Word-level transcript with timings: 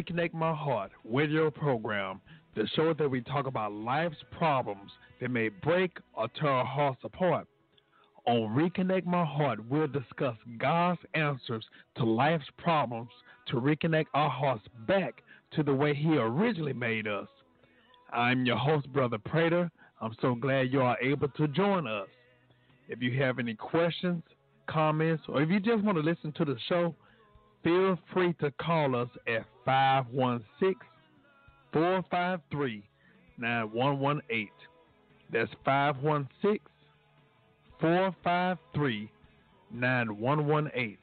Reconnect 0.00 0.32
My 0.32 0.54
Heart 0.54 0.92
radio 1.04 1.50
program, 1.50 2.22
the 2.56 2.66
show 2.74 2.94
that 2.94 3.10
we 3.10 3.20
talk 3.20 3.46
about 3.46 3.72
life's 3.72 4.16
problems 4.30 4.90
that 5.20 5.30
may 5.30 5.50
break 5.50 5.98
or 6.14 6.26
tear 6.28 6.48
our 6.48 6.64
hearts 6.64 7.00
apart. 7.04 7.46
On 8.24 8.48
Reconnect 8.48 9.04
My 9.04 9.26
Heart, 9.26 9.58
we'll 9.68 9.88
discuss 9.88 10.36
God's 10.56 11.00
answers 11.12 11.66
to 11.96 12.04
life's 12.04 12.46
problems 12.56 13.10
to 13.48 13.56
reconnect 13.56 14.06
our 14.14 14.30
hearts 14.30 14.64
back 14.88 15.22
to 15.52 15.62
the 15.62 15.74
way 15.74 15.94
He 15.94 16.16
originally 16.16 16.72
made 16.72 17.06
us. 17.06 17.28
I'm 18.10 18.46
your 18.46 18.56
host, 18.56 18.90
Brother 18.94 19.18
Prater. 19.18 19.70
I'm 20.00 20.16
so 20.22 20.34
glad 20.34 20.72
you 20.72 20.80
are 20.80 20.96
able 21.02 21.28
to 21.28 21.46
join 21.48 21.86
us. 21.86 22.08
If 22.88 23.02
you 23.02 23.22
have 23.22 23.38
any 23.38 23.54
questions, 23.54 24.22
comments, 24.66 25.24
or 25.28 25.42
if 25.42 25.50
you 25.50 25.60
just 25.60 25.84
want 25.84 25.98
to 25.98 26.02
listen 26.02 26.32
to 26.38 26.46
the 26.46 26.56
show, 26.70 26.94
feel 27.62 27.98
free 28.14 28.32
to 28.40 28.50
call 28.52 28.96
us 28.96 29.10
at 29.28 29.44
516 29.70 30.74
453 31.72 32.82
9118. 33.38 34.48
That's 35.32 35.48
516 35.64 36.58
453 37.80 39.08
9118. 39.72 40.98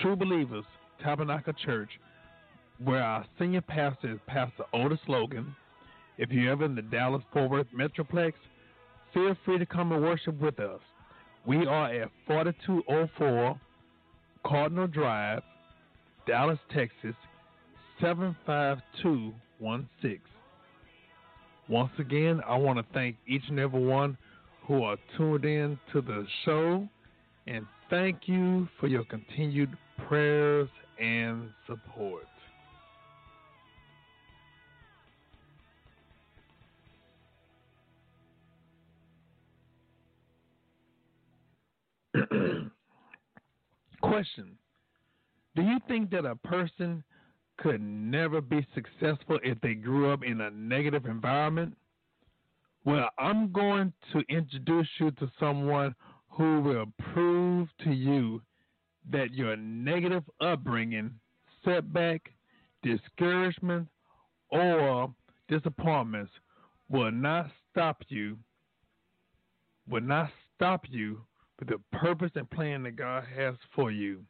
True 0.00 0.14
Believers 0.14 0.64
Tabernacle 1.02 1.54
Church, 1.64 1.90
where 2.78 3.02
our 3.02 3.26
senior 3.38 3.62
pastor 3.62 4.12
is 4.12 4.18
Pastor 4.26 4.64
Otis 4.72 5.00
Logan. 5.08 5.56
If 6.18 6.30
you're 6.30 6.52
ever 6.52 6.64
in 6.64 6.76
the 6.76 6.82
Dallas 6.82 7.22
Fort 7.32 7.50
Worth 7.50 7.66
Metroplex, 7.76 8.34
feel 9.12 9.36
free 9.44 9.58
to 9.58 9.66
come 9.66 9.90
and 9.92 10.02
worship 10.02 10.40
with 10.40 10.60
us. 10.60 10.80
We 11.46 11.64
are 11.64 11.92
at 11.92 12.10
4204 12.26 13.60
Cardinal 14.44 14.88
Drive, 14.88 15.42
Dallas, 16.26 16.58
Texas 16.74 17.14
75216. 18.00 20.18
Once 21.68 21.92
again, 22.00 22.40
I 22.48 22.56
want 22.56 22.80
to 22.80 22.84
thank 22.92 23.14
each 23.28 23.44
and 23.48 23.60
every 23.60 23.84
one 23.84 24.18
who 24.66 24.82
are 24.82 24.96
tuned 25.16 25.44
in 25.44 25.78
to 25.92 26.00
the 26.00 26.26
show 26.44 26.88
and 27.46 27.64
thank 27.90 28.22
you 28.26 28.66
for 28.80 28.88
your 28.88 29.04
continued 29.04 29.70
prayers 30.08 30.68
and 31.00 31.50
support. 31.68 32.24
Question 44.02 44.56
Do 45.54 45.62
you 45.62 45.78
think 45.88 46.10
that 46.10 46.24
a 46.24 46.36
person 46.36 47.02
could 47.58 47.80
never 47.80 48.40
be 48.40 48.66
successful 48.74 49.38
if 49.42 49.60
they 49.60 49.74
grew 49.74 50.12
up 50.12 50.22
in 50.22 50.40
a 50.42 50.50
negative 50.50 51.06
environment? 51.06 51.76
Well, 52.84 53.08
I'm 53.18 53.50
going 53.50 53.92
to 54.12 54.22
introduce 54.28 54.88
you 55.00 55.10
to 55.12 55.30
someone 55.40 55.94
who 56.28 56.60
will 56.60 56.86
prove 57.12 57.68
to 57.82 57.90
you 57.90 58.42
that 59.10 59.32
your 59.32 59.56
negative 59.56 60.22
upbringing, 60.40 61.12
setback, 61.64 62.30
discouragement, 62.82 63.88
or 64.50 65.12
disappointments 65.48 66.30
will 66.88 67.10
not 67.10 67.50
stop 67.70 68.02
you, 68.08 68.38
will 69.88 70.02
not 70.02 70.30
stop 70.54 70.84
you 70.88 71.25
with 71.58 71.68
the 71.68 71.80
purpose 71.92 72.30
and 72.34 72.48
plan 72.50 72.82
that 72.84 72.96
God 72.96 73.24
has 73.36 73.54
for 73.74 73.90
you. 73.90 74.20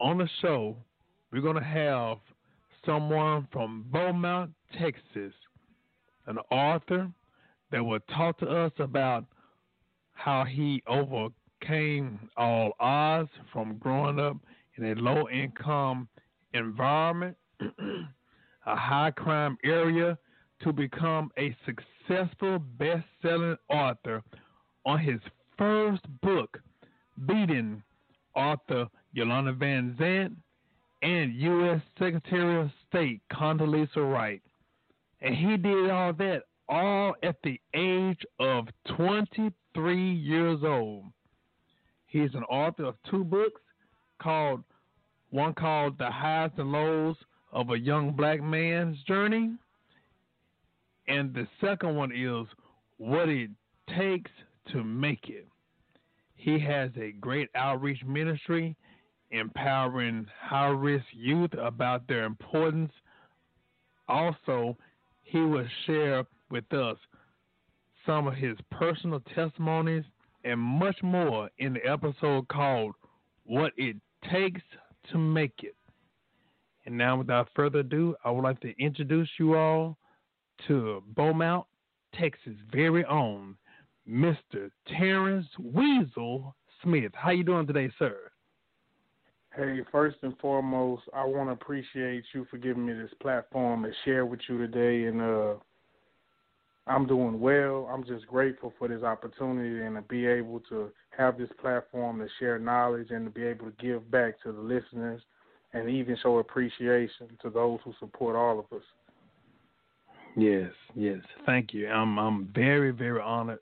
On 0.00 0.18
the 0.18 0.28
show, 0.40 0.76
we're 1.30 1.42
going 1.42 1.56
to 1.56 1.62
have 1.62 2.18
someone 2.86 3.46
from 3.52 3.84
Beaumont, 3.90 4.50
Texas, 4.78 5.34
an 6.26 6.38
author 6.50 7.10
that 7.70 7.84
will 7.84 8.00
talk 8.14 8.38
to 8.38 8.46
us 8.46 8.72
about 8.78 9.24
how 10.12 10.44
he 10.44 10.82
overcame 10.86 12.18
all 12.36 12.72
odds 12.80 13.30
from 13.52 13.76
growing 13.78 14.18
up 14.18 14.36
in 14.76 14.84
a 14.84 14.94
low 14.94 15.28
income 15.28 16.08
environment, 16.54 17.36
a 17.60 18.76
high 18.76 19.10
crime 19.10 19.56
area, 19.64 20.16
to 20.62 20.72
become 20.72 21.30
a 21.38 21.54
successful 21.64 22.58
best 22.58 23.04
selling 23.22 23.56
author 23.68 24.22
on 24.84 24.98
his 24.98 25.20
first 25.60 26.00
book, 26.22 26.58
beating 27.26 27.82
author 28.34 28.86
Iyanla 29.14 29.58
Van 29.58 29.94
Zant 30.00 30.34
and 31.02 31.34
U.S. 31.34 31.82
Secretary 31.98 32.62
of 32.62 32.70
State 32.88 33.20
Condoleezza 33.30 33.98
Rice. 34.10 34.40
And 35.20 35.34
he 35.34 35.58
did 35.58 35.90
all 35.90 36.14
that 36.14 36.44
all 36.66 37.14
at 37.22 37.36
the 37.44 37.60
age 37.74 38.24
of 38.38 38.68
23 38.96 40.12
years 40.14 40.60
old. 40.64 41.04
He's 42.06 42.34
an 42.34 42.44
author 42.44 42.84
of 42.84 42.94
two 43.10 43.24
books 43.24 43.60
called 44.18 44.64
one 45.28 45.52
called 45.52 45.98
The 45.98 46.10
Highs 46.10 46.50
and 46.56 46.72
Lows 46.72 47.16
of 47.52 47.70
a 47.70 47.78
Young 47.78 48.12
Black 48.12 48.42
Man's 48.42 48.96
Journey. 49.06 49.52
And 51.06 51.34
the 51.34 51.46
second 51.60 51.96
one 51.96 52.12
is 52.12 52.46
What 52.96 53.28
It 53.28 53.50
Takes 53.96 54.30
to 54.72 54.84
Make 54.84 55.28
It. 55.28 55.46
He 56.34 56.58
has 56.60 56.90
a 56.96 57.12
great 57.12 57.48
outreach 57.54 58.02
ministry 58.04 58.76
empowering 59.30 60.26
high 60.40 60.68
risk 60.68 61.04
youth 61.12 61.52
about 61.54 62.06
their 62.08 62.24
importance. 62.24 62.92
Also, 64.08 64.76
he 65.22 65.40
will 65.40 65.66
share 65.86 66.24
with 66.50 66.72
us 66.72 66.96
some 68.06 68.26
of 68.26 68.34
his 68.34 68.56
personal 68.70 69.20
testimonies 69.34 70.04
and 70.44 70.58
much 70.58 70.96
more 71.02 71.50
in 71.58 71.74
the 71.74 71.86
episode 71.86 72.48
called 72.48 72.94
What 73.44 73.72
It 73.76 73.96
Takes 74.32 74.62
to 75.12 75.18
Make 75.18 75.54
It. 75.62 75.76
And 76.86 76.96
now, 76.96 77.18
without 77.18 77.48
further 77.54 77.80
ado, 77.80 78.16
I 78.24 78.30
would 78.30 78.42
like 78.42 78.60
to 78.60 78.74
introduce 78.82 79.28
you 79.38 79.54
all 79.54 79.98
to 80.66 81.02
Beaumont, 81.14 81.66
Texas' 82.18 82.54
very 82.72 83.04
own 83.04 83.56
Mr. 84.10 84.70
Terrence 84.88 85.46
Weasel 85.58 86.54
Smith. 86.82 87.12
How 87.14 87.30
you 87.30 87.44
doing 87.44 87.66
today, 87.66 87.90
sir? 87.98 88.16
Hey, 89.54 89.80
first 89.90 90.16
and 90.22 90.36
foremost, 90.38 91.02
I 91.14 91.24
want 91.24 91.48
to 91.48 91.52
appreciate 91.52 92.24
you 92.32 92.46
for 92.50 92.58
giving 92.58 92.86
me 92.86 92.92
this 92.92 93.12
platform 93.20 93.82
to 93.82 93.90
share 94.04 94.26
with 94.26 94.40
you 94.48 94.58
today, 94.58 95.04
and 95.04 95.20
uh, 95.20 95.54
I'm 96.86 97.06
doing 97.06 97.40
well. 97.40 97.88
I'm 97.92 98.04
just 98.04 98.26
grateful 98.26 98.72
for 98.78 98.88
this 98.88 99.02
opportunity 99.02 99.84
and 99.84 99.96
to 99.96 100.02
be 100.02 100.26
able 100.26 100.60
to 100.70 100.90
have 101.16 101.38
this 101.38 101.50
platform 101.60 102.18
to 102.20 102.28
share 102.38 102.58
knowledge 102.58 103.08
and 103.10 103.24
to 103.26 103.30
be 103.30 103.44
able 103.44 103.66
to 103.66 103.74
give 103.80 104.10
back 104.10 104.40
to 104.42 104.52
the 104.52 104.60
listeners 104.60 105.20
and 105.72 105.88
even 105.88 106.16
show 106.22 106.38
appreciation 106.38 107.28
to 107.42 107.50
those 107.50 107.78
who 107.84 107.92
support 108.00 108.34
all 108.34 108.58
of 108.58 108.76
us. 108.76 108.84
Yes, 110.36 110.70
yes. 110.94 111.18
Thank 111.44 111.74
you. 111.74 111.88
I'm 111.88 112.18
I'm 112.18 112.48
very 112.54 112.92
very 112.92 113.20
honored 113.20 113.58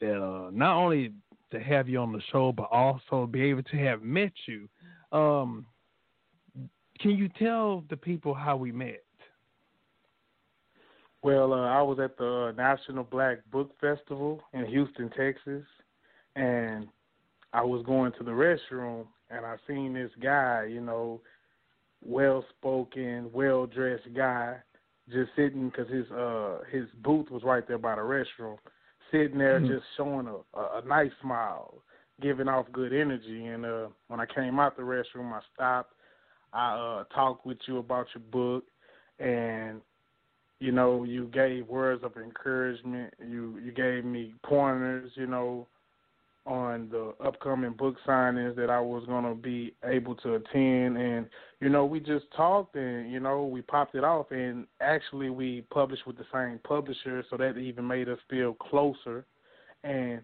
that 0.00 0.22
uh, 0.22 0.50
not 0.52 0.76
only 0.76 1.12
to 1.52 1.60
have 1.60 1.88
you 1.88 1.98
on 1.98 2.12
the 2.12 2.22
show, 2.32 2.52
but 2.52 2.68
also 2.70 3.26
be 3.26 3.42
able 3.42 3.62
to 3.64 3.76
have 3.76 4.02
met 4.02 4.32
you. 4.46 4.68
Um, 5.16 5.66
can 7.00 7.12
you 7.12 7.28
tell 7.38 7.84
the 7.88 7.96
people 7.96 8.34
how 8.34 8.56
we 8.56 8.72
met? 8.72 9.02
Well, 11.22 11.52
uh, 11.52 11.68
I 11.68 11.82
was 11.82 11.98
at 11.98 12.16
the 12.16 12.54
National 12.56 13.04
Black 13.04 13.38
Book 13.50 13.72
Festival 13.80 14.42
in 14.54 14.64
Houston, 14.66 15.10
Texas, 15.10 15.64
and 16.36 16.88
I 17.52 17.62
was 17.62 17.84
going 17.84 18.12
to 18.18 18.24
the 18.24 18.30
restroom, 18.30 19.06
and 19.30 19.44
I 19.44 19.56
seen 19.66 19.92
this 19.92 20.10
guy, 20.22 20.66
you 20.70 20.80
know, 20.80 21.20
well 22.02 22.44
spoken, 22.58 23.30
well 23.32 23.66
dressed 23.66 24.14
guy, 24.14 24.56
just 25.12 25.30
sitting 25.36 25.68
because 25.68 25.90
his 25.90 26.10
uh 26.10 26.60
his 26.70 26.84
booth 27.02 27.30
was 27.30 27.42
right 27.42 27.66
there 27.66 27.78
by 27.78 27.96
the 27.96 28.00
restroom, 28.00 28.56
sitting 29.10 29.38
there 29.38 29.60
mm-hmm. 29.60 29.72
just 29.72 29.84
showing 29.96 30.26
a, 30.26 30.58
a, 30.58 30.80
a 30.82 30.82
nice 30.86 31.10
smile, 31.22 31.74
giving 32.20 32.48
off 32.48 32.66
good 32.72 32.92
energy. 32.92 33.46
And 33.46 33.64
uh, 33.64 33.88
when 34.08 34.20
I 34.20 34.26
came 34.26 34.58
out 34.58 34.76
the 34.76 34.82
restroom, 34.82 35.32
I 35.32 35.40
stopped. 35.54 35.94
I 36.52 36.74
uh, 36.74 37.14
talked 37.14 37.46
with 37.46 37.58
you 37.66 37.78
about 37.78 38.06
your 38.14 38.24
book, 38.32 38.64
and 39.20 39.80
you 40.58 40.72
know, 40.72 41.04
you 41.04 41.26
gave 41.28 41.68
words 41.68 42.02
of 42.02 42.16
encouragement. 42.16 43.14
You 43.24 43.58
you 43.64 43.70
gave 43.70 44.04
me 44.04 44.34
pointers. 44.44 45.12
You 45.14 45.26
know, 45.26 45.68
on 46.46 46.88
the 46.90 47.14
upcoming 47.24 47.72
book 47.72 47.96
signings 48.06 48.56
that 48.56 48.70
I 48.70 48.80
was 48.80 49.04
going 49.06 49.24
to 49.24 49.34
be 49.34 49.74
able 49.84 50.14
to 50.16 50.34
attend. 50.34 50.96
And, 50.96 51.26
you 51.60 51.68
know, 51.68 51.84
we 51.84 52.00
just 52.00 52.24
talked 52.34 52.76
and, 52.76 53.10
you 53.12 53.20
know, 53.20 53.44
we 53.44 53.62
popped 53.62 53.94
it 53.94 54.04
off. 54.04 54.30
And 54.30 54.66
actually, 54.80 55.30
we 55.30 55.62
published 55.70 56.06
with 56.06 56.16
the 56.16 56.24
same 56.32 56.58
publisher, 56.64 57.24
so 57.28 57.36
that 57.36 57.58
even 57.58 57.86
made 57.86 58.08
us 58.08 58.18
feel 58.28 58.54
closer. 58.54 59.26
And, 59.84 60.22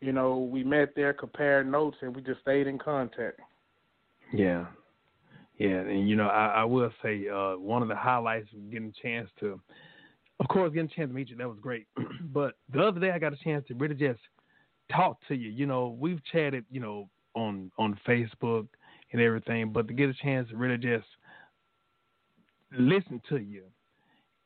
you 0.00 0.12
know, 0.12 0.38
we 0.38 0.64
met 0.64 0.94
there, 0.96 1.12
compared 1.12 1.70
notes, 1.70 1.96
and 2.00 2.14
we 2.14 2.22
just 2.22 2.40
stayed 2.40 2.66
in 2.66 2.78
contact. 2.78 3.38
Yeah. 4.32 4.66
Yeah. 5.58 5.80
And, 5.80 6.08
you 6.08 6.16
know, 6.16 6.26
I, 6.26 6.46
I 6.46 6.64
will 6.64 6.90
say 7.02 7.28
uh, 7.28 7.52
one 7.52 7.82
of 7.82 7.88
the 7.88 7.96
highlights 7.96 8.48
getting 8.70 8.92
a 8.96 9.02
chance 9.02 9.28
to, 9.40 9.60
of 10.40 10.48
course, 10.48 10.72
getting 10.72 10.90
a 10.90 10.94
chance 10.94 11.08
to 11.08 11.14
meet 11.14 11.28
you. 11.28 11.36
That 11.36 11.48
was 11.48 11.58
great. 11.60 11.86
but 12.32 12.54
the 12.72 12.82
other 12.82 12.98
day, 12.98 13.12
I 13.12 13.20
got 13.20 13.32
a 13.32 13.38
chance 13.44 13.64
to 13.68 13.74
really 13.74 13.94
just– 13.94 14.18
talk 14.94 15.18
to 15.28 15.34
you. 15.34 15.50
You 15.50 15.66
know, 15.66 15.96
we've 15.98 16.22
chatted, 16.30 16.64
you 16.70 16.80
know, 16.80 17.08
on 17.34 17.70
on 17.78 17.98
Facebook 18.06 18.68
and 19.12 19.20
everything, 19.20 19.72
but 19.72 19.88
to 19.88 19.94
get 19.94 20.08
a 20.08 20.14
chance 20.14 20.48
to 20.50 20.56
really 20.56 20.78
just 20.78 21.06
listen 22.72 23.20
to 23.28 23.36
you 23.38 23.64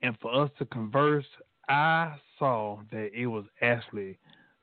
and 0.03 0.17
for 0.21 0.35
us 0.35 0.51
to 0.59 0.65
converse, 0.67 1.25
I 1.69 2.15
saw 2.39 2.79
that 2.93 3.11
it 3.15 3.27
was 3.27 3.45
actually 3.63 4.19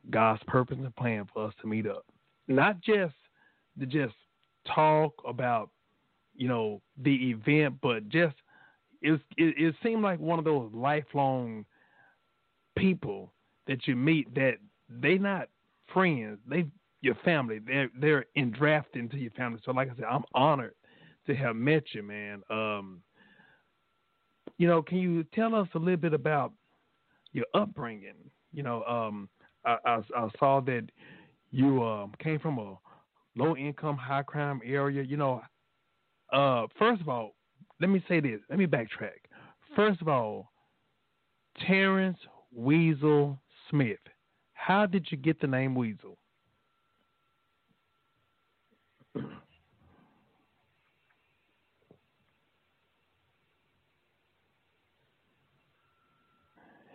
God's 0.09 0.41
purpose 0.47 0.77
and 0.79 0.95
plan 0.95 1.27
for 1.33 1.47
us 1.47 1.53
to 1.61 1.67
meet 1.67 1.87
up. 1.87 2.05
Not 2.47 2.81
just 2.81 3.15
to 3.79 3.85
just 3.85 4.13
talk 4.73 5.13
about, 5.27 5.69
you 6.35 6.47
know, 6.47 6.81
the 7.01 7.31
event, 7.31 7.75
but 7.81 8.07
just 8.09 8.35
it, 9.01 9.19
it, 9.37 9.75
seemed 9.83 10.01
like 10.01 10.19
one 10.19 10.39
of 10.39 10.45
those 10.45 10.71
lifelong 10.73 11.65
people 12.77 13.33
that 13.67 13.85
you 13.85 13.95
meet 13.95 14.33
that 14.33 14.55
they 14.89 15.17
not 15.17 15.49
friends, 15.93 16.39
they 16.47 16.65
your 17.01 17.15
family. 17.25 17.59
They're 17.59 17.89
they're 17.99 18.25
endrafted 18.37 18.95
into 18.95 19.17
your 19.17 19.31
family. 19.31 19.59
So 19.63 19.71
like 19.71 19.91
I 19.91 19.95
said, 19.95 20.05
I'm 20.09 20.23
honored 20.33 20.73
to 21.27 21.35
have 21.35 21.55
met 21.55 21.83
you, 21.93 22.01
man. 22.01 22.41
Um, 22.49 23.01
you 24.57 24.67
know, 24.67 24.81
can 24.81 24.97
you 24.97 25.23
tell 25.35 25.53
us 25.53 25.67
a 25.75 25.79
little 25.79 25.97
bit 25.97 26.13
about 26.13 26.53
your 27.33 27.45
upbringing? 27.53 28.13
You 28.53 28.63
know, 28.63 28.83
um, 28.83 29.29
I, 29.65 29.77
I, 29.85 29.99
I 30.15 30.27
saw 30.39 30.61
that 30.61 30.87
you 31.51 31.83
um, 31.83 32.13
came 32.19 32.39
from 32.39 32.57
a 32.57 32.77
low 33.35 33.55
income, 33.55 33.97
high 33.97 34.23
crime 34.23 34.61
area. 34.65 35.03
You 35.03 35.17
know, 35.17 35.41
uh, 36.31 36.67
first 36.79 37.01
of 37.01 37.09
all, 37.09 37.35
let 37.81 37.89
me 37.89 38.03
say 38.07 38.19
this. 38.19 38.39
Let 38.49 38.59
me 38.59 38.65
backtrack. 38.65 39.19
First 39.75 40.01
of 40.01 40.07
all, 40.07 40.51
Terrence 41.67 42.17
Weasel 42.53 43.39
Smith. 43.69 43.99
How 44.65 44.85
did 44.85 45.07
you 45.11 45.17
get 45.17 45.41
the 45.41 45.47
name 45.47 45.75
Weasel? 45.75 46.17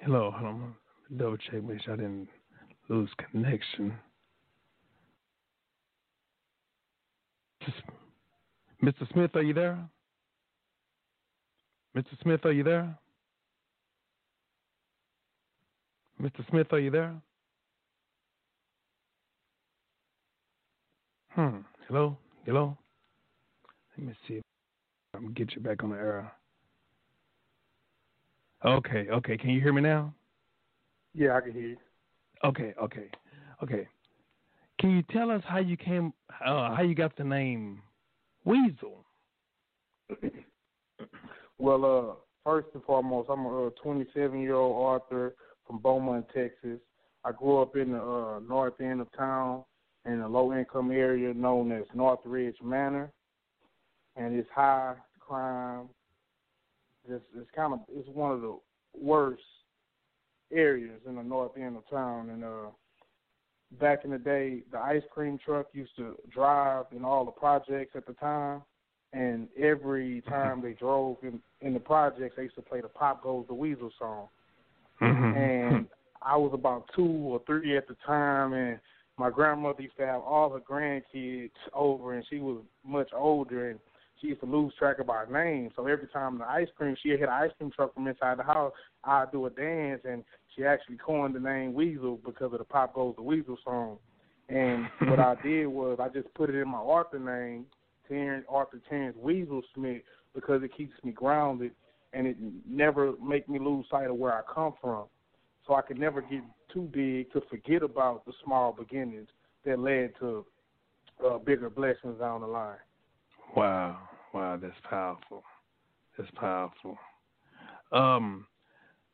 Hello, 0.00 0.30
hold 0.34 0.46
on. 0.46 0.75
Double 1.14 1.37
check, 1.37 1.62
make 1.62 1.82
sure 1.82 1.92
I 1.92 1.96
didn't 1.98 2.28
lose 2.88 3.10
connection. 3.30 3.92
Mr. 8.82 9.12
Smith, 9.12 9.32
are 9.34 9.42
you 9.42 9.52
there? 9.52 9.78
Mr. 11.94 12.18
Smith, 12.22 12.46
are 12.46 12.52
you 12.52 12.64
there? 12.64 12.98
Mr. 16.18 16.48
Smith, 16.48 16.72
are 16.72 16.80
you 16.80 16.90
there? 16.90 17.14
Hmm. 21.38 21.59
Hello? 21.87 22.18
Hello? 22.47 22.76
Let 23.97 24.09
me 24.09 24.12
see. 24.26 24.42
I'm 25.14 25.21
going 25.21 25.35
to 25.37 25.45
get 25.45 25.54
you 25.54 25.62
back 25.62 25.85
on 25.85 25.90
the 25.90 25.97
air. 25.97 26.33
Okay, 28.64 29.07
okay. 29.09 29.37
Can 29.37 29.50
you 29.50 29.61
hear 29.61 29.73
me 29.73 29.80
now? 29.80 30.12
Yeah, 31.14 31.37
I 31.37 31.40
can 31.40 31.52
hear 31.52 31.68
you. 31.68 31.76
Okay, 32.42 32.75
okay, 32.83 33.09
okay. 33.62 33.87
Can 34.80 34.90
you 34.90 35.04
tell 35.12 35.30
us 35.30 35.40
how 35.47 35.59
you 35.59 35.76
came, 35.76 36.12
uh, 36.45 36.75
how 36.75 36.83
you 36.83 36.97
got 36.97 37.16
the 37.16 37.23
name 37.23 37.83
Weasel? 38.45 39.04
well, 41.59 41.85
uh, 41.85 42.14
first 42.42 42.66
and 42.75 42.83
foremost, 42.83 43.30
I'm 43.30 43.47
a 43.47 43.71
27 43.80 44.40
year 44.40 44.57
old 44.57 44.75
author 44.75 45.37
from 45.68 45.78
Beaumont, 45.78 46.26
Texas. 46.35 46.80
I 47.25 47.30
grew 47.30 47.62
up 47.62 47.76
in 47.76 47.92
the 47.92 48.02
uh, 48.02 48.40
north 48.40 48.80
end 48.80 49.00
of 49.00 49.07
town 49.16 49.62
in 50.08 50.20
a 50.20 50.28
low 50.28 50.52
income 50.52 50.90
area 50.90 51.32
known 51.34 51.70
as 51.70 51.84
Northridge 51.94 52.56
Manor, 52.62 53.12
and 54.16 54.34
it's 54.34 54.48
high 54.54 54.94
crime. 55.20 55.88
It's, 57.08 57.24
it's 57.36 57.50
kind 57.54 57.74
of 57.74 57.80
it's 57.88 58.08
one 58.08 58.32
of 58.32 58.40
the 58.40 58.58
worst 58.98 59.42
areas 60.52 61.00
in 61.06 61.16
the 61.16 61.22
north 61.22 61.52
end 61.56 61.76
of 61.76 61.88
town. 61.88 62.30
And 62.30 62.44
uh, 62.44 62.70
back 63.80 64.04
in 64.04 64.10
the 64.10 64.18
day, 64.18 64.62
the 64.72 64.78
ice 64.78 65.02
cream 65.12 65.38
truck 65.44 65.66
used 65.72 65.94
to 65.96 66.16
drive 66.32 66.86
in 66.94 67.04
all 67.04 67.24
the 67.24 67.30
projects 67.30 67.92
at 67.94 68.06
the 68.06 68.14
time. 68.14 68.62
And 69.12 69.48
every 69.58 70.22
time 70.28 70.60
they 70.60 70.72
drove 70.72 71.16
in 71.22 71.40
in 71.62 71.72
the 71.72 71.80
projects, 71.80 72.34
they 72.36 72.44
used 72.44 72.56
to 72.56 72.62
play 72.62 72.82
the 72.82 72.88
"Pop 72.88 73.22
Goes 73.22 73.46
the 73.48 73.54
Weasel" 73.54 73.90
song. 73.98 74.28
Mm-hmm. 75.00 75.36
And 75.38 75.86
I 76.20 76.36
was 76.36 76.50
about 76.52 76.90
two 76.94 77.06
or 77.06 77.40
three 77.46 77.76
at 77.76 77.88
the 77.88 77.96
time, 78.06 78.52
and 78.52 78.78
my 79.18 79.30
grandmother 79.30 79.82
used 79.82 79.96
to 79.96 80.06
have 80.06 80.22
all 80.22 80.50
her 80.50 80.60
grandkids 80.60 81.50
over, 81.75 82.14
and 82.14 82.25
she 82.30 82.38
was 82.38 82.62
much 82.84 83.10
older, 83.14 83.70
and 83.70 83.80
she 84.20 84.28
used 84.28 84.40
to 84.40 84.46
lose 84.46 84.72
track 84.78 84.98
of 84.98 85.10
our 85.10 85.26
names. 85.26 85.72
So 85.76 85.87
every 85.87 86.08
time 86.08 86.38
the 86.38 86.48
ice 86.48 86.68
cream, 86.76 86.96
she 87.02 87.10
hit 87.10 87.22
an 87.22 87.28
ice 87.28 87.50
cream 87.58 87.70
truck 87.75 87.94
from 87.94 88.06
inside 88.06 88.38
the 88.38 88.44
house, 88.44 88.72
I'd 89.04 89.32
do 89.32 89.46
a 89.46 89.50
dance, 89.50 90.02
and 90.04 90.25
she 90.54 90.64
actually 90.64 90.96
coined 90.96 91.34
the 91.34 91.40
name 91.40 91.75
Weasel 91.75 92.20
because 92.25 92.52
of 92.52 92.58
the 92.58 92.64
Pop 92.64 92.94
Goes 92.94 93.14
the 93.16 93.22
Weasel 93.22 93.58
song. 93.64 93.98
And 94.48 94.87
what 95.10 95.18
I 95.18 95.34
did 95.42 95.66
was 95.66 95.98
I 96.00 96.08
just 96.08 96.32
put 96.34 96.50
it 96.50 96.56
in 96.56 96.68
my 96.68 96.78
author 96.78 97.18
name, 97.18 97.66
Terrence 98.08 98.46
Arthur 98.48 98.80
Terrence 98.88 99.16
Weasel 99.20 99.62
Smith, 99.75 100.02
because 100.34 100.62
it 100.62 100.76
keeps 100.76 100.94
me 101.04 101.12
grounded 101.12 101.72
and 102.12 102.26
it 102.26 102.37
never 102.66 103.12
make 103.22 103.48
me 103.48 103.58
lose 103.58 103.84
sight 103.90 104.08
of 104.08 104.16
where 104.16 104.32
I 104.32 104.40
come 104.52 104.75
from 104.80 105.04
so 105.66 105.75
I 105.75 105.82
could 105.82 105.98
never 105.98 106.22
get 106.22 106.40
too 106.72 106.88
big 106.92 107.32
to 107.32 107.42
forget 107.48 107.82
about 107.82 108.25
the 108.26 108.32
small 108.44 108.72
beginnings 108.72 109.28
that 109.64 109.78
led 109.78 110.12
to 110.20 110.44
uh, 111.25 111.38
bigger 111.38 111.70
blessings 111.70 112.18
down 112.18 112.40
the 112.40 112.46
line. 112.46 112.76
Wow, 113.56 113.98
wow, 114.32 114.58
that's 114.60 114.75
powerful. 114.88 115.42
That's 116.16 116.30
powerful. 116.32 116.98
Um, 117.92 118.46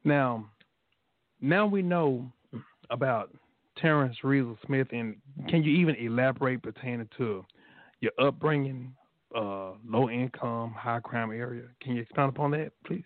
now, 0.04 0.46
now 1.40 1.66
we 1.66 1.82
know 1.82 2.30
about 2.90 3.30
Terrence 3.76 4.16
Weasel 4.22 4.58
Smith, 4.66 4.88
and 4.92 5.16
can 5.48 5.62
you 5.62 5.72
even 5.72 5.96
elaborate 5.96 6.62
pertaining 6.62 7.08
to 7.18 7.44
your 8.00 8.12
upbringing, 8.20 8.94
uh, 9.36 9.72
low 9.86 10.10
income, 10.10 10.72
high 10.76 11.00
crime 11.00 11.30
area? 11.30 11.64
Can 11.80 11.94
you 11.94 12.02
expand 12.02 12.30
upon 12.30 12.50
that, 12.52 12.72
please? 12.86 13.04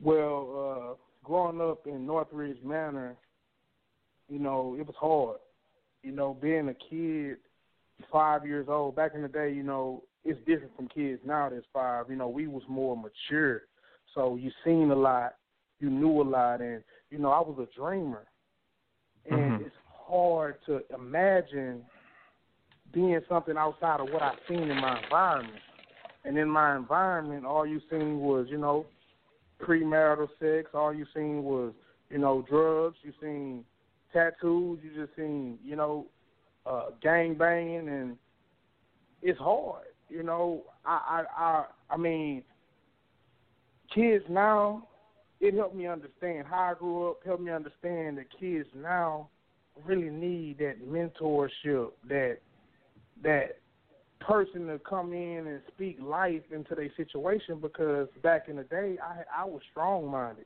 Well, 0.00 0.94
uh, 0.94 0.94
growing 1.24 1.60
up 1.60 1.86
in 1.86 2.06
Northridge 2.06 2.62
Manor, 2.64 3.16
you 4.30 4.38
know, 4.38 4.76
it 4.78 4.86
was 4.86 4.96
hard. 4.98 5.38
You 6.02 6.12
know, 6.12 6.36
being 6.40 6.68
a 6.68 6.74
kid, 6.74 7.36
five 8.10 8.46
years 8.46 8.66
old, 8.70 8.96
back 8.96 9.12
in 9.14 9.22
the 9.22 9.28
day, 9.28 9.52
you 9.52 9.62
know, 9.62 10.04
it's 10.24 10.38
different 10.40 10.74
from 10.76 10.88
kids 10.88 11.20
now 11.26 11.48
that's 11.50 11.66
five. 11.72 12.06
You 12.08 12.16
know, 12.16 12.28
we 12.28 12.46
was 12.46 12.62
more 12.68 12.96
mature. 12.96 13.62
So 14.14 14.36
you 14.36 14.50
seen 14.64 14.90
a 14.90 14.94
lot, 14.94 15.34
you 15.80 15.90
knew 15.90 16.20
a 16.20 16.22
lot 16.22 16.60
and, 16.60 16.82
you 17.10 17.18
know, 17.18 17.30
I 17.30 17.40
was 17.40 17.58
a 17.58 17.78
dreamer. 17.78 18.24
And 19.30 19.38
mm-hmm. 19.38 19.64
it's 19.64 19.74
hard 20.06 20.56
to 20.66 20.80
imagine 20.94 21.82
being 22.92 23.20
something 23.28 23.56
outside 23.56 24.00
of 24.00 24.08
what 24.10 24.22
I've 24.22 24.38
seen 24.48 24.62
in 24.70 24.76
my 24.80 25.02
environment. 25.02 25.60
And 26.24 26.36
in 26.36 26.48
my 26.48 26.76
environment 26.76 27.44
all 27.44 27.66
you 27.66 27.80
seen 27.90 28.20
was, 28.20 28.46
you 28.48 28.58
know, 28.58 28.86
premarital 29.60 30.28
sex. 30.38 30.70
All 30.74 30.92
you 30.92 31.06
seen 31.14 31.42
was, 31.42 31.72
you 32.10 32.18
know, 32.18 32.44
drugs. 32.48 32.96
You 33.02 33.12
seen 33.20 33.64
tattoos. 34.12 34.78
You 34.82 35.04
just 35.04 35.16
seen, 35.16 35.58
you 35.64 35.76
know, 35.76 36.06
uh, 36.66 36.90
gang 37.02 37.34
banging, 37.34 37.88
and 37.88 38.16
it's 39.22 39.38
hard. 39.38 39.86
You 40.08 40.22
know, 40.22 40.62
I, 40.84 41.24
I, 41.36 41.42
I, 41.42 41.64
I 41.90 41.96
mean, 41.96 42.42
kids 43.94 44.24
now. 44.28 44.86
It 45.40 45.54
helped 45.54 45.74
me 45.74 45.86
understand 45.86 46.46
how 46.46 46.72
I 46.72 46.74
grew 46.78 47.10
up. 47.10 47.20
Helped 47.24 47.42
me 47.42 47.50
understand 47.50 48.18
that 48.18 48.26
kids 48.38 48.68
now 48.76 49.30
really 49.86 50.10
need 50.10 50.58
that 50.58 50.86
mentorship, 50.86 51.92
that 52.08 52.38
that 53.22 53.56
person 54.20 54.66
to 54.66 54.78
come 54.78 55.12
in 55.14 55.46
and 55.46 55.62
speak 55.74 55.98
life 56.00 56.42
into 56.52 56.74
their 56.74 56.90
situation 56.96 57.58
because 57.58 58.06
back 58.22 58.48
in 58.48 58.56
the 58.56 58.64
day 58.64 58.98
I 59.02 59.42
I 59.42 59.44
was 59.44 59.62
strong 59.70 60.08
minded. 60.08 60.44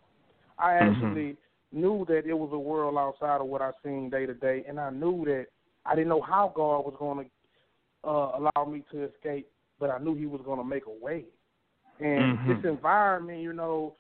I 0.59 0.75
Mm-hmm. 0.75 1.05
actually 1.05 1.37
knew 1.75 2.05
that 2.09 2.27
it 2.27 2.33
was 2.35 2.51
a 2.53 2.59
world 2.59 2.97
outside 2.97 3.41
of 3.41 3.47
what 3.47 3.63
I 3.63 3.71
seen 3.83 4.11
day 4.11 4.27
to 4.27 4.35
day 4.35 4.65
and 4.69 4.79
I 4.79 4.91
knew 4.91 5.25
that 5.27 5.47
I 5.85 5.95
didn't 5.95 6.09
know 6.09 6.23
how 6.23 6.53
God 6.55 6.81
was 6.81 6.95
gonna 6.99 7.25
uh 8.05 8.39
allow 8.39 8.65
me 8.67 8.85
to 8.93 9.05
escape, 9.05 9.51
but 9.79 9.91
I 9.91 9.99
knew 9.99 10.15
he 10.15 10.27
was 10.27 10.41
gonna 10.45 10.65
make 10.65 10.87
a 10.87 11.05
way. 11.05 11.25
And 12.01 12.39
Mhm. 12.39 12.47
this 12.63 12.65
environment, 12.65 13.41
you 13.41 13.53
know, 13.53 13.97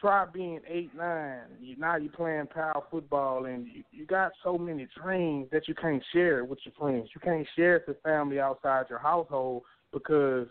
try 0.00 0.24
being 0.26 0.60
eight, 0.66 0.94
nine. 0.94 1.56
You, 1.60 1.76
now 1.76 1.96
you're 1.96 2.12
playing 2.12 2.48
power 2.48 2.82
football, 2.90 3.46
and 3.46 3.66
you, 3.66 3.82
you 3.90 4.06
got 4.06 4.32
so 4.42 4.58
many 4.58 4.86
dreams 4.94 5.48
that 5.50 5.68
you 5.68 5.74
can't 5.74 6.04
share 6.12 6.38
it 6.40 6.48
with 6.48 6.58
your 6.64 6.74
friends. 6.74 7.08
You 7.14 7.20
can't 7.20 7.46
share 7.56 7.76
it 7.76 7.86
to 7.86 7.94
family 7.94 8.40
outside 8.40 8.86
your 8.90 8.98
household 8.98 9.62
because 9.92 10.48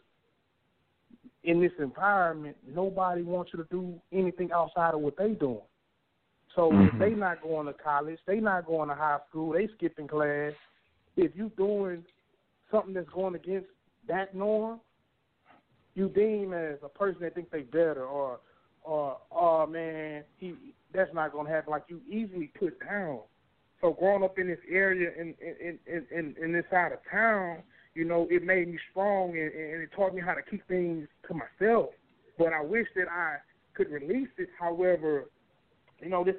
in 1.43 1.61
this 1.61 1.71
environment, 1.79 2.57
nobody 2.67 3.21
wants 3.21 3.51
you 3.53 3.61
to 3.61 3.69
do 3.69 4.01
anything 4.11 4.51
outside 4.51 4.93
of 4.95 5.01
what 5.01 5.15
they 5.17 5.33
doing. 5.33 5.61
So 6.55 6.71
if 6.71 6.93
Mhm. 6.93 6.99
they 6.99 7.13
not 7.13 7.41
going 7.41 7.67
to 7.67 7.73
college, 7.73 8.19
they 8.25 8.39
not 8.39 8.65
going 8.65 8.89
to 8.89 8.95
high 8.95 9.19
school, 9.27 9.51
they 9.51 9.67
skipping 9.67 10.07
class. 10.07 10.53
If 11.17 11.35
you 11.35 11.49
doing 11.49 12.05
something 12.71 12.93
that's 12.93 13.09
going 13.09 13.35
against 13.35 13.69
that 14.07 14.33
norm, 14.33 14.79
you 15.95 16.09
deem 16.09 16.53
as 16.53 16.81
a 16.83 16.89
person 16.89 17.21
that 17.21 17.35
think 17.35 17.49
they 17.49 17.63
better 17.63 18.05
or 18.05 18.39
or 18.83 19.17
oh 19.31 19.65
man, 19.65 20.23
he 20.37 20.73
that's 20.93 21.13
not 21.13 21.31
gonna 21.31 21.49
happen. 21.49 21.71
Like 21.71 21.85
you 21.87 22.01
easily 22.07 22.47
put 22.47 22.79
down. 22.79 23.21
So 23.81 23.93
growing 23.93 24.23
up 24.23 24.37
in 24.37 24.47
this 24.47 24.59
area 24.69 25.11
in 25.17 25.33
in 25.41 25.79
in 25.87 26.07
in, 26.11 26.35
in 26.41 26.51
this 26.51 26.65
side 26.69 26.91
of 26.91 26.99
town, 27.09 27.63
you 27.95 28.05
know, 28.05 28.27
it 28.29 28.43
made 28.43 28.67
me 28.67 28.77
strong 28.91 29.31
and, 29.31 29.51
and 29.51 29.81
it 29.81 29.91
taught 29.93 30.13
me 30.13 30.21
how 30.21 30.33
to 30.33 30.43
keep 30.43 30.65
things 30.67 31.07
to 31.27 31.33
myself. 31.33 31.89
But 32.37 32.53
I 32.53 32.61
wish 32.61 32.87
that 32.95 33.07
I 33.09 33.37
could 33.73 33.89
release 33.89 34.29
it. 34.37 34.49
However, 34.59 35.25
you 36.01 36.09
know, 36.09 36.23
this 36.23 36.35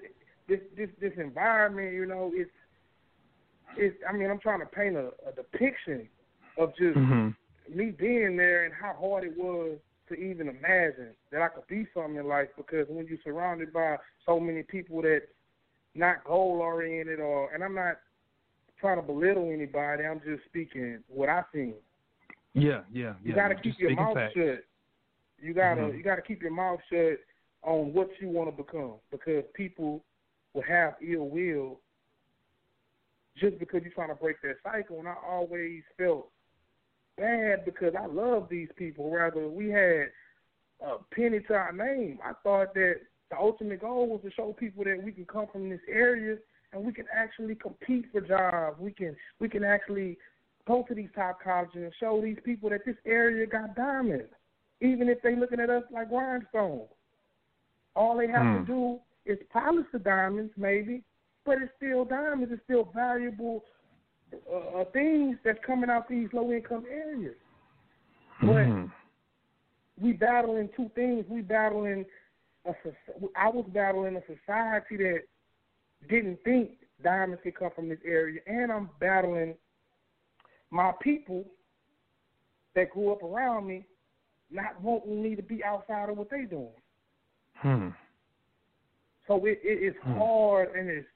this 0.48 0.60
this 0.76 0.90
this 1.00 1.12
environment, 1.16 1.92
you 1.92 2.06
know, 2.06 2.30
it's 2.34 2.50
it's 3.76 3.96
I 4.08 4.12
mean, 4.12 4.30
I'm 4.30 4.40
trying 4.40 4.60
to 4.60 4.66
paint 4.66 4.96
a, 4.96 5.08
a 5.28 5.32
depiction 5.34 6.08
of 6.58 6.74
just 6.76 6.96
Mhm. 6.96 7.34
me 7.68 7.90
being 7.90 8.36
there 8.36 8.64
and 8.64 8.74
how 8.74 8.94
hard 8.94 9.24
it 9.24 9.36
was 9.36 9.78
to 10.08 10.14
even 10.14 10.48
imagine 10.48 11.14
that 11.32 11.42
I 11.42 11.48
could 11.48 11.66
be 11.66 11.86
something 11.92 12.16
in 12.16 12.28
life 12.28 12.48
because 12.56 12.86
when 12.88 13.06
you're 13.06 13.18
surrounded 13.24 13.72
by 13.72 13.96
so 14.24 14.38
many 14.38 14.62
people 14.62 15.02
that 15.02 15.22
not 15.94 16.24
goal 16.24 16.58
oriented 16.60 17.20
or 17.20 17.52
and 17.52 17.64
I'm 17.64 17.74
not 17.74 17.96
trying 18.78 18.96
to 18.96 19.02
belittle 19.02 19.50
anybody, 19.52 20.04
I'm 20.04 20.20
just 20.20 20.44
speaking 20.44 21.02
what 21.08 21.28
I 21.28 21.42
seen. 21.52 21.74
Yeah, 22.54 22.82
yeah, 22.92 23.02
yeah. 23.02 23.14
You 23.24 23.34
gotta 23.34 23.54
keep 23.54 23.78
your 23.78 23.94
mouth 23.96 24.14
facts. 24.14 24.34
shut. 24.34 24.64
You 25.38 25.52
gotta 25.54 25.80
Mhm. 25.82 25.96
you 25.96 26.02
gotta 26.02 26.22
keep 26.22 26.40
your 26.40 26.52
mouth 26.52 26.80
shut 26.90 27.18
on 27.62 27.92
what 27.92 28.08
you 28.20 28.28
want 28.28 28.54
to 28.54 28.62
become 28.62 28.94
because 29.10 29.44
people 29.54 30.04
will 30.54 30.62
have 30.62 30.94
ill 31.02 31.28
will 31.28 31.80
just 33.38 33.58
because 33.58 33.82
you're 33.82 33.92
trying 33.92 34.08
to 34.08 34.14
break 34.14 34.40
that 34.42 34.56
cycle. 34.62 34.98
And 34.98 35.08
I 35.08 35.14
always 35.28 35.82
felt 35.98 36.30
bad 37.18 37.64
because 37.64 37.94
I 37.98 38.06
love 38.06 38.48
these 38.50 38.68
people. 38.76 39.10
Rather, 39.10 39.48
we 39.48 39.68
had 39.68 40.08
a 40.80 40.98
penny 41.14 41.40
to 41.40 41.54
our 41.54 41.72
name. 41.72 42.18
I 42.24 42.32
thought 42.42 42.74
that 42.74 42.96
the 43.30 43.36
ultimate 43.36 43.80
goal 43.80 44.08
was 44.08 44.20
to 44.24 44.30
show 44.30 44.52
people 44.52 44.84
that 44.84 45.02
we 45.02 45.12
can 45.12 45.26
come 45.26 45.46
from 45.52 45.68
this 45.68 45.80
area 45.88 46.36
and 46.72 46.84
we 46.84 46.92
can 46.92 47.06
actually 47.14 47.54
compete 47.54 48.06
for 48.12 48.20
jobs. 48.20 48.78
We 48.80 48.92
can 48.92 49.16
we 49.40 49.48
can 49.48 49.64
actually 49.64 50.18
go 50.66 50.84
to 50.88 50.94
these 50.94 51.08
top 51.14 51.42
colleges 51.42 51.76
and 51.76 51.92
show 51.98 52.20
these 52.20 52.38
people 52.44 52.70
that 52.70 52.84
this 52.84 52.96
area 53.06 53.46
got 53.46 53.76
diamonds, 53.76 54.32
even 54.80 55.08
if 55.08 55.22
they 55.22 55.36
looking 55.36 55.60
at 55.60 55.70
us 55.70 55.84
like 55.92 56.10
rhinestones. 56.10 56.88
All 57.96 58.16
they 58.16 58.28
have 58.28 58.44
Hmm. 58.44 58.60
to 58.60 58.66
do 58.66 59.00
is 59.24 59.38
polish 59.52 59.86
the 59.92 59.98
diamonds, 59.98 60.52
maybe, 60.56 61.02
but 61.44 61.60
it's 61.60 61.72
still 61.76 62.04
diamonds. 62.04 62.52
It's 62.52 62.62
still 62.64 62.84
valuable 62.94 63.64
uh, 64.52 64.80
uh, 64.80 64.84
things 64.92 65.38
that's 65.44 65.58
coming 65.64 65.88
out 65.88 66.08
these 66.08 66.28
low 66.32 66.52
income 66.52 66.84
areas. 66.90 67.36
But 68.40 68.66
Mhm. 68.66 68.92
we 69.98 70.12
battling 70.12 70.68
two 70.76 70.90
things. 70.90 71.26
We 71.28 71.40
battling 71.40 72.04
a 72.66 72.74
I 73.34 73.48
was 73.48 73.66
battling 73.68 74.16
a 74.16 74.22
society 74.26 74.96
that 74.98 75.22
didn't 76.08 76.42
think 76.44 76.78
diamonds 77.02 77.42
could 77.42 77.54
come 77.54 77.70
from 77.70 77.88
this 77.88 78.02
area, 78.04 78.40
and 78.46 78.70
I'm 78.70 78.90
battling 79.00 79.56
my 80.70 80.92
people 81.00 81.44
that 82.74 82.90
grew 82.90 83.12
up 83.12 83.22
around 83.22 83.66
me, 83.66 83.86
not 84.50 84.80
wanting 84.82 85.22
me 85.22 85.34
to 85.36 85.42
be 85.42 85.64
outside 85.64 86.10
of 86.10 86.18
what 86.18 86.28
they 86.28 86.44
doing. 86.44 86.74
Hmm. 87.56 87.88
So 89.26 89.44
it, 89.44 89.60
it 89.62 89.82
it's 89.82 89.98
Hmm. 90.02 90.18
hard 90.18 90.74
and 90.74 90.88
it's 90.88 91.06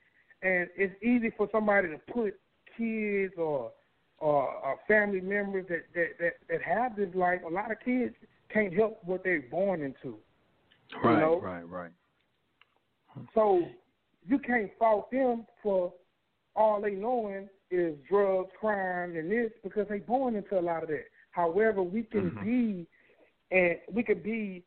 and 0.43 0.69
it's 0.77 0.95
easy 1.03 1.31
for 1.37 1.49
somebody 1.53 1.89
to 1.89 1.99
put 2.13 2.39
kids 2.77 3.35
or 3.37 3.73
or, 4.19 4.49
or 4.53 4.79
family 4.87 5.21
members 5.21 5.67
that, 5.69 5.85
that 5.95 6.19
that 6.19 6.33
that 6.49 6.63
have 6.63 6.97
this 6.97 7.15
life. 7.15 7.41
A 7.47 7.51
lot 7.51 7.71
of 7.71 7.79
kids 7.85 8.15
can't 8.53 8.73
help 8.73 8.99
what 9.05 9.23
they're 9.23 9.43
born 9.43 9.83
into. 9.83 10.19
Right, 11.05 11.21
know? 11.21 11.41
right, 11.41 11.63
right. 11.69 11.91
So 13.35 13.69
you 14.27 14.39
can't 14.39 14.71
fault 14.79 15.11
them 15.11 15.47
for 15.63 15.93
all 16.57 16.81
they 16.81 16.93
knowing 16.93 17.49
is 17.71 17.95
drugs, 18.09 18.51
crime, 18.59 19.17
and 19.17 19.31
this 19.31 19.53
because 19.63 19.87
they 19.89 19.99
born 19.99 20.37
into 20.37 20.59
a 20.59 20.61
lot 20.61 20.83
of 20.83 20.89
that. 20.89 21.05
However, 21.31 21.83
we 21.83 22.03
can 22.03 22.31
Mhm. 22.33 22.43
be 22.43 22.87
and 23.53 23.81
we 23.93 24.03
can 24.03 24.21
be 24.21 24.65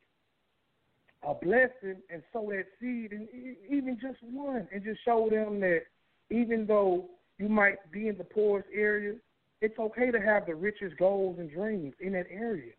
a 1.25 1.34
blessing 1.34 2.01
and 2.10 2.24
sow 2.32 2.50
that 2.50 2.65
seed, 2.80 3.12
and 3.12 3.27
even 3.70 3.98
just 4.01 4.22
one, 4.24 4.68
and 4.74 4.84
just 4.84 5.03
show 5.06 5.30
them 5.30 5.60
that 5.62 5.84
even 6.30 6.65
though 6.65 7.10
you 7.38 7.50
might 7.50 7.92
be 7.92 8.08
in 8.08 8.18
the 8.18 8.24
poorest 8.24 8.68
area, 8.74 9.15
it's 9.62 9.80
okay 9.80 10.12
to 10.12 10.20
have 10.20 10.46
the 10.46 10.56
richest 10.56 10.98
goals 10.98 11.39
and 11.39 11.50
dreams 11.50 11.94
in 12.00 12.13
that 12.13 12.27
area. 12.30 12.74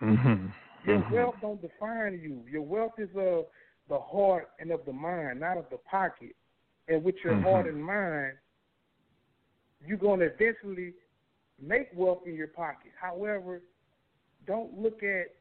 Mhm. 0.00 0.52
Your 0.82 0.98
Mhm. 0.98 1.10
wealth 1.10 1.36
don't 1.40 1.62
define 1.62 2.20
you. 2.20 2.44
Your 2.48 2.62
wealth 2.62 2.98
is 2.98 3.14
of 3.16 3.46
the 3.88 4.00
heart 4.00 4.50
and 4.58 4.70
of 4.70 4.84
the 4.84 4.92
mind, 4.92 5.40
not 5.40 5.56
of 5.56 5.68
the 5.70 5.78
pocket. 5.78 6.34
And 6.88 7.04
with 7.04 7.22
your 7.22 7.34
Mhm. 7.34 7.42
heart 7.42 7.66
and 7.66 7.82
mind, 7.82 8.36
you're 9.86 9.98
going 9.98 10.20
to 10.20 10.26
eventually 10.26 10.94
make 11.58 11.90
wealth 11.94 12.26
in 12.26 12.34
your 12.34 12.48
pocket. 12.48 12.92
However, 12.96 13.62
don't 14.46 14.76
look 14.76 15.02
at 15.02 15.34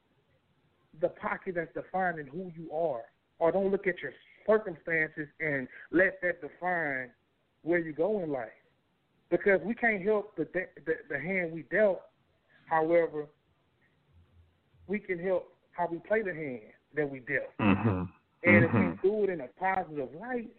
the 1.02 1.10
pocket 1.10 1.56
that's 1.56 1.74
defining 1.74 2.28
who 2.28 2.52
you 2.56 2.72
are, 2.72 3.04
or 3.40 3.52
don't 3.52 3.72
look 3.72 3.88
at 3.88 4.02
your 4.02 4.14
circumstances 4.46 5.28
and 5.40 5.68
let 5.92 6.20
that 6.22 6.42
define 6.42 7.10
where 7.64 7.80
you 7.80 7.94
go 7.94 8.22
in 8.22 8.32
life. 8.32 8.50
Because 9.30 9.60
we 9.64 9.74
can't 9.74 10.04
help 10.04 10.36
the 10.36 10.46
de- 10.46 10.82
the, 10.86 10.94
the 11.10 11.20
hand 11.20 11.52
we 11.52 11.64
dealt. 11.64 12.02
However, 12.66 13.28
we 14.88 15.00
can 15.00 15.18
help 15.18 15.56
how 15.72 15.88
we 15.92 16.00
play 16.00 16.22
the 16.22 16.34
hand 16.34 16.74
that 16.96 17.10
we 17.10 17.20
dealt. 17.20 17.58
Mhm. 17.60 18.10
And 18.44 18.66
if 18.66 18.72
Mhm. 18.72 19.02
we 19.04 19.10
do 19.10 19.24
it 19.24 19.30
in 19.30 19.42
a 19.42 19.48
positive 19.48 20.14
light, 20.16 20.54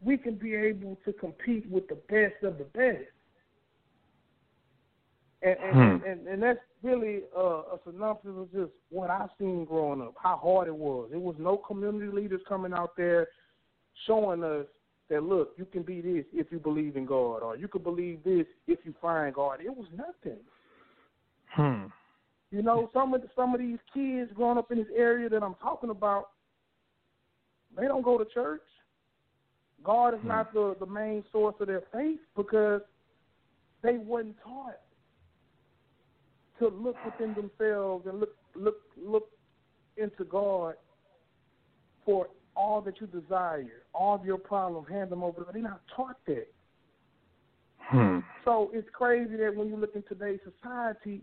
we 0.00 0.16
can 0.16 0.36
be 0.36 0.54
able 0.54 0.96
to 1.04 1.12
compete 1.12 1.68
with 1.68 1.88
the 1.88 1.96
best 1.96 2.42
of 2.42 2.58
the 2.58 2.64
best. 2.64 3.10
And 5.42 5.56
and, 5.58 6.00
Hmm. 6.00 6.06
and, 6.06 6.28
and 6.28 6.42
that's 6.42 6.58
really 6.82 7.22
uh, 7.36 7.62
a 7.74 7.78
synopsis 7.84 8.32
of 8.36 8.52
just 8.52 8.72
what 8.90 9.10
I've 9.10 9.30
seen 9.38 9.64
growing 9.64 10.02
up, 10.02 10.14
how 10.22 10.36
hard 10.36 10.68
it 10.68 10.74
was. 10.74 11.10
It 11.12 11.20
was 11.20 11.36
no 11.38 11.56
community 11.56 12.12
leaders 12.12 12.42
coming 12.48 12.72
out 12.72 12.96
there 12.96 13.28
showing 14.06 14.44
us 14.44 14.66
that 15.08 15.22
look, 15.22 15.54
you 15.56 15.64
can 15.64 15.82
be 15.82 16.00
this 16.00 16.24
if 16.32 16.52
you 16.52 16.58
believe 16.58 16.96
in 16.96 17.04
God, 17.04 17.38
or 17.38 17.56
you 17.56 17.68
can 17.68 17.82
believe 17.82 18.22
this 18.22 18.46
if 18.66 18.78
you 18.84 18.94
find 19.00 19.34
God. 19.34 19.60
It 19.60 19.74
was 19.74 19.88
nothing. 19.96 20.40
Hmm. 21.48 21.86
You 22.50 22.62
know, 22.62 22.90
some 22.92 23.14
of 23.14 23.22
the, 23.22 23.28
some 23.34 23.54
of 23.54 23.60
these 23.60 23.78
kids 23.94 24.30
growing 24.34 24.58
up 24.58 24.70
in 24.70 24.78
this 24.78 24.86
area 24.94 25.28
that 25.28 25.42
I'm 25.42 25.54
talking 25.56 25.90
about, 25.90 26.30
they 27.76 27.86
don't 27.86 28.02
go 28.02 28.18
to 28.18 28.24
church. 28.24 28.62
God 29.82 30.14
is 30.14 30.20
Hmm. 30.20 30.28
not 30.28 30.52
the 30.52 30.76
the 30.78 30.86
main 30.86 31.24
source 31.32 31.54
of 31.60 31.66
their 31.66 31.82
faith 31.92 32.20
because 32.36 32.82
they 33.82 33.96
wasn't 33.96 34.36
taught 34.44 34.78
to 36.60 36.68
look 36.68 36.96
within 37.04 37.34
themselves 37.34 38.06
and 38.06 38.20
look 38.20 38.36
look 38.54 38.76
look 38.96 39.28
into 39.96 40.24
God 40.24 40.74
for 42.04 42.28
all 42.56 42.80
that 42.82 43.00
you 43.00 43.06
desire, 43.06 43.84
all 43.92 44.14
of 44.14 44.24
your 44.24 44.38
problems, 44.38 44.88
hand 44.88 45.10
them 45.10 45.22
over. 45.22 45.46
They're 45.52 45.62
not 45.62 45.80
taught 45.94 46.16
that. 46.26 46.46
Hmm. 47.78 48.18
So 48.44 48.70
it's 48.72 48.88
crazy 48.92 49.36
that 49.36 49.54
when 49.54 49.68
you 49.68 49.76
look 49.76 49.94
in 49.94 50.02
today's 50.08 50.40
society, 50.44 51.20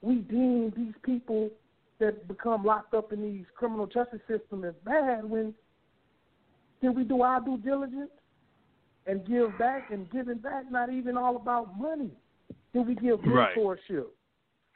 we 0.00 0.16
deem 0.16 0.72
these 0.76 0.94
people 1.04 1.50
that 2.00 2.26
become 2.26 2.64
locked 2.64 2.94
up 2.94 3.12
in 3.12 3.22
these 3.22 3.44
criminal 3.56 3.86
justice 3.86 4.20
systems 4.28 4.64
as 4.64 4.74
bad 4.84 5.24
when 5.24 5.54
did 6.80 6.96
we 6.96 7.04
do 7.04 7.22
our 7.22 7.40
due 7.40 7.58
diligence? 7.58 8.10
and 9.06 9.26
give 9.26 9.56
back 9.58 9.90
and 9.90 10.10
giving 10.10 10.38
back 10.38 10.70
not 10.70 10.92
even 10.92 11.16
all 11.16 11.36
about 11.36 11.78
money. 11.78 12.10
Did 12.72 12.86
we 12.86 12.94
give 12.94 13.20
mentorship? 13.20 14.06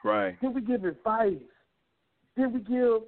Right. 0.05 0.41
Did 0.41 0.55
we 0.55 0.61
give 0.61 0.85
advice? 0.85 1.35
Did 2.37 2.53
we 2.53 2.61
give 2.61 3.03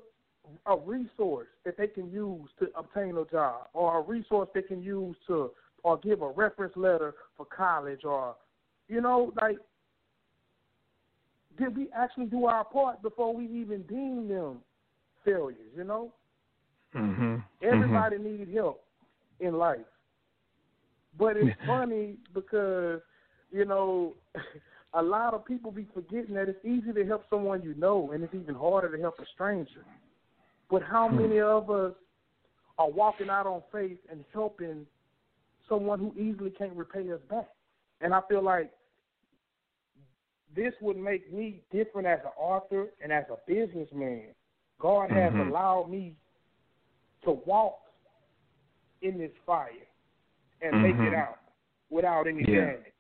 a 0.67 0.77
resource 0.77 1.49
that 1.65 1.77
they 1.77 1.87
can 1.87 2.11
use 2.11 2.49
to 2.59 2.69
obtain 2.77 3.17
a 3.17 3.25
job 3.31 3.69
or 3.75 3.99
a 3.99 4.03
resource 4.03 4.49
they 4.55 4.63
can 4.63 4.83
use 4.83 5.17
to 5.27 5.51
or 5.83 5.99
give 5.99 6.23
a 6.23 6.29
reference 6.29 6.75
letter 6.77 7.15
for 7.37 7.45
college 7.45 8.05
or 8.05 8.35
you 8.89 9.03
know, 9.03 9.33
like 9.41 9.59
did 11.59 11.77
we 11.77 11.89
actually 11.95 12.27
do 12.27 12.47
our 12.47 12.65
part 12.65 13.03
before 13.03 13.35
we 13.35 13.45
even 13.47 13.83
deem 13.83 14.29
them 14.29 14.59
failures, 15.25 15.73
you 15.77 15.85
know? 15.85 16.13
Mm-hmm. 16.95 17.37
Everybody 17.63 18.17
mm-hmm. 18.17 18.39
needs 18.39 18.55
help 18.55 18.85
in 19.41 19.55
life. 19.55 19.79
But 21.19 21.37
it's 21.37 21.51
funny 21.67 22.15
because, 22.33 23.01
you 23.51 23.65
know, 23.65 24.15
a 24.95 25.03
lot 25.03 25.35
of 25.35 25.45
people 25.45 25.71
be 25.71 25.87
forgetting 25.93 26.35
that 26.35 26.49
it's 26.49 26.65
easy 26.65 26.93
to 26.93 27.05
help 27.05 27.25
someone 27.29 27.63
you 27.63 27.75
know 27.75 28.11
and 28.13 28.25
it's 28.25 28.35
even 28.35 28.55
harder 28.55 28.95
to 28.95 29.01
help 29.01 29.19
a 29.19 29.25
stranger. 29.35 29.85
But 30.71 30.83
how 30.83 31.09
hmm. 31.09 31.23
many 31.23 31.41
of 31.41 31.71
us 31.71 31.93
are 32.79 32.91
walking 32.91 33.29
out 33.29 33.47
on 33.47 33.63
faith 33.73 33.99
and 34.11 34.25
helping 34.33 34.87
someone 35.69 35.99
who 35.99 36.15
easily 36.19 36.51
can't 36.51 36.75
repay 36.75 37.11
us 37.13 37.21
back? 37.31 37.49
And 38.01 38.15
I 38.15 38.21
feel 38.29 38.43
like 38.43 38.71
this 40.55 40.73
would 40.81 40.97
make 40.97 41.33
me 41.33 41.63
different 41.71 42.07
as 42.07 42.21
an 42.25 42.33
author 42.39 42.87
and 43.03 43.13
as 43.13 43.25
a 43.31 43.37
businessman. 43.47 44.29
God 44.81 45.11
has 45.11 45.33
mm-hmm. 45.33 45.51
allowed 45.51 45.91
me 45.91 46.15
to 47.25 47.33
walk 47.45 47.79
in 49.03 49.19
this 49.19 49.31
fire 49.45 49.69
and 50.63 50.75
mm-hmm. 50.75 51.03
make 51.03 51.13
it 51.13 51.15
out 51.15 51.39
without 51.91 52.27
any 52.27 52.45
yeah. 52.49 52.61
damage. 52.61 52.93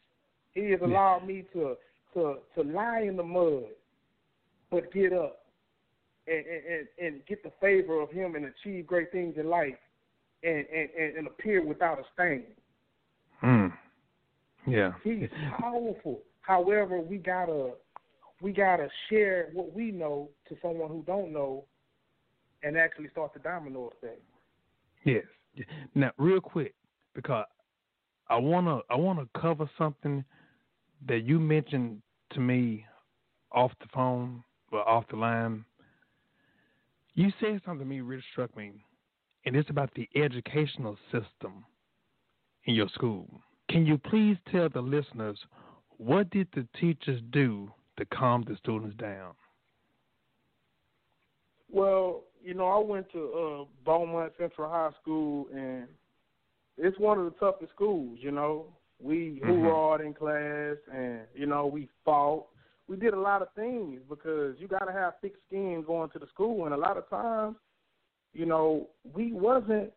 He 0.54 0.70
has 0.70 0.80
allowed 0.82 1.26
me 1.26 1.44
to 1.52 1.76
to 2.14 2.38
to 2.54 2.62
lie 2.62 3.04
in 3.06 3.16
the 3.16 3.22
mud, 3.22 3.64
but 4.70 4.92
get 4.92 5.12
up 5.12 5.44
and, 6.26 6.44
and 6.46 6.88
and 6.98 7.26
get 7.26 7.42
the 7.42 7.52
favor 7.60 8.00
of 8.00 8.10
Him 8.10 8.34
and 8.34 8.46
achieve 8.46 8.86
great 8.86 9.12
things 9.12 9.34
in 9.36 9.48
life, 9.48 9.78
and 10.42 10.64
and 10.74 11.16
and 11.16 11.26
appear 11.26 11.64
without 11.64 11.98
a 11.98 12.04
stain. 12.14 12.44
Hmm. 13.40 13.68
Yeah. 14.66 14.92
He's 15.02 15.28
powerful. 15.58 16.20
However, 16.40 17.00
we 17.00 17.18
gotta 17.18 17.72
we 18.40 18.52
gotta 18.52 18.88
share 19.08 19.48
what 19.52 19.72
we 19.74 19.90
know 19.90 20.28
to 20.48 20.56
someone 20.62 20.88
who 20.88 21.02
don't 21.06 21.32
know, 21.32 21.64
and 22.62 22.76
actually 22.76 23.08
start 23.10 23.32
the 23.34 23.40
domino 23.40 23.92
effect. 23.96 24.22
Yes. 25.04 25.24
Now, 25.94 26.12
real 26.18 26.40
quick, 26.40 26.74
because 27.14 27.46
I 28.28 28.36
wanna 28.36 28.80
I 28.90 28.96
wanna 28.96 29.26
cover 29.40 29.68
something 29.78 30.24
that 31.06 31.20
you 31.20 31.38
mentioned 31.38 32.02
to 32.32 32.40
me 32.40 32.84
off 33.52 33.72
the 33.80 33.88
phone 33.94 34.42
or 34.72 34.86
off 34.88 35.04
the 35.10 35.16
line. 35.16 35.64
You 37.14 37.32
said 37.40 37.60
something 37.64 37.80
to 37.80 37.84
me 37.84 38.00
really 38.00 38.22
struck 38.32 38.56
me, 38.56 38.72
and 39.44 39.56
it's 39.56 39.70
about 39.70 39.90
the 39.94 40.08
educational 40.14 40.96
system 41.10 41.64
in 42.64 42.74
your 42.74 42.88
school. 42.90 43.28
Can 43.70 43.86
you 43.86 43.98
please 43.98 44.36
tell 44.50 44.68
the 44.68 44.80
listeners 44.80 45.38
what 45.96 46.30
did 46.30 46.48
the 46.54 46.66
teachers 46.80 47.20
do 47.30 47.70
to 47.98 48.04
calm 48.06 48.44
the 48.46 48.56
students 48.56 48.96
down? 48.96 49.34
Well, 51.70 52.22
you 52.42 52.54
know, 52.54 52.68
I 52.68 52.78
went 52.78 53.10
to 53.12 53.18
uh, 53.18 53.64
Beaumont 53.84 54.32
Central 54.38 54.70
High 54.70 54.90
School, 55.02 55.48
and 55.52 55.86
it's 56.76 56.98
one 56.98 57.18
of 57.18 57.24
the 57.24 57.38
toughest 57.38 57.72
schools. 57.72 58.18
You 58.22 58.30
know, 58.30 58.66
we 59.00 59.40
mm-hmm. 59.42 59.50
hoorahed 59.50 60.04
in 60.04 60.14
class, 60.14 60.76
and 60.92 61.20
you 61.34 61.46
know, 61.46 61.66
we 61.66 61.88
fought. 62.04 62.46
We 62.88 62.96
did 62.96 63.12
a 63.12 63.20
lot 63.20 63.42
of 63.42 63.48
things 63.54 64.00
because 64.08 64.56
you 64.58 64.66
got 64.66 64.86
to 64.86 64.92
have 64.92 65.14
thick 65.20 65.34
skin 65.46 65.84
going 65.86 66.10
to 66.10 66.18
the 66.18 66.26
school, 66.28 66.64
and 66.64 66.74
a 66.74 66.78
lot 66.78 66.96
of 66.96 67.08
times, 67.10 67.56
you 68.32 68.46
know, 68.46 68.88
we 69.14 69.32
wasn't 69.32 69.92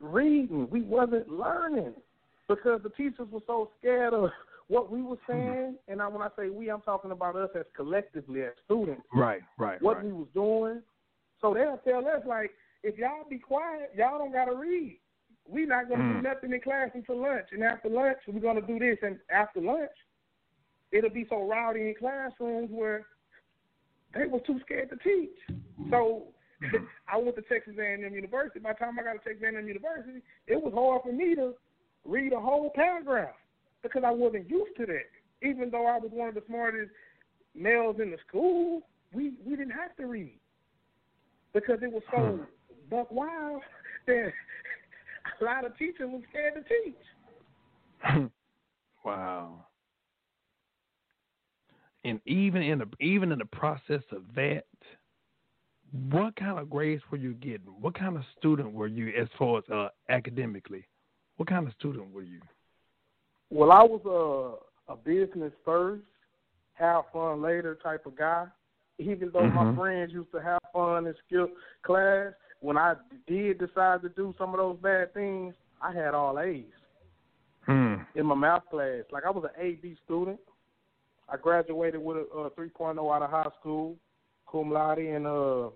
reading, 0.00 0.68
we 0.70 0.82
wasn't 0.82 1.28
learning 1.30 1.94
because 2.46 2.80
the 2.82 2.90
teachers 2.90 3.28
were 3.30 3.40
so 3.46 3.70
scared 3.78 4.12
of 4.12 4.30
what 4.68 4.92
we 4.92 5.00
were 5.02 5.16
mm-hmm. 5.16 5.32
saying, 5.32 5.76
and 5.88 6.02
I, 6.02 6.08
when 6.08 6.22
I 6.22 6.28
say 6.38 6.50
we, 6.50 6.70
I'm 6.70 6.82
talking 6.82 7.10
about 7.10 7.34
us 7.36 7.50
as 7.58 7.64
collectively 7.74 8.42
as 8.42 8.52
students. 8.64 9.02
Right, 9.12 9.40
right. 9.58 9.80
What 9.80 9.96
right. 9.96 10.06
we 10.06 10.12
was 10.12 10.28
doing. 10.34 10.82
So 11.40 11.54
they'll 11.54 11.80
tell 11.84 12.06
us 12.06 12.22
like, 12.26 12.50
if 12.82 12.98
y'all 12.98 13.28
be 13.28 13.38
quiet, 13.38 13.90
y'all 13.96 14.18
don't 14.18 14.32
gotta 14.32 14.54
read. 14.54 14.98
We 15.48 15.64
not 15.64 15.88
gonna 15.88 16.02
mm. 16.02 16.22
do 16.22 16.28
nothing 16.28 16.52
in 16.52 16.60
class 16.60 16.90
until 16.94 17.22
lunch, 17.22 17.46
and 17.52 17.62
after 17.62 17.88
lunch 17.88 18.18
we're 18.26 18.40
gonna 18.40 18.60
do 18.60 18.78
this, 18.78 18.98
and 19.02 19.18
after 19.30 19.60
lunch, 19.60 19.90
it'll 20.92 21.10
be 21.10 21.26
so 21.28 21.46
rowdy 21.46 21.80
in 21.80 21.94
classrooms 21.98 22.70
where 22.70 23.06
they 24.14 24.26
were 24.26 24.40
too 24.40 24.60
scared 24.64 24.90
to 24.90 24.96
teach. 24.96 25.58
So 25.90 26.28
I 27.12 27.16
went 27.16 27.36
to 27.36 27.42
Texas 27.42 27.74
A&M 27.78 28.14
University. 28.14 28.58
By 28.58 28.72
the 28.72 28.78
time 28.78 28.98
I 28.98 29.02
got 29.02 29.12
to 29.12 29.18
Texas 29.18 29.42
A&M 29.44 29.66
University, 29.66 30.22
it 30.46 30.62
was 30.62 30.72
hard 30.74 31.02
for 31.02 31.12
me 31.12 31.34
to 31.34 31.54
read 32.04 32.32
a 32.32 32.40
whole 32.40 32.70
paragraph 32.74 33.34
because 33.82 34.02
I 34.04 34.10
wasn't 34.10 34.50
used 34.50 34.76
to 34.78 34.86
that. 34.86 35.08
Even 35.42 35.70
though 35.70 35.86
I 35.86 35.98
was 35.98 36.10
one 36.12 36.28
of 36.28 36.34
the 36.34 36.42
smartest 36.46 36.90
males 37.54 37.96
in 38.02 38.10
the 38.10 38.18
school, 38.26 38.82
we 39.12 39.32
we 39.44 39.56
didn't 39.56 39.72
have 39.72 39.96
to 39.96 40.06
read 40.06 40.38
because 41.54 41.78
it 41.82 41.92
was 41.92 42.02
so 42.10 42.40
buck 42.90 43.10
wild 43.10 43.62
that 44.06 44.32
a 45.40 45.44
lot 45.44 45.64
of 45.64 45.76
teachers 45.78 46.08
were 46.10 46.20
scared 46.30 46.54
to 46.54 46.62
teach. 46.62 48.30
wow. 49.04 49.64
And 52.04 52.20
even 52.26 52.62
in 52.62 52.78
the 52.78 52.88
even 53.00 53.32
in 53.32 53.38
the 53.38 53.44
process 53.44 54.02
of 54.12 54.22
that, 54.36 54.64
what 56.10 56.36
kind 56.36 56.58
of 56.58 56.70
grades 56.70 57.02
were 57.10 57.18
you 57.18 57.34
getting? 57.34 57.66
What 57.80 57.98
kind 57.98 58.16
of 58.16 58.22
student 58.38 58.72
were 58.72 58.86
you 58.86 59.12
as 59.20 59.28
far 59.38 59.58
as 59.58 59.64
uh, 59.72 59.88
academically? 60.08 60.86
What 61.36 61.48
kind 61.48 61.66
of 61.66 61.72
student 61.78 62.12
were 62.12 62.22
you? 62.22 62.40
Well, 63.50 63.72
I 63.72 63.82
was 63.82 64.00
a 64.06 64.92
a 64.92 64.96
business 64.96 65.52
first, 65.64 66.02
have 66.74 67.04
fun 67.12 67.42
later 67.42 67.78
type 67.82 68.06
of 68.06 68.16
guy. 68.16 68.46
Even 68.98 69.30
though 69.32 69.40
mm-hmm. 69.40 69.72
my 69.72 69.76
friends 69.76 70.12
used 70.12 70.32
to 70.32 70.42
have 70.42 70.58
fun 70.72 71.06
and 71.06 71.14
skip 71.26 71.54
class, 71.84 72.32
when 72.60 72.76
I 72.76 72.94
did 73.26 73.58
decide 73.58 74.02
to 74.02 74.08
do 74.08 74.34
some 74.38 74.50
of 74.50 74.58
those 74.58 74.78
bad 74.82 75.14
things, 75.14 75.54
I 75.80 75.92
had 75.92 76.14
all 76.14 76.38
A's 76.38 76.64
hmm. 77.66 77.94
in 78.14 78.26
my 78.26 78.34
math 78.34 78.68
class. 78.70 79.04
Like 79.12 79.24
I 79.24 79.30
was 79.30 79.44
an 79.44 79.62
A 79.64 79.72
B 79.74 79.96
student. 80.04 80.40
I 81.28 81.36
graduated 81.36 82.00
with 82.00 82.16
a, 82.16 82.20
a 82.20 82.50
3.0 82.50 83.14
out 83.14 83.22
of 83.22 83.30
high 83.30 83.50
school, 83.60 83.96
cum 84.50 84.72
laude, 84.72 84.98
and 84.98 85.26
uh, 85.26 85.68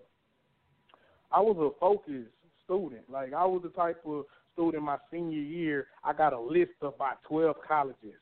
I 1.31 1.41
was 1.41 1.57
a 1.59 1.79
focused 1.79 2.31
student. 2.65 3.03
Like 3.11 3.35
I 3.35 3.45
was 3.45 3.63
the 3.63 3.69
type 3.69 4.01
of 4.07 4.25
student 4.53 4.83
my 4.83 4.99
senior 5.11 5.41
year, 5.41 5.87
I 6.05 6.13
got 6.13 6.33
a 6.33 6.41
list 6.41 6.73
of 6.81 6.95
about 6.95 7.23
12 7.29 7.57
colleges. 7.67 8.15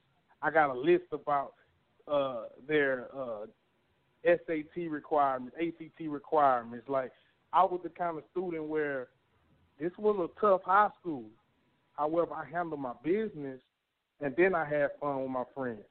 I 0.42 0.50
got 0.50 0.70
a 0.74 0.78
list 0.78 1.04
about 1.12 1.54
uh, 2.08 2.44
their 2.66 3.08
uh, 3.16 3.46
SAT 4.24 4.90
requirements, 4.90 5.56
ACT 5.60 6.08
requirements. 6.08 6.88
Like, 6.88 7.12
I 7.52 7.64
was 7.64 7.80
the 7.82 7.90
kind 7.90 8.16
of 8.16 8.24
student 8.30 8.64
where 8.64 9.08
this 9.78 9.92
was 9.98 10.28
a 10.30 10.40
tough 10.40 10.62
high 10.64 10.90
school. 11.00 11.24
However, 11.94 12.32
I 12.34 12.44
handled 12.44 12.80
my 12.80 12.92
business, 13.02 13.60
and 14.20 14.34
then 14.36 14.54
I 14.54 14.64
had 14.64 14.90
fun 15.00 15.22
with 15.22 15.30
my 15.30 15.44
friends. 15.54 15.82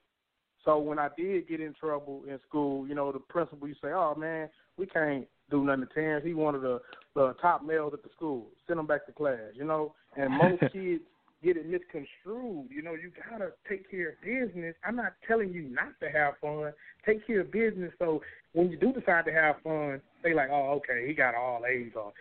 So 0.65 0.77
when 0.77 0.99
I 0.99 1.09
did 1.17 1.47
get 1.47 1.61
in 1.61 1.73
trouble 1.73 2.23
in 2.27 2.39
school, 2.47 2.87
you 2.87 2.95
know, 2.95 3.11
the 3.11 3.19
principal 3.19 3.67
to 3.67 3.73
say, 3.75 3.91
"Oh 3.91 4.15
man, 4.15 4.49
we 4.77 4.85
can't 4.85 5.27
do 5.49 5.63
nothing 5.63 5.87
to 5.87 5.93
Terrence. 5.93 6.25
He 6.25 6.33
one 6.33 6.55
of 6.55 6.61
the 6.61 6.81
the 7.15 7.33
top 7.41 7.63
males 7.63 7.93
at 7.93 8.03
the 8.03 8.09
school. 8.15 8.47
Send 8.67 8.79
him 8.79 8.87
back 8.87 9.05
to 9.05 9.11
class, 9.11 9.53
you 9.53 9.63
know. 9.63 9.95
And 10.15 10.31
most 10.31 10.61
kids 10.73 11.03
get 11.43 11.57
it 11.57 11.65
misconstrued. 11.65 12.67
You 12.69 12.81
know, 12.81 12.93
you 12.93 13.11
gotta 13.29 13.51
take 13.67 13.89
care 13.89 14.09
of 14.09 14.15
business. 14.23 14.75
I'm 14.85 14.95
not 14.95 15.13
telling 15.27 15.51
you 15.51 15.63
not 15.63 15.99
to 16.01 16.09
have 16.09 16.35
fun. 16.41 16.73
Take 17.05 17.25
care 17.25 17.41
of 17.41 17.51
business. 17.51 17.91
So 17.99 18.21
when 18.53 18.69
you 18.69 18.77
do 18.77 18.91
decide 18.91 19.25
to 19.25 19.31
have 19.31 19.55
fun, 19.63 20.01
they 20.23 20.33
like, 20.33 20.49
oh, 20.51 20.81
okay, 20.81 21.07
he 21.07 21.13
got 21.13 21.35
all 21.35 21.63
A's 21.65 21.91
or 21.95 22.13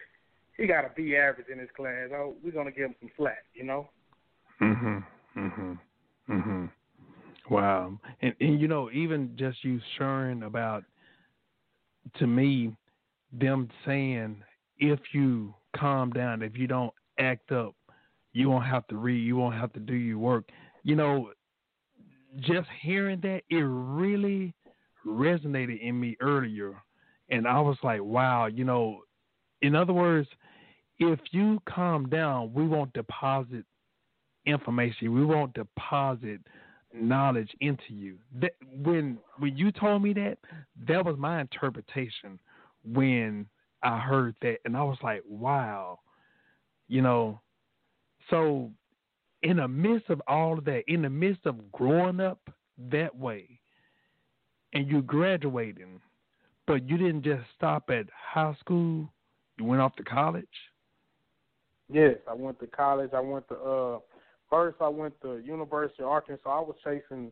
he 0.57 0.67
got 0.67 0.85
a 0.85 0.91
B 0.95 1.17
average 1.17 1.49
in 1.53 1.59
his 1.59 1.69
class. 1.77 2.09
Oh, 2.13 2.35
we're 2.43 2.53
gonna 2.53 2.71
give 2.71 2.87
him 2.87 2.95
some 3.01 3.11
slack, 3.17 3.45
you 3.55 3.65
know. 3.65 3.89
Mhm. 4.61 5.05
Mhm. 5.37 5.79
Mhm. 6.29 6.71
Wow. 7.49 7.99
And 8.21 8.35
and 8.41 8.61
you 8.61 8.69
know, 8.69 8.91
even 8.91 9.37
just 9.37 9.65
you 9.65 9.81
sharing 9.97 10.43
about 10.43 10.85
to 12.15 12.27
me 12.27 12.77
them 13.33 13.69
saying 13.85 14.43
if 14.79 15.01
you 15.13 15.55
calm 15.77 16.11
down, 16.11 16.43
if 16.43 16.57
you 16.57 16.67
don't 16.67 16.95
act 17.19 17.53
up, 17.53 17.75
you 18.39 18.49
won't 18.49 18.67
have 18.67 18.87
to 18.87 18.97
read, 18.97 19.19
you 19.19 19.37
won't 19.37 19.57
have 19.57 19.73
to 19.73 19.81
do 19.81 19.95
your 19.95 20.19
work. 20.19 20.49
You 20.85 20.95
know, 20.95 21.33
just 22.41 22.69
hearing 22.81 23.21
that, 23.23 23.43
it 23.51 23.57
really 23.57 24.55
resonated 25.05 25.81
in 25.81 25.99
me 25.99 26.17
earlier. 26.21 26.81
And 27.31 27.49
I 27.49 27.61
was 27.61 27.77
like, 27.83 28.03
wow, 28.03 28.47
you 28.47 28.65
know, 28.65 29.01
in 29.61 29.75
other 29.75 29.93
words, 29.93 30.29
if 31.01 31.19
you 31.33 31.61
calm 31.69 32.09
down, 32.09 32.53
we 32.55 32.65
won't 32.65 32.93
deposit 32.93 33.65
information. 34.47 35.13
We 35.15 35.25
won't 35.25 35.53
deposit 35.55 36.41
knowledge 36.95 37.51
into 37.61 37.93
you. 37.93 38.19
That, 38.41 38.53
when 38.73 39.19
when 39.39 39.57
you 39.57 39.73
told 39.73 40.03
me 40.03 40.13
that, 40.15 40.39
that 40.87 41.05
was 41.05 41.17
my 41.19 41.41
interpretation 41.41 42.39
when 42.85 43.47
I 43.83 43.99
heard 43.99 44.37
that, 44.43 44.59
and 44.65 44.77
I 44.77 44.85
was 44.85 44.99
like, 45.03 45.23
wow, 45.29 45.99
you 46.87 47.03
know. 47.03 47.41
So, 48.31 48.71
in 49.43 49.59
the 49.59 49.69
midst 49.69 50.11
of 50.11 50.21
all 50.27 50.59
of 50.59 50.65
that, 50.65 50.83
in 50.89 51.03
the 51.03 51.11
midst 51.11 51.47
of 51.47 51.73
growing 51.73 52.21
up 52.21 52.51
that 52.91 53.17
way, 53.17 53.61
and 54.73 54.89
you 54.89 55.03
graduating, 55.03 56.01
but 56.67 56.89
you 56.89 56.99
didn't 56.99 57.23
just 57.23 57.45
stop 57.57 57.91
at 57.91 58.07
high 58.15 58.55
school. 58.61 59.09
You 59.59 59.65
went 59.65 59.81
off 59.81 59.97
to 59.97 60.05
college. 60.05 60.47
Yes, 61.91 62.17
I 62.29 62.35
went 62.35 62.61
to 62.61 62.67
college. 62.67 63.11
I 63.15 63.21
went 63.21 63.49
to 63.49 63.55
uh 63.55 63.99
first 64.51 64.77
I 64.81 64.89
went 64.89 65.19
to 65.23 65.39
University 65.39 66.03
of 66.03 66.11
Arkansas. 66.11 66.49
I 66.49 66.61
was 66.61 66.77
chasing 66.85 67.31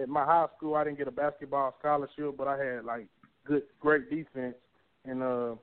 at 0.00 0.08
my 0.08 0.24
high 0.24 0.46
school. 0.56 0.74
I 0.74 0.84
didn't 0.84 0.98
get 0.98 1.08
a 1.08 1.12
basketball 1.12 1.74
scholarship, 1.78 2.36
but 2.36 2.48
I 2.48 2.58
had 2.58 2.84
like 2.84 3.06
good, 3.46 3.62
great 3.80 4.10
defense. 4.10 4.56
And 5.04 5.22
uh 5.22 5.54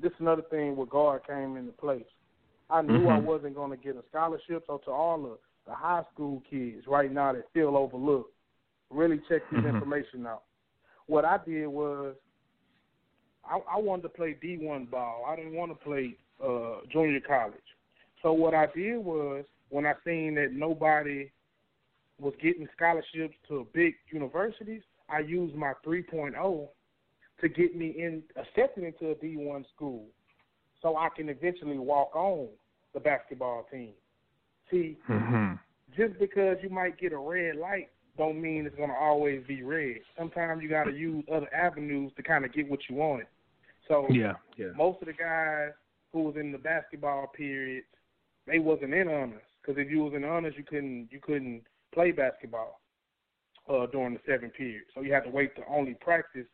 this 0.00 0.12
is 0.12 0.20
another 0.20 0.42
thing 0.50 0.76
where 0.76 0.86
guard 0.86 1.22
came 1.26 1.56
into 1.56 1.72
place. 1.72 2.04
I 2.68 2.82
knew 2.82 3.00
mm-hmm. 3.00 3.08
I 3.08 3.18
wasn't 3.18 3.54
going 3.54 3.70
to 3.70 3.76
get 3.76 3.96
a 3.96 4.02
scholarship, 4.08 4.64
so 4.66 4.80
to 4.84 4.90
all 4.90 5.22
the, 5.22 5.38
the 5.70 5.74
high 5.74 6.02
school 6.12 6.42
kids 6.48 6.84
right 6.86 7.12
now 7.12 7.32
that 7.32 7.44
feel 7.54 7.76
overlooked, 7.76 8.32
really 8.90 9.18
check 9.28 9.42
this 9.50 9.60
mm-hmm. 9.60 9.76
information 9.76 10.26
out. 10.26 10.42
What 11.06 11.24
I 11.24 11.38
did 11.44 11.66
was 11.68 12.14
I, 13.44 13.58
I 13.76 13.78
wanted 13.78 14.02
to 14.02 14.08
play 14.10 14.36
D1 14.42 14.90
ball. 14.90 15.24
I 15.28 15.36
didn't 15.36 15.54
want 15.54 15.70
to 15.70 15.84
play 15.84 16.16
uh, 16.44 16.78
junior 16.92 17.20
college. 17.20 17.54
So 18.22 18.32
what 18.32 18.54
I 18.54 18.66
did 18.74 18.98
was 18.98 19.44
when 19.68 19.86
I 19.86 19.94
seen 20.04 20.34
that 20.36 20.52
nobody 20.52 21.30
was 22.18 22.34
getting 22.42 22.66
scholarships 22.74 23.34
to 23.48 23.66
big 23.72 23.94
universities, 24.10 24.82
I 25.08 25.20
used 25.20 25.54
my 25.54 25.72
3.0 25.86 26.68
to 27.40 27.48
get 27.48 27.76
me 27.76 27.94
in 27.98 28.22
accepted 28.36 28.84
into 28.84 29.10
a 29.10 29.14
D1 29.14 29.64
school, 29.74 30.06
so 30.82 30.96
I 30.96 31.08
can 31.14 31.28
eventually 31.28 31.78
walk 31.78 32.14
on 32.14 32.48
the 32.94 33.00
basketball 33.00 33.66
team. 33.70 33.92
See, 34.70 34.98
mm-hmm. 35.08 35.54
just 35.96 36.18
because 36.18 36.56
you 36.62 36.70
might 36.70 36.98
get 36.98 37.12
a 37.12 37.18
red 37.18 37.56
light, 37.56 37.90
don't 38.16 38.40
mean 38.40 38.66
it's 38.66 38.76
gonna 38.76 38.94
always 38.94 39.44
be 39.46 39.62
red. 39.62 39.98
Sometimes 40.18 40.62
you 40.62 40.68
got 40.68 40.84
to 40.84 40.92
use 40.92 41.24
other 41.32 41.52
avenues 41.54 42.12
to 42.16 42.22
kind 42.22 42.44
of 42.44 42.52
get 42.52 42.68
what 42.68 42.80
you 42.88 42.96
want. 42.96 43.24
So 43.88 44.06
yeah, 44.10 44.34
yeah. 44.56 44.68
most 44.76 45.00
of 45.02 45.06
the 45.06 45.12
guys 45.12 45.70
who 46.12 46.22
was 46.22 46.36
in 46.36 46.50
the 46.50 46.58
basketball 46.58 47.28
period, 47.28 47.84
they 48.46 48.58
wasn't 48.58 48.94
in 48.94 49.08
honors 49.08 49.42
because 49.60 49.80
if 49.80 49.90
you 49.90 50.02
was 50.02 50.14
in 50.14 50.24
honors, 50.24 50.54
you 50.56 50.64
couldn't 50.64 51.08
you 51.10 51.20
couldn't 51.20 51.62
play 51.92 52.10
basketball 52.10 52.80
uh, 53.68 53.86
during 53.86 54.14
the 54.14 54.20
seven 54.26 54.50
period. 54.50 54.82
So 54.94 55.02
you 55.02 55.12
had 55.12 55.24
to 55.24 55.30
wait 55.30 55.54
to 55.56 55.62
only 55.68 55.94
practice 55.94 56.46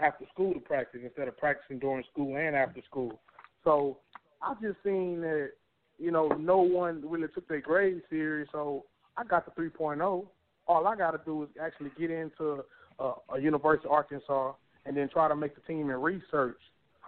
after 0.00 0.26
school 0.32 0.54
to 0.54 0.60
practice 0.60 1.00
instead 1.02 1.28
of 1.28 1.36
practicing 1.36 1.78
during 1.78 2.04
school 2.12 2.36
and 2.36 2.54
after 2.54 2.82
school. 2.82 3.20
So 3.64 3.98
I 4.42 4.54
just 4.62 4.78
seen 4.84 5.20
that 5.22 5.50
you 5.98 6.10
know 6.10 6.28
no 6.28 6.58
one 6.58 7.02
really 7.04 7.28
took 7.34 7.48
their 7.48 7.60
grades 7.60 8.02
serious. 8.10 8.48
So 8.52 8.84
I 9.16 9.24
got 9.24 9.44
the 9.44 9.60
3.0. 9.60 10.26
All 10.66 10.86
I 10.86 10.96
got 10.96 11.12
to 11.12 11.20
do 11.24 11.44
is 11.44 11.48
actually 11.60 11.90
get 11.98 12.10
into 12.10 12.64
a, 12.98 13.12
a 13.34 13.40
University 13.40 13.86
of 13.86 13.92
Arkansas 13.92 14.52
and 14.86 14.96
then 14.96 15.08
try 15.08 15.28
to 15.28 15.36
make 15.36 15.54
the 15.54 15.60
team 15.62 15.90
and 15.90 16.02
research 16.02 16.58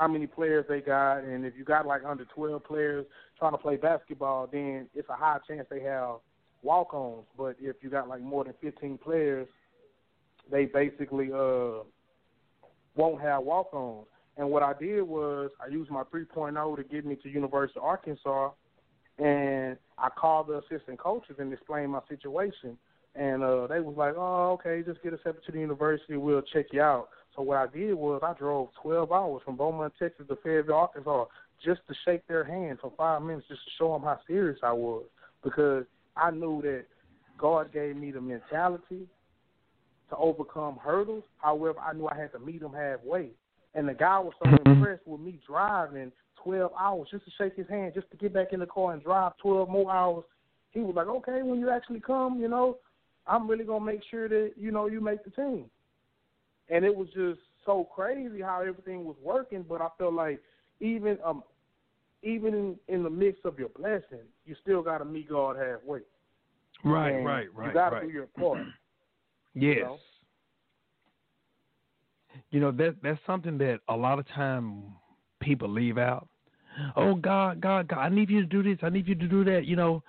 how 0.00 0.08
many 0.08 0.26
players 0.26 0.64
they 0.66 0.80
got, 0.80 1.18
and 1.18 1.44
if 1.44 1.52
you 1.58 1.62
got 1.62 1.86
like 1.86 2.02
under 2.06 2.24
12 2.24 2.64
players 2.64 3.04
trying 3.38 3.52
to 3.52 3.58
play 3.58 3.76
basketball, 3.76 4.48
then 4.50 4.88
it's 4.94 5.08
a 5.10 5.14
high 5.14 5.36
chance 5.46 5.66
they 5.68 5.82
have 5.82 6.16
walk-ons. 6.62 7.26
But 7.36 7.56
if 7.60 7.76
you 7.82 7.90
got 7.90 8.08
like 8.08 8.22
more 8.22 8.44
than 8.44 8.54
15 8.62 8.96
players, 8.96 9.46
they 10.50 10.64
basically 10.64 11.30
uh 11.32 11.84
won't 12.96 13.20
have 13.20 13.42
walk-ons. 13.42 14.06
And 14.36 14.50
what 14.50 14.62
I 14.62 14.72
did 14.78 15.02
was 15.02 15.50
I 15.60 15.70
used 15.70 15.90
my 15.90 16.02
3.0 16.04 16.76
to 16.76 16.84
get 16.84 17.04
me 17.04 17.16
to 17.16 17.28
University 17.28 17.78
of 17.78 17.84
Arkansas, 17.84 18.50
and 19.18 19.76
I 19.98 20.08
called 20.08 20.48
the 20.48 20.58
assistant 20.58 20.98
coaches 20.98 21.36
and 21.38 21.52
explained 21.52 21.92
my 21.92 22.00
situation. 22.08 22.78
And 23.14 23.42
uh, 23.42 23.66
they 23.66 23.80
was 23.80 23.96
like, 23.96 24.14
"Oh, 24.16 24.52
okay, 24.52 24.82
just 24.86 25.02
get 25.02 25.12
accepted 25.12 25.44
to 25.44 25.52
the 25.52 25.58
university. 25.58 26.16
We'll 26.16 26.42
check 26.42 26.66
you 26.72 26.80
out." 26.80 27.08
So 27.34 27.42
what 27.42 27.58
I 27.58 27.66
did 27.66 27.94
was 27.94 28.20
I 28.22 28.34
drove 28.34 28.68
12 28.82 29.10
hours 29.10 29.42
from 29.44 29.56
Beaumont, 29.56 29.92
Texas 29.98 30.26
to 30.28 30.36
Fayetteville, 30.36 30.74
Arkansas, 30.76 31.24
just 31.64 31.80
to 31.88 31.94
shake 32.04 32.26
their 32.28 32.44
hand 32.44 32.78
for 32.80 32.92
five 32.96 33.22
minutes, 33.22 33.46
just 33.48 33.64
to 33.64 33.70
show 33.78 33.92
them 33.92 34.02
how 34.02 34.18
serious 34.26 34.58
I 34.62 34.72
was, 34.72 35.04
because 35.42 35.84
I 36.16 36.30
knew 36.30 36.62
that 36.62 36.84
God 37.36 37.72
gave 37.72 37.96
me 37.96 38.10
the 38.10 38.20
mentality 38.20 39.06
to 40.10 40.16
overcome 40.16 40.78
hurdles. 40.82 41.24
However, 41.38 41.78
I 41.80 41.94
knew 41.94 42.08
I 42.08 42.16
had 42.16 42.32
to 42.32 42.38
meet 42.38 42.60
them 42.60 42.72
halfway. 42.72 43.30
And 43.74 43.88
the 43.88 43.94
guy 43.94 44.18
was 44.18 44.32
so 44.42 44.50
mm-hmm. 44.50 44.70
impressed 44.70 45.06
with 45.06 45.20
me 45.20 45.38
driving 45.46 46.12
12 46.42 46.72
hours 46.78 47.08
just 47.10 47.24
to 47.24 47.30
shake 47.38 47.56
his 47.56 47.68
hand, 47.68 47.92
just 47.94 48.10
to 48.10 48.16
get 48.16 48.32
back 48.32 48.52
in 48.52 48.60
the 48.60 48.66
car 48.66 48.92
and 48.92 49.02
drive 49.02 49.32
12 49.42 49.68
more 49.68 49.92
hours. 49.92 50.24
He 50.72 50.80
was 50.80 50.94
like, 50.94 51.06
okay, 51.06 51.42
when 51.42 51.60
you 51.60 51.70
actually 51.70 52.00
come, 52.00 52.40
you 52.40 52.48
know, 52.48 52.78
I'm 53.26 53.48
really 53.48 53.64
going 53.64 53.80
to 53.80 53.86
make 53.86 54.00
sure 54.10 54.28
that, 54.28 54.52
you 54.56 54.70
know, 54.70 54.86
you 54.86 55.00
make 55.00 55.24
the 55.24 55.30
team 55.30 55.66
and 56.70 56.84
it 56.84 56.94
was 56.94 57.08
just 57.08 57.40
so 57.66 57.86
crazy 57.94 58.40
how 58.40 58.60
everything 58.60 59.04
was 59.04 59.16
working. 59.22 59.64
But 59.68 59.82
I 59.82 59.88
felt 59.98 60.14
like 60.14 60.40
even 60.80 61.18
um 61.24 61.42
even 62.22 62.54
in, 62.54 62.76
in 62.88 63.02
the 63.02 63.10
midst 63.10 63.44
of 63.44 63.58
your 63.58 63.70
blessing, 63.70 64.26
you 64.46 64.54
still 64.62 64.82
got 64.82 64.98
to 64.98 65.04
meet 65.04 65.28
God 65.28 65.56
halfway. 65.56 66.00
Right, 66.84 67.14
and 67.14 67.26
right, 67.26 67.46
right. 67.54 67.68
You 67.68 67.74
got 67.74 67.90
to 67.90 67.96
right. 67.96 68.06
do 68.06 68.12
your 68.12 68.26
part. 68.26 68.58
yes. 69.54 69.76
You 69.76 69.82
know? 69.82 69.98
You 72.50 72.60
know 72.60 72.70
that 72.72 72.96
that's 73.02 73.20
something 73.26 73.58
that 73.58 73.80
a 73.88 73.96
lot 73.96 74.18
of 74.18 74.28
time 74.28 74.82
people 75.40 75.68
leave 75.68 75.98
out. 75.98 76.28
Oh 76.96 77.14
God, 77.14 77.60
God, 77.60 77.88
God! 77.88 77.98
I 77.98 78.08
need 78.08 78.30
you 78.30 78.40
to 78.42 78.46
do 78.46 78.62
this. 78.62 78.78
I 78.82 78.90
need 78.90 79.08
you 79.08 79.14
to 79.14 79.28
do 79.28 79.44
that. 79.44 79.66
You 79.66 79.76
know, 79.76 80.02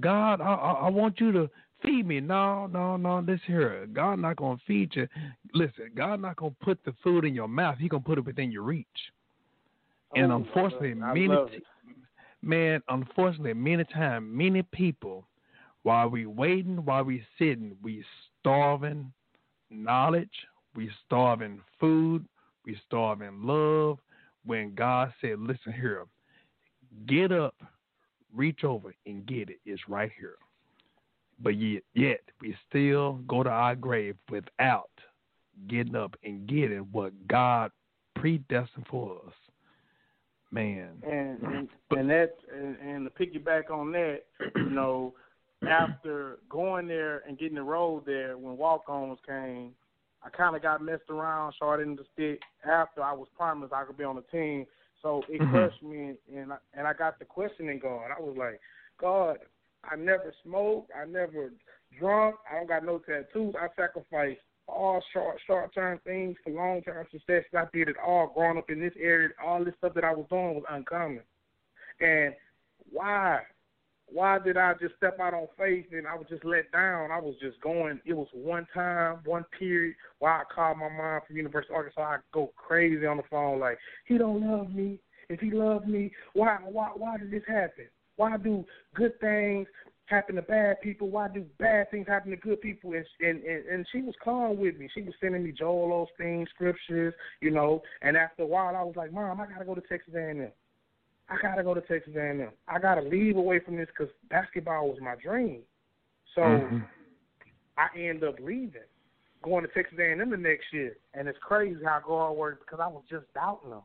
God, 0.00 0.40
I, 0.40 0.54
I, 0.54 0.72
I 0.72 0.90
want 0.90 1.20
you 1.20 1.32
to 1.32 1.50
feed 1.82 2.06
me. 2.06 2.20
No, 2.20 2.66
no, 2.66 2.96
no. 2.96 3.22
This 3.22 3.40
here, 3.46 3.86
God 3.92 4.18
not 4.18 4.36
gonna 4.36 4.58
feed 4.66 4.94
you. 4.94 5.06
Listen, 5.54 5.90
God 5.96 6.20
not 6.20 6.36
gonna 6.36 6.54
put 6.60 6.78
the 6.84 6.94
food 7.02 7.24
in 7.24 7.34
your 7.34 7.48
mouth. 7.48 7.78
He 7.78 7.88
gonna 7.88 8.02
put 8.02 8.18
it 8.18 8.24
within 8.24 8.50
your 8.50 8.62
reach. 8.62 8.86
And 10.14 10.32
oh, 10.32 10.36
unfortunately, 10.36 10.94
many 10.94 11.28
man, 12.42 12.82
unfortunately, 12.88 13.54
many 13.54 13.84
times, 13.84 14.26
many 14.30 14.62
people, 14.62 15.26
while 15.82 16.08
we 16.08 16.26
waiting, 16.26 16.84
while 16.84 17.04
we 17.04 17.24
sitting, 17.38 17.76
we 17.82 18.04
starving 18.40 19.12
knowledge, 19.70 20.28
we 20.78 20.88
starving 21.04 21.60
food, 21.80 22.24
we 22.64 22.80
starving 22.86 23.42
love. 23.42 23.98
When 24.44 24.76
God 24.76 25.12
said, 25.20 25.40
"Listen 25.40 25.72
here, 25.72 26.06
get 27.06 27.32
up, 27.32 27.56
reach 28.32 28.62
over 28.62 28.94
and 29.04 29.26
get 29.26 29.50
it. 29.50 29.58
It's 29.66 29.88
right 29.88 30.12
here." 30.16 30.36
But 31.40 31.56
yet, 31.56 31.82
yet 31.94 32.20
we 32.40 32.56
still 32.68 33.14
go 33.26 33.42
to 33.42 33.50
our 33.50 33.74
grave 33.74 34.16
without 34.30 34.90
getting 35.66 35.96
up 35.96 36.14
and 36.22 36.46
getting 36.46 36.86
what 36.92 37.12
God 37.26 37.72
predestined 38.14 38.86
for 38.88 39.20
us. 39.26 39.34
Man. 40.52 41.02
And 41.02 41.42
and, 41.42 41.68
but, 41.90 41.98
and 41.98 42.10
that 42.10 42.36
and, 42.54 42.76
and 42.76 43.04
to 43.04 43.10
piggyback 43.10 43.68
on 43.68 43.90
that, 43.92 44.26
you 44.54 44.70
know, 44.70 45.12
after 45.68 46.38
going 46.48 46.86
there 46.86 47.24
and 47.26 47.36
getting 47.36 47.58
enrolled 47.58 48.06
there 48.06 48.38
when 48.38 48.56
walk 48.56 48.84
ons 48.88 49.18
came, 49.26 49.74
I 50.22 50.30
kind 50.30 50.56
of 50.56 50.62
got 50.62 50.82
messed 50.82 51.10
around, 51.10 51.54
started 51.54 51.86
in 51.86 51.96
the 51.96 52.04
stick. 52.12 52.40
After 52.64 53.02
I 53.02 53.12
was 53.12 53.28
promised 53.36 53.72
I 53.72 53.84
could 53.84 53.96
be 53.96 54.04
on 54.04 54.16
the 54.16 54.22
team, 54.22 54.66
so 55.02 55.22
it 55.28 55.40
mm-hmm. 55.40 55.50
crushed 55.50 55.82
me, 55.82 56.14
and 56.34 56.52
I, 56.52 56.56
and 56.74 56.86
I 56.86 56.92
got 56.92 57.18
the 57.18 57.24
questioning 57.24 57.78
going. 57.78 58.10
I 58.16 58.20
was 58.20 58.36
like, 58.36 58.60
God, 59.00 59.38
I 59.84 59.96
never 59.96 60.34
smoked. 60.44 60.90
I 60.94 61.06
never 61.06 61.52
drunk. 61.98 62.36
I 62.50 62.56
don't 62.56 62.68
got 62.68 62.84
no 62.84 62.98
tattoos. 62.98 63.54
I 63.58 63.68
sacrificed 63.76 64.40
all 64.66 65.02
short 65.12 65.38
short 65.46 65.74
term 65.74 65.98
things 66.04 66.36
for 66.44 66.50
long 66.50 66.82
term 66.82 67.06
success. 67.10 67.44
I 67.56 67.64
did 67.72 67.88
it 67.88 67.96
all 68.04 68.32
growing 68.34 68.58
up 68.58 68.70
in 68.70 68.80
this 68.80 68.92
area. 69.00 69.30
All 69.44 69.64
this 69.64 69.74
stuff 69.78 69.94
that 69.94 70.04
I 70.04 70.12
was 70.12 70.26
doing 70.28 70.56
was 70.56 70.64
uncommon. 70.68 71.22
And 72.00 72.34
why? 72.90 73.40
Why 74.10 74.38
did 74.38 74.56
I 74.56 74.72
just 74.80 74.96
step 74.96 75.18
out 75.20 75.34
on 75.34 75.48
faith 75.58 75.86
and 75.92 76.06
I 76.06 76.14
was 76.14 76.26
just 76.28 76.44
let 76.44 76.70
down? 76.72 77.10
I 77.10 77.20
was 77.20 77.34
just 77.40 77.60
going. 77.60 78.00
It 78.04 78.14
was 78.14 78.28
one 78.32 78.66
time, 78.72 79.20
one 79.24 79.44
period 79.58 79.96
Why 80.18 80.40
I 80.40 80.42
called 80.52 80.78
my 80.78 80.88
mom 80.88 81.20
from 81.26 81.36
University 81.36 81.72
of 81.72 81.76
Arkansas. 81.76 82.00
I 82.00 82.16
go 82.32 82.52
crazy 82.56 83.06
on 83.06 83.18
the 83.18 83.22
phone 83.30 83.60
like, 83.60 83.78
he 84.06 84.18
don't 84.18 84.46
love 84.46 84.70
me. 84.74 84.98
If 85.28 85.40
he 85.40 85.50
loved 85.50 85.86
me, 85.86 86.10
why, 86.32 86.58
why, 86.64 86.88
why 86.94 87.18
did 87.18 87.30
this 87.30 87.42
happen? 87.46 87.88
Why 88.16 88.36
do 88.36 88.64
good 88.94 89.18
things 89.20 89.68
happen 90.06 90.36
to 90.36 90.42
bad 90.42 90.80
people? 90.80 91.10
Why 91.10 91.28
do 91.28 91.44
bad 91.58 91.90
things 91.90 92.06
happen 92.08 92.30
to 92.30 92.36
good 92.36 92.60
people? 92.60 92.94
And 92.94 93.04
and 93.20 93.42
and, 93.44 93.66
and 93.66 93.86
she 93.92 94.02
was 94.02 94.14
calm 94.22 94.58
with 94.58 94.76
me. 94.76 94.88
She 94.94 95.02
was 95.02 95.14
sending 95.20 95.44
me 95.44 95.52
Joel 95.52 96.08
Osteen 96.20 96.48
scriptures, 96.48 97.14
you 97.40 97.50
know. 97.50 97.82
And 98.02 98.16
after 98.16 98.42
a 98.42 98.46
while, 98.46 98.74
I 98.74 98.82
was 98.82 98.96
like, 98.96 99.12
Mom, 99.12 99.40
I 99.40 99.46
gotta 99.46 99.64
go 99.64 99.74
to 99.74 99.82
Texas 99.82 100.14
A&M. 100.16 100.50
I 101.30 101.36
gotta 101.42 101.62
go 101.62 101.74
to 101.74 101.80
Texas 101.82 102.14
A&M. 102.16 102.50
I 102.66 102.78
gotta 102.78 103.02
leave 103.02 103.36
away 103.36 103.60
from 103.60 103.76
this 103.76 103.88
because 103.88 104.12
basketball 104.30 104.88
was 104.88 104.98
my 105.00 105.14
dream. 105.22 105.60
So 106.34 106.42
mm-hmm. 106.42 106.78
I 107.76 107.98
end 107.98 108.24
up 108.24 108.36
leaving, 108.40 108.88
going 109.42 109.64
to 109.66 109.72
Texas 109.72 109.98
A&M 109.98 110.30
the 110.30 110.36
next 110.36 110.66
year, 110.72 110.96
and 111.14 111.28
it's 111.28 111.38
crazy 111.40 111.80
how 111.84 112.00
God 112.06 112.32
works 112.32 112.60
because 112.64 112.80
I 112.82 112.88
was 112.88 113.02
just 113.10 113.32
doubting 113.34 113.70
them. 113.70 113.82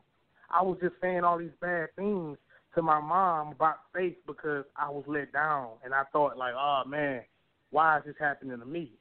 I 0.50 0.62
was 0.62 0.78
just 0.80 0.94
saying 1.00 1.24
all 1.24 1.38
these 1.38 1.50
bad 1.60 1.88
things 1.96 2.38
to 2.74 2.82
my 2.82 3.00
mom 3.00 3.52
about 3.52 3.76
faith 3.94 4.16
because 4.26 4.64
I 4.76 4.90
was 4.90 5.04
let 5.06 5.32
down, 5.32 5.70
and 5.84 5.94
I 5.94 6.04
thought 6.12 6.36
like, 6.36 6.54
oh 6.56 6.82
man, 6.86 7.22
why 7.70 7.98
is 7.98 8.04
this 8.06 8.14
happening 8.18 8.58
to 8.58 8.66
me? 8.66 8.92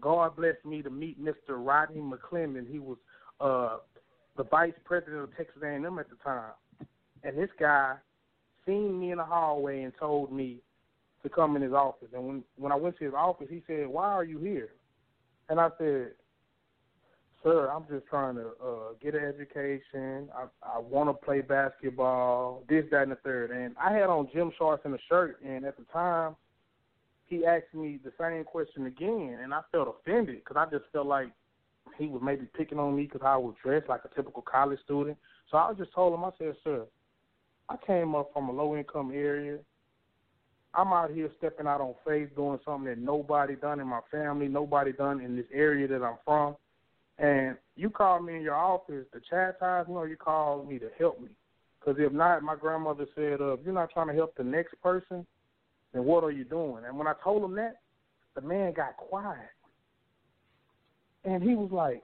God 0.00 0.36
blessed 0.36 0.64
me 0.64 0.82
to 0.82 0.90
meet 0.90 1.22
Mr. 1.22 1.34
Rodney 1.50 2.00
McClendon. 2.00 2.70
He 2.70 2.78
was 2.78 2.98
uh, 3.40 3.78
the 4.36 4.44
vice 4.44 4.74
president 4.84 5.22
of 5.22 5.36
Texas 5.36 5.62
A&M 5.62 5.98
at 5.98 6.08
the 6.08 6.16
time, 6.24 6.52
and 7.24 7.36
this 7.36 7.50
guy 7.58 7.96
seen 8.66 9.00
me 9.00 9.12
in 9.12 9.18
the 9.18 9.24
hallway 9.24 9.82
and 9.82 9.92
told 9.98 10.32
me 10.32 10.60
to 11.22 11.28
come 11.28 11.56
in 11.56 11.62
his 11.62 11.72
office. 11.72 12.08
And 12.14 12.26
when 12.26 12.44
when 12.56 12.72
I 12.72 12.76
went 12.76 12.98
to 12.98 13.04
his 13.04 13.14
office, 13.14 13.48
he 13.50 13.62
said, 13.66 13.88
"Why 13.88 14.10
are 14.10 14.24
you 14.24 14.38
here?" 14.38 14.70
And 15.48 15.58
I 15.58 15.70
said, 15.78 16.12
"Sir, 17.42 17.70
I'm 17.70 17.86
just 17.88 18.06
trying 18.06 18.36
to 18.36 18.48
uh, 18.62 18.92
get 19.02 19.14
an 19.14 19.24
education. 19.24 20.28
I 20.34 20.46
I 20.62 20.78
want 20.78 21.08
to 21.08 21.24
play 21.24 21.40
basketball. 21.40 22.64
This, 22.68 22.84
that, 22.90 23.02
and 23.02 23.12
the 23.12 23.16
third. 23.16 23.50
And 23.50 23.74
I 23.82 23.92
had 23.92 24.10
on 24.10 24.28
gym 24.32 24.52
shorts 24.56 24.82
and 24.84 24.94
a 24.94 24.98
shirt. 25.08 25.40
And 25.44 25.64
at 25.64 25.76
the 25.76 25.84
time, 25.92 26.36
he 27.26 27.44
asked 27.44 27.74
me 27.74 27.98
the 28.02 28.12
same 28.20 28.44
question 28.44 28.86
again, 28.86 29.38
and 29.42 29.52
I 29.52 29.60
felt 29.72 29.96
offended 30.00 30.36
because 30.44 30.56
I 30.56 30.70
just 30.70 30.90
felt 30.92 31.06
like 31.06 31.28
he 31.98 32.06
was 32.06 32.20
maybe 32.22 32.46
picking 32.56 32.78
on 32.78 32.94
me 32.94 33.04
because 33.04 33.22
I 33.24 33.36
was 33.36 33.54
dressed 33.62 33.88
like 33.88 34.02
a 34.04 34.14
typical 34.14 34.42
college 34.42 34.78
student. 34.84 35.16
So 35.50 35.56
I 35.56 35.72
just 35.72 35.92
told 35.92 36.14
him, 36.14 36.24
I 36.24 36.30
said, 36.38 36.54
"Sir, 36.62 36.86
I 37.68 37.76
came 37.86 38.14
up 38.14 38.30
from 38.32 38.48
a 38.48 38.52
low 38.52 38.76
income 38.76 39.10
area. 39.14 39.58
I'm 40.74 40.92
out 40.92 41.10
here 41.10 41.30
stepping 41.38 41.66
out 41.66 41.80
on 41.80 41.94
faith, 42.06 42.34
doing 42.36 42.58
something 42.64 42.88
that 42.88 42.98
nobody 42.98 43.56
done 43.56 43.80
in 43.80 43.86
my 43.86 44.00
family, 44.10 44.48
nobody 44.48 44.92
done 44.92 45.20
in 45.20 45.36
this 45.36 45.46
area 45.52 45.88
that 45.88 46.02
I'm 46.02 46.18
from. 46.24 46.56
And 47.18 47.56
you 47.74 47.90
called 47.90 48.24
me 48.24 48.36
in 48.36 48.42
your 48.42 48.54
office 48.54 49.06
to 49.12 49.20
chastise 49.28 49.88
me, 49.88 49.94
or 49.94 50.08
you 50.08 50.16
called 50.16 50.68
me 50.68 50.78
to 50.78 50.88
help 50.98 51.20
me. 51.20 51.28
Because 51.80 51.96
if 51.98 52.12
not, 52.12 52.42
my 52.42 52.54
grandmother 52.54 53.06
said, 53.14 53.40
uh, 53.40 53.54
if 53.54 53.60
you're 53.64 53.74
not 53.74 53.90
trying 53.90 54.08
to 54.08 54.14
help 54.14 54.36
the 54.36 54.44
next 54.44 54.74
person, 54.82 55.26
then 55.92 56.04
what 56.04 56.22
are 56.22 56.30
you 56.30 56.44
doing? 56.44 56.84
And 56.86 56.96
when 56.98 57.06
I 57.06 57.14
told 57.24 57.42
him 57.42 57.56
that, 57.56 57.76
the 58.34 58.40
man 58.42 58.72
got 58.72 58.96
quiet. 58.96 59.50
And 61.24 61.42
he 61.42 61.54
was 61.54 61.70
like, 61.72 62.02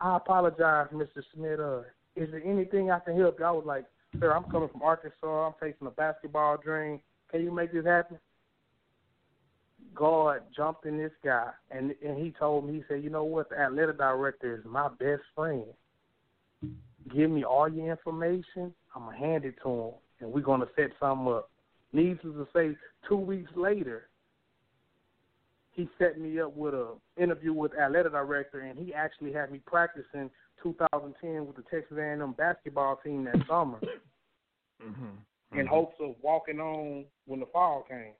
I 0.00 0.16
apologize, 0.16 0.88
Mr. 0.92 1.22
Smith. 1.34 1.60
Uh, 1.60 1.82
is 2.16 2.30
there 2.30 2.42
anything 2.44 2.90
I 2.90 2.98
can 2.98 3.16
help 3.16 3.38
you? 3.38 3.44
I 3.44 3.50
was 3.50 3.64
like, 3.66 3.84
sir, 4.20 4.32
I'm 4.32 4.44
coming 4.44 4.68
from 4.68 4.82
Arkansas. 4.82 5.46
I'm 5.46 5.54
facing 5.60 5.86
a 5.86 5.90
basketball 5.90 6.56
dream. 6.58 7.00
Can 7.30 7.42
you 7.42 7.50
make 7.50 7.72
this 7.72 7.86
happen? 7.86 8.18
God 9.94 10.40
jumped 10.54 10.86
in 10.86 10.96
this 10.96 11.12
guy, 11.22 11.50
and 11.70 11.94
and 12.04 12.16
he 12.16 12.32
told 12.38 12.66
me, 12.66 12.74
he 12.74 12.84
said, 12.88 13.02
you 13.02 13.10
know 13.10 13.24
what, 13.24 13.50
the 13.50 13.58
athletic 13.58 13.98
director 13.98 14.56
is 14.56 14.64
my 14.64 14.88
best 14.88 15.22
friend. 15.34 15.64
Give 17.14 17.30
me 17.30 17.44
all 17.44 17.68
your 17.68 17.90
information. 17.90 18.72
I'm 18.94 19.04
gonna 19.04 19.16
hand 19.16 19.44
it 19.44 19.56
to 19.62 19.68
him, 19.68 19.90
and 20.20 20.32
we're 20.32 20.40
gonna 20.40 20.66
set 20.76 20.90
something 20.98 21.32
up. 21.32 21.50
Needless 21.92 22.22
to 22.22 22.48
say, 22.54 22.76
two 23.06 23.16
weeks 23.16 23.50
later, 23.54 24.08
he 25.72 25.88
set 25.98 26.18
me 26.18 26.40
up 26.40 26.56
with 26.56 26.74
a 26.74 26.94
interview 27.18 27.52
with 27.52 27.76
athletic 27.78 28.12
director, 28.12 28.60
and 28.60 28.78
he 28.78 28.94
actually 28.94 29.32
had 29.32 29.50
me 29.50 29.60
practicing 29.66 30.30
2010 30.62 31.46
with 31.46 31.56
the 31.56 31.62
Texas 31.62 31.96
A&M 31.98 32.34
basketball 32.36 33.00
team 33.04 33.24
that 33.24 33.36
summer, 33.48 33.78
mm-hmm. 34.82 35.58
in 35.58 35.66
hopes 35.66 35.96
of 36.00 36.14
walking 36.22 36.60
on 36.60 37.04
when 37.26 37.40
the 37.40 37.46
fall 37.46 37.84
came. 37.88 38.14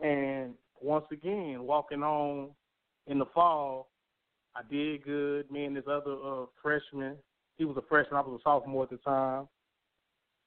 And 0.00 0.54
once 0.80 1.04
again, 1.12 1.62
walking 1.62 2.02
on 2.02 2.50
in 3.06 3.18
the 3.18 3.26
fall, 3.26 3.88
I 4.54 4.60
did 4.70 5.04
good. 5.04 5.50
Me 5.50 5.64
and 5.64 5.76
this 5.76 5.84
other 5.88 6.16
uh, 6.24 6.46
freshman, 6.62 7.16
he 7.56 7.64
was 7.64 7.76
a 7.76 7.82
freshman, 7.88 8.16
I 8.16 8.20
was 8.20 8.40
a 8.40 8.42
sophomore 8.42 8.84
at 8.84 8.90
the 8.90 8.96
time. 8.98 9.48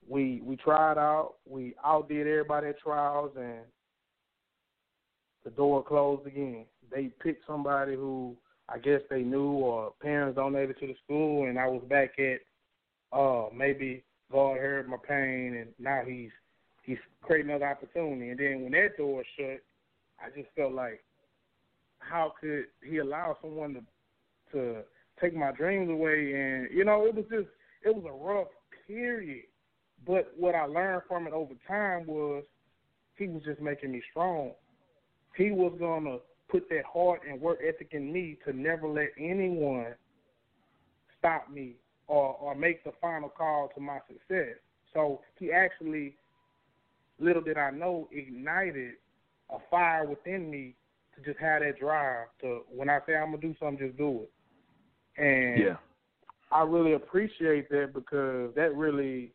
We 0.07 0.41
we 0.43 0.55
tried 0.55 0.99
out, 0.99 1.35
we 1.47 1.73
outdid 1.83 2.27
everybody 2.27 2.67
at 2.67 2.79
trials, 2.79 3.31
and 3.37 3.61
the 5.43 5.49
door 5.49 5.83
closed 5.83 6.27
again. 6.27 6.65
They 6.91 7.09
picked 7.23 7.47
somebody 7.47 7.95
who 7.95 8.37
I 8.67 8.79
guess 8.79 9.01
they 9.09 9.21
knew 9.21 9.51
or 9.51 9.93
parents 10.01 10.37
donated 10.37 10.79
to 10.79 10.87
the 10.87 10.95
school, 11.03 11.47
and 11.47 11.59
I 11.59 11.67
was 11.67 11.83
back 11.87 12.17
at 12.19 12.39
uh 13.11 13.45
maybe 13.55 14.03
God 14.31 14.57
heard 14.57 14.89
my 14.89 14.97
pain, 15.07 15.57
and 15.57 15.69
now 15.79 16.01
he's 16.05 16.31
he's 16.83 16.97
creating 17.21 17.51
another 17.51 17.67
opportunity. 17.67 18.29
And 18.29 18.39
then 18.39 18.61
when 18.61 18.71
that 18.71 18.97
door 18.97 19.23
shut, 19.37 19.61
I 20.19 20.29
just 20.35 20.49
felt 20.55 20.73
like, 20.73 21.03
how 21.99 22.33
could 22.39 22.65
he 22.83 22.97
allow 22.97 23.37
someone 23.41 23.73
to 23.75 23.81
to 24.51 24.81
take 25.21 25.35
my 25.35 25.51
dreams 25.51 25.89
away? 25.89 26.33
And 26.33 26.69
you 26.71 26.85
know, 26.85 27.05
it 27.05 27.15
was 27.15 27.25
just 27.29 27.47
it 27.83 27.95
was 27.95 28.05
a 28.07 28.11
rough 28.11 28.47
period. 28.87 29.45
But 30.05 30.33
what 30.37 30.55
I 30.55 30.65
learned 30.65 31.03
from 31.07 31.27
it 31.27 31.33
over 31.33 31.53
time 31.67 32.05
was 32.05 32.43
he 33.17 33.27
was 33.27 33.43
just 33.43 33.61
making 33.61 33.91
me 33.91 34.01
strong. 34.11 34.51
He 35.35 35.51
was 35.51 35.73
gonna 35.79 36.17
put 36.49 36.69
that 36.69 36.85
heart 36.85 37.21
and 37.29 37.41
work 37.41 37.59
ethic 37.67 37.89
in 37.91 38.11
me 38.11 38.37
to 38.45 38.53
never 38.53 38.87
let 38.87 39.09
anyone 39.17 39.95
stop 41.17 41.49
me 41.51 41.75
or 42.07 42.35
or 42.39 42.55
make 42.55 42.83
the 42.83 42.91
final 43.01 43.29
call 43.29 43.69
to 43.75 43.81
my 43.81 43.99
success. 44.07 44.55
So 44.93 45.21
he 45.39 45.51
actually, 45.51 46.15
little 47.19 47.41
did 47.41 47.57
I 47.57 47.71
know, 47.71 48.07
ignited 48.11 48.93
a 49.49 49.57
fire 49.69 50.07
within 50.07 50.49
me 50.49 50.75
to 51.15 51.21
just 51.23 51.39
have 51.39 51.61
that 51.61 51.79
drive 51.79 52.27
to 52.41 52.61
when 52.69 52.89
I 52.89 52.99
say 53.05 53.15
I'm 53.15 53.31
gonna 53.31 53.41
do 53.41 53.55
something, 53.59 53.87
just 53.87 53.97
do 53.97 54.23
it. 54.23 54.31
And 55.21 55.63
yeah. 55.63 55.77
I 56.51 56.61
really 56.63 56.93
appreciate 56.93 57.69
that 57.69 57.91
because 57.93 58.53
that 58.55 58.75
really 58.75 59.31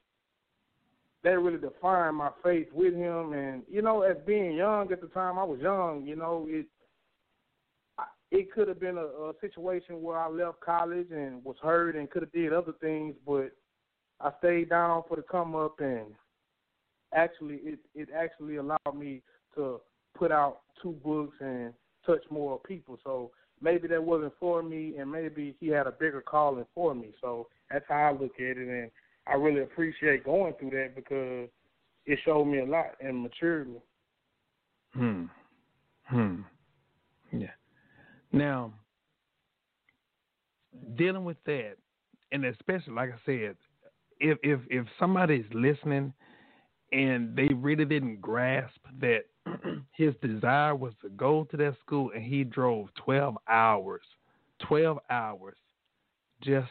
that 1.22 1.38
really 1.38 1.58
defined 1.58 2.16
my 2.16 2.30
faith 2.42 2.68
with 2.72 2.94
him 2.94 3.32
and 3.32 3.62
you 3.70 3.82
know 3.82 4.02
as 4.02 4.16
being 4.26 4.54
young 4.54 4.90
at 4.92 5.00
the 5.00 5.06
time 5.08 5.38
I 5.38 5.44
was 5.44 5.60
young 5.60 6.04
you 6.06 6.16
know 6.16 6.46
it 6.48 6.66
it 8.30 8.52
could 8.52 8.68
have 8.68 8.80
been 8.80 8.96
a, 8.96 9.04
a 9.04 9.32
situation 9.40 10.02
where 10.02 10.18
I 10.18 10.28
left 10.28 10.60
college 10.60 11.08
and 11.10 11.44
was 11.44 11.56
hurt 11.62 11.96
and 11.96 12.10
could 12.10 12.22
have 12.22 12.32
did 12.32 12.52
other 12.52 12.74
things, 12.80 13.14
but 13.26 13.50
I 14.20 14.30
stayed 14.38 14.70
down 14.70 15.02
for 15.08 15.16
the 15.16 15.22
come 15.22 15.54
up 15.54 15.80
and 15.80 16.06
actually 17.14 17.56
it 17.64 17.78
it 17.94 18.08
actually 18.14 18.56
allowed 18.56 18.94
me 18.94 19.22
to 19.56 19.80
put 20.16 20.30
out 20.30 20.60
two 20.82 20.92
books 21.04 21.36
and 21.40 21.72
touch 22.06 22.22
more 22.30 22.58
people. 22.60 22.98
So 23.02 23.32
maybe 23.60 23.88
that 23.88 24.02
wasn't 24.02 24.34
for 24.38 24.62
me 24.62 24.96
and 24.98 25.10
maybe 25.10 25.56
he 25.58 25.68
had 25.68 25.86
a 25.86 25.92
bigger 25.92 26.20
calling 26.20 26.66
for 26.74 26.94
me. 26.94 27.12
So 27.20 27.48
that's 27.70 27.84
how 27.88 27.94
I 27.96 28.12
look 28.12 28.34
at 28.36 28.56
it 28.56 28.58
and 28.58 28.90
I 29.26 29.34
really 29.34 29.62
appreciate 29.62 30.24
going 30.24 30.54
through 30.58 30.70
that 30.70 30.94
because 30.94 31.48
it 32.06 32.18
showed 32.24 32.44
me 32.44 32.60
a 32.60 32.64
lot 32.64 32.96
and 33.00 33.22
matured 33.22 33.68
me. 33.68 33.80
Hmm. 34.92 35.24
Hmm. 36.04 36.40
Yeah. 37.32 37.48
Now, 38.32 38.72
dealing 40.96 41.24
with 41.24 41.42
that, 41.46 41.74
and 42.32 42.44
especially 42.44 42.94
like 42.94 43.10
I 43.10 43.18
said, 43.26 43.56
if 44.20 44.38
if 44.42 44.60
if 44.68 44.86
somebody's 44.98 45.46
listening 45.52 46.12
and 46.92 47.36
they 47.36 47.48
really 47.54 47.84
didn't 47.84 48.20
grasp 48.20 48.80
that 49.00 49.22
his 49.92 50.14
desire 50.22 50.74
was 50.74 50.92
to 51.02 51.08
go 51.10 51.44
to 51.50 51.56
that 51.56 51.76
school 51.84 52.10
and 52.14 52.24
he 52.24 52.44
drove 52.44 52.88
12 53.04 53.36
hours, 53.48 54.02
12 54.66 54.98
hours 55.08 55.56
just 56.42 56.68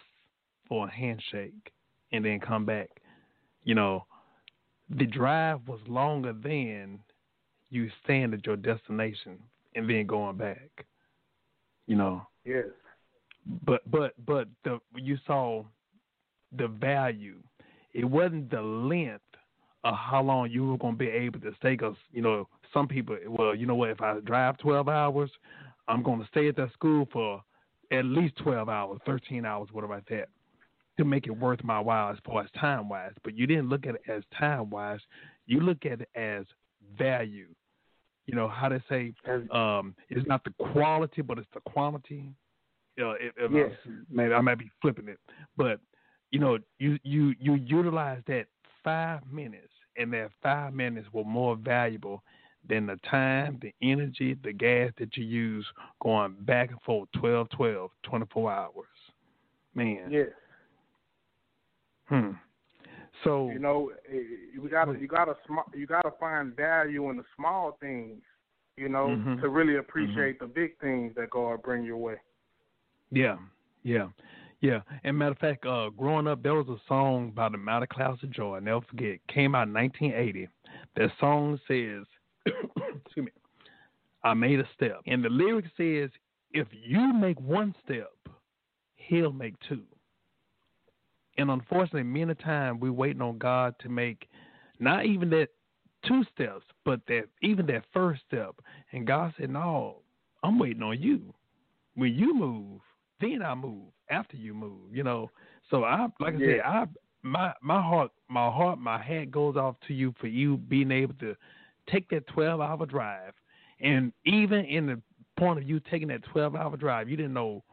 for 0.68 0.88
a 0.88 0.92
handshake 0.92 1.72
and 2.12 2.24
then 2.24 2.40
come 2.40 2.66
back. 2.66 2.90
You 3.64 3.76
know, 3.76 4.06
the 4.90 5.06
drive 5.06 5.68
was 5.68 5.80
longer 5.88 6.34
than 6.34 7.00
you 7.70 7.90
staying 8.04 8.34
at 8.34 8.46
your 8.46 8.56
destination 8.56 9.40
and 9.76 9.90
then 9.90 10.08
going 10.08 10.38
back. 10.38 10.86
You 11.90 11.96
know. 11.96 12.22
Yes. 12.46 12.66
But 13.66 13.82
but 13.90 14.14
but 14.28 14.48
the 14.64 14.80
you 14.96 15.18
saw 15.26 15.64
the 16.56 16.68
value. 16.68 17.40
It 17.94 18.06
wasn't 18.06 18.52
the 18.52 18.62
length 18.62 19.24
of 19.84 19.96
how 19.96 20.22
long 20.22 20.52
you 20.52 20.68
were 20.68 20.78
going 20.78 20.94
to 20.94 21.00
be 21.00 21.08
able 21.10 21.40
to 21.40 21.52
stay. 21.58 21.72
Because 21.72 21.96
you 22.12 22.22
know 22.22 22.48
some 22.72 22.88
people, 22.88 23.18
well, 23.28 23.56
you 23.56 23.66
know 23.66 23.74
what? 23.74 23.90
If 23.90 24.02
I 24.02 24.20
drive 24.20 24.60
twelve 24.60 24.88
hours, 24.88 25.32
I'm 25.88 26.04
going 26.04 26.22
to 26.22 26.28
stay 26.28 26.48
at 26.48 26.56
that 26.58 26.72
school 26.74 27.08
for 27.12 27.42
at 27.92 28.06
least 28.06 28.36
twelve 28.38 28.70
hours, 28.70 29.00
thirteen 29.04 29.44
hours, 29.44 29.70
whatever 29.72 29.96
like 29.96 30.08
that, 30.10 30.30
to 30.98 31.06
make 31.06 31.26
it 31.26 31.32
worth 31.32 31.64
my 31.64 31.80
while 31.80 32.12
as 32.12 32.20
far 32.24 32.44
as 32.44 32.52
time 32.52 32.88
wise. 32.88 33.14
But 33.24 33.36
you 33.36 33.48
didn't 33.48 33.68
look 33.68 33.88
at 33.88 33.96
it 33.96 34.02
as 34.08 34.22
time 34.38 34.70
wise. 34.70 35.00
You 35.48 35.62
look 35.62 35.88
at 35.88 36.02
it 36.02 36.10
as 36.14 36.46
value 37.00 37.48
you 38.30 38.36
know 38.36 38.48
how 38.48 38.70
to 38.70 38.82
say 38.88 39.14
um, 39.52 39.96
it's 40.10 40.28
not 40.28 40.44
the 40.44 40.54
quality, 40.72 41.24
but 41.24 41.40
it's 41.40 41.48
the 41.54 41.62
quantity. 41.62 42.32
You 42.96 43.04
know, 43.04 43.12
it, 43.12 43.34
it, 43.38 43.52
yes. 43.52 43.72
maybe 44.12 44.34
I 44.34 44.42
might 44.42 44.60
be 44.60 44.70
flipping 44.82 45.08
it, 45.08 45.20
but 45.58 45.80
you 46.32 46.40
know, 46.40 46.60
you 46.78 47.00
you 47.04 47.34
you 47.40 47.56
utilize 47.56 48.22
that 48.28 48.46
five 48.84 49.22
minutes, 49.32 49.72
and 49.98 50.14
that 50.14 50.30
five 50.44 50.74
minutes 50.74 51.08
were 51.12 51.24
more 51.24 51.56
valuable 51.56 52.22
than 52.68 52.86
the 52.86 53.00
time, 53.10 53.58
the 53.64 53.74
energy, 53.82 54.38
the 54.44 54.54
gas 54.54 54.92
that 55.00 55.18
you 55.18 55.24
use 55.24 55.66
going 56.04 56.36
back 56.42 56.70
and 56.70 56.82
forth 56.82 57.10
12, 57.18 57.50
12, 57.50 57.90
24 58.04 58.52
hours. 58.52 58.72
Man. 59.74 60.10
Yes. 60.12 60.28
Hmm. 62.06 62.32
So 63.24 63.50
you 63.52 63.60
know, 63.60 63.92
eh, 64.12 64.18
you 64.54 64.68
gotta 64.70 64.98
you 65.00 65.08
gotta 65.08 65.36
you 65.74 65.88
gotta 65.88 66.12
find 66.20 66.56
value 66.56 67.10
in 67.10 67.18
the 67.18 67.24
small 67.36 67.78
things, 67.82 68.22
you 68.78 68.90
know, 68.90 69.08
mm-hmm. 69.08 69.42
to 69.42 69.50
really 69.50 69.78
appreciate 69.78 70.40
mm-hmm. 70.40 70.46
the 70.46 70.54
big 70.54 70.80
things 70.80 71.14
that 71.16 71.30
God 71.30 71.62
bring 71.62 71.84
your 71.84 71.98
way. 71.98 72.16
Yeah, 73.12 73.38
yeah, 73.84 74.08
yeah. 74.62 74.82
And 75.04 75.18
matter 75.18 75.32
of 75.32 75.38
fact, 75.40 75.66
uh, 75.66 75.90
growing 75.90 76.28
up, 76.28 76.44
there 76.44 76.56
was 76.56 76.68
a 76.70 76.78
song 76.88 77.32
by 77.36 77.50
the 77.50 77.58
Mighty 77.58 77.88
Clouds 77.88 78.24
of 78.24 78.32
Joy. 78.32 78.58
I 78.58 78.60
never 78.60 78.82
forget. 78.90 79.20
Came 79.28 79.56
out 79.56 79.68
in 79.68 79.74
1980. 79.74 80.48
That 80.96 81.10
song 81.20 81.60
says, 81.68 82.06
"Excuse 83.06 83.26
me, 83.26 83.32
I 84.24 84.34
made 84.34 84.60
a 84.60 84.70
step," 84.76 85.02
and 85.08 85.24
the 85.24 85.30
lyric 85.30 85.66
says, 85.76 86.10
"If 86.52 86.68
you 86.72 87.14
make 87.14 87.40
one 87.42 87.76
step, 87.84 88.12
He'll 89.10 89.34
make 89.34 89.56
two. 89.68 89.82
And 91.40 91.50
unfortunately, 91.50 92.04
many 92.04 92.36
times 92.36 92.82
we're 92.82 92.92
waiting 92.92 93.22
on 93.22 93.38
God 93.38 93.74
to 93.80 93.90
make 93.90 94.28
not 94.80 95.06
even 95.06 95.30
that 95.30 95.48
two 96.06 96.26
steps, 96.34 96.66
but 96.84 97.00
that 97.08 97.28
even 97.42 97.66
that 97.68 97.86
first 97.94 98.22
step. 98.28 98.56
And 98.92 99.08
God 99.08 99.34
said, 99.40 99.50
No, 99.50 100.00
I'm 100.44 100.60
waiting 100.60 100.84
on 100.84 101.02
you. 101.02 101.34
When 101.96 102.14
you 102.14 102.36
move, 102.36 102.82
then 103.22 103.42
I 103.42 103.56
move 103.56 103.88
after 104.10 104.36
you 104.36 104.54
move, 104.54 104.94
you 104.94 105.04
know. 105.04 105.32
So 105.70 105.86
I 105.86 106.08
like 106.20 106.36
I 106.36 106.40
yeah. 106.40 106.48
said, 106.48 106.62
I 106.66 106.86
my 107.24 107.54
my 107.62 107.82
heart 107.82 108.12
my 108.28 108.50
heart, 108.50 108.78
my 108.78 109.02
hat 109.02 109.32
goes 109.32 109.56
off 109.56 109.76
to 109.88 109.94
you 109.94 110.14
for 110.20 110.28
you 110.28 110.58
being 110.58 110.92
able 110.92 111.14
to 111.16 111.36
take 111.90 112.10
that 112.10 112.28
twelve 112.28 112.60
hour 112.60 112.86
drive. 112.86 113.34
And 113.80 114.12
even 114.26 114.66
in 114.66 114.88
the 114.88 115.02
point 115.38 115.60
of 115.60 115.68
you 115.68 115.80
taking 115.80 116.10
that 116.10 116.24
twelve 116.34 116.58
hour 116.58 116.76
drive, 116.76 117.08
you 117.08 117.16
didn't 117.16 117.34
know 117.34 117.64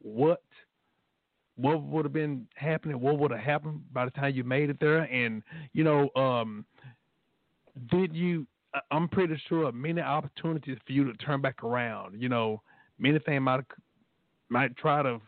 what 0.00 0.42
what 1.56 1.82
would 1.82 2.04
have 2.04 2.12
been 2.12 2.46
happening, 2.54 3.00
what 3.00 3.18
would 3.18 3.30
have 3.30 3.40
happened 3.40 3.80
by 3.92 4.04
the 4.04 4.10
time 4.12 4.34
you 4.34 4.44
made 4.44 4.70
it 4.70 4.78
there, 4.78 5.00
and 5.00 5.42
you 5.72 5.84
know, 5.84 6.10
um, 6.14 6.64
did 7.90 8.14
you? 8.14 8.46
I'm 8.90 9.08
pretty 9.08 9.40
sure 9.48 9.72
many 9.72 10.02
opportunities 10.02 10.76
for 10.86 10.92
you 10.92 11.10
to 11.10 11.16
turn 11.16 11.40
back 11.40 11.64
around. 11.64 12.20
You 12.20 12.28
know, 12.28 12.62
many 12.98 13.18
things 13.20 13.40
might 13.40 13.64
might 14.50 14.76
try 14.76 15.02
to 15.02 15.20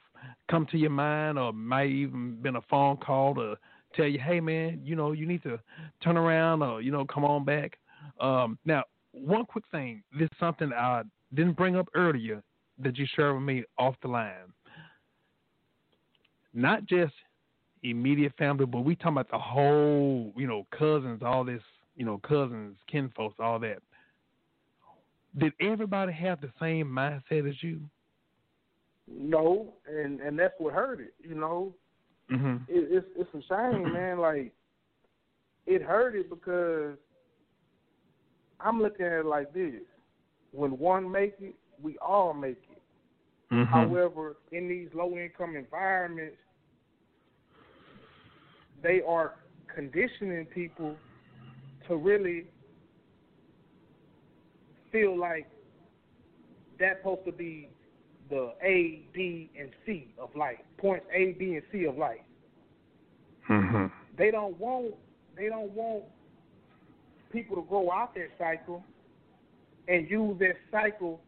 come 0.50 0.66
to 0.66 0.78
your 0.78 0.90
mind, 0.90 1.38
or 1.38 1.52
might 1.52 1.90
even 1.90 2.40
been 2.42 2.56
a 2.56 2.62
phone 2.62 2.98
call 2.98 3.34
to 3.36 3.56
tell 3.94 4.06
you, 4.06 4.18
hey 4.18 4.40
man, 4.40 4.80
you 4.84 4.96
know, 4.96 5.12
you 5.12 5.26
need 5.26 5.42
to 5.44 5.58
turn 6.04 6.18
around, 6.18 6.62
or 6.62 6.82
you 6.82 6.92
know, 6.92 7.06
come 7.06 7.24
on 7.24 7.44
back. 7.44 7.78
Um, 8.20 8.58
now, 8.66 8.84
one 9.12 9.46
quick 9.46 9.64
thing. 9.70 10.02
This 10.12 10.28
is 10.30 10.38
something 10.38 10.72
I 10.72 11.02
didn't 11.34 11.56
bring 11.56 11.76
up 11.76 11.88
earlier 11.94 12.42
that 12.80 12.96
you 12.98 13.06
shared 13.16 13.34
with 13.34 13.42
me 13.42 13.64
off 13.78 13.94
the 14.02 14.08
line 14.08 14.52
not 16.54 16.86
just 16.86 17.12
immediate 17.82 18.32
family, 18.38 18.66
but 18.66 18.80
we 18.80 18.96
talking 18.96 19.12
about 19.12 19.30
the 19.30 19.38
whole, 19.38 20.32
you 20.36 20.46
know, 20.46 20.66
cousins, 20.76 21.22
all 21.24 21.44
this, 21.44 21.62
you 21.96 22.04
know, 22.04 22.18
cousins, 22.18 22.76
kinfolks, 22.90 23.36
all 23.38 23.58
that. 23.60 23.78
Did 25.36 25.52
everybody 25.60 26.12
have 26.12 26.40
the 26.40 26.50
same 26.60 26.86
mindset 26.86 27.48
as 27.48 27.62
you? 27.62 27.80
No, 29.06 29.74
and 29.86 30.20
and 30.20 30.38
that's 30.38 30.54
what 30.58 30.74
hurt 30.74 31.00
it. 31.00 31.14
You 31.20 31.34
know, 31.34 31.74
mm-hmm. 32.30 32.56
it, 32.68 32.88
it's 32.90 33.06
it's 33.16 33.30
a 33.34 33.48
shame, 33.48 33.92
man. 33.92 34.18
Like 34.18 34.52
it 35.66 35.82
hurt 35.82 36.14
it 36.14 36.28
because 36.28 36.96
I'm 38.60 38.80
looking 38.82 39.06
at 39.06 39.12
it 39.12 39.26
like 39.26 39.52
this: 39.54 39.82
when 40.52 40.78
one 40.78 41.10
make 41.10 41.34
it, 41.40 41.54
we 41.82 41.96
all 41.98 42.34
make 42.34 42.58
it. 42.67 42.67
Mm-hmm. 43.52 43.72
However, 43.72 44.36
in 44.52 44.68
these 44.68 44.88
low 44.94 45.16
income 45.16 45.56
environments, 45.56 46.36
they 48.82 49.00
are 49.06 49.34
conditioning 49.74 50.46
people 50.46 50.96
to 51.88 51.96
really 51.96 52.44
feel 54.92 55.18
like 55.18 55.48
that's 56.78 56.98
supposed 57.00 57.24
to 57.26 57.32
be 57.32 57.68
the 58.30 58.52
A, 58.62 59.02
B, 59.12 59.50
and 59.58 59.70
C 59.86 60.08
of 60.18 60.28
life. 60.36 60.58
Points 60.76 61.06
A, 61.14 61.32
B, 61.38 61.54
and 61.54 61.62
C 61.72 61.86
of 61.86 61.96
life. 61.96 62.20
Mm-hmm. 63.48 63.86
They 64.16 64.30
don't 64.30 64.58
want 64.58 64.94
they 65.36 65.48
don't 65.48 65.70
want 65.70 66.04
people 67.32 67.56
to 67.56 67.62
grow 67.62 67.90
out 67.90 68.14
that 68.14 68.28
cycle 68.38 68.84
and 69.86 70.10
use 70.10 70.38
that 70.40 70.56
cycle 70.70 71.20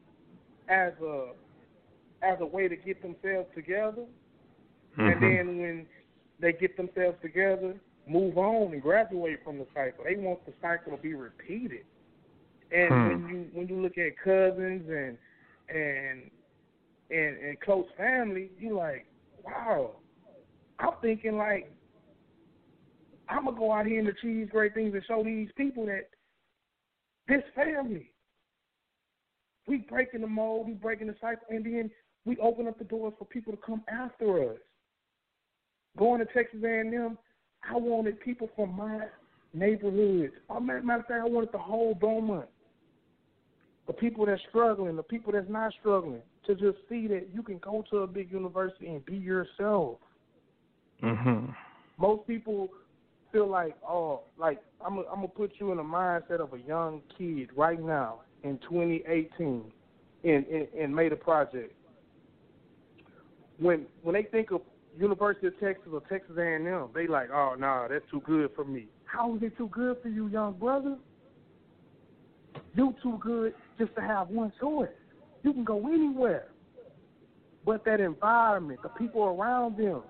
as 0.69 0.93
a 1.03 1.31
as 2.23 2.39
a 2.41 2.47
way 2.47 2.69
to 2.69 2.77
get 2.77 3.03
themselves 3.03 3.49
together. 3.55 4.05
Mm-hmm. 4.99 5.03
And 5.03 5.23
then 5.23 5.59
when 5.59 5.87
they 6.41 6.53
get 6.53 6.77
themselves 6.77 7.17
together, 7.23 7.75
move 8.09 8.39
on, 8.39 8.73
and 8.73 8.83
graduate 8.83 9.41
from 9.45 9.59
the 9.59 9.67
cycle. 9.75 10.05
They 10.05 10.17
want 10.17 10.45
the 10.47 10.53
cycle 10.61 10.97
to 10.97 11.03
be 11.03 11.15
repeated. 11.15 11.85
And 12.73 12.89
hmm. 12.89 13.09
when 13.09 13.29
you 13.29 13.47
when 13.53 13.69
you 13.69 13.83
look 13.83 13.99
at 13.99 14.19
cousins 14.23 14.89
and 14.89 15.19
and 15.69 16.31
and 17.11 17.37
and 17.39 17.61
close 17.61 17.87
family, 17.97 18.51
you 18.59 18.77
like, 18.77 19.07
wow. 19.45 19.93
I'm 20.79 20.95
thinking 21.03 21.37
like 21.37 21.71
I'm 23.29 23.45
gonna 23.45 23.57
go 23.57 23.73
out 23.73 23.87
here 23.87 24.01
and 24.01 24.09
achieve 24.09 24.51
great 24.51 24.75
things 24.75 24.95
and 24.95 25.05
show 25.07 25.23
these 25.23 25.51
people 25.57 25.87
that 25.87 26.09
this 27.29 27.43
family. 27.55 28.11
We 29.67 29.79
breaking 29.79 30.23
the 30.23 30.27
mold, 30.27 30.67
we 30.67 30.73
breaking 30.73 31.07
the 31.07 31.15
cycle, 31.21 31.47
and 31.49 31.65
then 31.65 31.91
we 32.25 32.37
open 32.39 32.69
up 32.69 32.79
the 32.79 32.85
doors 32.85 33.15
for 33.19 33.25
people 33.25 33.53
to 33.53 33.59
come 33.65 33.83
after 33.89 34.51
us 34.51 34.59
going 35.99 36.21
to 36.21 36.27
Texas 36.33 36.61
A&M, 36.65 37.19
I 37.69 37.77
wanted 37.77 38.21
people 38.21 38.49
from 38.57 38.77
my 38.77 39.07
neighborhoods. 39.53 40.33
I 40.49 40.59
matter 40.59 40.79
of 40.79 41.07
fact, 41.07 41.13
I 41.13 41.25
wanted 41.25 41.53
the 41.53 41.59
whole 41.59 41.95
Beaumont. 41.95 42.47
The 43.87 43.93
people 43.93 44.27
that's 44.27 44.41
struggling, 44.49 44.97
the 44.97 45.03
people 45.03 45.33
that's 45.33 45.49
not 45.49 45.73
struggling, 45.81 46.23
to 46.47 46.55
just 46.55 46.79
see 46.89 47.07
that 47.09 47.29
you 47.35 47.43
can 47.43 47.59
go 47.59 47.85
to 47.91 47.99
a 47.99 48.07
big 48.07 48.33
university 48.33 48.89
and 48.89 49.05
be 49.05 49.17
yourself. 49.17 49.99
Mhm. 51.03 51.55
Most 51.99 52.27
people 52.27 52.71
feel 53.33 53.49
like, 53.49 53.77
oh, 53.87 54.23
like 54.39 54.63
I'm, 54.85 54.99
I'm 54.99 55.17
gonna 55.17 55.29
put 55.29 55.53
you 55.59 55.73
in 55.73 55.79
the 55.79 55.83
mindset 55.83 56.41
of 56.41 56.55
a 56.55 56.59
young 56.59 57.03
kid 57.19 57.51
right 57.57 57.81
now 57.81 58.21
in 58.45 58.59
2018, 58.59 59.73
and 60.25 60.47
and, 60.47 60.69
and 60.79 60.95
made 60.95 61.13
a 61.13 61.17
project. 61.17 61.75
When 63.61 63.87
when 64.03 64.15
they 64.15 64.23
think 64.23 64.51
of 64.51 64.63
University 64.99 65.47
of 65.47 65.61
Texas 65.61 65.89
or 65.93 66.01
Texas 66.09 66.37
A&M, 66.39 66.89
they 66.95 67.07
like, 67.07 67.29
oh 67.31 67.55
no, 67.59 67.67
nah, 67.67 67.89
that's 67.89 68.05
too 68.11 68.23
good 68.25 68.51
for 68.57 68.65
me. 68.65 68.87
How 69.05 69.37
is 69.37 69.43
it 69.43 69.57
too 69.57 69.69
good 69.69 69.99
for 70.03 70.09
you, 70.09 70.29
young 70.29 70.55
brother? 70.55 70.97
You 72.75 72.95
too 73.03 73.19
good 73.23 73.55
just 73.79 73.95
to 73.97 74.01
have 74.01 74.29
one 74.29 74.53
choice. 74.61 74.89
You 75.43 75.53
can 75.53 75.65
go 75.65 75.87
anywhere, 75.89 76.49
but 77.65 77.85
that 77.85 78.01
environment, 78.01 78.81
the 78.83 78.89
people 78.91 79.23
around 79.23 79.77
them, 79.77 80.03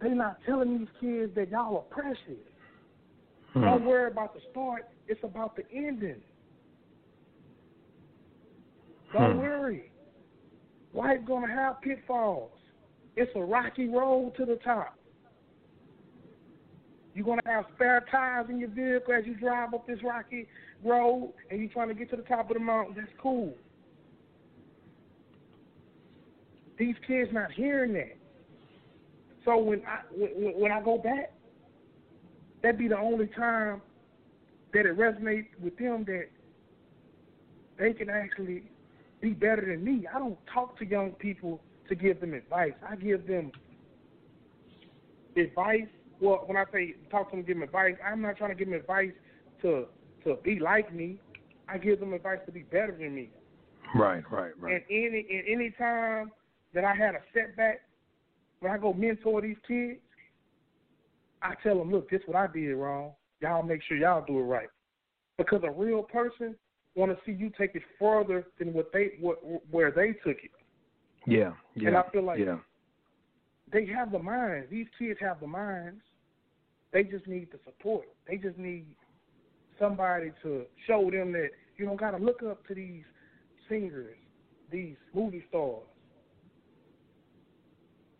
they're 0.00 0.14
not 0.14 0.38
telling 0.46 0.78
these 0.78 0.88
kids 1.00 1.34
that 1.34 1.50
y'all 1.50 1.76
are 1.76 1.82
precious. 1.82 2.42
Hmm. 3.52 3.60
Don't 3.60 3.84
worry 3.84 4.10
about 4.10 4.34
the 4.34 4.40
start; 4.50 4.88
it's 5.08 5.22
about 5.22 5.56
the 5.56 5.62
ending. 5.72 6.20
Don't 9.12 9.32
hmm. 9.32 9.38
worry. 9.38 9.90
Life's 10.94 11.24
gonna 11.26 11.52
have 11.52 11.82
pitfalls. 11.82 12.50
It's 13.16 13.30
a 13.34 13.40
rocky 13.40 13.88
road 13.88 14.34
to 14.38 14.46
the 14.46 14.56
top. 14.64 14.96
You're 17.14 17.24
going 17.24 17.40
to 17.44 17.48
have 17.48 17.66
spare 17.76 18.04
tires 18.10 18.46
in 18.50 18.58
your 18.58 18.70
vehicle 18.70 19.14
as 19.14 19.24
you 19.24 19.34
drive 19.34 19.72
up 19.72 19.86
this 19.86 20.00
rocky 20.02 20.48
road 20.84 21.32
and 21.48 21.60
you're 21.60 21.70
trying 21.70 21.88
to 21.88 21.94
get 21.94 22.10
to 22.10 22.16
the 22.16 22.22
top 22.22 22.50
of 22.50 22.54
the 22.54 22.60
mountain. 22.60 22.96
That's 22.96 23.12
cool. 23.22 23.54
These 26.76 26.96
kids 27.06 27.30
not 27.32 27.52
hearing 27.52 27.92
that. 27.92 28.16
So 29.44 29.58
when 29.58 29.82
I 29.86 30.00
when, 30.12 30.54
when 30.58 30.72
I 30.72 30.82
go 30.82 30.98
back, 30.98 31.32
that'd 32.62 32.78
be 32.78 32.88
the 32.88 32.98
only 32.98 33.28
time 33.28 33.80
that 34.72 34.86
it 34.86 34.98
resonates 34.98 35.46
with 35.62 35.76
them 35.78 36.04
that 36.06 36.24
they 37.78 37.92
can 37.92 38.10
actually 38.10 38.64
be 39.24 39.30
better 39.30 39.64
than 39.64 39.82
me. 39.82 40.06
I 40.14 40.18
don't 40.18 40.36
talk 40.52 40.78
to 40.78 40.84
young 40.84 41.12
people 41.12 41.62
to 41.88 41.94
give 41.94 42.20
them 42.20 42.34
advice. 42.34 42.74
I 42.86 42.94
give 42.94 43.26
them 43.26 43.50
advice. 45.34 45.88
Well, 46.20 46.42
when 46.44 46.58
I 46.58 46.64
say 46.70 46.96
talk 47.10 47.30
to 47.30 47.36
them, 47.36 47.46
give 47.46 47.56
them 47.56 47.62
advice, 47.62 47.94
I'm 48.06 48.20
not 48.20 48.36
trying 48.36 48.50
to 48.50 48.54
give 48.54 48.68
them 48.68 48.78
advice 48.78 49.12
to 49.62 49.86
to 50.24 50.36
be 50.44 50.58
like 50.60 50.94
me. 50.94 51.18
I 51.70 51.78
give 51.78 52.00
them 52.00 52.12
advice 52.12 52.40
to 52.44 52.52
be 52.52 52.64
better 52.64 52.94
than 52.98 53.14
me. 53.14 53.30
Right, 53.94 54.22
right, 54.30 54.52
right. 54.60 54.74
And 54.74 54.82
any 54.90 55.26
in 55.30 55.42
any 55.48 55.70
time 55.70 56.30
that 56.74 56.84
I 56.84 56.94
had 56.94 57.14
a 57.14 57.20
setback, 57.32 57.80
when 58.60 58.72
I 58.72 58.76
go 58.76 58.92
mentor 58.92 59.40
these 59.40 59.56
kids, 59.66 60.00
I 61.40 61.54
tell 61.62 61.78
them, 61.78 61.90
look, 61.90 62.10
this 62.10 62.20
is 62.20 62.26
what 62.26 62.36
I 62.36 62.46
did 62.52 62.74
wrong. 62.74 63.12
Y'all 63.40 63.62
make 63.62 63.80
sure 63.88 63.96
y'all 63.96 64.24
do 64.26 64.38
it 64.38 64.42
right. 64.42 64.68
Because 65.38 65.62
a 65.64 65.70
real 65.70 66.02
person 66.02 66.54
want 66.94 67.12
to 67.12 67.18
see 67.26 67.32
you 67.32 67.50
take 67.58 67.74
it 67.74 67.82
further 67.98 68.44
than 68.58 68.72
what 68.72 68.92
they 68.92 69.12
what 69.20 69.38
where 69.70 69.90
they 69.90 70.12
took 70.24 70.42
it. 70.42 70.50
Yeah, 71.26 71.52
yeah. 71.74 71.88
And 71.88 71.96
I 71.96 72.02
feel 72.12 72.24
like 72.24 72.38
yeah. 72.38 72.58
they 73.72 73.86
have 73.86 74.12
the 74.12 74.18
minds. 74.18 74.68
These 74.70 74.86
kids 74.98 75.18
have 75.20 75.40
the 75.40 75.46
minds. 75.46 76.02
They 76.92 77.02
just 77.02 77.26
need 77.26 77.48
the 77.50 77.58
support. 77.64 78.06
They 78.28 78.36
just 78.36 78.58
need 78.58 78.86
somebody 79.78 80.32
to 80.42 80.64
show 80.86 81.10
them 81.10 81.32
that 81.32 81.50
you 81.76 81.84
don't 81.84 81.98
got 81.98 82.12
to 82.12 82.18
look 82.18 82.42
up 82.42 82.66
to 82.68 82.74
these 82.74 83.02
singers, 83.68 84.16
these 84.70 84.96
movie 85.12 85.44
stars. 85.48 85.82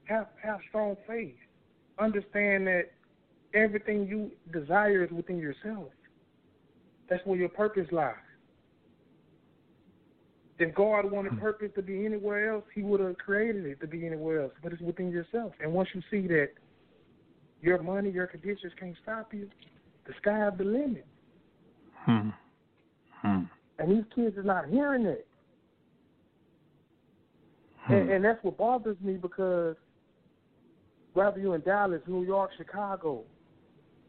Have 0.05 0.29
have 0.43 0.59
strong 0.68 0.97
faith. 1.07 1.37
Understand 1.99 2.66
that 2.66 2.91
everything 3.55 4.07
you 4.09 4.33
desire 4.53 5.05
is 5.05 5.11
within 5.12 5.39
yourself. 5.39 5.89
That's 7.09 7.25
where 7.25 7.39
your 7.39 7.49
purpose 7.49 7.87
lies. 7.93 8.14
If 10.59 10.75
God 10.75 11.11
wanted 11.11 11.33
hmm. 11.33 11.41
purpose 11.41 11.71
to 11.75 11.83
be 11.83 12.07
anywhere 12.07 12.55
else, 12.55 12.65
He 12.75 12.83
would 12.83 13.01
have 13.01 13.19
created 13.19 13.67
it 13.67 13.81
to 13.81 13.87
be 13.87 14.07
anywhere 14.07 14.43
else. 14.43 14.53
But 14.63 14.73
it's 14.73 14.83
within 14.83 15.11
yourself. 15.11 15.53
And 15.61 15.73
once 15.73 15.89
you 15.95 16.03
see 16.11 16.27
that 16.29 16.51
your 17.61 17.83
money, 17.83 18.11
your 18.11 18.27
conditions 18.27 18.73
can't 18.79 18.97
stop 19.03 19.33
you, 19.35 19.49
the 20.07 20.13
sky 20.21 20.49
is 20.49 20.55
the 20.59 20.65
limit. 20.65 21.07
Hmm. 22.05 22.31
Hmm. 23.23 23.43
And 23.79 23.91
these 23.91 24.05
kids 24.15 24.37
are 24.37 24.43
not 24.43 24.69
hearing 24.69 25.07
it. 25.07 25.27
Hmm. 27.81 27.95
And, 27.95 28.11
and 28.11 28.25
that's 28.25 28.43
what 28.45 28.57
bothers 28.59 28.97
me 29.01 29.15
because 29.15 29.77
whether 31.15 31.39
you're 31.39 31.55
in 31.55 31.63
Dallas, 31.63 32.03
New 32.07 32.25
York, 32.25 32.51
Chicago, 32.57 33.25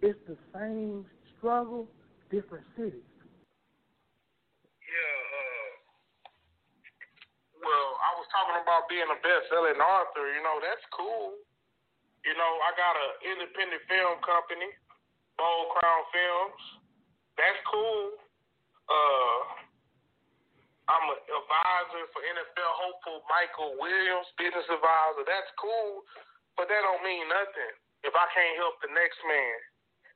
it's 0.01 0.19
the 0.27 0.37
same 0.53 1.05
struggle, 1.37 1.87
different 2.29 2.65
cities. 2.75 3.05
Yeah, 4.85 5.19
uh, 5.33 5.69
well, 7.61 7.87
I 8.01 8.09
was 8.17 8.24
talking 8.35 8.59
about 8.59 8.91
being 8.91 9.07
a 9.07 9.19
best-selling 9.23 9.79
author. 9.79 10.27
You 10.27 10.43
know, 10.43 10.59
that's 10.59 10.83
cool. 10.91 11.39
You 12.27 12.35
know, 12.35 12.51
I 12.67 12.75
got 12.75 12.99
an 12.99 13.11
independent 13.31 13.79
film 13.87 14.19
company, 14.27 14.67
Bold 15.39 15.71
Crown 15.79 16.03
Films. 16.11 16.61
That's 17.39 17.61
cool. 17.71 18.19
Uh, 18.91 19.39
I'm 20.91 21.05
an 21.15 21.21
advisor 21.23 22.03
for 22.11 22.21
NFL 22.27 22.71
hopeful 22.75 23.23
Michael 23.31 23.79
Williams, 23.79 24.27
business 24.35 24.67
advisor. 24.67 25.23
That's 25.23 25.49
cool. 25.55 26.03
But 26.59 26.67
that 26.67 26.81
don't 26.83 27.03
mean 27.07 27.25
nothing 27.31 27.73
if 28.05 28.13
I 28.13 28.27
can't 28.31 28.55
help 28.61 28.77
the 28.85 28.93
next 28.93 29.17
man, 29.25 29.57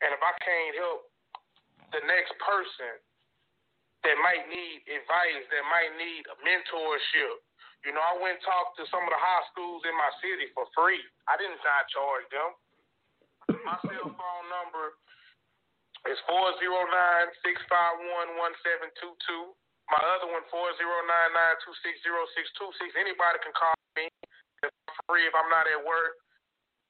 and 0.06 0.10
if 0.14 0.22
I 0.22 0.34
can't 0.46 0.76
help 0.78 1.10
the 1.90 2.06
next 2.06 2.38
person 2.38 3.02
that 4.06 4.16
might 4.22 4.46
need 4.48 4.86
advice, 4.86 5.44
that 5.50 5.66
might 5.68 5.92
need 5.98 6.24
a 6.30 6.38
mentorship. 6.46 7.49
You 7.88 7.96
know, 7.96 8.04
I 8.04 8.20
went 8.20 8.40
and 8.40 8.44
talked 8.44 8.76
to 8.76 8.84
some 8.92 9.08
of 9.08 9.12
the 9.12 9.22
high 9.22 9.44
schools 9.56 9.88
in 9.88 9.96
my 9.96 10.12
city 10.20 10.52
for 10.52 10.68
free. 10.76 11.00
I 11.32 11.40
didn't 11.40 11.64
not 11.64 11.88
charge 11.88 12.28
them. 12.28 12.50
My 13.64 13.80
cell 13.88 14.12
phone 14.12 14.48
number 14.52 15.00
is 16.12 16.20
four 16.28 16.54
zero 16.60 16.86
nine 16.92 17.28
six 17.44 17.60
five 17.72 17.96
one 18.04 18.36
one 18.36 18.54
seven 18.64 18.92
two 19.00 19.16
two. 19.26 19.44
My 19.90 20.00
other 20.16 20.30
one 20.30 20.46
four 20.52 20.70
zero 20.78 20.96
nine 21.08 21.32
nine 21.34 21.58
two 21.66 21.74
six 21.82 21.98
zero 22.04 22.24
six 22.36 22.46
two 22.60 22.70
six. 22.78 22.94
Anybody 23.00 23.40
can 23.42 23.56
call 23.56 23.74
me. 23.96 24.12
It's 24.62 24.76
free 25.08 25.24
if 25.24 25.34
I'm 25.34 25.50
not 25.50 25.66
at 25.66 25.82
work. 25.82 26.20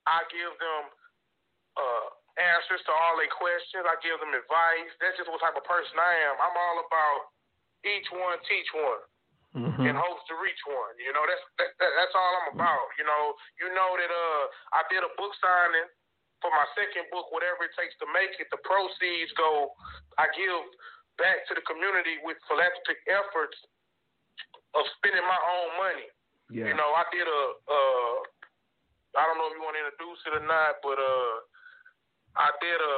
I 0.10 0.26
give 0.34 0.52
them 0.58 0.84
uh, 1.78 2.08
answers 2.38 2.82
to 2.90 2.92
all 2.92 3.16
their 3.18 3.32
questions. 3.32 3.86
I 3.86 3.96
give 4.02 4.18
them 4.18 4.34
advice. 4.34 4.92
That's 5.00 5.16
just 5.22 5.30
what 5.30 5.42
type 5.42 5.56
of 5.56 5.66
person 5.70 5.96
I 5.96 6.14
am. 6.28 6.36
I'm 6.42 6.58
all 6.58 6.78
about 6.82 7.20
each 7.86 8.10
one 8.12 8.38
teach 8.50 8.70
one. 8.74 9.02
Mm-hmm. 9.58 9.82
In 9.82 9.98
hopes 9.98 10.22
to 10.30 10.38
reach 10.38 10.62
one, 10.70 10.94
you 11.02 11.10
know 11.10 11.26
that's 11.26 11.42
that, 11.58 11.74
that, 11.82 11.92
that's 11.98 12.14
all 12.14 12.34
I'm 12.38 12.54
about. 12.54 12.86
You 13.02 13.06
know, 13.10 13.34
you 13.58 13.68
know 13.74 13.98
that 13.98 14.12
uh 14.14 14.44
I 14.78 14.86
did 14.94 15.02
a 15.02 15.10
book 15.18 15.34
signing 15.42 15.90
for 16.38 16.54
my 16.54 16.70
second 16.78 17.10
book, 17.10 17.34
whatever 17.34 17.66
it 17.66 17.74
takes 17.74 17.98
to 17.98 18.08
make 18.14 18.38
it. 18.38 18.46
The 18.54 18.62
proceeds 18.62 19.34
go, 19.34 19.74
I 20.22 20.30
give 20.38 20.54
back 21.18 21.50
to 21.50 21.58
the 21.58 21.66
community 21.66 22.22
with 22.22 22.38
philanthropic 22.46 23.02
efforts 23.10 23.58
of 24.78 24.86
spending 25.02 25.26
my 25.26 25.42
own 25.42 25.70
money. 25.82 26.08
Yeah. 26.54 26.70
You 26.70 26.78
know, 26.78 26.94
I 26.94 27.10
did 27.10 27.26
a 27.26 27.42
uh 27.66 28.16
I 29.18 29.26
don't 29.26 29.42
know 29.42 29.50
if 29.50 29.58
you 29.58 29.64
want 29.66 29.74
to 29.74 29.82
introduce 29.82 30.22
it 30.30 30.34
or 30.38 30.46
not, 30.46 30.78
but 30.86 31.02
uh, 31.02 31.36
I 32.38 32.54
did 32.62 32.78
a 32.78 32.98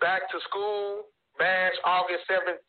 back 0.00 0.28
to 0.28 0.38
school 0.44 1.08
bash 1.40 1.76
August 1.84 2.28
7th, 2.28 2.60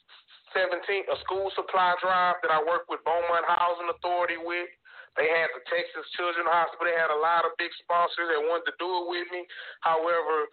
17th, 0.56 1.08
a 1.12 1.18
school 1.24 1.52
supply 1.56 1.95
drive 2.00 2.39
that 2.43 2.52
I 2.52 2.60
worked 2.64 2.88
with 2.88 3.04
Beaumont 3.04 3.48
Housing 3.48 3.91
Authority 3.91 4.39
with. 4.39 4.70
They 5.18 5.28
had 5.28 5.50
the 5.58 5.66
Texas 5.66 6.06
Children's 6.14 6.48
Hospital. 6.48 6.88
They 6.88 6.95
had 6.95 7.10
a 7.10 7.18
lot 7.18 7.43
of 7.43 7.58
big 7.58 7.74
sponsors 7.82 8.30
that 8.30 8.38
wanted 8.38 8.70
to 8.70 8.76
do 8.78 8.86
it 8.86 9.06
with 9.10 9.28
me. 9.34 9.43
However, 9.82 10.45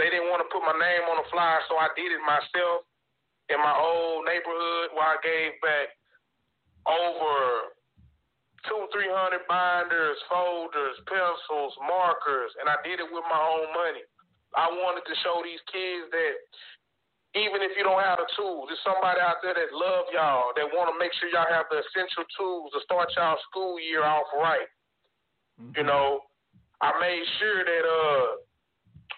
they 0.00 0.08
didn't 0.08 0.32
want 0.32 0.40
to 0.40 0.48
put 0.48 0.64
my 0.64 0.72
name 0.72 1.04
on 1.12 1.20
the 1.20 1.28
flyer, 1.28 1.60
so 1.68 1.76
I 1.76 1.92
did 1.92 2.08
it 2.08 2.22
myself 2.24 2.88
in 3.52 3.60
my 3.60 3.76
old 3.76 4.24
neighborhood 4.24 4.96
where 4.96 5.12
I 5.12 5.18
gave 5.20 5.60
back 5.60 5.92
over 6.88 7.76
two, 8.64 8.88
three 8.94 9.10
hundred 9.12 9.44
binders, 9.44 10.16
folders, 10.30 10.96
pencils, 11.04 11.74
markers, 11.84 12.56
and 12.62 12.72
I 12.72 12.80
did 12.80 13.02
it 13.02 13.08
with 13.12 13.26
my 13.28 13.38
own 13.38 13.68
money. 13.76 14.04
I 14.56 14.68
wanted 14.68 15.04
to 15.04 15.14
show 15.24 15.40
these 15.44 15.60
kids 15.68 16.08
that 16.12 16.34
even 17.32 17.64
if 17.64 17.72
you 17.80 17.84
don't 17.84 18.04
have 18.04 18.20
the 18.20 18.28
tools, 18.36 18.68
there's 18.68 18.84
somebody 18.84 19.16
out 19.16 19.40
there 19.40 19.56
that 19.56 19.72
love 19.72 20.04
y'all, 20.12 20.52
that 20.52 20.68
want 20.68 20.92
to 20.92 20.96
make 21.00 21.12
sure 21.16 21.32
y'all 21.32 21.48
have 21.48 21.64
the 21.72 21.80
essential 21.80 22.28
tools 22.36 22.68
to 22.76 22.80
start 22.84 23.08
y'all 23.16 23.40
school 23.48 23.80
year 23.80 24.04
off 24.04 24.28
right. 24.36 24.68
Mm-hmm. 25.56 25.80
You 25.80 25.84
know, 25.88 26.20
I 26.84 26.92
made 27.00 27.24
sure 27.40 27.64
that 27.64 27.84
uh 27.88 28.26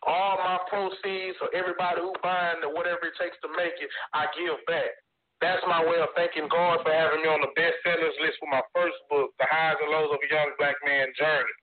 all 0.07 0.37
my 0.45 0.61
proceeds 0.69 1.41
or 1.41 1.49
everybody 1.57 2.05
who 2.05 2.13
buying 2.21 2.61
or 2.63 2.77
whatever 2.77 3.09
it 3.09 3.17
takes 3.17 3.41
to 3.41 3.49
make 3.57 3.73
it, 3.81 3.89
I 4.13 4.29
give 4.37 4.61
back. 4.69 4.93
That's 5.41 5.65
my 5.67 5.81
way 5.81 5.97
of 5.99 6.13
thanking 6.15 6.47
God 6.47 6.85
for 6.85 6.93
having 6.93 7.25
me 7.25 7.29
on 7.29 7.41
the 7.41 7.53
bestsellers 7.57 8.17
list 8.21 8.37
for 8.39 8.49
my 8.53 8.63
first 8.77 8.97
book, 9.09 9.33
The 9.41 9.49
Highs 9.49 9.81
and 9.81 9.91
Lows 9.91 10.13
of 10.13 10.21
a 10.21 10.29
Young 10.29 10.53
Black 10.61 10.77
Man's 10.85 11.17
Journey. 11.17 11.57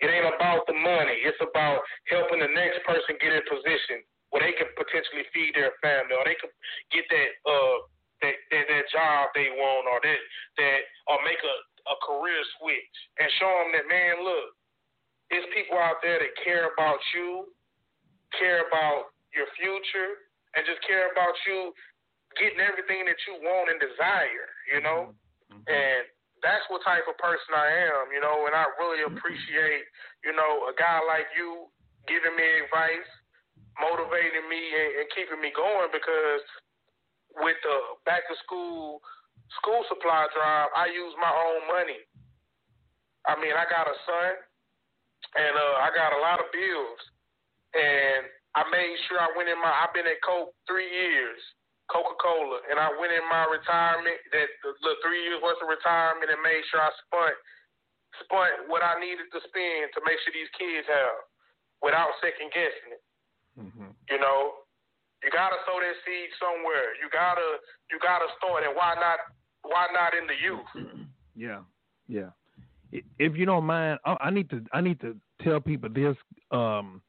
It 0.00 0.08
ain't 0.08 0.32
about 0.32 0.64
the 0.64 0.72
money. 0.72 1.20
It's 1.20 1.38
about 1.44 1.84
helping 2.08 2.40
the 2.40 2.48
next 2.48 2.80
person 2.88 3.20
get 3.20 3.36
in 3.36 3.44
position 3.44 4.00
where 4.30 4.42
they 4.42 4.54
can 4.54 4.70
potentially 4.78 5.26
feed 5.34 5.54
their 5.54 5.74
family 5.82 6.14
or 6.14 6.24
they 6.24 6.38
can 6.38 6.50
get 6.94 7.06
that 7.10 7.30
uh 7.46 7.78
that 8.22 8.36
that, 8.50 8.64
that 8.70 8.84
job 8.90 9.30
they 9.34 9.50
want 9.54 9.86
or 9.90 9.98
that 10.02 10.20
that 10.58 10.80
or 11.10 11.18
make 11.26 11.40
a, 11.42 11.56
a 11.90 11.96
career 12.04 12.40
switch 12.58 12.96
and 13.18 13.26
show 13.40 13.50
them 13.62 13.74
that 13.74 13.86
man, 13.88 14.22
look, 14.22 14.54
there's 15.30 15.46
people 15.54 15.78
out 15.78 16.02
there 16.02 16.18
that 16.18 16.34
care 16.42 16.70
about 16.74 16.98
you, 17.14 17.46
care 18.34 18.66
about 18.66 19.14
your 19.30 19.46
future, 19.54 20.26
and 20.54 20.66
just 20.66 20.82
care 20.84 21.10
about 21.14 21.34
you 21.46 21.70
getting 22.38 22.62
everything 22.62 23.06
that 23.06 23.18
you 23.26 23.38
want 23.42 23.70
and 23.70 23.78
desire, 23.78 24.50
you 24.70 24.82
know? 24.82 25.14
Mm-hmm. 25.50 25.66
And 25.66 26.02
that's 26.42 26.62
what 26.70 26.82
type 26.86 27.06
of 27.10 27.18
person 27.18 27.54
I 27.54 27.90
am, 27.90 28.14
you 28.14 28.22
know, 28.22 28.46
and 28.46 28.54
I 28.54 28.66
really 28.78 29.02
mm-hmm. 29.02 29.18
appreciate, 29.18 29.86
you 30.22 30.34
know, 30.34 30.70
a 30.70 30.74
guy 30.74 30.98
like 31.06 31.26
you 31.34 31.70
giving 32.06 32.34
me 32.34 32.66
advice, 32.66 33.10
motivating 33.80 34.46
me 34.46 34.60
and, 34.60 34.90
and 35.02 35.06
keeping 35.16 35.40
me 35.40 35.50
going 35.56 35.90
because 35.90 36.44
with 37.40 37.58
the 37.64 37.76
back 38.04 38.28
to 38.28 38.36
school 38.44 39.00
school 39.58 39.82
supply 39.90 40.30
drive, 40.30 40.70
I 40.78 40.92
use 40.92 41.14
my 41.18 41.32
own 41.32 41.66
money. 41.66 42.00
I 43.26 43.34
mean, 43.40 43.52
I 43.52 43.66
got 43.66 43.90
a 43.90 43.96
son 44.06 44.32
and 45.40 45.54
uh 45.56 45.76
I 45.82 45.88
got 45.96 46.14
a 46.14 46.20
lot 46.20 46.38
of 46.38 46.52
bills 46.52 47.00
and 47.74 48.28
I 48.54 48.66
made 48.70 48.96
sure 49.08 49.18
I 49.18 49.32
went 49.34 49.48
in 49.48 49.58
my 49.58 49.70
I've 49.70 49.94
been 49.96 50.06
at 50.06 50.20
Coke 50.22 50.54
three 50.68 50.88
years 50.88 51.40
Coca 51.90 52.14
Cola, 52.22 52.62
and 52.70 52.78
I 52.78 52.94
went 53.02 53.10
in 53.10 53.26
my 53.26 53.50
retirement, 53.50 54.18
that 54.30 54.48
the, 54.62 54.70
the 54.78 54.94
three 55.02 55.26
years 55.26 55.42
worth 55.42 55.58
of 55.58 55.66
retirement, 55.66 56.30
and 56.30 56.38
made 56.38 56.62
sure 56.70 56.78
I 56.78 56.90
spent 57.02 57.36
spent 58.22 58.70
what 58.70 58.82
I 58.82 58.98
needed 59.02 59.26
to 59.34 59.40
spend 59.42 59.90
to 59.94 60.00
make 60.06 60.18
sure 60.22 60.34
these 60.34 60.50
kids 60.54 60.86
have, 60.86 61.18
without 61.82 62.14
second 62.22 62.54
guessing 62.54 62.94
it. 62.94 63.02
Mm-hmm. 63.58 63.90
You 64.10 64.18
know, 64.18 64.52
you 65.22 65.30
gotta 65.32 65.56
sow 65.66 65.78
that 65.80 65.94
seed 66.04 66.30
somewhere. 66.40 66.94
You 67.02 67.08
gotta 67.12 67.58
you 67.90 67.98
gotta 68.02 68.26
start, 68.38 68.64
and 68.64 68.74
why 68.74 68.94
not 68.94 69.18
why 69.62 69.86
not 69.92 70.14
in 70.14 70.26
the 70.26 70.34
youth? 70.42 71.06
Yeah, 71.36 71.60
yeah. 72.06 72.30
If 72.92 73.34
you 73.34 73.46
don't 73.46 73.64
mind, 73.64 73.98
I 74.04 74.30
need 74.30 74.50
to 74.50 74.62
I 74.74 74.82
need 74.82 75.00
to 75.00 75.16
tell 75.42 75.58
people 75.58 75.88
this. 75.88 76.14
Um, 76.50 77.00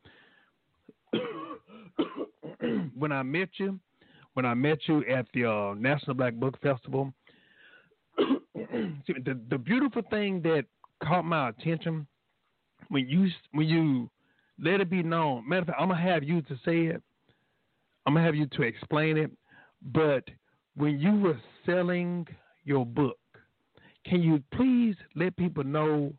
when 2.96 3.12
I 3.12 3.24
met 3.24 3.50
you, 3.58 3.78
when 4.36 4.46
I 4.46 4.54
met 4.54 4.78
you 4.88 5.04
at 5.06 5.26
the 5.34 5.52
uh, 5.52 5.74
National 5.74 6.16
Black 6.16 6.36
Book 6.36 6.62
Festival. 6.62 7.12
the, 8.18 9.39
the 9.50 9.58
beautiful 9.58 10.04
thing 10.10 10.42
that 10.44 10.66
caught 11.04 11.26
my 11.26 11.50
attention 11.50 12.08
when 12.89 13.08
you 13.08 13.28
when 13.52 13.68
you 13.68 14.10
let 14.60 14.82
it 14.82 14.89
be 14.89 15.04
known. 15.04 15.47
Matter 15.47 15.62
of 15.62 15.68
fact, 15.68 15.80
I'm 15.82 15.89
gonna 15.89 16.02
have 16.02 16.24
you 16.24 16.41
to 16.43 16.56
say 16.66 16.86
it. 16.86 17.02
I'm 18.06 18.14
gonna 18.14 18.26
have 18.26 18.36
you 18.36 18.47
to 18.47 18.62
explain 18.64 19.18
it. 19.18 19.32
But 19.93 20.24
when 20.76 20.99
you 20.99 21.20
were 21.20 21.39
selling 21.66 22.28
your 22.64 22.86
book, 22.86 23.18
can 24.06 24.22
you 24.22 24.41
please 24.54 24.95
let 25.16 25.36
people 25.38 25.64
know 25.64 26.14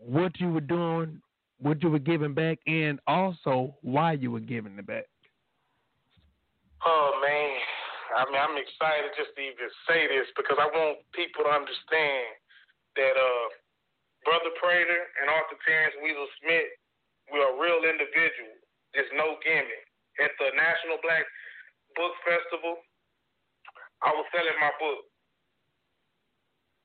what 0.00 0.40
you 0.40 0.50
were 0.50 0.60
doing, 0.60 1.20
what 1.58 1.82
you 1.82 1.90
were 1.90 1.98
giving 1.98 2.34
back, 2.34 2.58
and 2.66 3.00
also 3.06 3.74
why 3.82 4.12
you 4.12 4.30
were 4.30 4.40
giving 4.40 4.78
it 4.78 4.86
back? 4.86 5.06
Oh 6.84 7.20
man, 7.22 8.18
I 8.18 8.26
mean, 8.26 8.40
I'm 8.40 8.58
excited 8.58 9.14
just 9.16 9.32
to 9.36 9.40
even 9.40 9.70
say 9.86 10.10
this 10.10 10.26
because 10.36 10.58
I 10.58 10.66
want 10.66 10.98
people 11.14 11.46
to 11.46 11.52
understand 11.52 12.26
that 12.98 13.14
uh, 13.14 13.46
Brother 14.26 14.52
Prater 14.58 15.02
and 15.22 15.30
Author 15.30 15.56
Terrence 15.62 15.94
Weasel 16.02 16.28
Smith, 16.42 16.74
we're 17.32 17.56
real 17.56 17.82
individual. 17.88 18.54
There's 18.92 19.10
no 19.16 19.40
gimmick. 19.42 19.84
At 20.20 20.32
the 20.36 20.52
National 20.52 21.00
Black 21.00 21.24
Book 21.96 22.12
Festival, 22.28 22.76
I 24.04 24.12
was 24.12 24.28
selling 24.30 24.58
my 24.60 24.72
book. 24.76 25.02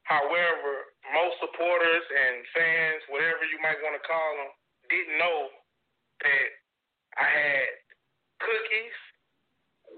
However, 0.07 0.95
most 1.11 1.35
supporters 1.43 2.05
and 2.07 2.47
fans, 2.55 3.03
whatever 3.11 3.43
you 3.51 3.59
might 3.59 3.83
want 3.83 3.99
to 3.99 4.03
call 4.07 4.31
them, 4.39 4.51
didn't 4.87 5.19
know 5.19 5.51
that 6.23 6.47
I 7.19 7.27
had 7.27 7.67
cookies. 8.39 8.97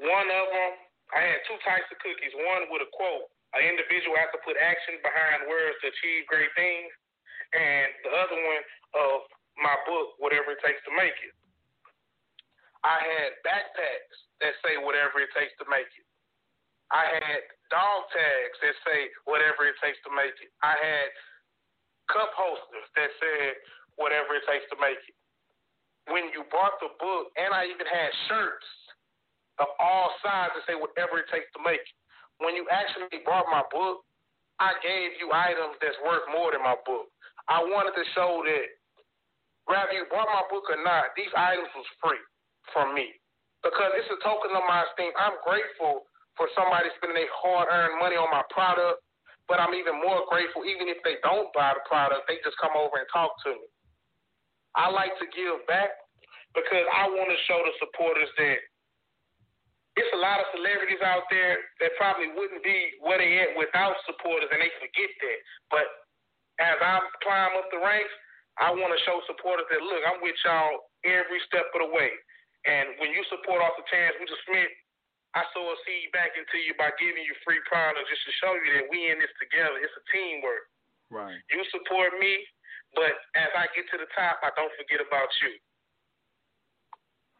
One 0.02 0.30
of 0.34 0.48
them 0.50 0.74
I 1.14 1.26
had 1.26 1.42
two 1.50 1.58
types 1.66 1.90
of 1.90 1.98
cookies. 2.02 2.34
One 2.38 2.70
with 2.70 2.86
a 2.86 2.90
quote, 2.94 3.30
an 3.58 3.66
individual 3.66 4.14
has 4.18 4.30
to 4.34 4.42
put 4.46 4.58
action 4.62 5.02
behind 5.02 5.50
words 5.50 5.78
to 5.82 5.90
achieve 5.90 6.30
great 6.30 6.54
things, 6.54 6.90
and 7.58 7.90
the 8.06 8.14
other 8.14 8.38
one 8.38 8.64
of 8.94 9.26
my 9.62 9.76
book, 9.86 10.16
Whatever 10.20 10.56
It 10.56 10.62
Takes 10.64 10.82
to 10.88 10.92
Make 10.96 11.16
It. 11.24 11.36
I 12.84 12.96
had 12.96 13.36
backpacks 13.44 14.18
that 14.40 14.56
say 14.64 14.80
whatever 14.80 15.20
it 15.20 15.32
takes 15.36 15.52
to 15.60 15.68
make 15.68 15.92
it. 16.00 16.08
I 16.96 17.06
had 17.12 17.44
dog 17.70 18.08
tags 18.10 18.58
that 18.64 18.76
say 18.88 19.12
whatever 19.28 19.68
it 19.68 19.76
takes 19.84 20.00
to 20.08 20.12
make 20.16 20.34
it. 20.40 20.50
I 20.64 20.74
had 20.80 21.08
cup 22.10 22.32
holsters 22.34 22.88
that 22.98 23.12
said 23.22 23.60
whatever 24.00 24.34
it 24.40 24.48
takes 24.50 24.66
to 24.74 24.78
make 24.80 24.98
it. 25.06 25.18
When 26.10 26.32
you 26.34 26.48
bought 26.50 26.82
the 26.82 26.90
book, 26.98 27.30
and 27.38 27.54
I 27.54 27.70
even 27.70 27.86
had 27.86 28.10
shirts 28.32 28.66
of 29.62 29.70
all 29.78 30.16
sides 30.24 30.56
to 30.58 30.64
say 30.66 30.74
whatever 30.74 31.22
it 31.22 31.30
takes 31.30 31.52
to 31.54 31.62
make 31.62 31.84
it. 31.84 31.98
When 32.40 32.56
you 32.56 32.66
actually 32.72 33.22
bought 33.28 33.46
my 33.52 33.62
book, 33.70 34.08
I 34.58 34.74
gave 34.82 35.20
you 35.20 35.30
items 35.36 35.76
that's 35.84 36.00
worth 36.02 36.24
more 36.32 36.56
than 36.56 36.64
my 36.64 36.80
book. 36.88 37.12
I 37.52 37.60
wanted 37.60 37.94
to 38.00 38.06
show 38.16 38.42
that 38.48 38.68
whether 39.70 39.94
you 39.94 40.10
bought 40.10 40.26
my 40.34 40.44
book 40.50 40.66
or 40.74 40.82
not, 40.82 41.14
these 41.14 41.30
items 41.38 41.70
was 41.78 41.86
free 42.02 42.24
from 42.74 42.98
me. 42.98 43.14
Because 43.62 43.94
it's 43.94 44.10
a 44.10 44.20
token 44.26 44.50
of 44.58 44.66
my 44.66 44.82
esteem. 44.90 45.14
I'm 45.14 45.38
grateful 45.46 46.10
for 46.34 46.50
somebody 46.58 46.90
spending 46.98 47.22
their 47.22 47.30
hard 47.30 47.70
earned 47.70 48.02
money 48.02 48.18
on 48.18 48.34
my 48.34 48.42
product, 48.50 49.04
but 49.46 49.62
I'm 49.62 49.78
even 49.78 50.00
more 50.02 50.26
grateful 50.32 50.66
even 50.66 50.90
if 50.90 50.98
they 51.06 51.22
don't 51.22 51.54
buy 51.54 51.78
the 51.78 51.84
product, 51.86 52.26
they 52.26 52.42
just 52.42 52.58
come 52.58 52.74
over 52.74 52.98
and 52.98 53.08
talk 53.14 53.36
to 53.46 53.54
me. 53.54 53.68
I 54.74 54.90
like 54.90 55.14
to 55.22 55.28
give 55.36 55.62
back 55.70 55.92
because 56.58 56.88
I 56.90 57.12
want 57.12 57.30
to 57.30 57.40
show 57.46 57.60
the 57.62 57.76
supporters 57.78 58.32
that 58.42 58.60
it's 60.00 60.16
a 60.16 60.22
lot 60.24 60.40
of 60.40 60.48
celebrities 60.56 61.04
out 61.04 61.28
there 61.28 61.60
that 61.84 61.92
probably 62.00 62.32
wouldn't 62.32 62.64
be 62.64 62.96
where 63.04 63.20
they 63.20 63.44
at 63.44 63.52
without 63.60 64.00
supporters, 64.08 64.48
and 64.48 64.64
they 64.64 64.72
forget 64.80 65.12
that. 65.12 65.40
But 65.68 65.88
as 66.64 66.80
I 66.80 67.04
climb 67.20 67.60
up 67.60 67.68
the 67.68 67.84
ranks, 67.84 68.14
I 68.60 68.72
want 68.76 68.92
to 68.92 69.02
show 69.08 69.24
supporters 69.26 69.68
that 69.72 69.82
look, 69.82 70.04
I'm 70.04 70.20
with 70.20 70.36
y'all 70.44 70.92
every 71.08 71.40
step 71.48 71.72
of 71.72 71.80
the 71.88 71.92
way. 71.92 72.12
And 72.68 73.00
when 73.00 73.16
you 73.16 73.24
support 73.32 73.64
Author 73.64 73.88
Terrence 73.88 74.20
Weasel 74.20 74.36
Smith, 74.44 74.74
I 75.32 75.48
sow 75.56 75.64
a 75.64 75.78
seed 75.88 76.12
back 76.12 76.36
into 76.36 76.60
you 76.60 76.76
by 76.76 76.92
giving 77.00 77.24
you 77.24 77.32
free 77.48 77.62
products 77.70 78.10
just 78.12 78.26
to 78.28 78.34
show 78.44 78.54
you 78.60 78.70
that 78.82 78.92
we 78.92 79.08
in 79.08 79.22
this 79.22 79.32
together. 79.40 79.80
It's 79.80 79.96
a 79.96 80.04
teamwork. 80.12 80.68
Right. 81.08 81.40
You 81.54 81.64
support 81.72 82.18
me, 82.20 82.44
but 82.98 83.16
as 83.40 83.52
I 83.56 83.72
get 83.72 83.88
to 83.96 83.98
the 84.02 84.10
top, 84.12 84.44
I 84.44 84.52
don't 84.58 84.74
forget 84.76 85.00
about 85.00 85.32
you. 85.40 85.54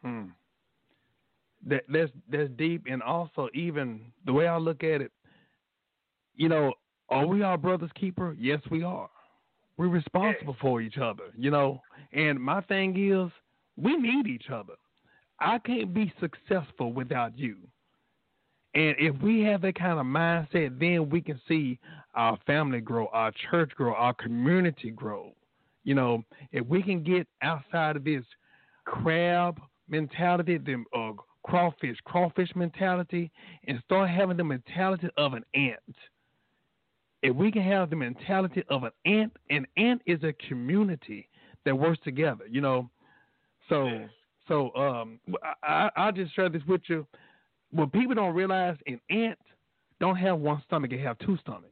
Hmm 0.00 0.30
that 1.66 1.84
that's 1.92 2.10
that's 2.30 2.50
deep 2.56 2.84
and 2.88 3.02
also 3.02 3.48
even 3.54 4.00
the 4.24 4.32
way 4.32 4.46
I 4.46 4.56
look 4.56 4.82
at 4.82 5.00
it, 5.00 5.12
you 6.34 6.48
know, 6.48 6.72
are 7.08 7.26
we 7.26 7.42
our 7.42 7.58
brother's 7.58 7.90
keeper? 7.94 8.34
Yes, 8.38 8.60
we 8.70 8.82
are. 8.82 9.10
We're 9.80 9.88
responsible 9.88 10.56
for 10.60 10.82
each 10.82 10.98
other, 10.98 11.32
you 11.38 11.50
know. 11.50 11.80
And 12.12 12.38
my 12.38 12.60
thing 12.60 12.94
is, 12.98 13.32
we 13.78 13.96
need 13.96 14.26
each 14.26 14.50
other. 14.52 14.74
I 15.40 15.58
can't 15.58 15.94
be 15.94 16.12
successful 16.20 16.92
without 16.92 17.38
you. 17.38 17.56
And 18.74 18.94
if 18.98 19.18
we 19.22 19.40
have 19.44 19.62
that 19.62 19.76
kind 19.76 19.98
of 19.98 20.04
mindset, 20.04 20.78
then 20.78 21.08
we 21.08 21.22
can 21.22 21.40
see 21.48 21.78
our 22.14 22.38
family 22.46 22.82
grow, 22.82 23.08
our 23.14 23.32
church 23.50 23.70
grow, 23.74 23.94
our 23.94 24.12
community 24.12 24.90
grow. 24.90 25.32
You 25.84 25.94
know, 25.94 26.24
if 26.52 26.66
we 26.66 26.82
can 26.82 27.02
get 27.02 27.26
outside 27.40 27.96
of 27.96 28.04
this 28.04 28.24
crab 28.84 29.62
mentality, 29.88 30.58
the 30.58 30.84
uh, 30.94 31.12
crawfish, 31.42 31.96
crawfish 32.04 32.50
mentality, 32.54 33.30
and 33.66 33.80
start 33.86 34.10
having 34.10 34.36
the 34.36 34.44
mentality 34.44 35.08
of 35.16 35.32
an 35.32 35.44
ant. 35.54 35.96
If 37.22 37.36
we 37.36 37.52
can 37.52 37.62
have 37.62 37.90
the 37.90 37.96
mentality 37.96 38.64
of 38.70 38.84
an 38.84 38.92
ant, 39.04 39.36
an 39.50 39.66
ant 39.76 40.00
is 40.06 40.22
a 40.22 40.32
community 40.48 41.28
that 41.64 41.76
works 41.76 41.98
together, 42.02 42.44
you 42.48 42.60
know. 42.60 42.88
So, 43.68 44.06
so 44.48 44.74
um, 44.74 45.20
I, 45.62 45.90
I 45.96 46.10
just 46.10 46.34
share 46.34 46.48
this 46.48 46.62
with 46.66 46.80
you. 46.88 47.06
What 47.70 47.92
people 47.92 48.14
don't 48.14 48.34
realize, 48.34 48.76
an 48.86 49.00
ant 49.10 49.38
don't 50.00 50.16
have 50.16 50.38
one 50.38 50.62
stomach; 50.66 50.92
it 50.92 51.00
have 51.00 51.18
two 51.18 51.36
stomachs. 51.38 51.66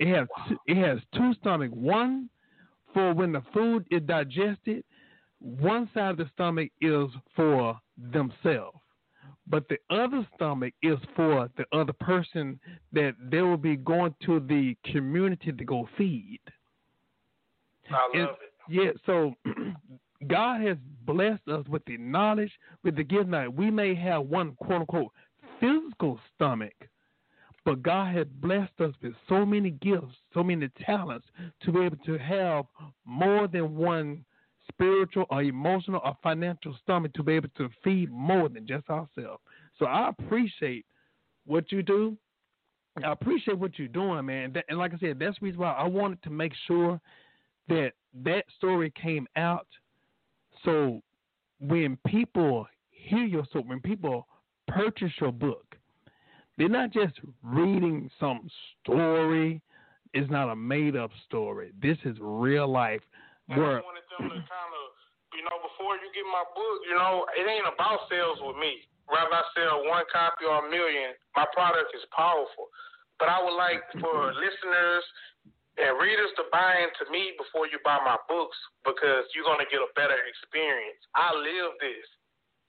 It 0.00 0.08
has 0.14 0.26
two, 0.48 0.56
it 0.66 0.76
has 0.76 0.98
two 1.14 1.32
stomachs. 1.40 1.72
One 1.74 2.28
for 2.92 3.14
when 3.14 3.32
the 3.32 3.42
food 3.54 3.86
is 3.90 4.02
digested. 4.02 4.84
One 5.38 5.88
side 5.94 6.10
of 6.10 6.16
the 6.16 6.30
stomach 6.34 6.70
is 6.80 7.08
for 7.34 7.78
themselves. 8.12 8.78
But 9.48 9.68
the 9.68 9.78
other 9.90 10.26
stomach 10.34 10.74
is 10.82 10.98
for 11.14 11.48
the 11.56 11.64
other 11.72 11.92
person 11.92 12.58
that 12.92 13.14
they 13.30 13.42
will 13.42 13.56
be 13.56 13.76
going 13.76 14.14
to 14.24 14.40
the 14.40 14.76
community 14.90 15.52
to 15.52 15.64
go 15.64 15.88
feed. 15.96 16.40
I 17.90 18.18
love 18.18 18.36
it. 18.42 18.52
Yeah, 18.68 18.90
so 19.04 19.34
God 20.26 20.60
has 20.62 20.76
blessed 21.04 21.46
us 21.48 21.66
with 21.68 21.84
the 21.84 21.96
knowledge, 21.98 22.50
with 22.82 22.96
the 22.96 23.04
gift. 23.04 23.28
Now, 23.28 23.48
we 23.48 23.70
may 23.70 23.94
have 23.94 24.26
one 24.26 24.56
quote 24.56 24.80
unquote 24.80 25.12
physical 25.60 26.18
stomach, 26.34 26.74
but 27.64 27.82
God 27.82 28.14
has 28.14 28.26
blessed 28.40 28.80
us 28.80 28.92
with 29.02 29.12
so 29.28 29.46
many 29.46 29.70
gifts, 29.70 30.16
so 30.34 30.42
many 30.42 30.68
talents 30.84 31.26
to 31.62 31.72
be 31.72 31.80
able 31.80 31.96
to 31.98 32.18
have 32.18 32.64
more 33.04 33.46
than 33.46 33.76
one 33.76 34.24
spiritual 34.76 35.24
or 35.30 35.42
emotional 35.42 36.00
or 36.04 36.16
financial 36.22 36.76
stomach 36.82 37.12
to 37.14 37.22
be 37.22 37.32
able 37.32 37.48
to 37.56 37.68
feed 37.82 38.10
more 38.10 38.48
than 38.48 38.66
just 38.66 38.88
ourselves. 38.90 39.42
So 39.78 39.86
I 39.86 40.10
appreciate 40.10 40.84
what 41.46 41.72
you 41.72 41.82
do. 41.82 42.16
I 43.02 43.12
appreciate 43.12 43.58
what 43.58 43.78
you're 43.78 43.88
doing, 43.88 44.26
man. 44.26 44.54
And 44.68 44.78
like 44.78 44.94
I 44.94 44.98
said, 44.98 45.18
that's 45.18 45.38
the 45.40 45.46
reason 45.46 45.60
why 45.60 45.72
I 45.72 45.86
wanted 45.86 46.22
to 46.22 46.30
make 46.30 46.52
sure 46.66 47.00
that 47.68 47.92
that 48.24 48.44
story 48.56 48.92
came 49.00 49.26
out. 49.36 49.66
So 50.64 51.02
when 51.60 51.98
people 52.06 52.66
hear 52.90 53.24
your 53.24 53.44
story, 53.46 53.64
when 53.66 53.80
people 53.80 54.26
purchase 54.66 55.12
your 55.20 55.32
book, 55.32 55.76
they're 56.56 56.68
not 56.68 56.92
just 56.92 57.14
reading 57.42 58.10
some 58.18 58.48
story. 58.82 59.60
It's 60.14 60.30
not 60.30 60.48
a 60.48 60.56
made 60.56 60.96
up 60.96 61.10
story. 61.26 61.72
This 61.82 61.98
is 62.04 62.16
real 62.18 62.66
life. 62.66 63.02
Where 63.46 63.78
them 64.16 64.32
to 64.32 64.40
kind 64.48 64.72
of, 64.72 64.86
you 65.36 65.44
know, 65.46 65.58
before 65.62 66.00
you 66.00 66.08
get 66.16 66.26
my 66.26 66.42
book, 66.56 66.78
you 66.88 66.96
know, 66.96 67.28
it 67.36 67.44
ain't 67.44 67.68
about 67.68 68.08
sales 68.08 68.40
with 68.40 68.56
me. 68.56 68.86
Rather 69.06 69.38
I 69.38 69.44
sell 69.54 69.86
one 69.86 70.02
copy 70.10 70.50
or 70.50 70.66
a 70.66 70.70
million, 70.70 71.14
my 71.38 71.46
product 71.54 71.94
is 71.94 72.02
powerful. 72.10 72.66
But 73.22 73.30
I 73.30 73.38
would 73.38 73.54
like 73.54 73.86
for 74.02 74.34
mm-hmm. 74.34 74.40
listeners 74.40 75.04
and 75.78 75.94
readers 76.00 76.32
to 76.40 76.48
buy 76.50 76.82
into 76.82 77.06
me 77.12 77.36
before 77.38 77.70
you 77.70 77.78
buy 77.86 78.00
my 78.02 78.18
books 78.26 78.56
because 78.82 79.28
you're 79.36 79.46
going 79.46 79.62
to 79.62 79.70
get 79.70 79.84
a 79.84 79.92
better 79.94 80.18
experience. 80.26 80.98
I 81.14 81.30
live 81.36 81.78
this, 81.78 82.06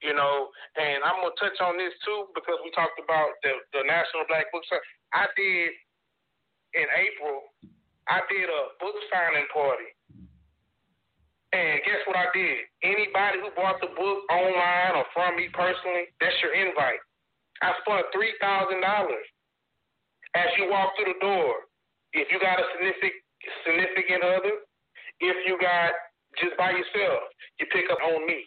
you 0.06 0.14
know, 0.14 0.54
and 0.78 1.02
I'm 1.02 1.24
going 1.24 1.34
to 1.34 1.40
touch 1.42 1.58
on 1.64 1.80
this 1.80 1.96
too 2.06 2.30
because 2.38 2.62
we 2.62 2.70
talked 2.78 3.02
about 3.02 3.34
the, 3.42 3.58
the 3.74 3.82
National 3.88 4.30
Black 4.30 4.52
Book 4.54 4.62
Summit. 4.70 4.86
I 5.16 5.26
did 5.34 5.74
in 6.78 6.88
April, 6.94 7.50
I 8.12 8.22
did 8.30 8.46
a 8.46 8.62
book 8.78 8.96
signing 9.10 9.50
party 9.50 9.97
and 11.54 11.80
guess 11.88 12.02
what 12.08 12.20
I 12.20 12.28
did? 12.36 12.68
Anybody 12.84 13.40
who 13.40 13.50
bought 13.56 13.80
the 13.80 13.92
book 13.96 14.20
online 14.32 15.00
or 15.00 15.06
from 15.16 15.38
me 15.38 15.48
personally, 15.54 16.12
that's 16.20 16.36
your 16.44 16.54
invite. 16.54 17.00
I 17.64 17.74
spent 17.82 18.06
three 18.12 18.34
thousand 18.42 18.82
dollars 18.82 19.28
as 20.36 20.50
you 20.60 20.70
walk 20.70 20.94
through 20.96 21.14
the 21.14 21.20
door. 21.24 21.66
If 22.14 22.32
you 22.32 22.40
got 22.40 22.60
a 22.60 22.66
significant 22.76 23.24
significant 23.66 24.24
other. 24.24 24.56
If 25.20 25.38
you 25.50 25.58
got 25.58 25.94
just 26.38 26.54
by 26.58 26.70
yourself, 26.70 27.26
you 27.58 27.66
pick 27.74 27.90
up 27.90 27.98
on 28.06 28.26
me. 28.28 28.46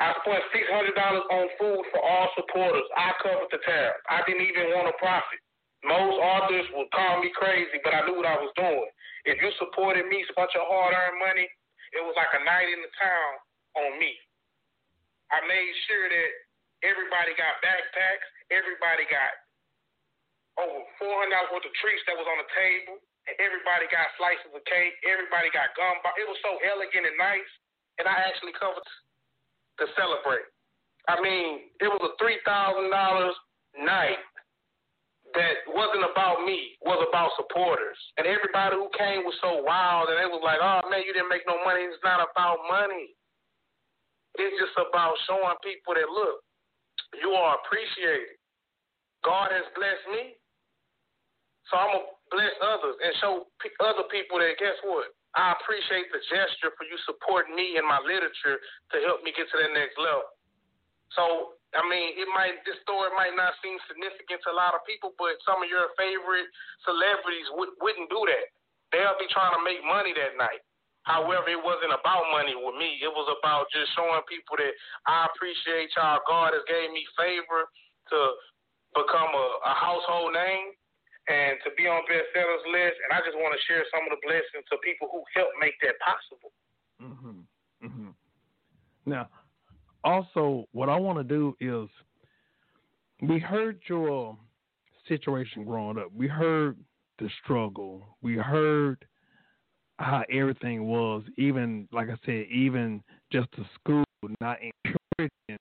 I 0.00 0.16
spent 0.24 0.42
six 0.50 0.64
hundred 0.72 0.96
dollars 0.96 1.26
on 1.30 1.46
food 1.60 1.82
for 1.92 2.00
all 2.00 2.28
supporters. 2.34 2.88
I 2.96 3.12
covered 3.22 3.52
the 3.52 3.60
tab. 3.62 3.92
I 4.08 4.24
didn't 4.26 4.48
even 4.48 4.72
want 4.74 4.90
a 4.90 4.96
profit. 4.98 5.40
Most 5.84 6.16
authors 6.18 6.66
would 6.78 6.90
call 6.94 7.20
me 7.20 7.30
crazy, 7.34 7.82
but 7.82 7.92
I 7.94 8.06
knew 8.06 8.16
what 8.16 8.26
I 8.26 8.38
was 8.38 8.54
doing. 8.54 8.90
If 9.26 9.42
you 9.42 9.50
supported 9.58 10.06
me, 10.06 10.22
spent 10.30 10.54
your 10.54 10.66
hard-earned 10.66 11.18
money, 11.18 11.46
it 11.92 12.02
was 12.02 12.16
like 12.16 12.32
a 12.32 12.42
night 12.44 12.68
in 12.68 12.80
the 12.80 12.92
town 12.96 13.32
on 13.84 13.90
me. 14.00 14.12
I 15.32 15.40
made 15.48 15.72
sure 15.88 16.08
that 16.08 16.30
everybody 16.84 17.32
got 17.36 17.60
backpacks, 17.64 18.26
everybody 18.52 19.08
got 19.08 19.32
over 20.60 20.84
four 21.00 21.14
hundred 21.24 21.32
dollars 21.36 21.52
worth 21.56 21.68
of 21.68 21.74
treats 21.80 22.04
that 22.04 22.16
was 22.16 22.28
on 22.28 22.40
the 22.40 22.50
table, 22.52 23.00
and 23.28 23.34
everybody 23.40 23.88
got 23.88 24.12
slices 24.20 24.52
of 24.52 24.60
cake, 24.68 24.92
everybody 25.08 25.48
got 25.56 25.72
gum. 25.78 25.96
It 26.20 26.28
was 26.28 26.40
so 26.44 26.60
elegant 26.60 27.08
and 27.08 27.16
nice, 27.16 27.52
and 27.96 28.04
I 28.04 28.16
actually 28.28 28.52
covered 28.60 28.84
to 29.80 29.84
celebrate. 29.96 30.44
I 31.08 31.16
mean, 31.24 31.72
it 31.80 31.88
was 31.88 32.02
a 32.04 32.12
three 32.20 32.38
thousand 32.44 32.92
dollars 32.92 33.36
night 33.80 34.20
that 35.34 35.64
wasn't 35.68 36.04
about 36.04 36.44
me, 36.44 36.76
was 36.84 37.00
about 37.08 37.32
supporters. 37.40 37.98
And 38.20 38.28
everybody 38.28 38.76
who 38.76 38.92
came 38.96 39.24
was 39.24 39.36
so 39.40 39.64
wild 39.64 40.12
and 40.12 40.18
they 40.20 40.28
was 40.28 40.44
like, 40.44 40.60
Oh 40.60 40.84
man, 40.88 41.04
you 41.04 41.12
didn't 41.12 41.32
make 41.32 41.48
no 41.48 41.60
money. 41.64 41.84
It's 41.88 42.02
not 42.04 42.20
about 42.20 42.60
money. 42.68 43.16
It's 44.40 44.56
just 44.56 44.76
about 44.76 45.16
showing 45.28 45.56
people 45.60 45.92
that 45.96 46.08
look, 46.08 46.40
you 47.20 47.32
are 47.36 47.60
appreciated. 47.60 48.40
God 49.24 49.52
has 49.52 49.68
blessed 49.76 50.08
me. 50.12 50.24
So 51.70 51.76
I'm 51.78 51.90
gonna 51.96 52.12
bless 52.32 52.54
others 52.60 52.96
and 53.00 53.12
show 53.20 53.48
other 53.80 54.08
people 54.08 54.40
that 54.40 54.56
guess 54.60 54.76
what? 54.84 55.12
I 55.32 55.56
appreciate 55.56 56.12
the 56.12 56.20
gesture 56.28 56.76
for 56.76 56.84
you 56.84 56.96
supporting 57.08 57.56
me 57.56 57.80
and 57.80 57.88
my 57.88 58.00
literature 58.04 58.60
to 58.92 58.96
help 59.08 59.24
me 59.24 59.32
get 59.32 59.48
to 59.48 59.56
that 59.64 59.72
next 59.72 59.96
level. 59.96 60.28
So, 61.16 61.56
I 61.72 61.82
mean, 61.88 62.20
it 62.20 62.28
might 62.36 62.60
this 62.68 62.76
story 62.84 63.08
might 63.16 63.32
not 63.32 63.56
seem 63.64 63.80
significant 63.88 64.44
to 64.44 64.52
a 64.52 64.56
lot 64.56 64.76
of 64.76 64.84
people, 64.84 65.16
but 65.16 65.40
some 65.48 65.64
of 65.64 65.68
your 65.72 65.88
favorite 65.96 66.48
celebrities 66.84 67.48
would, 67.56 67.72
wouldn't 67.80 68.12
do 68.12 68.20
that. 68.28 68.46
They'll 68.92 69.16
be 69.16 69.28
trying 69.32 69.56
to 69.56 69.62
make 69.64 69.80
money 69.80 70.12
that 70.12 70.36
night. 70.36 70.60
However, 71.08 71.48
it 71.48 71.58
wasn't 71.58 71.96
about 71.96 72.30
money 72.30 72.54
with 72.54 72.76
me. 72.78 73.00
It 73.02 73.10
was 73.10 73.26
about 73.40 73.66
just 73.74 73.90
showing 73.96 74.22
people 74.30 74.54
that 74.60 74.70
I 75.08 75.26
appreciate 75.32 75.90
y'all. 75.96 76.22
God 76.28 76.54
has 76.54 76.62
gave 76.68 76.92
me 76.94 77.02
favor 77.18 77.66
to 78.12 78.18
become 78.94 79.32
a, 79.32 79.46
a 79.66 79.74
household 79.74 80.36
name 80.36 80.76
and 81.26 81.58
to 81.64 81.74
be 81.74 81.88
on 81.88 82.04
bestsellers 82.06 82.64
list. 82.70 83.00
And 83.02 83.10
I 83.16 83.24
just 83.24 83.34
want 83.34 83.50
to 83.50 83.60
share 83.66 83.82
some 83.90 84.06
of 84.06 84.14
the 84.14 84.20
blessings 84.22 84.62
to 84.70 84.78
people 84.84 85.10
who 85.10 85.24
helped 85.34 85.56
make 85.58 85.74
that 85.82 85.98
possible. 86.04 86.52
Mhm. 87.02 87.48
Mhm. 87.82 88.14
Now, 89.06 89.26
also, 90.04 90.66
what 90.72 90.88
I 90.88 90.96
want 90.96 91.18
to 91.18 91.24
do 91.24 91.56
is, 91.60 91.88
we 93.20 93.38
heard 93.38 93.80
your 93.88 94.36
situation 95.08 95.64
growing 95.64 95.98
up. 95.98 96.08
We 96.14 96.26
heard 96.26 96.76
the 97.18 97.28
struggle. 97.42 98.16
We 98.20 98.34
heard 98.34 99.04
how 99.98 100.24
everything 100.30 100.84
was. 100.84 101.22
Even 101.36 101.88
like 101.92 102.08
I 102.08 102.16
said, 102.26 102.46
even 102.50 103.02
just 103.30 103.48
the 103.56 103.64
school 103.74 104.04
not 104.40 104.58
encouraging 104.84 105.58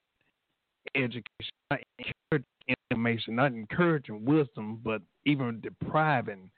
education, 0.96 1.24
not 1.70 1.80
encouraging 2.00 2.76
information, 2.92 3.36
not 3.36 3.52
encouraging 3.52 4.26
wisdom, 4.26 4.80
but 4.84 5.02
even 5.26 5.60
depriving 5.62 6.50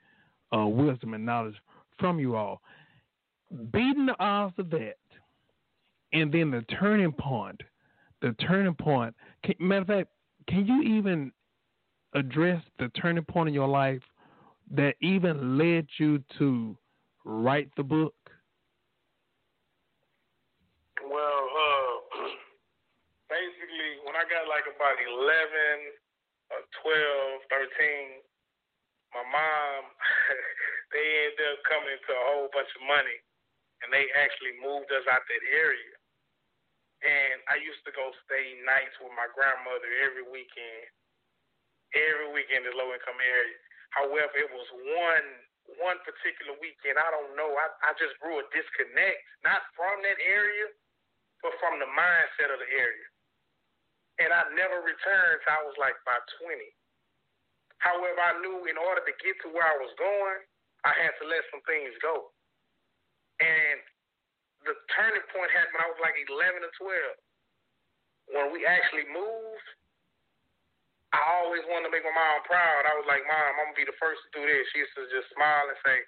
uh, 0.56 0.66
wisdom 0.66 1.14
and 1.14 1.24
knowledge 1.24 1.54
from 1.98 2.18
you 2.18 2.36
all. 2.36 2.60
Beating 3.72 4.06
the 4.06 4.16
odds 4.18 4.54
of 4.58 4.70
that, 4.70 4.96
and 6.12 6.32
then 6.32 6.50
the 6.50 6.62
turning 6.78 7.12
point, 7.12 7.60
the 8.24 8.32
turning 8.40 8.72
point. 8.72 9.12
Can, 9.44 9.54
matter 9.60 9.82
of 9.82 9.86
fact, 9.86 10.08
can 10.48 10.64
you 10.64 10.80
even 10.80 11.30
address 12.16 12.64
the 12.80 12.88
turning 12.96 13.24
point 13.24 13.48
in 13.48 13.54
your 13.54 13.68
life 13.68 14.00
that 14.72 14.96
even 15.04 15.60
led 15.60 15.84
you 16.00 16.24
to 16.40 16.72
write 17.28 17.68
the 17.76 17.84
book? 17.84 18.16
Well, 21.04 21.44
uh, 21.52 21.92
basically, 23.28 23.92
when 24.08 24.16
I 24.16 24.24
got 24.24 24.48
like 24.48 24.64
about 24.72 24.96
11 25.04 25.20
or 26.48 26.64
12, 26.80 27.44
13, 27.52 28.24
my 29.12 29.24
mom, 29.28 29.80
they 30.96 31.28
ended 31.28 31.44
up 31.52 31.60
coming 31.68 31.92
into 31.92 32.08
a 32.08 32.24
whole 32.32 32.48
bunch 32.56 32.72
of 32.72 32.88
money, 32.88 33.20
and 33.84 33.92
they 33.92 34.08
actually 34.16 34.56
moved 34.64 34.88
us 34.96 35.04
out 35.12 35.28
that 35.28 35.44
area. 35.52 35.92
And 37.04 37.36
I 37.52 37.60
used 37.60 37.84
to 37.84 37.92
go 37.92 38.08
stay 38.24 38.56
nights 38.64 38.96
with 38.98 39.12
my 39.12 39.28
grandmother 39.36 39.88
every 40.04 40.24
weekend. 40.24 40.88
Every 41.92 42.32
weekend 42.32 42.64
in 42.64 42.72
low 42.74 42.90
income 42.90 43.20
area. 43.20 43.60
However, 43.92 44.34
it 44.34 44.50
was 44.50 44.66
one 44.96 45.28
one 45.80 45.96
particular 46.04 46.52
weekend, 46.60 47.00
I 47.00 47.08
don't 47.08 47.32
know, 47.36 47.56
I, 47.56 47.72
I 47.88 47.96
just 47.96 48.12
grew 48.20 48.36
a 48.36 48.44
disconnect, 48.52 49.20
not 49.42 49.64
from 49.72 49.96
that 50.04 50.20
area, 50.20 50.68
but 51.40 51.56
from 51.60 51.80
the 51.80 51.88
mindset 51.88 52.52
of 52.52 52.60
the 52.60 52.68
area. 52.68 53.08
And 54.20 54.30
I 54.30 54.46
never 54.54 54.84
returned 54.84 55.40
till 55.42 55.56
I 55.56 55.64
was 55.64 55.76
like 55.80 55.96
about 56.04 56.22
20. 56.44 56.52
However, 57.82 58.20
I 58.20 58.38
knew 58.40 58.64
in 58.70 58.78
order 58.78 59.02
to 59.02 59.14
get 59.20 59.36
to 59.42 59.50
where 59.50 59.66
I 59.66 59.76
was 59.80 59.92
going, 59.98 60.40
I 60.86 60.92
had 60.94 61.16
to 61.20 61.24
let 61.26 61.42
some 61.50 61.64
things 61.66 61.92
go. 62.00 62.30
And 63.42 63.80
the 64.64 64.74
turning 64.96 65.24
point 65.32 65.52
happened 65.52 65.76
when 65.76 65.84
I 65.84 65.92
was 65.92 66.00
like 66.00 66.16
11 66.16 66.64
or 66.64 66.72
12. 66.80 68.32
When 68.32 68.46
we 68.56 68.64
actually 68.64 69.04
moved, 69.12 69.68
I 71.12 71.20
always 71.38 71.62
wanted 71.70 71.88
to 71.88 71.94
make 71.94 72.02
my 72.02 72.10
mom 72.10 72.42
proud. 72.48 72.88
I 72.88 72.96
was 72.98 73.06
like, 73.06 73.22
Mom, 73.28 73.54
I'm 73.60 73.70
going 73.70 73.76
to 73.76 73.82
be 73.84 73.86
the 73.86 74.00
first 74.02 74.18
to 74.26 74.30
do 74.34 74.42
this. 74.42 74.66
She 74.74 74.82
used 74.82 74.96
to 74.98 75.06
just 75.12 75.30
smile 75.30 75.70
and 75.70 75.78
say, 75.86 76.02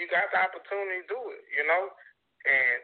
You 0.00 0.08
got 0.08 0.32
the 0.32 0.40
opportunity 0.40 1.04
to 1.04 1.08
do 1.12 1.20
it, 1.34 1.44
you 1.52 1.66
know? 1.68 1.92
And 2.48 2.78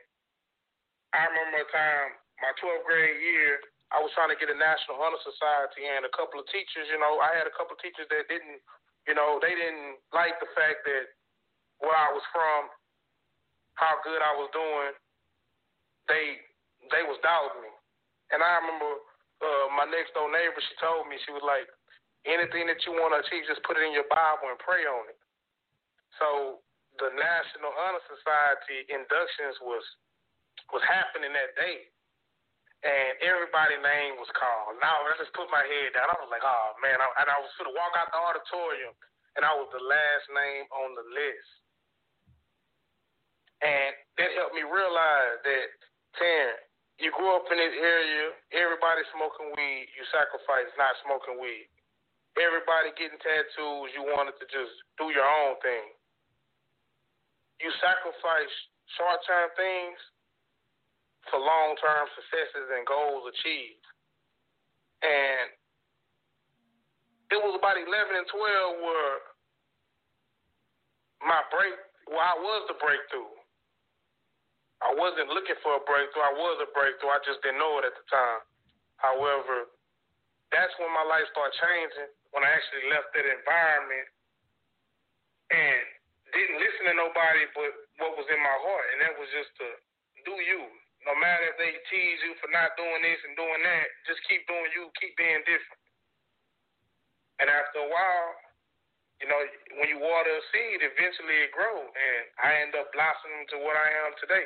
I 1.17 1.33
remember 1.33 1.65
a 1.65 1.69
time, 1.73 2.19
my 2.45 2.53
12th 2.61 2.85
grade 2.85 3.17
year, 3.25 3.65
I 3.89 4.03
was 4.03 4.13
trying 4.13 4.35
to 4.35 4.37
get 4.37 4.53
a 4.53 4.59
National 4.59 5.01
Honor 5.01 5.23
Society, 5.23 5.87
and 5.89 6.05
a 6.05 6.13
couple 6.13 6.43
of 6.43 6.47
teachers, 6.53 6.91
you 6.91 6.99
know, 7.01 7.23
I 7.23 7.33
had 7.39 7.49
a 7.49 7.55
couple 7.55 7.79
of 7.79 7.81
teachers 7.81 8.05
that 8.11 8.29
didn't, 8.29 8.61
you 9.09 9.15
know, 9.15 9.39
they 9.41 9.55
didn't 9.55 10.03
like 10.11 10.37
the 10.43 10.51
fact 10.53 10.85
that 10.85 11.15
where 11.81 11.95
I 11.95 12.13
was 12.13 12.27
from, 12.35 12.69
how 13.77 14.01
good 14.05 14.21
I 14.21 14.33
was 14.37 14.49
doing, 14.53 14.93
they 16.09 16.43
they 16.93 17.03
was 17.05 17.21
doubting 17.25 17.65
me. 17.67 17.73
And 18.35 18.43
I 18.43 18.59
remember 18.63 18.91
uh, 19.43 19.67
my 19.77 19.87
next 19.87 20.17
door 20.17 20.27
neighbor, 20.33 20.59
she 20.59 20.75
told 20.83 21.07
me, 21.07 21.21
she 21.23 21.31
was 21.35 21.45
like, 21.45 21.69
anything 22.27 22.67
that 22.67 22.83
you 22.83 22.97
want 22.99 23.15
to 23.15 23.23
achieve, 23.23 23.47
just 23.47 23.63
put 23.63 23.79
it 23.79 23.87
in 23.87 23.95
your 23.95 24.09
Bible 24.11 24.51
and 24.51 24.59
pray 24.59 24.83
on 24.87 25.07
it. 25.07 25.19
So 26.19 26.63
the 26.99 27.13
National 27.15 27.71
Honor 27.77 28.03
Society 28.09 28.89
inductions 28.89 29.61
was 29.63 29.85
was 30.75 30.83
happening 30.89 31.31
that 31.37 31.55
day 31.55 31.87
and 32.85 33.19
everybody's 33.25 33.81
name 33.81 34.21
was 34.21 34.29
called. 34.37 34.77
Now 34.79 35.03
I 35.03 35.17
just 35.17 35.33
put 35.33 35.49
my 35.49 35.65
head 35.65 35.97
down. 35.97 36.13
I 36.13 36.19
was 36.23 36.31
like, 36.31 36.45
oh 36.45 36.77
man, 36.79 36.99
I, 37.01 37.07
and 37.25 37.29
I 37.31 37.39
was 37.41 37.51
gonna 37.57 37.75
walk 37.75 37.95
out 37.97 38.13
the 38.13 38.21
auditorium, 38.21 38.95
and 39.35 39.43
I 39.43 39.53
was 39.57 39.71
the 39.75 39.83
last 39.83 40.27
name 40.31 40.65
on 40.71 40.95
the 40.95 41.07
list, 41.11 41.51
and 43.65 43.93
that 44.21 44.31
helped 44.37 44.57
me 44.57 44.65
realize 44.65 45.41
that, 45.45 45.67
Taryn, 46.17 46.57
you 46.97 47.13
grew 47.13 47.29
up 47.37 47.45
in 47.53 47.61
this 47.61 47.77
area, 47.77 48.33
everybody 48.57 49.05
smoking 49.13 49.53
weed, 49.53 49.89
you 49.93 50.05
sacrifice 50.09 50.69
not 50.81 50.97
smoking 51.05 51.37
weed. 51.37 51.69
Everybody 52.37 52.93
getting 52.97 53.21
tattoos, 53.21 53.93
you 53.97 54.05
wanted 54.13 54.37
to 54.41 54.47
just 54.49 54.73
do 55.01 55.09
your 55.13 55.25
own 55.25 55.57
thing. 55.65 55.89
You 57.61 57.73
sacrifice 57.81 58.53
short 58.97 59.21
term 59.25 59.49
things 59.57 60.01
for 61.33 61.41
long 61.41 61.77
term 61.81 62.09
successes 62.17 62.69
and 62.77 62.85
goals 62.85 63.29
achieved. 63.29 63.85
And 65.01 65.53
it 67.33 67.41
was 67.41 67.57
about 67.57 67.77
11 67.77 67.89
and 67.89 68.29
12 68.29 68.85
where 68.85 69.17
my 71.25 71.41
break, 71.53 71.77
well, 72.09 72.25
I 72.25 72.37
was 72.41 72.69
the 72.69 72.77
breakthrough. 72.81 73.36
I 74.85 74.93
wasn't 74.93 75.33
looking 75.33 75.57
for 75.65 75.81
a 75.81 75.83
breakthrough. 75.89 76.25
I 76.25 76.37
was 76.37 76.61
a 76.61 76.69
breakthrough. 76.77 77.13
I 77.13 77.21
just 77.25 77.41
didn't 77.41 77.61
know 77.61 77.81
it 77.81 77.89
at 77.89 77.97
the 77.97 78.07
time. 78.13 78.43
However, 79.01 79.73
that's 80.53 80.73
when 80.81 80.93
my 80.93 81.05
life 81.05 81.27
started 81.33 81.57
changing 81.57 82.11
when 82.37 82.45
I 82.45 82.51
actually 82.53 82.93
left 82.93 83.13
that 83.17 83.25
environment 83.25 84.09
and 85.53 85.83
didn't 86.37 86.61
listen 86.61 86.93
to 86.93 86.95
nobody 86.97 87.49
but 87.57 87.73
what 88.03 88.19
was 88.21 88.29
in 88.29 88.41
my 88.41 88.57
heart. 88.61 88.87
And 88.93 88.99
that 89.05 89.15
was 89.17 89.29
just 89.33 89.53
to 89.65 89.69
do 90.29 90.35
you, 90.45 90.61
no 91.09 91.15
matter 91.17 91.49
if 91.49 91.57
they 91.57 91.73
tease 91.89 92.21
you 92.27 92.37
for 92.43 92.51
not 92.53 92.77
doing 92.77 93.01
this 93.01 93.21
and 93.25 93.39
doing 93.39 93.63
that, 93.63 93.87
just 94.05 94.21
keep 94.29 94.45
doing 94.45 94.69
you, 94.77 94.93
keep 95.01 95.17
being 95.17 95.41
different. 95.49 95.83
And 97.41 97.49
after 97.53 97.85
a 97.85 97.89
while, 97.89 98.31
you 99.21 99.29
know, 99.29 99.41
when 99.81 99.89
you 99.89 99.97
water 100.01 100.29
a 100.29 100.43
seed, 100.53 100.85
eventually 100.85 101.49
it 101.49 101.53
grows, 101.53 101.89
and 101.89 102.23
I 102.37 102.61
end 102.65 102.77
up 102.77 102.93
blossoming 102.93 103.49
to 103.55 103.57
what 103.65 103.77
I 103.77 103.89
am 104.05 104.13
today. 104.21 104.45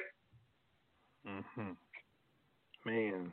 Mhm. 1.25 1.77
Man, 2.85 3.33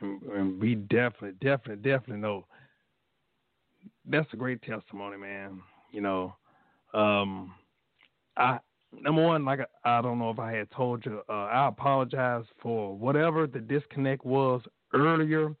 and, 0.00 0.22
and 0.22 0.60
we 0.60 0.74
definitely, 0.74 1.32
definitely, 1.40 1.76
definitely 1.76 2.18
know 2.18 2.44
that's 4.08 4.32
a 4.32 4.36
great 4.36 4.62
testimony, 4.62 5.16
man. 5.16 5.60
You 5.90 6.00
know, 6.00 6.34
um, 6.94 7.54
I 8.36 8.58
number 8.92 9.24
one, 9.24 9.44
like 9.44 9.60
I 9.84 10.02
don't 10.02 10.18
know 10.18 10.30
if 10.30 10.38
I 10.38 10.52
had 10.52 10.70
told 10.70 11.04
you, 11.06 11.22
uh, 11.28 11.32
I 11.32 11.68
apologize 11.68 12.44
for 12.62 12.96
whatever 12.96 13.46
the 13.46 13.60
disconnect 13.60 14.24
was 14.24 14.62
earlier. 14.94 15.54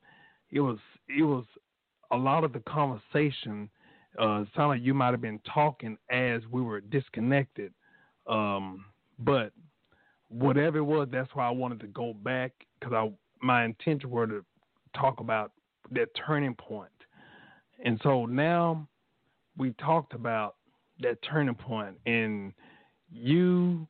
It 0.50 0.60
was 0.60 0.78
it 1.08 1.22
was 1.22 1.44
a 2.10 2.16
lot 2.16 2.44
of 2.44 2.52
the 2.52 2.60
conversation. 2.60 3.68
Uh, 4.18 4.44
sounded 4.54 4.68
like 4.78 4.82
you 4.82 4.94
might 4.94 5.12
have 5.12 5.22
been 5.22 5.40
talking 5.52 5.96
as 6.10 6.42
we 6.50 6.60
were 6.62 6.80
disconnected. 6.80 7.72
Um, 8.26 8.84
but 9.20 9.52
whatever 10.32 10.78
it 10.78 10.84
was, 10.84 11.08
that's 11.10 11.30
why 11.34 11.46
I 11.46 11.50
wanted 11.50 11.80
to 11.80 11.86
go 11.88 12.14
back 12.14 12.52
because 12.78 12.94
I 12.94 13.10
my 13.44 13.64
intention 13.64 14.10
were 14.10 14.26
to 14.26 14.44
talk 14.96 15.20
about 15.20 15.52
that 15.90 16.08
turning 16.26 16.54
point. 16.54 16.88
And 17.84 18.00
so 18.02 18.26
now 18.26 18.86
we 19.56 19.72
talked 19.72 20.14
about 20.14 20.56
that 21.00 21.18
turning 21.22 21.54
point 21.54 21.96
and 22.06 22.52
you 23.10 23.86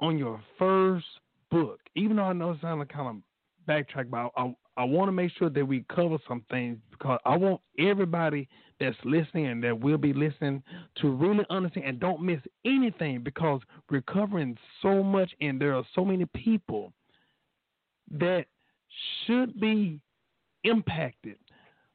on 0.00 0.18
your 0.18 0.40
first 0.58 1.06
book, 1.50 1.80
even 1.94 2.16
though 2.16 2.24
I 2.24 2.32
know 2.32 2.52
it 2.52 2.58
sounded 2.60 2.88
kind 2.88 3.08
of 3.08 3.68
backtrack, 3.68 4.10
but 4.10 4.30
I, 4.36 4.42
I, 4.42 4.54
I 4.76 4.84
want 4.84 5.08
to 5.08 5.12
make 5.12 5.30
sure 5.38 5.50
that 5.50 5.64
we 5.64 5.84
cover 5.94 6.18
some 6.26 6.44
things 6.50 6.78
because 6.90 7.18
I 7.24 7.36
want 7.36 7.60
everybody 7.78 8.48
that's 8.80 8.96
listening 9.04 9.46
and 9.46 9.62
that 9.62 9.78
will 9.78 9.98
be 9.98 10.12
listening 10.12 10.62
to 10.96 11.10
really 11.10 11.44
understand 11.48 11.86
and 11.86 12.00
don't 12.00 12.22
miss 12.22 12.40
anything 12.64 13.22
because 13.22 13.60
we're 13.88 14.02
covering 14.02 14.56
so 14.82 15.02
much 15.02 15.30
and 15.40 15.60
there 15.60 15.74
are 15.74 15.84
so 15.94 16.04
many 16.04 16.26
people 16.26 16.92
that 18.10 18.46
should 19.26 19.58
be 19.60 20.00
impacted 20.64 21.36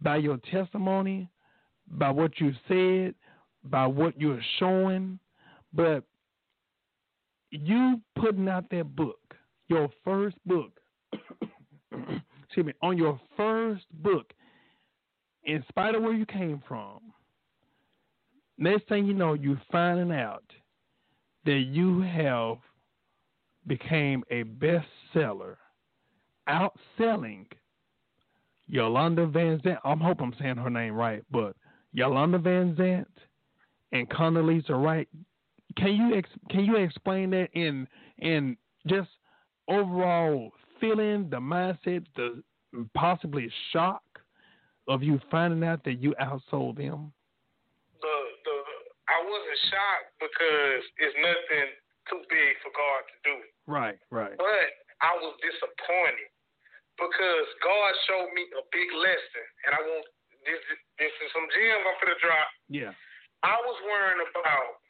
by 0.01 0.17
your 0.17 0.37
testimony, 0.51 1.29
by 1.91 2.09
what 2.09 2.39
you 2.39 2.53
said, 2.67 3.13
by 3.65 3.85
what 3.85 4.19
you're 4.19 4.41
showing. 4.57 5.19
But 5.73 6.03
you 7.51 7.99
putting 8.17 8.47
out 8.47 8.69
that 8.71 8.95
book, 8.95 9.35
your 9.67 9.89
first 10.05 10.37
book, 10.45 10.71
excuse 12.49 12.65
me, 12.65 12.73
on 12.81 12.97
your 12.97 13.19
first 13.37 13.85
book, 14.01 14.33
in 15.43 15.63
spite 15.69 15.93
of 15.93 16.01
where 16.01 16.13
you 16.13 16.25
came 16.25 16.63
from, 16.67 16.99
next 18.57 18.87
thing 18.89 19.05
you 19.05 19.13
know, 19.13 19.33
you're 19.33 19.61
finding 19.71 20.11
out 20.11 20.43
that 21.45 21.59
you 21.59 22.01
have 22.01 22.57
became 23.67 24.23
a 24.31 24.43
bestseller, 24.43 25.57
outselling 26.49 27.45
Yolanda 28.67 29.27
Van 29.27 29.59
Zant. 29.59 29.77
I 29.83 29.95
hope 29.95 30.19
I'm 30.19 30.33
saying 30.39 30.57
her 30.57 30.71
name 30.71 30.95
right, 30.95 31.23
but 31.29 31.55
Yolanda 31.93 32.39
Van 32.39 32.75
Zant 32.75 33.05
and 33.91 34.09
Condoleezza 34.09 34.71
Wright. 34.71 35.07
Can 35.77 35.93
you 35.93 36.15
ex- 36.17 36.29
can 36.49 36.65
you 36.65 36.77
explain 36.77 37.29
that 37.29 37.49
in 37.53 37.87
in 38.17 38.57
just 38.87 39.09
overall 39.67 40.51
feeling, 40.79 41.29
the 41.29 41.39
mindset, 41.39 42.05
the 42.15 42.43
possibly 42.95 43.51
shock 43.71 44.03
of 44.87 45.03
you 45.03 45.19
finding 45.29 45.63
out 45.63 45.83
that 45.85 46.01
you 46.01 46.15
outsold 46.21 46.77
them? 46.77 47.13
The 48.01 48.15
the 48.45 48.55
I 49.09 49.17
wasn't 49.25 49.61
shocked 49.69 50.11
because 50.21 50.81
it's 51.01 51.17
nothing 51.17 51.69
too 52.09 52.21
big 52.29 52.53
for 52.61 52.73
God 52.73 53.01
to 53.05 53.15
do. 53.25 53.35
Right, 53.69 53.97
right. 54.09 54.37
But 54.37 54.69
I 55.01 55.13
was 55.17 55.33
disappointed 55.41 56.29
because 56.97 57.47
God 57.61 57.91
showed 58.09 58.29
me 58.33 58.43
a 58.57 58.63
big 58.73 58.89
lesson, 58.97 59.45
and 59.65 59.71
I 59.77 59.81
want 59.81 60.05
this. 60.45 60.61
This 60.97 61.13
is 61.25 61.29
some 61.31 61.47
gems 61.53 61.85
I'm 61.85 61.97
gonna 62.01 62.19
drop. 62.19 62.49
Yeah. 62.67 62.93
I 63.45 63.55
was 63.63 63.77
worrying 63.87 64.25
about 64.35 64.83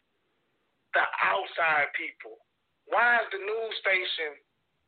the 0.97 1.05
outside 1.21 1.93
people. 1.93 2.41
Why 2.89 3.21
is 3.21 3.29
the 3.29 3.37
news 3.37 3.75
station 3.77 4.33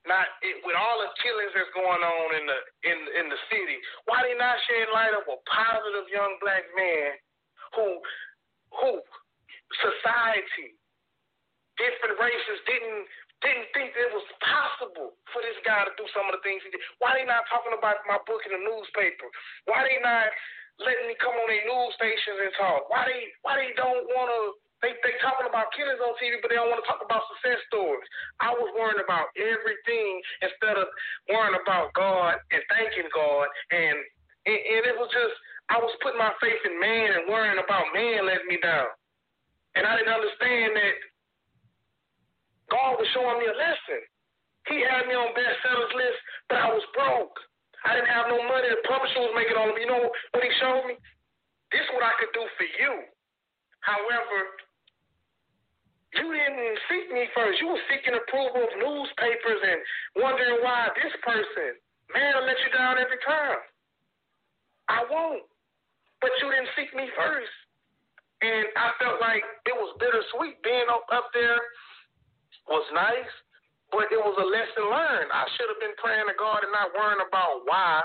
not 0.09 0.25
it, 0.41 0.57
with 0.65 0.73
all 0.73 0.97
the 1.01 1.11
killings 1.21 1.53
that's 1.53 1.69
going 1.77 2.01
on 2.01 2.27
in 2.33 2.45
the 2.49 2.59
in 2.89 2.97
in 3.21 3.25
the 3.29 3.39
city? 3.53 3.77
Why 4.09 4.25
they 4.25 4.33
not 4.33 4.57
shedding 4.65 4.93
light 4.93 5.13
of 5.13 5.25
a 5.29 5.37
positive 5.45 6.09
young 6.09 6.37
black 6.41 6.65
man 6.73 7.17
who 7.77 8.01
who 8.81 9.01
society, 9.77 10.73
different 11.77 12.17
races 12.17 12.57
didn't 12.65 13.05
didn't 13.41 13.69
think 13.73 13.89
it 13.97 14.09
was 14.13 14.25
possible 14.37 15.17
for 15.33 15.41
this 15.41 15.57
guy 15.65 15.81
to 15.81 15.93
do 15.97 16.05
some 16.13 16.29
of 16.29 16.37
the 16.37 16.43
things 16.45 16.61
he 16.61 16.69
did. 16.69 16.81
Why 17.01 17.17
they 17.17 17.25
not 17.25 17.49
talking 17.49 17.73
about 17.73 18.05
my 18.05 18.21
book 18.29 18.45
in 18.45 18.53
the 18.53 18.61
newspaper? 18.61 19.25
Why 19.65 19.81
they 19.81 19.97
not 19.97 20.29
letting 20.77 21.09
me 21.09 21.17
come 21.17 21.33
on 21.33 21.49
their 21.49 21.65
news 21.65 21.93
stations 21.97 22.37
and 22.37 22.53
talk? 22.57 22.85
Why 22.89 23.09
they 23.09 23.21
why 23.41 23.57
they 23.57 23.73
don't 23.77 24.05
want 24.13 24.29
to 24.29 24.41
they 24.81 24.97
they 25.05 25.13
talking 25.21 25.45
about 25.45 25.69
killings 25.77 26.01
on 26.01 26.17
TV, 26.17 26.41
but 26.41 26.49
they 26.49 26.57
don't 26.57 26.73
want 26.73 26.81
to 26.81 26.89
talk 26.89 27.01
about 27.05 27.21
success 27.37 27.61
stories. 27.69 28.05
I 28.41 28.49
was 28.49 28.73
worrying 28.73 29.01
about 29.01 29.29
everything 29.37 30.13
instead 30.41 30.77
of 30.77 30.89
worrying 31.29 31.57
about 31.57 31.93
God 31.93 32.41
and 32.49 32.61
thanking 32.69 33.09
God, 33.13 33.45
and 33.69 33.97
and, 34.49 34.57
and 34.57 34.81
it 34.89 34.97
was 34.97 35.09
just 35.13 35.35
I 35.69 35.77
was 35.77 35.93
putting 36.01 36.17
my 36.17 36.33
faith 36.41 36.61
in 36.65 36.81
man 36.81 37.13
and 37.13 37.29
worrying 37.29 37.61
about 37.61 37.93
man 37.93 38.25
letting 38.25 38.49
me 38.49 38.57
down, 38.57 38.89
and 39.77 39.85
I 39.85 40.01
didn't 40.01 40.13
understand 40.17 40.73
that 40.73 40.95
God 42.73 42.97
was 42.97 43.07
showing 43.13 43.37
me 43.37 43.47
a 43.51 43.55
lesson. 43.55 44.01
He 44.69 44.81
had 44.81 45.05
me 45.05 45.13
on 45.13 45.33
bestsellers 45.37 45.93
list, 45.93 46.19
but 46.49 46.57
I 46.57 46.69
was 46.69 46.85
broke. 46.93 47.37
I 47.85 47.97
didn't 47.97 48.13
have 48.13 48.29
no 48.29 48.41
money. 48.45 48.69
The 48.69 48.81
publisher 48.85 49.25
was 49.25 49.33
making 49.33 49.57
all 49.57 49.69
of 49.69 49.77
it. 49.77 49.81
You 49.81 49.89
know 49.89 50.05
what 50.05 50.41
he 50.45 50.53
showed 50.61 50.85
me? 50.85 50.97
This 51.73 51.81
is 51.81 51.91
what 51.97 52.05
I 52.05 52.13
could 52.21 52.29
do 52.33 52.45
for 52.57 52.67
you. 52.77 52.93
However, 53.81 54.37
you 56.15 56.27
didn't 56.27 56.79
seek 56.91 57.07
me 57.11 57.27
first. 57.31 57.61
You 57.63 57.71
were 57.71 57.83
seeking 57.87 58.15
approval 58.15 58.67
of 58.67 58.73
newspapers 58.75 59.61
and 59.63 59.79
wondering 60.19 60.59
why 60.59 60.91
this 60.99 61.15
person, 61.23 61.79
man, 62.11 62.43
let 62.43 62.59
you 62.59 62.71
down 62.75 62.99
every 62.99 63.19
time. 63.23 63.63
I 64.91 65.07
won't. 65.07 65.47
But 66.19 66.35
you 66.43 66.51
didn't 66.51 66.69
seek 66.75 66.91
me 66.91 67.07
first. 67.15 67.55
And 68.43 68.67
I 68.75 68.91
felt 68.99 69.21
like 69.21 69.45
it 69.69 69.77
was 69.77 69.95
bittersweet. 70.01 70.59
Being 70.65 70.89
up, 70.91 71.07
up 71.13 71.31
there 71.31 71.61
was 72.67 72.83
nice, 72.91 73.33
but 73.93 74.11
it 74.11 74.19
was 74.19 74.35
a 74.35 74.47
lesson 74.49 74.91
learned. 74.91 75.29
I 75.31 75.45
should 75.55 75.69
have 75.69 75.79
been 75.79 75.95
praying 76.01 76.27
to 76.27 76.35
God 76.35 76.65
and 76.65 76.73
not 76.73 76.91
worrying 76.91 77.23
about 77.23 77.63
why. 77.69 78.03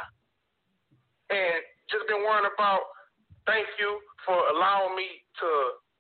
And 1.33 1.59
just 1.91 2.07
been 2.07 2.23
worrying 2.23 2.47
about 2.47 2.87
thank 3.49 3.67
you 3.79 3.99
for 4.23 4.37
allowing 4.55 4.95
me 4.95 5.25
to 5.43 5.49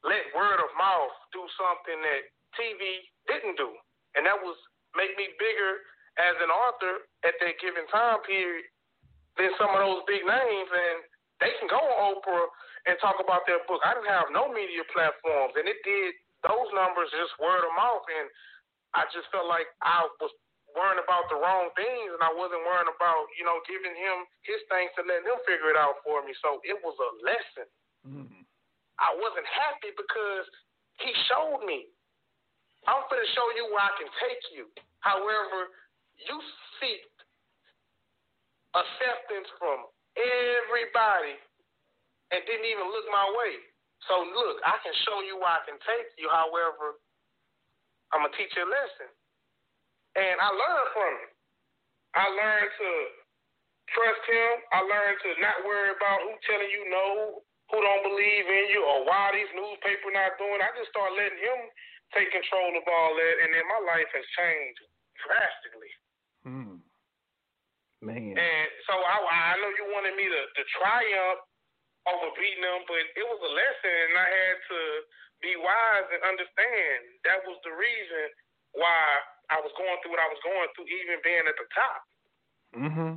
let 0.07 0.31
word 0.33 0.63
of 0.63 0.71
mouth 0.79 1.15
do 1.35 1.43
something 1.59 1.99
that 2.01 2.23
TV 2.55 2.81
didn't 3.27 3.59
do, 3.59 3.71
and 4.15 4.25
that 4.25 4.39
was 4.39 4.57
make 4.95 5.13
me 5.19 5.29
bigger 5.37 5.83
as 6.17 6.35
an 6.41 6.49
author 6.49 7.05
at 7.29 7.37
that 7.43 7.61
given 7.61 7.85
time 7.93 8.25
period 8.25 8.65
than 9.37 9.53
some 9.61 9.69
of 9.77 9.81
those 9.85 10.03
big 10.09 10.25
names, 10.25 10.71
and 10.73 11.05
they 11.45 11.53
can 11.61 11.69
go 11.69 11.77
on 11.77 12.17
Oprah 12.17 12.49
and 12.89 12.97
talk 13.05 13.21
about 13.21 13.45
their 13.45 13.61
book. 13.69 13.85
I 13.85 13.93
didn't 13.93 14.09
have 14.09 14.33
no 14.33 14.49
media 14.49 14.81
platforms, 14.89 15.53
and 15.61 15.69
it 15.69 15.77
did 15.85 16.17
those 16.41 16.71
numbers 16.73 17.13
just 17.13 17.37
word 17.37 17.67
of 17.67 17.75
mouth, 17.77 18.07
and 18.09 18.27
I 18.97 19.05
just 19.13 19.29
felt 19.29 19.45
like 19.51 19.69
I 19.85 20.09
was 20.23 20.33
worrying 20.73 21.03
about 21.03 21.29
the 21.29 21.37
wrong 21.37 21.69
things, 21.77 22.17
and 22.17 22.23
I 22.25 22.33
wasn't 22.33 22.65
worrying 22.65 22.89
about 22.89 23.29
you 23.37 23.45
know 23.45 23.61
giving 23.69 23.93
him 23.93 24.25
his 24.49 24.61
things 24.73 24.93
to 24.97 25.05
let 25.05 25.27
him 25.27 25.37
figure 25.45 25.69
it 25.69 25.79
out 25.79 26.01
for 26.01 26.25
me. 26.25 26.33
So 26.41 26.65
it 26.65 26.81
was 26.81 26.97
a 26.97 27.11
lesson. 27.21 27.69
Mm-hmm. 28.07 28.46
I 29.01 29.13
wasn't 29.17 29.49
happy 29.49 29.93
because 29.93 30.47
he 31.01 31.13
showed 31.29 31.65
me. 31.69 31.89
I'm 32.89 33.03
going 33.11 33.21
to 33.21 33.33
show 33.35 33.47
you 33.59 33.69
where 33.69 33.83
I 33.83 33.93
can 33.99 34.09
take 34.23 34.43
you. 34.55 34.71
However, 35.03 35.75
you 36.17 36.37
seek 36.81 37.05
acceptance 38.73 39.49
from 39.61 39.89
everybody 40.17 41.37
and 42.33 42.41
didn't 42.47 42.69
even 42.69 42.87
look 42.89 43.07
my 43.13 43.27
way. 43.37 43.55
So 44.09 44.23
look, 44.23 44.61
I 44.63 44.77
can 44.85 44.95
show 45.09 45.25
you 45.25 45.41
where 45.41 45.57
I 45.57 45.63
can 45.67 45.81
take 45.83 46.15
you. 46.21 46.29
However, 46.31 47.01
I'm 48.15 48.23
gonna 48.23 48.37
teach 48.39 48.55
you 48.55 48.63
a 48.63 48.71
lesson, 48.71 49.11
and 50.15 50.37
I 50.39 50.49
learned 50.53 50.91
from 50.95 51.13
him. 51.27 51.33
I 52.15 52.25
learned 52.31 52.71
to 52.71 52.91
trust 53.91 54.23
him. 54.31 54.53
I 54.71 54.81
learned 54.87 55.19
to 55.27 55.31
not 55.43 55.67
worry 55.67 55.91
about 55.91 56.23
who 56.23 56.33
telling 56.47 56.71
you 56.71 56.83
no, 56.87 57.43
who 57.71 57.79
don't 57.83 58.05
believe 58.07 58.47
in 58.47 58.65
you 58.71 58.83
or 58.87 59.03
why 59.07 59.35
these 59.35 59.51
newspapers 59.55 60.15
not 60.15 60.39
doing. 60.39 60.63
I 60.63 60.71
just 60.79 60.91
started 60.95 61.19
letting 61.19 61.43
him 61.43 61.61
take 62.15 62.31
control 62.31 62.71
of 62.79 62.87
all 62.87 63.13
that, 63.19 63.35
and 63.43 63.51
then 63.51 63.67
my 63.67 63.81
life 63.83 64.11
has 64.15 64.27
changed 64.39 64.83
drastically. 65.19 65.93
Hmm. 66.47 66.79
Man. 68.05 68.39
And 68.39 68.69
so 68.87 68.95
I, 68.95 69.17
I 69.19 69.59
know 69.59 69.73
you 69.75 69.91
wanted 69.91 70.15
me 70.15 70.31
to, 70.31 70.43
to 70.47 70.63
triumph 70.79 71.43
over 72.07 72.31
beating 72.39 72.63
them, 72.63 72.87
but 72.87 73.03
it 73.03 73.27
was 73.27 73.41
a 73.43 73.53
lesson, 73.57 73.97
and 74.11 74.15
I 74.15 74.29
had 74.31 74.59
to 74.63 74.81
be 75.43 75.53
wise 75.59 76.07
and 76.15 76.23
understand 76.23 76.99
that 77.27 77.43
was 77.43 77.59
the 77.67 77.75
reason 77.75 78.31
why 78.79 79.03
I 79.51 79.59
was 79.59 79.75
going 79.75 79.99
through 80.01 80.15
what 80.15 80.23
I 80.23 80.31
was 80.31 80.43
going 80.47 80.71
through, 80.79 80.87
even 80.87 81.19
being 81.27 81.47
at 81.51 81.59
the 81.59 81.69
top. 81.75 82.01
Mm 82.79 82.91
Mhm. 82.95 83.13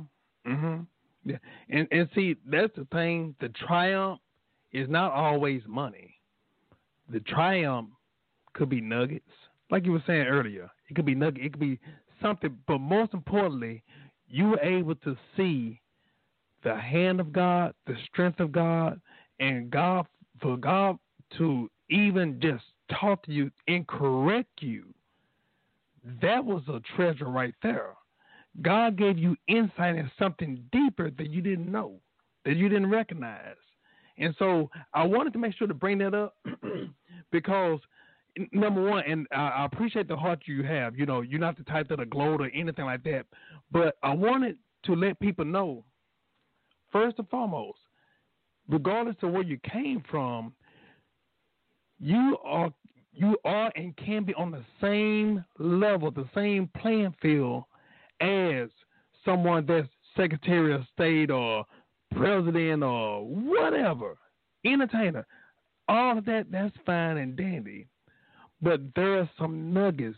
Mm 0.46 0.58
Mhm. 0.58 0.78
Yeah. 1.24 1.38
And 1.68 1.86
and 1.92 2.08
see, 2.14 2.36
that's 2.46 2.74
the 2.74 2.86
thing. 2.86 3.36
The 3.40 3.50
triumph 3.50 4.20
is 4.72 4.88
not 4.88 5.12
always 5.12 5.62
money. 5.66 6.14
The 7.08 7.20
triumph 7.20 7.90
could 8.54 8.68
be 8.68 8.80
nuggets, 8.80 9.30
like 9.70 9.84
you 9.84 9.92
were 9.92 10.02
saying 10.06 10.26
earlier. 10.26 10.70
It 10.88 10.94
could 10.94 11.06
be 11.06 11.14
nugget. 11.14 11.44
It 11.44 11.52
could 11.52 11.60
be 11.60 11.78
something, 12.20 12.56
but 12.66 12.78
most 12.78 13.14
importantly, 13.14 13.82
you 14.28 14.48
were 14.48 14.60
able 14.60 14.94
to 14.96 15.16
see 15.36 15.80
the 16.62 16.76
hand 16.76 17.20
of 17.20 17.32
God, 17.32 17.74
the 17.86 17.96
strength 18.12 18.40
of 18.40 18.52
God, 18.52 19.00
and 19.40 19.70
God 19.70 20.06
for 20.40 20.56
God 20.56 20.98
to 21.38 21.70
even 21.88 22.40
just 22.40 22.64
talk 23.00 23.22
to 23.24 23.32
you 23.32 23.50
and 23.68 23.86
correct 23.86 24.60
you. 24.60 24.84
That 26.22 26.44
was 26.44 26.62
a 26.68 26.80
treasure 26.96 27.26
right 27.26 27.54
there. 27.62 27.94
God 28.62 28.96
gave 28.96 29.18
you 29.18 29.36
insight 29.48 29.96
in 29.96 30.10
something 30.18 30.62
deeper 30.72 31.10
that 31.10 31.30
you 31.30 31.40
didn't 31.40 31.70
know, 31.70 32.00
that 32.44 32.56
you 32.56 32.68
didn't 32.68 32.90
recognize. 32.90 33.56
And 34.18 34.34
so 34.38 34.70
I 34.94 35.04
wanted 35.04 35.32
to 35.34 35.38
make 35.38 35.54
sure 35.54 35.66
to 35.66 35.74
bring 35.74 35.98
that 35.98 36.14
up 36.14 36.36
because 37.32 37.80
number 38.52 38.82
one, 38.82 39.04
and 39.06 39.26
I, 39.32 39.64
appreciate 39.64 40.08
the 40.08 40.16
heart 40.16 40.40
you 40.46 40.62
have. 40.62 40.98
You 40.98 41.06
know, 41.06 41.22
you're 41.22 41.40
not 41.40 41.56
the 41.56 41.64
type 41.64 41.88
that'll 41.88 42.04
gloat 42.06 42.40
or 42.40 42.50
anything 42.54 42.84
like 42.84 43.02
that. 43.04 43.26
But 43.70 43.96
I 44.02 44.14
wanted 44.14 44.56
to 44.84 44.94
let 44.94 45.18
people 45.20 45.44
know, 45.44 45.84
first 46.92 47.18
and 47.18 47.28
foremost, 47.28 47.78
regardless 48.68 49.16
of 49.22 49.32
where 49.32 49.42
you 49.42 49.58
came 49.58 50.02
from, 50.10 50.52
you 51.98 52.38
are 52.44 52.72
you 53.12 53.36
are 53.44 53.72
and 53.74 53.96
can 53.96 54.24
be 54.24 54.32
on 54.34 54.52
the 54.52 54.64
same 54.80 55.44
level, 55.58 56.10
the 56.10 56.28
same 56.34 56.70
playing 56.80 57.14
field 57.20 57.64
as 58.20 58.68
someone 59.24 59.66
that's 59.66 59.88
Secretary 60.16 60.74
of 60.74 60.82
State 60.94 61.30
or 61.30 61.64
president 62.16 62.82
or 62.82 63.24
whatever, 63.26 64.16
entertainer. 64.64 65.26
All 65.88 66.18
of 66.18 66.24
that, 66.26 66.46
that's 66.50 66.74
fine 66.86 67.16
and 67.16 67.36
dandy. 67.36 67.88
But 68.62 68.80
there 68.94 69.18
are 69.20 69.30
some 69.38 69.72
nuggets. 69.72 70.16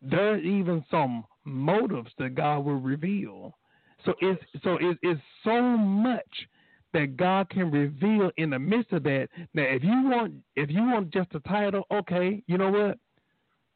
There 0.00 0.34
are 0.34 0.38
even 0.38 0.84
some 0.90 1.24
motives 1.44 2.10
that 2.18 2.34
God 2.34 2.60
will 2.64 2.80
reveal. 2.80 3.56
So 4.04 4.14
it's 4.20 4.42
so 4.64 4.78
it's, 4.80 4.98
it's 5.02 5.20
so 5.44 5.60
much 5.62 6.48
that 6.92 7.16
God 7.16 7.48
can 7.50 7.70
reveal 7.70 8.30
in 8.36 8.50
the 8.50 8.58
midst 8.58 8.92
of 8.92 9.02
that. 9.04 9.28
Now, 9.54 9.62
if 9.62 9.82
you 9.82 10.02
want 10.08 10.34
if 10.56 10.70
you 10.70 10.82
want 10.82 11.12
just 11.12 11.34
a 11.34 11.40
title, 11.40 11.84
okay, 11.92 12.42
you 12.46 12.58
know 12.58 12.70
what? 12.70 12.98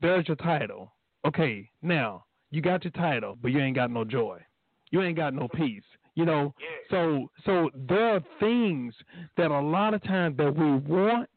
There's 0.01 0.27
your 0.29 0.37
title. 0.37 0.93
Okay, 1.27 1.71
now 1.83 2.25
you 2.51 2.61
got 2.61 2.85
your 2.85 2.93
title, 2.93 3.37
but 3.41 3.51
you 3.51 3.61
ain't 3.61 3.77
got 3.77 3.91
no 3.91 4.05
joy. 4.05 4.41
You 4.91 5.03
ain't 5.03 5.17
got 5.17 5.35
no 5.35 5.49
peace. 5.49 5.83
You 6.17 6.25
know, 6.25 6.55
so 6.91 7.31
so 7.45 7.71
there 7.75 8.17
are 8.17 8.25
things 8.41 8.95
that 9.37 9.51
a 9.51 9.61
lot 9.61 9.93
of 9.93 10.03
times 10.03 10.39
that 10.39 10.57
we 10.57 10.73
want 10.91 11.29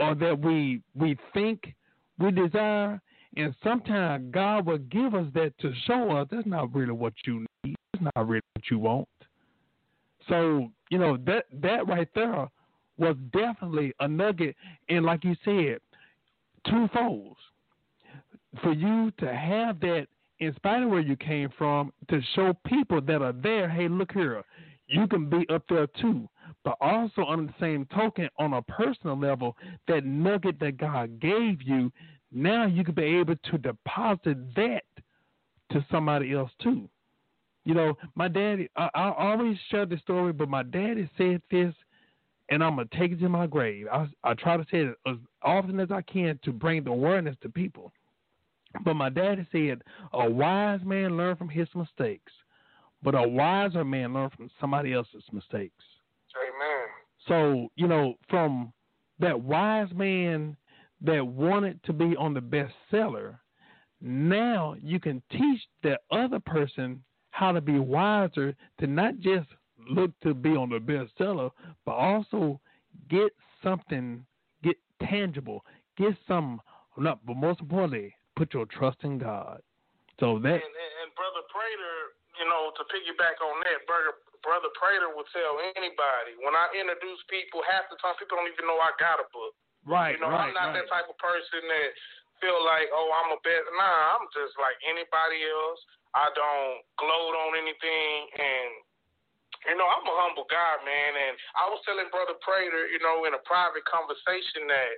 or 0.00 0.16
that 0.16 0.38
we 0.38 0.82
we 0.96 1.16
think 1.32 1.74
we 2.18 2.32
desire, 2.32 3.00
and 3.36 3.54
sometimes 3.62 4.32
God 4.32 4.66
will 4.66 4.78
give 4.78 5.14
us 5.14 5.26
that 5.34 5.56
to 5.60 5.72
show 5.86 6.10
us 6.16 6.26
that's 6.28 6.44
not 6.44 6.74
really 6.74 6.92
what 6.92 7.12
you 7.24 7.46
need. 7.62 7.76
It's 7.94 8.02
not 8.14 8.28
really 8.28 8.42
what 8.54 8.64
you 8.68 8.80
want. 8.80 9.08
So 10.28 10.68
you 10.90 10.98
know 10.98 11.16
that 11.26 11.44
that 11.62 11.86
right 11.86 12.08
there 12.16 12.48
was 12.98 13.14
definitely 13.32 13.92
a 14.00 14.08
nugget, 14.08 14.56
and 14.88 15.04
like 15.04 15.22
you 15.22 15.36
said, 15.44 15.78
two 16.68 16.88
folds 16.92 17.38
for 18.60 18.72
you 18.72 19.12
to 19.18 19.32
have 19.32 19.78
that 19.80 20.08
in 20.40 20.54
spite 20.56 20.82
of 20.82 20.90
where 20.90 21.00
you 21.00 21.16
came 21.16 21.50
from 21.56 21.92
to 22.08 22.20
show 22.34 22.54
people 22.66 23.00
that 23.02 23.22
are 23.22 23.32
there, 23.32 23.68
hey, 23.68 23.88
look 23.88 24.12
here, 24.12 24.42
you 24.88 25.06
can 25.06 25.28
be 25.28 25.46
up 25.48 25.62
there 25.68 25.86
too. 26.00 26.28
But 26.64 26.76
also 26.80 27.22
on 27.22 27.46
the 27.46 27.54
same 27.60 27.86
token, 27.94 28.28
on 28.38 28.54
a 28.54 28.62
personal 28.62 29.16
level, 29.16 29.56
that 29.86 30.04
nugget 30.04 30.58
that 30.60 30.78
God 30.78 31.20
gave 31.20 31.62
you, 31.62 31.92
now 32.32 32.66
you 32.66 32.84
can 32.84 32.94
be 32.94 33.02
able 33.02 33.36
to 33.36 33.58
deposit 33.58 34.54
that 34.56 34.84
to 35.72 35.84
somebody 35.90 36.32
else 36.32 36.50
too. 36.62 36.88
You 37.64 37.74
know, 37.74 37.96
my 38.14 38.28
daddy, 38.28 38.68
I, 38.76 38.88
I 38.94 39.14
always 39.16 39.56
share 39.70 39.86
the 39.86 39.98
story, 39.98 40.32
but 40.32 40.48
my 40.48 40.62
daddy 40.62 41.08
said 41.16 41.42
this, 41.50 41.74
and 42.48 42.64
I'm 42.64 42.76
gonna 42.76 42.88
take 42.98 43.12
it 43.12 43.20
to 43.20 43.28
my 43.28 43.46
grave. 43.46 43.86
I, 43.92 44.08
I 44.24 44.34
try 44.34 44.56
to 44.56 44.64
say 44.70 44.78
it 44.78 44.96
as 45.06 45.16
often 45.42 45.78
as 45.78 45.90
I 45.90 46.02
can 46.02 46.38
to 46.44 46.52
bring 46.52 46.84
the 46.84 46.90
awareness 46.90 47.36
to 47.42 47.48
people. 47.48 47.92
But 48.84 48.94
my 48.94 49.08
daddy 49.08 49.46
said, 49.50 49.82
a 50.12 50.30
wise 50.30 50.80
man 50.84 51.16
learns 51.16 51.38
from 51.38 51.48
his 51.48 51.68
mistakes, 51.74 52.32
but 53.02 53.14
a 53.14 53.28
wiser 53.28 53.84
man 53.84 54.14
learns 54.14 54.32
from 54.36 54.50
somebody 54.60 54.92
else's 54.92 55.24
mistakes. 55.32 55.84
Amen. 56.36 56.88
So, 57.26 57.68
you 57.76 57.88
know, 57.88 58.14
from 58.28 58.72
that 59.18 59.38
wise 59.40 59.88
man 59.94 60.56
that 61.02 61.26
wanted 61.26 61.82
to 61.84 61.92
be 61.92 62.16
on 62.16 62.34
the 62.34 62.40
bestseller, 62.40 63.38
now 64.00 64.76
you 64.80 65.00
can 65.00 65.22
teach 65.30 65.60
that 65.82 66.00
other 66.10 66.40
person 66.40 67.02
how 67.30 67.52
to 67.52 67.60
be 67.60 67.78
wiser 67.78 68.54
to 68.78 68.86
not 68.86 69.18
just 69.18 69.48
look 69.88 70.10
to 70.20 70.34
be 70.34 70.50
on 70.50 70.70
the 70.70 70.78
bestseller, 70.78 71.50
but 71.84 71.92
also 71.92 72.60
get 73.08 73.32
something, 73.62 74.24
get 74.62 74.76
tangible, 75.02 75.64
get 75.96 76.14
some, 76.26 76.60
not, 76.96 77.24
but 77.26 77.36
most 77.36 77.60
importantly, 77.60 78.14
put 78.40 78.56
your 78.56 78.64
trust 78.72 79.04
in 79.04 79.20
God. 79.20 79.60
So 80.16 80.40
that. 80.40 80.56
And, 80.56 80.72
and, 80.72 80.92
and 81.04 81.12
brother 81.12 81.44
Prater, 81.52 82.16
you 82.40 82.48
know, 82.48 82.72
to 82.72 82.82
piggyback 82.88 83.36
on 83.44 83.60
that, 83.68 83.84
brother 83.84 84.16
brother 84.40 84.72
Prater 84.80 85.12
will 85.12 85.28
tell 85.36 85.60
anybody 85.76 86.40
when 86.40 86.56
I 86.56 86.72
introduce 86.72 87.20
people, 87.28 87.60
half 87.68 87.92
the 87.92 88.00
time 88.00 88.16
people 88.16 88.40
don't 88.40 88.48
even 88.48 88.64
know 88.64 88.80
I 88.80 88.96
got 88.96 89.20
a 89.20 89.28
book. 89.28 89.52
Right. 89.84 90.16
You 90.16 90.24
know, 90.24 90.32
right, 90.32 90.48
I'm 90.48 90.56
not 90.56 90.72
right. 90.72 90.80
that 90.80 90.88
type 90.88 91.12
of 91.12 91.20
person 91.20 91.60
that 91.68 91.88
feel 92.40 92.56
like, 92.64 92.88
oh, 92.88 93.12
I'm 93.20 93.36
a 93.36 93.40
best. 93.44 93.68
Nah, 93.76 94.16
I'm 94.16 94.24
just 94.32 94.56
like 94.56 94.80
anybody 94.88 95.44
else. 95.44 95.80
I 96.16 96.32
don't 96.32 96.80
gloat 96.96 97.36
on 97.36 97.60
anything, 97.60 98.16
and 98.40 98.70
you 99.68 99.76
know, 99.76 99.84
I'm 99.84 100.08
a 100.08 100.16
humble 100.24 100.48
guy, 100.48 100.80
man. 100.82 101.12
And 101.12 101.36
I 101.60 101.68
was 101.68 101.84
telling 101.84 102.08
Brother 102.08 102.40
Prater, 102.40 102.88
you 102.88 102.98
know, 103.04 103.28
in 103.28 103.36
a 103.36 103.42
private 103.44 103.84
conversation 103.84 104.64
that 104.72 104.96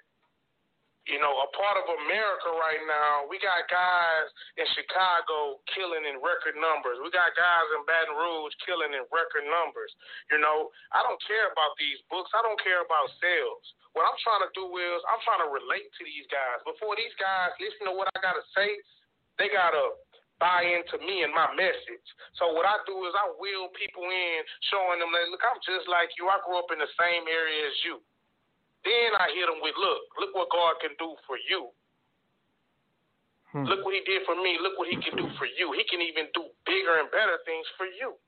you 1.11 1.19
know, 1.19 1.35
a 1.43 1.49
part 1.51 1.75
of 1.83 1.87
America 2.07 2.51
right 2.63 2.83
now, 2.87 3.27
we 3.27 3.43
got 3.43 3.67
guys 3.67 4.27
in 4.55 4.67
Chicago 4.79 5.59
killing 5.75 6.07
in 6.07 6.23
record 6.23 6.55
numbers. 6.55 7.03
We 7.03 7.11
got 7.11 7.35
guys 7.35 7.67
in 7.75 7.83
Baton 7.91 8.15
Rouge 8.15 8.55
killing 8.63 8.95
in 8.95 9.03
record 9.11 9.43
numbers. 9.51 9.91
You 10.31 10.39
know, 10.39 10.71
I 10.95 11.03
don't 11.03 11.19
care 11.27 11.51
about 11.51 11.75
these 11.75 11.99
books. 12.07 12.31
I 12.31 12.47
don't 12.47 12.61
care 12.63 12.87
about 12.87 13.11
sales. 13.19 13.67
What 13.99 14.07
I'm 14.07 14.19
trying 14.23 14.47
to 14.47 14.53
do 14.55 14.71
is 14.79 14.99
I'm 15.11 15.21
trying 15.27 15.43
to 15.43 15.51
relate 15.51 15.91
to 15.91 16.03
these 16.07 16.25
guys. 16.31 16.63
Before 16.63 16.95
these 16.95 17.13
guys 17.19 17.51
listen 17.59 17.91
to 17.91 17.95
what 17.99 18.07
I 18.15 18.19
got 18.23 18.39
to 18.39 18.45
say, 18.55 18.71
they 19.43 19.51
got 19.51 19.75
to 19.75 19.99
buy 20.39 20.63
into 20.67 21.03
me 21.03 21.27
and 21.27 21.35
my 21.35 21.51
message. 21.55 22.07
So 22.39 22.51
what 22.55 22.67
I 22.67 22.79
do 22.87 22.95
is 23.07 23.13
I 23.15 23.31
wheel 23.43 23.71
people 23.75 24.07
in, 24.07 24.39
showing 24.71 25.03
them 25.03 25.11
that, 25.15 25.31
look, 25.31 25.43
I'm 25.43 25.59
just 25.63 25.87
like 25.91 26.15
you. 26.19 26.31
I 26.31 26.43
grew 26.43 26.59
up 26.59 26.71
in 26.75 26.83
the 26.83 26.91
same 26.99 27.27
area 27.27 27.63
as 27.67 27.77
you. 27.87 28.03
Then 28.83 29.14
I 29.14 29.30
hit 29.30 29.47
him 29.47 29.62
with, 29.62 29.78
look, 29.78 30.03
look 30.18 30.33
what 30.35 30.51
God 30.51 30.74
can 30.83 30.95
do 30.99 31.14
for 31.26 31.39
you. 31.39 31.70
Hmm. 33.55 33.68
Look 33.68 33.87
what 33.87 33.95
he 33.95 34.03
did 34.03 34.26
for 34.26 34.35
me. 34.35 34.59
Look 34.59 34.74
what 34.74 34.91
he 34.91 34.99
can 34.99 35.14
do 35.14 35.28
for 35.39 35.47
you. 35.47 35.70
He 35.76 35.87
can 35.87 36.03
even 36.03 36.26
do 36.35 36.51
bigger 36.66 36.99
and 36.99 37.07
better 37.14 37.39
things 37.47 37.68
for 37.78 37.87
you. 37.87 38.18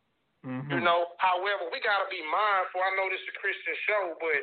Mm-hmm. 0.45 0.77
You 0.77 0.81
know, 0.85 1.17
however, 1.19 1.73
we 1.73 1.81
got 1.81 2.05
to 2.05 2.09
be 2.13 2.21
mindful. 2.21 2.85
I 2.85 2.93
know 3.01 3.09
this 3.09 3.19
is 3.25 3.33
a 3.33 3.37
Christian 3.41 3.77
show, 3.89 4.05
but, 4.21 4.41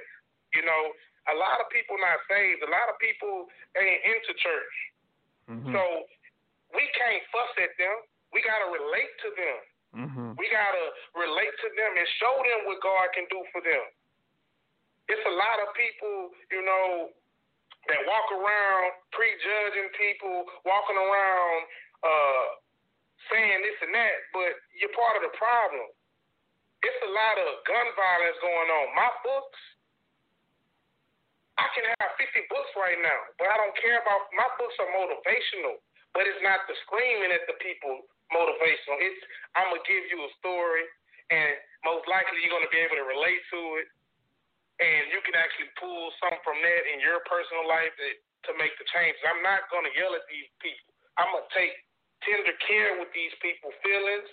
you 0.57 0.66
know, 0.66 0.82
a 1.30 1.36
lot 1.38 1.62
of 1.62 1.70
people 1.70 1.93
not 2.01 2.18
saved. 2.26 2.66
A 2.66 2.72
lot 2.74 2.89
of 2.89 2.97
people 2.97 3.45
ain't 3.78 4.01
into 4.09 4.34
church. 4.41 4.76
Mm-hmm. 5.53 5.70
So 5.70 5.82
we 6.74 6.84
can't 6.97 7.22
fuss 7.30 7.53
at 7.62 7.78
them. 7.78 8.01
We 8.34 8.41
got 8.41 8.66
to 8.66 8.74
relate 8.74 9.14
to 9.22 9.30
them. 9.38 9.57
Mm-hmm. 9.91 10.30
We 10.41 10.49
got 10.49 10.74
to 10.74 10.86
relate 11.14 11.53
to 11.62 11.68
them 11.78 11.91
and 11.93 12.07
show 12.18 12.34
them 12.41 12.59
what 12.66 12.82
God 12.82 13.05
can 13.14 13.30
do 13.30 13.45
for 13.53 13.62
them 13.62 13.86
it's 15.12 15.28
a 15.28 15.36
lot 15.36 15.59
of 15.59 15.76
people, 15.76 16.32
you 16.55 16.64
know, 16.64 17.12
that 17.91 17.99
walk 18.07 18.28
around 18.32 18.95
prejudging 19.12 19.91
people, 19.99 20.47
walking 20.64 20.95
around 20.95 21.59
uh, 21.99 22.47
saying 23.28 23.59
this 23.59 23.78
and 23.84 23.91
that, 23.91 24.16
but 24.32 24.55
you're 24.80 24.93
part 24.95 25.20
of 25.20 25.28
the 25.28 25.34
problem. 25.36 25.84
It's 26.82 27.01
a 27.03 27.12
lot 27.12 27.36
of 27.38 27.49
gun 27.68 27.88
violence 27.93 28.39
going 28.39 28.70
on. 28.72 28.86
My 28.95 29.12
books, 29.22 29.62
I 31.59 31.68
can 31.76 31.86
have 31.99 32.18
50 32.18 32.47
books 32.49 32.72
right 32.80 32.97
now, 33.03 33.20
but 33.38 33.51
I 33.51 33.59
don't 33.59 33.76
care 33.78 34.01
about 34.01 34.32
my 34.34 34.49
books 34.57 34.74
are 34.82 34.89
motivational, 34.95 35.78
but 36.16 36.26
it's 36.26 36.41
not 36.41 36.66
the 36.66 36.74
screaming 36.88 37.36
at 37.36 37.45
the 37.45 37.59
people 37.62 38.01
motivational. 38.34 38.97
It's 38.97 39.22
I'm 39.53 39.70
gonna 39.70 39.86
give 39.86 40.07
you 40.09 40.26
a 40.26 40.32
story, 40.41 40.88
and 41.30 41.53
most 41.86 42.09
likely 42.09 42.41
you're 42.41 42.55
gonna 42.55 42.72
be 42.74 42.82
able 42.82 42.97
to 42.97 43.05
relate 43.05 43.43
to 43.53 43.62
it 43.84 43.88
and 44.82 45.14
you 45.14 45.22
can 45.22 45.38
actually 45.38 45.70
pull 45.78 46.10
something 46.18 46.42
from 46.42 46.58
that 46.58 46.84
in 46.90 46.98
your 46.98 47.22
personal 47.30 47.70
life 47.70 47.94
that, 48.02 48.16
to 48.50 48.58
make 48.58 48.74
the 48.82 48.88
changes. 48.90 49.22
I'm 49.22 49.46
not 49.46 49.70
going 49.70 49.86
to 49.86 49.94
yell 49.94 50.18
at 50.18 50.26
these 50.26 50.50
people. 50.58 50.90
I'm 51.22 51.30
going 51.30 51.46
to 51.46 51.54
take 51.54 51.78
tender 52.26 52.58
care 52.66 52.98
with 52.98 53.14
these 53.14 53.34
people's 53.46 53.78
feelings, 53.86 54.26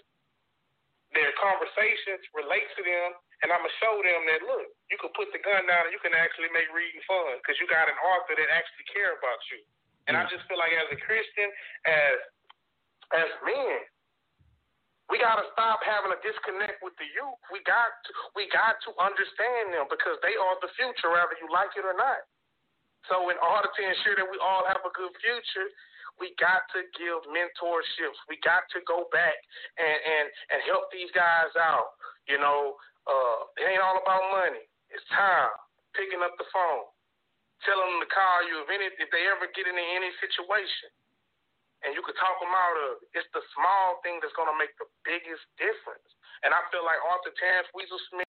their 1.12 1.36
conversations, 1.36 2.24
relate 2.32 2.64
to 2.80 2.82
them, 2.84 3.20
and 3.44 3.52
I'm 3.52 3.60
going 3.60 3.70
to 3.70 3.80
show 3.80 3.94
them 4.00 4.22
that, 4.32 4.40
look, 4.48 4.66
you 4.88 4.96
can 4.96 5.12
put 5.12 5.28
the 5.36 5.40
gun 5.44 5.68
down 5.68 5.86
and 5.86 5.92
you 5.92 6.00
can 6.00 6.16
actually 6.16 6.48
make 6.56 6.72
reading 6.72 7.04
fun 7.04 7.36
because 7.44 7.60
you 7.60 7.68
got 7.68 7.86
an 7.86 7.98
author 8.00 8.34
that 8.34 8.48
actually 8.48 8.88
care 8.88 9.14
about 9.14 9.40
you. 9.52 9.60
And 10.08 10.16
I 10.16 10.24
mm. 10.24 10.32
just 10.32 10.48
feel 10.48 10.56
like 10.56 10.72
as 10.72 10.88
a 10.88 10.98
Christian, 11.04 11.48
as 11.84 12.16
as 13.12 13.30
men, 13.44 13.88
we 15.08 15.16
got 15.16 15.40
to 15.40 15.46
stop 15.56 15.80
having 15.80 16.12
a 16.12 16.20
disconnect 16.20 16.84
with 16.84 16.92
the 17.00 17.08
youth. 17.08 17.40
We 17.48 17.64
got 17.64 17.88
to, 17.88 18.10
we 18.36 18.44
got 18.52 18.76
to 18.84 18.90
understand 19.00 19.72
them 19.72 19.88
because 19.88 20.20
they 20.20 20.36
are 20.36 20.56
the 20.60 20.68
future, 20.76 21.08
whether 21.08 21.32
you 21.40 21.48
like 21.48 21.72
it 21.80 21.88
or 21.88 21.96
not. 21.96 22.20
So 23.08 23.32
in 23.32 23.40
order 23.40 23.72
to 23.72 23.80
ensure 23.80 24.20
that 24.20 24.28
we 24.28 24.36
all 24.36 24.68
have 24.68 24.84
a 24.84 24.92
good 24.92 25.14
future, 25.24 25.68
we 26.20 26.36
got 26.36 26.68
to 26.76 26.84
give 26.98 27.24
mentorships. 27.32 28.20
We 28.28 28.36
got 28.44 28.68
to 28.76 28.84
go 28.84 29.08
back 29.08 29.38
and 29.80 29.96
and 29.96 30.26
and 30.52 30.58
help 30.68 30.92
these 30.92 31.08
guys 31.16 31.48
out. 31.56 31.96
You 32.28 32.36
know, 32.36 32.76
uh, 33.08 33.38
it 33.56 33.64
ain't 33.64 33.80
all 33.80 33.96
about 33.96 34.28
money. 34.34 34.66
It's 34.92 35.04
time. 35.08 35.56
Picking 35.96 36.20
up 36.20 36.36
the 36.36 36.44
phone, 36.52 36.84
telling 37.64 37.86
them 37.96 38.02
to 38.04 38.10
call 38.12 38.44
you 38.44 38.60
if 38.60 38.68
any 38.68 38.92
if 38.92 39.08
they 39.08 39.24
ever 39.24 39.48
get 39.56 39.64
into 39.64 39.80
any 39.80 40.12
situation 40.20 40.92
and 41.82 41.94
you 41.94 42.02
could 42.02 42.18
talk 42.18 42.36
them 42.38 42.52
out 42.52 42.76
of 42.90 43.02
it. 43.02 43.22
It's 43.22 43.30
the 43.34 43.42
small 43.54 43.98
thing 44.02 44.18
that's 44.22 44.34
going 44.34 44.50
to 44.50 44.58
make 44.58 44.74
the 44.78 44.88
biggest 45.06 45.44
difference. 45.58 46.06
And 46.46 46.54
I 46.54 46.60
feel 46.70 46.86
like 46.86 46.98
Author 47.02 47.34
Terrence 47.34 47.70
Weasel 47.74 47.98
Smith 48.10 48.27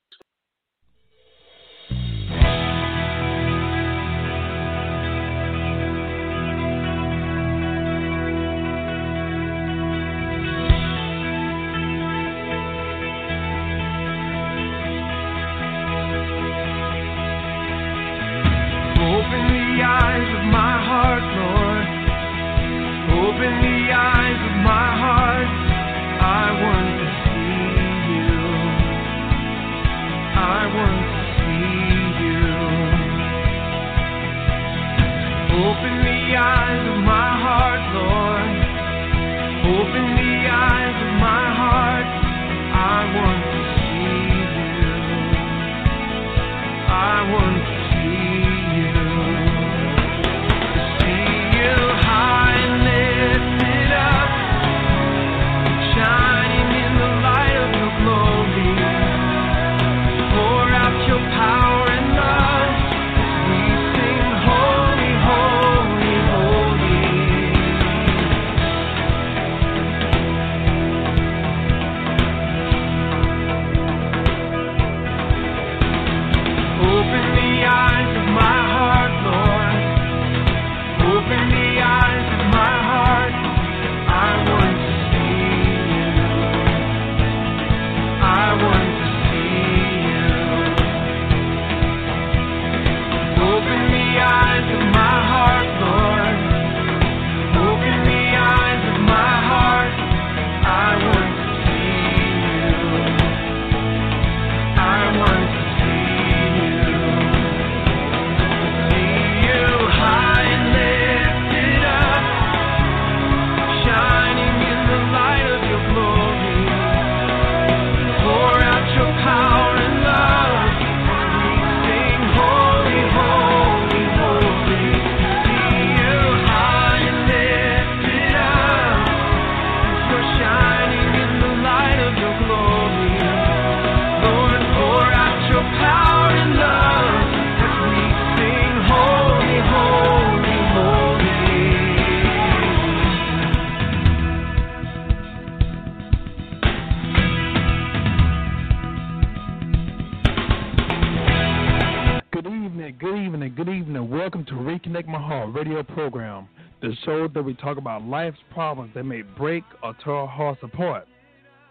talk 157.61 157.77
about 157.77 158.03
life's 158.03 158.37
problems 158.51 158.91
that 158.95 159.03
may 159.03 159.21
break 159.21 159.63
or 159.83 159.93
tear 160.03 160.13
our 160.13 160.27
hearts 160.27 160.59
apart. 160.63 161.07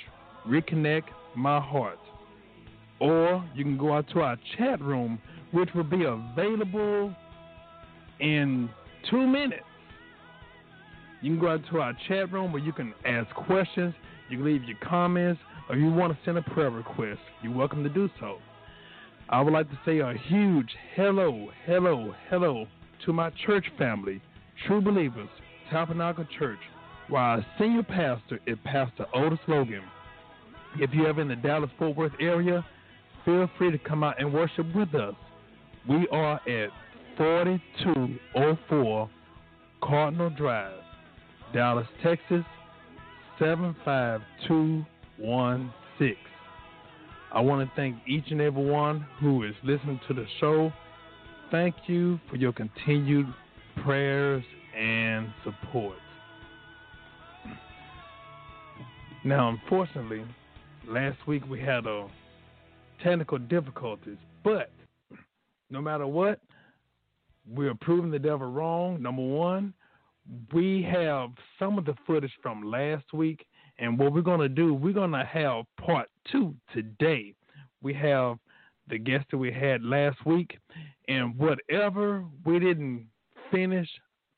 reconnect 0.48 1.02
my 1.36 1.60
heart. 1.60 1.98
Or 3.00 3.44
you 3.54 3.64
can 3.64 3.76
go 3.76 3.92
out 3.94 4.08
to 4.10 4.20
our 4.20 4.38
chat 4.56 4.80
room, 4.80 5.18
which 5.50 5.68
will 5.74 5.82
be 5.84 6.04
available 6.04 7.12
in 8.20 8.70
two 9.10 9.26
minutes. 9.26 9.64
You 11.22 11.30
can 11.30 11.40
go 11.40 11.52
out 11.52 11.62
to 11.70 11.80
our 11.80 11.96
chat 12.08 12.32
room 12.32 12.52
where 12.52 12.62
you 12.62 12.72
can 12.72 12.92
ask 13.04 13.32
questions, 13.34 13.94
you 14.28 14.38
can 14.38 14.46
leave 14.46 14.64
your 14.64 14.76
comments, 14.78 15.40
or 15.68 15.76
you 15.76 15.90
want 15.90 16.12
to 16.12 16.18
send 16.24 16.36
a 16.36 16.42
prayer 16.42 16.70
request. 16.70 17.20
You're 17.42 17.54
welcome 17.54 17.84
to 17.84 17.88
do 17.88 18.10
so. 18.18 18.38
I 19.28 19.40
would 19.40 19.52
like 19.52 19.70
to 19.70 19.78
say 19.86 20.00
a 20.00 20.14
huge 20.26 20.68
hello, 20.94 21.48
hello, 21.64 22.12
hello 22.28 22.66
to 23.06 23.12
my 23.12 23.30
church 23.46 23.64
family, 23.78 24.20
True 24.66 24.80
Believers, 24.80 25.28
Tabernacle 25.70 26.26
Church, 26.38 26.58
where 27.08 27.22
our 27.22 27.46
senior 27.58 27.84
pastor 27.84 28.40
is 28.46 28.58
Pastor 28.64 29.06
Otis 29.14 29.38
Logan. 29.46 29.82
If 30.78 30.90
you're 30.92 31.08
ever 31.08 31.22
in 31.22 31.28
the 31.28 31.36
Dallas 31.36 31.70
Fort 31.78 31.96
Worth 31.96 32.12
area, 32.20 32.64
feel 33.24 33.48
free 33.58 33.70
to 33.70 33.78
come 33.78 34.02
out 34.02 34.20
and 34.20 34.32
worship 34.32 34.66
with 34.74 34.94
us. 34.94 35.14
We 35.88 36.08
are 36.10 36.40
at 36.48 36.70
4204 37.16 39.10
Cardinal 39.82 40.30
Drive, 40.30 40.81
Dallas, 41.52 41.86
Texas 42.02 42.44
75216. 43.38 46.16
I 47.32 47.40
want 47.40 47.68
to 47.68 47.76
thank 47.76 47.96
each 48.06 48.30
and 48.30 48.40
every 48.40 48.64
one 48.64 49.06
who 49.20 49.42
is 49.44 49.54
listening 49.62 50.00
to 50.08 50.14
the 50.14 50.26
show. 50.40 50.72
Thank 51.50 51.74
you 51.86 52.18
for 52.30 52.36
your 52.36 52.52
continued 52.52 53.26
prayers 53.84 54.42
and 54.78 55.32
support. 55.44 55.98
Now, 59.24 59.50
unfortunately, 59.50 60.24
last 60.86 61.18
week 61.26 61.42
we 61.48 61.60
had 61.60 61.86
a 61.86 62.06
technical 63.02 63.38
difficulties, 63.38 64.18
but 64.42 64.70
no 65.70 65.80
matter 65.80 66.06
what, 66.06 66.40
we're 67.48 67.74
proving 67.74 68.10
the 68.10 68.18
devil 68.18 68.48
wrong. 68.48 69.00
Number 69.02 69.22
one, 69.22 69.72
we 70.52 70.82
have 70.90 71.30
some 71.58 71.78
of 71.78 71.84
the 71.84 71.94
footage 72.06 72.32
from 72.42 72.62
last 72.62 73.12
week, 73.12 73.46
and 73.78 73.98
what 73.98 74.12
we're 74.12 74.20
going 74.20 74.40
to 74.40 74.48
do, 74.48 74.74
we're 74.74 74.92
going 74.92 75.12
to 75.12 75.24
have 75.24 75.64
part 75.84 76.08
two 76.30 76.54
today. 76.72 77.34
We 77.82 77.92
have 77.94 78.38
the 78.88 78.98
guest 78.98 79.26
that 79.30 79.38
we 79.38 79.52
had 79.52 79.82
last 79.82 80.24
week, 80.26 80.58
and 81.08 81.36
whatever 81.38 82.24
we 82.44 82.58
didn't 82.58 83.06
finish 83.50 83.88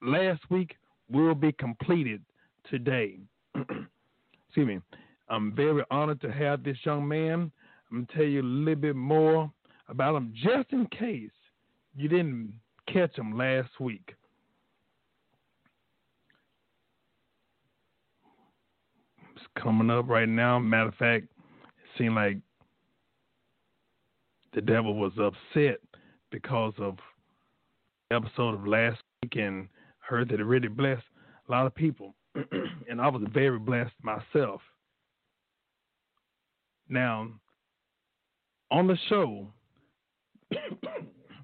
last 0.03 0.43
week 0.51 0.77
will 1.11 1.35
be 1.35 1.53
completed 1.53 2.23
today. 2.71 3.19
Excuse 3.55 4.67
me. 4.67 4.81
I'm 5.29 5.55
very 5.55 5.83
honored 5.91 6.21
to 6.21 6.31
have 6.31 6.63
this 6.63 6.77
young 6.85 7.09
man. 7.09 7.51
I'm 7.91 7.99
going 7.99 8.07
to 8.07 8.15
tell 8.15 8.25
you 8.25 8.43
a 8.43 8.45
little 8.45 8.81
bit 8.81 8.97
more 8.97 9.51
about 9.89 10.17
him 10.17 10.33
just 10.35 10.73
in 10.73 10.87
case 10.87 11.31
you 11.97 12.09
didn't 12.09 12.53
catch 12.93 13.17
him 13.17 13.37
last 13.37 13.71
week. 13.81 14.15
It's 19.35 19.44
coming 19.61 19.91
up 19.91 20.09
right 20.09 20.29
now. 20.29 20.59
Matter 20.59 20.89
of 20.89 20.95
fact, 20.95 21.25
it 21.25 21.99
seemed 21.99 22.15
like 22.15 22.39
the 24.55 24.61
devil 24.61 24.95
was 24.95 25.13
upset 25.19 25.79
because 26.31 26.73
of 26.79 26.97
the 28.09 28.17
episode 28.17 28.55
of 28.55 28.67
last 28.67 29.01
week 29.23 29.37
and 29.37 29.69
heard 29.99 30.29
that 30.29 30.41
it 30.41 30.45
really 30.45 30.69
blessed 30.69 31.03
a 31.49 31.53
lot 31.53 31.67
of 31.67 31.75
people. 31.75 32.15
and 32.89 33.01
I 33.01 33.09
was 33.09 33.23
very 33.33 33.59
blessed 33.59 33.95
myself. 34.03 34.61
Now, 36.89 37.29
on 38.71 38.87
the 38.87 38.99
show, 39.09 39.49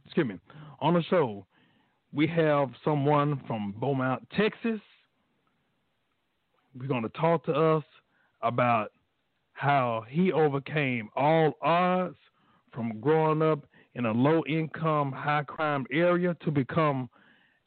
excuse 0.04 0.26
me, 0.26 0.38
on 0.80 0.94
the 0.94 1.02
show, 1.04 1.46
we 2.12 2.26
have 2.26 2.70
someone 2.84 3.40
from 3.46 3.74
Beaumont, 3.78 4.26
Texas. 4.36 4.80
We're 6.76 6.88
going 6.88 7.02
to 7.02 7.08
talk 7.10 7.44
to 7.46 7.52
us 7.52 7.84
about 8.42 8.92
how 9.52 10.04
he 10.08 10.32
overcame 10.32 11.10
all 11.16 11.52
odds 11.62 12.16
from 12.72 13.00
growing 13.00 13.42
up 13.42 13.66
in 13.94 14.06
a 14.06 14.12
low 14.12 14.42
income, 14.48 15.12
high 15.12 15.42
crime 15.42 15.84
area 15.92 16.36
to 16.44 16.50
become 16.50 17.08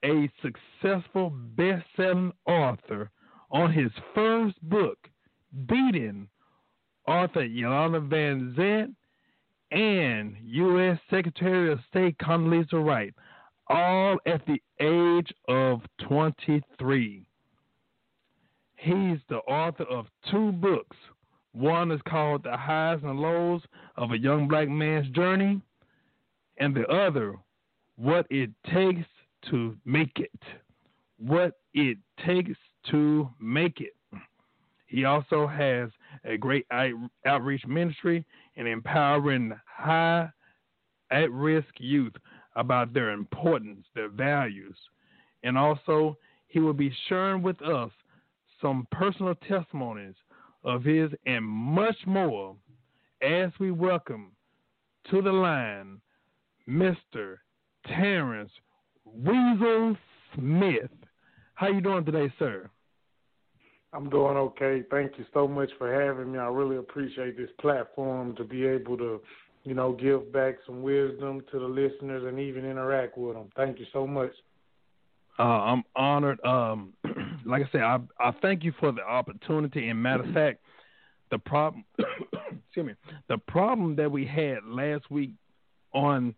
a 0.03 0.29
successful 0.41 1.29
best 1.29 1.85
selling 1.95 2.31
author 2.45 3.11
on 3.51 3.71
his 3.71 3.91
first 4.15 4.55
book, 4.69 4.97
beating 5.67 6.27
author 7.07 7.41
Iyanla 7.41 8.09
Van 8.09 8.55
Vanzant 8.57 8.95
and 9.71 10.35
U.S. 10.43 10.99
Secretary 11.09 11.71
of 11.71 11.79
State 11.89 12.17
Condoleezza 12.17 12.83
Rice, 12.83 13.11
all 13.67 14.17
at 14.25 14.41
the 14.45 14.61
age 14.79 15.33
of 15.47 15.81
23. 16.07 17.25
He's 18.83 19.19
the 19.29 19.37
author 19.47 19.85
of 19.85 20.07
two 20.29 20.51
books. 20.51 20.97
One 21.53 21.89
is 21.89 22.01
called 22.05 22.43
The 22.43 22.57
Highs 22.57 22.99
and 23.01 23.17
Lows 23.17 23.61
of 23.95 24.11
a 24.11 24.17
Young 24.17 24.49
Black 24.49 24.67
Man's 24.67 25.07
Journey, 25.11 25.61
and 26.57 26.75
the 26.75 26.85
other, 26.87 27.37
What 27.95 28.27
It 28.29 28.49
Takes 28.73 29.07
to 29.49 29.77
Make 29.85 30.19
It. 30.19 30.37
What 31.17 31.53
It 31.73 31.97
Takes 32.25 32.57
to 32.91 33.29
Make 33.39 33.79
It. 33.79 33.95
He 34.87 35.05
also 35.05 35.47
has 35.47 35.89
a 36.25 36.35
great 36.35 36.65
outreach 37.25 37.65
ministry 37.65 38.25
and 38.57 38.67
empowering 38.67 39.53
high 39.65 40.29
at 41.09 41.31
risk 41.31 41.69
youth 41.77 42.13
about 42.57 42.93
their 42.93 43.11
importance, 43.11 43.85
their 43.95 44.09
values. 44.09 44.75
And 45.41 45.57
also, 45.57 46.17
he 46.47 46.59
will 46.59 46.73
be 46.73 46.93
sharing 47.07 47.41
with 47.41 47.61
us 47.61 47.89
some 48.63 48.87
personal 48.91 49.35
testimonies 49.47 50.15
of 50.63 50.85
his 50.85 51.11
and 51.25 51.43
much 51.45 51.97
more 52.07 52.55
as 53.21 53.51
we 53.59 53.71
welcome 53.71 54.31
to 55.11 55.21
the 55.21 55.31
line 55.31 55.99
Mr. 56.67 57.39
Terrence 57.85 58.51
Weasel 59.03 59.97
Smith. 60.33 60.89
How 61.55 61.67
you 61.67 61.81
doing 61.81 62.05
today, 62.05 62.33
sir? 62.39 62.69
I'm 63.91 64.09
doing 64.09 64.37
okay. 64.37 64.81
Thank 64.89 65.17
you 65.17 65.25
so 65.33 65.45
much 65.45 65.69
for 65.77 65.93
having 65.93 66.31
me. 66.31 66.39
I 66.39 66.47
really 66.47 66.77
appreciate 66.77 67.37
this 67.37 67.49
platform 67.59 68.33
to 68.37 68.45
be 68.45 68.65
able 68.65 68.97
to, 68.97 69.21
you 69.65 69.73
know, 69.73 69.91
give 69.91 70.31
back 70.31 70.55
some 70.65 70.81
wisdom 70.81 71.43
to 71.51 71.59
the 71.59 71.65
listeners 71.65 72.23
and 72.25 72.39
even 72.39 72.65
interact 72.65 73.17
with 73.17 73.35
them. 73.35 73.49
Thank 73.57 73.77
you 73.79 73.85
so 73.91 74.07
much. 74.07 74.31
Uh, 75.39 75.43
I'm 75.43 75.83
honored. 75.95 76.43
Um, 76.45 76.93
like 77.45 77.63
I 77.63 77.69
said, 77.71 77.81
I, 77.81 77.99
I 78.19 78.31
thank 78.41 78.63
you 78.63 78.73
for 78.79 78.91
the 78.91 79.01
opportunity. 79.01 79.89
And 79.89 80.01
matter 80.01 80.23
of 80.23 80.33
fact, 80.33 80.59
the 81.31 81.39
problem, 81.39 81.85
excuse 81.99 82.85
me, 82.85 82.93
the 83.27 83.37
problem 83.37 83.95
that 83.95 84.11
we 84.11 84.25
had 84.25 84.59
last 84.65 85.09
week 85.09 85.31
on 85.93 86.35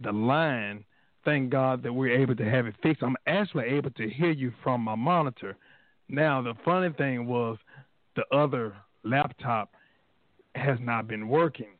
the 0.00 0.12
line. 0.12 0.84
Thank 1.24 1.50
God 1.50 1.82
that 1.82 1.92
we're 1.92 2.16
able 2.16 2.36
to 2.36 2.48
have 2.48 2.66
it 2.66 2.76
fixed. 2.82 3.02
I'm 3.02 3.16
actually 3.26 3.64
able 3.64 3.90
to 3.90 4.08
hear 4.08 4.30
you 4.30 4.52
from 4.62 4.80
my 4.82 4.94
monitor 4.94 5.56
now, 6.08 6.40
the 6.42 6.54
funny 6.64 6.92
thing 6.92 7.26
was 7.26 7.58
the 8.14 8.24
other 8.34 8.74
laptop 9.02 9.72
has 10.54 10.78
not 10.80 11.08
been 11.08 11.28
working. 11.28 11.78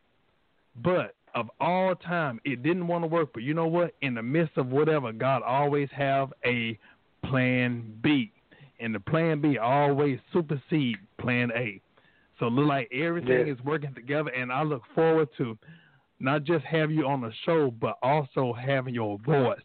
But 0.83 1.15
of 1.37 1.51
all 1.61 1.95
time, 1.95 2.41
it 2.45 2.63
didn't 2.63 2.89
want 2.89 3.05
to 3.05 3.09
work. 3.09 3.29
But 3.35 3.43
you 3.43 3.55
know 3.55 3.67
what? 3.67 3.95
In 4.01 4.15
the 4.15 4.23
midst 4.23 4.57
of 4.57 4.69
whatever, 4.69 5.13
God 5.13 5.43
always 5.43 5.89
have 5.93 6.33
a 6.45 6.79
plan 7.27 7.95
B. 8.03 8.33
And 8.81 8.95
the 8.95 9.01
plan 9.01 9.41
B 9.41 9.59
always 9.59 10.19
supersede 10.33 10.97
plan 11.21 11.51
A. 11.55 11.81
So 12.39 12.47
it 12.47 12.51
look 12.51 12.67
like 12.67 12.91
everything 12.93 13.49
is 13.49 13.59
working 13.65 13.95
together 13.95 14.31
and 14.31 14.53
I 14.53 14.63
look 14.63 14.83
forward 14.95 15.29
to 15.39 15.57
not 16.19 16.45
just 16.45 16.65
have 16.65 16.91
you 16.91 17.07
on 17.07 17.21
the 17.21 17.33
show, 17.45 17.71
but 17.71 17.97
also 18.03 18.55
having 18.55 18.95
your 18.95 19.19
voice 19.19 19.59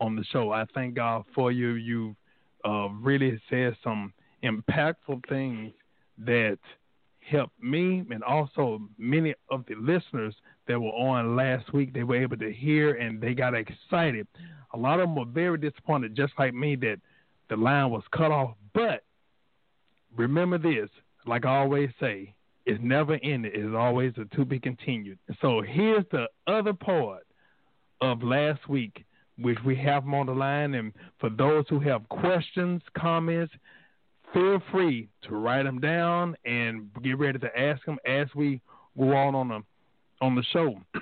on 0.00 0.16
the 0.16 0.24
show. 0.24 0.50
I 0.50 0.64
thank 0.74 0.94
God 0.94 1.24
for 1.34 1.50
you. 1.50 1.72
You 1.72 2.16
uh, 2.64 2.88
really 2.88 3.40
said 3.50 3.76
some 3.82 4.12
impactful 4.42 5.28
things 5.28 5.72
that 6.18 6.58
helped 7.20 7.62
me 7.62 8.02
and 8.10 8.22
also 8.22 8.80
many 8.98 9.34
of 9.50 9.64
the 9.66 9.74
listeners 9.76 10.34
that 10.66 10.80
were 10.80 10.90
on 10.90 11.36
last 11.36 11.72
week. 11.72 11.92
They 11.92 12.04
were 12.04 12.20
able 12.20 12.36
to 12.38 12.52
hear 12.52 12.94
and 12.94 13.20
they 13.20 13.34
got 13.34 13.54
excited. 13.54 14.26
A 14.72 14.78
lot 14.78 15.00
of 15.00 15.08
them 15.08 15.16
were 15.16 15.24
very 15.24 15.58
disappointed, 15.58 16.16
just 16.16 16.32
like 16.38 16.54
me, 16.54 16.76
that 16.76 16.98
the 17.48 17.56
line 17.56 17.90
was 17.90 18.02
cut 18.12 18.32
off. 18.32 18.54
But 18.72 19.04
remember 20.16 20.58
this, 20.58 20.88
like 21.26 21.44
I 21.44 21.56
always 21.56 21.90
say, 22.00 22.34
it's 22.66 22.82
never 22.82 23.18
ended. 23.22 23.52
It's 23.54 23.74
always 23.76 24.14
a 24.16 24.24
to 24.36 24.44
be 24.44 24.58
continued. 24.58 25.18
So 25.40 25.62
here's 25.62 26.04
the 26.10 26.26
other 26.46 26.72
part 26.72 27.26
of 28.00 28.22
last 28.22 28.68
week 28.68 29.04
which 29.38 29.58
we 29.64 29.76
have 29.76 30.04
them 30.04 30.14
on 30.14 30.26
the 30.26 30.32
line. 30.32 30.74
And 30.74 30.92
for 31.18 31.30
those 31.30 31.64
who 31.68 31.80
have 31.80 32.08
questions, 32.08 32.82
comments, 32.96 33.52
feel 34.32 34.60
free 34.70 35.08
to 35.22 35.34
write 35.34 35.64
them 35.64 35.80
down 35.80 36.36
and 36.44 36.88
get 37.02 37.18
ready 37.18 37.38
to 37.38 37.58
ask 37.58 37.84
them 37.84 37.98
as 38.06 38.28
we 38.34 38.60
go 38.96 39.14
on 39.14 39.34
on 39.34 39.48
the 39.48 39.62
on 40.24 40.34
the 40.34 40.42
show. 40.52 40.80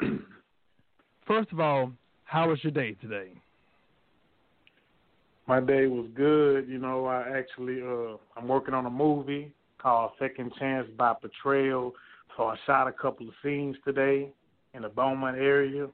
First 1.27 1.53
of 1.53 1.61
all, 1.61 1.93
how 2.25 2.49
was 2.49 2.59
your 2.65 2.73
day 2.73 2.97
today? 3.01 3.29
My 5.47 5.61
day 5.61 5.87
was 5.87 6.09
good. 6.15 6.69
You 6.69 6.79
know, 6.79 7.07
I 7.07 7.39
actually 7.39 7.81
uh 7.83 8.17
I'm 8.37 8.49
working 8.49 8.75
on 8.75 8.87
a 8.87 8.91
movie 8.91 9.53
called 9.79 10.13
Second 10.19 10.53
Chance 10.59 10.89
by 10.99 11.15
Betrayal. 11.23 11.93
So 12.37 12.45
I 12.45 12.57
shot 12.67 12.89
a 12.89 12.93
couple 12.93 13.29
of 13.29 13.35
scenes 13.45 13.77
today 13.85 14.33
in 14.75 14.83
the 14.83 14.89
Beaumont 14.89 15.37
area. 15.37 15.87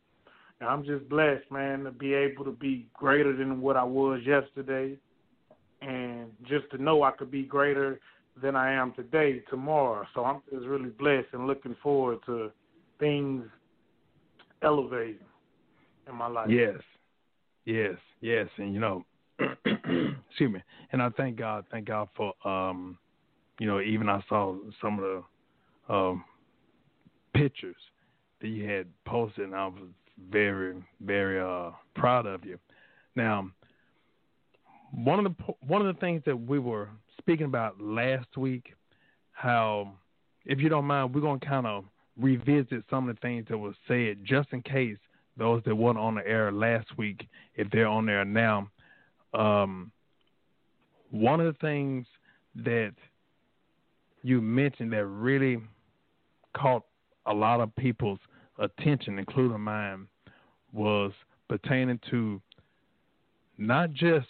And 0.61 0.69
I'm 0.69 0.85
just 0.85 1.09
blessed, 1.09 1.51
man, 1.51 1.85
to 1.85 1.91
be 1.91 2.15
able 2.15 2.45
to 2.47 2.51
be 2.51 2.87
greater 2.95 3.37
than 3.37 3.61
what 3.61 3.77
I 3.77 3.85
was 3.85 4.21
yesterday, 4.25 4.97
and 5.83 6.31
just 6.49 6.69
to 6.73 6.83
know 6.83 7.03
I 7.05 7.13
could 7.13 7.31
be 7.31 7.45
greater 7.45 8.01
than 8.43 8.57
I 8.57 8.73
am 8.73 8.93
today, 8.93 9.43
tomorrow. 9.51 10.05
So 10.15 10.25
I'm 10.25 10.41
just 10.53 10.67
really 10.67 10.91
blessed 10.91 11.29
and 11.33 11.47
looking 11.47 11.77
forward 11.81 12.19
to 12.27 12.51
things 12.99 13.45
elevating 14.63 15.19
in 16.09 16.15
my 16.15 16.27
life. 16.27 16.49
Yes, 16.51 16.81
Yes, 17.69 17.97
yes, 18.23 18.49
and 18.57 18.73
you 18.73 18.81
know, 18.81 19.05
excuse 19.39 20.51
me, 20.51 20.63
and 20.91 21.03
I 21.03 21.11
thank 21.11 21.37
God, 21.37 21.67
thank 21.71 21.87
God 21.87 22.09
for 22.17 22.33
um, 22.49 22.97
you 23.61 23.67
know, 23.67 23.83
even 23.83 24.09
I 24.09 24.25
saw 24.27 24.57
some 24.81 24.99
of 24.99 25.05
the 25.89 25.95
um 25.95 26.25
pictures 27.35 27.77
that 28.41 28.49
you 28.49 28.67
had 28.67 28.87
posted, 29.05 29.45
and 29.45 29.55
I 29.55 29.67
was 29.67 29.83
very, 30.31 30.83
very 31.03 31.39
uh 31.39 31.73
proud 31.95 32.25
of 32.25 32.43
you. 32.47 32.59
Now, 33.17 33.51
one 34.93 35.27
of 35.27 35.37
the 35.37 35.53
one 35.61 35.87
of 35.87 35.95
the 35.95 36.01
things 36.01 36.23
that 36.25 36.41
we 36.41 36.59
were 36.59 36.89
speaking 37.19 37.45
about 37.45 37.79
last 37.79 38.35
week, 38.39 38.73
how, 39.33 39.93
if 40.47 40.59
you 40.59 40.71
don't 40.71 40.87
mind, 40.87 41.15
we're 41.15 41.21
gonna 41.21 41.39
kind 41.39 41.67
of 41.67 41.85
revisit 42.19 42.85
some 42.91 43.09
of 43.09 43.17
the 43.17 43.21
things 43.21 43.47
that 43.49 43.59
were 43.59 43.75
said, 43.87 44.19
just 44.25 44.49
in 44.53 44.63
case 44.63 44.97
those 45.37 45.63
that 45.65 45.75
weren't 45.75 45.99
on 45.99 46.17
the 46.17 46.27
air 46.27 46.51
last 46.51 46.87
week, 46.99 47.27
if 47.55 47.71
they're 47.71 47.87
on 47.87 48.07
there 48.07 48.25
now. 48.25 48.69
Um, 49.35 49.93
one 51.11 51.41
of 51.41 51.47
the 51.47 51.59
things 51.61 52.07
that 52.57 52.93
you 54.23 54.41
mentioned 54.41 54.93
that 54.93 55.07
really 55.07 55.59
caught 56.57 56.85
a 57.27 57.33
lot 57.33 57.61
of 57.61 57.75
people's 57.77 58.19
attention, 58.59 59.19
including 59.19 59.61
mine, 59.61 60.09
was 60.73 61.13
pertaining 61.49 62.01
to 62.11 62.41
not 63.59 63.93
just 63.93 64.27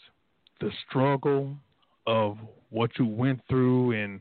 the 0.61 0.71
struggle 0.89 1.57
of 2.07 2.37
what 2.71 2.91
you 2.99 3.07
went 3.07 3.41
through 3.49 3.93
and 3.93 4.21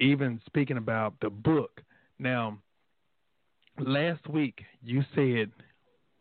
even 0.00 0.40
speaking 0.46 0.76
about 0.76 1.14
the 1.20 1.30
book. 1.30 1.82
Now, 2.18 2.58
last 3.78 4.28
week 4.28 4.60
you 4.82 5.02
said 5.14 5.50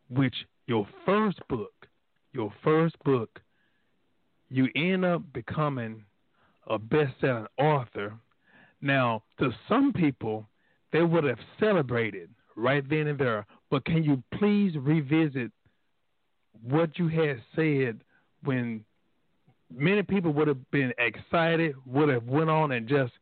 which 0.09 0.35
your 0.67 0.87
first 1.05 1.39
book, 1.47 1.87
your 2.33 2.53
first 2.63 2.95
book, 3.03 3.41
you 4.49 4.67
end 4.75 5.05
up 5.05 5.21
becoming 5.33 6.03
a 6.67 6.77
best-selling 6.77 7.47
author. 7.57 8.13
Now, 8.81 9.23
to 9.39 9.51
some 9.67 9.93
people, 9.93 10.47
they 10.91 11.01
would 11.01 11.23
have 11.23 11.39
celebrated 11.59 12.29
right 12.55 12.87
then 12.89 13.07
and 13.07 13.19
there. 13.19 13.45
But 13.69 13.85
can 13.85 14.03
you 14.03 14.23
please 14.37 14.75
revisit 14.77 15.51
what 16.63 16.97
you 16.97 17.07
had 17.07 17.41
said 17.55 18.01
when 18.43 18.83
many 19.73 20.03
people 20.03 20.33
would 20.33 20.47
have 20.47 20.71
been 20.71 20.93
excited, 20.97 21.75
would 21.85 22.09
have 22.09 22.23
went 22.23 22.49
on 22.49 22.71
and 22.71 22.87
just 22.87 23.13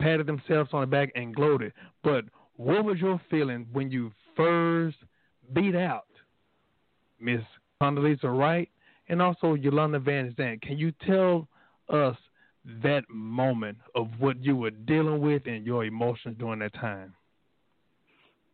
patted 0.00 0.26
themselves 0.26 0.70
on 0.72 0.80
the 0.80 0.86
back 0.86 1.12
and 1.14 1.34
gloated. 1.34 1.72
But 2.02 2.24
what 2.60 2.84
was 2.84 2.98
your 2.98 3.18
feeling 3.30 3.66
when 3.72 3.90
you 3.90 4.12
first 4.36 4.98
beat 5.54 5.74
out 5.74 6.04
Miss 7.18 7.40
Condoleezza 7.82 8.24
Wright 8.24 8.68
and 9.08 9.22
also 9.22 9.56
Iyanla 9.56 10.04
Van 10.04 10.34
Zant? 10.38 10.60
Can 10.60 10.76
you 10.76 10.92
tell 11.06 11.48
us 11.88 12.16
that 12.82 13.04
moment 13.08 13.78
of 13.94 14.08
what 14.18 14.44
you 14.44 14.56
were 14.56 14.70
dealing 14.70 15.22
with 15.22 15.46
and 15.46 15.64
your 15.64 15.86
emotions 15.86 16.36
during 16.38 16.58
that 16.58 16.74
time? 16.74 17.14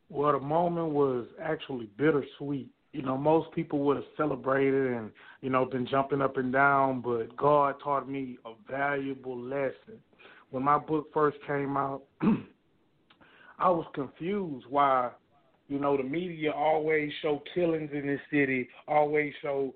Well, 0.09 0.33
the 0.33 0.39
moment 0.39 0.91
was 0.91 1.27
actually 1.43 1.91
bittersweet 1.99 2.71
you 2.93 3.03
know, 3.03 3.19
most 3.19 3.53
people 3.53 3.81
would 3.81 3.97
have 3.97 4.07
celebrated 4.17 4.93
and, 4.93 5.11
you 5.43 5.51
know, 5.51 5.67
been 5.67 5.87
jumping 5.87 6.23
up 6.23 6.39
and 6.39 6.51
down, 6.51 7.03
but 7.03 7.37
God 7.37 7.75
taught 7.85 8.09
me 8.09 8.39
a 8.47 8.53
valuable 8.71 9.39
lesson. 9.39 10.01
When 10.49 10.63
my 10.63 10.79
book 10.79 11.09
first 11.13 11.37
came 11.47 11.77
out, 11.77 12.05
I 13.59 13.71
was 13.71 13.87
confused 13.95 14.67
why, 14.69 15.11
you 15.69 15.79
know, 15.79 15.97
the 15.97 16.03
media 16.03 16.53
always 16.53 17.11
show 17.23 17.43
killings 17.55 17.91
in 17.93 18.07
this 18.07 18.21
city, 18.31 18.69
always 18.87 19.33
show, 19.43 19.75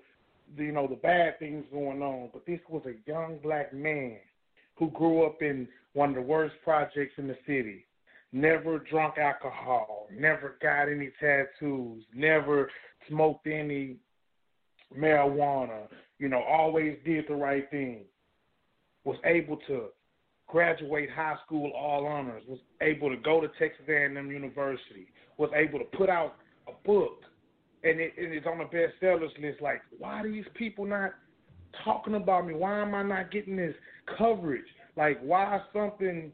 you 0.57 0.73
know, 0.73 0.87
the 0.87 0.97
bad 0.97 1.39
things 1.39 1.65
going 1.73 2.03
on. 2.03 2.31
But 2.33 2.47
this 2.47 2.61
was 2.69 2.83
a 2.87 3.11
young 3.11 3.39
black 3.43 3.73
man 3.73 4.19
who 4.77 4.91
grew 4.91 5.25
up 5.25 5.43
in 5.43 5.67
one 5.95 6.11
of 6.11 6.15
the 6.17 6.23
worst 6.23 6.55
projects 6.65 7.15
in 7.17 7.27
the 7.29 7.37
city 7.47 7.85
never 8.33 8.79
drunk 8.79 9.19
alcohol, 9.19 10.07
never 10.13 10.57
got 10.63 10.89
any 10.89 11.11
tattoos, 11.21 12.05
never 12.15 12.71
smoked 13.09 13.47
any 13.47 13.97
marijuana, 14.97 15.87
you 16.19 16.29
know, 16.29 16.43
always 16.43 16.97
did 17.05 17.25
the 17.29 17.35
right 17.35 17.69
thing, 17.71 18.03
was 19.05 19.17
able 19.25 19.57
to 19.67 19.87
graduate 20.51 21.11
high 21.11 21.37
school 21.45 21.71
all 21.77 22.07
honors, 22.07 22.43
was 22.49 22.59
able 22.81 23.11
to 23.11 23.17
go 23.17 23.41
to 23.41 23.49
Texas 23.59 23.85
A&M 23.89 24.31
University, 24.31 25.07
was 25.37 25.51
able 25.55 25.79
to 25.79 25.85
put 25.97 26.09
out 26.09 26.37
a 26.69 26.73
book, 26.87 27.23
and 27.85 28.01
it, 28.01 28.13
it 28.17 28.37
is 28.37 28.45
on 28.47 28.59
the 28.59 28.65
bestsellers 28.65 29.41
list. 29.41 29.61
Like, 29.61 29.83
why 29.99 30.21
are 30.21 30.31
these 30.31 30.45
people 30.55 30.85
not 30.85 31.13
talking 31.85 32.15
about 32.15 32.47
me? 32.47 32.55
Why 32.55 32.81
am 32.81 32.95
I 32.95 33.03
not 33.03 33.31
getting 33.31 33.57
this 33.57 33.75
coverage? 34.19 34.67
Like, 34.97 35.21
why 35.21 35.61
something 35.73 36.33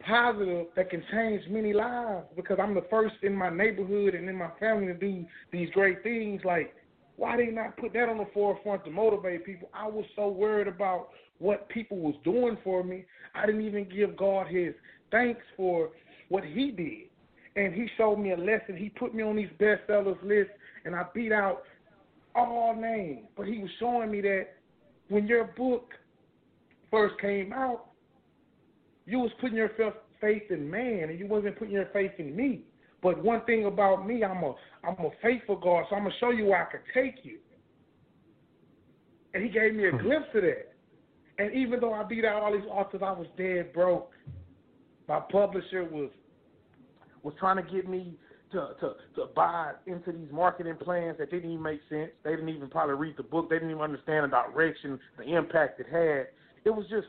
positive 0.00 0.66
that 0.76 0.90
can 0.90 1.02
change 1.12 1.42
many 1.48 1.72
lives 1.72 2.26
because 2.36 2.58
I'm 2.60 2.74
the 2.74 2.86
first 2.90 3.14
in 3.22 3.34
my 3.34 3.50
neighborhood 3.50 4.14
and 4.14 4.28
in 4.28 4.36
my 4.36 4.50
family 4.58 4.86
to 4.86 4.94
do 4.94 5.24
these 5.52 5.68
great 5.70 6.02
things. 6.02 6.40
Like, 6.44 6.74
why 7.16 7.36
they 7.36 7.46
not 7.46 7.76
put 7.76 7.92
that 7.92 8.08
on 8.08 8.18
the 8.18 8.26
forefront 8.32 8.84
to 8.84 8.90
motivate 8.90 9.44
people? 9.44 9.68
I 9.74 9.86
was 9.86 10.04
so 10.16 10.28
worried 10.28 10.68
about 10.68 11.10
what 11.40 11.68
people 11.68 11.98
was 11.98 12.14
doing 12.22 12.56
for 12.62 12.84
me. 12.84 13.04
I 13.34 13.46
didn't 13.46 13.62
even 13.62 13.88
give 13.88 14.16
God 14.16 14.46
his 14.46 14.74
thanks 15.10 15.42
for 15.56 15.90
what 16.28 16.44
he 16.44 16.70
did. 16.70 17.08
And 17.56 17.74
he 17.74 17.88
showed 17.96 18.16
me 18.16 18.30
a 18.32 18.36
lesson. 18.36 18.76
He 18.76 18.90
put 18.90 19.14
me 19.14 19.24
on 19.24 19.34
these 19.34 19.50
bestsellers 19.58 20.22
list 20.22 20.50
and 20.84 20.94
I 20.94 21.04
beat 21.12 21.32
out 21.32 21.62
all 22.36 22.76
names. 22.78 23.26
But 23.36 23.46
he 23.46 23.58
was 23.58 23.70
showing 23.80 24.10
me 24.10 24.20
that 24.20 24.48
when 25.08 25.26
your 25.26 25.44
book 25.44 25.92
first 26.90 27.18
came 27.20 27.52
out, 27.52 27.86
you 29.06 29.18
was 29.18 29.30
putting 29.40 29.56
your 29.56 29.70
faith 30.20 30.42
in 30.50 30.70
man, 30.70 31.08
and 31.10 31.18
you 31.18 31.26
wasn't 31.26 31.58
putting 31.58 31.74
your 31.74 31.88
faith 31.92 32.12
in 32.18 32.36
me. 32.36 32.60
But 33.02 33.22
one 33.22 33.44
thing 33.44 33.64
about 33.64 34.06
me, 34.06 34.22
I'm 34.22 34.44
a 34.44 34.54
I'm 34.84 35.04
a 35.04 35.10
faithful 35.22 35.56
God, 35.56 35.84
so 35.88 35.96
I'm 35.96 36.04
gonna 36.04 36.14
show 36.20 36.30
you 36.30 36.46
where 36.46 36.66
I 36.66 36.70
can 36.70 36.80
take 36.94 37.24
you. 37.24 37.38
And 39.34 39.42
he 39.42 39.48
gave 39.48 39.74
me 39.74 39.88
a 39.88 39.90
hmm. 39.90 39.98
glimpse 39.98 40.28
of 40.34 40.42
that. 40.42 40.69
And 41.40 41.54
even 41.54 41.80
though 41.80 41.94
I 41.94 42.02
beat 42.02 42.26
out 42.26 42.42
all 42.42 42.52
these 42.52 42.68
authors, 42.68 43.00
I 43.02 43.12
was 43.12 43.26
dead 43.38 43.72
broke. 43.72 44.12
My 45.08 45.20
publisher 45.20 45.84
was 45.84 46.10
was 47.22 47.32
trying 47.38 47.56
to 47.56 47.70
get 47.70 47.88
me 47.88 48.14
to, 48.52 48.70
to, 48.80 48.94
to 49.14 49.26
buy 49.34 49.72
into 49.86 50.12
these 50.12 50.30
marketing 50.30 50.76
plans 50.76 51.16
that 51.18 51.30
didn't 51.30 51.50
even 51.50 51.62
make 51.62 51.80
sense. 51.88 52.10
They 52.24 52.30
didn't 52.30 52.48
even 52.50 52.68
probably 52.68 52.94
read 52.94 53.16
the 53.16 53.22
book. 53.22 53.48
They 53.48 53.56
didn't 53.56 53.70
even 53.70 53.82
understand 53.82 54.24
the 54.24 54.28
direction, 54.28 54.98
the 55.16 55.34
impact 55.34 55.80
it 55.80 55.86
had. 55.90 56.28
It 56.64 56.70
was 56.70 56.86
just 56.90 57.06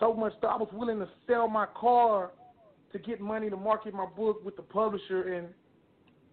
so 0.00 0.12
much 0.12 0.32
that 0.42 0.48
I 0.48 0.56
was 0.56 0.68
willing 0.72 0.98
to 0.98 1.08
sell 1.28 1.46
my 1.48 1.66
car 1.66 2.32
to 2.92 2.98
get 2.98 3.20
money 3.20 3.48
to 3.48 3.56
market 3.56 3.94
my 3.94 4.06
book 4.06 4.44
with 4.44 4.56
the 4.56 4.62
publisher, 4.62 5.34
and 5.34 5.48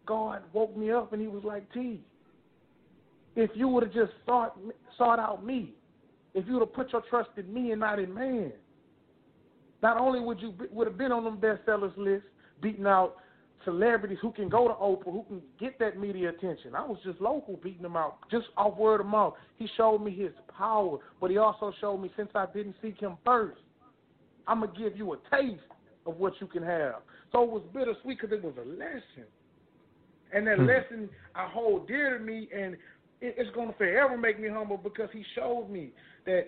God 0.08 0.42
woke 0.52 0.76
me 0.76 0.92
up 0.92 1.14
and 1.14 1.22
He 1.22 1.28
was 1.28 1.44
like, 1.44 1.72
"T, 1.74 2.02
if 3.36 3.52
you 3.54 3.68
would 3.68 3.84
have 3.84 3.94
just 3.94 4.14
sought 4.26 4.58
sought 4.98 5.20
out 5.20 5.46
me, 5.46 5.76
if 6.36 6.46
you 6.46 6.54
would 6.54 6.60
have 6.60 6.74
put 6.74 6.92
your 6.92 7.02
trust 7.10 7.30
in 7.38 7.52
me 7.52 7.72
and 7.72 7.80
not 7.80 7.98
in 7.98 8.14
man, 8.14 8.52
not 9.82 9.98
only 9.98 10.20
would 10.20 10.40
you 10.42 10.54
would 10.72 10.86
have 10.86 10.98
been 10.98 11.12
on 11.12 11.24
them 11.24 11.38
bestsellers 11.38 11.96
list, 11.98 12.26
beating 12.62 12.86
out 12.86 13.16
celebrities 13.64 14.20
who 14.22 14.32
can 14.32 14.50
go 14.50 14.68
to 14.68 14.74
Oprah, 14.74 15.12
who 15.12 15.24
can 15.28 15.42
get 15.60 15.80
that 15.80 15.98
media 15.98 16.30
attention. 16.30 16.76
I 16.76 16.86
was 16.86 17.00
just 17.04 17.20
local 17.20 17.58
beating 17.64 17.82
them 17.82 17.96
out, 17.96 18.18
just 18.30 18.48
off 18.58 18.78
word 18.78 19.02
of 19.02 19.08
mouth. 19.08 19.34
He 19.58 19.68
showed 19.78 20.00
me 20.00 20.16
his 20.16 20.32
power, 20.56 21.00
but 21.20 21.32
he 21.32 21.38
also 21.38 21.74
showed 21.82 21.98
me 21.98 22.12
since 22.16 22.30
I 22.36 22.46
didn't 22.54 22.76
seek 22.82 23.00
him 23.00 23.18
first, 23.26 23.60
I'm 24.48 24.60
gonna 24.60 24.72
give 24.78 24.96
you 24.96 25.14
a 25.14 25.18
taste 25.32 25.62
of 26.06 26.18
what 26.18 26.34
you 26.40 26.48
can 26.48 26.64
have. 26.64 26.96
So 27.32 27.44
it 27.44 27.50
was 27.50 27.64
bittersweet 27.74 28.20
because 28.22 28.32
it 28.32 28.44
was 28.44 28.54
a 28.58 28.68
lesson, 28.68 29.26
and 30.34 30.46
that 30.48 30.58
hmm. 30.58 30.68
lesson 30.68 31.10
I 31.34 31.48
hold 31.48 31.88
dear 31.88 32.18
to 32.18 32.24
me, 32.24 32.48
and 32.56 32.78
it's 33.22 33.56
gonna 33.56 33.74
forever 33.78 34.18
make 34.18 34.40
me 34.40 34.50
humble 34.50 34.78
because 34.78 35.10
he 35.14 35.24
showed 35.36 35.70
me 35.70 35.92
that 36.26 36.48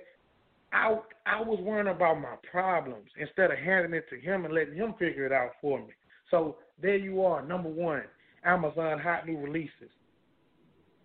I 0.74 0.98
I 1.26 1.42
was 1.42 1.60
worrying 1.62 1.94
about 1.94 2.20
my 2.22 2.36
problems 2.52 3.10
instead 3.18 3.52
of 3.52 3.58
handing 3.58 3.94
it 3.94 4.10
to 4.10 4.20
him 4.20 4.46
and 4.46 4.54
letting 4.54 4.76
him 4.76 4.94
figure 5.00 5.26
it 5.26 5.32
out 5.32 5.52
for 5.62 5.80
me. 5.80 5.94
So 6.30 6.58
there 6.82 6.98
you 6.98 7.24
are, 7.24 7.46
number 7.46 7.70
one, 7.70 8.04
Amazon 8.44 9.00
hot 9.00 9.26
new 9.26 9.38
releases. 9.38 9.92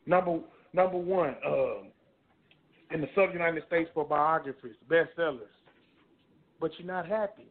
Number 0.06 0.40
number 0.72 0.98
one, 0.98 1.36
um, 1.47 1.93
in 2.93 3.01
the 3.01 3.09
Southern 3.14 3.32
United 3.32 3.62
States 3.66 3.90
for 3.94 4.05
biographies, 4.05 4.74
bestsellers. 4.89 5.40
But 6.60 6.72
you're 6.78 6.86
not 6.86 7.09
happy. 7.09 7.47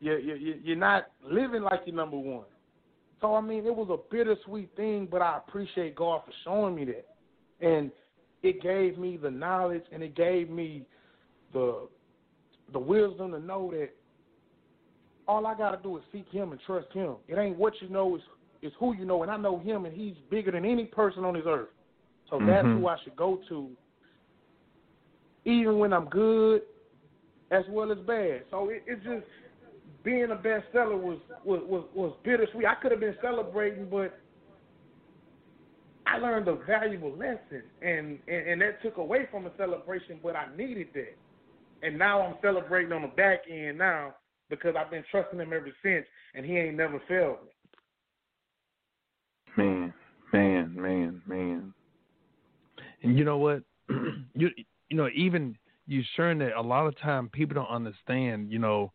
You're, 0.00 0.18
you're, 0.18 0.36
you're 0.36 0.76
not 0.76 1.08
living 1.22 1.62
like 1.62 1.80
you're 1.86 1.96
number 1.96 2.18
one. 2.18 2.44
So 3.20 3.34
I 3.34 3.40
mean, 3.40 3.66
it 3.66 3.74
was 3.74 3.88
a 3.90 4.14
bittersweet 4.14 4.70
thing, 4.76 5.08
but 5.10 5.22
I 5.22 5.38
appreciate 5.38 5.96
God 5.96 6.22
for 6.24 6.32
showing 6.44 6.74
me 6.74 6.84
that, 6.86 7.06
and 7.60 7.90
it 8.42 8.62
gave 8.62 8.98
me 8.98 9.16
the 9.16 9.30
knowledge 9.30 9.82
and 9.92 10.02
it 10.02 10.14
gave 10.14 10.48
me 10.48 10.86
the 11.52 11.88
the 12.72 12.78
wisdom 12.78 13.32
to 13.32 13.40
know 13.40 13.70
that 13.72 13.90
all 15.26 15.46
I 15.46 15.54
got 15.56 15.70
to 15.72 15.82
do 15.82 15.96
is 15.96 16.02
seek 16.12 16.28
Him 16.30 16.52
and 16.52 16.60
trust 16.66 16.92
Him. 16.92 17.16
It 17.26 17.38
ain't 17.38 17.56
what 17.56 17.74
you 17.80 17.88
know, 17.88 18.16
is 18.16 18.22
is 18.62 18.72
who 18.78 18.94
you 18.94 19.04
know, 19.04 19.22
and 19.22 19.30
I 19.30 19.36
know 19.36 19.58
Him, 19.58 19.84
and 19.84 19.94
He's 19.94 20.14
bigger 20.30 20.50
than 20.50 20.64
any 20.64 20.84
person 20.84 21.24
on 21.24 21.34
this 21.34 21.44
earth. 21.46 21.68
So 22.30 22.36
mm-hmm. 22.36 22.46
that's 22.46 22.66
who 22.66 22.88
I 22.88 22.96
should 23.04 23.16
go 23.16 23.40
to, 23.48 23.70
even 25.44 25.78
when 25.78 25.92
I'm 25.92 26.06
good, 26.06 26.62
as 27.50 27.64
well 27.70 27.90
as 27.90 27.98
bad. 27.98 28.42
So 28.50 28.68
it, 28.68 28.82
it's 28.86 29.02
just 29.02 29.24
being 30.04 30.30
a 30.30 30.36
bestseller 30.36 31.00
was 31.00 31.18
was 31.44 31.60
was, 31.66 31.84
was 31.94 32.16
bittersweet. 32.24 32.66
I 32.66 32.74
could 32.76 32.92
have 32.92 33.00
been 33.00 33.16
celebrating, 33.22 33.88
but 33.90 34.18
I 36.06 36.18
learned 36.18 36.48
a 36.48 36.56
valuable 36.66 37.12
lesson, 37.12 37.62
and, 37.82 38.18
and 38.28 38.48
and 38.48 38.62
that 38.62 38.82
took 38.82 38.96
away 38.96 39.28
from 39.30 39.44
the 39.44 39.52
celebration, 39.56 40.20
but 40.22 40.36
I 40.36 40.46
needed 40.56 40.88
that. 40.94 41.16
And 41.82 41.98
now 41.98 42.22
I'm 42.22 42.34
celebrating 42.42 42.92
on 42.92 43.02
the 43.02 43.08
back 43.08 43.40
end 43.50 43.78
now 43.78 44.14
because 44.50 44.74
I've 44.78 44.90
been 44.90 45.04
trusting 45.10 45.38
him 45.38 45.52
ever 45.52 45.70
since, 45.82 46.06
and 46.34 46.44
he 46.44 46.56
ain't 46.56 46.76
never 46.76 47.00
failed 47.06 47.38
me. 47.44 49.64
Man, 49.64 49.94
man, 50.32 50.74
man, 50.74 51.22
man. 51.26 51.74
And 53.02 53.18
you 53.18 53.24
know 53.24 53.38
what? 53.38 53.62
you 54.34 54.50
you 54.88 54.96
know 54.96 55.08
even 55.14 55.56
you 55.86 56.02
sharing 56.16 56.38
that 56.38 56.56
a 56.56 56.62
lot 56.62 56.86
of 56.86 56.98
time 57.00 57.28
people 57.32 57.54
don't 57.54 57.68
understand. 57.68 58.50
You 58.50 58.58
know, 58.58 58.92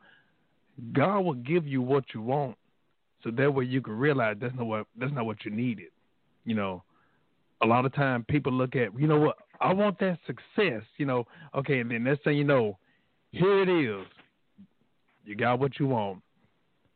God 0.93 1.19
will 1.21 1.33
give 1.33 1.67
you 1.67 1.81
what 1.81 2.05
you 2.13 2.21
want, 2.21 2.57
so 3.23 3.31
that 3.31 3.53
way 3.53 3.65
you 3.65 3.81
can 3.81 3.97
realize 3.97 4.37
that's 4.39 4.55
not 4.55 4.65
what 4.65 4.87
that's 4.97 5.13
not 5.13 5.25
what 5.25 5.45
you 5.45 5.51
needed. 5.51 5.87
You 6.45 6.55
know, 6.55 6.83
a 7.61 7.65
lot 7.65 7.85
of 7.85 7.93
time 7.93 8.25
people 8.27 8.51
look 8.51 8.75
at 8.75 8.97
you 8.99 9.07
know 9.07 9.19
what 9.19 9.37
I 9.61 9.73
want 9.73 9.99
that 9.99 10.19
success. 10.25 10.83
You 10.97 11.05
know, 11.05 11.27
okay, 11.55 11.79
and 11.79 11.91
then 11.91 12.03
next 12.03 12.23
thing 12.23 12.37
you 12.37 12.43
know, 12.43 12.77
here 13.31 13.61
it 13.61 13.69
is. 13.69 14.05
You 15.25 15.35
got 15.35 15.59
what 15.59 15.79
you 15.79 15.87
want, 15.87 16.21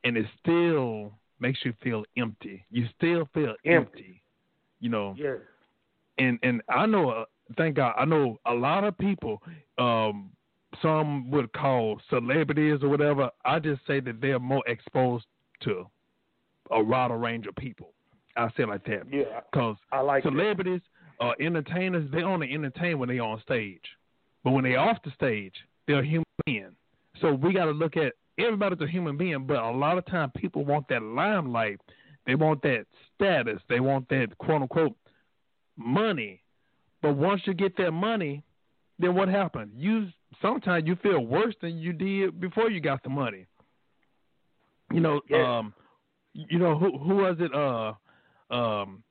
and 0.03 0.17
it 0.17 0.25
still 0.41 1.13
makes 1.39 1.59
you 1.63 1.73
feel 1.81 2.03
empty. 2.17 2.65
You 2.69 2.87
still 2.97 3.29
feel 3.33 3.55
empty. 3.65 3.69
empty 3.73 4.23
you 4.79 4.89
know. 4.89 5.15
Yes. 5.17 5.37
And 6.17 6.39
and 6.43 6.61
I 6.69 6.85
know, 6.85 7.09
uh, 7.09 7.25
thank 7.57 7.75
God, 7.75 7.93
I 7.97 8.05
know 8.05 8.39
a 8.45 8.53
lot 8.53 8.83
of 8.83 8.97
people. 8.97 9.41
Um, 9.77 10.31
some 10.81 11.29
would 11.31 11.51
call 11.53 11.99
celebrities 12.09 12.79
or 12.81 12.89
whatever. 12.89 13.29
I 13.45 13.59
just 13.59 13.81
say 13.87 13.99
that 14.01 14.21
they're 14.21 14.39
more 14.39 14.63
exposed 14.67 15.25
to 15.63 15.87
a 16.71 16.81
wider 16.81 17.17
range 17.17 17.47
of 17.47 17.55
people. 17.55 17.93
I 18.35 18.49
say 18.49 18.63
it 18.63 18.69
like 18.69 18.85
that. 18.85 19.03
Yeah. 19.11 19.41
Because 19.51 19.77
like 19.91 20.23
celebrities 20.23 20.81
or 21.19 21.35
entertainers, 21.41 22.09
they 22.11 22.21
only 22.21 22.53
entertain 22.53 22.99
when 22.99 23.09
they're 23.09 23.23
on 23.23 23.41
stage. 23.41 23.81
But 24.43 24.51
when 24.51 24.63
they're 24.63 24.79
off 24.79 24.97
the 25.03 25.11
stage, 25.11 25.53
they're 25.87 26.03
human 26.03 26.25
being. 26.45 26.75
So 27.21 27.33
we 27.33 27.53
got 27.53 27.65
to 27.65 27.71
look 27.71 27.97
at 27.97 28.13
everybody's 28.37 28.81
a 28.81 28.87
human 28.87 29.17
being, 29.17 29.47
but 29.47 29.57
a 29.57 29.71
lot 29.71 29.97
of 29.97 30.05
time 30.05 30.31
people 30.35 30.63
want 30.63 30.87
that 30.89 31.01
limelight. 31.01 31.81
They 32.25 32.35
want 32.35 32.61
that 32.61 32.85
status. 33.15 33.59
They 33.69 33.79
want 33.79 34.07
that 34.09 34.37
quote 34.37 34.61
unquote 34.61 34.95
money. 35.75 36.43
But 37.01 37.15
once 37.15 37.41
you 37.45 37.53
get 37.53 37.77
that 37.77 37.91
money, 37.91 38.43
then 38.99 39.15
what 39.15 39.29
happened? 39.29 39.71
You 39.75 40.07
sometimes 40.41 40.87
you 40.87 40.95
feel 40.97 41.25
worse 41.25 41.55
than 41.61 41.77
you 41.77 41.93
did 41.93 42.39
before 42.39 42.69
you 42.69 42.79
got 42.79 43.03
the 43.03 43.09
money. 43.09 43.45
You 44.91 45.01
know, 45.01 45.21
yeah. 45.29 45.59
um, 45.59 45.73
you 46.33 46.59
know 46.59 46.77
who 46.77 46.97
who 46.97 47.15
was 47.15 47.37
it? 47.39 47.53
Uh, 47.53 47.93
um, 48.53 49.03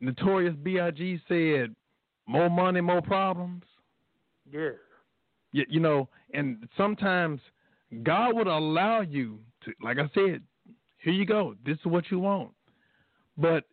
Notorious 0.00 0.54
B.I.G. 0.62 1.20
said, 1.28 1.74
"More 2.26 2.50
money, 2.50 2.80
more 2.80 3.00
problems." 3.02 3.62
Yeah. 4.50 4.70
You, 5.52 5.64
you 5.68 5.80
know, 5.80 6.08
and 6.32 6.68
sometimes 6.76 7.40
God 8.02 8.34
would 8.34 8.48
allow 8.48 9.00
you 9.00 9.38
to, 9.64 9.72
like 9.82 9.98
I 9.98 10.10
said, 10.14 10.42
here 10.98 11.12
you 11.12 11.24
go. 11.24 11.54
This 11.64 11.78
is 11.78 11.86
what 11.86 12.10
you 12.10 12.18
want. 12.18 12.50
But 13.38 13.64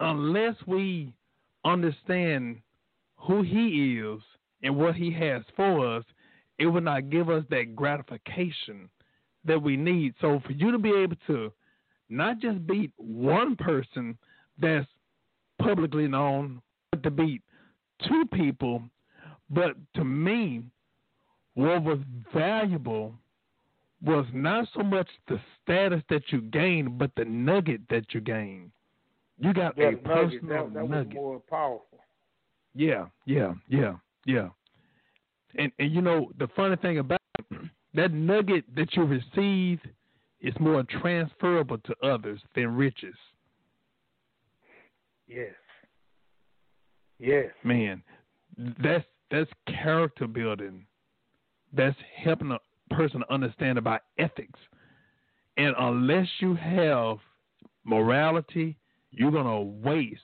unless 0.00 0.54
we 0.66 1.12
understand 1.64 2.60
who 3.16 3.42
He 3.42 3.98
is 3.98 4.20
and 4.62 4.76
what 4.76 4.94
He 4.94 5.12
has 5.12 5.42
for 5.56 5.96
us, 5.96 6.04
it 6.58 6.66
will 6.66 6.80
not 6.80 7.10
give 7.10 7.30
us 7.30 7.44
that 7.50 7.76
gratification 7.76 8.88
that 9.44 9.60
we 9.60 9.76
need. 9.76 10.14
So 10.20 10.40
for 10.44 10.52
you 10.52 10.72
to 10.72 10.78
be 10.78 10.90
able 10.90 11.16
to 11.28 11.52
not 12.08 12.40
just 12.40 12.66
beat 12.66 12.92
one 12.96 13.56
person 13.56 14.16
that's 14.58 14.86
publicly 15.60 16.08
known, 16.08 16.60
but 16.90 17.02
to 17.02 17.10
beat 17.10 17.42
two 18.08 18.24
people. 18.32 18.82
But 19.50 19.76
to 19.94 20.04
me, 20.04 20.62
what 21.54 21.82
was 21.82 21.98
valuable 22.32 23.14
was 24.02 24.26
not 24.32 24.68
so 24.74 24.82
much 24.82 25.08
the 25.28 25.40
status 25.62 26.02
that 26.08 26.22
you 26.28 26.42
gained, 26.42 26.98
but 26.98 27.10
the 27.16 27.24
nugget 27.24 27.80
that 27.90 28.14
you 28.14 28.20
gained. 28.20 28.70
You 29.40 29.52
got 29.52 29.76
yeah, 29.76 29.90
a 29.90 29.96
personal 29.96 30.66
that, 30.66 30.74
that 30.74 30.88
nugget. 30.88 31.14
Was 31.14 31.14
more 31.14 31.42
powerful. 31.48 31.98
Yeah, 32.74 33.06
yeah, 33.24 33.54
yeah, 33.68 33.94
yeah. 34.28 34.48
And 35.56 35.72
and 35.78 35.90
you 35.90 36.02
know 36.02 36.30
the 36.38 36.48
funny 36.54 36.76
thing 36.76 36.98
about 36.98 37.20
it, 37.38 37.46
that 37.94 38.12
nugget 38.12 38.64
that 38.76 38.94
you 38.94 39.04
receive 39.04 39.80
is 40.40 40.54
more 40.60 40.84
transferable 40.84 41.78
to 41.78 41.94
others 42.06 42.40
than 42.54 42.76
riches. 42.76 43.14
Yes. 45.26 45.54
Yes. 47.18 47.46
Man, 47.64 48.02
that's 48.82 49.04
that's 49.30 49.50
character 49.66 50.26
building. 50.26 50.86
That's 51.72 51.96
helping 52.22 52.52
a 52.52 52.94
person 52.94 53.22
understand 53.30 53.78
about 53.78 54.02
ethics. 54.18 54.60
And 55.56 55.74
unless 55.78 56.28
you 56.40 56.54
have 56.54 57.16
morality, 57.84 58.76
you're 59.10 59.32
gonna 59.32 59.62
waste 59.62 60.22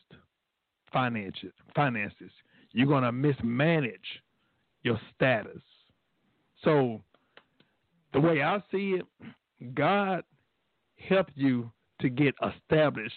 finances. 0.93 1.53
Finances. 1.75 2.31
You're 2.75 2.89
gonna 2.89 3.13
mismanage 3.13 4.23
your 4.83 5.01
status. 5.15 5.63
So, 6.63 7.01
the 8.13 8.21
way 8.21 8.43
I 8.43 8.63
see 8.71 8.99
it, 8.99 9.75
God 9.75 10.25
helped 11.09 11.33
you 11.35 11.71
to 12.01 12.11
get 12.11 12.35
established 12.43 13.15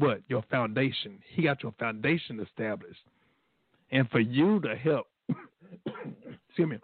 what? 0.00 0.22
Your 0.28 0.42
foundation. 0.50 1.18
He 1.34 1.42
got 1.42 1.62
your 1.62 1.72
foundation 1.78 2.40
established. 2.40 3.00
And 3.90 4.08
for 4.10 4.20
you 4.20 4.58
to 4.60 4.74
help 4.74 5.06
excuse 6.48 6.68
me, 6.68 6.78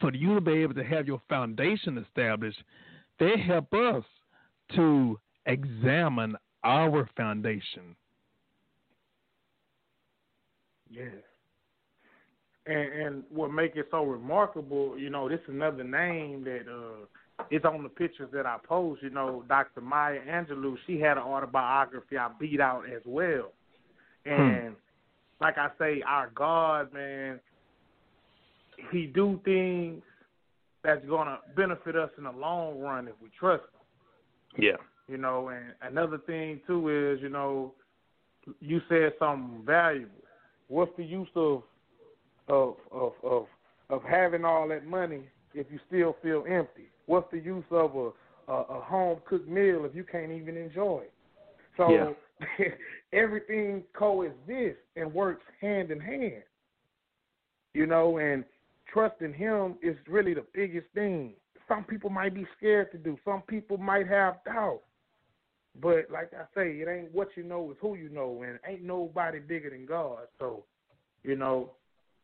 for 0.00 0.12
you 0.12 0.34
to 0.34 0.40
be 0.40 0.52
able 0.52 0.74
to 0.74 0.84
have 0.84 1.06
your 1.06 1.22
foundation 1.28 1.96
established, 1.96 2.62
they 3.18 3.38
help 3.38 3.72
us 3.72 4.04
to 4.74 5.18
examine 5.46 6.36
our 6.62 7.08
foundation. 7.16 7.96
Yes. 10.96 11.08
And, 12.66 12.92
and 12.92 13.22
what 13.30 13.52
make 13.52 13.76
it 13.76 13.86
so 13.90 14.02
remarkable, 14.04 14.98
you 14.98 15.10
know, 15.10 15.28
this 15.28 15.38
is 15.46 15.54
another 15.54 15.84
name 15.84 16.42
that 16.44 16.62
uh, 16.68 17.44
it's 17.50 17.64
on 17.64 17.82
the 17.82 17.88
pictures 17.88 18.28
that 18.32 18.46
I 18.46 18.56
post. 18.66 19.02
You 19.02 19.10
know, 19.10 19.44
Dr. 19.48 19.80
Maya 19.82 20.18
Angelou, 20.28 20.76
she 20.86 20.98
had 20.98 21.16
an 21.16 21.22
autobiography 21.22 22.16
I 22.16 22.28
beat 22.40 22.60
out 22.60 22.84
as 22.92 23.02
well. 23.04 23.52
Hmm. 24.24 24.32
And 24.32 24.68
hmm. 24.68 24.74
like 25.40 25.58
I 25.58 25.68
say, 25.78 26.02
our 26.06 26.30
God, 26.34 26.92
man, 26.92 27.38
He 28.90 29.06
do 29.06 29.40
things 29.44 30.02
that's 30.82 31.04
gonna 31.06 31.38
benefit 31.54 31.94
us 31.94 32.10
in 32.18 32.24
the 32.24 32.32
long 32.32 32.80
run 32.80 33.06
if 33.06 33.14
we 33.22 33.28
trust 33.38 33.64
Him. 34.54 34.64
Yeah. 34.64 34.76
You 35.08 35.18
know, 35.18 35.50
and 35.50 35.72
another 35.82 36.18
thing 36.18 36.60
too 36.66 36.88
is, 36.88 37.22
you 37.22 37.28
know, 37.28 37.74
you 38.60 38.80
said 38.88 39.12
something 39.20 39.62
valuable. 39.64 40.10
What's 40.68 40.92
the 40.96 41.04
use 41.04 41.28
of 41.34 41.62
of 42.48 42.74
of 42.92 43.12
of 43.22 43.46
of 43.90 44.02
having 44.02 44.44
all 44.44 44.68
that 44.68 44.86
money 44.86 45.22
if 45.54 45.66
you 45.70 45.78
still 45.86 46.16
feel 46.22 46.44
empty? 46.48 46.88
What's 47.06 47.30
the 47.30 47.38
use 47.38 47.64
of 47.70 47.94
a 47.94 48.10
a, 48.52 48.62
a 48.62 48.80
home 48.80 49.18
cooked 49.24 49.48
meal 49.48 49.84
if 49.84 49.94
you 49.94 50.04
can't 50.04 50.32
even 50.32 50.56
enjoy 50.56 51.02
it? 51.04 51.12
So 51.76 51.90
yeah. 51.90 52.66
everything 53.12 53.82
coexists 53.92 54.80
and 54.96 55.12
works 55.12 55.44
hand 55.60 55.90
in 55.90 56.00
hand. 56.00 56.42
You 57.74 57.86
know, 57.86 58.18
and 58.18 58.44
trusting 58.92 59.34
him 59.34 59.76
is 59.82 59.96
really 60.08 60.34
the 60.34 60.44
biggest 60.54 60.86
thing. 60.94 61.34
Some 61.68 61.84
people 61.84 62.10
might 62.10 62.34
be 62.34 62.46
scared 62.56 62.92
to 62.92 62.98
do. 62.98 63.18
Some 63.24 63.42
people 63.42 63.76
might 63.76 64.08
have 64.08 64.36
doubt. 64.44 64.80
But 65.80 66.10
like 66.10 66.32
I 66.32 66.44
say, 66.54 66.70
it 66.70 66.88
ain't 66.88 67.14
what 67.14 67.28
you 67.36 67.42
know, 67.42 67.68
it's 67.70 67.80
who 67.80 67.96
you 67.96 68.08
know, 68.08 68.42
and 68.46 68.58
ain't 68.66 68.82
nobody 68.82 69.38
bigger 69.38 69.70
than 69.70 69.86
God. 69.86 70.20
So, 70.38 70.64
you 71.22 71.36
know, 71.36 71.72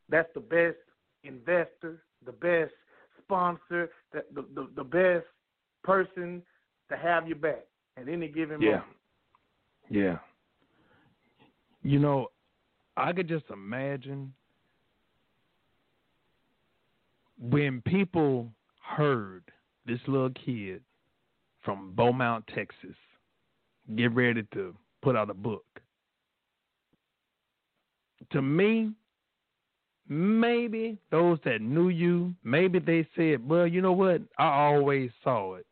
that's 0.08 0.28
the 0.34 0.40
best 0.40 0.76
investor, 1.24 2.02
the 2.24 2.32
best 2.32 2.72
sponsor, 3.22 3.90
the 4.12 4.24
the, 4.34 4.44
the, 4.54 4.68
the 4.76 4.84
best 4.84 5.26
person 5.84 6.42
to 6.90 6.96
have 6.96 7.26
your 7.26 7.36
back 7.36 7.64
at 7.96 8.08
any 8.08 8.28
given 8.28 8.60
yeah. 8.60 8.70
moment. 8.70 8.86
Yeah. 9.90 10.18
You 11.82 11.98
know, 11.98 12.28
I 12.96 13.12
could 13.12 13.28
just 13.28 13.44
imagine 13.52 14.32
when 17.38 17.82
people 17.82 18.50
heard 18.82 19.42
this 19.86 19.98
little 20.06 20.30
kid 20.30 20.82
from 21.64 21.92
Beaumont, 21.94 22.44
Texas, 22.54 22.94
get 23.96 24.12
ready 24.14 24.42
to 24.54 24.74
put 25.02 25.16
out 25.16 25.30
a 25.30 25.34
book. 25.34 25.64
to 28.32 28.42
me, 28.42 28.92
maybe 30.08 30.98
those 31.10 31.38
that 31.44 31.60
knew 31.60 31.88
you, 31.88 32.34
maybe 32.44 32.78
they 32.78 33.06
said, 33.16 33.46
well, 33.46 33.66
you 33.66 33.80
know 33.80 33.92
what? 33.92 34.22
I 34.38 34.46
always 34.46 35.10
saw 35.22 35.54
it. 35.54 35.66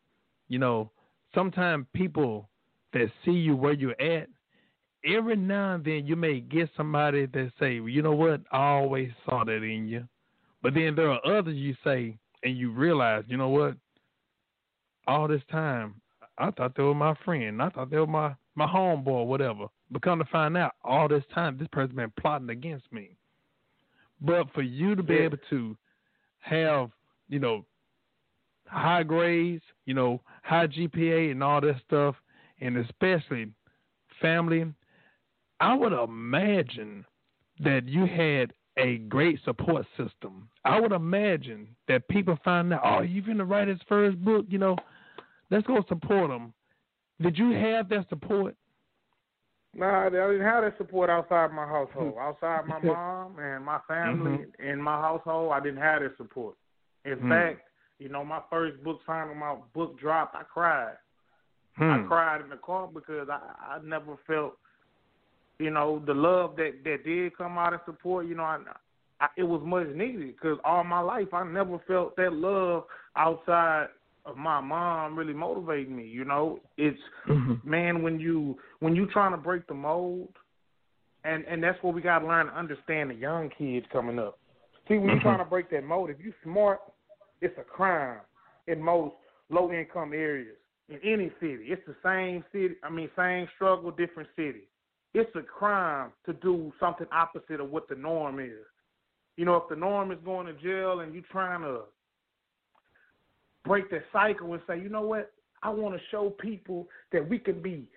You 0.47 0.59
know, 0.59 0.91
sometimes 1.33 1.85
people 1.93 2.49
that 2.93 3.11
see 3.25 3.31
you 3.31 3.55
where 3.55 3.73
you're 3.73 3.99
at, 4.01 4.27
every 5.05 5.35
now 5.35 5.75
and 5.75 5.83
then 5.83 6.05
you 6.05 6.15
may 6.15 6.39
get 6.39 6.69
somebody 6.75 7.25
that 7.25 7.51
say, 7.59 7.79
well, 7.79 7.89
you 7.89 8.01
know 8.01 8.13
what? 8.15 8.41
I 8.51 8.57
always 8.57 9.11
saw 9.25 9.43
that 9.43 9.63
in 9.63 9.87
you. 9.87 10.07
But 10.61 10.73
then 10.73 10.95
there 10.95 11.11
are 11.11 11.25
others 11.25 11.55
you 11.55 11.75
say, 11.83 12.17
and 12.43 12.57
you 12.57 12.71
realize, 12.71 13.23
you 13.27 13.37
know 13.37 13.49
what? 13.49 13.75
All 15.07 15.27
this 15.27 15.41
time, 15.49 15.95
I 16.41 16.51
thought 16.51 16.75
they 16.75 16.83
were 16.83 16.95
my 16.95 17.15
friend. 17.23 17.61
I 17.61 17.69
thought 17.69 17.89
they 17.89 17.97
were 17.97 18.07
my 18.07 18.35
my 18.55 18.67
homeboy, 18.67 19.07
or 19.07 19.27
whatever. 19.27 19.67
But 19.91 20.01
come 20.01 20.19
to 20.19 20.25
find 20.25 20.57
out, 20.57 20.73
all 20.83 21.07
this 21.07 21.23
time, 21.33 21.57
this 21.57 21.67
person 21.71 21.95
been 21.95 22.11
plotting 22.19 22.49
against 22.49 22.91
me. 22.91 23.15
But 24.19 24.51
for 24.53 24.61
you 24.61 24.95
to 24.95 25.03
be 25.03 25.15
Yeah. 25.15 25.21
able 25.21 25.37
to 25.49 25.77
have, 26.39 26.91
you 27.29 27.39
know, 27.39 27.65
high 28.67 29.03
grades, 29.03 29.63
you 29.85 29.93
know, 29.93 30.21
high 30.43 30.67
GPA 30.67 31.31
and 31.31 31.43
all 31.43 31.61
that 31.61 31.79
stuff, 31.81 32.15
and 32.59 32.77
especially 32.77 33.51
family, 34.19 34.73
I 35.59 35.73
would 35.73 35.93
imagine 35.93 37.05
that 37.59 37.87
you 37.87 38.05
had 38.05 38.53
a 38.77 38.97
great 38.99 39.39
support 39.43 39.85
system. 39.97 40.49
I 40.65 40.79
would 40.79 40.91
imagine 40.91 41.75
that 41.87 42.07
people 42.07 42.37
find 42.43 42.73
out, 42.73 42.81
oh, 42.83 43.01
you 43.01 43.21
finna 43.21 43.49
write 43.49 43.67
his 43.67 43.81
first 43.87 44.21
book, 44.23 44.45
you 44.49 44.57
know, 44.57 44.77
let's 45.51 45.67
go 45.67 45.83
support 45.87 46.31
him. 46.31 46.53
Did 47.21 47.37
you 47.37 47.51
have 47.51 47.87
that 47.89 48.09
support? 48.09 48.55
Nah, 49.73 50.07
I 50.07 50.09
didn't 50.09 50.41
have 50.41 50.63
that 50.63 50.77
support 50.77 51.09
outside 51.09 51.53
my 51.53 51.65
household. 51.65 52.17
Outside 52.19 52.67
my 52.67 52.79
mom 52.79 53.39
and 53.39 53.63
my 53.63 53.79
family 53.87 54.45
in 54.59 54.81
my 54.81 54.99
household, 54.99 55.53
I 55.53 55.59
didn't 55.59 55.81
have 55.81 56.01
that 56.01 56.17
support. 56.17 56.55
In 57.05 57.17
Hmm. 57.19 57.29
fact, 57.29 57.61
you 57.99 58.09
know, 58.09 58.25
my 58.25 58.41
first 58.49 58.83
book 58.83 58.99
signing, 59.05 59.37
my 59.37 59.55
book 59.73 59.97
dropped, 59.99 60.35
I 60.35 60.43
cried. 60.43 60.95
I 61.77 61.97
Hmm. 61.99 62.07
cried 62.07 62.41
in 62.41 62.49
the 62.49 62.57
car 62.57 62.89
because 62.93 63.29
I 63.29 63.75
I 63.75 63.79
never 63.83 64.17
felt, 64.27 64.57
you 65.59 65.69
know, 65.69 66.03
the 66.05 66.13
love 66.13 66.55
that 66.57 66.83
that 66.83 67.05
did 67.05 67.37
come 67.37 67.57
out 67.57 67.73
of 67.73 67.79
support. 67.85 68.27
You 68.27 68.35
know, 68.35 68.43
I, 68.43 68.59
I 69.21 69.27
it 69.37 69.43
was 69.43 69.61
much 69.63 69.87
needed 69.95 70.35
because 70.35 70.59
all 70.65 70.83
my 70.83 70.99
life 70.99 71.33
I 71.33 71.43
never 71.45 71.79
felt 71.87 72.15
that 72.17 72.33
love 72.33 72.83
outside 73.15 73.87
of 74.25 74.37
my 74.37 74.61
mom 74.61 75.17
really 75.17 75.33
motivating 75.33 75.95
me. 75.95 76.05
You 76.05 76.25
know, 76.25 76.59
it's 76.77 76.99
Mhm. 77.27 77.63
man 77.63 78.03
when 78.03 78.19
you 78.19 78.57
when 78.79 78.95
you 78.95 79.07
trying 79.07 79.31
to 79.31 79.37
break 79.37 79.67
the 79.67 79.73
mold, 79.73 80.35
and 81.23 81.43
and 81.45 81.63
that's 81.63 81.81
what 81.83 81.93
we 81.93 82.01
got 82.01 82.19
to 82.19 82.27
learn 82.27 82.47
to 82.47 82.57
understand 82.57 83.09
the 83.09 83.15
young 83.15 83.49
kids 83.49 83.85
coming 83.91 84.19
up. 84.19 84.39
See, 84.87 84.95
when 84.95 85.05
Mhm. 85.05 85.13
you're 85.13 85.21
trying 85.21 85.39
to 85.39 85.45
break 85.45 85.69
that 85.71 85.83
mold, 85.83 86.09
if 86.09 86.19
you 86.19 86.33
smart, 86.43 86.79
it's 87.41 87.57
a 87.57 87.63
crime 87.63 88.21
in 88.67 88.81
most 88.81 89.15
low 89.49 89.71
income 89.71 90.13
areas 90.13 90.57
in 90.89 90.99
any 91.03 91.31
city. 91.39 91.65
It's 91.67 91.85
the 91.85 91.95
same 92.03 92.43
city. 92.51 92.75
I 92.83 92.89
mean, 92.89 93.09
same 93.15 93.47
struggle, 93.55 93.91
different 93.91 94.29
city. 94.35 94.67
It's 95.13 95.33
a 95.35 95.41
crime 95.41 96.11
to 96.25 96.33
do 96.33 96.71
something 96.79 97.07
opposite 97.11 97.59
of 97.59 97.69
what 97.69 97.87
the 97.87 97.95
norm 97.95 98.39
is. 98.39 98.65
You 99.37 99.45
know, 99.45 99.55
if 99.55 99.69
the 99.69 99.75
norm 99.75 100.11
is 100.11 100.19
going 100.23 100.47
to 100.47 100.53
jail 100.53 100.99
and 100.99 101.13
you 101.13 101.21
trying 101.31 101.61
to 101.61 101.81
break 103.65 103.89
the 103.89 103.99
cycle 104.11 104.53
and 104.53 104.61
say, 104.67 104.79
you 104.79 104.89
know 104.89 105.01
what, 105.01 105.31
I 105.63 105.69
want 105.69 105.95
to 105.95 106.01
show 106.09 106.29
people 106.29 106.87
that 107.11 107.27
we 107.27 107.37
can 107.39 107.61
be 107.61 107.87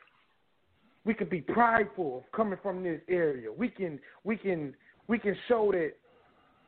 we 1.07 1.12
can 1.12 1.28
be 1.28 1.43
prideful 1.43 2.19
of 2.19 2.32
coming 2.32 2.59
from 2.62 2.82
this 2.82 3.01
area. 3.09 3.53
We 3.53 3.69
can 3.69 3.99
we 4.24 4.36
can 4.36 4.74
we 5.09 5.19
can 5.19 5.36
show 5.49 5.70
that 5.73 5.93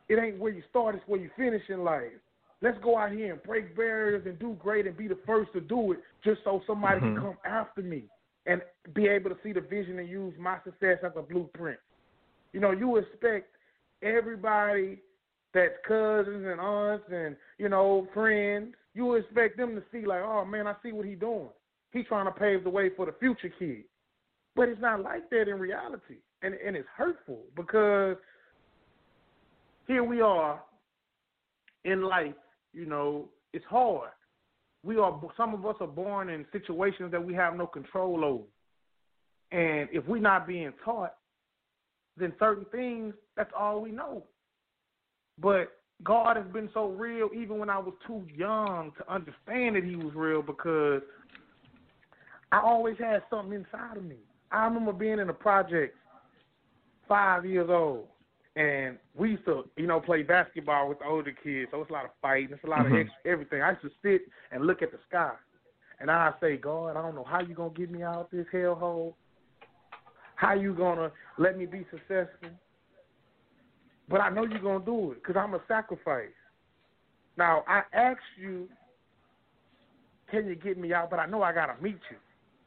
it 0.08 0.18
ain't 0.18 0.38
where 0.38 0.52
you 0.52 0.62
start, 0.70 0.94
it's 0.94 1.04
where 1.06 1.20
you 1.20 1.30
finish 1.36 1.62
in 1.68 1.84
life. 1.84 2.12
Let's 2.62 2.78
go 2.82 2.96
out 2.98 3.12
here 3.12 3.32
and 3.32 3.42
break 3.42 3.76
barriers 3.76 4.24
and 4.26 4.38
do 4.38 4.56
great 4.58 4.86
and 4.86 4.96
be 4.96 5.08
the 5.08 5.18
first 5.26 5.52
to 5.52 5.60
do 5.60 5.92
it 5.92 5.98
just 6.24 6.42
so 6.44 6.62
somebody 6.66 7.00
Mhm. 7.00 7.14
can 7.14 7.22
come 7.22 7.38
after 7.44 7.82
me 7.82 8.04
and 8.46 8.62
be 8.94 9.08
able 9.08 9.30
to 9.30 9.36
see 9.42 9.52
the 9.52 9.60
vision 9.60 9.98
and 9.98 10.08
use 10.08 10.36
my 10.38 10.58
success 10.64 11.02
as 11.02 11.12
a 11.16 11.22
blueprint. 11.22 11.78
You 12.52 12.60
know, 12.60 12.70
you 12.70 12.96
expect 12.96 13.54
everybody 14.02 15.02
that's 15.52 15.74
cousins 15.86 16.46
and 16.46 16.60
aunts 16.60 17.08
and, 17.10 17.36
you 17.58 17.68
know, 17.68 18.06
friends, 18.14 18.74
you 18.96 19.14
expect 19.14 19.58
them 19.58 19.74
to 19.74 19.82
see 19.92 20.06
like, 20.06 20.22
oh 20.24 20.46
man, 20.46 20.66
I 20.66 20.74
see 20.82 20.90
what 20.90 21.04
he's 21.04 21.18
doing. 21.18 21.50
He's 21.92 22.06
trying 22.06 22.24
to 22.24 22.32
pave 22.32 22.64
the 22.64 22.70
way 22.70 22.90
for 22.96 23.04
the 23.04 23.14
future 23.20 23.52
kid. 23.58 23.84
But 24.56 24.70
it's 24.70 24.80
not 24.80 25.02
like 25.02 25.28
that 25.28 25.48
in 25.48 25.58
reality. 25.58 26.16
And 26.42 26.54
and 26.54 26.74
it's 26.74 26.88
hurtful 26.96 27.42
because 27.54 28.16
here 29.86 30.02
we 30.02 30.22
are 30.22 30.62
in 31.84 32.02
life, 32.02 32.34
you 32.72 32.86
know, 32.86 33.28
it's 33.52 33.64
hard. 33.66 34.10
We 34.82 34.96
are 34.96 35.20
some 35.36 35.52
of 35.52 35.66
us 35.66 35.76
are 35.80 35.86
born 35.86 36.30
in 36.30 36.46
situations 36.50 37.12
that 37.12 37.24
we 37.24 37.34
have 37.34 37.54
no 37.54 37.66
control 37.66 38.24
over. 38.24 38.44
And 39.52 39.90
if 39.92 40.06
we're 40.06 40.20
not 40.20 40.46
being 40.46 40.72
taught, 40.84 41.14
then 42.16 42.32
certain 42.38 42.64
things, 42.72 43.12
that's 43.36 43.52
all 43.56 43.82
we 43.82 43.92
know. 43.92 44.24
But 45.38 45.70
God 46.04 46.36
has 46.36 46.46
been 46.52 46.68
so 46.74 46.88
real 46.88 47.30
even 47.34 47.58
when 47.58 47.70
I 47.70 47.78
was 47.78 47.94
too 48.06 48.24
young 48.34 48.92
to 48.98 49.12
understand 49.12 49.76
that 49.76 49.84
he 49.84 49.96
was 49.96 50.14
real 50.14 50.42
because 50.42 51.02
I 52.52 52.60
always 52.60 52.96
had 52.98 53.22
something 53.30 53.52
inside 53.52 53.96
of 53.96 54.04
me. 54.04 54.16
I 54.50 54.64
remember 54.64 54.92
being 54.92 55.18
in 55.18 55.28
a 55.28 55.34
project 55.34 55.96
five 57.08 57.46
years 57.46 57.68
old 57.70 58.06
and 58.56 58.98
we 59.14 59.32
used 59.32 59.44
to, 59.44 59.68
you 59.76 59.86
know, 59.86 60.00
play 60.00 60.22
basketball 60.22 60.88
with 60.88 60.98
the 60.98 61.04
older 61.04 61.32
kids. 61.42 61.70
So 61.70 61.82
it's 61.82 61.90
a 61.90 61.92
lot 61.92 62.06
of 62.06 62.10
fighting, 62.22 62.54
it's 62.54 62.64
a 62.64 62.68
lot 62.68 62.86
Mhm. 62.86 62.86
of 62.86 63.06
extra, 63.06 63.32
everything. 63.32 63.62
I 63.62 63.70
used 63.70 63.82
to 63.82 63.90
sit 64.02 64.28
and 64.50 64.66
look 64.66 64.82
at 64.82 64.92
the 64.92 64.98
sky, 65.08 65.34
and 66.00 66.10
I 66.10 66.32
say, 66.40 66.56
God, 66.56 66.96
I 66.96 67.02
don't 67.02 67.14
know 67.14 67.24
how 67.24 67.40
you 67.40 67.54
gonna 67.54 67.70
get 67.70 67.90
me 67.90 68.02
out 68.02 68.20
of 68.20 68.30
this 68.30 68.46
hellhole. 68.48 69.14
How 70.36 70.54
you 70.54 70.74
gonna 70.74 71.12
let 71.38 71.56
me 71.58 71.66
be 71.66 71.86
successful? 71.90 72.50
But 74.08 74.20
I 74.20 74.30
know 74.30 74.44
you're 74.44 74.60
gonna 74.60 74.84
do 74.84 75.12
it 75.12 75.22
because 75.22 75.36
I'm 75.36 75.54
a 75.54 75.60
sacrifice. 75.66 76.28
Now 77.36 77.64
I 77.66 77.82
asked 77.92 78.20
you, 78.38 78.68
can 80.30 80.46
you 80.46 80.54
get 80.54 80.78
me 80.78 80.92
out? 80.92 81.10
But 81.10 81.18
I 81.18 81.26
know 81.26 81.42
I 81.42 81.52
gotta 81.52 81.80
meet 81.82 81.98
you 82.10 82.16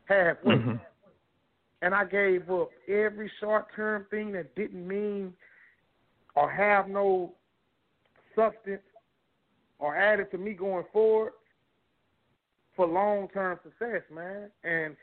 halfway 0.05 0.57
Mhm. 0.57 0.79
and 1.81 1.95
I 1.95 2.05
gave 2.05 2.49
up 2.51 2.71
every 2.87 3.29
short 3.39 3.71
term 3.73 4.05
thing 4.05 4.31
that 4.33 4.53
didn't 4.55 4.85
mean 4.87 5.35
or 6.35 6.49
have 6.49 6.87
no 6.87 7.33
substance 8.35 8.83
or 9.79 9.95
added 9.95 10.29
to 10.31 10.37
me 10.37 10.53
going 10.53 10.85
forward 10.91 11.33
for 12.75 12.85
long 12.85 13.29
term 13.29 13.59
success, 13.63 14.03
man. 14.09 14.51
And 14.63 14.95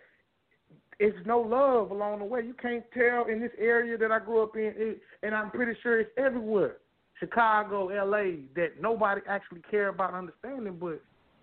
it's 0.99 1.17
no 1.27 1.41
love 1.41 1.91
along 1.91 2.21
the 2.21 2.25
way. 2.25 2.41
You 2.41 2.55
can't 2.55 2.85
tell 2.93 3.27
in 3.27 3.41
this 3.41 3.53
area 3.59 3.99
that 3.99 4.11
I 4.11 4.19
grew 4.19 4.43
up 4.43 4.57
in, 4.57 4.73
it, 4.77 5.01
and 5.23 5.35
I'm 5.35 5.51
pretty 5.51 5.79
sure 5.83 6.01
it's 6.01 6.11
everywhere. 6.17 6.77
Chicago, 7.19 7.87
LA, 7.87 8.43
that 8.55 8.81
nobody 8.81 9.21
actually 9.29 9.63
care 9.71 9.89
about 9.89 10.15
understanding, 10.15 10.77
but 10.79 11.01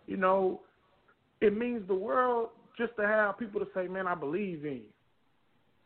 you 0.08 0.18
know, 0.18 0.62
it 1.42 1.56
means 1.56 1.88
the 1.88 1.96
world 1.96 2.50
just 2.78 2.96
to 2.98 3.08
have 3.08 3.38
people 3.38 3.60
to 3.60 3.68
say, 3.74 3.88
Man, 3.88 4.08
I 4.08 4.16
believe 4.16 4.66
in 4.66 4.74
you. 4.74 4.94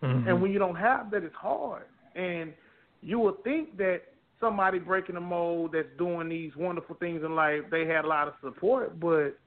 Mhm. 0.03 0.27
And 0.27 0.41
when 0.41 0.51
you 0.51 0.59
don't 0.59 0.75
have 0.75 1.11
that, 1.11 1.23
it's 1.23 1.35
hard. 1.35 1.85
And 2.15 2.53
you 3.01 3.19
would 3.19 3.43
think 3.43 3.77
that 3.77 4.01
somebody 4.39 4.79
breaking 4.79 5.15
the 5.15 5.21
mold 5.21 5.71
that's 5.73 5.87
doing 5.97 6.29
these 6.29 6.55
wonderful 6.55 6.95
things 6.95 7.23
in 7.23 7.35
life, 7.35 7.63
they 7.71 7.85
had 7.85 8.05
a 8.05 8.07
lot 8.07 8.27
of 8.27 8.33
support. 8.41 8.99
But 8.99 9.37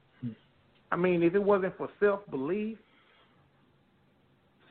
I 0.91 0.97
mean, 0.97 1.23
if 1.23 1.35
it 1.35 1.43
wasn't 1.43 1.77
for 1.77 1.89
self 1.99 2.29
belief, 2.29 2.77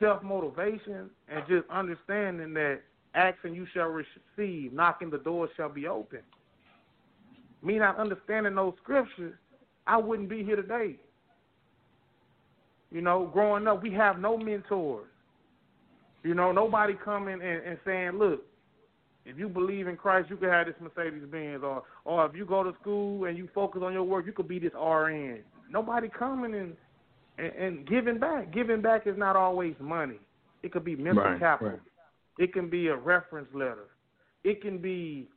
self 0.00 0.22
motivation, 0.22 1.10
and 1.28 1.44
just 1.48 1.68
understanding 1.70 2.54
that 2.54 2.80
asking 3.14 3.54
you 3.54 3.66
shall 3.72 3.88
receive, 3.88 4.72
knocking 4.72 5.10
the 5.10 5.18
door 5.18 5.48
shall 5.56 5.68
be 5.68 5.86
open. 5.86 6.20
Me 7.62 7.78
not 7.78 7.98
understanding 7.98 8.54
those 8.54 8.74
scriptures, 8.82 9.34
I 9.86 9.98
wouldn't 9.98 10.28
be 10.28 10.42
here 10.42 10.56
today. 10.56 10.96
You 12.90 13.02
know, 13.02 13.30
growing 13.32 13.68
up, 13.68 13.82
we 13.82 13.92
have 13.92 14.18
no 14.18 14.36
mentors. 14.36 15.06
You 16.22 16.34
know, 16.34 16.52
nobody 16.52 16.94
coming 16.94 17.40
and, 17.40 17.62
and 17.64 17.78
saying, 17.84 18.12
look, 18.12 18.42
if 19.24 19.38
you 19.38 19.48
believe 19.48 19.86
in 19.86 19.96
Christ, 19.96 20.30
you 20.30 20.36
can 20.36 20.48
have 20.48 20.66
this 20.66 20.74
Mercedes 20.80 21.28
Benz, 21.30 21.62
or 21.62 21.82
or 22.04 22.26
if 22.26 22.34
you 22.34 22.44
go 22.44 22.62
to 22.64 22.72
school 22.80 23.26
and 23.26 23.36
you 23.36 23.48
focus 23.54 23.82
on 23.84 23.92
your 23.92 24.02
work, 24.02 24.26
you 24.26 24.32
could 24.32 24.48
be 24.48 24.58
this 24.58 24.72
RN. 24.72 25.40
Nobody 25.70 26.08
coming 26.08 26.54
and, 26.54 26.76
and 27.40 27.52
and 27.54 27.88
giving 27.88 28.18
back. 28.18 28.52
Giving 28.52 28.82
back 28.82 29.06
is 29.06 29.16
not 29.16 29.36
always 29.36 29.74
money. 29.80 30.20
It 30.62 30.72
could 30.72 30.84
be 30.84 30.96
mental 30.96 31.22
Right, 31.24 31.38
capital. 31.38 31.72
right. 31.74 31.80
It 32.38 32.52
can 32.52 32.68
be 32.68 32.88
a 32.88 32.96
reference 32.96 33.48
letter. 33.54 33.88
It 34.44 34.62
can 34.62 34.78
be 34.78 35.28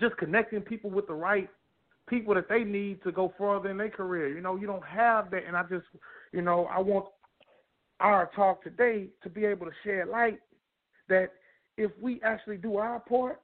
just 0.00 0.16
connecting 0.16 0.60
people 0.60 0.90
with 0.90 1.06
the 1.06 1.14
right 1.14 1.48
people 2.08 2.34
that 2.34 2.48
they 2.48 2.64
need 2.64 3.02
to 3.04 3.12
go 3.12 3.32
further 3.38 3.70
in 3.70 3.76
their 3.76 3.90
career. 3.90 4.28
You 4.28 4.40
know, 4.40 4.56
you 4.56 4.66
don't 4.66 4.84
have 4.84 5.30
that, 5.30 5.44
and 5.46 5.56
I 5.56 5.62
just, 5.62 5.86
you 6.32 6.42
know, 6.42 6.66
I 6.66 6.80
want 6.80 7.06
our 8.00 8.30
talk 8.34 8.62
today 8.64 9.08
to 9.22 9.30
be 9.30 9.44
able 9.44 9.66
to 9.66 9.72
shed 9.84 10.08
light 10.08 10.40
that 11.08 11.28
if 11.76 11.90
we 12.00 12.20
actually 12.22 12.56
do 12.56 12.76
our 12.76 13.00
part 13.00 13.40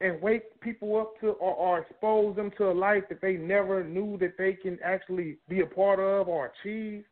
and 0.00 0.20
wake 0.22 0.60
people 0.60 0.96
up 1.00 1.18
to 1.20 1.28
or, 1.28 1.54
or 1.54 1.78
expose 1.80 2.36
them 2.36 2.50
to 2.56 2.70
a 2.70 2.72
life 2.72 3.04
that 3.08 3.20
they 3.20 3.34
never 3.34 3.82
knew 3.82 4.16
that 4.18 4.38
they 4.38 4.52
can 4.52 4.78
actually 4.84 5.38
be 5.48 5.60
a 5.60 5.66
part 5.66 5.98
of 5.98 6.28
or 6.28 6.52
achieve, 6.62 7.04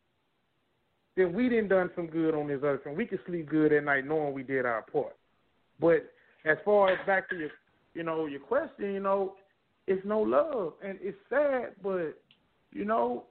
then 1.17 1.33
we 1.33 1.49
didn't 1.49 1.67
done 1.67 1.89
some 1.95 2.07
good 2.07 2.33
on 2.33 2.47
this 2.47 2.61
earth 2.63 2.81
and 2.85 2.95
we 2.95 3.05
can 3.05 3.19
sleep 3.25 3.49
good 3.49 3.73
at 3.73 3.83
night 3.83 4.05
knowing 4.05 4.33
we 4.33 4.43
did 4.43 4.65
our 4.65 4.83
part. 4.83 5.15
But 5.79 6.11
as 6.45 6.57
far 6.63 6.91
as 6.91 6.97
back 7.05 7.29
to 7.29 7.37
your 7.37 7.49
you 7.97 8.03
know, 8.03 8.27
your 8.27 8.39
question, 8.39 8.93
you 8.93 8.99
know, 8.99 9.33
it's 9.87 10.05
no 10.05 10.21
love. 10.21 10.73
And 10.85 10.99
it's 11.01 11.17
sad, 11.29 11.73
but 11.81 12.13
you 12.71 12.85
know, 12.85 13.23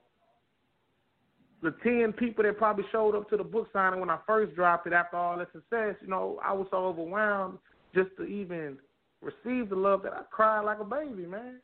the 1.62 1.72
ten 1.84 2.12
people 2.12 2.42
that 2.42 2.58
probably 2.58 2.84
showed 2.90 3.14
up 3.14 3.30
to 3.30 3.36
the 3.36 3.44
book 3.44 3.68
signing 3.72 4.00
when 4.00 4.10
I 4.10 4.18
first 4.26 4.56
dropped 4.56 4.88
it 4.88 4.92
after 4.92 5.16
all 5.16 5.38
that 5.38 5.52
success, 5.52 5.94
you 6.02 6.08
know, 6.08 6.40
I 6.44 6.52
was 6.52 6.66
so 6.72 6.78
overwhelmed 6.78 7.58
just 7.94 8.10
to 8.16 8.24
even 8.24 8.76
receive 9.20 9.68
the 9.70 9.76
love 9.76 10.02
that 10.02 10.12
I 10.12 10.22
cried 10.30 10.64
like 10.64 10.78
a 10.80 10.84
baby, 10.84 11.26
man. 11.26 11.60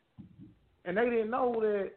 And 0.85 0.97
they 0.97 1.09
didn't 1.09 1.31
know 1.31 1.55
that 1.61 1.91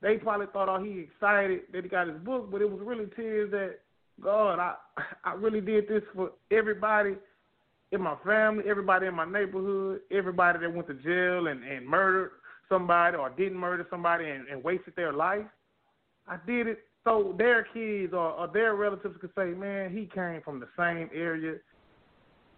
they 0.00 0.16
probably 0.16 0.46
thought, 0.52 0.68
oh, 0.68 0.82
he 0.82 1.00
excited 1.00 1.62
that 1.72 1.84
he 1.84 1.88
got 1.88 2.08
his 2.08 2.18
book, 2.18 2.50
but 2.50 2.62
it 2.62 2.70
was 2.70 2.80
really 2.82 3.06
tears 3.16 3.50
that, 3.50 3.80
God, 4.22 4.58
I 4.58 4.74
I 5.24 5.34
really 5.34 5.60
did 5.60 5.88
this 5.88 6.02
for 6.14 6.32
everybody 6.50 7.14
in 7.92 8.00
my 8.00 8.16
family, 8.24 8.64
everybody 8.68 9.06
in 9.06 9.14
my 9.14 9.24
neighborhood, 9.24 10.00
everybody 10.10 10.58
that 10.58 10.72
went 10.72 10.88
to 10.88 10.94
jail 10.94 11.46
and, 11.46 11.62
and 11.64 11.86
murdered 11.86 12.32
somebody 12.68 13.16
or 13.16 13.30
didn't 13.30 13.58
murder 13.58 13.86
somebody 13.90 14.28
and, 14.28 14.48
and 14.48 14.62
wasted 14.62 14.94
their 14.96 15.12
life. 15.12 15.46
I 16.26 16.38
did 16.46 16.66
it 16.66 16.78
so 17.04 17.34
their 17.36 17.64
kids 17.74 18.14
or, 18.14 18.30
or 18.30 18.48
their 18.48 18.74
relatives 18.74 19.16
could 19.20 19.30
say, 19.36 19.46
man, 19.50 19.92
he 19.92 20.08
came 20.14 20.40
from 20.42 20.58
the 20.58 20.68
same 20.76 21.10
area, 21.14 21.56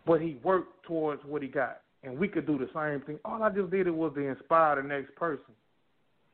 but 0.07 0.21
he 0.21 0.39
worked 0.43 0.87
towards 0.87 1.23
what 1.25 1.43
he 1.43 1.49
got 1.49 1.81
and 2.07 2.19
we 2.19 2.29
could 2.29 2.47
do 2.47 2.57
the 2.57 2.69
same 2.73 3.05
thing. 3.05 3.19
All 3.25 3.43
I 3.43 3.51
just 3.51 3.71
did 3.71 3.87
it 3.87 3.95
was 3.95 4.13
to 4.15 4.21
inspire 4.21 4.81
the 4.81 4.89
next 4.89 5.15
person. 5.17 5.53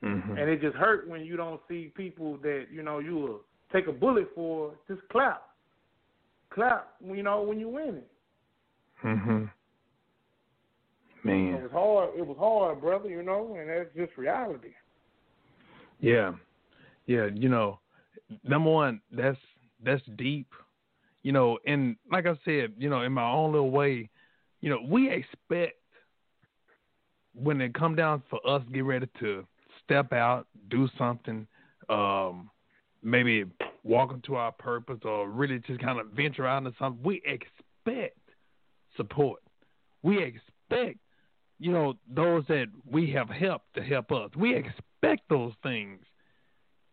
Mm-hmm. 0.04 0.32
And 0.36 0.50
it 0.50 0.60
just 0.60 0.76
hurt 0.76 1.08
when 1.08 1.24
you 1.24 1.36
don't 1.36 1.60
see 1.68 1.92
people 1.96 2.36
that, 2.38 2.66
you 2.70 2.82
know, 2.82 2.98
you 2.98 3.16
will 3.16 3.40
take 3.72 3.86
a 3.86 3.92
bullet 3.92 4.28
for, 4.34 4.74
just 4.86 5.00
clap. 5.10 5.42
Clap, 6.52 6.94
you 7.02 7.22
know, 7.22 7.42
when 7.42 7.58
you 7.58 7.68
win 7.68 7.96
it. 7.96 8.10
Mhm. 9.02 9.50
Man. 11.24 11.54
It 11.54 11.62
was 11.62 11.72
hard 11.72 12.10
it 12.18 12.26
was 12.26 12.36
hard, 12.38 12.80
brother, 12.80 13.08
you 13.08 13.22
know, 13.22 13.56
and 13.58 13.68
that's 13.68 13.94
just 13.96 14.16
reality. 14.18 14.74
Yeah. 16.00 16.32
Yeah, 17.06 17.28
you 17.32 17.48
know, 17.48 17.80
number 18.44 18.70
one, 18.70 19.00
that's 19.10 19.38
that's 19.82 20.02
deep. 20.16 20.48
You 21.22 21.32
know, 21.32 21.58
and 21.66 21.96
like 22.10 22.26
I 22.26 22.36
said, 22.44 22.74
you 22.76 22.90
know, 22.90 23.02
in 23.02 23.12
my 23.12 23.28
own 23.28 23.52
little 23.52 23.70
way, 23.70 24.10
you 24.62 24.70
know, 24.70 24.78
we 24.88 25.10
expect 25.10 25.74
when 27.34 27.60
it 27.60 27.74
come 27.74 27.94
down 27.94 28.22
for 28.30 28.38
us 28.46 28.62
get 28.72 28.84
ready 28.84 29.06
to 29.20 29.46
step 29.84 30.12
out, 30.12 30.46
do 30.70 30.88
something, 30.96 31.46
um, 31.88 32.50
maybe 33.02 33.44
walk 33.84 34.12
into 34.12 34.36
our 34.36 34.52
purpose 34.52 35.00
or 35.04 35.28
really 35.28 35.58
just 35.66 35.80
kind 35.80 35.98
of 35.98 36.06
venture 36.08 36.46
out 36.46 36.58
into 36.58 36.72
something, 36.78 37.02
we 37.02 37.20
expect 37.26 38.18
support. 38.96 39.40
We 40.02 40.22
expect, 40.22 40.98
you 41.58 41.72
know, 41.72 41.94
those 42.08 42.44
that 42.48 42.66
we 42.88 43.10
have 43.12 43.28
helped 43.28 43.74
to 43.74 43.82
help 43.82 44.12
us. 44.12 44.30
We 44.36 44.54
expect 44.54 45.28
those 45.28 45.52
things. 45.62 46.00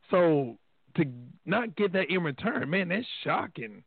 So 0.10 0.58
to 0.96 1.06
not 1.46 1.76
get 1.76 1.94
that 1.94 2.10
in 2.10 2.24
return, 2.24 2.70
man, 2.70 2.90
that's 2.90 3.06
shocking. 3.24 3.84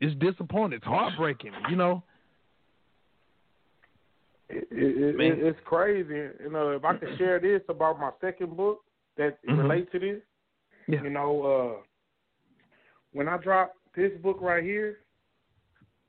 It's 0.00 0.14
disappointing. 0.18 0.76
It's 0.76 0.86
heartbreaking, 0.86 1.52
you 1.68 1.76
know. 1.76 2.04
It, 4.50 4.68
it, 4.70 5.20
it, 5.20 5.38
it's 5.38 5.58
crazy. 5.64 6.28
You 6.42 6.50
know, 6.50 6.70
if 6.70 6.84
I 6.84 6.94
could 6.96 7.16
share 7.18 7.38
this 7.38 7.62
about 7.68 8.00
my 8.00 8.10
second 8.20 8.56
book 8.56 8.80
that 9.16 9.38
Mhm. 9.44 9.58
relates 9.58 9.92
to 9.92 9.98
this, 9.98 10.22
Yeah. 10.86 11.02
you 11.02 11.10
know, 11.10 11.42
uh, 11.42 11.82
when 13.12 13.28
I 13.28 13.36
dropped 13.38 13.76
this 13.94 14.12
book 14.20 14.40
right 14.40 14.62
here, 14.62 15.00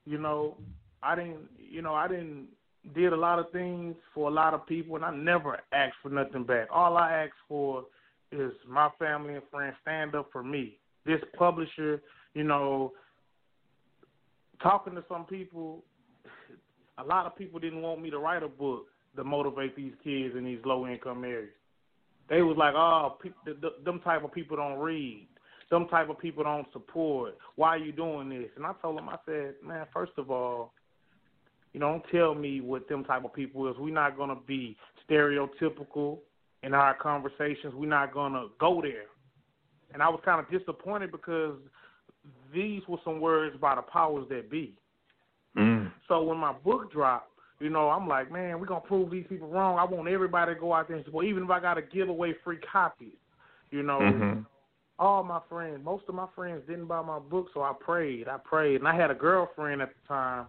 you 0.05 0.17
know, 0.17 0.57
I 1.03 1.15
didn't, 1.15 1.49
you 1.57 1.81
know, 1.81 1.93
I 1.93 2.07
didn't 2.07 2.49
did 2.95 3.13
a 3.13 3.15
lot 3.17 3.37
of 3.37 3.51
things 3.51 3.95
for 4.11 4.27
a 4.27 4.33
lot 4.33 4.55
of 4.55 4.65
people, 4.65 4.95
and 4.95 5.05
I 5.05 5.13
never 5.13 5.59
asked 5.71 5.97
for 6.01 6.09
nothing 6.09 6.43
back. 6.43 6.67
All 6.71 6.97
I 6.97 7.11
asked 7.13 7.37
for 7.47 7.85
is 8.31 8.51
my 8.67 8.89
family 8.97 9.35
and 9.35 9.43
friends 9.51 9.75
stand 9.81 10.15
up 10.15 10.31
for 10.31 10.43
me. 10.43 10.79
This 11.05 11.21
publisher, 11.37 12.01
you 12.33 12.43
know, 12.43 12.93
talking 14.61 14.95
to 14.95 15.03
some 15.07 15.25
people, 15.25 15.83
a 17.01 17.07
lot 17.07 17.25
of 17.25 17.35
people 17.35 17.59
didn't 17.59 17.81
want 17.81 18.01
me 18.01 18.09
to 18.09 18.19
write 18.19 18.43
a 18.43 18.47
book 18.47 18.85
to 19.15 19.23
motivate 19.23 19.75
these 19.75 19.93
kids 20.03 20.35
in 20.37 20.45
these 20.45 20.59
low 20.65 20.87
income 20.87 21.23
areas. 21.23 21.49
They 22.29 22.41
was 22.41 22.55
like, 22.57 22.73
oh, 22.75 23.17
pe- 23.21 23.29
th- 23.45 23.59
th- 23.59 23.83
them 23.83 23.99
type 23.99 24.23
of 24.23 24.33
people 24.33 24.55
don't 24.57 24.79
read. 24.79 25.27
Them 25.69 25.87
type 25.87 26.09
of 26.09 26.19
people 26.19 26.43
don't 26.43 26.67
support. 26.71 27.37
Why 27.55 27.69
are 27.69 27.77
you 27.77 27.91
doing 27.91 28.29
this? 28.29 28.49
And 28.55 28.65
I 28.65 28.73
told 28.81 28.97
them, 28.97 29.09
I 29.09 29.17
said, 29.25 29.55
man, 29.65 29.85
first 29.93 30.13
of 30.17 30.31
all, 30.31 30.73
you 31.73 31.79
don't 31.79 32.03
tell 32.11 32.35
me 32.35 32.61
what 32.61 32.87
them 32.87 33.03
type 33.03 33.23
of 33.25 33.33
people 33.33 33.69
is. 33.69 33.75
We're 33.77 33.93
not 33.93 34.17
gonna 34.17 34.37
be 34.47 34.77
stereotypical 35.09 36.19
in 36.63 36.73
our 36.73 36.93
conversations. 36.93 37.73
We're 37.73 37.89
not 37.89 38.13
gonna 38.13 38.47
go 38.59 38.81
there. 38.81 39.05
And 39.93 40.01
I 40.01 40.09
was 40.09 40.21
kind 40.23 40.39
of 40.39 40.49
disappointed 40.51 41.11
because 41.11 41.55
these 42.53 42.81
were 42.87 42.97
some 43.03 43.19
words 43.19 43.55
by 43.59 43.75
the 43.75 43.81
powers 43.81 44.25
that 44.29 44.49
be. 44.49 44.75
Mm. 45.57 45.91
So 46.07 46.21
when 46.23 46.37
my 46.37 46.53
book 46.53 46.91
dropped, 46.91 47.29
you 47.59 47.69
know, 47.69 47.89
I'm 47.89 48.07
like, 48.07 48.31
man, 48.31 48.59
we're 48.59 48.65
gonna 48.65 48.81
prove 48.81 49.11
these 49.11 49.27
people 49.27 49.47
wrong. 49.47 49.77
I 49.77 49.83
want 49.83 50.07
everybody 50.07 50.53
to 50.53 50.59
go 50.59 50.73
out 50.73 50.87
there 50.87 50.97
and 50.97 51.05
support, 51.05 51.25
even 51.25 51.43
if 51.43 51.49
I 51.49 51.59
gotta 51.59 51.81
give 51.81 52.09
away 52.09 52.33
free 52.43 52.57
copies. 52.57 53.17
You 53.69 53.83
know, 53.83 53.99
Mhm. 54.01 54.45
all 54.99 55.23
my 55.23 55.39
friends, 55.49 55.83
most 55.83 56.07
of 56.09 56.15
my 56.15 56.27
friends 56.35 56.65
didn't 56.67 56.87
buy 56.87 57.01
my 57.01 57.19
book, 57.19 57.49
so 57.53 57.61
I 57.61 57.73
prayed. 57.73 58.27
I 58.27 58.37
prayed, 58.37 58.77
and 58.77 58.87
I 58.87 58.95
had 58.95 59.11
a 59.11 59.15
girlfriend 59.15 59.81
at 59.81 59.89
the 59.89 60.07
time, 60.07 60.47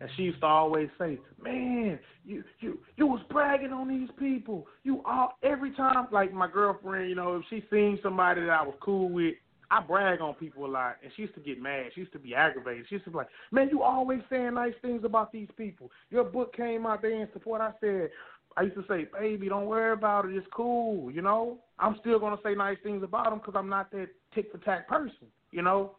and 0.00 0.10
she 0.12 0.24
used 0.24 0.40
to 0.40 0.46
always 0.46 0.90
say, 0.98 1.18
"Man, 1.40 1.98
you 2.24 2.42
you 2.60 2.80
you 2.96 3.06
was 3.06 3.22
bragging 3.24 3.72
on 3.72 3.88
these 3.88 4.10
people. 4.12 4.66
You 4.82 5.02
all 5.04 5.38
every 5.42 5.72
time, 5.72 6.08
like 6.10 6.32
my 6.32 6.48
girlfriend, 6.48 7.08
you 7.08 7.14
know, 7.14 7.36
if 7.36 7.44
she 7.48 7.64
seen 7.70 7.98
somebody 8.02 8.42
that 8.42 8.50
I 8.50 8.62
was 8.62 8.76
cool 8.80 9.08
with." 9.08 9.36
I 9.70 9.80
brag 9.80 10.20
on 10.20 10.34
people 10.34 10.64
a 10.64 10.68
lot, 10.68 10.96
and 11.02 11.12
she 11.16 11.22
used 11.22 11.34
to 11.34 11.40
get 11.40 11.60
mad. 11.60 11.86
She 11.94 12.00
used 12.00 12.12
to 12.12 12.18
be 12.18 12.34
aggravated. 12.34 12.86
She 12.88 12.96
used 12.96 13.04
to 13.06 13.10
be 13.10 13.16
like, 13.16 13.28
"Man, 13.50 13.68
you 13.70 13.82
always 13.82 14.20
saying 14.30 14.54
nice 14.54 14.74
things 14.82 15.04
about 15.04 15.32
these 15.32 15.48
people. 15.56 15.90
Your 16.10 16.24
book 16.24 16.54
came 16.54 16.86
out 16.86 17.02
there 17.02 17.10
in 17.10 17.28
support." 17.32 17.60
I 17.60 17.72
said, 17.80 18.10
I 18.56 18.62
used 18.62 18.76
to 18.76 18.84
say, 18.86 19.04
"Baby, 19.04 19.48
don't 19.48 19.66
worry 19.66 19.92
about 19.92 20.26
it. 20.26 20.36
It's 20.36 20.46
cool. 20.48 21.10
You 21.10 21.22
know, 21.22 21.58
I'm 21.78 21.98
still 22.00 22.18
gonna 22.18 22.40
say 22.42 22.54
nice 22.54 22.78
things 22.82 23.02
about 23.02 23.30
them 23.30 23.38
because 23.38 23.54
I'm 23.56 23.68
not 23.68 23.90
that 23.90 24.08
tick 24.34 24.50
for 24.52 24.58
tack 24.58 24.88
person. 24.88 25.30
You 25.50 25.62
know." 25.62 25.96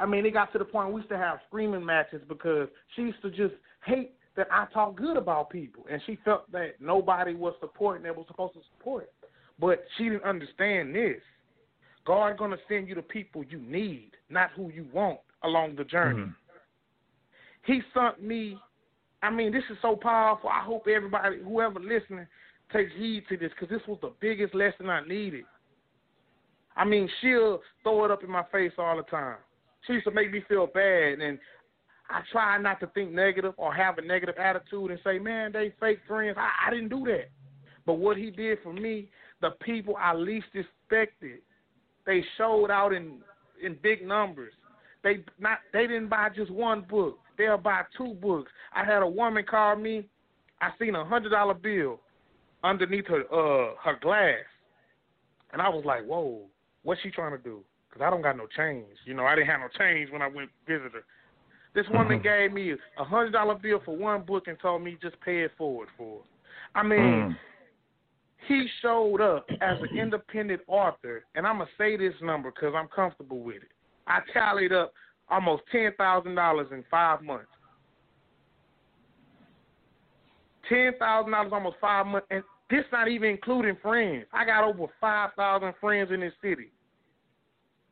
I 0.00 0.06
mean, 0.06 0.26
it 0.26 0.32
got 0.32 0.52
to 0.52 0.58
the 0.58 0.64
point 0.64 0.92
we 0.92 1.00
used 1.00 1.10
to 1.10 1.16
have 1.16 1.38
screaming 1.46 1.84
matches 1.84 2.20
because 2.28 2.68
she 2.94 3.02
used 3.02 3.22
to 3.22 3.30
just 3.30 3.54
hate 3.84 4.16
that 4.36 4.48
I 4.50 4.66
talk 4.72 4.96
good 4.96 5.16
about 5.16 5.50
people, 5.50 5.86
and 5.88 6.02
she 6.06 6.16
felt 6.24 6.50
that 6.50 6.80
nobody 6.80 7.34
was 7.34 7.54
supporting 7.60 8.02
that 8.04 8.16
was 8.16 8.26
supposed 8.26 8.54
to 8.54 8.60
support. 8.76 9.12
But 9.60 9.84
she 9.96 10.04
didn't 10.04 10.24
understand 10.24 10.94
this. 10.94 11.20
God 12.04 12.36
gonna 12.36 12.58
send 12.68 12.88
you 12.88 12.94
the 12.94 13.02
people 13.02 13.44
you 13.44 13.58
need, 13.58 14.12
not 14.28 14.50
who 14.52 14.70
you 14.70 14.86
want 14.92 15.20
along 15.42 15.76
the 15.76 15.84
journey. 15.84 16.22
Mhm. 16.22 16.34
He 17.62 17.82
sent 17.92 18.22
me. 18.22 18.60
I 19.22 19.30
mean, 19.30 19.52
this 19.52 19.64
is 19.70 19.78
so 19.80 19.96
powerful. 19.96 20.50
I 20.50 20.60
hope 20.60 20.86
everybody, 20.86 21.38
whoever 21.42 21.80
listening, 21.80 22.26
takes 22.70 22.92
heed 22.92 23.26
to 23.28 23.36
this 23.36 23.50
because 23.52 23.68
this 23.68 23.86
was 23.86 23.98
the 24.00 24.12
biggest 24.20 24.54
lesson 24.54 24.90
I 24.90 25.00
needed. 25.06 25.46
I 26.76 26.84
mean, 26.84 27.08
she'll 27.20 27.62
throw 27.82 28.04
it 28.04 28.10
up 28.10 28.22
in 28.22 28.30
my 28.30 28.42
face 28.44 28.72
all 28.78 28.96
the 28.96 29.04
time. 29.04 29.38
She 29.86 29.94
used 29.94 30.06
to 30.06 30.10
make 30.10 30.30
me 30.30 30.40
feel 30.48 30.66
bad, 30.66 31.20
and 31.20 31.38
I 32.10 32.20
try 32.32 32.58
not 32.58 32.80
to 32.80 32.86
think 32.88 33.12
negative 33.12 33.54
or 33.56 33.72
have 33.72 33.96
a 33.98 34.02
negative 34.02 34.36
attitude 34.36 34.90
and 34.90 35.00
say, 35.02 35.18
"Man, 35.18 35.52
they 35.52 35.70
fake 35.80 36.00
friends." 36.06 36.36
I, 36.36 36.50
I 36.66 36.70
didn't 36.70 36.88
do 36.88 37.04
that. 37.06 37.30
But 37.86 37.94
what 37.94 38.16
he 38.16 38.30
did 38.30 38.60
for 38.62 38.72
me, 38.72 39.10
the 39.40 39.50
people 39.62 39.96
I 39.96 40.14
least 40.14 40.48
expected, 40.54 41.40
they 42.06 42.24
showed 42.36 42.70
out 42.70 42.92
in 42.92 43.18
in 43.62 43.78
big 43.82 44.06
numbers. 44.06 44.52
They 45.02 45.24
not 45.38 45.58
they 45.72 45.86
didn't 45.86 46.08
buy 46.08 46.28
just 46.34 46.50
one 46.50 46.82
book. 46.82 47.18
They'll 47.36 47.58
buy 47.58 47.82
two 47.96 48.14
books. 48.14 48.50
I 48.74 48.84
had 48.84 49.02
a 49.02 49.08
woman 49.08 49.44
call 49.48 49.76
me. 49.76 50.08
I 50.60 50.70
seen 50.78 50.94
a 50.94 51.04
hundred 51.04 51.30
dollar 51.30 51.54
bill 51.54 52.00
underneath 52.62 53.06
her 53.06 53.22
uh 53.32 53.74
her 53.82 53.98
glass, 54.00 54.44
and 55.52 55.60
I 55.60 55.68
was 55.68 55.84
like, 55.84 56.04
"Whoa, 56.04 56.42
what's 56.82 57.00
she 57.02 57.10
trying 57.10 57.36
to 57.36 57.42
do?" 57.42 57.62
Because 57.88 58.04
I 58.06 58.10
don't 58.10 58.22
got 58.22 58.36
no 58.36 58.46
change. 58.56 58.86
You 59.04 59.14
know, 59.14 59.24
I 59.24 59.34
didn't 59.34 59.48
have 59.48 59.60
no 59.60 59.68
change 59.78 60.10
when 60.10 60.22
I 60.22 60.26
went 60.28 60.50
visit 60.66 60.92
her. 60.92 61.04
This 61.74 61.88
woman 61.88 62.20
Mhm. 62.20 62.22
gave 62.50 62.52
me 62.52 62.74
a 62.96 63.04
hundred 63.04 63.32
dollar 63.32 63.54
bill 63.56 63.80
for 63.84 63.96
one 63.96 64.22
book 64.22 64.48
and 64.48 64.58
told 64.58 64.82
me 64.82 64.96
just 65.02 65.20
pay 65.20 65.42
it 65.42 65.52
forward 65.56 65.88
for. 65.96 66.20
Her. 66.20 66.80
I 66.80 66.82
mean, 66.82 67.00
Mm. 67.00 67.38
He 68.48 68.66
showed 68.82 69.20
up 69.20 69.46
as 69.60 69.78
an 69.80 69.98
independent 69.98 70.62
author, 70.66 71.24
and 71.34 71.46
I'm 71.46 71.58
gonna 71.58 71.70
say 71.78 71.96
this 71.96 72.14
number 72.22 72.50
because 72.50 72.74
I'm 72.76 72.88
comfortable 72.88 73.40
with 73.40 73.56
it. 73.56 73.70
I 74.06 74.20
tallied 74.32 74.72
up 74.72 74.92
almost 75.30 75.62
ten 75.72 75.92
thousand 75.96 76.34
dollars 76.34 76.68
in 76.70 76.84
five 76.90 77.22
months. 77.22 77.48
Ten 80.68 80.92
thousand 80.98 81.32
dollars 81.32 81.52
almost 81.52 81.76
five 81.80 82.06
months, 82.06 82.26
and 82.30 82.42
this 82.70 82.84
not 82.92 83.08
even 83.08 83.30
including 83.30 83.76
friends. 83.82 84.26
I 84.32 84.44
got 84.44 84.64
over 84.64 84.86
five 85.00 85.30
thousand 85.36 85.74
friends 85.80 86.10
in 86.12 86.20
this 86.20 86.32
city. 86.42 86.70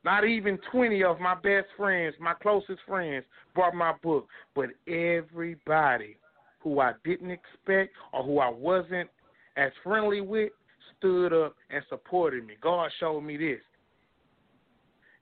Not 0.05 0.25
even 0.25 0.59
twenty 0.71 1.05
of 1.05 1.21
my 1.21 1.35
best 1.35 1.69
friends, 1.77 2.15
my 2.21 2.35
closest 2.35 2.81
friends, 2.87 3.25
bought 3.55 3.75
my 3.75 3.93
book, 4.03 4.27
but 4.55 4.71
everybody 4.89 6.17
who 6.61 6.81
I 6.81 6.93
didn't 7.05 7.31
expect 7.31 7.95
or 8.13 8.25
who 8.25 8.39
I 8.39 8.49
wasn't 8.49 9.09
as 9.57 9.71
friendly 9.83 10.21
with 10.21 10.53
stood 10.99 11.33
up 11.33 11.55
and 11.71 11.83
supported 11.89 12.47
me. 12.47 12.55
God 12.61 12.91
showed 13.01 13.23
me 13.23 13.37
this. 13.37 13.61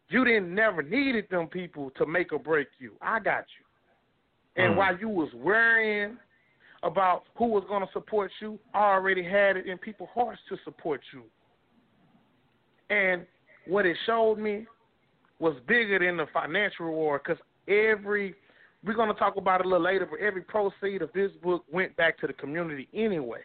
You 0.09 0.24
didn't 0.24 0.55
never 0.55 0.82
needed 0.82 1.27
them 1.31 1.47
people 1.47 1.90
to 1.97 2.07
make 2.07 2.32
or 2.32 2.39
break 2.39 2.69
you. 2.78 2.93
I 3.01 3.20
got 3.20 3.44
you. 3.59 4.62
And 4.62 4.74
mm. 4.74 4.77
while 4.77 4.98
you 4.98 5.09
was 5.09 5.32
worrying 5.35 6.16
about 6.82 7.24
who 7.36 7.47
was 7.47 7.65
going 7.69 7.82
to 7.82 7.93
support 7.93 8.31
you, 8.40 8.59
I 8.74 8.93
already 8.93 9.23
had 9.23 9.57
it 9.57 9.66
in 9.66 9.78
people's 9.78 10.09
hearts 10.15 10.40
to 10.48 10.57
support 10.65 11.01
you. 11.12 11.23
And 12.94 13.24
what 13.66 13.86
it 13.86 13.97
showed 14.07 14.39
me 14.39 14.66
was 15.39 15.55
bigger 15.66 15.98
than 16.01 16.16
the 16.16 16.27
financial 16.32 16.86
reward 16.86 17.23
because 17.24 17.40
every 17.69 18.35
we're 18.85 18.94
going 18.94 19.12
to 19.12 19.19
talk 19.19 19.36
about 19.36 19.61
it 19.61 19.66
a 19.66 19.69
little 19.69 19.85
later, 19.85 20.07
but 20.11 20.20
every 20.20 20.43
proceed 20.43 21.02
of 21.02 21.12
this 21.12 21.31
book 21.43 21.65
went 21.70 21.94
back 21.97 22.19
to 22.20 22.27
the 22.27 22.32
community 22.32 22.89
anyway. 22.94 23.40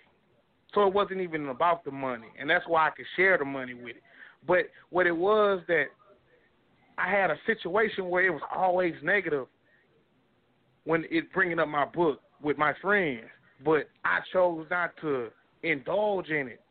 So 0.75 0.85
it 0.85 0.93
wasn't 0.93 1.21
even 1.21 1.47
about 1.47 1.85
the 1.85 1.91
money, 1.91 2.27
and 2.37 2.49
that's 2.49 2.65
why 2.67 2.87
I 2.87 2.91
could 2.91 3.05
share 3.15 3.37
the 3.37 3.45
money 3.45 3.73
with 3.73 3.95
it. 3.95 4.03
But 4.45 4.65
what 4.89 5.07
it 5.07 5.15
was 5.15 5.61
that 5.67 5.85
I 6.97 7.09
had 7.09 7.31
a 7.31 7.37
situation 7.47 8.09
where 8.09 8.25
it 8.25 8.29
was 8.29 8.41
always 8.53 8.93
negative 9.01 9.47
when 10.83 11.05
it 11.09 11.31
bringing 11.33 11.59
up 11.59 11.69
my 11.69 11.85
book 11.85 12.19
with 12.43 12.57
my 12.57 12.73
friends, 12.81 13.23
but 13.63 13.89
I 14.03 14.19
chose 14.31 14.67
not 14.69 14.91
to 15.01 15.29
indulge 15.63 16.27
in 16.29 16.49
it. 16.49 16.61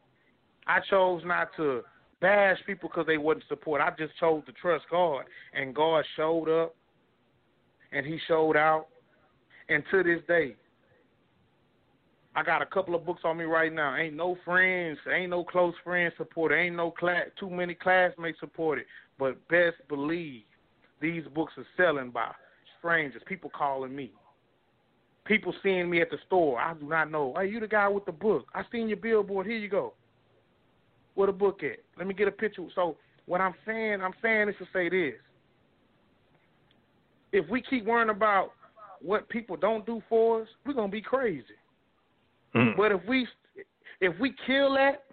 I 0.66 0.80
chose 0.88 1.22
not 1.24 1.48
to 1.56 1.82
bash 2.20 2.58
people 2.66 2.88
because 2.88 3.06
they 3.06 3.18
wouldn't 3.18 3.46
support. 3.48 3.80
I 3.80 3.90
just 3.98 4.16
chose 4.20 4.42
to 4.46 4.52
trust 4.52 4.84
God, 4.90 5.24
and 5.54 5.74
God 5.74 6.04
showed 6.16 6.48
up, 6.48 6.74
and 7.90 8.06
He 8.06 8.18
showed 8.28 8.56
out, 8.56 8.86
and 9.68 9.82
to 9.90 10.02
this 10.02 10.20
day, 10.28 10.56
I 12.36 12.42
got 12.42 12.62
a 12.62 12.66
couple 12.66 12.94
of 12.94 13.06
books 13.06 13.22
on 13.24 13.36
me 13.36 13.44
right 13.44 13.72
now. 13.72 13.94
Ain't 13.96 14.16
no 14.16 14.36
friends, 14.44 14.98
ain't 15.12 15.30
no 15.30 15.44
close 15.44 15.74
friends 15.84 16.14
support 16.16 16.52
ain't 16.52 16.74
no 16.74 16.90
class, 16.90 17.26
too 17.38 17.48
many 17.48 17.74
classmates 17.74 18.40
support 18.40 18.78
it. 18.78 18.86
But 19.18 19.46
best 19.48 19.76
believe 19.88 20.42
these 21.00 21.22
books 21.34 21.52
are 21.56 21.66
selling 21.76 22.10
by 22.10 22.32
strangers, 22.78 23.22
people 23.26 23.50
calling 23.56 23.94
me. 23.94 24.12
People 25.24 25.54
seeing 25.62 25.88
me 25.88 26.02
at 26.02 26.10
the 26.10 26.18
store. 26.26 26.60
I 26.60 26.74
do 26.74 26.86
not 26.86 27.10
know. 27.10 27.34
Hey, 27.38 27.48
you 27.48 27.58
the 27.58 27.68
guy 27.68 27.88
with 27.88 28.04
the 28.04 28.12
book. 28.12 28.46
I 28.52 28.62
seen 28.70 28.88
your 28.88 28.98
billboard. 28.98 29.46
Here 29.46 29.56
you 29.56 29.68
go. 29.68 29.94
Where 31.14 31.28
the 31.28 31.32
book 31.32 31.62
at? 31.62 31.78
Let 31.96 32.06
me 32.06 32.14
get 32.14 32.28
a 32.28 32.32
picture. 32.32 32.66
So 32.74 32.96
what 33.24 33.40
I'm 33.40 33.54
saying, 33.64 34.02
I'm 34.02 34.12
saying 34.20 34.50
is 34.50 34.54
to 34.58 34.66
say 34.72 34.90
this. 34.90 35.14
If 37.32 37.48
we 37.48 37.62
keep 37.62 37.86
worrying 37.86 38.10
about 38.10 38.52
what 39.00 39.28
people 39.28 39.56
don't 39.56 39.86
do 39.86 40.02
for 40.08 40.42
us, 40.42 40.48
we're 40.66 40.74
gonna 40.74 40.88
be 40.88 41.00
crazy. 41.00 41.44
Mm. 42.54 42.76
But 42.76 42.92
if 42.92 43.00
we 43.08 43.26
if 44.00 44.18
we 44.18 44.34
kill 44.46 44.74
that 44.74 45.04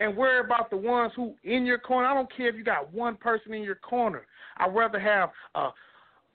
and 0.00 0.16
worry 0.16 0.40
about 0.40 0.70
the 0.70 0.76
ones 0.76 1.12
who 1.16 1.34
in 1.44 1.66
your 1.66 1.78
corner, 1.78 2.08
I 2.08 2.14
don't 2.14 2.34
care 2.34 2.48
if 2.48 2.56
you 2.56 2.64
got 2.64 2.92
one 2.92 3.16
person 3.16 3.54
in 3.54 3.62
your 3.62 3.76
corner. 3.76 4.26
I'd 4.56 4.74
rather 4.74 4.98
have 4.98 5.30
uh, 5.54 5.70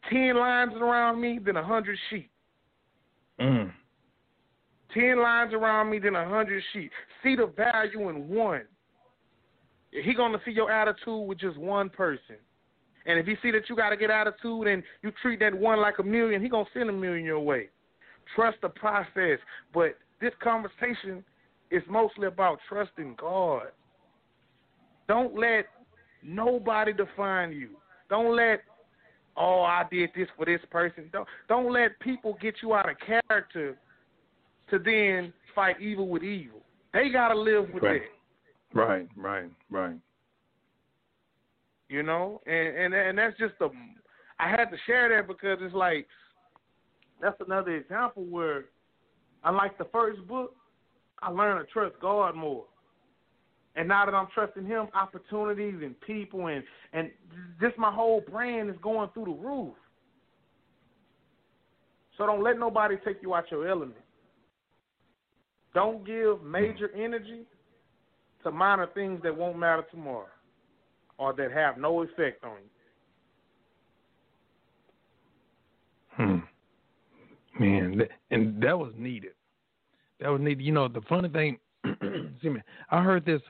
ten 0.10 0.36
lions 0.36 0.74
around 0.76 1.20
me 1.20 1.40
than 1.44 1.58
a 1.58 1.64
hundred 1.64 1.98
sheep. 2.10 2.30
Mm. 3.40 3.72
Ten 4.94 5.20
lions 5.20 5.54
around 5.54 5.90
me 5.90 6.00
than 6.00 6.16
a 6.16 6.28
hundred 6.28 6.64
sheep. 6.72 6.92
See 7.24 7.36
the 7.36 7.48
value 7.48 8.10
in 8.10 8.28
one. 8.28 8.64
He 9.92 10.14
gonna 10.14 10.40
see 10.46 10.52
your 10.52 10.72
attitude 10.72 11.28
with 11.28 11.40
just 11.40 11.58
one 11.58 11.90
person. 11.90 12.36
And 13.06 13.20
if 13.20 13.26
he 13.26 13.36
see 13.42 13.52
that 13.52 13.70
you 13.70 13.76
got 13.76 13.90
to 13.90 13.98
get 13.98 14.10
attitude 14.10 14.68
and 14.68 14.82
you 15.02 15.12
treat 15.22 15.40
that 15.42 15.54
one 15.54 15.80
like 15.80 16.00
a 16.00 16.04
million, 16.04 16.42
he 16.42 16.50
gonna 16.50 16.66
send 16.74 16.90
a 16.90 16.94
million 16.94 17.26
your 17.26 17.40
way. 17.40 17.70
Trust 18.36 18.58
the 18.62 18.70
process, 18.70 19.40
but 19.74 19.98
this 20.24 20.34
conversation 20.42 21.24
is 21.70 21.84
mostly 21.90 22.28
about 22.28 22.60
trusting 22.70 23.16
God. 23.20 23.68
Don't 25.10 25.38
let 25.38 25.66
nobody 26.24 26.94
define 26.94 27.52
you. 27.52 27.72
Don't 28.10 28.36
let 28.36 28.62
oh 29.36 29.62
I 29.64 29.84
did 29.92 30.12
this 30.16 30.30
for 30.38 30.46
this 30.46 30.62
person. 30.72 31.10
Don't 31.12 31.28
don't 31.50 31.72
let 31.74 32.00
people 32.00 32.38
get 32.42 32.56
you 32.64 32.74
out 32.74 32.90
of 32.90 32.96
character 33.06 33.78
to 34.70 34.80
then 34.80 35.34
fight 35.54 35.82
evil 35.82 36.08
with 36.08 36.24
evil. 36.24 36.62
They 36.94 37.10
gotta 37.10 37.38
live 37.38 37.70
with 37.74 37.84
right. 37.84 37.98
it. 37.98 38.04
Right, 38.74 39.08
right, 39.18 39.52
right. 39.70 39.96
You 41.90 42.02
know, 42.02 42.42
and 42.46 42.78
and 42.78 42.94
and 42.94 43.18
that's 43.18 43.38
just 43.38 43.56
a. 43.60 43.68
I 44.40 44.50
had 44.50 44.72
to 44.72 44.78
share 44.88 45.10
that 45.10 45.28
because 45.28 45.58
it's 45.62 45.76
like 45.76 46.08
that's 47.22 47.36
another 47.46 47.76
example 47.76 48.24
where 48.24 48.66
Unlike 49.46 49.78
the 49.78 49.86
first 49.86 50.26
book, 50.28 50.56
I 51.22 51.30
learned 51.30 51.66
to 51.66 51.72
trust 51.72 51.96
God 52.02 52.36
more. 52.36 52.66
And 53.76 53.88
now 53.88 54.06
that 54.06 54.14
I'm 54.14 54.28
trusting 54.34 54.66
Him, 54.66 54.88
opportunities 54.94 55.76
and 55.82 56.00
people 56.02 56.48
and 56.48 56.64
and 56.94 57.10
just 57.60 57.78
my 57.78 57.92
whole 57.92 58.22
brain 58.22 58.70
is 58.70 58.76
going 58.82 59.10
through 59.14 59.26
the 59.26 59.32
roof. 59.32 59.74
So 62.18 62.28
don't 62.28 62.44
let 62.44 62.60
nobody 62.60 62.96
take 63.04 63.18
you 63.22 63.34
out 63.34 63.50
your 63.50 63.68
element. 63.68 64.00
Don't 65.74 66.06
give 66.06 66.44
major 66.44 66.92
energy 66.96 67.42
to 68.44 68.52
minor 68.52 68.88
things 68.94 69.22
that 69.24 69.36
won't 69.36 69.58
matter 69.58 69.84
tomorrow 69.90 70.28
or 71.18 71.34
that 71.34 71.52
have 71.52 71.80
no 71.80 72.04
effect 72.04 72.44
on 72.44 72.58
you. 76.18 76.26
Hmm 76.26 76.40
man, 77.60 78.02
and 78.32 78.62
that 78.62 78.78
was 78.78 78.94
needed. 78.98 79.34
That 80.20 80.30
was 80.30 80.42
needed. 80.42 80.64
You 80.64 80.72
know, 80.72 80.88
the 80.88 81.02
funny 81.02 81.30
thing, 81.30 81.58
see 82.42 82.50
me, 82.50 82.62
I 82.90 83.02
heard 83.02 83.26
this 83.26 83.42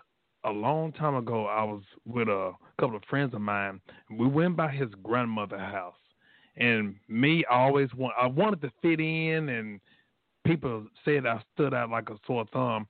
a 0.43 0.51
long 0.51 0.91
time 0.93 1.15
ago. 1.15 1.45
I 1.45 1.63
was 1.63 1.83
with 2.05 2.27
a 2.27 2.51
couple 2.79 2.95
of 2.95 3.03
friends 3.09 3.33
of 3.33 3.41
mine. 3.41 3.79
We 4.11 4.27
went 4.27 4.57
by 4.57 4.69
his 4.71 4.89
grandmother's 5.01 5.59
house, 5.59 5.95
and 6.57 6.95
me, 7.07 7.43
I 7.49 7.55
always 7.55 7.93
want, 7.93 8.13
I 8.19 8.27
wanted 8.27 8.61
to 8.61 8.71
fit 8.81 8.99
in, 8.99 9.49
and 9.49 9.79
people 10.45 10.85
said 11.05 11.25
I 11.25 11.41
stood 11.53 11.73
out 11.73 11.89
like 11.89 12.09
a 12.09 12.17
sore 12.25 12.45
thumb. 12.51 12.87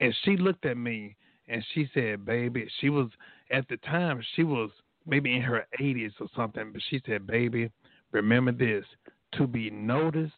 And 0.00 0.14
she 0.24 0.36
looked 0.36 0.66
at 0.66 0.76
me 0.76 1.16
and 1.48 1.64
she 1.74 1.88
said, 1.92 2.24
"Baby," 2.24 2.68
she 2.80 2.88
was 2.88 3.08
at 3.50 3.68
the 3.68 3.76
time 3.78 4.22
she 4.34 4.44
was 4.44 4.70
maybe 5.06 5.34
in 5.34 5.42
her 5.42 5.66
80s 5.80 6.12
or 6.20 6.28
something, 6.34 6.72
but 6.72 6.82
she 6.88 7.02
said, 7.06 7.26
"Baby, 7.26 7.70
remember 8.12 8.52
this: 8.52 8.84
to 9.32 9.46
be 9.46 9.70
noticed 9.70 10.32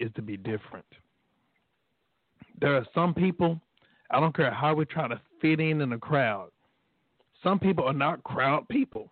is 0.00 0.10
to 0.16 0.22
be 0.22 0.36
different. 0.36 0.86
There 2.60 2.76
are 2.76 2.86
some 2.94 3.14
people, 3.14 3.60
I 4.10 4.20
don't 4.20 4.36
care 4.36 4.52
how 4.52 4.74
we 4.74 4.84
try 4.84 5.08
to 5.08 5.20
fit 5.40 5.60
in 5.60 5.80
in 5.80 5.92
a 5.92 5.98
crowd, 5.98 6.50
some 7.42 7.58
people 7.58 7.84
are 7.84 7.92
not 7.92 8.22
crowd 8.22 8.68
people. 8.68 9.10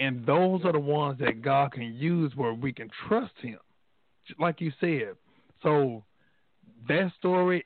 And 0.00 0.26
those 0.26 0.64
are 0.64 0.72
the 0.72 0.80
ones 0.80 1.18
that 1.20 1.42
God 1.42 1.72
can 1.72 1.94
use 1.94 2.32
where 2.34 2.52
we 2.52 2.72
can 2.72 2.90
trust 3.06 3.34
Him, 3.40 3.58
like 4.40 4.60
you 4.60 4.72
said. 4.80 5.14
So 5.62 6.02
that 6.88 7.12
story 7.18 7.64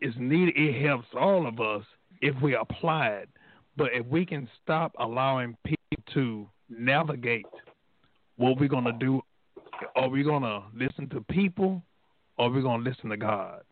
is 0.00 0.14
needed. 0.18 0.56
It 0.56 0.86
helps 0.86 1.06
all 1.18 1.46
of 1.46 1.60
us 1.60 1.84
if 2.20 2.40
we 2.42 2.54
apply 2.54 3.08
it. 3.08 3.28
But 3.76 3.90
if 3.94 4.04
we 4.06 4.26
can 4.26 4.48
stop 4.62 4.92
allowing 4.98 5.56
people 5.64 6.02
to 6.14 6.48
navigate 6.68 7.46
what 8.36 8.58
we're 8.58 8.68
going 8.68 8.84
to 8.84 8.92
do 8.92 9.22
are 9.96 10.08
we 10.08 10.22
going 10.22 10.42
to 10.42 10.62
listen 10.74 11.08
to 11.10 11.20
people 11.22 11.82
or 12.38 12.46
are 12.46 12.50
we 12.50 12.62
going 12.62 12.84
to 12.84 12.90
listen 12.90 13.10
to 13.10 13.16
God? 13.16 13.62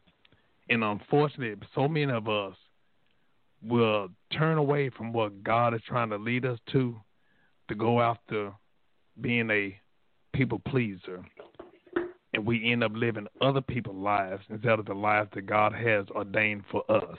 And 0.68 0.84
unfortunately, 0.84 1.66
so 1.74 1.88
many 1.88 2.12
of 2.12 2.28
us 2.28 2.54
will 3.62 4.08
turn 4.32 4.58
away 4.58 4.90
from 4.90 5.12
what 5.12 5.42
God 5.42 5.74
is 5.74 5.80
trying 5.86 6.10
to 6.10 6.16
lead 6.16 6.44
us 6.44 6.58
to 6.72 6.96
to 7.68 7.74
go 7.74 8.00
after 8.00 8.52
being 9.20 9.50
a 9.50 9.78
people 10.32 10.60
pleaser. 10.66 11.24
And 12.32 12.46
we 12.46 12.70
end 12.70 12.84
up 12.84 12.92
living 12.94 13.26
other 13.40 13.60
people's 13.60 14.02
lives 14.02 14.42
instead 14.48 14.78
of 14.78 14.86
the 14.86 14.94
lives 14.94 15.30
that 15.34 15.46
God 15.46 15.72
has 15.72 16.06
ordained 16.10 16.64
for 16.70 16.82
us. 16.90 17.18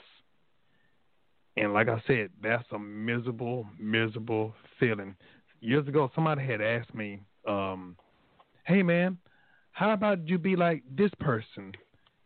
And 1.56 1.72
like 1.74 1.88
I 1.88 2.02
said, 2.06 2.30
that's 2.42 2.64
a 2.72 2.78
miserable, 2.78 3.66
miserable 3.78 4.54
feeling. 4.78 5.14
Years 5.60 5.86
ago, 5.86 6.10
somebody 6.14 6.44
had 6.46 6.60
asked 6.60 6.94
me, 6.94 7.20
um, 7.46 7.96
hey 8.64 8.82
man, 8.82 9.18
how 9.72 9.92
about 9.92 10.28
you 10.28 10.38
be 10.38 10.56
like 10.56 10.82
this 10.90 11.10
person? 11.20 11.72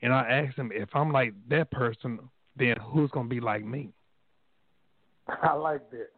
And 0.02 0.12
I 0.12 0.28
asked 0.28 0.59
him, 0.59 0.70
if 0.74 0.89
I'm 0.94 1.12
like 1.12 1.35
that 1.48 1.70
person, 1.70 2.19
then 2.56 2.77
who's 2.82 3.11
gonna 3.11 3.28
be 3.28 3.40
like 3.40 3.65
me? 3.65 3.93
I 5.43 5.55
like 5.55 5.90
that. 5.90 6.11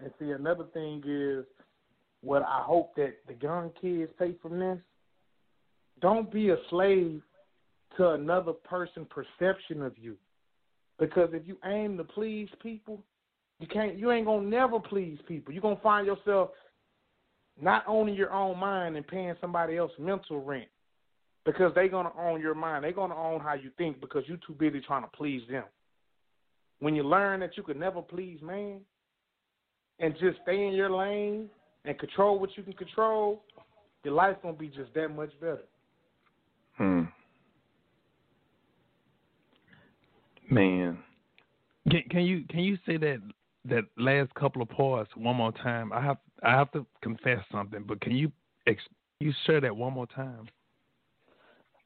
And 0.00 0.10
see, 0.18 0.30
another 0.30 0.64
thing 0.72 1.02
is, 1.06 1.44
what 2.22 2.42
I 2.42 2.62
hope 2.62 2.94
that 2.96 3.16
the 3.26 3.34
young 3.40 3.70
kids 3.80 4.10
take 4.18 4.40
from 4.40 4.58
this, 4.58 4.78
don't 6.00 6.30
be 6.30 6.50
a 6.50 6.56
slave 6.68 7.22
to 7.96 8.10
another 8.10 8.52
person's 8.52 9.08
perception 9.10 9.82
of 9.82 9.96
you. 9.98 10.16
Because 10.98 11.30
if 11.32 11.46
you 11.46 11.56
aim 11.64 11.96
to 11.96 12.04
please 12.04 12.48
people, 12.62 13.02
you 13.58 13.66
can't 13.66 13.98
you 13.98 14.10
ain't 14.10 14.26
gonna 14.26 14.46
never 14.46 14.78
please 14.78 15.18
people. 15.26 15.52
You're 15.52 15.62
gonna 15.62 15.76
find 15.82 16.06
yourself 16.06 16.50
not 17.62 17.84
owning 17.86 18.14
your 18.14 18.32
own 18.32 18.58
mind 18.58 18.96
and 18.96 19.06
paying 19.06 19.34
somebody 19.40 19.76
else 19.76 19.92
mental 19.98 20.42
rent. 20.42 20.68
Because 21.44 21.72
they're 21.74 21.88
gonna 21.88 22.12
own 22.18 22.40
your 22.40 22.54
mind. 22.54 22.84
They're 22.84 22.92
gonna 22.92 23.16
own 23.16 23.40
how 23.40 23.54
you 23.54 23.70
think 23.78 24.00
because 24.00 24.24
you're 24.26 24.38
too 24.46 24.54
busy 24.58 24.80
trying 24.80 25.02
to 25.02 25.08
please 25.08 25.42
them. 25.50 25.64
When 26.80 26.94
you 26.94 27.02
learn 27.02 27.40
that 27.40 27.56
you 27.56 27.62
could 27.62 27.78
never 27.78 28.02
please 28.02 28.40
man 28.42 28.80
and 29.98 30.14
just 30.18 30.38
stay 30.42 30.66
in 30.66 30.72
your 30.74 30.90
lane 30.90 31.48
and 31.84 31.98
control 31.98 32.38
what 32.38 32.50
you 32.56 32.62
can 32.62 32.74
control, 32.74 33.42
your 34.04 34.14
life's 34.14 34.38
gonna 34.42 34.56
be 34.56 34.68
just 34.68 34.92
that 34.94 35.08
much 35.08 35.30
better. 35.40 35.62
Hmm. 36.76 37.02
Man, 40.50 40.98
can, 41.88 42.02
can 42.10 42.22
you 42.22 42.44
can 42.48 42.60
you 42.60 42.76
say 42.86 42.96
that 42.96 43.20
that 43.66 43.82
last 43.96 44.32
couple 44.34 44.62
of 44.62 44.68
parts 44.68 45.10
one 45.16 45.36
more 45.36 45.52
time? 45.52 45.92
I 45.92 46.02
have 46.02 46.18
I 46.42 46.52
have 46.52 46.70
to 46.72 46.86
confess 47.02 47.40
something, 47.52 47.84
but 47.86 48.00
can 48.00 48.16
you 48.16 48.30
you 49.20 49.32
share 49.46 49.60
that 49.60 49.76
one 49.76 49.92
more 49.92 50.06
time? 50.06 50.48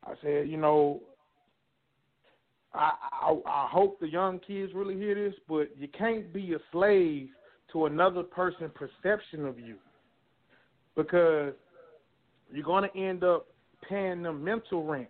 I 0.04 0.14
said, 0.22 0.48
you 0.48 0.56
know, 0.56 1.00
I, 2.72 2.92
I 3.12 3.36
I 3.46 3.68
hope 3.70 3.98
the 4.00 4.08
young 4.08 4.38
kids 4.38 4.72
really 4.74 4.96
hear 4.96 5.14
this, 5.14 5.34
but 5.48 5.68
you 5.76 5.88
can't 5.88 6.32
be 6.32 6.54
a 6.54 6.58
slave 6.70 7.28
to 7.72 7.86
another 7.86 8.22
person's 8.22 8.70
perception 8.74 9.46
of 9.46 9.58
you 9.58 9.76
because 10.96 11.54
you're 12.52 12.64
going 12.64 12.88
to 12.88 12.96
end 12.96 13.24
up 13.24 13.46
paying 13.88 14.22
them 14.22 14.44
mental 14.44 14.84
rent 14.84 15.08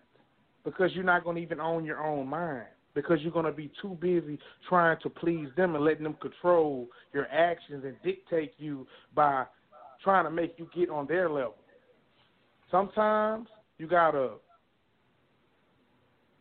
because 0.64 0.90
you're 0.94 1.04
not 1.04 1.24
going 1.24 1.36
to 1.36 1.42
even 1.42 1.60
own 1.60 1.84
your 1.84 2.02
own 2.02 2.26
mind 2.26 2.64
because 2.94 3.18
you're 3.20 3.32
going 3.32 3.44
to 3.44 3.52
be 3.52 3.70
too 3.82 3.96
busy 4.00 4.38
trying 4.68 4.98
to 5.02 5.10
please 5.10 5.48
them 5.56 5.74
and 5.74 5.84
letting 5.84 6.04
them 6.04 6.16
control 6.20 6.86
your 7.12 7.26
actions 7.28 7.84
and 7.84 7.96
dictate 8.04 8.54
you 8.58 8.86
by 9.14 9.44
trying 10.02 10.24
to 10.24 10.30
make 10.30 10.54
you 10.58 10.68
get 10.74 10.90
on 10.90 11.06
their 11.06 11.28
level. 11.28 11.56
Sometimes 12.70 13.48
you 13.78 13.86
got 13.86 14.12
to 14.12 14.32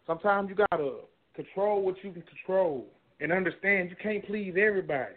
sometimes 0.06 0.50
you 0.50 0.56
got 0.56 0.78
to 0.78 0.98
control 1.36 1.82
what 1.82 1.96
you 2.04 2.12
can 2.12 2.24
control 2.24 2.86
and 3.20 3.32
understand 3.32 3.90
you 3.90 3.96
can't 4.02 4.26
please 4.26 4.54
everybody. 4.58 5.16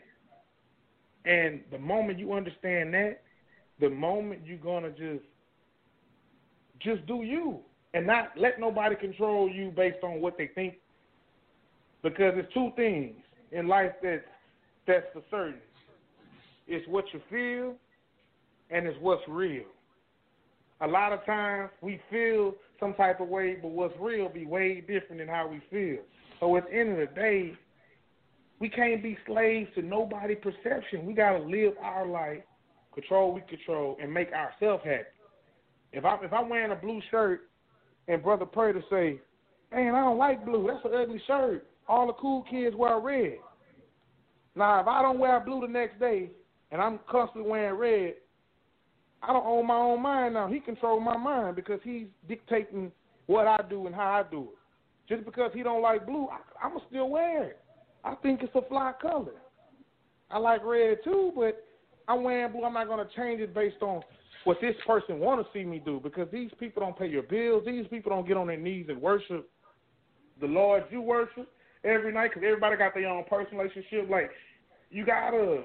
And 1.25 1.61
the 1.71 1.79
moment 1.79 2.19
you 2.19 2.33
understand 2.33 2.95
that, 2.95 3.23
the 3.81 3.91
moment 3.91 4.43
you're 4.45 4.59
gonna 4.59 4.91
just 4.91 5.25
just 6.79 7.07
do 7.07 7.23
you 7.23 7.59
and 7.95 8.07
not 8.07 8.29
let 8.37 8.61
nobody 8.61 8.95
control 8.95 9.51
you 9.51 9.73
based 9.75 10.03
on 10.03 10.21
what 10.21 10.39
they 10.39 10.49
think. 10.55 10.75
Because 12.07 12.35
it's 12.37 12.55
two 12.55 12.71
things 12.77 13.17
in 13.51 13.67
life 13.67 13.91
that 14.03 14.23
that's 14.87 15.07
for 15.13 15.23
certain. 15.29 15.61
It's 16.69 16.87
what 16.87 17.05
you 17.13 17.21
feel 17.29 17.75
and 18.71 18.87
it's 18.87 18.97
what's 19.01 19.23
real. 19.27 19.65
A 20.83 20.87
lot 20.87 21.13
of 21.13 21.25
times 21.27 21.71
we 21.81 22.01
feel 22.09 22.55
some 22.79 22.95
type 22.95 23.19
of 23.19 23.27
way, 23.27 23.57
but 23.61 23.73
what's 23.73 23.95
real 23.99 24.29
be 24.29 24.47
way 24.47 24.83
different 24.83 25.19
than 25.19 25.27
how 25.27 25.49
we 25.49 25.61
feel. 25.69 25.99
So 26.39 26.57
at 26.57 26.71
the 26.71 26.79
end 26.79 26.93
of 26.93 27.09
the 27.09 27.13
day, 27.13 27.55
we 28.61 28.69
can't 28.69 29.03
be 29.03 29.19
slaves 29.27 29.69
to 29.75 29.83
nobody's 29.83 30.39
perception. 30.41 31.07
We 31.07 31.13
gotta 31.13 31.43
live 31.43 31.73
our 31.83 32.07
life, 32.07 32.43
control 32.95 33.33
we 33.35 33.41
control, 33.49 33.97
and 34.01 34.15
make 34.15 34.29
ourselves 34.33 34.85
happy. 34.85 35.07
If 35.93 36.05
I 36.05 36.19
if 36.23 36.33
I'm 36.33 36.49
wearing 36.49 36.71
a 36.71 36.77
blue 36.77 37.01
shirt 37.11 37.41
and 38.07 38.23
Brother 38.23 38.47
Prater 38.47 38.85
say, 38.91 39.19
Man, 39.73 39.97
I 39.97 40.03
don't 40.03 40.19
like 40.19 40.45
blue, 40.47 40.69
that's 40.69 40.85
an 40.85 41.01
ugly 41.01 41.21
shirt. 41.27 41.67
All 41.89 42.07
the 42.07 42.13
cool 42.15 42.45
kids 42.51 42.75
wear 42.77 42.99
red. 42.99 43.39
Now 44.55 44.81
if 44.81 44.87
I 44.87 45.03
don't 45.03 45.19
wear 45.19 45.39
blue 45.41 45.61
the 45.61 45.69
next 45.69 46.01
day 46.01 46.31
and 46.71 46.81
I'm 46.81 46.99
constantly 47.09 47.51
wearing 47.51 47.79
red, 47.79 48.15
I 49.23 49.33
don't 49.33 49.47
own 49.47 49.67
my 49.67 49.77
own 49.77 50.03
mind 50.03 50.35
now. 50.35 50.49
He 50.49 50.61
controls 50.61 51.03
my 51.05 51.17
mind 51.17 51.57
because 51.57 51.81
he's 51.83 52.07
dictating 52.29 52.93
what 53.27 53.47
I 53.47 53.59
do 53.69 53.87
and 53.87 53.95
how 53.95 54.13
I 54.13 54.31
do 54.31 54.43
it. 54.43 55.15
Just 55.15 55.25
because 55.25 55.53
he 55.55 55.63
don't 55.63 55.83
like 55.83 56.07
blue, 56.07 56.29
I, 56.29 56.67
I'ma 56.67 56.81
still 56.89 57.09
wear 57.09 57.45
it. 57.45 57.61
I 58.05 58.15
think 58.17 58.43
it's 58.43 58.55
a 58.55 58.63
fly 58.69 58.93
color. 59.01 59.33
I 60.31 60.39
like 60.39 60.65
red 60.65 60.99
too, 61.05 61.33
but 61.37 61.65
I'm 62.09 62.23
wearing 62.23 62.53
blue. 62.53 62.65
I'm 62.65 62.75
not 62.75 62.89
gonna 62.89 63.09
change 63.17 63.41
it 63.41 63.55
based 63.55 63.83
on 63.83 64.03
what 64.45 64.59
this 64.61 64.75
person 64.87 65.19
want 65.19 65.45
to 65.45 65.53
see 65.53 65.65
me 65.65 65.81
do 65.85 66.01
because 66.03 66.29
these 66.33 66.51
people 66.59 66.83
don't 66.83 66.99
pay 66.99 67.09
your 67.09 67.23
bills. 67.23 67.65
These 67.67 67.87
people 67.89 68.11
don't 68.11 68.27
get 68.27 68.37
on 68.37 68.47
their 68.47 68.57
knees 68.57 68.87
and 68.89 69.01
worship 69.01 69.49
the 70.41 70.47
Lord 70.47 70.85
you 70.91 71.01
worship 71.01 71.49
every 71.87 72.13
night 72.13 72.31
because 72.31 72.43
everybody 72.45 72.77
got 72.77 72.95
their 72.95 73.09
own 73.09 73.25
personal 73.29 73.63
relationship. 73.63 74.11
Like 74.11 74.31
you 74.91 75.05
gotta, 75.05 75.63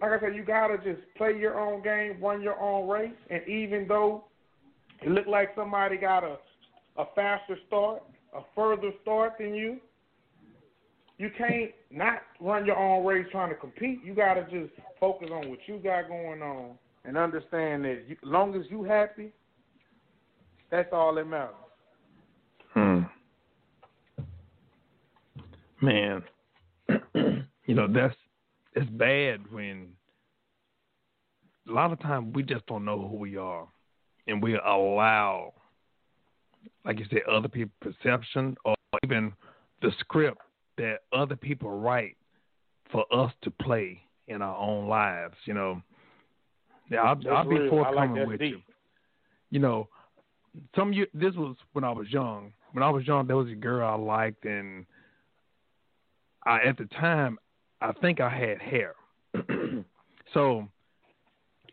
like 0.00 0.12
I 0.12 0.20
said, 0.20 0.36
you 0.36 0.44
gotta 0.44 0.78
just 0.78 1.00
play 1.16 1.36
your 1.36 1.58
own 1.58 1.82
game, 1.82 2.22
run 2.22 2.40
your 2.40 2.58
own 2.60 2.88
race, 2.88 3.10
and 3.30 3.46
even 3.48 3.86
though 3.88 4.24
it 5.02 5.10
look 5.10 5.26
like 5.26 5.50
somebody 5.56 5.96
got 5.96 6.24
a 6.24 6.36
a 6.96 7.04
faster 7.14 7.56
start, 7.66 8.02
a 8.34 8.40
further 8.54 8.90
start 9.02 9.34
than 9.38 9.54
you, 9.54 9.78
you 11.18 11.30
can't 11.36 11.70
not 11.90 12.22
run 12.40 12.66
your 12.66 12.76
own 12.76 13.04
race 13.04 13.26
trying 13.30 13.50
to 13.50 13.54
compete. 13.54 14.00
You 14.04 14.14
got 14.14 14.34
to 14.34 14.42
just 14.44 14.72
focus 15.00 15.28
on 15.32 15.48
what 15.48 15.58
you 15.66 15.78
got 15.78 16.08
going 16.08 16.42
on 16.42 16.72
and 17.04 17.16
understand 17.16 17.84
that 17.84 18.04
you, 18.08 18.16
long 18.22 18.54
as 18.54 18.62
you 18.68 18.82
happy, 18.84 19.32
that's 20.70 20.88
all 20.92 21.14
that 21.14 21.24
matters. 21.24 21.54
Hmm. 22.74 23.00
Man, 25.80 26.22
you 27.14 27.74
know 27.74 27.86
that's 27.86 28.14
it's 28.74 28.90
bad 28.90 29.50
when 29.52 29.88
a 31.68 31.72
lot 31.72 31.92
of 31.92 32.00
times 32.00 32.34
we 32.34 32.42
just 32.42 32.66
don't 32.66 32.84
know 32.84 33.08
who 33.08 33.16
we 33.16 33.36
are, 33.36 33.66
and 34.26 34.42
we 34.42 34.56
allow, 34.56 35.52
like 36.84 36.98
you 36.98 37.06
said, 37.10 37.20
other 37.30 37.48
people's 37.48 37.94
perception 37.94 38.56
or 38.64 38.74
even 39.04 39.32
the 39.82 39.90
script 40.00 40.40
that 40.78 41.00
other 41.12 41.36
people 41.36 41.70
write 41.70 42.16
for 42.90 43.04
us 43.12 43.32
to 43.42 43.50
play 43.50 44.00
in 44.28 44.42
our 44.42 44.56
own 44.56 44.88
lives. 44.88 45.34
You 45.44 45.54
know, 45.54 45.82
yeah, 46.90 47.02
I'll, 47.02 47.20
I'll 47.30 47.48
be 47.48 47.68
forthcoming 47.68 48.16
like 48.16 48.28
with 48.28 48.40
deep. 48.40 48.54
you. 48.54 48.60
You 49.50 49.60
know, 49.60 49.88
some 50.74 50.92
year, 50.92 51.06
this 51.14 51.34
was 51.34 51.56
when 51.72 51.84
I 51.84 51.92
was 51.92 52.08
young. 52.10 52.52
When 52.72 52.82
I 52.82 52.90
was 52.90 53.06
young, 53.06 53.26
there 53.26 53.36
was 53.36 53.48
a 53.48 53.54
girl 53.54 53.88
I 53.88 53.94
liked, 53.94 54.44
and 54.44 54.84
I 56.48 56.62
at 56.62 56.78
the 56.78 56.86
time 56.86 57.38
I 57.80 57.92
think 57.92 58.20
I 58.20 58.30
had 58.30 58.58
hair, 58.58 58.94
so 60.34 60.66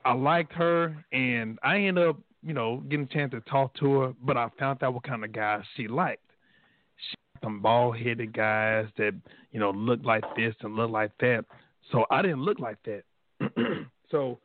I 0.03 0.13
liked 0.13 0.51
her, 0.53 1.03
and 1.13 1.57
I 1.63 1.77
ended 1.79 2.07
up, 2.07 2.17
you 2.43 2.53
know, 2.53 2.83
getting 2.89 3.05
a 3.05 3.13
chance 3.13 3.31
to 3.31 3.39
talk 3.41 3.73
to 3.75 3.99
her. 4.01 4.13
But 4.21 4.37
I 4.37 4.49
found 4.59 4.83
out 4.83 4.93
what 4.93 5.03
kind 5.03 5.23
of 5.23 5.31
guys 5.31 5.61
she 5.75 5.87
liked. 5.87 6.21
She 6.97 7.15
some 7.41 7.61
bald 7.61 7.97
headed 7.97 8.33
guys 8.33 8.87
that 8.97 9.13
you 9.51 9.59
know 9.61 9.71
look 9.71 10.01
like 10.03 10.23
this 10.35 10.53
and 10.61 10.75
look 10.75 10.91
like 10.91 11.11
that. 11.21 11.45
So 11.91 12.05
I 12.11 12.21
didn't 12.21 12.43
look 12.43 12.59
like 12.59 12.77
that. 12.83 13.03
so 14.11 14.39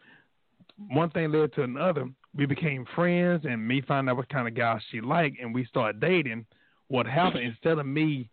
one 0.93 1.11
thing 1.11 1.33
led 1.33 1.53
to 1.55 1.65
another. 1.65 2.09
We 2.37 2.47
became 2.47 2.87
friends, 2.95 3.45
and 3.45 3.67
me 3.67 3.81
find 3.81 4.09
out 4.09 4.17
what 4.17 4.29
kind 4.29 4.47
of 4.47 4.55
guy 4.55 4.81
she 4.93 5.01
liked, 5.01 5.41
and 5.43 5.53
we 5.53 5.65
started 5.65 6.01
dating. 6.01 6.47
What 6.87 7.07
happened 7.07 7.43
instead 7.43 7.79
of 7.79 7.87
me 7.87 8.31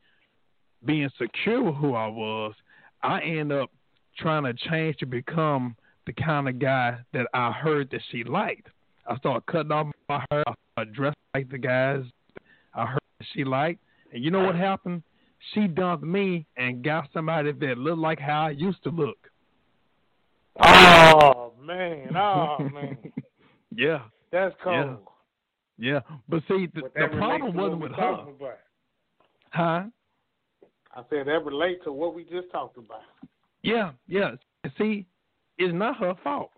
being 0.85 1.09
secure 1.17 1.63
with 1.63 1.75
who 1.75 1.95
I 1.95 2.07
was, 2.07 2.53
I 3.03 3.21
end 3.21 3.51
up 3.51 3.69
trying 4.17 4.43
to 4.43 4.53
change 4.69 4.97
to 4.97 5.05
become 5.05 5.75
the 6.05 6.13
kind 6.13 6.47
of 6.47 6.59
guy 6.59 6.97
that 7.13 7.27
I 7.33 7.51
heard 7.51 7.89
that 7.91 8.01
she 8.11 8.23
liked. 8.23 8.67
I 9.05 9.17
started 9.17 9.45
cutting 9.45 9.71
off 9.71 9.87
my 10.09 10.23
hair. 10.31 10.43
I 10.47 10.53
started 10.73 10.93
dressing 10.93 11.13
like 11.33 11.49
the 11.49 11.57
guys 11.57 12.03
I 12.73 12.85
heard 12.85 12.99
she 13.33 13.43
liked. 13.43 13.81
And 14.13 14.23
you 14.23 14.31
know 14.31 14.43
what 14.43 14.55
happened? 14.55 15.03
She 15.53 15.67
dumped 15.67 16.03
me 16.03 16.45
and 16.57 16.83
got 16.83 17.09
somebody 17.13 17.51
that 17.51 17.77
looked 17.77 17.99
like 17.99 18.19
how 18.19 18.47
I 18.47 18.49
used 18.51 18.83
to 18.83 18.89
look. 18.89 19.17
Oh 20.59 21.53
man, 21.61 22.15
oh 22.15 22.57
man. 22.59 22.97
yeah. 23.75 23.99
That's 24.31 24.55
cold. 24.63 24.97
Yeah. 25.77 25.93
yeah. 25.93 25.99
But 26.27 26.41
see 26.47 26.67
the, 26.73 26.81
the 26.95 27.07
problem 27.17 27.55
wasn't 27.55 27.81
with 27.81 27.91
her. 27.93 28.13
about. 28.13 28.57
Huh? 29.51 29.83
I 30.97 31.01
said 31.11 31.27
that 31.27 31.45
relate 31.45 31.83
to 31.83 31.91
what 31.91 32.15
we 32.15 32.23
just 32.23 32.51
talked 32.51 32.77
about. 32.77 33.01
Yeah, 33.61 33.91
yeah. 34.07 34.31
See, 34.79 35.05
it's 35.59 35.73
not 35.73 35.97
her 35.97 36.15
fault. 36.23 36.49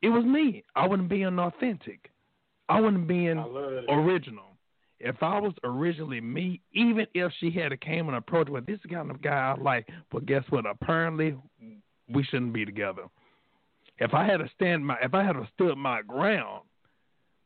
It 0.00 0.10
was 0.10 0.24
me. 0.24 0.62
I 0.76 0.86
wasn't 0.86 1.08
being 1.08 1.38
authentic. 1.40 2.12
I 2.68 2.80
wasn't 2.80 3.08
being 3.08 3.36
I 3.36 3.92
original. 3.92 4.44
If 5.00 5.20
I 5.22 5.40
was 5.40 5.52
originally 5.64 6.20
me, 6.20 6.60
even 6.72 7.08
if 7.14 7.32
she 7.40 7.50
had 7.50 7.72
a 7.72 7.76
came 7.76 8.06
and 8.06 8.16
approached 8.16 8.48
with 8.48 8.64
this 8.64 8.78
kind 8.88 9.10
of 9.10 9.20
guy 9.20 9.54
I 9.56 9.60
like, 9.60 9.88
but 10.12 10.24
guess 10.24 10.44
what? 10.50 10.66
Apparently, 10.66 11.36
we 12.08 12.22
shouldn't 12.22 12.52
be 12.52 12.64
together. 12.64 13.02
If 13.98 14.14
I 14.14 14.24
had 14.24 14.36
to 14.36 14.48
stand 14.54 14.86
my, 14.86 14.96
if 15.02 15.14
I 15.14 15.24
had 15.24 15.32
to 15.32 15.48
stood 15.54 15.76
my 15.76 16.02
ground, 16.02 16.62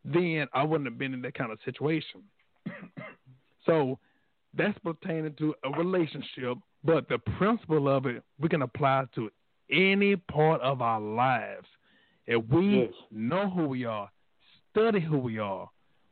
then 0.05 0.47
I 0.53 0.63
wouldn't 0.63 0.91
have 0.91 0.99
been 0.99 1.15
in 1.15 1.23
that 1.23 1.35
kind 1.35 1.53
of 1.53 1.59
situation. 1.65 2.23
so 3.67 3.99
that's 4.55 4.79
pertaining 4.81 5.35
to 5.35 5.55
a 5.65 5.71
relationship, 5.71 6.59
but 6.85 7.09
the 7.09 7.19
principle 7.39 7.89
of 7.89 8.07
it 8.07 8.23
we 8.41 8.49
can 8.49 8.63
apply 8.63 9.05
to 9.15 9.31
any 9.71 10.17
part 10.17 10.61
of 10.61 10.81
our 10.81 11.01
lives. 11.01 11.67
If 12.27 12.45
we 12.49 12.81
yes. 12.81 12.93
know 13.11 13.49
who 13.51 13.67
we 13.67 13.85
are, 13.85 14.11
study 14.71 15.01
who 15.01 15.19
we 15.19 15.39
are, 15.39 15.69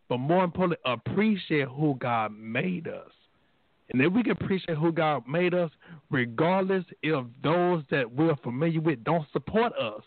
but 0.09 0.19
more 0.19 0.45
importantly, 0.45 0.79
appreciate 0.85 1.69
who 1.69 1.97
God 1.99 2.33
made 2.37 2.89
us. 2.89 3.11
And 3.91 4.03
if 4.03 4.13
we 4.13 4.23
can 4.23 4.33
appreciate 4.33 4.79
who 4.79 4.93
God 4.93 5.25
made 5.29 5.55
us, 5.55 5.71
regardless 6.11 6.85
if 7.03 7.25
those 7.43 7.83
that 7.91 8.11
we're 8.11 8.37
familiar 8.37 8.81
with 8.81 9.05
don't 9.05 9.27
support 9.33 9.73
us, 9.75 10.03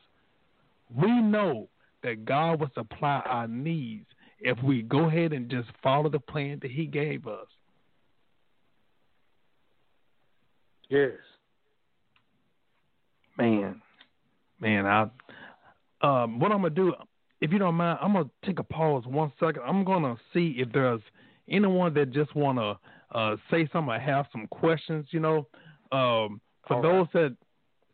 we 0.96 1.22
know 1.22 1.70
that 2.04 2.26
God 2.26 2.60
will 2.60 2.72
supply 2.74 3.22
our 3.26 3.48
needs 3.48 4.06
if 4.40 4.62
we 4.64 4.82
go 4.82 5.06
ahead 5.06 5.34
and 5.34 5.50
just 5.50 5.70
follow 5.84 6.10
the 6.10 6.20
plan 6.20 6.60
that 6.62 6.72
He 6.72 6.86
gave 6.86 7.28
us. 7.28 7.48
Yes. 10.90 11.12
Man, 13.38 13.82
man, 14.60 14.86
I 14.86 15.04
um, 16.02 16.40
what 16.40 16.52
I'm 16.52 16.62
gonna 16.62 16.72
do, 16.72 16.94
if 17.42 17.52
you 17.52 17.60
don't 17.60 17.76
mind, 17.76 18.00
I'm 18.02 18.14
gonna 18.14 18.30
take 18.46 18.60
a 18.60 18.64
pause 18.64 19.06
one 19.06 19.32
second. 19.40 19.62
I'm 19.66 19.84
gonna 19.84 20.16
see 20.34 20.56
if 20.58 20.72
there's 20.72 21.02
anyone 21.50 21.94
that 21.94 22.12
just 22.12 22.36
wanna 22.36 22.78
uh, 23.14 23.36
say 23.50 23.68
something 23.72 23.94
or 23.94 24.00
have 24.00 24.26
some 24.32 24.48
questions. 24.48 25.08
You 25.12 25.20
know, 25.20 25.38
um, 25.92 26.42
for 26.68 26.76
All 26.78 26.82
those 26.82 27.08
right. 27.14 27.30
that 27.30 27.38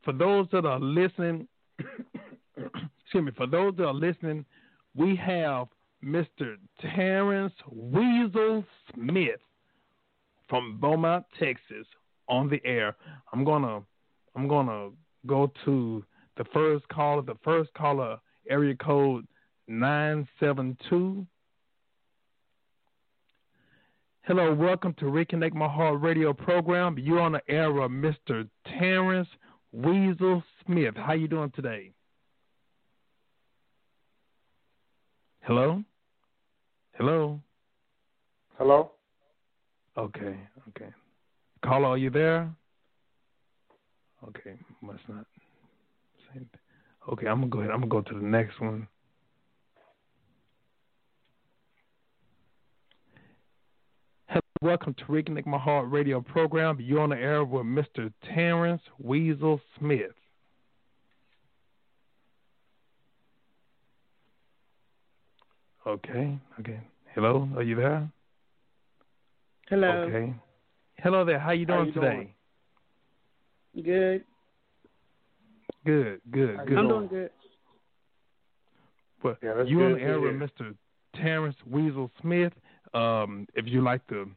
for 0.04 0.14
those 0.14 0.48
that 0.52 0.66
are 0.66 0.80
listening, 0.80 1.48
excuse 2.58 3.24
me, 3.24 3.32
for 3.36 3.48
those 3.48 3.76
that 3.78 3.86
are 3.86 3.94
listening, 3.94 4.46
we 4.96 5.16
have 5.16 5.68
Mr. 6.04 6.56
Terrence 6.80 7.54
Weasel 7.72 8.64
Smith 8.94 9.40
from 10.48 10.78
Beaumont, 10.80 11.26
Texas, 11.40 11.88
on 12.28 12.50
the 12.50 12.62
air. 12.66 12.96
I'm 13.34 13.44
gonna 13.44 13.82
I'm 14.36 14.48
gonna 14.48 14.90
go 15.26 15.52
to 15.66 16.04
the 16.38 16.46
first 16.54 16.88
caller. 16.90 17.22
The 17.22 17.38
first 17.44 17.74
caller, 17.74 18.18
area 18.50 18.76
code 18.76 19.28
nine 19.68 20.28
seven 20.40 20.78
two. 20.90 21.26
Hello, 24.24 24.54
welcome 24.56 24.96
to 24.96 25.06
Reconnect 25.06 25.54
My 25.54 25.68
Heart 25.68 26.02
radio 26.02 26.34
program. 26.34 26.98
You're 26.98 27.20
on 27.20 27.34
the 27.34 27.42
air 27.48 27.72
with 27.72 27.92
Mr. 27.92 28.50
Terrence 28.80 29.28
Weasel 29.72 30.44
Smith. 30.66 30.96
How 30.96 31.14
you 31.14 31.28
doing 31.28 31.52
today? 31.56 31.92
Hello? 35.42 35.84
Hello? 36.98 37.40
Hello? 38.58 38.94
Okay, 39.96 40.36
okay. 40.70 40.90
Caller, 41.66 41.88
are 41.88 41.98
you 41.98 42.12
there? 42.12 42.48
Okay, 44.28 44.54
must 44.82 45.02
not. 45.10 45.26
Okay, 47.12 47.28
I'm 47.28 47.40
gonna 47.40 47.48
go 47.48 47.60
ahead. 47.60 47.72
I'm 47.72 47.88
gonna 47.88 47.90
go 47.90 48.02
to 48.02 48.14
the 48.14 48.26
next 48.26 48.60
one. 48.60 48.88
Hello, 54.28 54.42
welcome 54.62 54.94
to 54.96 55.06
Reconnect 55.06 55.48
My 55.48 55.58
Heart 55.58 55.90
radio 55.90 56.22
program. 56.22 56.78
You're 56.80 57.02
on 57.02 57.10
the 57.10 57.18
air 57.18 57.44
with 57.44 57.66
Mr. 57.66 58.14
Terrence 58.24 58.82
Weasel 59.00 59.60
Smith. 59.80 60.12
Okay, 65.88 66.38
okay. 66.60 66.80
Hello, 67.14 67.50
are 67.56 67.64
you 67.64 67.76
there? 67.76 68.08
Hello. 69.68 69.88
Okay. 69.88 70.34
Hello 71.00 71.26
there. 71.26 71.40
How 71.40 71.52
you 71.52 71.66
doing 71.66 71.80
How 71.80 71.86
you 71.86 71.92
today? 71.92 72.34
Doing? 73.74 73.86
Good. 73.86 74.24
Good, 75.86 76.22
good, 76.32 76.68
good. 76.68 76.78
I'm 76.78 76.88
doing 76.88 77.08
good. 77.08 77.30
Well, 79.24 79.38
yeah, 79.44 79.64
you 79.64 79.82
on 79.84 79.94
the 79.94 80.02
air 80.02 80.20
with 80.20 80.34
Mr. 80.34 80.76
Terrence 81.16 81.56
Weasel 81.70 82.10
Smith. 82.22 82.54
Um, 82.94 83.48
if 83.56 83.66
you'd 83.68 83.84
like 83.84 84.06
to 84.08 84.30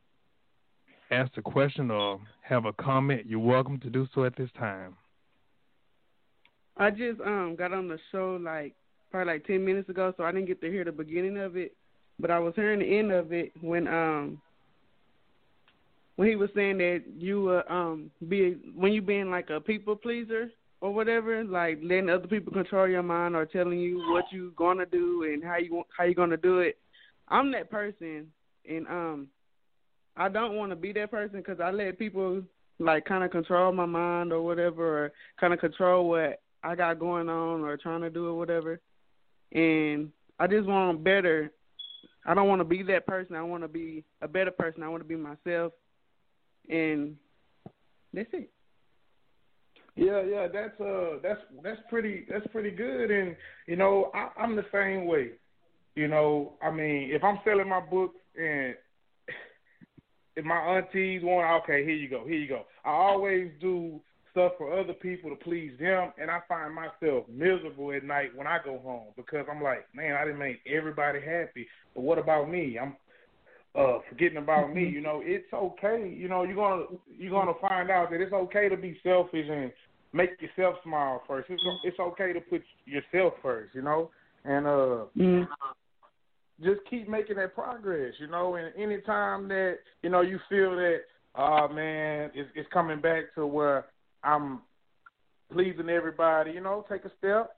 ask 1.10 1.30
a 1.36 1.42
question 1.42 1.90
or 1.90 2.20
have 2.42 2.64
a 2.64 2.72
comment, 2.74 3.26
you're 3.26 3.38
welcome 3.38 3.78
to 3.80 3.90
do 3.90 4.06
so 4.14 4.24
at 4.24 4.36
this 4.36 4.50
time. 4.58 4.96
I 6.76 6.90
just 6.90 7.20
um 7.20 7.56
got 7.58 7.72
on 7.72 7.88
the 7.88 7.98
show 8.12 8.38
like 8.40 8.74
probably 9.10 9.34
like 9.34 9.46
ten 9.46 9.64
minutes 9.64 9.88
ago, 9.88 10.12
so 10.16 10.24
I 10.24 10.32
didn't 10.32 10.46
get 10.46 10.60
to 10.60 10.70
hear 10.70 10.84
the 10.84 10.92
beginning 10.92 11.38
of 11.38 11.56
it, 11.56 11.74
but 12.18 12.30
I 12.30 12.38
was 12.38 12.54
hearing 12.54 12.80
the 12.80 12.98
end 12.98 13.10
of 13.10 13.32
it 13.32 13.52
when 13.60 13.88
um 13.88 14.40
when 16.18 16.28
he 16.28 16.34
was 16.34 16.50
saying 16.52 16.78
that 16.78 17.04
you 17.16 17.48
uh, 17.48 17.72
um 17.72 18.10
be 18.26 18.56
when 18.74 18.92
you 18.92 19.00
being 19.00 19.30
like 19.30 19.50
a 19.50 19.60
people 19.60 19.94
pleaser 19.94 20.50
or 20.80 20.92
whatever, 20.92 21.44
like 21.44 21.78
letting 21.80 22.10
other 22.10 22.26
people 22.26 22.52
control 22.52 22.88
your 22.88 23.04
mind 23.04 23.36
or 23.36 23.46
telling 23.46 23.78
you 23.78 23.98
what 24.10 24.24
you're 24.32 24.50
gonna 24.50 24.84
do 24.84 25.30
and 25.32 25.44
how 25.44 25.58
you 25.58 25.84
how 25.96 26.02
you 26.02 26.16
gonna 26.16 26.36
do 26.36 26.58
it. 26.58 26.76
I'm 27.28 27.52
that 27.52 27.70
person, 27.70 28.26
and 28.68 28.88
um, 28.88 29.28
I 30.16 30.28
don't 30.28 30.56
want 30.56 30.70
to 30.70 30.76
be 30.76 30.92
that 30.94 31.12
person 31.12 31.36
because 31.36 31.60
I 31.60 31.70
let 31.70 32.00
people 32.00 32.42
like 32.80 33.04
kind 33.04 33.22
of 33.22 33.30
control 33.30 33.70
my 33.70 33.86
mind 33.86 34.32
or 34.32 34.42
whatever, 34.42 35.04
or 35.04 35.12
kind 35.38 35.54
of 35.54 35.60
control 35.60 36.08
what 36.08 36.40
I 36.64 36.74
got 36.74 36.98
going 36.98 37.28
on 37.28 37.60
or 37.60 37.76
trying 37.76 38.00
to 38.00 38.10
do 38.10 38.26
or 38.26 38.36
whatever. 38.36 38.80
And 39.52 40.10
I 40.40 40.48
just 40.48 40.66
want 40.66 41.04
better. 41.04 41.52
I 42.26 42.34
don't 42.34 42.48
want 42.48 42.60
to 42.60 42.64
be 42.64 42.82
that 42.82 43.06
person. 43.06 43.36
I 43.36 43.42
want 43.42 43.62
to 43.62 43.68
be 43.68 44.02
a 44.20 44.26
better 44.26 44.50
person. 44.50 44.82
I 44.82 44.88
want 44.88 45.04
to 45.04 45.08
be 45.08 45.14
myself 45.14 45.74
and 46.68 47.16
that's 48.12 48.28
it. 48.32 48.50
Yeah, 49.96 50.22
yeah, 50.22 50.46
that's 50.46 50.80
uh, 50.80 51.18
that's 51.22 51.40
that's 51.62 51.80
pretty 51.90 52.24
that's 52.30 52.46
pretty 52.48 52.70
good, 52.70 53.10
and 53.10 53.34
you 53.66 53.76
know, 53.76 54.12
I, 54.14 54.30
I'm 54.40 54.54
the 54.54 54.64
same 54.72 55.06
way. 55.06 55.32
You 55.96 56.06
know, 56.06 56.54
I 56.62 56.70
mean, 56.70 57.10
if 57.10 57.24
I'm 57.24 57.40
selling 57.44 57.68
my 57.68 57.80
books 57.80 58.20
and 58.40 58.76
if 60.36 60.44
my 60.44 60.56
aunties 60.56 61.22
want, 61.24 61.64
okay, 61.64 61.84
here 61.84 61.96
you 61.96 62.08
go, 62.08 62.24
here 62.24 62.38
you 62.38 62.46
go. 62.46 62.62
I 62.84 62.90
always 62.90 63.50
do 63.60 64.00
stuff 64.30 64.52
for 64.56 64.78
other 64.78 64.92
people 64.92 65.30
to 65.30 65.36
please 65.36 65.72
them, 65.80 66.12
and 66.16 66.30
I 66.30 66.38
find 66.46 66.72
myself 66.72 67.24
miserable 67.28 67.90
at 67.92 68.04
night 68.04 68.36
when 68.36 68.46
I 68.46 68.58
go 68.64 68.78
home 68.78 69.08
because 69.16 69.46
I'm 69.50 69.60
like, 69.60 69.86
man, 69.92 70.14
I 70.14 70.24
didn't 70.24 70.38
make 70.38 70.60
everybody 70.64 71.20
happy, 71.20 71.66
but 71.92 72.02
what 72.02 72.18
about 72.18 72.48
me? 72.48 72.78
I'm 72.78 72.96
uh 73.74 73.98
forgetting 74.08 74.38
about 74.38 74.74
me. 74.74 74.82
Mm-hmm. 74.82 74.94
You 74.94 75.00
know, 75.00 75.22
it's 75.24 75.52
okay. 75.52 76.14
You 76.16 76.28
know, 76.28 76.44
you're 76.44 76.56
gonna 76.56 76.84
you're 77.16 77.30
gonna 77.30 77.58
find 77.60 77.90
out 77.90 78.10
that 78.10 78.20
it's 78.20 78.32
okay 78.32 78.68
to 78.68 78.76
be 78.76 78.98
selfish 79.02 79.46
and 79.50 79.72
make 80.12 80.30
yourself 80.40 80.76
smile 80.82 81.22
first. 81.26 81.50
It's 81.50 81.62
it's 81.84 81.98
okay 82.00 82.32
to 82.32 82.40
put 82.40 82.62
yourself 82.86 83.34
first. 83.42 83.74
You 83.74 83.82
know, 83.82 84.10
and 84.44 84.66
uh. 84.66 85.04
Mm-hmm. 85.16 85.42
Just 86.60 86.80
keep 86.90 87.08
making 87.08 87.36
that 87.36 87.54
progress, 87.54 88.14
you 88.18 88.26
know. 88.26 88.56
And 88.56 88.74
anytime 88.76 89.46
that 89.46 89.76
you 90.02 90.10
know 90.10 90.22
you 90.22 90.40
feel 90.48 90.74
that, 90.74 91.02
oh 91.36 91.68
man, 91.68 92.32
it's, 92.34 92.50
it's 92.56 92.68
coming 92.72 93.00
back 93.00 93.32
to 93.36 93.46
where 93.46 93.86
I'm 94.24 94.62
pleasing 95.52 95.88
everybody, 95.88 96.52
you 96.52 96.60
know, 96.60 96.84
take 96.88 97.04
a 97.04 97.12
step, 97.18 97.56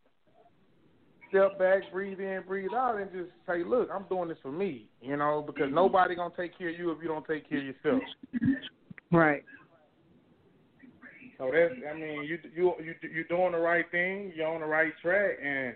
step 1.31 1.59
back, 1.59 1.83
breathe 1.93 2.21
in, 2.21 2.43
breathe 2.47 2.71
out, 2.75 3.01
and 3.01 3.11
just 3.11 3.31
say, 3.47 3.65
"Look, 3.65 3.89
I'm 3.93 4.05
doing 4.11 4.29
this 4.29 4.39
for 4.43 4.53
me," 4.53 4.89
you 5.01 5.17
know, 5.17 5.43
because 5.47 5.73
nobody 5.73 6.15
gonna 6.15 6.35
take 6.37 6.57
care 6.59 6.69
of 6.69 6.79
you 6.79 6.91
if 6.91 6.99
you 7.03 7.09
don't 7.09 7.27
take 7.27 7.49
care 7.49 7.59
of 7.59 7.65
yourself. 7.65 8.03
Right. 9.11 9.43
So 11.39 11.51
that's, 11.53 11.75
I 11.91 11.95
mean, 11.95 12.25
you 12.25 12.39
you 12.55 12.75
you 12.85 12.95
you're 13.11 13.25
doing 13.25 13.53
the 13.53 13.59
right 13.59 13.85
thing. 13.91 14.33
You're 14.37 14.47
on 14.47 14.61
the 14.61 14.67
right 14.67 14.93
track, 15.03 15.39
and 15.43 15.75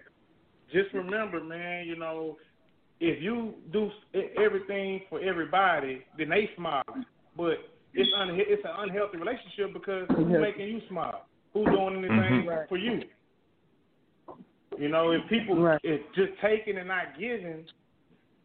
just 0.73 0.93
remember, 0.93 1.43
man, 1.43 1.87
you 1.87 1.97
know, 1.97 2.37
if 3.01 3.23
you 3.23 3.55
do 3.73 3.91
everything 4.41 5.01
for 5.09 5.21
everybody, 5.21 6.05
then 6.19 6.29
they 6.29 6.51
smile. 6.57 6.85
But 7.37 7.59
it's 7.95 8.11
un 8.17 8.31
it's 8.33 8.63
an 8.65 8.89
unhealthy 8.89 9.19
relationship 9.19 9.73
because 9.73 10.07
who's 10.17 10.41
making 10.41 10.69
you 10.69 10.81
smile? 10.89 11.27
Who's 11.55 11.67
doing 11.67 11.99
anything 11.99 12.47
mm-hmm. 12.47 12.69
for 12.69 12.77
you? 12.77 13.03
You 14.79 14.89
know, 14.89 15.11
if 15.13 15.29
people 15.29 15.61
right. 15.61 15.81
if 15.83 16.01
just 16.15 16.33
taking 16.43 16.79
and 16.79 16.89
not 16.89 17.19
giving, 17.19 17.65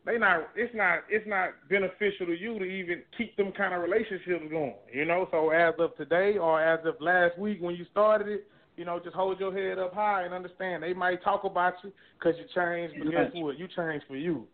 they 0.06 0.18
not 0.18 0.49
it's 0.56 0.73
not 0.76 0.99
it's 1.10 1.27
not 1.27 1.49
beneficial 1.69 2.26
to 2.27 2.34
you 2.34 2.60
to 2.60 2.65
even 2.65 3.03
keep 3.18 3.35
them 3.38 3.51
kind 3.51 3.73
of 3.73 3.81
relationships 3.81 4.45
going. 4.49 4.76
You 4.93 5.06
know, 5.06 5.27
so 5.31 5.49
as 5.49 5.73
of 5.80 5.95
today 5.97 6.38
or 6.38 6.61
as 6.61 6.85
of 6.85 6.95
last 6.99 7.38
week 7.38 7.61
when 7.61 7.76
you 7.76 7.85
started 7.91 8.27
it, 8.27 8.47
you 8.77 8.85
know, 8.85 8.99
just 8.99 9.15
hold 9.15 9.39
your 9.39 9.53
head 9.53 9.77
up 9.77 9.93
high 9.93 10.23
and 10.23 10.34
understand 10.34 10.84
they 10.84 10.93
might 10.93 11.23
talk 11.23 11.43
about 11.43 11.73
you 11.84 11.91
because 12.18 12.39
you 12.39 12.45
changed, 12.56 12.95
but 12.97 13.11
guess 13.11 13.31
what? 13.34 13.60
You 13.60 13.68
changed 13.68 14.06
for 14.07 14.15
you. 14.15 14.47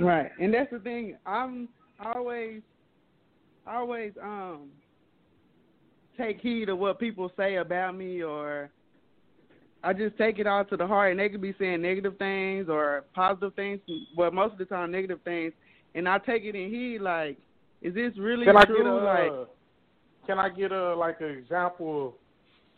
Right, 0.00 0.30
and 0.40 0.52
that's 0.52 0.70
the 0.70 0.78
thing. 0.78 1.16
I'm 1.26 1.68
always, 2.04 2.62
always 3.66 4.12
um 4.22 4.68
take 6.18 6.40
heed 6.40 6.68
of 6.68 6.78
what 6.78 6.98
people 6.98 7.30
say 7.36 7.56
about 7.56 7.96
me 7.96 8.22
or 8.22 8.70
I 9.82 9.92
just 9.92 10.16
take 10.18 10.38
it 10.38 10.46
all 10.46 10.64
to 10.66 10.76
the 10.76 10.86
heart, 10.86 11.10
and 11.10 11.20
they 11.20 11.28
could 11.28 11.40
be 11.40 11.54
saying 11.58 11.80
negative 11.80 12.18
things 12.18 12.68
or 12.68 13.04
positive 13.14 13.54
things, 13.54 13.80
but 14.16 14.34
most 14.34 14.52
of 14.52 14.58
the 14.58 14.66
time 14.66 14.90
negative 14.90 15.20
things, 15.24 15.52
and 15.94 16.08
I 16.08 16.18
take 16.18 16.44
it 16.44 16.54
in 16.54 16.70
heed. 16.70 17.00
Like, 17.00 17.38
is 17.80 17.94
this 17.94 18.12
really 18.18 18.44
can 18.44 18.54
true? 18.54 18.62
I 18.62 18.78
get 18.78 18.86
a, 18.86 18.94
like, 18.94 19.48
can 20.26 20.38
I 20.38 20.48
get 20.50 20.72
a 20.72 20.94
like 20.94 21.20
an 21.20 21.30
example 21.30 22.08
of 22.08 22.12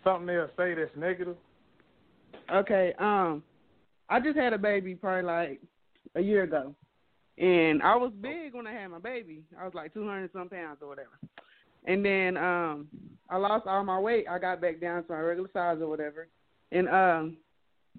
something 0.05 0.27
they'll 0.27 0.49
say 0.57 0.75
that's 0.75 0.97
negative? 0.97 1.37
Okay, 2.53 2.95
um, 2.99 3.43
I 4.09 4.21
just 4.21 4.37
had 4.37 4.53
a 4.53 4.59
baby 4.59 4.95
probably 4.95 5.23
like 5.23 5.61
a 6.15 6.21
year 6.21 6.45
ago, 6.45 6.75
and 7.37 7.83
I 7.83 7.97
was 7.97 8.13
big 8.21 8.55
when 8.55 8.67
I 8.67 8.73
had 8.73 8.89
my 8.89 8.99
baby. 8.99 9.43
I 9.59 9.65
was 9.65 9.75
like 9.75 9.93
two 9.93 10.07
hundred 10.07 10.31
some 10.33 10.49
pounds 10.49 10.79
or 10.81 10.89
whatever. 10.89 11.19
And 11.85 12.05
then 12.05 12.37
um 12.37 12.87
I 13.29 13.39
lost 13.39 13.67
all 13.67 13.83
my 13.83 13.99
weight. 13.99 14.27
I 14.31 14.39
got 14.39 14.61
back 14.61 14.81
down 14.81 15.03
to 15.03 15.13
my 15.13 15.19
regular 15.19 15.51
size 15.53 15.79
or 15.81 15.89
whatever. 15.89 16.29
And 16.73 16.89
um 16.89 17.37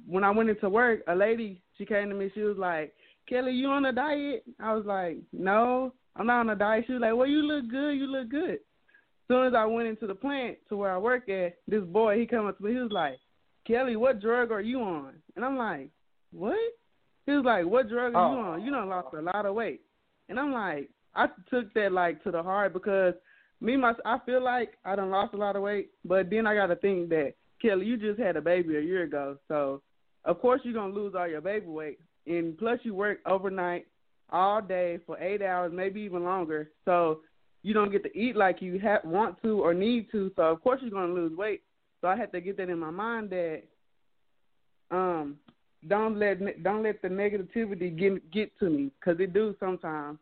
when 0.07 0.23
I 0.23 0.31
went 0.31 0.49
into 0.49 0.69
work, 0.69 1.01
a 1.07 1.15
lady 1.15 1.61
she 1.77 1.85
came 1.85 2.09
to 2.09 2.15
me. 2.15 2.31
She 2.33 2.41
was 2.41 2.57
like, 2.57 2.93
"Kelly, 3.29 3.51
you 3.53 3.67
on 3.67 3.85
a 3.85 3.93
diet?" 3.93 4.43
I 4.59 4.73
was 4.73 4.85
like, 4.85 5.17
"No, 5.31 5.93
I'm 6.15 6.25
not 6.25 6.41
on 6.41 6.49
a 6.49 6.55
diet." 6.55 6.85
She 6.87 6.93
was 6.93 7.01
like, 7.01 7.15
"Well, 7.15 7.27
you 7.27 7.43
look 7.43 7.69
good. 7.69 7.91
You 7.91 8.07
look 8.07 8.29
good." 8.29 8.55
As 8.55 9.27
soon 9.29 9.47
as 9.47 9.53
I 9.53 9.65
went 9.65 9.87
into 9.87 10.07
the 10.07 10.15
plant 10.15 10.57
to 10.67 10.75
where 10.75 10.91
I 10.91 10.97
work 10.97 11.29
at, 11.29 11.55
this 11.67 11.83
boy 11.83 12.19
he 12.19 12.25
come 12.25 12.47
up 12.47 12.57
to 12.57 12.63
me. 12.63 12.73
He 12.73 12.79
was 12.79 12.91
like, 12.91 13.19
"Kelly, 13.65 13.95
what 13.95 14.19
drug 14.19 14.51
are 14.51 14.61
you 14.61 14.81
on?" 14.81 15.13
And 15.35 15.45
I'm 15.45 15.57
like, 15.57 15.89
"What?" 16.31 16.57
He 17.25 17.31
was 17.31 17.45
like, 17.45 17.65
"What 17.65 17.87
drug 17.87 18.15
are 18.15 18.31
you 18.31 18.37
Oh. 18.39 18.41
on? 18.53 18.63
You 18.63 18.71
done 18.71 18.89
lost 18.89 19.13
a 19.13 19.21
lot 19.21 19.45
of 19.45 19.55
weight." 19.55 19.81
And 20.29 20.39
I'm 20.39 20.51
like, 20.51 20.89
I 21.15 21.29
took 21.49 21.71
that 21.75 21.91
like 21.91 22.23
to 22.23 22.31
the 22.31 22.41
heart 22.41 22.73
because 22.73 23.13
me 23.61 23.77
my 23.77 23.93
I 24.03 24.17
feel 24.25 24.41
like 24.43 24.77
I 24.83 24.95
done 24.95 25.11
lost 25.11 25.33
a 25.35 25.37
lot 25.37 25.55
of 25.55 25.61
weight, 25.61 25.91
but 26.03 26.29
then 26.29 26.47
I 26.47 26.55
got 26.55 26.67
to 26.67 26.75
think 26.75 27.09
that 27.09 27.35
Kelly, 27.63 27.85
you 27.85 27.97
just 27.97 28.19
had 28.19 28.35
a 28.35 28.41
baby 28.41 28.75
a 28.75 28.81
year 28.81 29.03
ago, 29.03 29.37
so 29.47 29.81
of 30.25 30.39
course 30.39 30.61
you're 30.63 30.73
gonna 30.73 30.93
lose 30.93 31.15
all 31.17 31.27
your 31.27 31.41
baby 31.41 31.65
weight, 31.65 31.99
and 32.27 32.57
plus 32.57 32.79
you 32.83 32.93
work 32.93 33.19
overnight 33.25 33.87
all 34.29 34.61
day 34.61 34.99
for 35.05 35.17
eight 35.19 35.41
hours, 35.41 35.71
maybe 35.73 36.01
even 36.01 36.23
longer, 36.23 36.69
so 36.83 37.21
you 37.61 37.73
don't 37.73 37.91
get 37.91 38.03
to 38.03 38.17
eat 38.17 38.35
like 38.35 38.61
you 38.61 38.79
ha- 38.83 38.99
want 39.05 39.41
to 39.41 39.61
or 39.61 39.73
need 39.73 40.11
to, 40.11 40.29
so 40.35 40.43
of 40.43 40.61
course 40.61 40.81
you're 40.81 40.91
gonna 40.91 41.13
lose 41.13 41.35
weight. 41.37 41.61
So 42.01 42.09
I 42.09 42.17
had 42.17 42.33
to 42.33 42.41
get 42.41 42.57
that 42.57 42.69
in 42.69 42.79
my 42.79 42.91
mind 42.91 43.29
that 43.29 43.63
um 44.91 45.37
don't 45.87 46.17
let 46.19 46.63
don't 46.63 46.83
let 46.83 47.01
the 47.01 47.07
negativity 47.07 47.97
get 47.97 48.29
get 48.31 48.59
to 48.59 48.69
me 48.69 48.91
because 48.99 49.19
it 49.21 49.33
do 49.33 49.55
sometimes. 49.59 50.19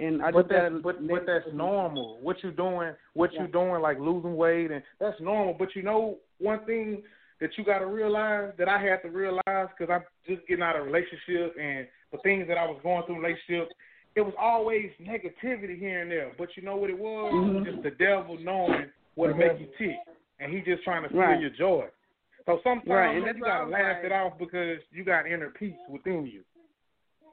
And 0.00 0.22
I 0.22 0.30
but 0.30 0.42
just 0.48 0.50
gotta 0.50 0.70
that's 0.70 0.82
but, 0.82 1.06
but 1.06 1.26
that's 1.26 1.46
normal. 1.52 2.18
What 2.20 2.42
you 2.42 2.50
doing? 2.52 2.92
What 3.14 3.32
Yeah. 3.32 3.42
you 3.42 3.48
doing? 3.48 3.82
Like 3.82 3.98
losing 3.98 4.36
weight, 4.36 4.70
and 4.70 4.82
that's 4.98 5.20
normal. 5.20 5.54
But 5.54 5.76
you 5.76 5.82
know, 5.82 6.18
one 6.38 6.64
thing 6.64 7.02
that 7.40 7.50
you 7.56 7.64
got 7.64 7.78
to 7.78 7.86
realize 7.86 8.52
that 8.58 8.68
I 8.68 8.78
had 8.82 9.02
to 9.02 9.08
realize 9.10 9.40
because 9.46 9.90
I'm 9.90 10.04
just 10.26 10.46
getting 10.46 10.62
out 10.62 10.76
of 10.76 10.82
a 10.82 10.84
relationship 10.84 11.54
and 11.60 11.86
the 12.12 12.18
things 12.18 12.46
that 12.48 12.58
I 12.58 12.64
was 12.66 12.80
going 12.82 13.04
through 13.06 13.16
in 13.16 13.22
relationship, 13.22 13.68
it 14.14 14.20
was 14.22 14.34
always 14.38 14.90
negativity 15.00 15.78
here 15.78 16.02
and 16.02 16.10
there. 16.10 16.32
But 16.36 16.48
you 16.56 16.62
know 16.62 16.76
what 16.76 16.90
it 16.90 16.98
was? 16.98 17.32
It 17.32 17.36
Mhm. 17.36 17.64
just 17.64 17.82
the 17.82 17.90
devil 17.92 18.36
knowing 18.38 18.90
what 19.14 19.28
to 19.28 19.34
make 19.34 19.58
you 19.58 19.68
tick, 19.78 19.96
and 20.38 20.52
he 20.52 20.60
just 20.60 20.82
trying 20.82 21.02
to 21.02 21.08
steal 21.08 21.20
Right. 21.20 21.40
your 21.40 21.50
joy. 21.50 21.88
So 22.46 22.60
sometimes 22.62 22.88
Right, 22.88 23.14
and 23.16 23.24
man, 23.24 23.36
you 23.36 23.42
gotta 23.44 23.70
laugh 23.70 23.96
like- 23.96 24.04
it 24.04 24.12
off 24.12 24.38
because 24.38 24.80
you 24.92 25.04
got 25.04 25.26
inner 25.26 25.50
peace 25.50 25.76
within 25.88 26.26
you. 26.26 26.42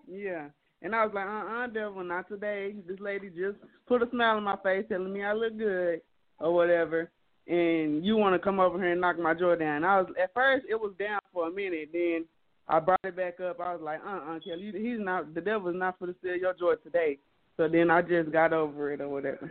Yeah. 0.06 0.50
And 0.82 0.94
I 0.96 1.06
was 1.06 1.14
like, 1.14 1.26
uh 1.26 1.64
uh 1.64 1.68
devil, 1.68 2.04
not 2.04 2.28
today. 2.28 2.76
This 2.88 3.00
lady 3.00 3.30
just 3.30 3.58
put 3.88 4.04
a 4.04 4.10
smile 4.12 4.38
on 4.38 4.44
my 4.44 4.58
face 4.64 4.86
telling 4.90 5.12
me 5.12 5.24
I 5.24 5.34
look 5.34 5.58
good 5.58 6.02
or 6.40 6.54
whatever. 6.54 7.10
And 7.48 8.06
you 8.06 8.18
want 8.18 8.36
to 8.36 8.40
come 8.40 8.60
over 8.60 8.78
here 8.78 8.92
and 8.92 9.02
knock 9.02 9.18
my 9.18 9.34
joy 9.34 9.56
down. 9.56 9.84
I 9.84 10.02
was 10.02 10.12
At 10.22 10.34
first, 10.34 10.66
it 10.70 10.76
was 10.76 10.94
down 11.00 11.20
for 11.34 11.48
a 11.48 11.52
minute. 11.52 11.90
Then 11.94 12.26
I 12.68 12.80
brought 12.80 13.00
it 13.04 13.16
back 13.16 13.40
up. 13.40 13.60
I 13.60 13.74
was 13.74 13.82
like, 13.82 14.02
uh 14.06 14.36
uh 14.36 14.40
Kelly, 14.40 14.72
he's 14.76 15.00
not, 15.00 15.34
the 15.34 15.42
devil's 15.42 15.76
not 15.76 15.98
for 15.98 16.08
to 16.08 16.16
steal 16.20 16.36
your 16.36 16.54
joy 16.54 16.76
today. 16.84 17.18
So 17.56 17.68
then 17.68 17.90
I 17.90 18.02
just 18.02 18.32
got 18.32 18.54
over 18.54 18.92
it 18.92 19.02
or 19.02 19.10
whatever. 19.10 19.50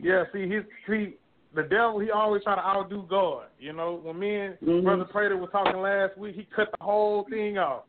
Yeah, 0.00 0.24
see, 0.32 0.48
his 0.48 0.64
see 0.88 1.14
the 1.54 1.62
devil. 1.62 2.00
He 2.00 2.10
always 2.10 2.42
try 2.42 2.54
to 2.54 2.60
outdo 2.60 3.06
God. 3.08 3.44
You 3.58 3.72
know, 3.72 4.00
when 4.02 4.18
me 4.18 4.34
and 4.36 4.58
Mhm. 4.60 4.84
Brother 4.84 5.04
Prater 5.04 5.36
was 5.36 5.50
talking 5.50 5.80
last 5.80 6.16
week, 6.16 6.34
he 6.34 6.44
cut 6.44 6.70
the 6.78 6.84
whole 6.84 7.24
thing 7.24 7.58
off. 7.58 7.84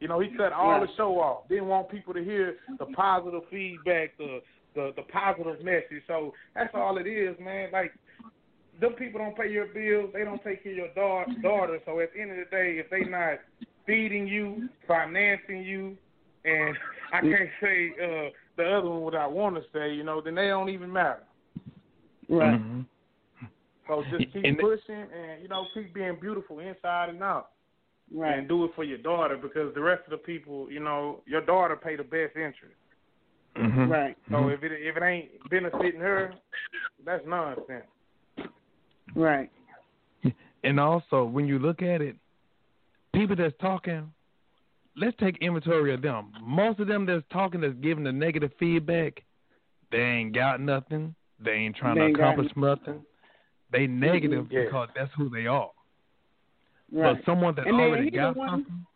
You 0.00 0.08
know, 0.08 0.18
he 0.18 0.28
cut 0.36 0.52
all 0.52 0.70
Right. 0.72 0.80
the 0.88 0.94
show 0.96 1.20
off. 1.20 1.46
Didn't 1.48 1.68
want 1.68 1.90
people 1.90 2.14
to 2.14 2.24
hear 2.24 2.56
the 2.78 2.86
positive 2.86 3.42
feedback, 3.50 4.16
the 4.16 4.40
the 4.74 4.92
the 4.96 5.02
positive 5.02 5.62
message. 5.62 6.02
So 6.06 6.32
that's 6.54 6.74
all 6.74 6.96
it 6.98 7.06
is, 7.06 7.38
man. 7.38 7.70
Like 7.72 7.92
them 8.80 8.94
people 8.94 9.20
don't 9.20 9.36
pay 9.36 9.50
your 9.50 9.66
bills, 9.66 10.10
they 10.14 10.24
don't 10.24 10.42
take 10.42 10.62
care 10.62 10.72
of 10.72 10.78
your 10.78 10.94
daughter. 10.94 11.32
daughter. 11.42 11.78
So 11.84 12.00
at 12.00 12.12
the 12.14 12.20
end 12.20 12.30
of 12.30 12.38
the 12.38 12.44
day, 12.50 12.78
if 12.78 12.88
they 12.88 13.04
not 13.04 13.40
feeding 13.86 14.26
you, 14.26 14.68
financing 14.88 15.62
you, 15.64 15.96
and 16.44 16.76
I 17.12 17.20
can't 17.20 17.50
say 17.60 17.90
uh 18.02 18.30
the 18.56 18.64
other 18.78 18.88
one 18.88 19.02
what 19.02 19.14
I 19.14 19.26
want 19.26 19.56
to 19.56 19.62
say, 19.72 19.92
you 19.92 20.02
know, 20.04 20.20
then 20.22 20.34
they 20.34 20.48
don't 20.48 20.68
even 20.70 20.90
matter. 20.92 21.24
Right. 22.28 22.58
Mhm. 22.60 22.86
So 23.86 24.04
just 24.10 24.32
keep 24.32 24.44
And- 24.44 24.58
pushing 24.58 24.94
and 25.12 25.42
you 25.42 25.48
know 25.48 25.66
keep 25.74 25.92
being 25.92 26.16
beautiful 26.20 26.60
inside 26.60 27.08
and 27.10 27.22
out, 27.22 27.50
Right. 28.12 28.38
and 28.38 28.48
do 28.48 28.64
it 28.64 28.72
for 28.74 28.82
your 28.82 28.98
daughter 28.98 29.36
because 29.36 29.72
the 29.74 29.80
rest 29.80 30.02
of 30.04 30.10
the 30.10 30.16
people, 30.16 30.70
you 30.70 30.80
know, 30.80 31.20
your 31.26 31.42
daughter 31.42 31.76
pay 31.76 31.94
the 31.96 32.02
best 32.02 32.34
interest. 32.34 32.74
Mhm. 33.56 33.88
Right. 33.88 34.16
So 34.28 34.36
Mhm. 34.36 34.54
if 34.54 34.64
it 34.64 34.72
if 34.72 34.96
it 34.96 35.02
ain't 35.02 35.48
benefiting 35.48 36.00
her, 36.00 36.34
that's 37.04 37.24
nonsense. 37.26 37.86
Right. 39.14 39.50
And 40.62 40.78
also, 40.78 41.24
when 41.24 41.46
you 41.46 41.58
look 41.58 41.82
at 41.82 42.02
it, 42.02 42.16
people 43.12 43.34
that's 43.34 43.56
talking, 43.58 44.12
let's 44.94 45.16
take 45.16 45.38
inventory 45.38 45.94
of 45.94 46.02
them. 46.02 46.32
Most 46.42 46.80
of 46.80 46.86
them 46.86 47.06
that's 47.06 47.26
talking, 47.28 47.60
that's 47.60 47.74
giving 47.76 48.04
the 48.04 48.12
negative 48.12 48.52
feedback, 48.58 49.22
they 49.90 50.00
ain't 50.00 50.34
got 50.34 50.60
nothing. 50.60 51.14
They 51.38 51.52
ain't 51.52 51.76
trying 51.76 51.94
They 51.94 52.00
to 52.00 52.06
ain't 52.08 52.16
got 52.16 52.34
accomplish 52.34 52.56
nothing. 52.56 53.04
They 53.70 53.86
negative 53.86 54.50
Yeah. 54.50 54.64
because 54.64 54.90
that's 54.94 55.12
who 55.14 55.28
they 55.30 55.46
are. 55.46 55.70
Right. 56.92 57.16
But 57.16 57.24
someone 57.24 57.54
that 57.56 57.66
And 57.66 57.78
then 57.78 57.86
already 57.88 58.04
he's 58.04 58.12
the 58.12 58.16
got 58.18 58.36
one- 58.36 58.48
something, 58.50 58.86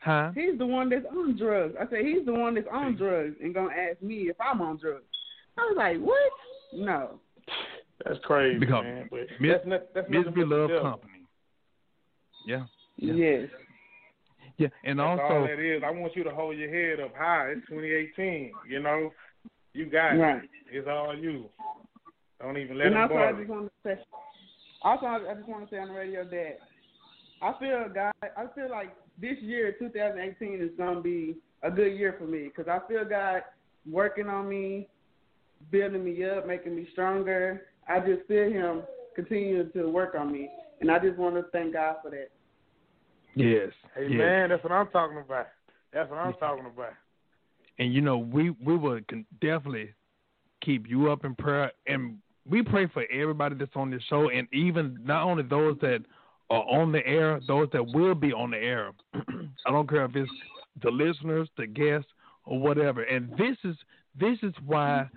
huh? 0.00 0.30
He's 0.34 0.58
the 0.58 0.66
one 0.66 0.88
that's 0.88 1.04
on 1.06 1.36
drugs. 1.36 1.74
I 1.78 1.86
said 1.90 2.04
he's 2.04 2.24
the 2.24 2.32
one 2.32 2.54
that's 2.54 2.66
on 2.70 2.96
drugs 2.96 3.36
and 3.42 3.52
gonna 3.54 3.74
ask 3.74 4.00
me 4.02 4.28
if 4.30 4.36
I'm 4.40 4.60
on 4.62 4.78
drugs. 4.78 5.04
I 5.58 5.60
was 5.62 5.74
like, 5.76 5.98
what? 5.98 6.32
No. 6.72 7.20
That's 8.04 8.18
crazy, 8.24 8.58
Because 8.58 8.84
man. 8.84 9.08
But 9.10 9.20
mis- 9.40 9.52
that's 9.52 9.66
not, 9.66 9.80
that's 9.94 10.08
Misery 10.10 10.32
but 10.44 10.48
love 10.48 10.82
company. 10.82 11.26
Yeah. 12.46 12.64
Yeah. 12.96 13.12
Yes. 13.14 13.48
Yeah, 14.58 14.68
and 14.84 14.98
That's 14.98 15.06
all 15.20 15.20
also, 15.20 15.46
that 15.46 15.58
is. 15.58 15.82
I 15.84 15.90
want 15.90 16.14
you 16.14 16.24
to 16.24 16.30
hold 16.30 16.56
your 16.56 16.68
head 16.70 17.00
up 17.00 17.14
high. 17.16 17.48
It's 17.56 17.66
2018. 17.68 18.52
You 18.68 18.80
know, 18.80 19.10
you 19.72 19.86
got 19.86 20.14
it. 20.14 20.18
Right. 20.18 20.42
It's 20.70 20.86
all 20.86 21.16
you. 21.16 21.46
Don't 22.40 22.58
even 22.58 22.76
let 22.78 22.88
And 22.88 22.96
them 22.96 23.02
also, 23.02 23.14
I 23.16 23.32
bother. 23.32 23.38
just 23.38 23.50
want 23.50 23.66
to 23.66 23.72
say, 23.96 24.02
also, 24.82 25.06
I 25.06 25.16
I 25.30 25.34
just 25.34 25.48
want 25.48 25.68
to 25.68 25.74
say 25.74 25.78
on 25.80 25.88
the 25.88 25.94
radio 25.94 26.24
that 26.24 26.58
I 27.42 27.52
feel, 27.58 27.86
God, 27.92 28.12
I 28.22 28.46
feel 28.54 28.70
like 28.70 28.94
this 29.20 29.36
year, 29.40 29.74
2018, 29.78 30.62
is 30.62 30.70
gonna 30.78 31.00
be 31.00 31.36
a 31.62 31.70
good 31.70 31.96
year 31.96 32.14
for 32.18 32.24
me 32.24 32.44
because 32.44 32.68
I 32.68 32.78
feel 32.88 33.04
God 33.04 33.42
working 33.90 34.28
on 34.28 34.48
me, 34.48 34.88
building 35.70 36.04
me 36.04 36.24
up, 36.24 36.46
making 36.46 36.76
me 36.76 36.88
stronger. 36.92 37.62
I 37.88 37.98
just 38.00 38.26
feel 38.28 38.50
Him 38.50 38.82
continuing 39.16 39.70
to 39.72 39.88
work 39.88 40.14
on 40.18 40.30
me, 40.32 40.48
and 40.80 40.90
I 40.90 40.98
just 40.98 41.18
want 41.18 41.34
to 41.34 41.42
thank 41.52 41.72
God 41.74 41.96
for 42.02 42.10
that. 42.10 42.30
yes, 43.34 43.70
Hey 43.94 44.08
yes. 44.08 44.18
man, 44.18 44.48
that's 44.50 44.62
what 44.62 44.72
I'm 44.72 44.88
talking 44.88 45.18
about. 45.18 45.48
That's 45.92 46.08
what 46.10 46.18
I'm 46.18 46.34
talking 46.34 46.66
about. 46.66 46.92
and 47.78 47.92
you 47.92 48.00
know 48.00 48.18
we 48.18 48.50
we 48.64 48.76
will 48.76 49.00
definitely 49.40 49.92
keep 50.64 50.88
you 50.88 51.10
up 51.10 51.24
in 51.24 51.34
prayer 51.34 51.72
and 51.86 52.18
we 52.48 52.62
pray 52.62 52.86
for 52.86 53.04
everybody 53.12 53.54
that's 53.56 53.74
on 53.74 53.90
this 53.90 54.02
show 54.08 54.30
and 54.30 54.46
even 54.52 54.98
not 55.04 55.24
only 55.24 55.42
those 55.42 55.76
that 55.80 56.04
are 56.52 56.68
on 56.68 56.92
the 56.92 57.04
air 57.06 57.40
those 57.48 57.68
that 57.72 57.84
will 57.84 58.14
be 58.14 58.32
on 58.32 58.50
the 58.50 58.58
air. 58.58 58.90
I 59.14 59.70
don't 59.70 59.88
care 59.88 60.04
if 60.04 60.14
it's 60.14 60.30
the 60.82 60.90
listeners 60.90 61.48
the 61.56 61.66
guests 61.66 62.10
or 62.44 62.58
whatever. 62.58 63.02
And 63.02 63.30
this 63.32 63.56
is 63.64 63.76
this 64.18 64.38
is 64.42 64.52
why 64.66 65.08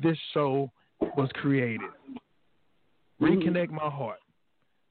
this 0.00 0.16
show 0.32 0.70
was 1.16 1.28
created. 1.34 1.80
Mm-hmm. 1.80 3.24
Reconnect 3.24 3.70
my 3.70 3.90
heart. 3.90 4.18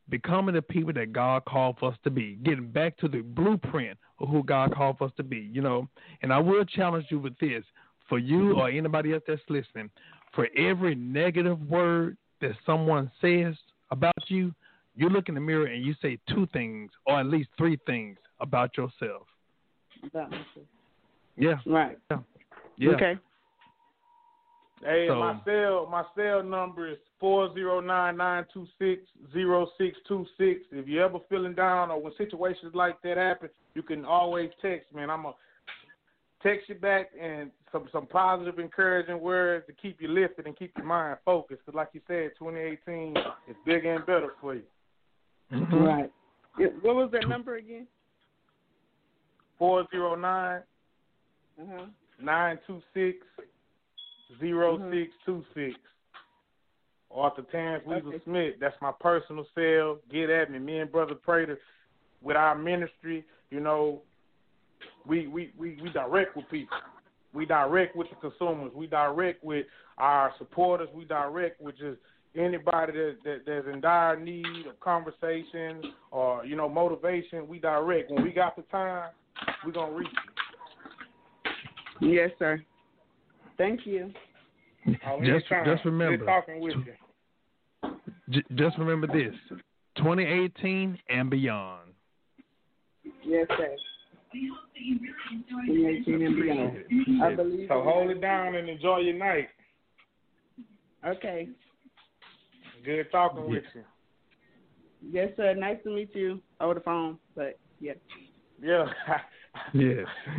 Becoming 0.09 0.55
the 0.55 0.61
people 0.61 0.91
that 0.93 1.13
God 1.13 1.45
called 1.45 1.77
for 1.79 1.91
us 1.91 1.97
to 2.03 2.09
be, 2.09 2.37
getting 2.43 2.69
back 2.69 2.97
to 2.97 3.07
the 3.07 3.21
blueprint 3.21 3.97
of 4.19 4.27
who 4.27 4.43
God 4.43 4.75
called 4.75 4.97
for 4.97 5.05
us 5.05 5.13
to 5.15 5.23
be, 5.23 5.49
you 5.51 5.61
know. 5.61 5.87
And 6.21 6.33
I 6.33 6.39
will 6.39 6.65
challenge 6.65 7.05
you 7.09 7.19
with 7.19 7.37
this. 7.39 7.63
For 8.09 8.19
you 8.19 8.57
or 8.57 8.69
anybody 8.69 9.13
else 9.13 9.23
that's 9.25 9.41
listening, 9.47 9.89
for 10.35 10.49
every 10.57 10.93
negative 10.93 11.59
word 11.61 12.17
that 12.41 12.51
someone 12.65 13.09
says 13.21 13.55
about 13.91 14.11
you, 14.27 14.53
you 14.95 15.09
look 15.09 15.29
in 15.29 15.35
the 15.35 15.41
mirror 15.41 15.65
and 15.65 15.83
you 15.83 15.95
say 16.01 16.17
two 16.29 16.47
things 16.53 16.91
or 17.05 17.19
at 17.19 17.25
least 17.25 17.49
three 17.57 17.77
things 17.85 18.17
about 18.39 18.77
yourself. 18.77 19.27
About 20.03 20.31
myself. 20.31 20.67
Yeah. 21.37 21.55
Right. 21.65 21.97
Yeah. 22.77 22.89
Okay. 22.91 23.17
Hey, 24.83 25.07
So- 25.07 25.15
my 25.19 25.39
cell 25.45 25.87
my 25.89 26.03
cell 26.15 26.43
number 26.43 26.87
is 26.87 26.97
four 27.19 27.53
zero 27.53 27.79
nine 27.79 28.17
nine 28.17 28.45
two 28.53 28.67
six 28.77 29.01
zero 29.31 29.67
six 29.77 29.97
two 30.07 30.25
six. 30.37 30.61
If 30.71 30.87
you 30.87 31.01
ever 31.01 31.19
feeling 31.29 31.53
down 31.53 31.89
or 31.89 32.01
when 32.01 32.13
situations 32.17 32.75
like 32.75 33.01
that 33.01 33.17
happen, 33.17 33.49
you 33.75 33.81
can 33.81 34.03
always 34.05 34.49
text, 34.61 34.93
man. 34.93 35.09
I'm 35.09 35.25
a 35.25 35.33
text 36.41 36.67
you 36.67 36.75
back 36.75 37.11
and 37.19 37.49
some 37.71 37.87
some 37.91 38.05
positive, 38.05 38.59
encouraging 38.59 39.21
words 39.21 39.65
to 39.67 39.73
keep 39.73 40.01
you 40.01 40.09
lifted 40.09 40.45
and 40.45 40.57
keep 40.57 40.75
your 40.77 40.85
mind 40.85 41.17
focused. 41.23 41.65
Cause 41.65 41.75
like 41.75 41.89
you 41.93 42.01
said, 42.07 42.31
2018 42.37 43.15
is 43.47 43.55
bigger 43.65 43.95
and 43.95 44.05
better 44.05 44.33
for 44.41 44.55
you. 44.55 44.63
Mhm. 45.51 45.85
Right. 45.85 46.11
What 46.81 46.95
was 46.95 47.11
that 47.11 47.27
number 47.27 47.55
again? 47.55 47.87
Four 49.57 49.87
zero 49.91 50.15
nine 50.15 50.61
Uh 51.59 51.65
huh. 51.69 51.85
nine 52.19 52.59
two 52.67 52.81
six 52.93 53.25
zero 54.39 54.77
six 54.91 55.11
two 55.25 55.43
six. 55.53 55.79
Author 57.09 57.43
Terrence 57.43 57.85
Weasel 57.85 58.09
Okay. 58.09 58.23
Smith. 58.23 58.55
That's 58.59 58.79
my 58.81 58.91
personal 58.99 59.45
cell. 59.53 59.99
Get 60.11 60.29
at 60.31 60.49
me. 60.49 60.57
Me 60.59 60.79
and 60.79 60.91
Brother 60.91 61.13
Prater 61.13 61.59
with 62.23 62.35
our 62.35 62.55
ministry, 62.55 63.23
you 63.51 63.59
know, 63.59 64.01
we, 65.05 65.27
we, 65.27 65.53
we, 65.57 65.77
we 65.81 65.89
direct 65.91 66.35
with 66.35 66.49
people. 66.49 66.77
We 67.33 67.45
direct 67.45 67.95
with 67.95 68.07
the 68.09 68.15
consumers. 68.15 68.71
We 68.73 68.87
direct 68.87 69.43
with 69.43 69.67
our 69.97 70.33
supporters. 70.37 70.89
We 70.93 71.05
direct 71.05 71.61
with 71.61 71.77
just 71.77 71.99
anybody 72.35 72.93
that, 72.93 73.15
that 73.23 73.41
that's 73.45 73.67
in 73.71 73.81
dire 73.81 74.19
need 74.19 74.65
of 74.67 74.79
conversation 74.79 75.93
or, 76.11 76.45
you 76.45 76.55
know, 76.55 76.67
motivation. 76.67 77.47
We 77.47 77.59
direct. 77.59 78.11
When 78.11 78.23
we 78.23 78.31
got 78.31 78.55
the 78.55 78.63
time, 78.63 79.11
we're 79.65 79.71
gonna 79.71 79.93
reach 79.93 80.07
you. 82.01 82.13
Yes, 82.13 82.31
sir. 82.39 82.61
Thank 83.57 83.85
you. 83.85 84.11
Oh, 85.07 85.19
Just 85.23 85.45
just 85.65 85.85
remember. 85.85 86.25
Talking 86.25 86.59
with 86.59 86.75
you. 86.85 87.91
J- 88.29 88.43
just 88.55 88.77
remember 88.77 89.07
this: 89.07 89.33
2018 89.97 90.97
and 91.09 91.29
beyond. 91.29 91.89
Yes, 93.25 93.47
sir. 93.57 93.75
2018 94.33 96.21
and 96.21 96.35
beyond. 96.35 97.23
I 97.23 97.35
believe. 97.35 97.67
So 97.69 97.81
hold 97.83 98.09
it 98.09 98.19
down 98.19 98.55
and 98.55 98.67
enjoy 98.67 98.97
your 98.97 99.15
night. 99.15 99.47
Okay. 101.05 101.47
Good 102.83 103.11
talking 103.11 103.49
with 103.49 103.63
you. 103.73 103.83
Yes, 105.11 105.29
sir. 105.37 105.53
Nice 105.53 105.77
to 105.83 105.89
meet 105.89 106.13
you 106.13 106.41
over 106.59 106.73
the 106.73 106.79
phone. 106.81 107.17
But 107.35 107.59
yeah. 107.79 107.93
Yeah. 108.61 108.85
Yes. 109.71 110.07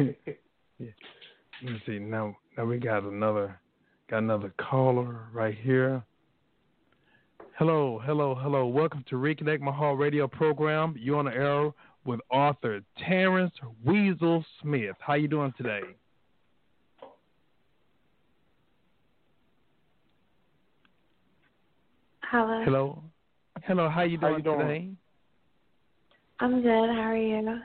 yeah. 0.81 0.89
Let 1.63 1.73
me 1.73 1.83
see. 1.87 2.01
Now, 2.01 2.37
now 2.59 2.65
we 2.65 2.79
got 2.79 3.05
another, 3.05 3.61
got 4.11 4.19
another 4.19 4.53
caller 4.59 5.29
right 5.33 5.57
here. 5.57 6.03
Hello, 7.57 8.01
hello, 8.05 8.35
hello. 8.35 8.67
Welcome 8.67 9.05
to 9.11 9.15
Reconnect 9.15 9.61
My 9.61 9.71
Heart 9.71 10.01
Radio 10.01 10.27
program. 10.27 10.97
You 10.99 11.17
on 11.17 11.27
the 11.27 11.31
air 11.31 11.71
with 12.05 12.19
author 12.29 12.81
Terrence 13.09 13.55
Weasel 13.85 14.45
Smith. 14.61 14.97
How 14.99 15.15
you 15.15 15.29
doing 15.29 15.55
today? 15.57 15.83
Hello. 22.31 22.63
Hello, 22.65 23.03
hello. 23.65 23.89
How 23.89 24.03
you 24.03 24.19
How 24.19 24.29
doing, 24.29 24.39
you 24.39 24.45
doing? 24.45 24.59
today? 24.59 24.89
I'm 26.41 26.63
good. 26.63 26.91
How 26.91 27.11
are 27.11 27.17
you? 27.17 27.61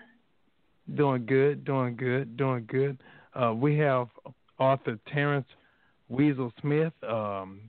Doing 0.96 1.26
good, 1.26 1.66
doing 1.66 1.96
good, 1.96 2.38
doing 2.38 2.66
good. 2.68 2.98
Uh, 3.34 3.54
we 3.54 3.78
have 3.78 4.08
author 4.60 5.00
Terrence 5.12 5.48
Weasel 6.10 6.52
Smith. 6.62 6.94
Um, 7.08 7.62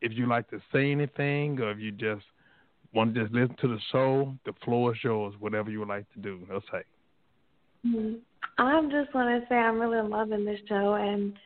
if 0.00 0.12
you 0.12 0.26
like 0.26 0.48
to 0.50 0.60
say 0.72 0.90
anything, 0.90 1.58
or 1.60 1.70
if 1.72 1.78
you 1.78 1.90
just 1.92 2.24
want 2.92 3.14
to 3.14 3.22
just 3.22 3.34
listen 3.34 3.56
to 3.60 3.68
the 3.68 3.78
show, 3.92 4.34
the 4.46 4.52
floor 4.64 4.94
is 4.94 4.98
yours. 5.04 5.34
Whatever 5.38 5.70
you 5.70 5.80
would 5.80 5.88
like 5.88 6.10
to 6.14 6.20
do, 6.20 6.46
let's 6.52 6.64
say. 6.72 6.82
Mhm. 7.86 8.20
I 8.58 8.82
just 8.90 9.14
want 9.14 9.42
to 9.42 9.48
say 9.48 9.56
I'm 9.56 9.80
really 9.80 10.06
loving 10.06 10.44
this 10.44 10.60
show, 10.68 10.94
and 10.94 11.38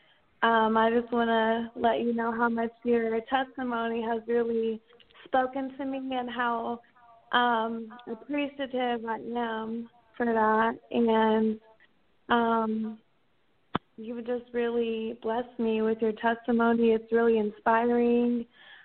um, 0.44 0.76
I 0.76 0.90
just 0.90 1.10
want 1.10 1.30
to 1.30 1.80
let 1.80 2.00
you 2.00 2.12
know 2.12 2.30
how 2.30 2.50
much 2.50 2.70
your 2.84 3.18
testimony 3.30 4.02
has 4.02 4.20
really 4.28 4.78
spoken 5.24 5.74
to 5.78 5.84
me 5.86 6.00
and 6.14 6.28
how 6.28 6.80
um, 7.32 7.88
appreciative 8.06 9.06
I 9.06 9.20
am 9.36 9.88
for 10.18 10.26
that. 10.26 10.74
And 10.90 11.58
um, 12.28 12.98
you've 13.96 14.26
just 14.26 14.44
really 14.52 15.18
blessed 15.22 15.58
me 15.58 15.80
with 15.80 16.02
your 16.02 16.12
testimony. 16.12 16.90
It's 16.90 17.10
really 17.10 17.38
inspiring 17.38 18.44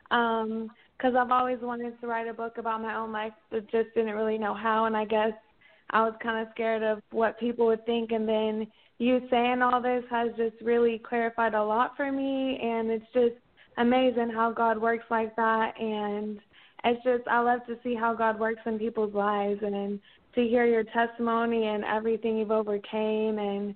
because 0.09 1.15
I've 1.17 1.31
always 1.31 1.59
wanted 1.61 1.99
to 1.99 2.07
write 2.07 2.29
a 2.29 2.33
book 2.33 2.57
about 2.57 2.81
my 2.81 2.95
own 2.95 3.11
life, 3.11 3.33
but 3.51 3.69
just 3.69 3.93
didn't 3.95 4.15
really 4.15 4.37
know 4.37 4.53
how. 4.53 4.85
And 4.85 4.95
I 4.95 5.03
guess 5.03 5.33
I 5.89 6.03
was 6.03 6.13
kind 6.23 6.39
of 6.39 6.53
scared 6.53 6.83
of 6.83 7.01
what 7.11 7.37
people 7.37 7.65
would 7.65 7.85
think. 7.85 8.11
And 8.11 8.25
then 8.25 8.67
you 8.99 9.21
saying 9.31 9.61
all 9.61 9.81
this 9.81 10.03
has 10.11 10.29
just 10.37 10.61
really 10.61 10.99
clarified 10.99 11.53
a 11.53 11.63
lot 11.63 11.95
for 11.95 12.11
me. 12.11 12.59
And 12.61 12.91
it's 12.91 13.05
just 13.13 13.35
amazing 13.77 14.29
how 14.29 14.51
God 14.51 14.79
works 14.79 15.05
like 15.09 15.35
that. 15.37 15.79
And 15.79 16.39
it's 16.83 17.03
just, 17.03 17.27
I 17.27 17.39
love 17.39 17.65
to 17.67 17.77
see 17.81 17.95
how 17.95 18.13
God 18.13 18.39
works 18.39 18.61
in 18.65 18.77
people's 18.77 19.13
lives 19.15 19.61
and 19.63 19.99
to 20.35 20.41
hear 20.41 20.65
your 20.65 20.83
testimony 20.83 21.67
and 21.67 21.83
everything 21.85 22.37
you've 22.37 22.51
overcame 22.51 23.39
and 23.39 23.73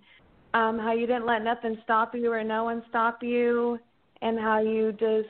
um, 0.54 0.78
how 0.78 0.94
you 0.94 1.08
didn't 1.08 1.26
let 1.26 1.44
nothing 1.44 1.78
stop 1.84 2.14
you 2.14 2.32
or 2.32 2.44
no 2.44 2.66
one 2.66 2.84
stop 2.90 3.24
you 3.24 3.80
and 4.22 4.40
how 4.40 4.62
you 4.62 4.92
just 4.94 5.30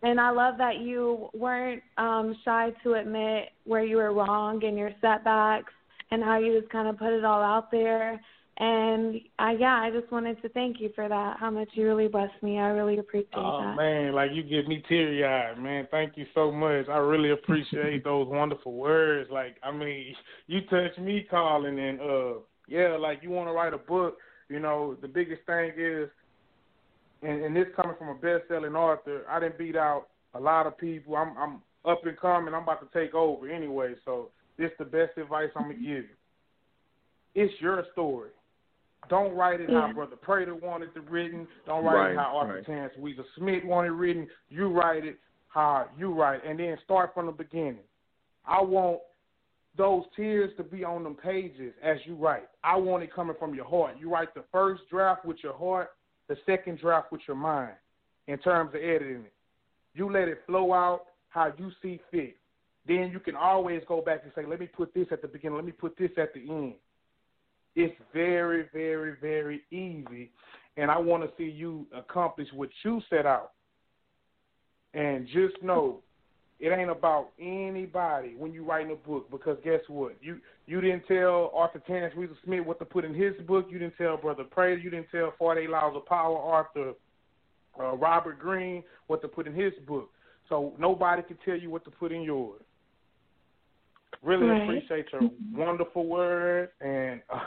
and 0.00 0.20
I 0.20 0.30
love 0.30 0.58
that 0.58 0.78
you 0.78 1.28
weren't 1.34 1.82
um 1.96 2.36
shy 2.44 2.72
to 2.82 2.94
admit 2.94 3.48
where 3.64 3.82
you 3.82 3.96
were 3.96 4.12
wrong 4.12 4.62
and 4.62 4.76
your 4.76 4.92
setbacks 5.00 5.72
and 6.10 6.22
how 6.22 6.38
you 6.38 6.60
just 6.60 6.70
kind 6.70 6.86
of 6.86 6.98
put 6.98 7.12
it 7.12 7.24
all 7.24 7.42
out 7.42 7.70
there 7.70 8.20
and 8.58 9.20
I 9.38 9.52
yeah, 9.52 9.80
I 9.80 9.90
just 9.90 10.10
wanted 10.10 10.42
to 10.42 10.48
thank 10.48 10.80
you 10.80 10.90
for 10.94 11.08
that. 11.08 11.36
How 11.38 11.50
much 11.50 11.68
you 11.74 11.86
really 11.86 12.08
blessed 12.08 12.42
me. 12.42 12.58
I 12.58 12.68
really 12.68 12.98
appreciate 12.98 13.28
it. 13.32 13.36
Oh 13.36 13.62
that. 13.62 13.76
man, 13.76 14.14
like 14.14 14.30
you 14.32 14.42
get 14.42 14.66
me 14.66 14.82
teary 14.88 15.24
eyed, 15.24 15.58
man. 15.58 15.86
Thank 15.92 16.16
you 16.16 16.26
so 16.34 16.50
much. 16.50 16.88
I 16.88 16.96
really 16.96 17.30
appreciate 17.30 18.02
those 18.04 18.26
wonderful 18.26 18.72
words. 18.72 19.30
Like, 19.30 19.56
I 19.62 19.70
mean, 19.70 20.14
you 20.48 20.62
touch 20.62 20.98
me 20.98 21.24
calling 21.30 21.78
and 21.78 22.00
uh 22.00 22.34
yeah, 22.66 22.96
like 22.98 23.20
you 23.22 23.30
wanna 23.30 23.52
write 23.52 23.74
a 23.74 23.78
book, 23.78 24.18
you 24.48 24.58
know, 24.58 24.96
the 25.00 25.08
biggest 25.08 25.42
thing 25.46 25.72
is 25.76 26.08
and, 27.22 27.44
and 27.44 27.54
this 27.54 27.66
coming 27.76 27.96
from 27.96 28.08
a 28.08 28.14
best 28.14 28.48
selling 28.48 28.74
author, 28.74 29.24
I 29.30 29.38
didn't 29.38 29.58
beat 29.58 29.76
out 29.76 30.08
a 30.34 30.40
lot 30.40 30.66
of 30.66 30.76
people. 30.76 31.14
I'm 31.14 31.36
I'm 31.38 31.62
up 31.84 32.04
and 32.04 32.18
coming, 32.18 32.54
I'm 32.54 32.64
about 32.64 32.80
to 32.80 32.98
take 32.98 33.14
over 33.14 33.48
anyway, 33.48 33.94
so 34.04 34.30
this 34.58 34.72
the 34.80 34.84
best 34.84 35.16
advice 35.16 35.50
I'm 35.54 35.62
gonna 35.62 35.74
give 35.74 35.82
you. 35.84 36.08
It's 37.36 37.54
your 37.60 37.84
story. 37.92 38.30
Don't 39.08 39.34
write 39.34 39.60
it 39.60 39.70
how 39.70 39.92
Brother 39.92 40.16
Prater 40.16 40.54
wanted 40.54 40.90
it 40.94 41.10
written. 41.10 41.46
Don't 41.66 41.84
write 41.84 41.94
Right, 41.94 42.12
it 42.12 42.16
how 42.16 42.36
Author 42.36 42.54
right. 42.56 42.66
Terrence 42.66 42.94
Weasel 42.98 43.24
Smith 43.36 43.64
wanted 43.64 43.88
it 43.88 43.92
written. 43.92 44.28
You 44.50 44.68
write 44.68 45.04
it 45.04 45.18
how 45.48 45.86
you 45.98 46.12
write, 46.12 46.44
it. 46.44 46.50
and 46.50 46.58
then 46.58 46.76
start 46.84 47.14
from 47.14 47.26
the 47.26 47.32
beginning. 47.32 47.78
I 48.46 48.60
want 48.60 49.00
those 49.76 50.04
tears 50.16 50.50
to 50.56 50.64
be 50.64 50.84
on 50.84 51.04
them 51.04 51.14
pages 51.14 51.72
as 51.82 51.98
you 52.04 52.16
write. 52.16 52.48
I 52.64 52.76
want 52.76 53.02
it 53.02 53.14
coming 53.14 53.36
from 53.38 53.54
your 53.54 53.64
heart. 53.64 53.94
You 53.98 54.10
write 54.10 54.34
the 54.34 54.44
first 54.52 54.82
draft 54.90 55.24
with 55.24 55.38
your 55.42 55.56
heart, 55.56 55.90
the 56.28 56.36
second 56.44 56.78
draft 56.80 57.12
with 57.12 57.22
your 57.26 57.36
mind 57.36 57.74
in 58.26 58.38
terms 58.38 58.70
of 58.74 58.80
editing 58.82 59.24
it. 59.24 59.32
You 59.94 60.12
let 60.12 60.28
it 60.28 60.42
flow 60.46 60.72
out 60.72 61.02
how 61.28 61.52
you 61.56 61.70
see 61.80 62.00
fit. 62.10 62.36
Then 62.86 63.10
you 63.12 63.20
can 63.20 63.36
always 63.36 63.82
go 63.86 64.00
back 64.00 64.20
and 64.24 64.32
say, 64.34 64.44
let 64.46 64.60
me 64.60 64.66
put 64.66 64.92
this 64.94 65.06
at 65.12 65.22
the 65.22 65.28
beginning, 65.28 65.56
let 65.56 65.64
me 65.64 65.72
put 65.72 65.96
this 65.96 66.10
at 66.16 66.34
the 66.34 66.40
end. 66.40 66.74
It's 67.78 67.94
very, 68.12 68.66
very, 68.72 69.14
very 69.20 69.62
easy. 69.70 70.30
And 70.76 70.90
I 70.90 70.98
want 70.98 71.22
to 71.22 71.30
see 71.36 71.48
you 71.48 71.86
accomplish 71.94 72.48
what 72.52 72.70
you 72.84 73.00
set 73.08 73.26
out. 73.26 73.52
And 74.94 75.26
just 75.26 75.62
know 75.62 76.00
it 76.60 76.70
ain't 76.70 76.90
about 76.90 77.28
anybody 77.40 78.34
when 78.36 78.52
you 78.52 78.64
writing 78.64 78.90
a 78.90 79.08
book 79.08 79.30
because 79.30 79.58
guess 79.64 79.80
what? 79.86 80.16
You 80.20 80.38
you 80.66 80.80
didn't 80.80 81.06
tell 81.06 81.50
Author 81.52 81.80
Terrence 81.86 82.16
Weasel 82.16 82.36
Smith 82.44 82.64
what 82.64 82.78
to 82.80 82.84
put 82.84 83.04
in 83.04 83.14
his 83.14 83.34
book. 83.46 83.66
You 83.70 83.78
didn't 83.78 83.96
tell 83.96 84.16
Brother 84.16 84.44
Prater. 84.44 84.78
You 84.78 84.90
didn't 84.90 85.10
tell 85.12 85.32
Forty 85.38 85.62
Eight 85.62 85.70
Laws 85.70 85.94
of 85.94 86.04
Power 86.06 86.36
Author 86.36 86.94
uh, 87.78 87.94
Robert 87.96 88.40
Greene 88.40 88.82
what 89.06 89.22
to 89.22 89.28
put 89.28 89.46
in 89.46 89.54
his 89.54 89.72
book. 89.86 90.10
So 90.48 90.74
nobody 90.78 91.22
can 91.22 91.38
tell 91.44 91.56
you 91.56 91.70
what 91.70 91.84
to 91.84 91.90
put 91.90 92.10
in 92.10 92.22
yours. 92.22 92.62
Really 94.22 94.46
Right. 94.46 94.62
appreciate 94.62 95.06
your 95.12 95.30
wonderful 95.54 96.06
words 96.06 96.72
and 96.80 97.20
uh, 97.30 97.38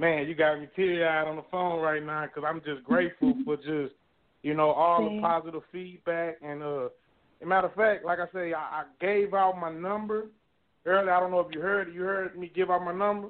man, 0.00 0.26
you 0.26 0.34
got 0.34 0.58
me 0.58 0.68
teary 0.74 1.04
eyed 1.04 1.28
on 1.28 1.36
the 1.36 1.44
phone 1.50 1.80
right 1.80 2.04
now 2.04 2.24
because 2.24 2.42
I'm 2.48 2.62
just 2.62 2.82
grateful 2.82 3.34
for 3.44 3.56
just 3.56 3.94
you 4.42 4.54
know 4.54 4.70
all 4.70 5.04
the 5.04 5.20
positive 5.20 5.62
feedback 5.70 6.36
and 6.42 6.62
uh. 6.62 6.88
As 7.42 7.46
a 7.46 7.48
matter 7.48 7.68
of 7.68 7.74
fact, 7.74 8.04
like 8.04 8.18
I 8.18 8.26
say, 8.34 8.52
I, 8.52 8.58
I 8.58 8.84
gave 9.00 9.32
out 9.32 9.58
my 9.58 9.72
number 9.72 10.26
earlier. 10.84 11.10
I 11.10 11.18
don't 11.20 11.30
know 11.30 11.40
if 11.40 11.54
you 11.54 11.62
heard 11.62 11.88
it. 11.88 11.94
You 11.94 12.02
heard 12.02 12.38
me 12.38 12.52
give 12.54 12.70
out 12.70 12.84
my 12.84 12.92
number. 12.92 13.28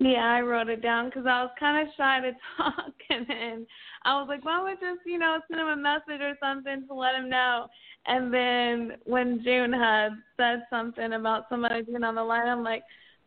Yeah, 0.00 0.24
I 0.24 0.40
wrote 0.40 0.68
it 0.68 0.82
down 0.82 1.06
because 1.06 1.26
I 1.26 1.42
was 1.42 1.52
kind 1.60 1.86
of 1.86 1.94
shy 1.96 2.18
to 2.20 2.32
talk, 2.56 2.92
and 3.10 3.24
then 3.28 3.66
I 4.04 4.14
was 4.18 4.26
like, 4.28 4.44
"Why 4.44 4.56
don't 4.56 4.64
we 4.64 4.72
just, 4.72 5.06
you 5.06 5.20
know, 5.20 5.38
send 5.46 5.60
him 5.60 5.68
a 5.68 5.76
message 5.76 6.20
or 6.20 6.34
something 6.42 6.84
to 6.88 6.94
let 6.94 7.14
him 7.14 7.28
know?" 7.28 7.68
And 8.06 8.34
then 8.34 8.96
when 9.04 9.40
June 9.44 9.72
had 9.72 10.10
said 10.36 10.64
something 10.68 11.12
about 11.12 11.44
somebody 11.48 11.82
being 11.82 12.02
on 12.02 12.16
the 12.16 12.24
line, 12.24 12.48
I'm 12.48 12.64
like, 12.64 12.82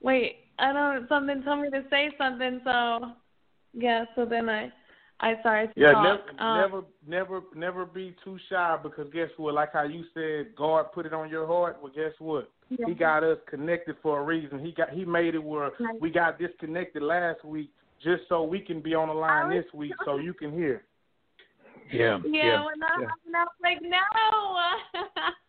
"Wait, 0.05 0.35
I 0.59 0.71
don't. 0.71 1.09
Something 1.09 1.43
told 1.43 1.61
me 1.61 1.69
to 1.71 1.83
say 1.89 2.11
something." 2.17 2.61
So, 2.63 3.11
yeah. 3.73 4.05
So 4.15 4.25
then 4.25 4.49
I, 4.49 4.71
I 5.19 5.39
started 5.41 5.73
to 5.73 5.81
yeah, 5.81 5.91
talk. 5.91 6.19
never, 6.37 6.41
um, 6.41 6.57
never, 6.57 6.83
never, 7.07 7.41
never 7.55 7.85
be 7.85 8.15
too 8.23 8.37
shy 8.49 8.77
because 8.81 9.07
guess 9.11 9.29
what? 9.37 9.55
Like 9.55 9.73
how 9.73 9.83
you 9.83 10.03
said, 10.13 10.55
God 10.55 10.91
put 10.93 11.05
it 11.05 11.13
on 11.13 11.29
your 11.29 11.47
heart. 11.47 11.77
Well, 11.81 11.91
guess 11.93 12.13
what? 12.19 12.51
yeah. 12.69 12.85
He 12.87 12.93
got 12.93 13.23
us 13.23 13.37
connected 13.49 13.95
for 14.01 14.19
a 14.19 14.23
reason. 14.23 14.63
He 14.63 14.71
got 14.71 14.89
he 14.91 15.05
made 15.05 15.35
it 15.35 15.43
where 15.43 15.71
Right. 15.79 16.01
we 16.01 16.09
got 16.09 16.39
disconnected 16.39 17.01
last 17.03 17.43
week 17.43 17.71
just 18.03 18.23
so 18.29 18.43
we 18.43 18.59
can 18.59 18.81
be 18.81 18.93
on 18.93 19.07
the 19.07 19.13
line 19.13 19.49
was 19.49 19.63
this 19.63 19.73
week 19.73 19.93
so 20.03 20.17
you 20.17 20.33
can 20.33 20.51
hear. 20.51 20.83
Yeah. 21.91 22.19
Yeah, 22.25 22.65
when 22.65 22.83
I, 22.83 23.01
yeah. 23.01 23.07
when 23.23 23.35
I 23.35 23.43
was 23.43 23.55
like, 23.61 23.81
no. 23.81 23.99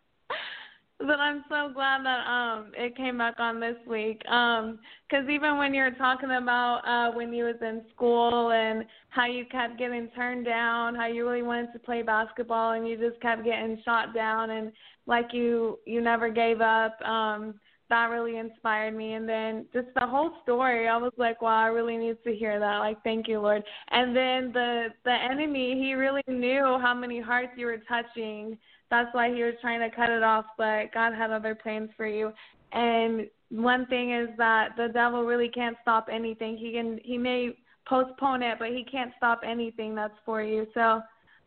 but 1.06 1.20
I'm 1.20 1.44
so 1.48 1.70
glad 1.72 2.04
that 2.04 2.26
um 2.26 2.72
it 2.76 2.96
came 2.96 3.18
back 3.18 3.38
on 3.38 3.60
this 3.60 3.76
week. 3.86 4.22
Um, 4.28 4.78
'cause 5.10 5.28
even 5.28 5.58
when 5.58 5.72
you 5.74 5.82
were 5.82 5.90
talking 5.92 6.30
about 6.30 6.80
uh 6.86 7.12
when 7.16 7.32
you 7.32 7.44
was 7.44 7.60
in 7.62 7.82
school 7.94 8.50
and 8.52 8.84
how 9.10 9.26
you 9.26 9.44
kept 9.46 9.78
getting 9.78 10.08
turned 10.10 10.44
down, 10.44 10.94
how 10.94 11.06
you 11.06 11.26
really 11.26 11.42
wanted 11.42 11.72
to 11.72 11.78
play 11.78 12.02
basketball 12.02 12.72
and 12.72 12.86
you 12.88 12.96
just 12.96 13.20
kept 13.20 13.44
getting 13.44 13.80
shot 13.84 14.14
down 14.14 14.50
and 14.50 14.72
like 15.06 15.32
you 15.32 15.78
you 15.86 16.00
never 16.00 16.28
gave 16.28 16.60
up. 16.60 17.00
Um, 17.02 17.54
that 17.88 18.06
really 18.06 18.36
inspired 18.38 18.94
me 18.96 19.14
and 19.14 19.28
then 19.28 19.64
just 19.72 19.86
the 19.94 20.06
whole 20.06 20.32
story 20.42 20.88
i 20.88 20.96
was 20.96 21.12
like 21.18 21.40
wow 21.40 21.56
i 21.60 21.66
really 21.66 21.96
need 21.96 22.16
to 22.24 22.34
hear 22.34 22.58
that 22.58 22.78
like 22.78 23.00
thank 23.04 23.28
you 23.28 23.38
lord 23.40 23.62
and 23.90 24.16
then 24.16 24.50
the 24.52 24.88
the 25.04 25.12
enemy 25.12 25.74
he 25.80 25.94
really 25.94 26.22
knew 26.28 26.78
how 26.80 26.92
many 26.92 27.20
hearts 27.20 27.52
you 27.56 27.66
were 27.66 27.78
touching 27.88 28.58
that's 28.90 29.12
why 29.14 29.28
he 29.32 29.42
was 29.42 29.54
trying 29.60 29.80
to 29.80 29.94
cut 29.94 30.10
it 30.10 30.22
off 30.22 30.44
but 30.56 30.92
god 30.92 31.12
had 31.14 31.30
other 31.30 31.54
plans 31.54 31.90
for 31.96 32.06
you 32.06 32.32
and 32.72 33.26
one 33.50 33.86
thing 33.86 34.12
is 34.12 34.28
that 34.36 34.70
the 34.76 34.88
devil 34.92 35.24
really 35.24 35.48
can't 35.48 35.76
stop 35.82 36.08
anything 36.12 36.56
he 36.56 36.72
can 36.72 36.98
he 37.04 37.16
may 37.16 37.56
postpone 37.86 38.42
it 38.42 38.58
but 38.58 38.68
he 38.68 38.84
can't 38.90 39.12
stop 39.16 39.40
anything 39.46 39.94
that's 39.94 40.16
for 40.24 40.42
you 40.42 40.66
so 40.74 41.00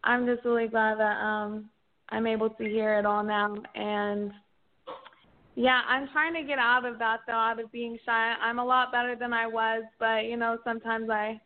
i'm 0.04 0.26
just 0.26 0.44
really 0.46 0.68
glad 0.68 0.98
that 0.98 1.18
um 1.22 1.70
i'm 2.10 2.26
able 2.26 2.50
to 2.50 2.64
hear 2.64 2.98
it 2.98 3.06
all 3.06 3.24
now 3.24 3.56
and 3.76 4.32
yeah, 5.60 5.82
I'm 5.90 6.08
trying 6.14 6.34
to 6.36 6.44
get 6.44 6.58
out 6.58 6.86
of 6.86 7.00
that 7.00 7.18
though, 7.28 7.34
out 7.34 7.60
of 7.60 7.70
being 7.70 7.98
shy. 8.06 8.34
I'm 8.42 8.60
a 8.60 8.66
lot 8.66 8.94
better 8.94 9.18
than 9.18 9.34
I 9.34 9.46
was, 9.46 9.84
but 10.00 10.24
you 10.24 10.38
know, 10.38 10.58
sometimes 10.64 11.10
I 11.10 11.42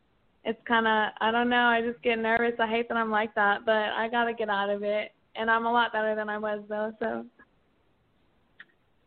it's 0.45 0.60
kind 0.68 0.86
of 0.86 1.14
I 1.20 1.32
don't 1.32 1.49
know, 1.49 1.65
I 1.65 1.82
just 1.82 1.99
get 2.03 2.20
nervous. 2.20 2.53
I 2.60 2.68
hate 2.68 2.88
that 2.90 2.98
I'm 2.98 3.10
like 3.10 3.34
that, 3.34 3.65
but 3.65 3.74
I 3.74 4.07
got 4.11 4.26
to 4.26 4.34
get 4.36 4.49
out 4.49 4.70
of 4.70 4.84
it. 4.84 5.14
And 5.36 5.50
I'm 5.50 5.66
a 5.66 5.72
lot 5.72 5.92
better 5.92 6.16
than 6.16 6.30
I 6.30 6.38
was 6.38 6.62
though, 6.70 6.92
so 7.00 7.26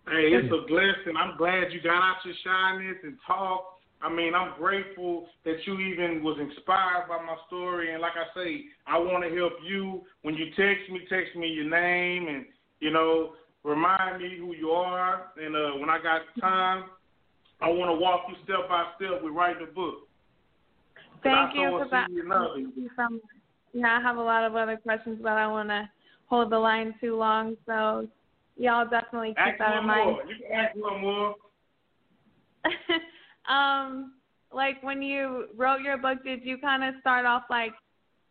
Hey, 0.08 0.30
it's 0.30 0.52
a 0.54 0.66
blessing. 0.68 1.18
I'm 1.18 1.36
glad 1.36 1.72
you 1.72 1.80
got 1.82 1.98
out 2.00 2.24
your 2.24 2.34
shyness 2.44 2.96
and 3.02 3.16
talked. 3.26 3.80
I 4.00 4.12
mean, 4.12 4.34
I'm 4.36 4.56
grateful 4.56 5.26
that 5.44 5.56
you 5.66 5.80
even 5.80 6.22
was 6.22 6.38
inspired 6.38 7.08
by 7.08 7.18
my 7.24 7.34
story. 7.48 7.92
And 7.92 8.00
like 8.00 8.12
I 8.14 8.32
say, 8.38 8.66
I 8.86 8.98
want 8.98 9.24
to 9.24 9.36
help 9.36 9.54
you. 9.66 10.02
When 10.22 10.34
you 10.34 10.46
text 10.50 10.90
me, 10.92 11.00
text 11.10 11.34
me 11.34 11.48
your 11.48 11.68
name 11.68 12.28
and 12.28 12.46
you 12.78 12.90
know, 12.90 13.32
remind 13.64 14.22
me 14.22 14.36
who 14.38 14.54
you 14.54 14.70
are. 14.70 15.32
And 15.42 15.56
uh, 15.56 15.78
when 15.80 15.90
I 15.90 15.98
got 16.00 16.22
time, 16.40 16.84
I 17.60 17.68
want 17.68 17.90
to 17.90 18.00
walk 18.00 18.26
you 18.28 18.36
step 18.44 18.68
by 18.68 18.84
step 18.96 19.22
with 19.22 19.32
writing 19.32 19.66
a 19.68 19.72
book. 19.72 20.06
thank 21.22 21.54
you 21.54 21.70
for 21.70 21.88
that. 21.90 22.06
Thank 22.08 22.76
you 22.76 22.90
so 22.96 23.08
much. 23.10 23.22
Yeah, 23.72 23.98
I 23.98 24.02
have 24.02 24.16
a 24.16 24.22
lot 24.22 24.44
of 24.44 24.54
other 24.54 24.76
questions, 24.76 25.18
but 25.20 25.32
I 25.32 25.46
want 25.48 25.68
to 25.70 25.88
hold 26.26 26.50
the 26.50 26.58
line 26.58 26.94
too 27.00 27.16
long, 27.16 27.56
so 27.66 28.08
y'all 28.56 28.88
definitely 28.88 29.30
keep 29.30 29.38
Ask 29.38 29.58
that 29.58 29.78
in 29.78 29.86
mind. 29.86 30.10
more. 30.10 30.22
You 30.24 30.36
can 30.36 30.56
ask 30.56 30.76
one 30.76 31.00
more. 31.00 31.34
um, 33.48 34.14
like 34.52 34.82
when 34.82 35.02
you 35.02 35.46
wrote 35.56 35.80
your 35.82 35.98
book, 35.98 36.24
did 36.24 36.44
you 36.44 36.58
kind 36.58 36.84
of 36.84 36.94
start 37.00 37.26
off 37.26 37.44
like, 37.50 37.72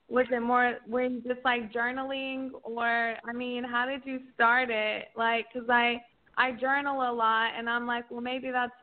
was 0.08 0.26
it 0.32 0.42
more 0.42 0.78
when 0.88 1.24
just 1.26 1.40
like 1.44 1.72
journaling, 1.74 2.50
or 2.64 3.16
I 3.28 3.34
mean, 3.34 3.64
how 3.64 3.86
did 3.86 4.02
you 4.06 4.20
start 4.36 4.70
it? 4.70 5.08
Like, 5.16 5.48
cause 5.52 5.66
I 5.70 6.02
I 6.38 6.52
journal 6.52 7.10
a 7.10 7.14
lot, 7.14 7.52
and 7.58 7.70
I'm 7.70 7.88
like, 7.88 8.10
well, 8.12 8.22
maybe 8.22 8.52
that's 8.52 8.74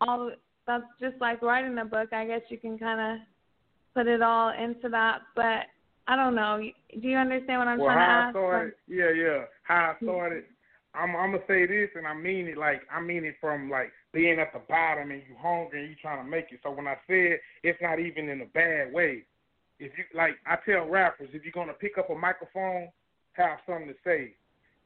all. 0.00 0.30
That's 0.66 0.84
just 0.98 1.16
like 1.20 1.42
writing 1.42 1.76
a 1.76 1.84
book. 1.84 2.14
I 2.14 2.24
guess 2.24 2.40
you 2.48 2.56
can 2.56 2.78
kind 2.78 2.98
of 3.20 3.26
put 3.94 4.06
it 4.06 4.22
all 4.22 4.50
into 4.50 4.88
that, 4.88 5.20
but 5.36 5.66
I 6.06 6.16
don't 6.16 6.34
know. 6.34 6.60
Do 7.00 7.08
you 7.08 7.16
understand 7.16 7.60
what 7.60 7.68
I'm 7.68 7.78
well, 7.78 7.88
trying 7.88 8.08
to 8.08 8.12
ask? 8.12 8.32
started, 8.32 8.74
yeah, 8.88 9.10
yeah. 9.10 9.44
How 9.62 9.94
I 9.94 10.04
started, 10.04 10.44
I'm, 10.94 11.16
I'm 11.16 11.32
gonna 11.32 11.42
say 11.48 11.66
this, 11.66 11.90
and 11.96 12.06
I 12.06 12.14
mean 12.14 12.46
it. 12.46 12.58
Like 12.58 12.82
I 12.92 13.00
mean 13.00 13.24
it 13.24 13.36
from 13.40 13.70
like 13.70 13.90
being 14.12 14.38
at 14.38 14.52
the 14.52 14.60
bottom 14.68 15.10
and 15.10 15.22
you 15.28 15.34
hungry 15.40 15.80
and 15.80 15.90
you 15.90 15.96
trying 16.00 16.24
to 16.24 16.30
make 16.30 16.46
it. 16.52 16.60
So 16.62 16.70
when 16.70 16.86
I 16.86 16.94
say 17.08 17.34
it, 17.34 17.40
it's 17.62 17.80
not 17.82 17.98
even 17.98 18.28
in 18.28 18.42
a 18.42 18.46
bad 18.46 18.92
way. 18.92 19.24
If 19.80 19.92
you 19.98 20.04
like, 20.14 20.36
I 20.46 20.56
tell 20.64 20.88
rappers 20.88 21.30
if 21.32 21.42
you're 21.42 21.52
gonna 21.52 21.72
pick 21.72 21.98
up 21.98 22.10
a 22.10 22.14
microphone, 22.14 22.88
have 23.32 23.58
something 23.66 23.88
to 23.88 23.94
say. 24.04 24.34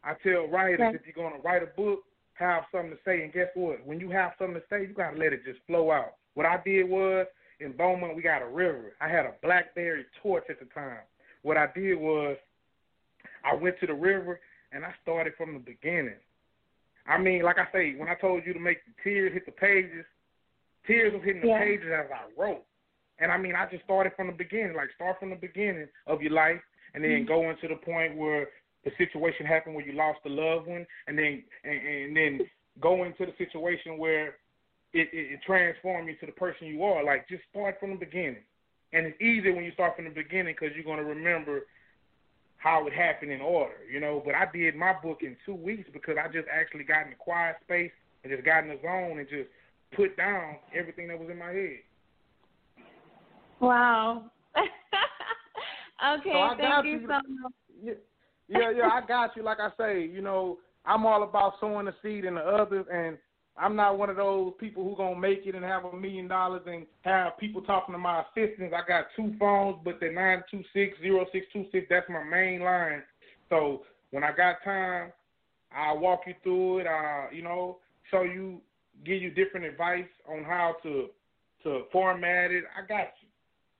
I 0.04 0.14
tell 0.22 0.46
writers 0.46 0.80
Right. 0.80 0.94
if 0.94 1.02
you're 1.04 1.28
gonna 1.28 1.42
write 1.42 1.62
a 1.62 1.66
book, 1.66 2.04
have 2.34 2.64
something 2.72 2.92
to 2.92 2.98
say. 3.04 3.22
And 3.22 3.32
guess 3.32 3.48
what? 3.54 3.84
When 3.84 4.00
you 4.00 4.10
have 4.10 4.32
something 4.38 4.54
to 4.54 4.66
say, 4.70 4.82
you 4.82 4.94
gotta 4.94 5.18
let 5.18 5.32
it 5.32 5.44
just 5.44 5.60
flow 5.66 5.90
out. 5.90 6.14
What 6.34 6.46
I 6.46 6.62
did 6.64 6.88
was 6.88 7.26
in 7.60 7.72
Beaumont 7.72 8.16
we 8.16 8.22
got 8.22 8.42
a 8.42 8.46
river. 8.46 8.92
I 9.00 9.08
had 9.08 9.26
a 9.26 9.34
BlackBerry 9.42 10.04
torch 10.22 10.44
at 10.48 10.58
the 10.60 10.66
time. 10.66 11.00
What 11.42 11.56
I 11.56 11.66
did 11.74 11.98
was 11.98 12.36
I 13.44 13.54
went 13.54 13.78
to 13.80 13.86
the 13.86 13.94
river 13.94 14.40
and 14.72 14.84
I 14.84 14.92
started 15.02 15.34
from 15.36 15.54
the 15.54 15.60
beginning. 15.60 16.20
I 17.06 17.18
mean, 17.18 17.42
like 17.42 17.56
I 17.58 17.66
say, 17.72 17.94
when 17.96 18.08
I 18.08 18.14
told 18.14 18.44
you 18.44 18.52
to 18.52 18.60
make 18.60 18.78
the 18.84 18.92
tears 19.02 19.32
hit 19.32 19.46
the 19.46 19.52
pages, 19.52 20.04
tears 20.86 21.12
was 21.12 21.22
hitting 21.24 21.40
the 21.40 21.48
Yeah. 21.48 21.58
pages 21.58 21.90
as 21.90 22.10
I 22.10 22.24
wrote. 22.36 22.64
And 23.18 23.32
I 23.32 23.38
mean, 23.38 23.54
I 23.54 23.66
just 23.66 23.84
started 23.84 24.12
from 24.14 24.28
the 24.28 24.32
beginning, 24.32 24.76
like 24.76 24.90
start 24.94 25.18
from 25.18 25.30
the 25.30 25.36
beginning 25.36 25.88
of 26.06 26.22
your 26.22 26.32
life, 26.32 26.60
and 26.94 27.02
then 27.02 27.10
mm-hmm. 27.10 27.26
go 27.26 27.50
into 27.50 27.66
the 27.66 27.76
point 27.76 28.16
where 28.16 28.48
the 28.84 28.92
situation 28.96 29.44
happened 29.44 29.74
where 29.74 29.84
you 29.84 29.92
lost 29.92 30.20
a 30.24 30.28
loved 30.28 30.68
one, 30.68 30.86
and 31.06 31.18
then 31.18 31.42
and, 31.64 31.86
and 31.86 32.16
then 32.16 32.40
go 32.80 33.04
into 33.04 33.26
the 33.26 33.34
situation 33.36 33.98
where 33.98 34.36
it, 34.92 35.08
it, 35.12 35.32
it 35.32 35.40
transformed 35.46 36.08
you 36.08 36.16
to 36.16 36.26
the 36.26 36.32
person 36.32 36.66
you 36.66 36.82
are. 36.84 37.04
Like 37.04 37.28
just 37.28 37.42
start 37.50 37.76
from 37.80 37.90
the 37.90 37.96
beginning, 37.96 38.44
and 38.92 39.06
it's 39.06 39.20
easier 39.20 39.54
when 39.54 39.64
you 39.64 39.72
start 39.72 39.96
from 39.96 40.06
the 40.06 40.10
beginning 40.10 40.54
because 40.58 40.74
you're 40.74 40.84
gonna 40.84 41.06
remember 41.06 41.62
how 42.56 42.86
it 42.86 42.92
happened 42.92 43.30
in 43.30 43.40
order, 43.40 43.74
you 43.90 44.00
know. 44.00 44.22
But 44.24 44.34
I 44.34 44.46
did 44.52 44.74
my 44.74 44.94
book 45.02 45.18
in 45.22 45.36
two 45.46 45.54
weeks 45.54 45.88
because 45.92 46.16
I 46.22 46.26
just 46.28 46.48
actually 46.52 46.84
got 46.84 47.06
in 47.06 47.12
a 47.12 47.16
quiet 47.16 47.56
space 47.64 47.92
and 48.22 48.32
just 48.32 48.44
got 48.44 48.64
in 48.64 48.70
the 48.70 48.78
zone 48.82 49.18
and 49.18 49.28
just 49.28 49.48
put 49.94 50.16
down 50.16 50.56
everything 50.74 51.08
that 51.08 51.18
was 51.18 51.30
in 51.30 51.38
my 51.38 51.50
head. 51.50 51.78
Wow. 53.60 54.30
okay, 54.56 56.30
So 56.32 56.38
I 56.38 56.48
thank 56.56 56.60
got 56.60 56.84
you 56.84 56.92
you. 56.92 57.00
so 57.02 57.06
much. 57.06 57.52
Yeah, 57.82 57.92
yeah, 58.48 58.70
yeah, 58.76 58.88
I 58.92 59.06
got 59.06 59.36
you. 59.36 59.42
Like 59.42 59.58
I 59.60 59.70
say, 59.78 60.04
you 60.04 60.20
know, 60.20 60.58
I'm 60.84 61.06
all 61.06 61.22
about 61.22 61.54
sowing 61.60 61.86
the 61.86 61.94
seed 62.02 62.24
in 62.24 62.34
the 62.34 62.40
others, 62.40 62.86
and 62.92 63.18
I'm 63.60 63.76
not 63.76 63.98
one 63.98 64.10
of 64.10 64.16
those 64.16 64.52
people 64.58 64.84
who 64.84 64.96
gonna 64.96 65.18
make 65.18 65.46
it 65.46 65.54
and 65.54 65.64
have 65.64 65.84
a 65.84 65.96
million 65.96 66.28
dollars 66.28 66.62
and 66.66 66.86
have 67.02 67.38
people 67.38 67.62
talking 67.62 67.92
to 67.94 67.98
my 67.98 68.22
assistants. 68.22 68.74
I 68.76 68.86
got 68.86 69.06
two 69.16 69.34
phones, 69.38 69.78
but 69.84 69.98
they're 70.00 70.12
nine 70.12 70.42
two 70.50 70.62
six 70.72 70.98
zero 71.00 71.26
six 71.32 71.46
two 71.52 71.66
six. 71.72 71.86
That's 71.90 72.08
my 72.08 72.22
main 72.22 72.60
line. 72.60 73.02
So 73.48 73.82
when 74.10 74.24
I 74.24 74.32
got 74.32 74.62
time, 74.64 75.12
I'll 75.76 75.98
walk 75.98 76.20
you 76.26 76.34
through 76.42 76.80
it. 76.80 76.86
I, 76.86 77.28
you 77.32 77.42
know, 77.42 77.78
show 78.10 78.22
you, 78.22 78.60
give 79.04 79.20
you 79.20 79.30
different 79.30 79.66
advice 79.66 80.08
on 80.28 80.44
how 80.44 80.76
to 80.82 81.08
to 81.64 81.82
format 81.92 82.50
it. 82.50 82.64
I 82.76 82.86
got 82.86 83.08
you. 83.20 83.28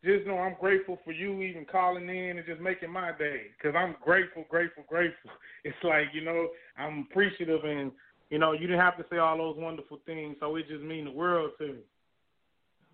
Just 0.05 0.27
know 0.27 0.39
I'm 0.39 0.57
grateful 0.61 0.99
for 1.05 1.13
you 1.13 1.43
even 1.43 1.65
calling 1.65 2.09
in 2.09 2.39
and 2.39 2.47
just 2.47 2.61
making 2.61 2.91
my 2.91 3.11
day. 3.19 3.43
Cause 3.63 3.75
I'm 3.77 3.97
grateful, 4.05 4.45
grateful, 4.49 4.85
grateful. 4.89 5.31
It's 5.65 5.77
like 5.83 6.07
you 6.13 6.25
know 6.25 6.49
I'm 6.79 7.07
appreciative 7.11 7.65
and 7.65 7.91
you 8.31 8.39
know, 8.39 8.53
you 8.53 8.67
didn't 8.67 8.81
have 8.81 8.97
to 8.99 9.05
say 9.11 9.19
all 9.19 9.39
those 9.39 9.57
wonderful 9.57 10.01
things, 10.05 10.37
so 10.41 10.55
it 10.57 10.69
just 10.69 10.83
mean 10.83 11.07
the 11.07 11.11
world 11.11 11.53
to 11.59 11.69
me. 11.69 11.81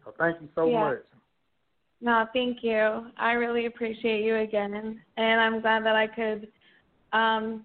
So 0.05 0.15
thank 0.19 0.41
you 0.41 0.49
so 0.55 0.71
Yeah. 0.71 0.89
much. 0.89 1.05
No, 2.01 2.27
thank 2.33 2.63
you. 2.63 3.11
I 3.17 3.33
really 3.33 3.67
appreciate 3.67 4.25
you 4.25 4.37
again, 4.37 5.01
and 5.17 5.41
I'm 5.41 5.61
glad 5.61 5.85
that 5.87 5.97
I 5.97 6.07
could 6.07 6.53
um, 7.13 7.65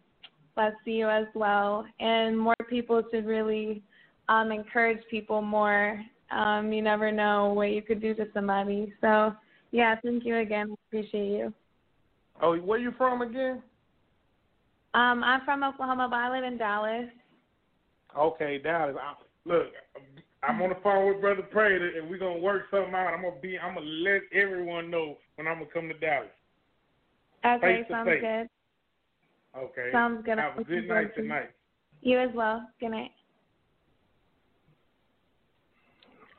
bless 0.56 0.74
you 0.86 1.10
as 1.10 1.26
well. 1.34 1.86
And 2.00 2.40
more 2.40 2.56
people 2.70 3.04
should 3.12 3.26
really 3.26 3.84
um, 4.30 4.52
encourage 4.52 5.06
people 5.10 5.41
more. 5.41 6.02
Um, 6.32 6.72
you 6.72 6.82
never 6.82 7.12
know 7.12 7.54
what 7.54 7.72
you 7.72 7.82
could 7.82 8.02
do 8.02 8.14
to 8.16 8.28
somebody. 8.34 8.94
So, 9.02 9.34
yeah, 9.72 9.96
thank 10.04 10.24
you 10.24 10.38
again. 10.38 10.76
Appreciate 10.88 11.32
you. 11.32 11.54
Oh, 12.41 12.56
where 12.58 12.80
you 12.80 12.94
from 12.98 13.22
again? 13.22 13.62
Um, 14.94 15.24
I'm 15.24 15.41
from 15.44 15.64
Oklahoma, 15.64 16.08
but 16.10 16.18
I 16.18 16.32
live 16.32 16.44
in 16.46 16.58
Dallas. 16.58 17.10
Okay, 18.18 18.57
Dallas. 18.57 18.95
I, 18.99 19.14
look, 19.45 19.68
I'm 20.44 20.61
on 20.61 20.69
the 20.69 20.77
phone 20.84 21.07
with 21.07 21.22
Brother 21.22 21.44
Prater, 21.44 21.99
and 21.99 22.10
we're 22.10 22.18
gonna 22.18 22.40
work 22.40 22.64
something 22.72 22.94
out. 22.94 23.14
I'm 23.14 23.22
gonna 23.22 23.40
be. 23.41 23.57
I'm 23.60 23.76
gonna 23.76 23.86
let 23.86 24.22
everyone 24.34 24.90
know 24.90 25.18
when 25.36 25.48
I'm 25.48 25.60
gonna 25.60 25.69
come 25.73 25.88
to 25.90 25.94
Dallas. 25.99 26.30
Okay, 27.45 27.77
Face 27.77 27.86
sounds 27.90 28.07
face. 28.07 28.22
good. 28.22 28.49
Okay. 29.57 29.90
Sounds 29.91 30.23
good. 30.26 30.38
Have 30.38 30.57
a 30.57 30.64
good 30.64 30.88
night 30.88 31.15
tonight. 31.15 31.52
You 32.02 32.19
as 32.19 32.30
well. 32.34 32.68
Good 32.80 32.91
night. 32.91 33.11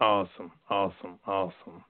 Awesome, 0.01 0.51
awesome, 0.71 1.19
awesome. 1.27 1.85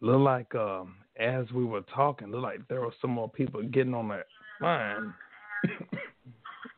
Look 0.00 0.20
like 0.20 0.54
um, 0.54 0.94
as 1.20 1.50
we 1.52 1.64
were 1.64 1.82
talking, 1.94 2.30
look 2.30 2.42
like 2.42 2.66
there 2.68 2.80
were 2.80 2.94
some 3.00 3.10
more 3.10 3.28
people 3.28 3.62
getting 3.62 3.94
on 3.94 4.08
that 4.08 4.26
line. 4.60 5.12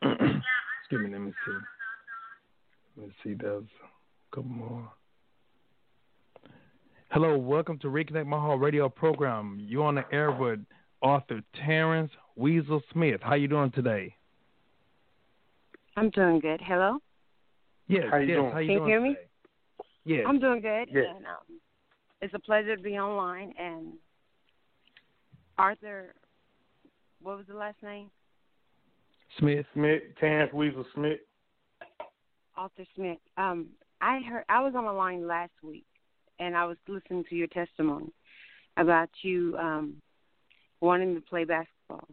Excuse 0.81 1.01
me, 1.01 1.11
let 1.11 1.21
me 1.21 1.33
see. 1.45 1.53
Let 2.97 3.07
me 3.07 3.13
see, 3.23 3.33
there's 3.33 3.63
a 3.63 4.35
couple 4.35 4.51
more. 4.51 4.89
Hello, 7.11 7.37
welcome 7.37 7.77
to 7.79 7.87
Reconnect 7.87 8.25
My 8.25 8.39
Heart 8.39 8.61
radio 8.61 8.87
program. 8.89 9.57
You're 9.61 9.83
on 9.83 9.95
the 9.95 10.05
air 10.13 10.31
with 10.31 10.59
author 11.01 11.41
Terrence 11.65 12.11
Weasel 12.35 12.81
Smith. 12.93 13.19
How 13.21 13.35
you 13.35 13.47
doing 13.47 13.71
today? 13.71 14.15
I'm 15.97 16.09
doing 16.09 16.39
good. 16.39 16.61
Hello? 16.65 16.99
Yes, 17.87 18.05
How 18.09 18.17
you 18.17 18.27
yes. 18.27 18.35
doing? 18.37 18.51
How 18.51 18.59
you 18.59 18.67
Can 18.67 18.73
you 18.73 18.79
doing 18.79 18.89
hear 18.89 19.01
me? 19.01 19.09
today? 19.09 19.21
Yes. 20.05 20.25
I'm 20.27 20.39
doing 20.39 20.61
good. 20.61 20.87
Yes. 20.91 21.05
And, 21.15 21.25
um, 21.25 21.59
it's 22.21 22.33
a 22.33 22.39
pleasure 22.39 22.75
to 22.75 22.81
be 22.81 22.97
online. 22.97 23.53
And 23.59 23.93
Arthur, 25.57 26.15
what 27.21 27.37
was 27.37 27.45
the 27.47 27.55
last 27.55 27.77
name? 27.83 28.09
Smith. 29.37 29.65
Smith, 29.73 30.01
Terrence 30.19 30.53
Weasel 30.53 30.85
Smith. 30.93 31.19
Arthur 32.57 32.85
Smith. 32.95 33.17
Um, 33.37 33.67
I 34.01 34.19
heard 34.19 34.45
I 34.49 34.61
was 34.61 34.73
on 34.75 34.85
the 34.85 34.91
line 34.91 35.27
last 35.27 35.53
week, 35.63 35.85
and 36.39 36.55
I 36.55 36.65
was 36.65 36.77
listening 36.87 37.23
to 37.29 37.35
your 37.35 37.47
testimony 37.47 38.11
about 38.77 39.09
you 39.21 39.55
um, 39.57 40.01
wanting 40.81 41.15
to 41.15 41.21
play 41.21 41.43
basketball. 41.43 42.07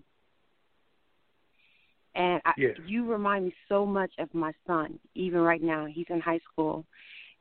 And 2.15 2.41
I, 2.45 2.53
Yes. 2.57 2.77
you 2.87 3.11
remind 3.11 3.47
me 3.47 3.55
so 3.69 3.87
much 3.87 4.13
of 4.19 4.33
my 4.35 4.53
son. 4.67 4.99
Even 5.15 5.41
right 5.41 5.63
now, 5.63 5.87
he's 5.87 6.07
in 6.11 6.21
high 6.21 6.41
school, 6.53 6.85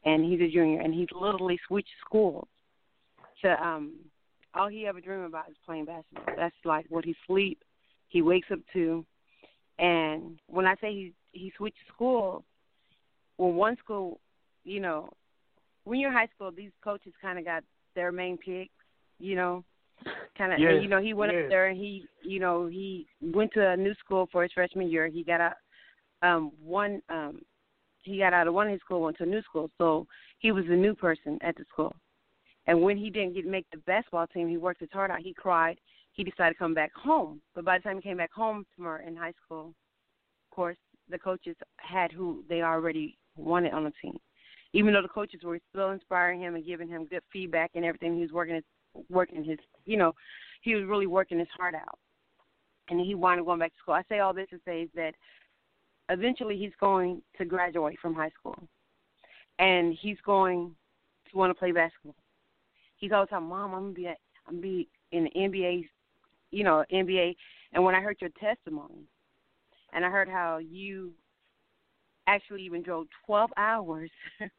and 0.06 0.23
he's 0.23 0.41
a 0.41 0.52
junior, 0.52 0.82
and 0.82 0.94
he's 0.94 1.10
literally 1.14 1.60
switched 1.68 1.90
schools 2.06 2.48
to 3.41 3.61
um. 3.64 3.94
All 4.53 4.68
he 4.68 4.86
ever 4.86 4.99
dreamed 4.99 5.23
about 5.23 5.49
is 5.49 5.56
playing 5.65 5.86
basketball. 5.86 6.36
That's 6.36 6.53
like 6.65 6.86
what 6.90 7.06
he 7.06 7.15
sleep, 7.26 7.64
he 8.10 8.22
wakes 8.22 8.49
up 8.52 8.60
to, 8.73 9.06
and 9.80 10.38
when 10.48 10.65
I 10.65 10.76
say 10.82 10.91
he 10.91 11.14
he 11.32 11.53
switched 11.56 11.78
schools, 11.94 12.44
well, 13.41 13.53
one 13.53 13.76
school, 13.84 14.19
you 14.63 14.80
know, 14.80 15.09
when 15.84 15.99
you're 15.99 16.11
in 16.11 16.15
high 16.15 16.27
school, 16.35 16.51
these 16.55 16.69
coaches 16.84 17.11
kind 17.19 17.39
of 17.39 17.43
got 17.45 17.63
their 17.95 18.11
main 18.11 18.38
picks, 18.38 18.69
you 19.18 19.35
know, 19.35 19.63
kind 20.38 20.53
of. 20.53 20.59
Yes, 20.59 20.73
You 20.80 20.88
know, 20.88 21.01
he 21.01 21.15
went 21.15 21.34
yes. 21.34 21.45
up 21.45 21.49
there 21.49 21.68
and 21.69 21.76
he, 21.76 22.05
you 22.23 22.39
know, 22.39 22.68
he 22.68 23.07
went 23.19 23.51
to 23.53 23.69
a 23.69 23.76
new 23.76 23.95
school 23.95 24.30
for 24.31 24.43
his 24.43 24.51
freshman 24.53 24.91
year. 24.91 25.07
He 25.07 25.23
got 25.23 25.41
out 25.41 25.53
um 26.22 26.51
one 26.63 27.01
um 27.09 27.41
he 28.03 28.19
got 28.19 28.31
out 28.31 28.47
of 28.47 28.53
one 28.53 28.68
of 28.68 28.73
his 28.73 28.81
school, 28.81 29.01
went 29.01 29.18
to 29.18 29.23
a 29.23 29.26
new 29.26 29.41
school, 29.41 29.72
so 29.80 30.05
he 30.38 30.51
was 30.51 30.65
a 30.68 30.76
new 30.76 30.93
person 30.93 31.39
at 31.41 31.55
the 31.55 31.65
school. 31.73 31.95
And 32.68 32.80
when 32.80 32.95
he 32.95 33.09
didn't 33.09 33.34
get 33.34 33.47
make 33.47 33.65
the 33.72 33.80
basketball 33.88 34.27
team, 34.27 34.49
he 34.49 34.57
worked 34.57 34.81
his 34.81 34.91
heart 34.93 35.09
out. 35.09 35.19
He 35.19 35.34
cried. 35.34 35.80
He 36.13 36.23
decided 36.23 36.53
to 36.53 36.59
come 36.59 36.76
back 36.76 36.93
home. 36.93 37.41
But 37.55 37.65
by 37.65 37.80
the 37.80 37.84
time 37.84 37.95
he 37.95 38.03
came 38.03 38.18
back 38.18 38.34
home 38.34 38.68
from 38.77 38.99
in 39.03 39.15
high 39.15 39.34
school, 39.43 39.69
of 39.69 40.55
course, 40.55 40.77
the 41.09 41.18
coaches 41.18 41.55
had 41.77 42.11
who 42.11 42.43
they 42.47 42.61
already 42.61 43.18
wanted 43.36 43.74
on 43.74 43.84
the 43.84 43.94
team. 44.02 44.18
Even 44.74 44.94
though 44.94 45.02
the 45.02 45.08
coaches 45.08 45.41
were 45.44 45.60
still 45.70 45.91
inspiring 45.91 46.40
him 46.40 46.56
and 46.56 46.66
giving 46.66 46.88
him 46.88 47.06
good 47.06 47.24
feedback 47.32 47.72
and 47.76 47.84
everything, 47.84 48.16
he 48.16 48.22
was 48.22 48.32
working 48.32 48.56
his 48.56 48.64
working 49.10 49.44
his 49.44 49.60
you 49.86 49.98
know, 49.98 50.14
he 50.62 50.76
was 50.76 50.86
really 50.86 51.08
working 51.08 51.40
his 51.40 51.48
heart 51.58 51.76
out. 51.76 51.99
And 52.90 52.99
he 52.99 53.16
wanted 53.16 53.45
going 53.45 53.60
back 53.60 53.72
to 53.72 53.80
school. 53.80 53.94
I 53.94 54.03
say 54.10 54.20
all 54.20 54.34
this 54.34 54.49
to 54.49 54.60
say 54.66 54.82
is 54.84 54.90
that 54.95 55.14
eventually 56.10 56.58
he's 56.58 56.74
going 56.80 57.22
to 57.38 57.45
graduate 57.45 57.98
from 58.02 58.14
high 58.14 58.32
school. 58.38 58.58
And 59.60 59.95
he's 60.02 60.18
going 60.26 60.76
to 61.32 61.38
want 61.38 61.52
to 61.52 61.53
play 61.53 61.72
basketball. 61.72 62.16
He's 62.98 63.12
always 63.12 63.30
telling 63.30 63.48
Mom, 63.48 63.74
I'm 63.74 63.82
gonna 63.82 63.94
be 63.94 64.08
at, 64.08 64.18
I'm 64.48 64.56
gonna 64.56 64.62
be 64.62 64.90
in 65.12 65.26
the 65.26 65.32
NBA 65.32 65.88
you 66.52 66.64
know, 66.64 66.84
NBA 66.91 67.36
and 67.74 67.84
when 67.84 67.95
I 67.95 68.02
heard 68.02 68.18
your 68.20 68.30
testimony 68.40 69.08
and 69.94 70.06
I 70.06 70.10
heard 70.10 70.30
how 70.30 70.58
you 70.58 71.12
actually 72.36 72.64
even 72.64 72.82
drove 72.82 73.08
12 73.26 73.52
hours 73.58 74.10
to 74.40 74.49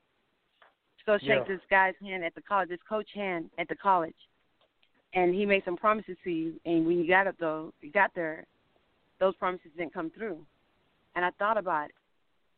go 1.06 1.18
shake 1.18 1.28
Yeah. 1.28 1.44
this 1.48 1.60
guy's 1.70 1.94
hand 2.02 2.24
at 2.24 2.34
the 2.34 2.42
college, 2.42 2.68
this 2.68 2.78
coach 2.88 3.08
hand 3.14 3.50
at 3.58 3.68
the 3.68 3.76
college, 3.76 4.14
and 5.14 5.34
he 5.34 5.44
made 5.46 5.64
some 5.64 5.76
promises 5.76 6.16
to 6.24 6.30
you, 6.30 6.60
and 6.64 6.86
when 6.86 6.98
you 6.98 7.08
got 7.08 7.26
up 7.26 7.36
though, 7.38 7.72
you 7.80 7.90
got 7.90 8.10
there, 8.14 8.44
those 9.20 9.34
promises 9.36 9.70
didn't 9.76 9.94
come 9.94 10.10
through, 10.10 10.38
and 11.14 11.24
I 11.24 11.30
thought 11.38 11.58
about 11.58 11.86
it. 11.90 11.94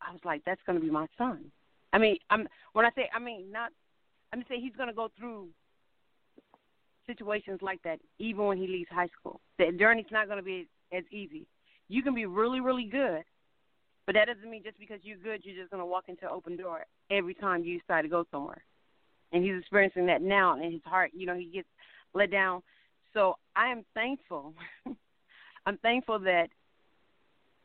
I 0.01 0.13
was 0.13 0.21
like, 0.25 0.43
that's 0.45 0.61
going 0.67 0.79
to 0.79 0.85
be 0.85 0.91
my 0.91 1.07
son. 1.17 1.51
I 1.93 1.99
mean, 1.99 2.17
I'm 2.31 2.49
when 2.73 2.85
I 2.85 2.91
say, 2.97 3.09
I 3.15 3.19
mean 3.19 3.51
not, 3.53 3.71
I'm 4.33 4.41
just 4.41 4.49
saying 4.49 4.63
he's 4.63 4.77
going 4.77 4.89
to 4.89 4.95
go 4.95 5.11
through 5.19 5.49
situations 7.07 7.61
like 7.63 7.83
that 7.85 8.01
even 8.19 8.47
when 8.47 8.59
he 8.59 8.67
leaves 8.67 8.89
high 8.91 9.09
school. 9.19 9.41
The 9.59 9.71
journey's 9.79 10.07
not 10.11 10.27
going 10.27 10.39
to 10.39 10.45
be 10.45 10.67
as 10.93 11.05
easy. 11.11 11.47
You 11.89 12.03
can 12.03 12.15
be 12.15 12.27
really, 12.27 12.61
really 12.61 12.85
good, 12.85 13.23
but 14.07 14.15
that 14.15 14.27
doesn't 14.27 14.51
mean 14.51 14.63
just 14.63 14.79
because 14.79 15.01
you're 15.03 15.17
good, 15.17 15.41
you're 15.45 15.57
just 15.57 15.71
going 15.71 15.81
to 15.81 15.87
walk 15.87 16.05
into 16.09 16.25
an 16.25 16.33
open 16.33 16.57
door 16.57 16.85
every 17.11 17.35
time 17.35 17.65
you 17.65 17.79
decide 17.81 18.03
to 18.03 18.09
go 18.09 18.25
somewhere. 18.31 18.63
And 19.33 19.45
he's 19.45 19.59
experiencing 19.59 20.07
that 20.07 20.23
now 20.23 20.61
in 20.61 20.73
his 20.73 20.83
heart. 20.85 21.11
You 21.15 21.27
know, 21.27 21.37
he 21.37 21.47
gets 21.47 21.69
let 22.15 22.31
down. 22.31 22.63
So 23.13 23.37
I 23.57 23.69
am 23.69 23.85
thankful. 23.95 24.55
I'm 25.67 25.79
thankful 25.79 26.19
that, 26.21 26.49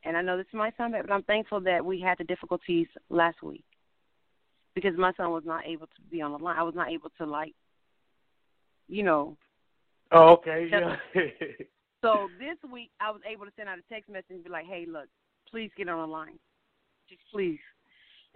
and 0.03 0.15
I 0.15 0.21
know 0.21 0.37
this 0.37 0.45
might 0.53 0.75
sound 0.77 0.93
bad, 0.93 1.05
but 1.05 1.13
I'm 1.13 1.23
thankful 1.23 1.59
that 1.61 1.85
we 1.85 1.99
had 1.99 2.17
the 2.17 2.23
difficulties 2.23 2.87
last 3.09 3.43
week 3.43 3.65
because 4.73 4.97
my 4.97 5.11
son 5.17 5.31
was 5.31 5.43
not 5.45 5.65
able 5.65 5.87
to 5.87 6.01
be 6.09 6.21
on 6.21 6.31
the 6.31 6.37
line. 6.37 6.57
I 6.57 6.63
was 6.63 6.75
not 6.75 6.89
able 6.89 7.11
to 7.17 7.25
like, 7.25 7.53
you 8.87 9.03
know, 9.03 9.37
Oh, 10.11 10.33
okay. 10.33 10.67
Yeah. 10.71 10.95
so 12.01 12.29
this 12.39 12.57
week, 12.71 12.89
I 12.99 13.11
was 13.11 13.21
able 13.29 13.45
to 13.45 13.51
send 13.55 13.69
out 13.69 13.77
a 13.77 13.93
text 13.93 14.09
message 14.09 14.31
and 14.31 14.43
be 14.43 14.49
like, 14.49 14.65
"Hey, 14.65 14.85
look, 14.87 15.07
please 15.51 15.71
get 15.77 15.89
on 15.89 15.99
the 15.99 16.11
line, 16.11 16.39
just 17.09 17.21
please." 17.31 17.59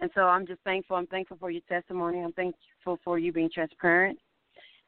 And 0.00 0.10
so 0.14 0.22
I'm 0.22 0.46
just 0.46 0.60
thankful. 0.62 0.96
I'm 0.96 1.06
thankful 1.06 1.36
for 1.38 1.50
your 1.50 1.62
testimony. 1.68 2.20
I'm 2.20 2.32
thankful 2.32 2.98
for 3.04 3.18
you 3.18 3.32
being 3.32 3.50
transparent. 3.52 4.18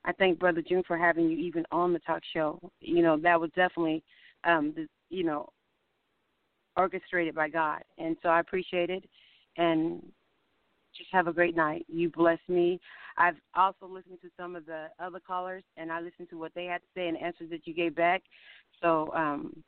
I 0.04 0.12
thank 0.12 0.38
Brother 0.38 0.62
June 0.62 0.82
for 0.86 0.96
having 0.96 1.28
you 1.28 1.36
even 1.38 1.64
on 1.72 1.92
the 1.92 1.98
talk 2.00 2.22
show. 2.32 2.60
You 2.80 3.02
know 3.02 3.16
that 3.18 3.40
was 3.40 3.50
definitely, 3.50 4.02
um, 4.44 4.74
you 5.10 5.24
know, 5.24 5.48
orchestrated 6.76 7.34
by 7.34 7.48
God, 7.48 7.82
and 7.98 8.16
so 8.22 8.28
I 8.28 8.40
appreciate 8.40 8.90
it. 8.90 9.04
And 9.56 10.02
just 10.96 11.10
have 11.12 11.26
a 11.26 11.32
great 11.32 11.56
night. 11.56 11.84
You 11.88 12.10
bless 12.10 12.38
me. 12.48 12.80
I've 13.18 13.36
also 13.54 13.86
listened 13.86 14.18
to 14.22 14.28
some 14.36 14.56
of 14.56 14.66
the 14.66 14.86
other 14.98 15.20
callers, 15.20 15.62
and 15.76 15.90
I 15.90 16.00
listened 16.00 16.28
to 16.30 16.38
what 16.38 16.52
they 16.54 16.64
had 16.64 16.78
to 16.78 16.86
say 16.94 17.08
and 17.08 17.16
answers 17.16 17.50
that 17.50 17.66
you 17.66 17.74
gave 17.74 17.94
back. 17.94 18.22
So, 18.82 19.10
um, 19.14 19.62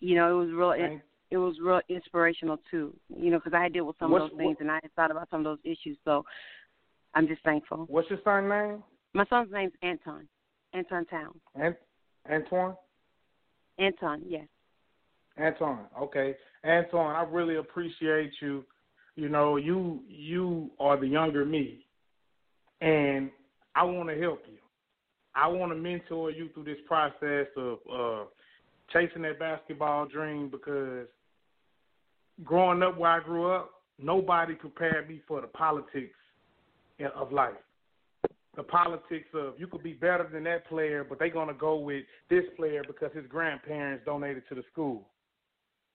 you 0.00 0.14
know, 0.14 0.40
it 0.40 0.44
was 0.44 0.52
real. 0.52 0.72
It, 0.72 1.00
it 1.30 1.36
was 1.38 1.58
real 1.60 1.80
inspirational 1.88 2.58
too. 2.70 2.94
You 3.08 3.30
know, 3.30 3.38
because 3.38 3.54
I 3.54 3.62
had 3.62 3.72
dealt 3.72 3.86
with 3.88 3.98
some 3.98 4.10
What's- 4.10 4.24
of 4.24 4.30
those 4.30 4.38
things, 4.38 4.56
and 4.60 4.70
I 4.70 4.80
had 4.82 4.92
thought 4.94 5.10
about 5.10 5.28
some 5.30 5.40
of 5.40 5.44
those 5.44 5.58
issues. 5.64 5.96
So, 6.04 6.24
I'm 7.14 7.26
just 7.26 7.42
thankful. 7.42 7.86
What's 7.88 8.08
your 8.10 8.20
son's 8.24 8.48
name? 8.48 8.84
My 9.14 9.24
son's 9.26 9.50
name's 9.52 9.72
Anton. 9.82 10.28
Anton 10.72 11.04
Town. 11.06 11.40
Ant- 11.56 11.76
Antoine. 12.30 12.76
Anton, 13.78 14.22
yes. 14.26 14.46
Anton, 15.36 15.86
Okay, 15.98 16.36
Anton, 16.64 17.16
I 17.16 17.22
really 17.22 17.56
appreciate 17.56 18.32
you. 18.40 18.64
You 19.16 19.28
know, 19.28 19.56
you 19.56 20.02
you 20.06 20.70
are 20.78 20.96
the 20.98 21.06
younger 21.06 21.44
me, 21.44 21.86
and 22.80 23.30
I 23.74 23.84
want 23.84 24.08
to 24.10 24.20
help 24.20 24.42
you. 24.46 24.58
I 25.34 25.46
want 25.48 25.72
to 25.72 25.76
mentor 25.76 26.30
you 26.30 26.48
through 26.50 26.64
this 26.64 26.78
process 26.86 27.46
of 27.56 27.78
uh, 27.92 28.24
chasing 28.92 29.22
that 29.22 29.38
basketball 29.38 30.06
dream 30.06 30.48
because 30.50 31.06
growing 32.44 32.82
up 32.82 32.96
where 32.96 33.10
I 33.10 33.20
grew 33.20 33.50
up, 33.50 33.70
nobody 33.98 34.54
prepared 34.54 35.08
me 35.08 35.20
for 35.26 35.40
the 35.40 35.46
politics 35.46 36.14
of 37.14 37.32
life. 37.32 37.54
The 38.56 38.62
politics 38.62 39.28
of 39.32 39.54
you 39.58 39.66
could 39.66 39.82
be 39.82 39.92
better 39.92 40.28
than 40.30 40.44
that 40.44 40.66
player, 40.68 41.04
but 41.08 41.18
they're 41.18 41.30
gonna 41.30 41.54
go 41.54 41.76
with 41.76 42.04
this 42.28 42.44
player 42.56 42.82
because 42.86 43.12
his 43.14 43.26
grandparents 43.26 44.04
donated 44.04 44.42
to 44.48 44.54
the 44.54 44.64
school. 44.72 45.08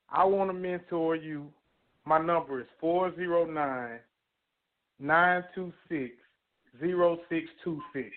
I 0.09 0.23
want 0.23 0.49
to 0.49 0.53
mentor 0.53 1.15
you. 1.15 1.47
My 2.05 2.19
number 2.19 2.61
is 2.61 2.67
four 2.79 3.13
zero 3.15 3.45
nine 3.45 3.99
nine 4.99 5.43
two 5.53 5.73
six 5.89 6.13
zero 6.79 7.19
six 7.29 7.47
two 7.63 7.81
six. 7.93 8.09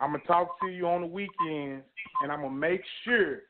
I'm 0.00 0.12
gonna 0.12 0.24
talk 0.24 0.58
to 0.60 0.68
you 0.68 0.88
on 0.88 1.02
the 1.02 1.06
weekends, 1.06 1.84
and 2.22 2.32
I'm 2.32 2.42
gonna 2.42 2.54
make 2.54 2.82
sure 3.04 3.42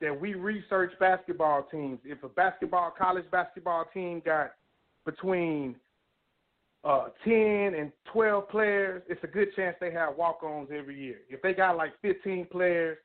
that 0.00 0.18
we 0.18 0.34
research 0.34 0.92
basketball 0.98 1.66
teams. 1.70 1.98
If 2.04 2.22
a 2.22 2.28
basketball 2.28 2.92
college 2.96 3.30
basketball 3.30 3.84
team 3.92 4.22
got 4.24 4.52
between 5.04 5.76
uh, 6.84 7.08
10 7.24 7.32
and 7.32 7.92
12 8.12 8.48
players, 8.48 9.02
it's 9.08 9.22
a 9.24 9.28
good 9.28 9.48
chance 9.54 9.76
they 9.80 9.92
have 9.92 10.16
walk-ons 10.16 10.68
every 10.76 10.98
year. 11.00 11.18
If 11.28 11.40
they 11.42 11.54
got 11.54 11.76
like 11.76 11.92
15 12.02 12.46
players, 12.50 12.98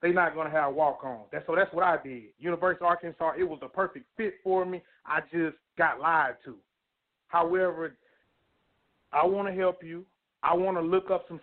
they're 0.00 0.12
not 0.12 0.34
going 0.34 0.50
to 0.50 0.56
have 0.56 0.74
walk-ons. 0.74 1.24
That's 1.32 1.46
so 1.46 1.56
that's 1.56 1.72
what 1.72 1.84
I 1.84 1.96
did. 2.02 2.24
University 2.38 2.84
of 2.84 2.88
Arkansas, 2.88 3.32
it 3.38 3.42
was 3.48 3.58
a 3.62 3.68
perfect 3.68 4.06
fit 4.16 4.34
for 4.44 4.64
me. 4.64 4.82
I 5.04 5.20
just 5.32 5.56
got 5.76 5.98
lied 5.98 6.34
to. 6.44 6.54
However, 7.28 7.94
I 9.12 9.24
want 9.26 9.48
to 9.48 9.54
help 9.54 9.82
you. 9.82 10.04
I 10.42 10.54
want 10.54 10.76
to 10.76 10.82
look 10.82 11.10
up 11.10 11.24
some 11.26 11.40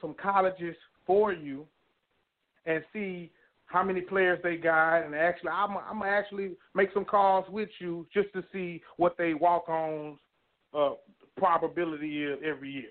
some 0.00 0.14
colleges 0.22 0.76
for 1.04 1.32
you 1.32 1.66
and 2.66 2.84
see 2.92 3.30
how 3.66 3.82
many 3.82 4.00
players 4.00 4.38
they 4.42 4.56
got, 4.56 5.00
and 5.00 5.14
actually, 5.14 5.50
I'm, 5.50 5.76
I'm 5.76 5.98
gonna 5.98 6.10
actually 6.10 6.52
make 6.74 6.90
some 6.94 7.04
calls 7.04 7.44
with 7.50 7.68
you 7.80 8.06
just 8.14 8.32
to 8.32 8.44
see 8.52 8.82
what 8.96 9.16
they 9.18 9.34
walk-ons 9.34 10.18
uh, 10.76 10.92
probability 11.36 12.24
is 12.24 12.38
every 12.44 12.70
year. 12.70 12.90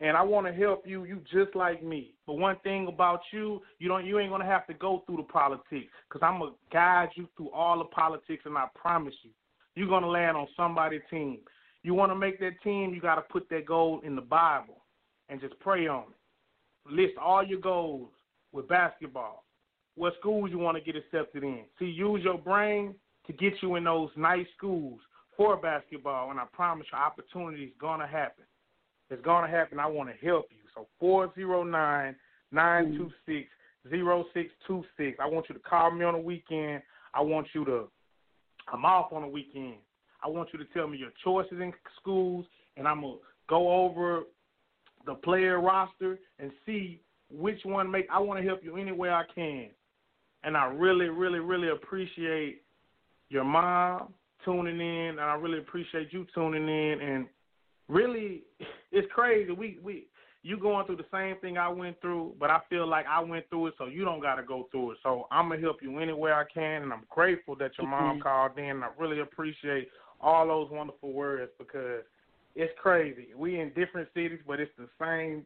And 0.00 0.16
I 0.16 0.22
want 0.22 0.46
to 0.46 0.52
help 0.52 0.86
you. 0.86 1.04
You 1.04 1.22
just 1.32 1.56
like 1.56 1.82
me. 1.82 2.14
But 2.26 2.34
one 2.34 2.56
thing 2.62 2.86
about 2.86 3.20
you, 3.32 3.62
you 3.78 3.88
don't, 3.88 4.04
you 4.04 4.18
ain't 4.18 4.30
gonna 4.30 4.44
have 4.44 4.66
to 4.66 4.74
go 4.74 5.02
through 5.06 5.16
the 5.18 5.22
politics, 5.24 5.90
cause 6.10 6.22
I'm 6.22 6.38
gonna 6.38 6.52
guide 6.72 7.08
you 7.14 7.28
through 7.36 7.50
all 7.50 7.78
the 7.78 7.84
politics, 7.84 8.42
and 8.44 8.56
I 8.56 8.66
promise 8.74 9.14
you, 9.22 9.30
you're 9.74 9.88
gonna 9.88 10.08
land 10.08 10.36
on 10.36 10.46
somebody's 10.56 11.02
team. 11.10 11.38
You 11.86 11.94
want 11.94 12.10
to 12.10 12.16
make 12.16 12.40
that 12.40 12.60
team, 12.64 12.92
you 12.92 13.00
got 13.00 13.14
to 13.14 13.22
put 13.22 13.48
that 13.50 13.64
goal 13.64 14.00
in 14.04 14.16
the 14.16 14.20
Bible 14.20 14.82
and 15.28 15.40
just 15.40 15.56
pray 15.60 15.86
on 15.86 16.04
it. 16.10 16.92
List 16.92 17.14
all 17.16 17.46
your 17.46 17.60
goals 17.60 18.08
with 18.50 18.66
basketball. 18.66 19.44
What 19.96 20.14
schools 20.20 20.50
you 20.50 20.58
want 20.58 20.76
to 20.76 20.82
get 20.82 20.96
accepted 20.96 21.42
in. 21.42 21.64
See, 21.78 21.86
use 21.86 22.22
your 22.22 22.38
brain 22.38 22.94
to 23.26 23.32
get 23.32 23.54
you 23.62 23.76
in 23.76 23.84
those 23.84 24.10
nice 24.16 24.46
schools 24.56 25.00
for 25.36 25.56
basketball, 25.56 26.30
and 26.30 26.40
I 26.40 26.44
promise 26.52 26.86
you, 26.92 26.98
opportunity 26.98 27.64
is 27.64 27.72
to 28.00 28.06
happen. 28.06 28.44
It's 29.10 29.22
to 29.48 29.56
happen. 29.56 29.78
I 29.78 29.86
want 29.86 30.08
to 30.08 30.26
help 30.26 30.46
you. 30.50 30.62
So 30.74 30.86
409 31.00 32.16
926 32.52 33.48
0626. 33.88 35.18
I 35.20 35.26
want 35.26 35.46
you 35.48 35.54
to 35.54 35.60
call 35.60 35.90
me 35.90 36.04
on 36.04 36.14
the 36.14 36.20
weekend. 36.20 36.82
I 37.14 37.20
want 37.20 37.48
you 37.54 37.64
to, 37.66 37.88
I'm 38.72 38.84
off 38.84 39.12
on 39.12 39.22
the 39.22 39.28
weekend. 39.28 39.76
I 40.24 40.28
want 40.28 40.48
you 40.52 40.58
to 40.58 40.64
tell 40.74 40.88
me 40.88 40.98
your 40.98 41.12
choices 41.22 41.60
in 41.60 41.72
schools, 42.00 42.46
and 42.76 42.86
I'm 42.88 43.00
to 43.14 43.18
go 43.48 43.84
over 43.84 44.24
the 45.06 45.14
player 45.14 45.60
roster 45.60 46.18
and 46.38 46.50
see 46.64 47.00
which 47.30 47.60
one 47.64 47.90
make. 47.90 48.06
I 48.12 48.18
want 48.18 48.40
to 48.40 48.46
help 48.46 48.64
you 48.64 48.76
any 48.76 48.92
way 48.92 49.10
I 49.10 49.22
can. 49.34 49.68
And 50.46 50.56
I 50.56 50.66
really, 50.66 51.08
really, 51.08 51.40
really 51.40 51.68
appreciate 51.68 52.62
your 53.28 53.44
mom 53.44 54.14
tuning 54.44 54.80
in, 54.80 55.08
and 55.10 55.20
I 55.20 55.34
really 55.34 55.58
appreciate 55.58 56.12
you 56.12 56.24
tuning 56.32 56.68
in. 56.68 57.00
And 57.00 57.26
really, 57.88 58.44
it's 58.92 59.08
crazy. 59.12 59.50
We 59.50 59.78
we 59.82 60.06
you 60.42 60.56
going 60.56 60.86
through 60.86 60.98
the 60.98 61.06
same 61.12 61.40
thing 61.40 61.58
I 61.58 61.68
went 61.68 62.00
through, 62.00 62.34
but 62.38 62.50
I 62.50 62.60
feel 62.70 62.86
like 62.86 63.04
I 63.10 63.20
went 63.20 63.50
through 63.50 63.66
it, 63.66 63.74
so 63.76 63.86
you 63.86 64.04
don't 64.04 64.22
got 64.22 64.36
to 64.36 64.44
go 64.44 64.68
through 64.70 64.92
it. 64.92 64.98
So 65.02 65.26
I'm 65.32 65.48
gonna 65.48 65.60
help 65.60 65.78
you 65.82 65.98
any 65.98 66.12
way 66.12 66.30
I 66.30 66.44
can, 66.54 66.82
and 66.84 66.92
I'm 66.92 67.02
grateful 67.10 67.56
that 67.56 67.72
your 67.76 67.88
mom 67.88 68.18
mm-hmm. 68.18 68.22
called 68.22 68.56
in. 68.56 68.64
And 68.76 68.84
I 68.84 68.88
really 68.96 69.20
appreciate 69.20 69.88
all 70.20 70.46
those 70.46 70.70
wonderful 70.70 71.12
words 71.12 71.50
because 71.58 72.04
it's 72.54 72.72
crazy. 72.80 73.28
We 73.36 73.60
in 73.60 73.70
different 73.70 74.08
cities, 74.14 74.38
but 74.46 74.60
it's 74.60 74.70
the 74.78 74.88
same. 75.00 75.44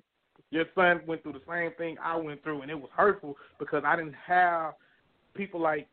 Your 0.50 0.66
son 0.74 1.00
went 1.06 1.22
through 1.22 1.34
the 1.34 1.42
same 1.48 1.70
thing 1.78 1.96
I 2.02 2.16
went 2.16 2.42
through, 2.42 2.60
and 2.60 2.70
it 2.70 2.78
was 2.78 2.90
hurtful 2.94 3.36
because 3.58 3.82
I 3.86 3.96
didn't 3.96 4.16
have 4.26 4.74
people 5.34 5.60
like 5.60 5.88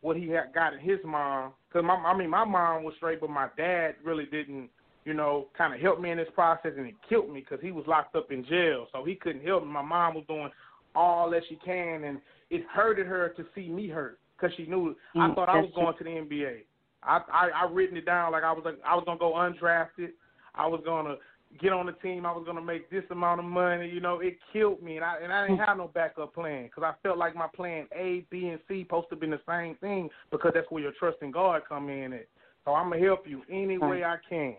what 0.00 0.16
he 0.16 0.28
had 0.28 0.52
got 0.54 0.74
in 0.74 0.80
his 0.80 0.98
mom. 1.04 1.52
Because 1.68 1.84
my, 1.84 1.94
I 1.94 2.16
mean, 2.16 2.28
my 2.28 2.44
mom 2.44 2.84
was 2.84 2.94
straight, 2.98 3.20
but 3.20 3.30
my 3.30 3.48
dad 3.56 3.94
really 4.04 4.26
didn't, 4.26 4.68
you 5.04 5.14
know, 5.14 5.46
kind 5.56 5.74
of 5.74 5.80
help 5.80 6.00
me 6.00 6.10
in 6.10 6.18
this 6.18 6.28
process, 6.34 6.72
and 6.76 6.86
it 6.86 6.94
killed 7.08 7.32
me 7.32 7.40
because 7.40 7.58
he 7.62 7.72
was 7.72 7.84
locked 7.86 8.14
up 8.14 8.30
in 8.30 8.44
jail, 8.44 8.86
so 8.92 9.04
he 9.04 9.14
couldn't 9.14 9.44
help 9.44 9.64
me. 9.64 9.70
My 9.70 9.82
mom 9.82 10.14
was 10.14 10.24
doing 10.28 10.50
all 10.94 11.30
that 11.30 11.42
she 11.48 11.56
can, 11.56 12.04
and 12.04 12.18
it 12.50 12.64
hurted 12.72 13.06
her 13.06 13.30
to 13.30 13.44
see 13.54 13.68
me 13.68 13.88
hurt 13.88 14.18
because 14.36 14.54
she 14.56 14.66
knew. 14.66 14.94
Mm, 15.16 15.32
I 15.32 15.34
thought 15.34 15.48
I 15.48 15.60
was 15.60 15.70
going 15.74 15.96
to 15.96 16.04
the 16.04 16.10
NBA. 16.10 16.60
I, 17.02 17.20
I 17.32 17.48
I 17.62 17.70
written 17.70 17.96
it 17.96 18.06
down 18.06 18.32
like 18.32 18.44
I 18.44 18.52
was 18.52 18.62
like 18.64 18.78
I 18.86 18.94
was 18.94 19.04
gonna 19.06 19.18
go 19.18 19.32
undrafted. 19.32 20.10
I 20.54 20.66
was 20.66 20.80
gonna 20.84 21.16
get 21.60 21.72
on 21.72 21.86
the 21.86 21.92
team. 21.92 22.26
I 22.26 22.32
was 22.32 22.44
gonna 22.46 22.62
make 22.62 22.90
this 22.90 23.04
amount 23.10 23.40
of 23.40 23.46
money. 23.46 23.88
You 23.88 24.00
know, 24.00 24.20
it 24.20 24.38
killed 24.52 24.82
me, 24.82 24.96
and 24.96 25.04
I 25.04 25.18
and 25.22 25.32
I 25.32 25.46
didn't 25.46 25.58
hmm. 25.58 25.64
have 25.64 25.78
no 25.78 25.88
backup 25.88 26.34
plan 26.34 26.64
because 26.64 26.82
I 26.84 26.94
felt 27.02 27.18
like 27.18 27.34
my 27.34 27.48
plan 27.54 27.86
A, 27.96 28.24
B, 28.30 28.48
and 28.48 28.60
C 28.68 28.82
supposed 28.82 29.10
to 29.10 29.16
be 29.16 29.26
the 29.28 29.40
same 29.48 29.76
thing 29.76 30.10
because 30.30 30.52
that's 30.54 30.70
where 30.70 30.82
your 30.82 30.92
trust 30.98 31.18
in 31.22 31.30
God 31.30 31.62
come 31.68 31.88
in 31.88 32.12
at. 32.12 32.26
So 32.64 32.72
I'm 32.72 32.90
gonna 32.90 33.04
help 33.04 33.26
you 33.26 33.42
any 33.50 33.76
hmm. 33.76 33.88
way 33.88 34.04
I 34.04 34.16
can. 34.28 34.56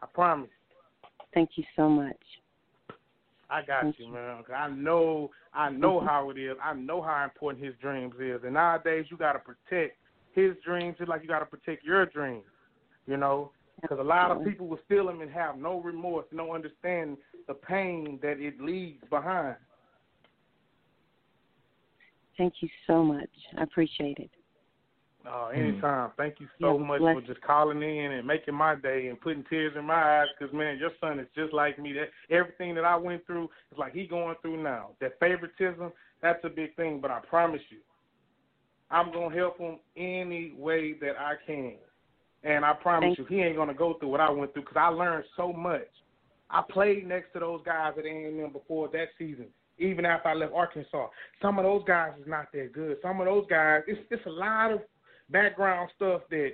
I 0.00 0.06
promise. 0.06 0.50
Thank 1.34 1.50
you 1.56 1.64
so 1.76 1.88
much. 1.88 2.16
I 3.50 3.62
got 3.62 3.82
Thank 3.82 3.98
you, 3.98 4.12
man. 4.12 4.42
I 4.54 4.68
know, 4.68 5.30
I 5.54 5.70
know 5.70 5.98
mm-hmm. 5.98 6.06
how 6.06 6.30
it 6.30 6.38
is. 6.38 6.56
I 6.62 6.74
know 6.74 7.00
how 7.00 7.24
important 7.24 7.64
his 7.64 7.74
dreams 7.80 8.14
is, 8.20 8.40
and 8.44 8.54
nowadays 8.54 9.06
you 9.10 9.16
got 9.16 9.32
to 9.32 9.38
protect 9.38 9.96
his 10.32 10.54
dreams 10.64 10.96
just 10.98 11.08
like 11.08 11.22
you 11.22 11.28
got 11.28 11.38
to 11.38 11.46
protect 11.46 11.84
your 11.84 12.04
dreams. 12.06 12.44
You 13.06 13.16
know, 13.16 13.52
because 13.80 13.98
a 13.98 14.02
lot 14.02 14.30
of 14.30 14.44
people 14.44 14.66
will 14.66 14.80
steal 14.84 15.06
them 15.06 15.20
and 15.20 15.30
have 15.30 15.56
no 15.56 15.80
remorse, 15.80 16.26
no 16.32 16.54
understand 16.54 17.16
the 17.46 17.54
pain 17.54 18.18
that 18.22 18.38
it 18.40 18.60
leaves 18.60 19.02
behind. 19.10 19.56
Thank 22.36 22.54
you 22.60 22.68
so 22.86 23.02
much. 23.02 23.30
I 23.56 23.62
appreciate 23.62 24.18
it. 24.18 24.30
Oh, 25.26 25.48
anytime. 25.48 26.10
Thank 26.16 26.36
you 26.38 26.46
so 26.60 26.78
much 26.78 27.00
for 27.00 27.20
just 27.20 27.40
calling 27.42 27.82
in 27.82 28.12
and 28.12 28.26
making 28.26 28.54
my 28.54 28.76
day 28.76 29.08
and 29.08 29.20
putting 29.20 29.44
tears 29.50 29.74
in 29.76 29.84
my 29.84 30.20
eyes. 30.20 30.28
Because 30.38 30.54
man, 30.54 30.78
your 30.78 30.92
son 31.00 31.18
is 31.18 31.26
just 31.34 31.52
like 31.52 31.78
me. 31.78 31.92
That 31.92 32.08
everything 32.34 32.74
that 32.76 32.84
I 32.84 32.96
went 32.96 33.26
through 33.26 33.44
is 33.72 33.78
like 33.78 33.92
he 33.92 34.06
going 34.06 34.36
through 34.40 34.62
now. 34.62 34.90
That 35.00 35.18
favoritism, 35.20 35.92
that's 36.22 36.42
a 36.44 36.48
big 36.48 36.74
thing. 36.76 37.00
But 37.02 37.10
I 37.10 37.20
promise 37.28 37.60
you, 37.68 37.78
I'm 38.90 39.12
gonna 39.12 39.34
help 39.34 39.58
him 39.58 39.78
any 39.96 40.54
way 40.56 40.94
that 41.00 41.18
I 41.18 41.34
can. 41.44 41.74
And 42.44 42.64
I 42.64 42.72
promise 42.72 43.16
Thank 43.16 43.18
you, 43.18 43.24
he 43.36 43.42
ain't 43.42 43.56
gonna 43.56 43.74
go 43.74 43.94
through 43.94 44.08
what 44.08 44.20
I 44.20 44.30
went 44.30 44.52
through 44.52 44.62
because 44.62 44.76
I 44.76 44.88
learned 44.88 45.24
so 45.36 45.52
much. 45.52 45.88
I 46.50 46.62
played 46.68 47.06
next 47.06 47.32
to 47.32 47.40
those 47.40 47.60
guys 47.64 47.94
at 47.98 48.06
A&M 48.06 48.50
before 48.52 48.88
that 48.92 49.08
season, 49.18 49.46
even 49.78 50.06
after 50.06 50.28
I 50.28 50.34
left 50.34 50.54
Arkansas. 50.54 51.08
Some 51.42 51.58
of 51.58 51.64
those 51.64 51.82
guys 51.86 52.12
is 52.20 52.26
not 52.26 52.50
that 52.52 52.72
good. 52.72 52.96
Some 53.02 53.20
of 53.20 53.26
those 53.26 53.44
guys, 53.50 53.82
it's 53.86 54.00
it's 54.10 54.24
a 54.26 54.30
lot 54.30 54.72
of 54.72 54.80
background 55.30 55.90
stuff 55.96 56.22
that 56.30 56.52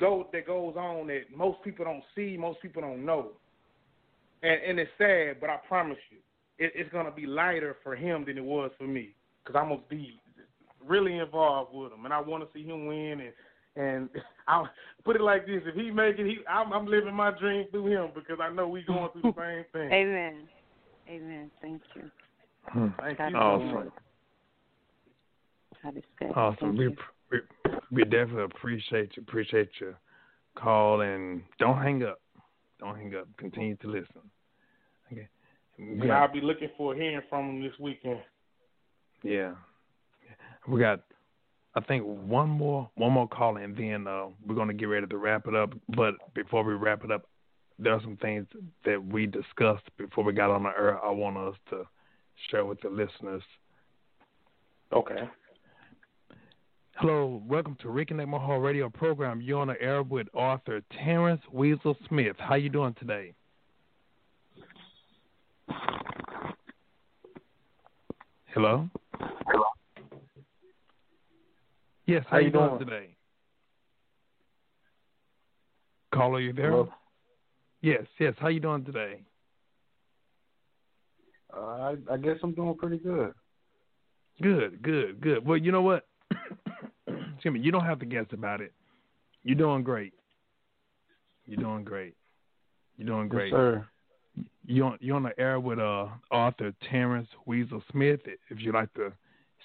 go 0.00 0.28
that 0.32 0.46
goes 0.46 0.74
on 0.76 1.06
that 1.08 1.24
most 1.34 1.62
people 1.62 1.84
don't 1.84 2.02
see, 2.14 2.36
most 2.36 2.60
people 2.60 2.82
don't 2.82 3.04
know. 3.04 3.32
And 4.42 4.60
and 4.66 4.78
it's 4.80 4.90
sad, 4.98 5.40
but 5.40 5.50
I 5.50 5.58
promise 5.68 5.98
you, 6.10 6.18
it, 6.58 6.72
it's 6.74 6.92
gonna 6.92 7.12
be 7.12 7.26
lighter 7.26 7.76
for 7.82 7.94
him 7.94 8.24
than 8.26 8.38
it 8.38 8.44
was 8.44 8.70
for 8.78 8.86
me 8.86 9.14
because 9.44 9.58
I'm 9.60 9.68
gonna 9.68 9.82
be 9.88 10.18
really 10.84 11.18
involved 11.18 11.74
with 11.74 11.92
him, 11.92 12.04
and 12.04 12.14
I 12.14 12.20
want 12.20 12.42
to 12.44 12.48
see 12.52 12.64
him 12.64 12.86
win 12.86 13.20
and 13.20 13.32
and 13.76 14.08
I'll 14.48 14.68
put 15.04 15.16
it 15.16 15.22
like 15.22 15.46
this: 15.46 15.62
if 15.66 15.74
he 15.74 15.90
make 15.90 16.18
it, 16.18 16.26
he 16.26 16.38
I'm, 16.48 16.72
I'm 16.72 16.86
living 16.86 17.14
my 17.14 17.30
dream 17.38 17.66
through 17.70 17.86
him 17.86 18.10
because 18.14 18.38
I 18.40 18.52
know 18.52 18.68
we 18.68 18.82
going 18.82 19.10
through 19.12 19.22
the 19.22 19.34
same 19.38 19.64
thing. 19.72 19.92
Amen. 19.92 20.48
Amen. 21.08 21.50
Thank 21.62 21.82
you. 21.94 22.10
Hmm. 22.68 22.88
Thank 22.98 23.18
you. 23.18 23.36
Awesome. 23.36 23.92
Awesome. 26.34 26.76
we, 26.76 26.88
we 27.30 27.38
we 27.92 28.02
definitely 28.04 28.44
appreciate 28.44 29.16
you. 29.16 29.22
Appreciate 29.22 29.68
your 29.80 29.98
call 30.56 31.02
and 31.02 31.42
don't 31.58 31.80
hang 31.80 32.02
up. 32.02 32.20
Don't 32.80 32.96
hang 32.96 33.14
up. 33.14 33.28
Continue 33.36 33.76
to 33.76 33.88
listen. 33.88 34.22
Okay. 35.12 35.28
And 35.78 36.12
I'll 36.12 36.32
be 36.32 36.40
looking 36.40 36.70
for 36.76 36.94
hearing 36.94 37.20
from 37.28 37.50
him 37.50 37.62
this 37.62 37.78
weekend. 37.78 38.20
Yeah. 39.22 39.52
We 40.66 40.80
got 40.80 41.02
I 41.76 41.80
think 41.80 42.04
one 42.04 42.48
more 42.48 42.88
one 42.94 43.12
more 43.12 43.28
call 43.28 43.58
and 43.58 43.76
then 43.76 44.06
uh, 44.06 44.26
we're 44.46 44.54
gonna 44.54 44.72
get 44.72 44.86
ready 44.86 45.06
to 45.06 45.16
wrap 45.18 45.46
it 45.46 45.54
up. 45.54 45.74
But 45.94 46.14
before 46.34 46.64
we 46.64 46.72
wrap 46.72 47.04
it 47.04 47.12
up, 47.12 47.26
there 47.78 47.92
are 47.92 48.00
some 48.00 48.16
things 48.16 48.46
that 48.86 49.04
we 49.04 49.26
discussed 49.26 49.84
before 49.98 50.24
we 50.24 50.32
got 50.32 50.50
on 50.50 50.62
the 50.62 50.70
air. 50.70 51.04
I 51.04 51.10
want 51.10 51.36
us 51.36 51.54
to 51.70 51.86
share 52.50 52.64
with 52.64 52.80
the 52.80 52.88
listeners. 52.88 53.42
Okay. 54.90 55.28
Hello, 56.94 57.42
welcome 57.46 57.76
to 57.82 57.90
and 57.90 58.30
Mahal 58.30 58.58
Radio 58.58 58.88
program. 58.88 59.42
You're 59.42 59.60
on 59.60 59.68
the 59.68 59.80
air 59.82 60.02
with 60.02 60.28
author 60.32 60.80
Terrence 61.04 61.42
Weasel 61.52 61.94
Smith. 62.08 62.36
How 62.38 62.54
you 62.54 62.70
doing 62.70 62.94
today? 62.98 63.34
Hello. 68.54 68.88
Hello. 69.20 69.75
Yes, 72.06 72.24
how, 72.28 72.36
how 72.36 72.38
you 72.38 72.50
doing, 72.50 72.68
doing 72.68 72.78
today? 72.78 73.16
Caller, 76.14 76.40
you 76.40 76.52
there? 76.52 76.70
Hello? 76.70 76.88
Yes, 77.82 78.04
yes. 78.18 78.34
How 78.38 78.48
you 78.48 78.60
doing 78.60 78.84
today? 78.84 79.20
Uh, 81.54 81.60
I, 81.60 81.96
I 82.10 82.16
guess 82.16 82.36
I'm 82.42 82.54
doing 82.54 82.76
pretty 82.76 82.98
good. 82.98 83.32
Good, 84.40 84.82
good, 84.82 85.20
good. 85.20 85.46
Well, 85.46 85.56
you 85.56 85.72
know 85.72 85.82
what? 85.82 86.06
Excuse 87.06 87.54
me. 87.54 87.60
You 87.60 87.72
don't 87.72 87.84
have 87.84 87.98
to 88.00 88.06
guess 88.06 88.26
about 88.32 88.60
it. 88.60 88.72
You're 89.42 89.56
doing 89.56 89.82
great. 89.82 90.12
You're 91.46 91.60
doing 91.60 91.84
great. 91.84 92.14
You're 92.96 93.08
doing 93.08 93.28
great. 93.28 93.52
Yes, 93.52 93.56
sir. 93.56 93.86
You 94.66 94.84
on 94.84 94.98
you 95.00 95.14
on 95.14 95.22
the 95.22 95.38
air 95.38 95.60
with 95.60 95.78
uh 95.78 96.08
author 96.30 96.74
Terrence 96.90 97.28
Weasel 97.46 97.82
Smith. 97.92 98.20
If 98.50 98.60
you'd 98.60 98.74
like 98.74 98.92
to 98.94 99.12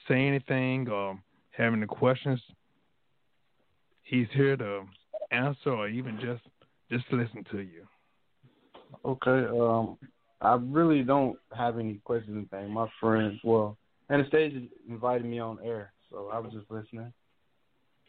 say 0.08 0.28
anything 0.28 0.88
or 0.90 1.20
have 1.62 1.74
any 1.74 1.86
questions, 1.86 2.42
he's 4.04 4.28
here 4.34 4.58
to 4.58 4.84
answer 5.32 5.72
or 5.72 5.88
even 5.88 6.20
just 6.20 6.42
just 6.90 7.06
listen 7.12 7.46
to 7.52 7.60
you. 7.60 7.88
Okay. 9.06 9.46
Um, 9.58 9.98
I 10.42 10.56
really 10.56 11.04
don't 11.04 11.38
have 11.56 11.80
any 11.80 12.02
questions. 12.04 12.48
Anything. 12.52 12.74
My 12.74 12.88
friend, 13.00 13.40
well, 13.44 13.78
Anastasia 14.10 14.62
invited 14.90 15.26
me 15.26 15.40
on 15.40 15.60
air, 15.64 15.94
so 16.10 16.30
I 16.34 16.40
was 16.40 16.52
just 16.52 16.70
listening. 16.70 17.14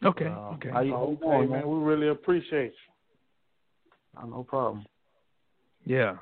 Okay. 0.03 0.25
Um, 0.25 0.55
okay. 0.55 0.69
How 0.69 0.81
you, 0.81 0.93
Okay, 0.95 1.21
doing, 1.21 1.51
man. 1.51 1.69
We 1.69 1.77
really 1.77 2.09
appreciate 2.09 2.73
you. 2.73 4.21
Uh, 4.21 4.25
no 4.25 4.43
problem. 4.43 4.85
Yeah. 5.85 6.15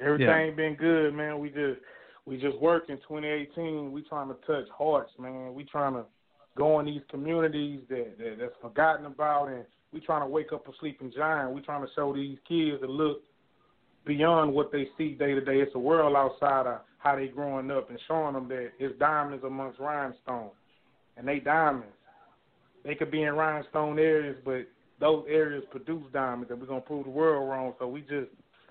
Everything 0.00 0.56
been 0.56 0.74
good, 0.74 1.14
man. 1.14 1.38
We 1.38 1.48
just 1.50 1.80
we 2.26 2.36
just 2.36 2.58
working 2.58 2.96
2018. 2.96 3.92
We 3.92 4.02
trying 4.02 4.28
to 4.28 4.36
touch 4.46 4.68
hearts, 4.76 5.12
man. 5.18 5.54
We 5.54 5.64
trying 5.64 5.94
to 5.94 6.04
go 6.58 6.80
in 6.80 6.86
these 6.86 7.02
communities 7.10 7.80
that, 7.88 8.18
that 8.18 8.36
that's 8.40 8.52
forgotten 8.60 9.06
about, 9.06 9.46
and 9.46 9.64
we 9.92 10.00
trying 10.00 10.22
to 10.22 10.26
wake 10.26 10.52
up 10.52 10.68
a 10.68 10.72
sleeping 10.80 11.12
giant. 11.16 11.54
We 11.54 11.62
trying 11.62 11.82
to 11.82 11.92
show 11.94 12.14
these 12.14 12.38
kids 12.46 12.80
that 12.80 12.90
look 12.90 13.22
beyond 14.04 14.52
what 14.52 14.72
they 14.72 14.88
see 14.98 15.12
day 15.14 15.34
to 15.34 15.40
day. 15.40 15.60
It's 15.60 15.74
a 15.74 15.78
world 15.78 16.16
outside 16.16 16.66
of 16.66 16.80
how 16.98 17.16
they 17.16 17.28
growing 17.28 17.70
up, 17.70 17.88
and 17.88 17.98
showing 18.08 18.34
them 18.34 18.48
that 18.48 18.72
it's 18.78 18.98
diamonds 18.98 19.44
amongst 19.44 19.78
rhinestones, 19.78 20.52
and 21.16 21.26
they 21.26 21.38
diamonds. 21.38 21.86
They 22.84 22.94
could 22.94 23.10
be 23.10 23.22
in 23.22 23.34
rhinestone 23.34 23.98
areas, 23.98 24.36
but 24.44 24.66
those 25.00 25.24
areas 25.28 25.64
produce 25.70 26.04
diamonds, 26.12 26.50
and 26.50 26.60
we're 26.60 26.66
gonna 26.66 26.80
prove 26.80 27.04
the 27.04 27.10
world 27.10 27.48
wrong. 27.48 27.74
So 27.78 27.86
we 27.86 28.00
just 28.02 28.30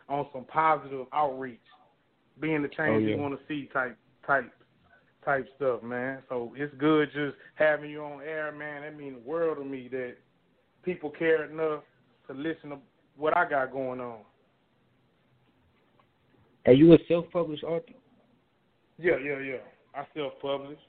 on 0.10 0.28
some 0.34 0.46
positive 0.46 1.06
outreach, 1.14 1.60
being 2.40 2.62
the 2.62 2.70
oh, 2.70 2.78
change 2.78 2.96
Oh, 2.96 3.08
yeah. 3.08 3.16
you 3.16 3.22
want 3.22 3.38
to 3.40 3.46
see 3.48 3.70
type 3.74 3.98
type 4.26 4.52
type 5.28 5.48
stuff, 5.58 5.84
man. 5.84 6.24
So 6.30 6.54
it's 6.56 6.74
good 6.80 7.10
just 7.14 7.36
having 7.56 7.92
you 7.92 8.02
on 8.02 8.22
air, 8.22 8.52
man. 8.52 8.84
That 8.84 8.98
means 8.98 9.18
the 9.22 9.30
world 9.30 9.58
to 9.58 9.66
me 9.66 9.90
that 9.92 10.16
people 10.84 11.10
care 11.10 11.52
enough 11.52 11.84
to 12.28 12.34
listen 12.34 12.70
to 12.70 12.78
what 13.18 13.36
I 13.36 13.48
got 13.48 13.74
going 13.74 14.00
on. 14.00 14.20
Are 16.66 16.74
you 16.74 16.94
a 16.94 16.98
self-published 17.08 17.64
author? 17.64 17.94
Yeah, 18.98 19.18
yeah, 19.24 19.40
yeah. 19.40 19.58
I 19.94 20.06
self 20.16 20.34
publish. 20.42 20.80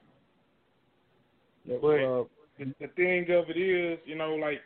But- 1.66 1.86
uh, 1.86 2.24
the, 2.58 2.74
the 2.80 2.88
thing 2.96 3.22
of 3.30 3.48
it 3.50 3.56
is, 3.56 4.00
you 4.04 4.16
know, 4.16 4.34
like 4.34 4.60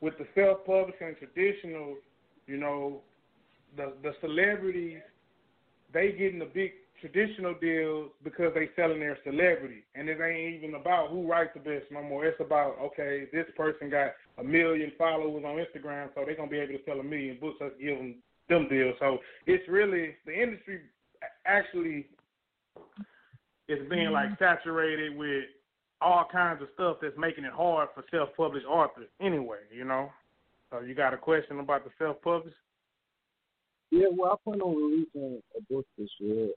with 0.00 0.14
the 0.18 0.26
self 0.34 0.64
publishing 0.64 1.16
traditional, 1.18 1.96
you 2.46 2.56
know, 2.56 3.00
the 3.76 3.94
the 4.02 4.12
celebrities 4.20 4.98
they 5.92 6.12
getting 6.12 6.40
the 6.40 6.50
big 6.52 6.72
traditional 7.04 7.52
deals 7.60 8.10
because 8.22 8.52
they 8.54 8.70
selling 8.74 9.00
their 9.00 9.18
celebrity, 9.24 9.84
and 9.94 10.08
it 10.08 10.18
ain't 10.22 10.64
even 10.64 10.74
about 10.74 11.10
who 11.10 11.28
writes 11.28 11.50
the 11.52 11.60
best 11.60 11.84
no 11.92 12.02
more. 12.02 12.24
It's 12.24 12.40
about 12.40 12.78
okay, 12.80 13.26
this 13.30 13.44
person 13.58 13.90
got 13.90 14.12
a 14.38 14.44
million 14.44 14.90
followers 14.96 15.44
on 15.44 15.56
Instagram, 15.56 16.08
so 16.14 16.22
they're 16.24 16.34
gonna 16.34 16.50
be 16.50 16.58
able 16.58 16.72
to 16.72 16.84
sell 16.86 17.00
a 17.00 17.02
million 17.02 17.36
books. 17.38 17.58
Let's 17.60 17.74
give 17.78 17.98
them 17.98 18.14
them 18.48 18.68
deals. 18.70 18.94
So 19.00 19.18
it's 19.46 19.68
really 19.68 20.14
the 20.24 20.32
industry 20.32 20.80
actually 21.46 22.06
is 23.68 23.86
being 23.90 24.10
like 24.10 24.30
mm-hmm. 24.30 24.44
saturated 24.44 25.14
with 25.14 25.44
all 26.00 26.26
kinds 26.32 26.62
of 26.62 26.68
stuff 26.72 26.96
that's 27.02 27.18
making 27.18 27.44
it 27.44 27.52
hard 27.52 27.90
for 27.94 28.02
self-published 28.10 28.66
authors 28.66 29.08
anyway, 29.20 29.58
you 29.74 29.84
know. 29.84 30.10
So 30.70 30.80
you 30.80 30.94
got 30.94 31.12
a 31.12 31.18
question 31.18 31.60
about 31.60 31.84
the 31.84 31.90
self-published? 31.98 32.56
yeah, 33.90 34.06
well, 34.10 34.32
I 34.32 34.36
plan 34.42 34.60
on 34.60 34.74
releasing 34.74 35.42
a 35.56 35.72
book 35.72 35.86
this 35.96 36.08
year. 36.18 36.48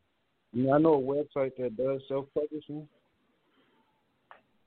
I 0.53 0.57
mean, 0.57 0.73
I 0.73 0.77
know 0.77 0.95
a 0.95 1.01
website 1.01 1.51
that 1.57 1.77
does 1.77 2.01
self-publishing. 2.07 2.87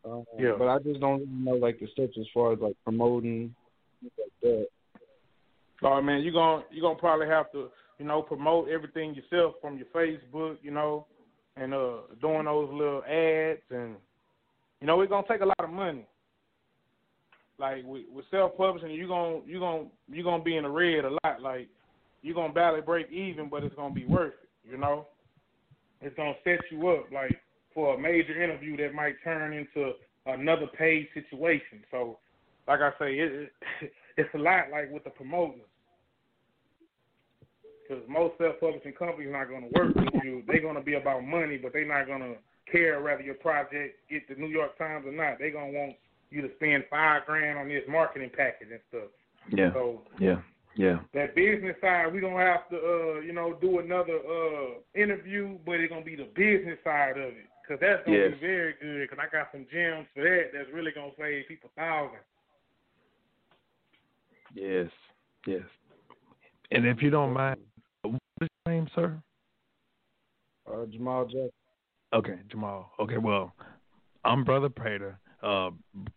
Uh, 0.04 0.22
Yeah. 0.38 0.52
But 0.58 0.68
I 0.68 0.78
just 0.78 1.00
don't 1.00 1.20
really 1.20 1.32
know 1.32 1.52
like 1.52 1.78
the 1.80 1.86
steps 1.88 2.16
as 2.18 2.26
far 2.32 2.52
as 2.52 2.58
like 2.60 2.76
promoting 2.84 3.54
like 4.02 4.32
that. 4.42 4.66
So 5.80 6.00
man, 6.02 6.22
you're 6.22 6.32
gonna 6.32 6.64
you're 6.70 6.82
gonna 6.82 6.98
probably 6.98 7.26
have 7.26 7.50
to, 7.52 7.70
you 7.98 8.04
know, 8.04 8.22
promote 8.22 8.68
everything 8.68 9.14
yourself 9.14 9.54
from 9.60 9.76
your 9.76 9.86
Facebook, 9.94 10.58
you 10.62 10.70
know, 10.70 11.06
and 11.56 11.74
uh 11.74 11.98
doing 12.20 12.44
those 12.44 12.70
little 12.72 13.02
ads 13.04 13.60
and 13.70 13.96
you 14.80 14.86
know, 14.86 15.00
it's 15.00 15.10
gonna 15.10 15.26
take 15.28 15.42
a 15.42 15.46
lot 15.46 15.60
of 15.60 15.70
money. 15.70 16.06
Like 17.58 17.84
with, 17.84 18.04
with 18.10 18.24
self 18.30 18.56
publishing 18.56 18.92
you're 18.92 19.08
gonna 19.08 19.40
you 19.46 19.58
gonna 19.58 19.84
you're 20.10 20.24
gonna 20.24 20.42
be 20.42 20.56
in 20.56 20.64
the 20.64 20.70
red 20.70 21.04
a 21.04 21.10
lot. 21.24 21.42
Like 21.42 21.68
you're 22.22 22.34
gonna 22.34 22.52
barely 22.52 22.80
break 22.80 23.10
even 23.10 23.48
but 23.48 23.64
it's 23.64 23.74
gonna 23.74 23.94
be 23.94 24.04
worth 24.06 24.34
it, 24.42 24.70
you 24.70 24.78
know? 24.78 25.06
It's 26.00 26.16
gonna 26.16 26.34
set 26.44 26.60
you 26.70 26.88
up 26.88 27.06
like 27.12 27.36
for 27.74 27.94
a 27.94 27.98
major 27.98 28.42
interview 28.42 28.76
that 28.78 28.94
might 28.94 29.14
turn 29.22 29.52
into 29.52 29.92
another 30.26 30.66
paid 30.78 31.08
situation. 31.14 31.84
So 31.90 32.18
like 32.68 32.80
I 32.80 32.90
say, 32.98 33.18
it, 33.18 33.52
it 33.80 33.92
it's 34.16 34.34
a 34.34 34.38
lot 34.38 34.70
like 34.70 34.90
with 34.90 35.04
the 35.04 35.10
promoting. 35.10 35.62
Because 37.88 38.04
most 38.08 38.38
self-publishing 38.38 38.92
companies 38.92 39.28
are 39.28 39.32
not 39.32 39.48
going 39.48 39.62
to 39.62 39.80
work 39.80 39.94
with 39.96 40.22
you. 40.22 40.44
They're 40.46 40.60
going 40.60 40.76
to 40.76 40.82
be 40.82 40.94
about 40.94 41.24
money, 41.24 41.56
but 41.56 41.72
they're 41.72 41.88
not 41.88 42.06
going 42.06 42.20
to 42.20 42.36
care 42.70 43.02
whether 43.02 43.22
your 43.22 43.34
project 43.34 43.98
get 44.08 44.28
the 44.28 44.36
New 44.36 44.46
York 44.46 44.78
Times 44.78 45.06
or 45.06 45.12
not. 45.12 45.38
They're 45.40 45.50
going 45.50 45.72
to 45.72 45.78
want 45.78 45.96
you 46.30 46.40
to 46.42 46.50
spend 46.54 46.84
five 46.88 47.22
grand 47.26 47.58
on 47.58 47.68
this 47.68 47.82
marketing 47.88 48.30
package 48.36 48.68
and 48.70 48.80
stuff. 48.88 49.10
Yeah. 49.50 49.72
So 49.72 50.02
Yeah. 50.20 50.36
Yeah. 50.76 51.00
that 51.14 51.34
business 51.34 51.76
side, 51.80 52.12
we 52.12 52.20
don't 52.20 52.38
have 52.38 52.68
to, 52.70 52.76
uh, 52.76 53.20
you 53.20 53.32
know, 53.32 53.54
do 53.60 53.80
another 53.80 54.18
uh, 54.18 54.78
interview, 54.94 55.58
but 55.66 55.72
it's 55.80 55.90
gonna 55.92 56.04
be 56.04 56.16
the 56.16 56.28
business 56.34 56.78
side 56.84 57.18
of 57.18 57.34
it, 57.34 57.48
cause 57.66 57.78
that's 57.80 58.04
gonna 58.06 58.16
Yes. 58.16 58.34
be 58.34 58.38
very 58.38 58.74
good. 58.80 59.10
Cause 59.10 59.18
I 59.20 59.28
got 59.28 59.50
some 59.52 59.66
gems 59.70 60.06
for 60.14 60.22
that. 60.22 60.50
That's 60.52 60.70
really 60.72 60.92
gonna 60.92 61.12
save 61.18 61.48
people 61.48 61.70
thousands. 61.76 62.22
Yes. 64.54 64.90
Yes. 65.46 65.62
And 66.70 66.86
if 66.86 67.02
you 67.02 67.10
don't 67.10 67.32
mind, 67.32 67.58
what's 68.02 68.18
your 68.66 68.74
name, 68.74 68.88
sir? 68.94 69.20
Uh, 70.70 70.86
Jamal 70.86 71.24
Jackson. 71.24 71.50
Okay, 72.12 72.38
Jamal. 72.48 72.92
Okay, 73.00 73.18
well, 73.18 73.52
I'm 74.24 74.44
Brother 74.44 74.68
Prater, 74.68 75.18
uh, 75.42 75.70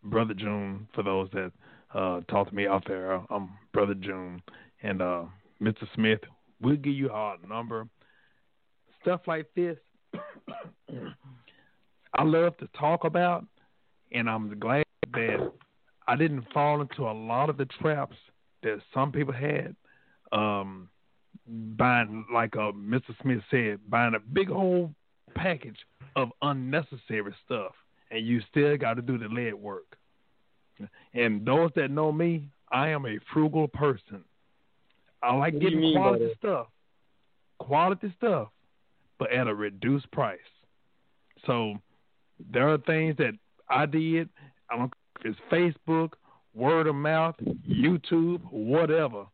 Brother 0.04 0.34
June, 0.34 0.88
for 0.94 1.04
those 1.04 1.30
that 1.32 1.52
uh, 1.94 2.22
talk 2.22 2.50
to 2.50 2.56
me 2.56 2.68
out 2.68 2.84
there. 2.88 3.22
I'm 3.30 3.50
Brother 3.74 3.96
June. 3.96 4.42
And 4.82 5.02
uh, 5.02 5.24
Mr. 5.62 5.88
Smith, 5.96 6.20
we'll 6.62 6.76
give 6.76 6.94
you 6.94 7.10
our 7.10 7.38
number. 7.48 7.88
Stuff 9.02 9.22
like 9.28 9.48
this, 9.56 9.78
I 12.14 12.24
love 12.24 12.56
to 12.58 12.68
talk 12.80 13.04
about, 13.04 13.46
and 14.12 14.30
I'm 14.30 14.58
glad 14.60 14.86
that 15.14 15.52
I 16.08 16.16
didn't 16.16 16.46
fall 16.54 16.82
into 16.82 17.04
a 17.04 17.12
lot 17.12 17.50
of 17.50 17.58
the 17.58 17.66
traps 17.66 18.16
that 18.62 18.80
some 18.94 19.12
people 19.12 19.34
had. 19.34 19.76
Um, 20.32 20.90
buying, 21.48 22.26
like 22.34 22.56
uh, 22.56 22.72
Mr. 22.72 23.14
Smith 23.22 23.42
said, 23.52 23.80
buying 23.90 24.16
a 24.16 24.20
big 24.20 24.50
old 24.50 24.94
package 25.36 25.78
of 26.16 26.30
unnecessary 26.42 27.34
stuff, 27.46 27.74
and 28.12 28.26
you 28.26 28.42
still 28.50 28.78
got 28.78 28.96
to 28.96 29.02
do 29.02 29.18
the 29.18 29.28
lead 29.28 29.54
work. 29.54 29.98
And 31.14 31.46
those 31.46 31.72
that 31.76 31.92
know 31.92 32.12
me, 32.12 32.50
I 32.74 32.90
am 32.90 33.06
a 33.06 33.20
frugal 33.32 33.68
person. 33.68 34.24
I 35.22 35.34
like 35.36 35.54
What 35.54 35.62
getting 35.62 35.94
quality 35.94 36.34
stuff, 36.38 36.68
quality 37.60 38.14
stuff, 38.18 38.50
but 39.20 39.32
at 39.32 39.48
a 39.48 39.56
reduced 39.56 40.12
price. 40.12 40.40
So 41.46 41.76
there 42.52 42.68
are 42.68 42.80
things 42.80 43.16
that 43.18 43.34
I 43.70 43.86
did. 43.86 44.28
I 44.70 44.78
don't 44.78 44.94
it's 45.24 45.40
Facebook, 45.52 46.14
word 46.54 46.88
of 46.88 46.96
mouth, 46.96 47.36
YouTube, 47.70 48.42
whatever. 48.52 49.26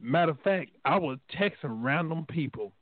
Matter 0.00 0.30
of 0.30 0.40
fact, 0.40 0.70
I 0.84 0.98
was 0.98 1.18
texting 1.38 1.82
random 1.82 2.24
people, 2.28 2.72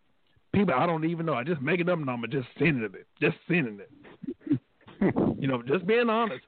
people 0.53 0.75
I 0.75 0.87
don't 0.87 1.05
even 1.05 1.27
know. 1.27 1.35
I 1.35 1.43
just 1.43 1.61
making 1.61 1.89
up 1.89 1.99
number, 1.99 2.27
just 2.27 2.49
sending 2.59 2.85
it, 2.85 3.07
just 3.21 3.37
sending 3.49 3.81
it. 3.81 4.61
you 5.41 5.49
know, 5.49 5.63
just 5.63 5.87
being 5.87 6.09
honest. 6.09 6.45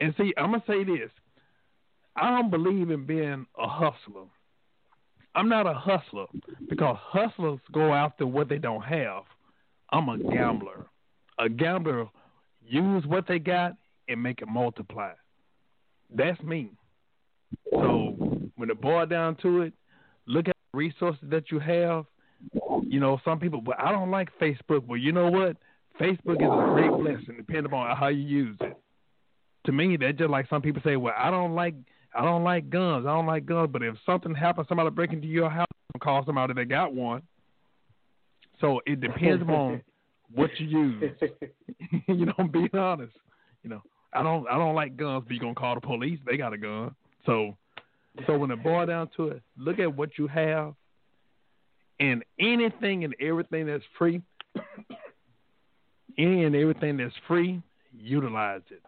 And 0.00 0.14
see, 0.18 0.32
I'm 0.36 0.52
gonna 0.52 0.62
say 0.66 0.84
this: 0.84 1.10
I 2.16 2.30
don't 2.30 2.50
believe 2.50 2.90
in 2.90 3.06
being 3.06 3.46
a 3.58 3.68
hustler. 3.68 4.24
I'm 5.34 5.48
not 5.48 5.66
a 5.66 5.74
hustler 5.74 6.26
because 6.68 6.96
hustlers 6.98 7.60
go 7.72 7.92
after 7.92 8.26
what 8.26 8.48
they 8.48 8.58
don't 8.58 8.82
have. 8.82 9.24
I'm 9.92 10.08
a 10.08 10.18
gambler. 10.18 10.86
A 11.38 11.48
gambler 11.48 12.06
use 12.66 13.04
what 13.06 13.28
they 13.28 13.38
got 13.38 13.72
and 14.08 14.22
make 14.22 14.40
it 14.40 14.48
multiply. 14.48 15.12
That's 16.14 16.40
me. 16.42 16.70
So 17.70 18.14
when 18.56 18.70
it 18.70 18.80
boils 18.80 19.10
down 19.10 19.36
to 19.42 19.62
it, 19.62 19.74
look 20.26 20.48
at 20.48 20.56
the 20.72 20.78
resources 20.78 21.28
that 21.30 21.50
you 21.50 21.58
have. 21.58 22.06
You 22.82 23.00
know, 23.00 23.20
some 23.24 23.38
people, 23.38 23.60
well, 23.64 23.76
I 23.78 23.92
don't 23.92 24.10
like 24.10 24.30
Facebook. 24.40 24.86
But 24.86 24.94
you 24.94 25.12
know 25.12 25.30
what? 25.30 25.56
Facebook 26.00 26.40
is 26.40 26.48
a 26.48 26.72
great 26.72 26.90
blessing, 26.90 27.36
depending 27.36 27.72
on 27.72 27.96
how 27.96 28.08
you 28.08 28.22
use 28.22 28.56
it. 28.60 28.76
To 29.66 29.72
me, 29.72 29.96
that's 29.96 30.18
just 30.18 30.30
like 30.30 30.48
some 30.48 30.62
people 30.62 30.80
say, 30.84 30.96
well, 30.96 31.14
I 31.16 31.30
don't 31.30 31.54
like, 31.54 31.74
I 32.16 32.22
don't 32.22 32.44
like 32.44 32.70
guns. 32.70 33.06
I 33.06 33.10
don't 33.10 33.26
like 33.26 33.46
guns. 33.46 33.70
But 33.72 33.82
if 33.82 33.96
something 34.06 34.34
happens, 34.34 34.68
somebody 34.68 34.90
break 34.90 35.12
into 35.12 35.26
your 35.26 35.50
house, 35.50 35.66
call 36.00 36.24
somebody 36.24 36.54
that 36.54 36.66
got 36.66 36.94
one. 36.94 37.22
So 38.60 38.80
it 38.86 39.00
depends 39.00 39.42
on 39.48 39.82
what 40.34 40.50
you 40.58 40.66
use. 40.66 41.12
you 42.08 42.26
know, 42.26 42.48
being 42.50 42.74
honest. 42.74 43.12
You 43.62 43.70
know, 43.70 43.82
I 44.12 44.22
don't 44.22 44.48
I 44.48 44.56
don't 44.56 44.74
like 44.74 44.96
guns, 44.96 45.24
but 45.26 45.34
you 45.34 45.40
gonna 45.40 45.54
call 45.54 45.74
the 45.74 45.80
police. 45.80 46.18
They 46.26 46.36
got 46.36 46.52
a 46.52 46.58
gun. 46.58 46.94
So 47.26 47.56
so 48.26 48.38
when 48.38 48.50
it 48.50 48.62
boils 48.62 48.88
down 48.88 49.10
to 49.16 49.28
it, 49.28 49.42
look 49.58 49.78
at 49.78 49.94
what 49.94 50.10
you 50.16 50.26
have, 50.28 50.74
and 52.00 52.24
anything 52.40 53.04
and 53.04 53.14
everything 53.20 53.66
that's 53.66 53.84
free, 53.98 54.22
any 56.18 56.44
and 56.44 56.56
everything 56.56 56.96
that's 56.96 57.14
free, 57.28 57.60
utilize 57.92 58.62
it. 58.70 58.82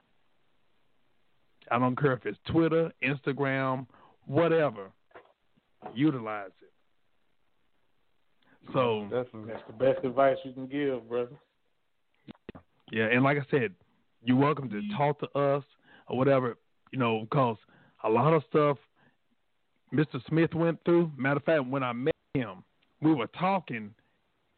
I 1.70 1.78
don't 1.78 1.98
care 1.98 2.12
if 2.12 2.26
it's 2.26 2.38
Twitter, 2.50 2.92
Instagram, 3.02 3.86
whatever. 4.26 4.90
Utilize 5.94 6.50
it. 6.60 6.72
So 8.72 9.02
Definitely. 9.04 9.52
that's 9.52 9.66
the 9.66 9.72
best 9.72 10.04
advice 10.04 10.36
you 10.44 10.52
can 10.52 10.66
give, 10.66 11.08
brother. 11.08 11.36
Yeah, 12.90 13.04
and 13.04 13.22
like 13.22 13.38
I 13.38 13.46
said, 13.50 13.74
you're 14.22 14.36
welcome 14.36 14.68
to 14.70 14.82
talk 14.96 15.20
to 15.20 15.38
us 15.38 15.64
or 16.08 16.16
whatever, 16.16 16.56
you 16.90 16.98
know, 16.98 17.20
because 17.20 17.56
a 18.04 18.08
lot 18.08 18.32
of 18.32 18.42
stuff 18.48 18.78
Mr. 19.92 20.20
Smith 20.28 20.54
went 20.54 20.78
through. 20.84 21.10
Matter 21.16 21.36
of 21.36 21.44
fact, 21.44 21.66
when 21.66 21.82
I 21.82 21.92
met 21.92 22.14
him, 22.34 22.62
we 23.00 23.14
were 23.14 23.28
talking, 23.38 23.94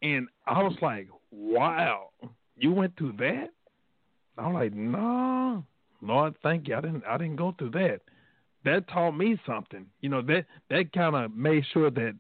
and 0.02 0.28
I 0.46 0.62
was 0.62 0.76
like, 0.82 1.08
"Wow, 1.30 2.10
you 2.56 2.72
went 2.72 2.96
through 2.96 3.12
that?" 3.18 3.50
I'm 4.38 4.54
like, 4.54 4.72
"No, 4.72 5.64
Lord, 6.02 6.34
thank 6.42 6.68
you. 6.68 6.76
I 6.76 6.80
didn't. 6.80 7.04
I 7.06 7.18
didn't 7.18 7.36
go 7.36 7.54
through 7.58 7.70
that. 7.70 8.00
That 8.64 8.88
taught 8.88 9.12
me 9.12 9.38
something. 9.46 9.86
You 10.00 10.08
know 10.08 10.22
that 10.22 10.46
that 10.70 10.92
kind 10.92 11.16
of 11.16 11.34
made 11.34 11.64
sure 11.72 11.90
that 11.90 12.14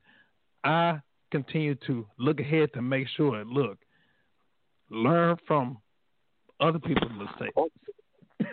I 0.64 1.00
continue 1.30 1.74
to 1.86 2.06
look 2.18 2.40
ahead 2.40 2.72
to 2.74 2.82
make 2.82 3.08
sure. 3.16 3.40
And 3.40 3.50
look, 3.50 3.78
learn 4.90 5.36
from 5.46 5.78
other 6.60 6.78
people's 6.78 7.12
mistakes. 7.12 7.56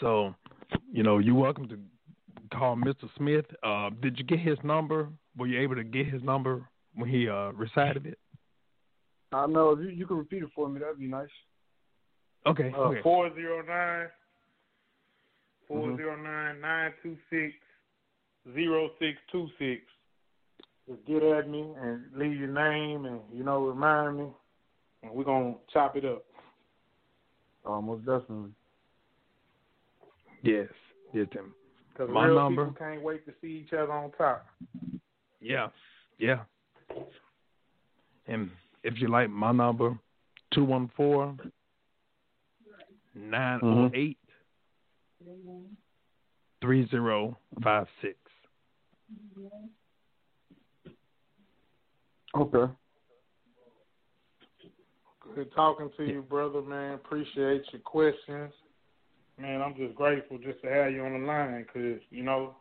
so 0.00 0.34
you 0.92 1.02
know, 1.02 1.18
you're 1.18 1.34
welcome 1.34 1.68
to 1.68 1.78
call 2.56 2.76
Mr. 2.76 3.08
Smith. 3.16 3.44
Uh, 3.62 3.90
did 4.00 4.18
you 4.18 4.24
get 4.24 4.38
his 4.38 4.58
number? 4.62 5.08
Were 5.36 5.46
you 5.46 5.60
able 5.60 5.76
to 5.76 5.84
get 5.84 6.06
his 6.06 6.22
number 6.22 6.68
when 6.94 7.08
he 7.08 7.28
uh, 7.28 7.52
recited 7.52 8.06
it? 8.06 8.18
I 9.32 9.46
know. 9.46 9.72
If 9.72 9.80
you, 9.80 9.88
you 9.88 10.06
can 10.06 10.16
repeat 10.16 10.42
it 10.42 10.48
for 10.54 10.68
me, 10.68 10.80
that'd 10.80 10.98
be 10.98 11.06
nice. 11.06 11.28
Okay. 12.48 12.72
Uh, 12.74 12.80
okay. 12.80 13.02
409 13.02 14.08
409 15.68 16.60
926 16.60 17.54
0626. 18.54 19.82
Just 20.88 21.06
get 21.06 21.22
at 21.22 21.48
me 21.50 21.66
and 21.78 22.04
leave 22.16 22.38
your 22.38 22.48
name 22.48 23.04
and, 23.04 23.20
you 23.32 23.44
know, 23.44 23.62
remind 23.66 24.16
me, 24.16 24.26
and 25.02 25.12
we're 25.12 25.24
going 25.24 25.52
to 25.52 25.58
chop 25.70 25.96
it 25.96 26.04
up. 26.06 26.24
Almost 27.66 28.06
definitely. 28.06 28.52
Yes, 30.42 30.68
yes, 31.12 31.26
Tim. 31.32 31.52
Because 31.92 32.08
My 32.10 32.26
real 32.26 32.36
number. 32.36 32.64
people 32.66 32.78
can't 32.78 33.02
wait 33.02 33.26
to 33.26 33.32
see 33.42 33.64
each 33.66 33.74
other 33.74 33.92
on 33.92 34.12
top. 34.12 34.46
Yeah, 35.42 35.68
yeah. 36.18 36.38
And 38.26 38.50
if 38.82 38.94
you 38.98 39.08
like 39.08 39.28
my 39.28 39.52
number, 39.52 39.98
two 40.54 40.64
one 40.64 40.90
four 40.96 41.36
nine 43.18 43.60
zero 43.60 43.90
eight 43.94 44.18
mm-hmm. 45.22 45.64
three 46.60 46.88
zero 46.88 47.36
five 47.62 47.86
six. 48.00 48.16
Okay. 52.36 52.72
Good 55.34 55.54
talking 55.54 55.90
to 55.96 56.04
you, 56.04 56.22
brother, 56.22 56.62
man. 56.62 56.94
Appreciate 56.94 57.62
your 57.72 57.80
questions. 57.84 58.52
Man, 59.40 59.62
I'm 59.62 59.74
just 59.76 59.94
grateful 59.94 60.38
just 60.38 60.60
to 60.62 60.68
have 60.68 60.92
you 60.92 61.04
on 61.04 61.20
the 61.20 61.26
line 61.26 61.64
because, 61.64 62.00
you 62.10 62.24
know, 62.24 62.56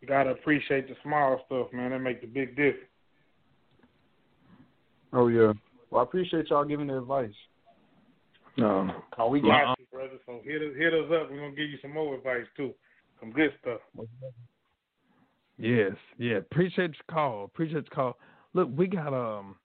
you 0.00 0.06
got 0.06 0.24
to 0.24 0.30
appreciate 0.30 0.88
the 0.88 0.94
small 1.02 1.42
stuff, 1.46 1.72
man. 1.72 1.90
That 1.90 2.00
make 2.00 2.20
the 2.20 2.26
big 2.26 2.50
difference. 2.50 2.88
Oh 5.12 5.28
yeah. 5.28 5.52
Well, 5.90 6.00
I 6.00 6.04
appreciate 6.04 6.50
y'all 6.50 6.64
giving 6.64 6.88
the 6.88 6.98
advice. 6.98 7.30
No. 8.56 9.02
Cause 9.14 9.30
we 9.30 9.40
got 9.40 9.48
Well, 9.48 9.74
you, 9.78 9.86
brother. 9.92 10.18
So 10.26 10.40
hit 10.44 10.62
us, 10.62 10.76
hit 10.76 10.94
us 10.94 11.04
up. 11.06 11.30
We're 11.30 11.38
gonna 11.38 11.50
give 11.50 11.70
you 11.70 11.78
some 11.82 11.92
more 11.92 12.14
advice 12.14 12.46
too, 12.56 12.72
some 13.20 13.32
good 13.32 13.52
stuff. 13.60 13.80
Yes, 15.58 15.92
yeah. 16.18 16.36
Appreciate 16.36 16.94
your 16.94 17.14
call. 17.14 17.44
Appreciate 17.44 17.74
your 17.74 17.94
call. 17.94 18.18
Look, 18.54 18.68
we 18.76 18.86
got 18.86 19.12
um 19.12 19.56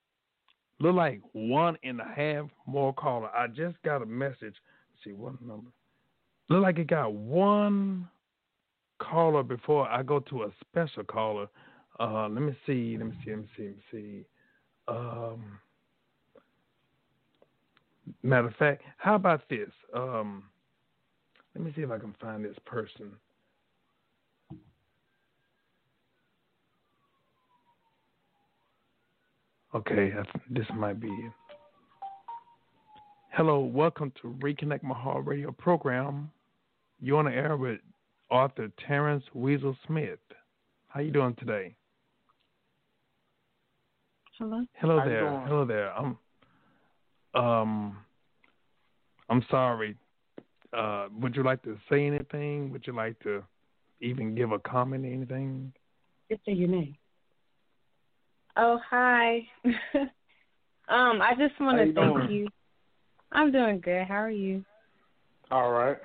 look 0.79 0.95
like 0.95 1.21
one 1.33 1.77
and 1.83 1.99
a 1.99 2.05
half 2.05 2.45
more 2.65 2.93
caller. 2.93 3.29
I 3.29 3.47
just 3.47 3.81
got 3.83 4.01
a 4.01 4.05
message. 4.05 4.39
Let's 4.41 5.03
see 5.03 5.11
what 5.11 5.41
number. 5.41 5.71
Look 6.49 6.63
like 6.63 6.79
it 6.79 6.87
got 6.87 7.13
one 7.13 8.07
caller 8.99 9.43
before 9.43 9.87
I 9.87 10.03
go 10.03 10.19
to 10.19 10.43
a 10.43 10.51
special 10.61 11.03
caller. 11.03 11.47
Uh 11.99 12.27
let 12.27 12.41
me 12.41 12.57
see, 12.65 12.97
let 12.97 13.07
me 13.07 13.13
see, 13.23 13.31
let 13.31 13.39
me 13.39 13.47
see, 13.55 13.63
let 13.63 13.75
me 13.75 13.83
see. 13.91 14.25
Um 14.87 15.59
matter 18.23 18.47
of 18.47 18.55
fact, 18.55 18.83
how 18.97 19.15
about 19.15 19.41
this? 19.49 19.69
Um 19.93 20.43
let 21.55 21.63
me 21.63 21.73
see 21.75 21.81
if 21.81 21.91
I 21.91 21.97
can 21.97 22.15
find 22.21 22.45
this 22.45 22.57
person. 22.65 23.11
Okay, 29.75 30.11
this 30.49 30.65
might 30.75 30.99
be 30.99 31.07
it. 31.07 31.31
Hello, 33.31 33.59
welcome 33.59 34.11
to 34.21 34.35
Reconnect 34.41 34.81
My 34.81 34.95
Heart 34.95 35.27
Radio 35.27 35.51
program. 35.51 36.31
You're 36.99 37.19
on 37.19 37.25
the 37.25 37.31
air 37.31 37.55
with 37.55 37.79
author 38.31 38.71
Terrence 38.87 39.23
Weasel 39.33 39.77
Smith. 39.85 40.19
How 40.87 41.01
you 41.01 41.11
doing 41.11 41.35
today? 41.35 41.75
Hello. 44.39 44.65
Hello 44.73 45.01
there. 45.05 45.41
Hello 45.47 45.65
there. 45.65 45.93
I'm 45.93 46.17
um 47.33 47.97
I'm 49.29 49.43
sorry. 49.49 49.95
Uh 50.73 51.07
would 51.19 51.35
you 51.35 51.43
like 51.43 51.61
to 51.63 51.77
say 51.89 52.05
anything? 52.05 52.71
Would 52.71 52.85
you 52.87 52.93
like 52.93 53.19
to 53.19 53.43
even 54.01 54.35
give 54.35 54.51
a 54.51 54.59
comment 54.59 55.05
or 55.05 55.09
anything? 55.09 55.73
Just 56.29 56.45
say 56.45 56.53
your 56.53 56.69
name. 56.69 56.95
Oh, 58.55 58.79
hi. 58.89 59.47
um, 59.65 61.21
I 61.21 61.33
just 61.37 61.59
want 61.59 61.77
to 61.77 61.93
thank 61.93 61.95
doing? 61.95 62.31
you. 62.31 62.47
I'm 63.31 63.51
doing 63.51 63.79
good. 63.79 64.05
How 64.07 64.15
are 64.15 64.29
you? 64.29 64.63
All 65.51 65.71
right. 65.71 65.97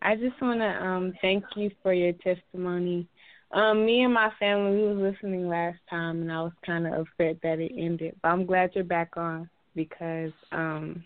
I 0.00 0.16
just 0.16 0.40
want 0.40 0.60
to 0.60 0.84
um 0.84 1.12
thank 1.20 1.44
you 1.56 1.70
for 1.82 1.92
your 1.92 2.12
testimony. 2.24 3.08
Um, 3.52 3.84
me 3.84 4.02
and 4.02 4.14
my 4.14 4.30
family, 4.38 4.76
we 4.76 4.94
was 4.94 5.12
listening 5.12 5.48
last 5.48 5.78
time, 5.90 6.22
and 6.22 6.32
I 6.32 6.42
was 6.42 6.52
kind 6.64 6.86
of 6.86 6.92
upset 6.94 7.36
that 7.42 7.58
it 7.58 7.72
ended. 7.76 8.16
But 8.22 8.30
I'm 8.30 8.46
glad 8.46 8.70
you're 8.74 8.84
back 8.84 9.16
on 9.16 9.48
because 9.74 10.32
um, 10.52 11.04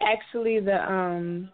actually 0.00 0.60
the 0.60 0.80
um, 0.90 1.50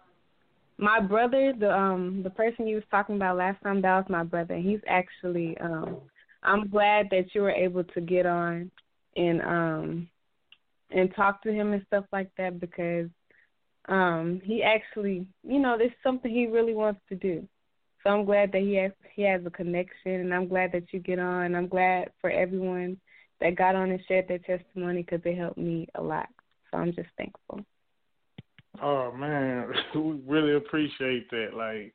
my 0.78 1.00
brother, 1.00 1.52
the 1.58 1.70
um, 1.72 2.22
the 2.22 2.30
person 2.30 2.66
you 2.66 2.76
was 2.76 2.84
talking 2.90 3.16
about 3.16 3.36
last 3.36 3.62
time, 3.62 3.80
that 3.82 3.96
was 3.96 4.06
my 4.08 4.24
brother. 4.24 4.56
He's 4.56 4.80
actually 4.88 5.56
um, 5.58 5.98
I'm 6.42 6.68
glad 6.68 7.08
that 7.10 7.34
you 7.34 7.42
were 7.42 7.50
able 7.50 7.84
to 7.84 8.00
get 8.00 8.26
on 8.26 8.70
and 9.16 9.40
um, 9.42 10.08
and 10.90 11.14
talk 11.14 11.42
to 11.42 11.52
him 11.52 11.72
and 11.72 11.84
stuff 11.86 12.04
like 12.12 12.30
that 12.38 12.60
because 12.60 13.08
um 13.88 14.40
he 14.44 14.62
actually 14.62 15.26
you 15.46 15.58
know 15.58 15.76
there's 15.76 15.90
something 16.02 16.30
he 16.30 16.46
really 16.46 16.74
wants 16.74 17.00
to 17.08 17.14
do 17.16 17.46
so 18.02 18.10
i'm 18.10 18.24
glad 18.24 18.50
that 18.50 18.62
he 18.62 18.74
has 18.74 18.92
he 19.14 19.22
has 19.22 19.42
a 19.44 19.50
connection 19.50 20.12
and 20.12 20.32
i'm 20.32 20.48
glad 20.48 20.72
that 20.72 20.84
you 20.92 21.00
get 21.00 21.18
on 21.18 21.54
i'm 21.54 21.68
glad 21.68 22.10
for 22.20 22.30
everyone 22.30 22.96
that 23.40 23.56
got 23.56 23.74
on 23.74 23.90
and 23.90 24.00
shared 24.06 24.28
their 24.28 24.38
testimony 24.38 25.02
because 25.02 25.20
it 25.24 25.36
helped 25.36 25.58
me 25.58 25.86
a 25.96 26.02
lot 26.02 26.28
so 26.70 26.78
i'm 26.78 26.92
just 26.94 27.08
thankful 27.16 27.64
Oh 28.82 29.12
man, 29.12 29.68
we 29.94 30.20
really 30.26 30.56
appreciate 30.56 31.30
that. 31.30 31.50
Like, 31.56 31.92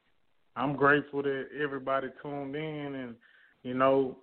I'm 0.55 0.75
grateful 0.75 1.23
that 1.23 1.47
everybody 1.61 2.07
tuned 2.21 2.55
in, 2.55 2.95
and 2.95 3.15
you 3.63 3.73
know, 3.73 4.17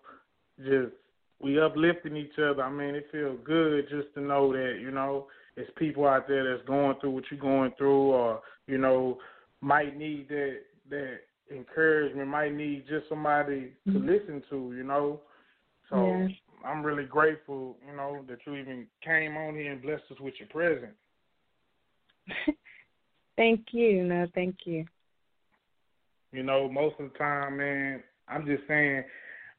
just 0.59 0.93
we 1.41 1.61
uplifting 1.61 2.17
each 2.17 2.39
other. 2.39 2.63
I 2.63 2.71
mean, 2.71 2.95
it 2.95 3.09
feels 3.13 3.39
good 3.45 3.89
just 3.91 4.13
to 4.15 4.21
know 4.21 4.53
that 4.53 4.79
you 4.81 4.91
know, 4.91 5.27
it's 5.57 5.71
people 5.77 6.07
out 6.07 6.29
there 6.29 6.57
that's 6.57 6.67
going 6.67 6.97
through 7.01 7.11
what 7.11 7.25
you're 7.31 7.41
going 7.41 7.73
through, 7.77 8.11
or 8.13 8.41
you 8.67 8.79
know, 8.79 9.19
might 9.61 9.97
need 9.97 10.29
that 10.31 10.61
that 10.91 11.19
encouragement, 11.55 12.29
might 12.29 12.55
need 12.55 12.85
just 12.89 13.09
somebody 13.09 13.73
to 13.85 13.93
mm-hmm. 13.93 14.09
listen 14.09 14.43
to. 14.51 14.75
You 14.75 14.85
know, 14.85 15.21
so 15.91 16.07
Yeah. 16.07 16.29
I'm 16.67 16.83
really 16.83 17.05
grateful. 17.05 17.77
You 17.89 17.97
know, 17.97 18.25
that 18.29 18.39
you 18.47 18.57
even 18.57 18.87
came 19.05 19.37
on 19.37 19.55
here 19.55 19.73
and 19.73 19.83
blessed 19.83 20.03
us 20.11 20.21
with 20.21 20.35
your 20.39 20.49
presence. 20.49 20.97
Thank 23.37 23.67
you. 23.73 24.03
No, 24.03 24.27
thank 24.35 24.57
you. 24.65 24.87
You 26.33 26.43
know, 26.43 26.71
most 26.71 26.97
of 26.99 27.13
the 27.13 27.19
time, 27.19 27.59
man, 27.59 28.03
I'm 28.29 28.47
just 28.47 28.63
saying 28.67 29.05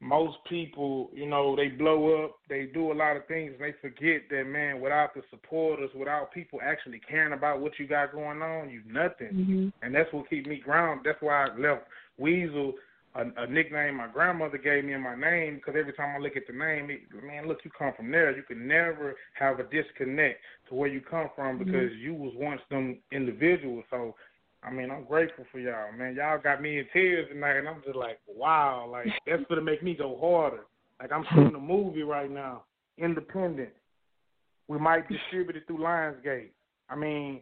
most 0.00 0.36
people, 0.48 1.10
you 1.12 1.28
know, 1.28 1.56
they 1.56 1.68
blow 1.68 2.24
up, 2.24 2.36
they 2.48 2.66
do 2.72 2.92
a 2.92 2.94
lot 2.94 3.16
of 3.16 3.26
things, 3.26 3.52
and 3.52 3.60
they 3.60 3.74
forget 3.80 4.22
that, 4.30 4.44
man, 4.44 4.80
without 4.80 5.14
the 5.14 5.22
supporters, 5.30 5.90
without 5.94 6.32
people 6.32 6.60
actually 6.62 7.00
caring 7.08 7.32
about 7.32 7.60
what 7.60 7.72
you 7.78 7.86
got 7.86 8.12
going 8.12 8.42
on, 8.42 8.70
you 8.70 8.82
nothing. 8.86 9.32
Mm-hmm. 9.32 9.68
And 9.82 9.94
that's 9.94 10.12
what 10.12 10.28
keep 10.30 10.46
me 10.46 10.60
grounded. 10.64 11.06
That's 11.06 11.22
why 11.22 11.46
I 11.46 11.56
left 11.56 11.84
Weasel 12.16 12.74
a, 13.14 13.42
a 13.42 13.46
nickname 13.46 13.96
my 13.96 14.08
grandmother 14.08 14.58
gave 14.58 14.84
me 14.84 14.92
in 14.92 15.00
my 15.00 15.16
name 15.16 15.56
because 15.56 15.74
every 15.78 15.92
time 15.92 16.16
I 16.16 16.18
look 16.18 16.36
at 16.36 16.46
the 16.46 16.52
name, 16.52 16.90
it, 16.90 17.00
man, 17.24 17.48
look, 17.48 17.58
you 17.64 17.70
come 17.76 17.92
from 17.96 18.10
there. 18.10 18.36
You 18.36 18.42
can 18.42 18.66
never 18.66 19.16
have 19.34 19.58
a 19.60 19.64
disconnect 19.64 20.40
to 20.68 20.74
where 20.74 20.88
you 20.88 21.00
come 21.00 21.28
from 21.34 21.58
because 21.58 21.90
mm-hmm. 21.90 22.02
you 22.02 22.14
was 22.14 22.32
once 22.36 22.60
them 22.70 22.98
individuals. 23.12 23.84
So 23.90 24.14
I 24.62 24.70
mean, 24.72 24.90
I'm 24.90 25.04
grateful 25.04 25.44
for 25.52 25.60
y'all, 25.60 25.92
man. 25.96 26.16
Y'all 26.16 26.40
got 26.42 26.60
me 26.60 26.78
in 26.78 26.86
tears 26.92 27.28
tonight, 27.30 27.58
and 27.58 27.68
I'm 27.68 27.82
just 27.84 27.96
like, 27.96 28.18
wow, 28.26 28.88
like 28.90 29.06
that's 29.26 29.42
gonna 29.48 29.62
make 29.62 29.82
me 29.82 29.94
go 29.94 30.18
harder. 30.20 30.64
Like 31.00 31.12
I'm 31.12 31.24
shooting 31.32 31.54
a 31.54 31.60
movie 31.60 32.02
right 32.02 32.30
now, 32.30 32.64
independent. 32.98 33.70
We 34.66 34.78
might 34.78 35.08
distribute 35.08 35.56
it 35.56 35.66
through 35.66 35.78
Lionsgate. 35.78 36.50
I 36.90 36.96
mean, 36.96 37.40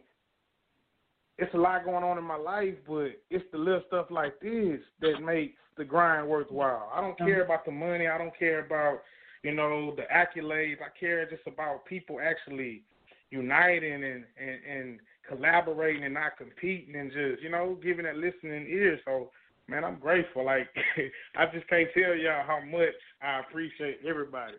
it's 1.37 1.53
a 1.53 1.57
lot 1.57 1.85
going 1.85 2.03
on 2.03 2.17
in 2.17 2.23
my 2.23 2.37
life, 2.37 2.75
but 2.87 3.09
it's 3.29 3.45
the 3.51 3.57
little 3.57 3.83
stuff 3.87 4.07
like 4.09 4.39
this 4.39 4.79
that 5.01 5.21
makes 5.23 5.57
the 5.77 5.85
grind 5.85 6.27
worthwhile. 6.27 6.91
I 6.93 7.01
don't 7.01 7.17
care 7.17 7.43
about 7.43 7.65
the 7.65 7.71
money. 7.71 8.07
I 8.07 8.17
don't 8.17 8.37
care 8.37 8.65
about 8.65 9.01
you 9.43 9.53
know 9.53 9.95
the 9.95 10.03
accolades. 10.03 10.81
I 10.81 10.97
care 10.99 11.29
just 11.29 11.45
about 11.45 11.85
people 11.85 12.19
actually 12.19 12.83
uniting 13.29 14.03
and 14.03 14.23
and, 14.39 14.59
and 14.69 14.99
collaborating 15.27 16.03
and 16.03 16.13
not 16.13 16.37
competing 16.37 16.95
and 16.95 17.11
just, 17.11 17.41
you 17.41 17.49
know, 17.49 17.77
giving 17.83 18.05
that 18.05 18.15
listening 18.15 18.67
ear. 18.69 18.99
So, 19.05 19.29
man, 19.67 19.83
I'm 19.83 19.99
grateful. 19.99 20.45
Like, 20.45 20.69
I 21.37 21.45
just 21.53 21.67
can't 21.67 21.89
tell 21.93 22.15
y'all 22.15 22.45
how 22.45 22.61
much 22.65 22.95
I 23.21 23.39
appreciate 23.39 23.99
everybody 24.07 24.55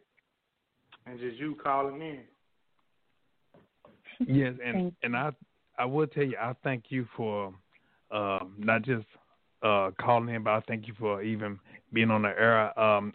and 1.06 1.18
just 1.18 1.36
you 1.38 1.56
calling 1.62 2.00
in. 2.00 2.20
Yes, 4.26 4.54
and 4.64 4.92
and 5.04 5.16
I 5.16 5.30
I 5.78 5.84
will 5.84 6.06
tell 6.06 6.24
you 6.24 6.36
I 6.40 6.54
thank 6.64 6.84
you 6.88 7.06
for 7.16 7.54
um, 8.10 8.54
not 8.58 8.82
just 8.82 9.06
uh, 9.62 9.90
calling 10.00 10.34
in, 10.34 10.42
but 10.42 10.50
I 10.50 10.60
thank 10.66 10.86
you 10.86 10.94
for 10.98 11.22
even 11.22 11.58
being 11.92 12.10
on 12.10 12.22
the 12.22 12.28
air. 12.28 12.78
Um, 12.78 13.12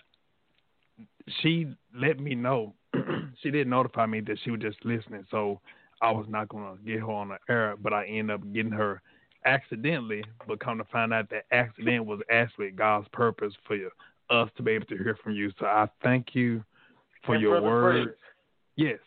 she 1.41 1.67
let 1.95 2.19
me 2.19 2.35
know. 2.35 2.73
she 3.41 3.51
didn't 3.51 3.69
notify 3.69 4.05
me 4.05 4.21
that 4.21 4.37
she 4.43 4.51
was 4.51 4.61
just 4.61 4.83
listening, 4.83 5.25
so 5.31 5.59
I 6.01 6.11
was 6.11 6.25
not 6.29 6.49
going 6.49 6.77
to 6.77 6.83
get 6.83 6.99
her 6.99 7.11
on 7.11 7.29
the 7.29 7.37
air, 7.49 7.75
but 7.81 7.93
I 7.93 8.05
ended 8.05 8.31
up 8.31 8.53
getting 8.53 8.71
her 8.71 9.01
accidentally. 9.45 10.23
But 10.47 10.59
come 10.59 10.77
to 10.77 10.83
find 10.85 11.13
out 11.13 11.29
that 11.29 11.45
accident 11.51 12.05
was 12.05 12.19
actually 12.29 12.71
God's 12.71 13.07
purpose 13.13 13.53
for 13.65 13.75
you, 13.75 13.89
us 14.29 14.49
to 14.57 14.63
be 14.63 14.71
able 14.71 14.85
to 14.87 14.97
hear 14.97 15.17
from 15.23 15.33
you. 15.33 15.51
So 15.59 15.65
I 15.65 15.87
thank 16.03 16.35
you 16.35 16.63
for 17.25 17.35
and 17.35 17.41
your 17.41 17.61
words. 17.61 18.11
Yes. 18.75 18.99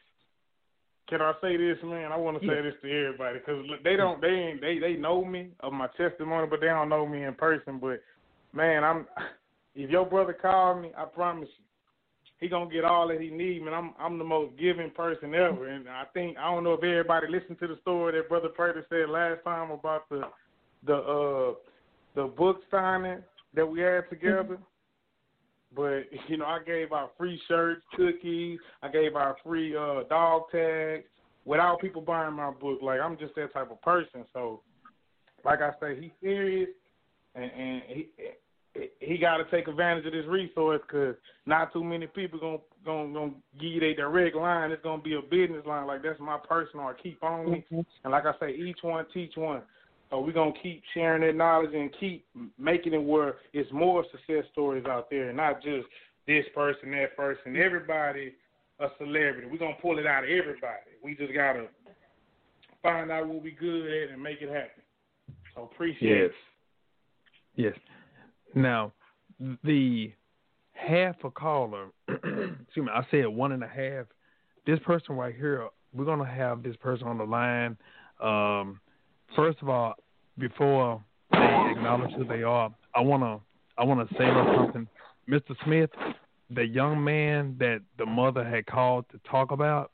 Can 1.09 1.23
I 1.23 1.33
say 1.41 1.57
this, 1.57 1.78
man? 1.85 2.10
I 2.10 2.17
want 2.17 2.41
to 2.41 2.47
say 2.47 2.62
this 2.62 2.75
to 2.83 2.91
everybody 2.91 3.39
because 3.39 3.65
they 3.85 3.94
don't, 3.97 4.20
they 4.20 4.28
ain't, 4.28 4.60
they 4.60 4.78
they 4.78 4.94
know 4.94 5.25
me 5.25 5.51
of 5.60 5.73
my 5.73 5.86
testimony, 5.97 6.49
but 6.49 6.60
they 6.60 6.67
don't 6.67 6.89
know 6.89 7.07
me 7.07 7.25
in 7.25 7.35
person. 7.35 7.78
But 7.78 8.02
man, 8.52 8.83
I'm 8.83 9.07
if 9.75 9.89
your 9.91 10.05
brother 10.05 10.33
called 10.33 10.83
me, 10.83 10.91
I 10.97 11.05
promise 11.05 11.49
you, 11.59 11.65
he 12.39 12.49
gonna 12.49 12.70
get 12.70 12.85
all 12.85 13.09
that 13.09 13.20
he 13.20 13.31
need, 13.31 13.62
man. 13.62 13.73
I'm 13.73 13.94
I'm 13.99 14.18
the 14.18 14.25
most 14.25 14.59
giving 14.59 14.91
person 14.91 15.35
ever, 15.35 15.68
and 15.68 15.89
I 15.89 16.05
think 16.12 16.36
I 16.39 16.51
don't 16.51 16.65
know 16.65 16.75
if 16.75 16.83
everybody 16.83 17.28
listened 17.28 17.59
to 17.60 17.68
the 17.68 17.78
story 17.83 18.18
that 18.18 18.28
Brother 18.28 18.49
Prater 18.49 18.85
said 18.89 19.09
last 19.09 19.44
time 19.44 19.70
about 19.70 20.09
the 20.09 20.23
the 20.85 20.97
uh 20.97 21.55
the 22.15 22.26
book 22.26 22.62
signing 22.70 23.23
that 23.55 23.67
we 23.67 23.81
had 23.81 24.10
together. 24.10 24.59
But 25.77 26.05
you 26.29 26.39
know, 26.39 26.47
I 26.47 26.61
gave 26.67 26.93
out 26.93 27.13
free 27.17 27.41
shirts, 27.47 27.83
cookies. 27.95 28.59
I 28.83 28.89
gave 28.89 29.15
out 29.15 29.37
free 29.45 29.77
uh 29.77 30.03
dog 30.09 30.45
tags 30.51 31.05
without 31.45 31.81
people 31.81 32.03
buying 32.03 32.35
my 32.35 32.51
book. 32.51 32.81
Like 32.83 33.01
I'm 33.01 33.19
just 33.19 33.35
that 33.37 33.53
type 33.53 33.71
of 33.71 33.81
person. 33.83 34.25
So, 34.33 34.63
like 35.45 35.61
I 35.61 35.71
say, 35.81 36.01
he's 36.01 36.11
serious, 36.23 36.71
and 37.35 37.51
and 37.53 37.83
he 37.87 38.09
he 39.01 39.19
got 39.19 39.39
to 39.39 39.45
take 39.51 39.69
advantage 39.69 40.07
of 40.07 40.13
this 40.13 40.27
resource 40.27 40.81
because 40.87 41.15
not 41.47 41.73
too 41.73 41.85
many 41.85 42.07
people 42.07 42.39
gonna 42.39 42.59
gonna 42.85 43.13
gonna 43.13 43.33
give 43.61 43.71
you 43.71 43.81
their 43.81 43.95
direct 43.95 44.37
line. 44.37 44.71
It's 44.71 44.83
gonna 44.83 45.03
be 45.03 45.15
a 45.15 45.23
business 45.23 45.65
line. 45.67 45.87
Like 45.87 46.03
that's 46.03 46.21
my 46.21 46.39
personal. 46.49 46.87
I 46.87 46.95
keep 47.01 47.23
on 47.23 47.51
me, 47.51 47.65
mm-hmm. 47.73 47.81
and 48.05 48.11
like 48.11 48.25
I 48.27 48.33
say, 48.41 48.55
each 48.55 48.79
one 48.83 49.05
teach 49.13 49.33
one. 49.37 49.63
So 50.10 50.20
we're 50.20 50.33
gonna 50.33 50.52
keep 50.62 50.83
sharing 50.94 51.23
that 51.23 51.35
knowledge 51.35 51.75
and 51.75 51.91
keep 51.99 52.26
making 52.59 52.94
it 52.94 53.02
where 53.02 53.36
it's 53.52 53.70
more 53.73 54.05
success 54.12 54.44
stories 54.52 54.86
out 54.86 55.10
there, 55.10 55.28
and 55.28 55.36
not 55.36 55.62
just 55.62 55.86
this 56.26 56.44
person, 56.55 56.93
that 56.93 57.17
person. 57.17 57.57
Everybody 57.57 58.35
a 58.78 58.89
celebrity. 58.99 59.49
We're 59.51 59.59
gonna 59.59 59.76
pull 59.81 59.99
it 59.99 60.07
out 60.07 60.25
of 60.25 60.31
everybody. 60.31 60.93
We 61.02 61.15
just 61.15 61.33
gotta 61.33 61.67
find 62.83 63.10
out 63.10 63.26
what 63.26 63.43
we 63.43 63.52
good 63.52 63.86
at 63.86 64.10
and 64.10 64.23
make 64.23 64.43
it 64.43 64.49
happen. 64.49 64.83
So 65.55 65.70
appreciate 65.73 66.12
it. 66.12 66.20
yes. 66.20 66.31
it. 67.57 67.62
Yes. 67.62 67.75
Now, 68.55 68.93
the 69.65 70.12
half 70.73 71.17
a 71.25 71.31
caller, 71.31 71.86
excuse 72.09 72.65
me, 72.76 72.91
I 72.93 73.07
said 73.10 73.26
one 73.26 73.52
and 73.52 73.65
a 73.65 73.68
half. 73.68 74.07
This 74.67 74.78
person 74.81 75.17
right 75.17 75.35
here, 75.35 75.68
we're 75.94 76.05
gonna 76.05 76.28
have 76.28 76.62
this 76.62 76.76
person 76.76 77.07
on 77.07 77.18
the 77.18 77.25
line. 77.25 77.76
Um, 78.20 78.81
first 79.37 79.59
of 79.63 79.69
all, 79.69 79.95
before 80.39 81.03
they 81.31 81.71
acknowledge 81.71 82.13
who 82.17 82.25
they 82.25 82.43
are, 82.43 82.75
I 82.95 83.01
wanna 83.01 83.39
I 83.79 83.85
wanna 83.85 84.07
say 84.19 84.27
something, 84.57 84.89
Mr. 85.29 85.55
Smith. 85.65 85.91
The 86.51 86.65
young 86.65 87.03
man 87.03 87.57
that 87.59 87.81
the 87.99 88.07
mother 88.07 88.45
had 88.45 88.67
called 88.67 89.05
to 89.11 89.21
talk 89.29 89.51
about, 89.51 89.91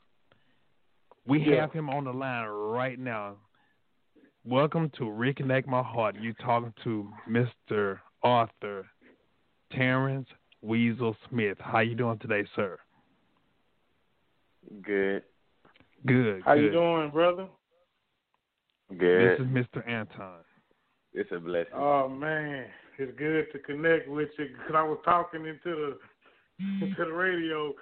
we 1.27 1.39
yeah. 1.39 1.61
have 1.61 1.73
him 1.73 1.89
on 1.89 2.05
the 2.05 2.13
line 2.13 2.47
right 2.47 2.97
now. 2.97 3.35
Welcome 4.45 4.91
to 4.97 5.03
Reconnect 5.03 5.67
My 5.67 5.81
Heart. 5.81 6.15
You 6.19 6.33
talking 6.33 6.73
to 6.83 7.09
Mr 7.29 7.99
Arthur 8.21 8.85
Terrence 9.71 10.27
Weasel 10.61 11.15
Smith. 11.29 11.57
How 11.59 11.79
you 11.79 11.95
doing 11.95 12.19
today, 12.19 12.45
sir? 12.55 12.77
Good. 14.81 15.23
Good. 16.05 16.43
How 16.45 16.55
good. 16.55 16.63
you 16.65 16.71
doing, 16.71 17.09
brother? 17.09 17.47
Good. 18.97 19.39
This 19.39 19.45
is 19.45 19.51
Mr. 19.51 19.87
Anton. 19.87 20.39
It's 21.13 21.31
a 21.31 21.39
blessing. 21.39 21.73
Oh 21.75 22.09
man, 22.09 22.65
it's 22.97 23.17
good 23.17 23.45
to 23.53 23.59
connect 23.59 24.09
with 24.09 24.29
you 24.37 24.47
because 24.47 24.75
I 24.75 24.83
was 24.83 24.99
talking 25.05 25.45
into 25.45 25.57
the 25.63 25.97
into 26.85 27.05
the 27.05 27.13
radio 27.13 27.73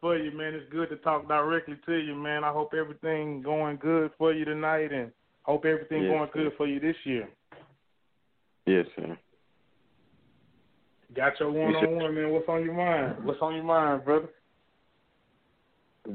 for 0.00 0.16
you, 0.16 0.36
man. 0.36 0.54
It's 0.54 0.70
good 0.72 0.88
to 0.90 0.96
talk 0.96 1.28
directly 1.28 1.76
to 1.86 1.94
you, 1.94 2.14
man. 2.14 2.44
I 2.44 2.52
hope 2.52 2.74
everything 2.74 3.42
going 3.42 3.76
good 3.76 4.10
for 4.18 4.32
you 4.32 4.44
tonight, 4.44 4.92
and 4.92 5.10
hope 5.42 5.64
everything 5.64 6.04
yes, 6.04 6.12
going 6.12 6.30
sir. 6.32 6.42
good 6.44 6.52
for 6.56 6.66
you 6.66 6.80
this 6.80 6.96
year. 7.04 7.28
Yes, 8.66 8.86
sir. 8.96 9.16
Got 11.14 11.38
your 11.40 11.50
one 11.50 11.74
on 11.76 11.96
one, 11.96 12.14
man. 12.14 12.30
What's 12.30 12.48
on 12.48 12.64
your 12.64 12.74
mind? 12.74 13.24
What's 13.24 13.40
on 13.40 13.54
your 13.54 13.64
mind, 13.64 14.04
brother? 14.04 14.28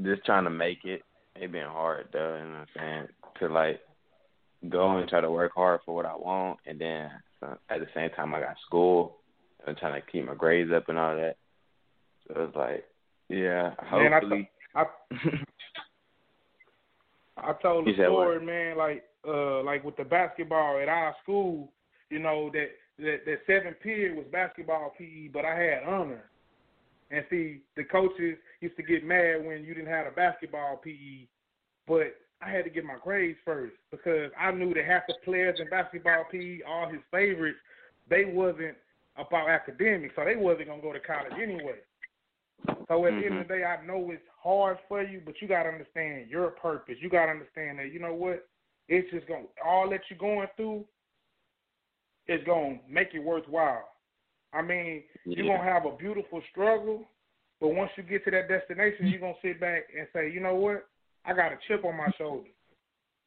Just 0.02 0.24
trying 0.24 0.44
to 0.44 0.50
make 0.50 0.84
it. 0.84 1.02
It 1.34 1.50
been 1.50 1.66
hard 1.66 2.08
though, 2.12 2.36
you 2.36 2.44
know 2.44 2.58
what 2.60 2.82
I'm 2.82 3.06
saying? 3.06 3.08
To 3.40 3.48
like 3.52 3.80
go 4.68 4.98
and 4.98 5.08
try 5.08 5.20
to 5.20 5.30
work 5.30 5.52
hard 5.54 5.80
for 5.84 5.94
what 5.94 6.06
I 6.06 6.14
want, 6.14 6.58
and 6.66 6.80
then 6.80 7.10
so 7.40 7.58
at 7.68 7.80
the 7.80 7.86
same 7.94 8.10
time 8.10 8.34
I 8.34 8.40
got 8.40 8.56
school. 8.66 9.18
I'm 9.66 9.76
trying 9.76 10.00
to 10.00 10.10
keep 10.10 10.24
my 10.24 10.34
grades 10.34 10.72
up 10.74 10.88
and 10.88 10.98
all 10.98 11.14
that. 11.16 11.36
So 12.26 12.42
it's 12.44 12.56
like, 12.56 12.84
yeah, 13.28 13.74
man, 13.92 14.12
hopefully. 14.12 14.50
I, 14.74 14.84
th- 15.12 15.34
I, 17.36 17.50
I 17.50 17.52
told 17.62 17.86
the 17.86 17.94
story, 17.94 18.38
what? 18.38 18.46
man. 18.46 18.76
Like, 18.76 19.04
uh, 19.26 19.62
like 19.62 19.84
with 19.84 19.96
the 19.96 20.04
basketball 20.04 20.80
at 20.80 20.88
our 20.88 21.14
school, 21.22 21.72
you 22.10 22.18
know 22.18 22.50
that 22.52 22.68
that 22.98 23.18
that 23.24 23.38
seventh 23.46 23.80
period 23.80 24.16
was 24.16 24.26
basketball 24.32 24.92
PE, 24.98 25.28
but 25.32 25.44
I 25.44 25.58
had 25.58 25.84
honor. 25.86 26.24
And 27.10 27.24
see, 27.28 27.60
the 27.76 27.84
coaches 27.84 28.38
used 28.60 28.76
to 28.76 28.82
get 28.82 29.04
mad 29.04 29.44
when 29.44 29.64
you 29.64 29.74
didn't 29.74 29.92
have 29.92 30.06
a 30.06 30.12
basketball 30.12 30.80
PE, 30.82 31.26
but 31.86 32.16
I 32.44 32.50
had 32.50 32.64
to 32.64 32.70
get 32.70 32.84
my 32.84 32.96
grades 33.02 33.38
first 33.44 33.74
because 33.90 34.30
I 34.38 34.50
knew 34.50 34.74
that 34.74 34.84
half 34.84 35.02
the 35.06 35.14
players 35.24 35.58
in 35.60 35.68
basketball 35.70 36.26
PE, 36.30 36.60
all 36.66 36.88
his 36.88 37.00
favorites, 37.10 37.58
they 38.10 38.24
wasn't 38.24 38.76
about 39.16 39.48
academics, 39.48 40.14
so 40.16 40.24
they 40.24 40.36
wasn't 40.36 40.68
gonna 40.68 40.82
go 40.82 40.92
to 40.92 41.00
college 41.00 41.32
anyway. 41.40 41.78
So 42.88 43.06
at 43.06 43.12
the 43.12 43.26
end 43.26 43.38
of 43.38 43.48
the 43.48 43.54
mm-hmm. 43.54 43.60
day, 43.60 43.64
I 43.64 43.84
know 43.84 44.10
it's 44.10 44.22
hard 44.42 44.78
for 44.88 45.02
you, 45.02 45.20
but 45.24 45.34
you 45.40 45.48
gotta 45.48 45.68
understand 45.68 46.30
your 46.30 46.50
purpose. 46.50 46.96
You 47.00 47.08
gotta 47.08 47.32
understand 47.32 47.78
that 47.78 47.92
you 47.92 48.00
know 48.00 48.14
what, 48.14 48.48
it's 48.88 49.10
just 49.12 49.26
gonna 49.28 49.44
all 49.64 49.88
that 49.90 50.00
you're 50.08 50.18
going 50.18 50.48
through 50.56 50.84
is 52.28 52.40
gonna 52.44 52.78
make 52.88 53.14
it 53.14 53.20
worthwhile. 53.22 53.88
I 54.52 54.62
mean, 54.62 55.02
you're 55.24 55.46
gonna 55.46 55.62
have 55.62 55.86
a 55.86 55.96
beautiful 55.96 56.42
struggle, 56.50 57.04
but 57.60 57.68
once 57.68 57.90
you 57.96 58.02
get 58.02 58.24
to 58.24 58.30
that 58.32 58.48
destination, 58.48 59.06
you're 59.06 59.20
gonna 59.20 59.34
sit 59.42 59.60
back 59.60 59.84
and 59.96 60.06
say, 60.12 60.30
you 60.30 60.40
know 60.40 60.54
what, 60.54 60.88
I 61.24 61.32
got 61.32 61.52
a 61.52 61.58
chip 61.68 61.84
on 61.84 61.96
my 61.96 62.10
shoulder. 62.18 62.48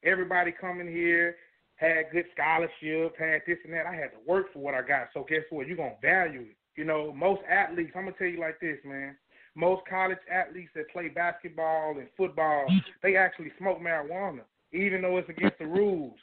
Everybody 0.04 0.52
coming 0.52 0.86
here, 0.88 1.36
had 1.76 2.10
good 2.12 2.24
scholarships, 2.34 3.16
had 3.18 3.42
this 3.46 3.58
and 3.64 3.72
that. 3.74 3.86
I 3.86 3.94
had 3.94 4.12
to 4.12 4.18
work 4.26 4.52
for 4.52 4.60
what 4.60 4.74
I 4.74 4.82
got. 4.82 5.08
So 5.14 5.24
guess 5.28 5.42
what? 5.50 5.66
You're 5.66 5.76
gonna 5.76 5.94
value 6.00 6.42
it. 6.42 6.56
You 6.74 6.84
know, 6.84 7.12
most 7.12 7.42
athletes. 7.50 7.92
I'm 7.94 8.04
gonna 8.04 8.16
tell 8.16 8.26
you 8.26 8.40
like 8.40 8.60
this, 8.60 8.78
man. 8.84 9.16
Most 9.54 9.82
college 9.88 10.18
athletes 10.30 10.70
that 10.74 10.90
play 10.90 11.08
basketball 11.08 11.96
and 11.98 12.08
football, 12.16 12.66
they 13.02 13.16
actually 13.16 13.50
smoke 13.58 13.80
marijuana, 13.80 14.42
even 14.72 15.00
though 15.00 15.16
it's 15.16 15.30
against 15.30 15.58
the 15.58 15.66
rules. 15.66 16.18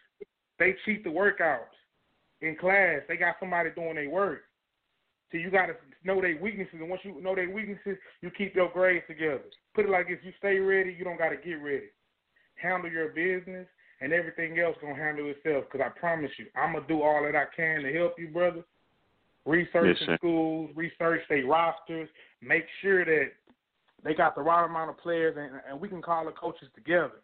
They 0.60 0.76
cheat 0.86 1.04
the 1.04 1.10
workouts 1.10 1.74
in 2.42 2.56
class. 2.56 3.02
They 3.08 3.18
got 3.18 3.36
somebody 3.40 3.72
doing 3.72 3.96
their 3.96 4.10
work. 4.10 4.44
So 5.34 5.40
you 5.40 5.50
got 5.50 5.66
to 5.66 5.74
know 6.04 6.22
their 6.22 6.38
weaknesses, 6.40 6.76
and 6.80 6.88
once 6.88 7.02
you 7.04 7.20
know 7.20 7.34
their 7.34 7.50
weaknesses, 7.50 7.98
you 8.22 8.30
keep 8.30 8.56
your 8.56 8.70
grades 8.72 9.04
together. 9.08 9.42
Put 9.74 9.86
it 9.86 9.90
like 9.90 10.08
this: 10.08 10.20
you 10.24 10.32
stay 10.38 10.60
ready, 10.60 10.96
you 10.98 11.04
don't 11.04 11.18
got 11.18 11.30
to 11.30 11.38
get 11.38 11.56
ready. 11.56 11.90
Handle 12.56 12.92
your 12.92 13.10
business, 13.10 13.66
and 14.00 14.14
everything 14.14 14.60
else 14.60 14.78
gonna 14.80 14.94
handle 14.94 15.26
itself. 15.32 15.66
Because 15.66 15.84
I 15.84 16.00
promise 16.00 16.30
you, 16.38 16.46
I'm 16.56 16.74
gonna 16.74 16.88
do 16.88 17.02
all 17.02 17.24
that 17.24 17.36
I 17.36 17.46
can 17.56 17.82
to 17.82 17.92
help 17.92 18.14
you, 18.20 18.28
brother. 18.28 18.64
Research 19.46 19.98
Yes, 20.00 20.08
sir. 20.08 20.18
schools, 20.18 20.70
research 20.76 21.22
their 21.28 21.48
rosters, 21.48 22.08
make 22.40 22.66
sure 22.84 23.04
that 23.04 23.32
they 24.04 24.14
got 24.14 24.36
the 24.36 24.42
right 24.42 24.66
amount 24.66 24.92
of 24.92 25.00
players, 25.00 25.36
and, 25.36 25.60
and 25.68 25.82
we 25.82 25.90
can 25.90 26.02
call 26.02 26.26
the 26.26 26.32
coaches 26.32 26.68
together. 26.76 27.22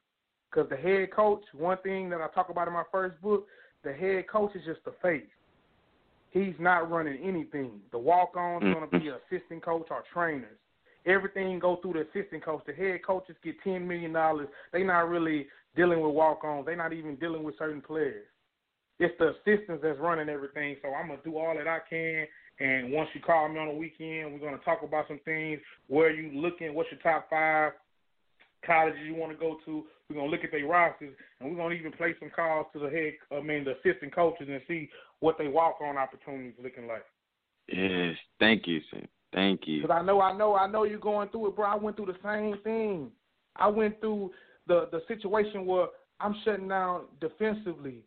Because 0.50 0.68
the 0.68 0.76
head 0.76 1.12
coach, 1.12 1.44
one 1.54 1.78
thing 1.84 2.10
that 2.10 2.22
I 2.22 2.28
talk 2.34 2.50
about 2.50 2.68
in 2.68 2.74
my 2.74 2.84
first 2.92 3.22
book, 3.22 3.46
the 3.84 3.94
head 3.94 4.28
coach 4.28 4.56
is 4.56 4.66
just 4.66 4.84
the 4.84 4.94
face. 5.00 5.30
He's 6.32 6.54
not 6.60 6.90
running 6.92 7.22
anything. 7.24 7.82
The 7.92 7.98
walk-ons 7.98 8.64
Mhm. 8.64 8.74
going 8.74 8.90
to 8.90 9.00
be 9.00 9.10
assistant 9.10 9.64
coach 9.64 9.88
or 9.90 10.04
trainers. 10.14 10.58
Everything 11.06 11.60
go 11.60 11.78
through 11.78 11.94
the 11.94 12.02
assistant 12.02 12.44
coach. 12.44 12.64
The 12.66 12.74
head 12.74 13.02
coaches 13.04 13.36
get 13.42 13.60
ten 13.62 13.88
million 13.88 14.14
dollars. 14.14 14.50
They 14.72 14.84
not 14.84 15.10
really 15.10 15.48
dealing 15.76 16.02
with 16.02 16.14
walk-ons. 16.14 16.66
They 16.66 16.76
not 16.76 16.94
even 16.94 17.16
dealing 17.16 17.44
with 17.44 17.58
certain 17.58 17.82
players. 17.82 18.28
It's 19.00 19.18
the 19.18 19.30
assistants 19.30 19.82
that's 19.82 19.98
running 19.98 20.30
everything. 20.30 20.76
So 20.82 20.94
I'm 20.94 21.08
gonna 21.08 21.22
do 21.24 21.38
all 21.38 21.56
that 21.56 21.68
I 21.68 21.80
can. 21.90 22.28
And 22.60 22.92
once 22.92 23.10
you 23.16 23.22
call 23.22 23.48
me 23.48 23.58
on 23.58 23.70
the 23.70 23.74
weekend, 23.74 24.34
we're 24.34 24.40
gonna 24.40 24.58
talk 24.60 24.84
about 24.84 25.08
some 25.08 25.20
things. 25.20 25.62
Where 25.88 26.12
you 26.12 26.38
looking? 26.40 26.74
What's 26.74 26.92
your 26.92 27.00
top 27.00 27.30
five 27.30 27.72
colleges 28.62 29.00
you 29.06 29.16
want 29.16 29.32
to 29.32 29.38
go 29.38 29.56
to? 29.66 29.88
We're 30.10 30.16
gonna 30.16 30.32
look 30.32 30.44
at 30.44 30.52
their 30.52 30.66
rosters, 30.66 31.16
and 31.40 31.52
we're 31.52 31.58
gonna 31.58 31.76
even 31.76 31.92
play 31.92 32.16
some 32.20 32.32
calls 32.36 32.66
to 32.74 32.80
the 32.80 32.90
head. 32.90 33.14
I 33.32 33.42
mean, 33.42 33.64
the 33.64 33.78
assistant 33.78 34.14
coaches, 34.14 34.48
and 34.50 34.62
see 34.68 34.90
what 35.20 35.38
they 35.38 35.48
walk-on 35.48 35.98
opportunities 35.98 36.56
looking 36.62 36.88
like. 36.88 37.06
Yes, 37.68 38.16
thank 38.40 38.66
you, 38.66 38.82
sir. 38.90 39.02
Thank 39.34 39.68
you. 39.68 39.84
Because 39.84 39.96
I 39.96 40.04
know, 40.04 40.20
I 40.20 40.36
know, 40.36 40.56
I 40.56 40.66
know 40.66 40.84
you're 40.84 40.98
going 40.98 41.30
through 41.30 41.50
it, 41.50 41.56
bro. 41.56 41.68
I 41.68 41.76
went 41.76 41.96
through 41.96 42.08
the 42.08 42.18
same 42.24 42.58
thing. 42.64 43.12
I 43.56 43.68
went 43.68 44.00
through 44.02 44.32
the 44.66 44.90
the 44.92 45.02
situation 45.08 45.68
where 45.68 45.88
I'm 46.20 46.36
shutting 46.44 46.68
down 46.68 47.06
defensively. 47.22 48.04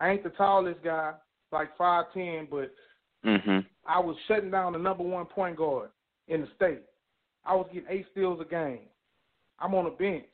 I 0.00 0.10
ain't 0.10 0.24
the 0.24 0.30
tallest 0.30 0.82
guy, 0.84 1.14
like 1.50 1.74
five 1.78 2.12
ten, 2.12 2.46
but 2.50 2.74
Mhm. 3.24 3.64
I 3.86 3.98
was 3.98 4.18
shutting 4.26 4.50
down 4.50 4.74
the 4.74 4.78
number 4.78 5.02
one 5.02 5.24
point 5.24 5.56
guard 5.56 5.90
in 6.26 6.42
the 6.42 6.46
state. 6.48 6.82
I 7.46 7.54
was 7.54 7.66
getting 7.72 7.88
eight 7.88 8.06
steals 8.10 8.40
a 8.40 8.44
game. 8.44 8.90
I'm 9.58 9.74
on 9.74 9.84
the 9.84 9.90
bench 9.90 10.26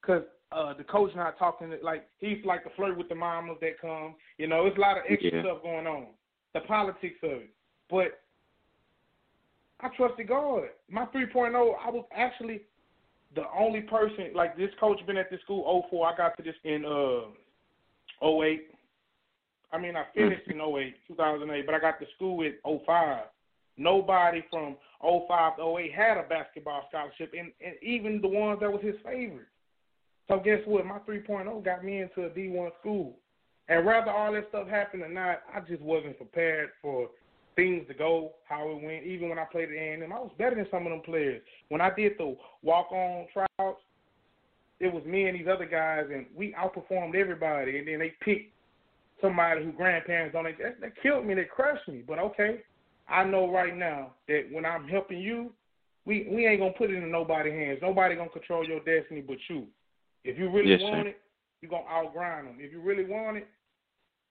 because 0.00 0.22
uh, 0.52 0.74
the 0.74 0.84
coach 0.84 1.10
not 1.14 1.38
talking 1.38 1.72
like 1.82 2.08
he's 2.18 2.38
like 2.44 2.64
the 2.64 2.70
flirt 2.76 2.96
with 2.96 3.08
the 3.08 3.14
mamas 3.14 3.56
that 3.60 3.80
come. 3.80 4.14
You 4.38 4.46
know, 4.46 4.66
it's 4.66 4.76
a 4.76 4.80
lot 4.80 4.96
of 4.96 5.04
extra 5.08 5.30
Yeah. 5.32 5.42
stuff 5.42 5.62
going 5.62 5.86
on. 5.86 6.06
The 6.54 6.60
politics 6.60 7.18
of 7.22 7.30
it, 7.42 7.50
but 7.90 8.20
I 9.80 9.88
trusted 9.96 10.28
God. 10.28 10.62
My 10.90 11.04
3.0, 11.06 11.52
I 11.54 11.90
was 11.90 12.04
actually 12.16 12.62
the 13.34 13.44
only 13.56 13.82
person 13.82 14.30
like 14.34 14.56
this 14.56 14.70
coach 14.80 14.98
been 15.06 15.18
at 15.18 15.30
this 15.30 15.40
school 15.42 15.86
04. 15.90 16.06
I 16.08 16.16
got 16.16 16.36
to 16.38 16.42
this 16.42 16.54
in 16.64 16.84
uh 16.84 18.26
08. 18.26 18.70
I 19.70 19.78
mean, 19.78 19.96
I 19.96 20.04
finished 20.14 20.48
in 20.48 20.60
08, 20.60 20.94
2008, 21.08 21.66
but 21.66 21.74
I 21.74 21.78
got 21.78 22.00
to 22.00 22.06
school 22.16 22.40
in 22.42 22.54
05. 22.64 23.24
Nobody 23.76 24.42
from 24.50 24.76
05 25.02 25.56
to 25.58 25.78
08 25.78 25.92
had 25.94 26.16
a 26.16 26.22
basketball 26.22 26.86
scholarship, 26.88 27.32
and, 27.38 27.52
and 27.64 27.74
even 27.82 28.20
the 28.22 28.28
ones 28.28 28.60
that 28.60 28.72
was 28.72 28.82
his 28.82 28.96
favorite. 29.04 29.46
So 30.28 30.40
guess 30.44 30.60
what? 30.66 30.86
My 30.86 30.98
3.0 30.98 31.64
got 31.64 31.84
me 31.84 32.02
into 32.02 32.24
a 32.24 32.30
D1 32.30 32.70
school. 32.80 33.16
And 33.68 33.86
rather 33.86 34.10
all 34.10 34.32
that 34.32 34.48
stuff 34.48 34.68
happened 34.68 35.02
or 35.02 35.08
not, 35.08 35.42
I 35.54 35.60
just 35.60 35.82
wasn't 35.82 36.16
prepared 36.16 36.70
for 36.80 37.08
things 37.56 37.86
to 37.88 37.94
go 37.94 38.32
how 38.48 38.70
it 38.70 38.82
went. 38.82 39.04
Even 39.04 39.28
when 39.28 39.38
I 39.38 39.44
played 39.50 39.70
at 39.70 39.74
A&M, 39.74 40.12
I 40.12 40.18
was 40.18 40.30
better 40.38 40.56
than 40.56 40.66
some 40.70 40.86
of 40.86 40.92
them 40.92 41.02
players. 41.04 41.42
When 41.68 41.80
I 41.80 41.90
did 41.94 42.12
the 42.18 42.36
walk-on 42.62 43.26
tryouts, 43.32 43.80
it 44.80 44.92
was 44.92 45.04
me 45.04 45.28
and 45.28 45.38
these 45.38 45.48
other 45.52 45.66
guys, 45.66 46.04
and 46.12 46.26
we 46.34 46.54
outperformed 46.54 47.16
everybody. 47.16 47.78
And 47.78 47.88
then 47.88 47.98
they 47.98 48.12
picked 48.22 48.52
somebody 49.20 49.64
who 49.64 49.72
grandparents 49.72 50.34
don't. 50.34 50.44
That, 50.44 50.80
that 50.80 51.02
killed 51.02 51.26
me. 51.26 51.34
That 51.34 51.50
crushed 51.50 51.88
me. 51.88 52.04
But 52.06 52.18
okay, 52.20 52.62
I 53.08 53.24
know 53.24 53.50
right 53.50 53.76
now 53.76 54.12
that 54.28 54.44
when 54.52 54.64
I'm 54.64 54.86
helping 54.86 55.18
you, 55.18 55.52
we 56.04 56.28
we 56.30 56.46
ain't 56.46 56.60
gonna 56.60 56.72
put 56.72 56.90
it 56.90 57.02
in 57.02 57.10
nobody's 57.10 57.52
hands. 57.52 57.80
Nobody 57.82 58.14
gonna 58.14 58.30
control 58.30 58.64
your 58.64 58.78
destiny 58.78 59.20
but 59.20 59.38
you. 59.48 59.66
If 60.28 60.38
you 60.38 60.50
really 60.50 60.72
Yes, 60.72 60.80
sir. 60.80 60.90
want 60.90 61.08
it, 61.08 61.20
you're 61.62 61.70
gonna 61.70 61.88
outgrind 61.88 62.44
them. 62.44 62.58
If 62.60 62.70
you 62.70 62.80
really 62.80 63.06
want 63.06 63.38
it, 63.38 63.48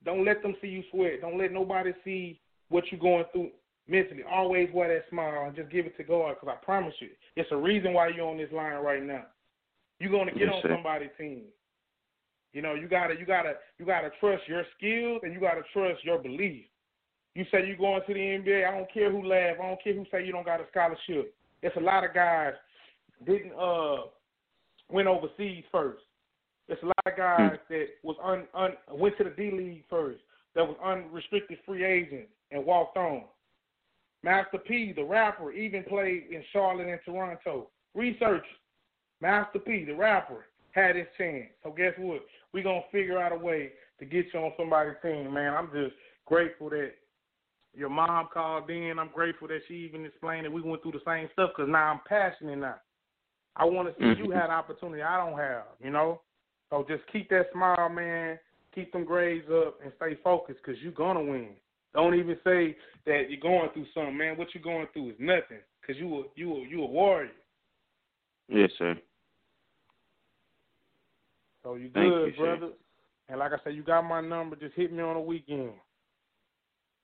don't 0.06 0.24
let 0.24 0.44
them 0.44 0.56
see 0.62 0.68
you 0.68 0.84
sweat. 0.92 1.22
Don't 1.22 1.40
let 1.40 1.52
nobody 1.52 1.92
see 2.06 2.40
what 2.70 2.84
you're 2.92 3.02
going 3.02 3.26
through 3.32 3.50
mentally. 3.88 4.22
Always 4.30 4.70
wear 4.72 4.94
that 4.94 5.10
smile 5.10 5.46
and 5.48 5.56
just 5.56 5.72
give 5.72 5.88
it 5.88 5.98
to 5.98 6.04
God. 6.04 6.36
Because 6.36 6.56
I 6.56 6.64
promise 6.64 6.94
you, 7.00 7.10
it's 7.36 7.52
a 7.52 7.58
reason 7.58 7.94
why 7.94 8.10
you're 8.10 8.30
on 8.30 8.38
this 8.38 8.52
line 8.52 8.76
right 8.84 9.02
now. 9.02 9.26
You're 10.00 10.12
gonna 10.12 10.32
get 10.32 10.42
Yes, 10.42 10.54
on 10.54 10.62
sir. 10.62 10.70
somebody's 10.76 11.10
team. 11.18 11.46
You 12.54 12.62
know, 12.62 12.76
you 12.76 12.88
gotta, 12.88 13.16
you 13.18 13.26
gotta, 13.26 13.56
you 13.80 13.86
gotta 13.86 14.12
trust 14.20 14.48
your 14.48 14.64
skills 14.78 15.22
and 15.24 15.34
you 15.34 15.40
gotta 15.40 15.64
trust 15.74 16.06
your 16.06 16.20
belief. 16.20 16.66
You 17.34 17.44
say 17.52 17.66
you're 17.66 17.76
going 17.78 18.02
to 18.06 18.14
the 18.14 18.20
NBA. 18.20 18.68
I 18.68 18.72
don't 18.78 18.92
care 18.92 19.12
who 19.12 19.24
laugh. 19.24 19.58
I 19.60 19.68
don't 19.68 19.84
care 19.84 19.94
who 19.96 20.06
say 20.12 20.26
you 20.26 20.32
don't 20.32 20.46
got 20.46 20.62
a 20.62 20.68
scholarship. 20.70 21.34
It's 21.64 21.76
a 21.76 21.80
lot 21.80 22.04
of 22.04 22.14
guys 22.14 22.54
didn't 23.26 23.54
uh 23.54 24.04
went 24.90 25.08
overseas 25.08 25.64
first. 25.72 26.04
It's 26.68 26.82
a 26.84 26.88
lot 26.88 26.96
of 27.06 27.18
guys 27.18 27.58
hmm. 27.68 27.74
that 27.74 27.88
was 28.04 28.16
un, 28.24 28.46
un 28.54 28.72
went 28.92 29.18
to 29.18 29.24
the 29.24 29.30
D 29.32 29.52
League 29.52 29.84
first. 29.90 30.20
That 30.56 30.68
was 30.68 30.78
unrestricted 30.84 31.60
free 31.66 31.86
agents 31.86 32.32
and 32.52 32.66
walked 32.66 32.98
on. 32.98 33.24
Master 34.24 34.58
P, 34.58 34.94
the 34.96 35.04
rapper, 35.04 35.52
even 35.52 35.84
played 35.84 36.26
in 36.32 36.44
Charlotte 36.52 36.88
and 36.88 37.00
Toronto. 37.06 37.70
Research. 37.94 38.46
Master 39.22 39.60
P, 39.60 39.86
the 39.86 39.94
rapper, 39.94 40.46
had 40.72 40.96
his 40.96 41.08
chance. 41.18 41.48
So 41.64 41.72
guess 41.72 41.94
what? 41.98 42.22
We're 42.54 42.64
gonna 42.64 42.82
figure 42.92 43.20
out 43.20 43.32
a 43.32 43.38
way 43.38 43.72
to 44.00 44.06
get 44.06 44.26
you 44.34 44.40
on 44.40 44.54
somebody's 44.58 44.96
team, 45.02 45.34
man. 45.34 45.54
I'm 45.54 45.70
just 45.72 45.96
grateful 46.26 46.70
that 46.72 46.92
your 47.76 47.90
mom 47.90 48.28
called 48.34 48.70
in. 48.70 48.98
I'm 49.00 49.10
grateful 49.14 49.48
that 49.48 49.62
she 49.68 49.76
even 49.76 50.06
explained 50.06 50.46
that 50.46 50.52
we 50.52 50.62
went 50.62 50.82
through 50.82 50.94
the 50.94 51.02
same 51.06 51.30
stuff 51.34 51.52
because 51.56 51.72
now 51.72 51.92
I'm 51.92 52.02
passionate 52.08 52.58
now. 52.58 52.76
I 53.58 53.66
want 53.66 53.90
to 53.90 54.00
see 54.00 54.20
you 54.22 54.30
Mhm. 54.30 54.34
had 54.34 54.50
opportunity 54.50 55.02
I 55.02 55.18
don't 55.18 55.38
have, 55.38 55.66
you 55.80 55.90
know? 55.90 56.22
So 56.70 56.84
just 56.88 57.06
keep 57.08 57.30
that 57.30 57.52
smile, 57.52 57.90
man. 57.90 58.40
Keep 58.74 58.92
them 58.92 59.04
grades 59.04 59.50
up 59.50 59.82
and 59.82 59.92
stay 59.96 60.16
focused 60.16 60.62
because 60.64 60.82
you're 60.82 60.92
going 60.92 61.18
to 61.18 61.32
win. 61.32 61.56
Don't 61.94 62.14
even 62.14 62.40
say 62.44 62.78
that 63.06 63.30
you're 63.30 63.40
going 63.40 63.70
through 63.72 63.88
something, 63.94 64.16
man. 64.16 64.38
What 64.38 64.54
you're 64.54 64.64
going 64.64 64.88
through 64.94 65.10
is 65.12 65.20
nothing 65.20 65.60
because 65.82 65.98
you 65.98 66.20
a, 66.20 66.24
you, 66.36 66.56
a, 66.56 66.60
you 66.60 66.84
a 66.84 66.86
warrior. 66.86 67.32
Yes, 68.48 68.72
sir. 68.78 68.96
So 71.64 71.76
you 71.76 71.90
good, 71.90 72.28
you, 72.28 72.34
sir. 72.36 72.58
brother. 72.58 72.74
And 73.30 73.40
like 73.40 73.54
I 73.54 73.58
said, 73.64 73.74
you 73.74 73.84
got 73.84 74.04
my 74.04 74.22
number. 74.22 74.56
Just 74.56 74.76
hit 74.76 74.92
me 74.94 75.02
on 75.02 75.16
the 75.16 75.22
weekend. 75.22 75.74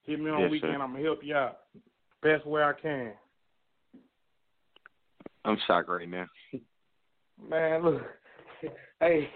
Hit 0.04 0.20
me 0.20 0.30
on 0.30 0.42
Yes, 0.42 0.48
the 0.48 0.52
weekend. 0.52 0.74
sir. 0.74 0.82
I'm 0.82 0.92
gonna 0.92 1.04
help 1.04 1.24
you 1.24 1.36
out 1.36 1.60
best 2.22 2.46
way 2.46 2.64
I 2.64 2.74
can. 2.74 3.14
I'm 5.46 5.58
shocked 5.68 5.90
right 5.90 6.10
now. 6.10 6.26
Man, 7.50 7.84
look, 7.84 8.02
hey, 9.00 9.30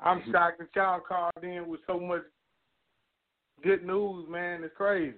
I'm 0.00 0.22
shocked 0.30 0.58
that 0.58 0.68
y'all 0.74 1.00
called 1.00 1.32
in 1.42 1.68
with 1.68 1.80
so 1.86 2.00
much 2.00 2.22
good 3.62 3.84
news, 3.84 4.26
man. 4.28 4.64
It's 4.64 4.74
crazy. 4.76 5.16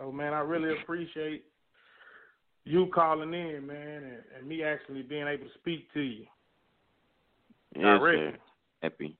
Oh 0.00 0.10
man, 0.10 0.32
I 0.32 0.40
really 0.40 0.74
appreciate 0.80 1.44
you 2.64 2.88
calling 2.94 3.34
in, 3.34 3.66
man, 3.66 4.04
and, 4.04 4.22
and 4.38 4.48
me 4.48 4.62
actually 4.62 5.02
being 5.02 5.26
able 5.26 5.44
to 5.44 5.58
speak 5.58 5.92
to 5.94 6.00
you. 6.00 6.26
Yes, 7.76 8.00
sir. 8.00 8.36
Happy. 8.82 9.16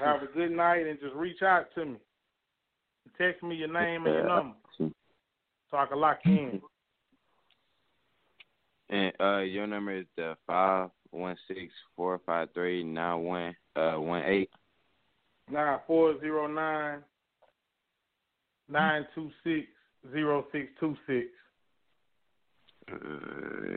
Have 0.00 0.22
a 0.22 0.26
good 0.26 0.50
night 0.50 0.86
and 0.86 0.98
just 1.00 1.14
reach 1.14 1.42
out 1.42 1.66
to 1.74 1.84
me. 1.84 1.96
Text 3.18 3.42
me 3.42 3.54
your 3.54 3.72
name 3.72 4.04
and 4.04 4.14
your 4.14 4.26
number 4.26 4.56
so 5.70 5.76
I 5.76 5.86
can 5.86 5.98
lock 5.98 6.18
you 6.24 6.32
in. 6.32 6.60
And 8.88 9.12
uh, 9.20 9.38
your 9.38 9.66
number 9.66 9.96
is 9.96 10.06
the 10.16 10.36
five 10.46 10.90
one 11.10 11.36
six 11.48 11.72
four 11.96 12.20
five 12.24 12.48
three 12.54 12.84
nine 12.84 13.22
one 13.22 13.56
uh 13.74 13.94
one 13.94 14.22
eight. 14.24 14.50
Nine 15.50 15.78
four 15.86 16.18
zero 16.20 16.46
nine 16.46 17.00
nine 18.68 19.06
two 19.14 19.30
six 19.42 19.66
zero 20.12 20.46
six 20.52 20.68
two 20.78 20.96
six. 21.06 21.26
Uh, 22.92 23.76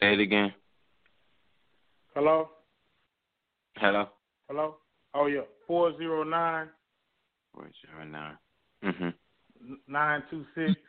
say 0.00 0.14
it 0.14 0.20
again. 0.20 0.52
Hello? 2.14 2.50
Hello. 3.76 4.08
Hello. 4.48 4.76
Oh 5.14 5.26
yeah, 5.26 5.42
four 5.66 5.96
zero 5.96 6.24
nine. 6.24 6.68
Four 7.54 7.70
zero 7.86 8.04
nine. 8.04 8.38
Mhm. 8.82 9.14
Nine 9.86 10.22
two 10.30 10.44
six. 10.54 10.80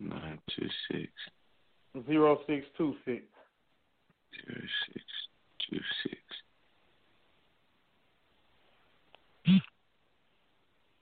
Nine 0.00 0.38
two 0.56 0.68
six. 0.90 1.10
Zero 2.06 2.38
six 2.46 2.66
two 2.78 2.94
six. 3.04 3.22
Zero 4.34 4.60
six 4.86 5.04
two 5.68 5.80
six. 6.02 6.20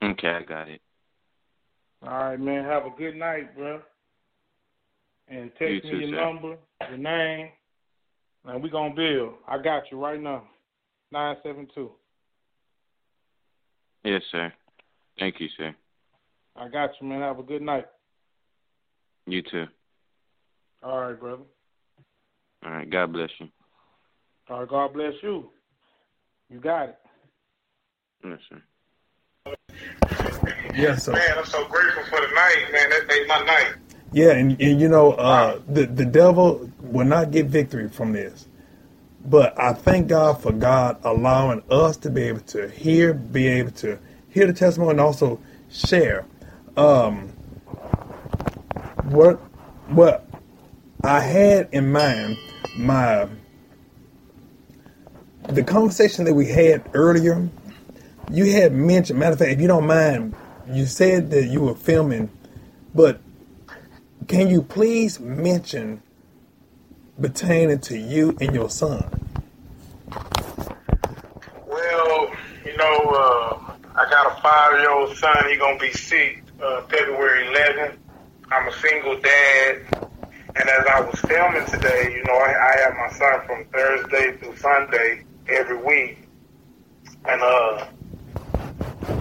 Okay, 0.03 0.27
I 0.29 0.43
got 0.43 0.67
it. 0.69 0.81
All 2.03 2.09
right, 2.09 2.39
man. 2.39 2.63
Have 2.65 2.85
a 2.85 2.91
good 2.97 3.15
night, 3.15 3.55
bro. 3.55 3.81
And 5.27 5.51
text 5.59 5.61
You 5.61 5.75
me 5.75 5.89
too, 5.91 5.97
your 5.97 6.09
sir. 6.09 6.25
number, 6.25 6.57
your 6.89 6.97
name, 6.97 7.49
and 8.45 8.63
we 8.63 8.69
gonna 8.69 8.95
build. 8.95 9.33
I 9.47 9.61
got 9.61 9.83
you 9.91 10.03
right 10.03 10.19
now. 10.19 10.43
Nine 11.11 11.37
seven 11.43 11.67
two. 11.73 11.91
Yes, 14.03 14.21
sir. 14.31 14.51
Thank 15.19 15.39
you, 15.39 15.47
sir. 15.57 15.75
I 16.55 16.67
got 16.67 16.89
you, 16.99 17.07
man. 17.07 17.21
Have 17.21 17.39
a 17.39 17.43
good 17.43 17.61
night. 17.61 17.85
You 19.29 19.43
too. 19.43 19.67
All 20.81 21.01
right, 21.01 21.19
brother. 21.19 21.43
All 22.65 22.71
right. 22.71 22.89
God 22.89 23.13
bless 23.13 23.29
you. 23.39 23.47
All 24.49 24.61
right, 24.61 24.69
God 24.69 24.93
bless 24.93 25.13
you. 25.21 25.49
You 26.49 26.59
got 26.59 26.89
it. 26.89 26.97
Yes, 28.23 28.39
sir. 28.49 28.61
Yes, 30.75 31.03
sir. 31.05 31.11
Man, 31.13 31.37
I'm 31.37 31.45
so 31.45 31.63
grateful 31.67 32.03
for 32.05 32.19
the 32.21 32.33
night, 32.33 32.65
man. 32.71 32.89
That 32.89 33.07
made 33.07 33.27
my 33.27 33.43
night. 33.45 33.73
yeah, 34.11 34.31
and, 34.31 34.59
and 34.59 34.81
you 34.81 34.87
know, 34.89 35.11
uh, 35.13 35.59
the 35.67 35.85
the 35.85 36.05
devil 36.05 36.69
will 36.81 37.05
not 37.05 37.29
get 37.29 37.45
victory 37.45 37.87
from 37.87 38.13
this. 38.13 38.47
But 39.25 39.59
I 39.59 39.73
thank 39.73 40.07
God 40.07 40.41
for 40.41 40.51
God 40.51 40.97
allowing 41.03 41.61
us 41.69 41.97
to 41.97 42.09
be 42.09 42.23
able 42.23 42.39
to 42.41 42.67
hear, 42.69 43.13
be 43.13 43.47
able 43.47 43.71
to 43.71 43.99
hear 44.29 44.47
the 44.47 44.53
testimony, 44.53 44.91
and 44.91 45.01
also 45.01 45.39
share. 45.69 46.25
Um, 46.75 47.33
what 49.09 49.37
what 49.87 50.27
I 51.03 51.19
had 51.19 51.69
in 51.71 51.91
mind, 51.91 52.37
my 52.77 53.27
the 55.47 55.63
conversation 55.63 56.25
that 56.25 56.33
we 56.33 56.47
had 56.47 56.83
earlier. 56.93 57.49
You 58.31 58.51
had 58.51 58.73
mentioned, 58.73 59.17
matter 59.17 59.33
of 59.33 59.39
fact, 59.39 59.51
if 59.51 59.59
you 59.59 59.67
don't 59.67 59.87
mind, 59.87 60.35
you 60.71 60.85
said 60.85 61.31
that 61.31 61.47
you 61.47 61.61
were 61.61 61.73
filming, 61.73 62.29
but 62.93 63.19
can 64.27 64.47
you 64.49 64.61
please 64.61 65.19
mention 65.19 66.03
pertaining 67.19 67.79
to 67.79 67.97
you 67.97 68.37
and 68.39 68.53
your 68.53 68.69
son? 68.69 69.03
Well, 71.65 72.31
you 72.63 72.77
know, 72.77 72.99
uh, 73.09 73.73
I 73.95 74.07
got 74.11 74.37
a 74.37 74.41
five-year-old 74.41 75.17
son. 75.17 75.49
He 75.49 75.57
gonna 75.57 75.79
be 75.79 75.91
sick 75.91 76.43
uh, 76.61 76.83
February 76.83 77.47
11th. 77.47 77.97
I'm 78.51 78.67
a 78.67 78.71
single 78.71 79.19
dad, 79.21 79.77
and 80.55 80.69
as 80.69 80.87
I 80.87 81.01
was 81.01 81.19
filming 81.19 81.65
today, 81.67 82.13
you 82.17 82.23
know, 82.23 82.33
I, 82.33 82.49
I 82.49 82.79
have 82.81 82.93
my 82.95 83.09
son 83.15 83.45
from 83.45 83.65
Thursday 83.71 84.37
through 84.37 84.55
Sunday 84.57 85.23
every 85.47 85.77
week, 85.77 86.27
and 87.25 87.41
uh, 87.41 87.85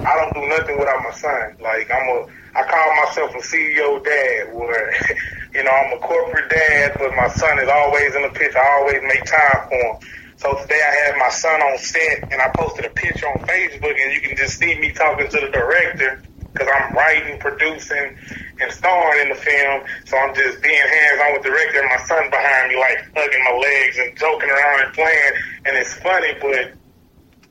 I 0.06 0.16
don't 0.16 0.34
do 0.34 0.48
nothing 0.48 0.78
without 0.78 1.02
my 1.04 1.12
son. 1.12 1.56
Like 1.60 1.90
I'm 1.90 2.08
a, 2.08 2.26
I 2.56 2.62
call 2.64 3.04
myself 3.04 3.34
a 3.34 3.46
CEO 3.46 4.02
dad, 4.02 4.54
where 4.54 4.94
you 5.54 5.62
know 5.62 5.72
I'm 5.72 5.98
a 5.98 6.00
corporate 6.00 6.48
dad, 6.48 6.96
but 6.98 7.14
my 7.14 7.28
son 7.28 7.58
is 7.58 7.68
always 7.68 8.14
in 8.14 8.22
the 8.22 8.30
picture. 8.30 8.58
I 8.58 8.78
always 8.80 9.02
make 9.02 9.24
time 9.26 9.68
for 9.68 9.74
him. 9.74 9.96
So 10.38 10.56
today 10.62 10.80
I 10.80 11.06
had 11.06 11.18
my 11.18 11.28
son 11.28 11.60
on 11.60 11.76
set, 11.76 12.32
and 12.32 12.40
I 12.40 12.48
posted 12.56 12.86
a 12.86 12.90
picture 12.90 13.26
on 13.26 13.40
Facebook, 13.40 13.92
and 13.92 14.14
you 14.14 14.22
can 14.22 14.38
just 14.38 14.58
see 14.58 14.78
me 14.80 14.92
talking 14.92 15.28
to 15.28 15.36
the 15.38 15.50
director 15.52 16.22
because 16.54 16.68
I'm 16.74 16.94
writing, 16.94 17.38
producing, 17.38 18.16
and 18.60 18.72
starring 18.72 19.22
in 19.22 19.28
the 19.30 19.34
film. 19.40 19.82
So 20.04 20.18
I'm 20.18 20.34
just 20.34 20.62
being 20.62 20.76
hands-on 20.76 21.32
with 21.34 21.42
the 21.42 21.50
director, 21.50 21.80
and 21.80 21.88
my 21.88 22.02
son 22.06 22.30
behind 22.30 22.68
me, 22.68 22.78
like 22.78 22.98
hugging 23.14 23.44
my 23.44 23.56
legs 23.56 23.98
and 23.98 24.16
joking 24.18 24.50
around 24.50 24.84
and 24.84 24.92
playing. 24.94 25.32
And 25.66 25.76
it's 25.76 25.94
funny, 25.94 26.32
but 26.40 26.74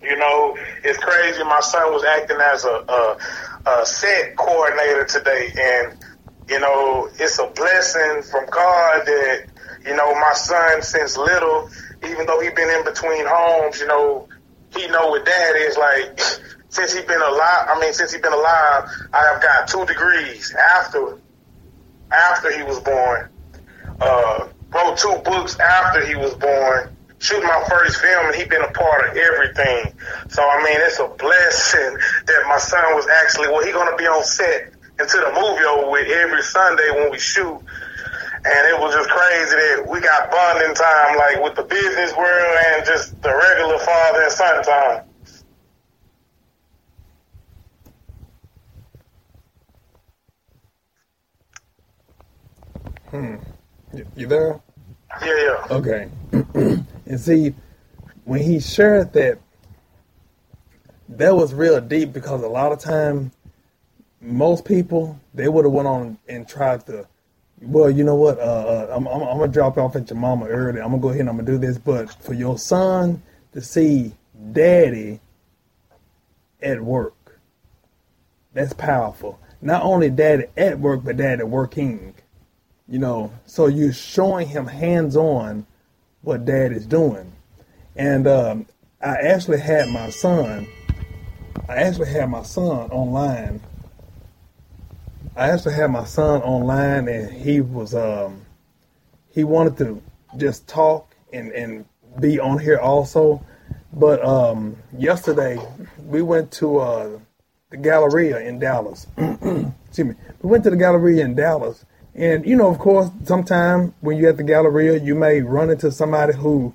you 0.02 0.18
know, 0.18 0.58
it's 0.84 1.00
crazy. 1.00 1.44
My 1.44 1.60
son 1.62 1.94
was 1.94 2.04
acting 2.04 2.38
as 2.40 2.66
a, 2.66 2.84
a, 2.88 3.18
a 3.82 3.86
set 3.86 4.36
coordinator 4.38 5.06
today, 5.06 5.52
and 5.58 5.94
you 6.50 6.60
know, 6.60 7.10
it's 7.20 7.40
a 7.40 7.48
blessing 7.56 8.22
from 8.24 8.46
God 8.50 9.06
that 9.06 9.46
you 9.86 9.96
know 9.96 10.14
my 10.16 10.34
son 10.34 10.82
since 10.82 11.18
little, 11.18 11.68
even 12.04 12.26
though 12.26 12.40
he 12.40 12.50
been 12.52 12.70
in 12.70 12.86
between 12.86 13.26
homes, 13.28 13.80
you 13.80 13.88
know, 13.88 14.28
he 14.76 14.88
know 14.88 15.10
what 15.10 15.26
dad 15.26 15.56
is 15.58 15.78
like. 15.78 16.20
Since 16.78 16.94
he 16.94 17.02
been 17.02 17.20
alive, 17.20 17.66
I 17.74 17.80
mean, 17.82 17.92
since 17.92 18.14
he 18.14 18.22
been 18.22 18.34
alive, 18.34 18.86
I 19.12 19.34
have 19.34 19.42
got 19.42 19.68
two 19.68 19.84
degrees 19.88 20.54
after 20.54 21.18
after 22.12 22.56
he 22.56 22.62
was 22.62 22.80
born. 22.82 23.30
Uh, 24.00 24.48
wrote 24.72 24.96
two 24.96 25.20
books 25.26 25.58
after 25.58 26.06
he 26.06 26.14
was 26.14 26.36
born. 26.36 26.94
Shoot 27.18 27.42
my 27.42 27.66
first 27.68 27.98
film, 27.98 28.28
and 28.28 28.36
he 28.36 28.46
been 28.46 28.62
a 28.62 28.70
part 28.70 29.10
of 29.10 29.18
everything. 29.18 29.92
So 30.30 30.48
I 30.48 30.62
mean, 30.62 30.78
it's 30.86 31.00
a 31.00 31.08
blessing 31.08 31.98
that 32.28 32.46
my 32.48 32.60
son 32.60 32.94
was 32.94 33.08
actually 33.08 33.48
well. 33.48 33.66
He 33.66 33.72
gonna 33.72 33.98
be 33.98 34.06
on 34.06 34.24
set 34.24 34.72
until 35.00 35.26
the 35.26 35.34
movie 35.34 35.66
over 35.66 35.90
with 35.90 36.08
every 36.12 36.44
Sunday 36.44 36.92
when 36.92 37.10
we 37.10 37.18
shoot. 37.18 37.58
And 37.58 38.62
it 38.70 38.80
was 38.80 38.94
just 38.94 39.10
crazy 39.10 39.56
that 39.56 39.88
we 39.90 40.00
got 40.00 40.30
bonding 40.30 40.76
time, 40.76 41.18
like 41.18 41.42
with 41.42 41.56
the 41.56 41.64
business 41.64 42.16
world 42.16 42.58
and 42.70 42.86
just 42.86 43.20
the 43.24 43.34
regular 43.34 43.80
father 43.80 44.22
and 44.22 44.32
son 44.32 44.64
time. 44.64 45.07
Hmm. 53.10 53.36
You, 53.94 54.06
you 54.16 54.28
there? 54.28 54.60
Yeah, 55.22 55.36
yeah. 55.38 55.68
Okay. 55.72 56.10
and 57.06 57.20
see, 57.20 57.54
when 58.26 58.42
he 58.42 58.60
shared 58.60 59.14
that, 59.14 59.40
that 61.10 61.36
was 61.36 61.54
real 61.54 61.80
deep 61.80 62.12
because 62.12 62.44
a 62.44 62.48
lot 62.48 62.72
of 62.72 62.80
time, 62.80 63.32
most 64.20 64.66
people 64.66 65.20
they 65.34 65.48
would 65.48 65.64
have 65.64 65.72
went 65.72 65.88
on 65.88 66.18
and 66.28 66.48
tried 66.48 66.86
to. 66.88 67.08
Well, 67.62 67.90
you 67.90 68.04
know 68.04 68.16
what? 68.16 68.38
Uh, 68.38 68.42
uh, 68.42 68.94
I'm, 68.96 69.08
I'm, 69.08 69.22
I'm 69.24 69.38
gonna 69.38 69.52
drop 69.52 69.78
off 69.78 69.96
at 69.96 70.10
your 70.10 70.20
mama 70.20 70.48
early. 70.48 70.82
I'm 70.82 70.90
gonna 70.90 71.02
go 71.02 71.10
ahead 71.10 71.22
and 71.22 71.30
I'm 71.30 71.38
gonna 71.38 71.48
do 71.48 71.58
this. 71.58 71.78
But 71.78 72.12
for 72.22 72.34
your 72.34 72.58
son 72.58 73.24
to 73.54 73.62
see 73.62 74.14
daddy 74.52 75.22
at 76.62 76.82
work, 76.82 77.40
that's 78.54 78.74
powerful. 78.74 79.40
Not 79.62 79.82
only 79.82 80.10
daddy 80.10 80.46
at 80.58 80.80
work, 80.80 81.04
but 81.04 81.18
daddy 81.18 81.44
working. 81.44 82.14
You 82.90 83.00
know, 83.00 83.34
so 83.46 83.68
you're 83.68 83.92
showing 83.92 84.48
him 84.48 84.66
hands 84.66 85.18
on 85.18 85.66
what 86.22 86.46
dad 86.46 86.72
is 86.72 86.86
doing. 86.86 87.34
And 87.98 88.28
um, 88.28 88.66
I 89.02 89.16
actually 89.16 89.60
had 89.60 89.90
my 89.90 90.10
son, 90.10 90.68
I 91.68 91.76
actually 91.76 92.10
had 92.10 92.30
my 92.30 92.44
son 92.44 92.90
online. 92.92 93.60
I 95.36 95.50
actually 95.50 95.74
had 95.74 95.92
my 95.92 96.06
son 96.06 96.42
online 96.42 97.08
and 97.10 97.32
he 97.32 97.62
was, 97.62 97.94
um, 97.94 98.42
he 99.30 99.44
wanted 99.44 99.78
to 99.80 100.02
just 100.38 100.68
talk 100.68 101.14
and, 101.34 101.52
and 101.52 101.86
be 102.20 102.40
on 102.40 102.58
here 102.58 102.80
also. 102.80 103.44
But 103.92 104.24
um, 104.24 104.78
yesterday 104.98 105.60
we 106.06 106.22
went 106.22 106.52
to 106.54 106.78
uh, 106.78 107.20
the 107.70 107.78
Galleria 107.78 108.40
in 108.40 108.60
Dallas. 108.60 109.08
Excuse 109.18 110.08
me. 110.08 110.16
We 110.42 110.50
went 110.50 110.64
to 110.64 110.70
the 110.70 110.78
Galleria 110.78 111.26
in 111.26 111.36
Dallas 111.36 111.84
and 112.18 112.48
you 112.48 112.56
know, 112.56 112.68
of 112.68 112.80
course, 112.80 113.12
sometime 113.26 113.94
when 114.02 114.18
you're 114.18 114.32
at 114.32 114.38
the 114.38 114.44
Galleria, 114.44 115.00
you 115.00 115.14
may 115.14 115.42
run 115.42 115.70
into 115.70 115.92
somebody 115.92 116.34
who, 116.34 116.74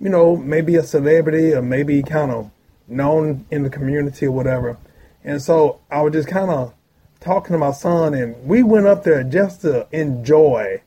you 0.00 0.08
know, 0.08 0.36
maybe 0.36 0.74
a 0.74 0.82
celebrity 0.82 1.54
or 1.54 1.62
maybe 1.62 2.02
kind 2.02 2.32
of 2.32 2.50
known 2.88 3.46
in 3.52 3.62
the 3.62 3.70
community 3.70 4.26
or 4.26 4.32
whatever. 4.32 4.76
And 5.22 5.40
so 5.40 5.80
I 5.92 6.02
was 6.02 6.12
just 6.12 6.26
kind 6.28 6.50
of 6.50 6.74
talking 7.20 7.52
to 7.52 7.58
my 7.58 7.70
son, 7.70 8.14
and 8.14 8.44
we 8.44 8.64
went 8.64 8.88
up 8.88 9.04
there 9.04 9.22
just 9.22 9.60
to 9.60 9.86
enjoy 9.92 10.82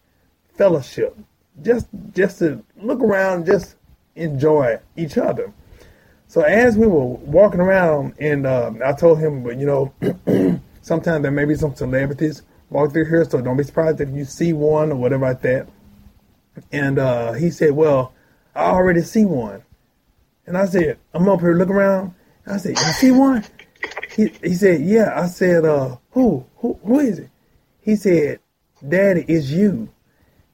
fellowship, 0.58 1.18
just 1.62 1.88
just 2.14 2.40
to 2.40 2.62
look 2.76 3.00
around, 3.00 3.46
just 3.46 3.76
enjoy 4.16 4.80
each 4.98 5.18
other. 5.18 5.54
So 6.28 6.42
as 6.42 6.78
we 6.78 6.88
were 6.88 7.06
walking 7.06 7.62
around, 7.62 8.16
and 8.20 8.46
uh, 8.46 8.72
I 8.84 8.92
told 8.92 9.20
him, 9.20 9.48
you 9.48 9.66
know, 9.66 10.60
sometimes 10.82 11.22
there 11.22 11.32
may 11.32 11.46
be 11.46 11.56
some 11.56 11.74
celebrities 11.74 12.42
walk 12.70 12.92
through 12.92 13.06
here, 13.06 13.26
so 13.26 13.42
don't 13.42 13.58
be 13.58 13.64
surprised 13.64 14.02
if 14.02 14.10
you 14.10 14.26
see 14.26 14.54
one 14.54 14.92
or 14.92 14.96
whatever 14.96 15.26
like 15.26 15.42
that. 15.42 15.68
And 16.72 17.00
uh, 17.00 17.34
he 17.34 17.50
said, 17.50 17.72
Well, 17.72 18.14
I 18.56 18.66
already 18.66 19.02
see 19.02 19.26
one. 19.26 19.64
And 20.46 20.58
I 20.58 20.66
said, 20.66 21.00
I'm 21.14 21.28
up 21.30 21.40
here 21.40 21.54
looking 21.54 21.76
around. 21.76 22.14
I 22.46 22.58
said, 22.58 22.78
You 22.78 22.94
see 22.94 23.12
one? 23.12 23.44
He, 24.16 24.28
he 24.44 24.54
said, 24.54 24.82
Yeah. 24.82 25.14
I 25.20 25.28
said, 25.28 25.66
uh, 25.66 25.98
who? 26.12 26.46
who? 26.58 26.80
Who 26.84 27.00
is 27.00 27.20
it? 27.20 27.30
He 27.82 27.96
said, 27.96 28.40
Daddy, 28.88 29.26
it's 29.28 29.50
you. 29.50 29.90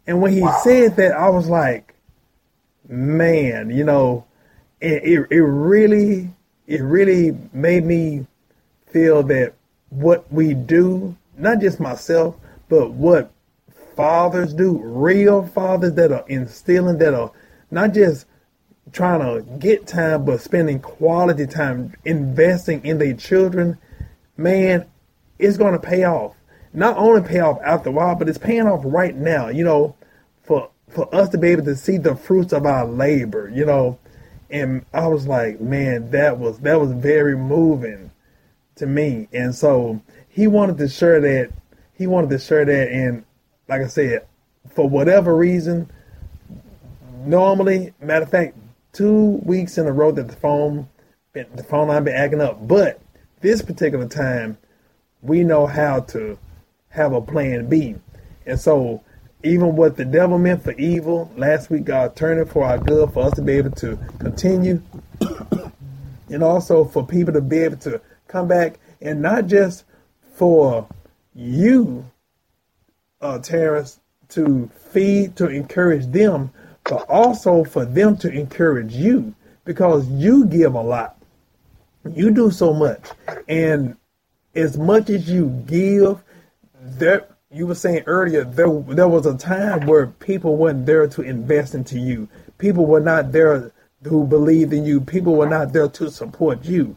And 0.08 0.22
when 0.22 0.34
he 0.34 0.48
said 0.64 0.96
that, 0.96 1.14
I 1.14 1.30
was 1.30 1.48
like, 1.48 1.96
Man, 2.88 3.70
you 3.70 3.84
know, 3.84 4.26
and 4.82 4.94
it 4.94 5.28
it 5.30 5.42
really 5.42 6.32
it 6.66 6.82
really 6.82 7.38
made 7.54 7.86
me 7.86 8.26
feel 8.88 9.24
that 9.24 9.54
what 9.90 10.32
we 10.32 10.54
do, 10.54 11.16
not 11.40 11.60
just 11.60 11.80
myself, 11.80 12.36
but 12.68 12.92
what 12.92 13.32
fathers 13.96 14.54
do, 14.54 14.78
real 14.78 15.46
fathers 15.46 15.94
that 15.94 16.12
are 16.12 16.26
instilling, 16.28 16.98
that 17.00 17.14
are 17.14 17.32
not 17.72 17.94
just 17.94 18.26
trying 18.92 19.20
to 19.20 19.42
get 19.58 19.88
time, 19.88 20.26
but 20.26 20.42
spending 20.42 20.80
quality 20.80 21.46
time 21.46 21.94
investing 22.06 22.84
in 22.86 22.98
their 22.98 23.14
children, 23.14 23.78
man, 24.38 24.86
it's 25.38 25.58
going 25.58 25.74
to 25.74 25.80
pay 25.80 26.04
off. 26.04 26.36
Not 26.74 26.98
only 26.98 27.28
pay 27.28 27.40
off 27.40 27.60
after 27.64 27.90
a 27.90 27.92
while, 27.92 28.16
but 28.16 28.30
it's 28.30 28.38
paying 28.38 28.68
off 28.68 28.82
right 28.84 29.16
now. 29.16 29.48
You 29.48 29.64
know, 29.64 29.96
for 30.44 30.70
for 30.90 31.14
us 31.14 31.30
to 31.30 31.38
be 31.38 31.50
able 31.50 31.66
to 31.66 31.76
see 31.76 31.98
the 31.98 32.16
fruits 32.16 32.54
of 32.54 32.66
our 32.66 32.86
labor. 32.86 33.50
You 33.54 33.66
know, 33.66 34.00
and 34.50 34.86
I 34.94 35.08
was 35.08 35.28
like, 35.28 35.60
man, 35.60 36.12
that 36.12 36.38
was 36.38 36.60
that 36.60 36.80
was 36.80 36.92
very 36.92 37.36
moving 37.36 38.12
to 38.76 38.86
me. 38.86 39.28
And 39.34 39.54
so 39.56 40.02
he 40.40 40.48
wanted 40.48 40.78
to 40.78 40.88
share 40.88 41.20
that. 41.20 41.52
He 41.96 42.08
wanted 42.08 42.30
to 42.30 42.40
share 42.40 42.64
that, 42.64 42.90
and 42.90 43.26
like 43.68 43.82
I 43.82 43.88
said, 43.88 44.26
for 44.74 44.88
whatever 44.88 45.36
reason, 45.36 45.92
normally, 47.26 47.94
matter 48.00 48.24
of 48.24 48.32
fact, 48.32 48.56
two 48.94 49.42
weeks 49.44 49.78
in 49.78 49.86
a 49.86 49.92
row 49.92 50.14
that 50.14 50.30
the 50.30 50.36
phone 50.38 50.88
the 51.34 51.66
phone 51.70 51.90
line 51.90 52.06
been 52.06 52.16
acting 52.16 52.40
up. 52.40 52.66
But 52.66 53.02
this 53.42 53.62
particular 53.62 54.08
time, 54.08 54.58
we 55.22 55.44
know 55.44 55.68
how 55.68 56.00
to 56.12 56.40
have 56.88 57.12
a 57.12 57.20
plan 57.20 57.68
B. 57.68 57.96
And 58.46 58.58
so 58.58 59.04
even 59.44 59.76
what 59.76 59.98
the 59.98 60.06
devil 60.06 60.38
meant 60.38 60.64
for 60.64 60.72
evil, 60.72 61.30
last 61.36 61.70
week 61.70 61.84
God 61.84 62.16
turned 62.16 62.40
it 62.40 62.48
for 62.48 62.64
our 62.64 62.78
good 62.78 63.12
for 63.12 63.26
us 63.26 63.34
to 63.34 63.42
be 63.42 63.58
able 63.58 63.72
to 63.72 64.00
continue. 64.20 64.82
and 66.30 66.42
also 66.42 66.86
for 66.86 67.06
people 67.06 67.34
to 67.34 67.42
be 67.42 67.58
able 67.58 67.78
to 67.80 68.00
come 68.30 68.48
back 68.48 68.80
and 69.02 69.22
not 69.22 69.48
just 69.48 69.84
for 70.40 70.88
you, 71.36 72.10
uh, 73.20 73.40
Terrence, 73.40 74.00
to 74.30 74.70
feed, 74.92 75.36
to 75.36 75.50
encourage 75.50 76.06
them, 76.08 76.50
but 76.86 77.06
also 77.10 77.66
for 77.66 77.84
them 77.84 78.16
to 78.18 78.32
encourage 78.32 78.94
you 78.94 79.36
because 79.66 80.08
you 80.08 80.46
give 80.46 80.76
a 80.76 80.82
lot. 80.82 81.18
You 82.10 82.32
do 82.32 82.52
so 82.52 82.74
much. 82.74 83.06
And 83.50 83.98
as 84.56 84.78
much 84.78 85.10
as 85.10 85.30
you 85.30 85.50
give, 85.68 86.24
there 86.82 87.28
you 87.52 87.68
were 87.68 87.76
saying 87.76 88.04
earlier 88.06 88.46
there 88.46 88.70
there 88.88 89.08
was 89.08 89.26
a 89.26 89.38
time 89.38 89.88
where 89.88 90.08
people 90.08 90.56
weren't 90.56 90.86
there 90.86 91.08
to 91.08 91.22
invest 91.22 91.76
into 91.76 92.00
you. 92.00 92.30
People 92.58 92.86
were 92.86 93.02
not 93.02 93.34
there 93.34 93.74
who 94.04 94.26
believed 94.26 94.72
in 94.72 94.86
you. 94.86 95.02
People 95.02 95.36
were 95.36 95.50
not 95.50 95.74
there 95.74 95.90
to 95.90 96.10
support 96.10 96.64
you. 96.64 96.96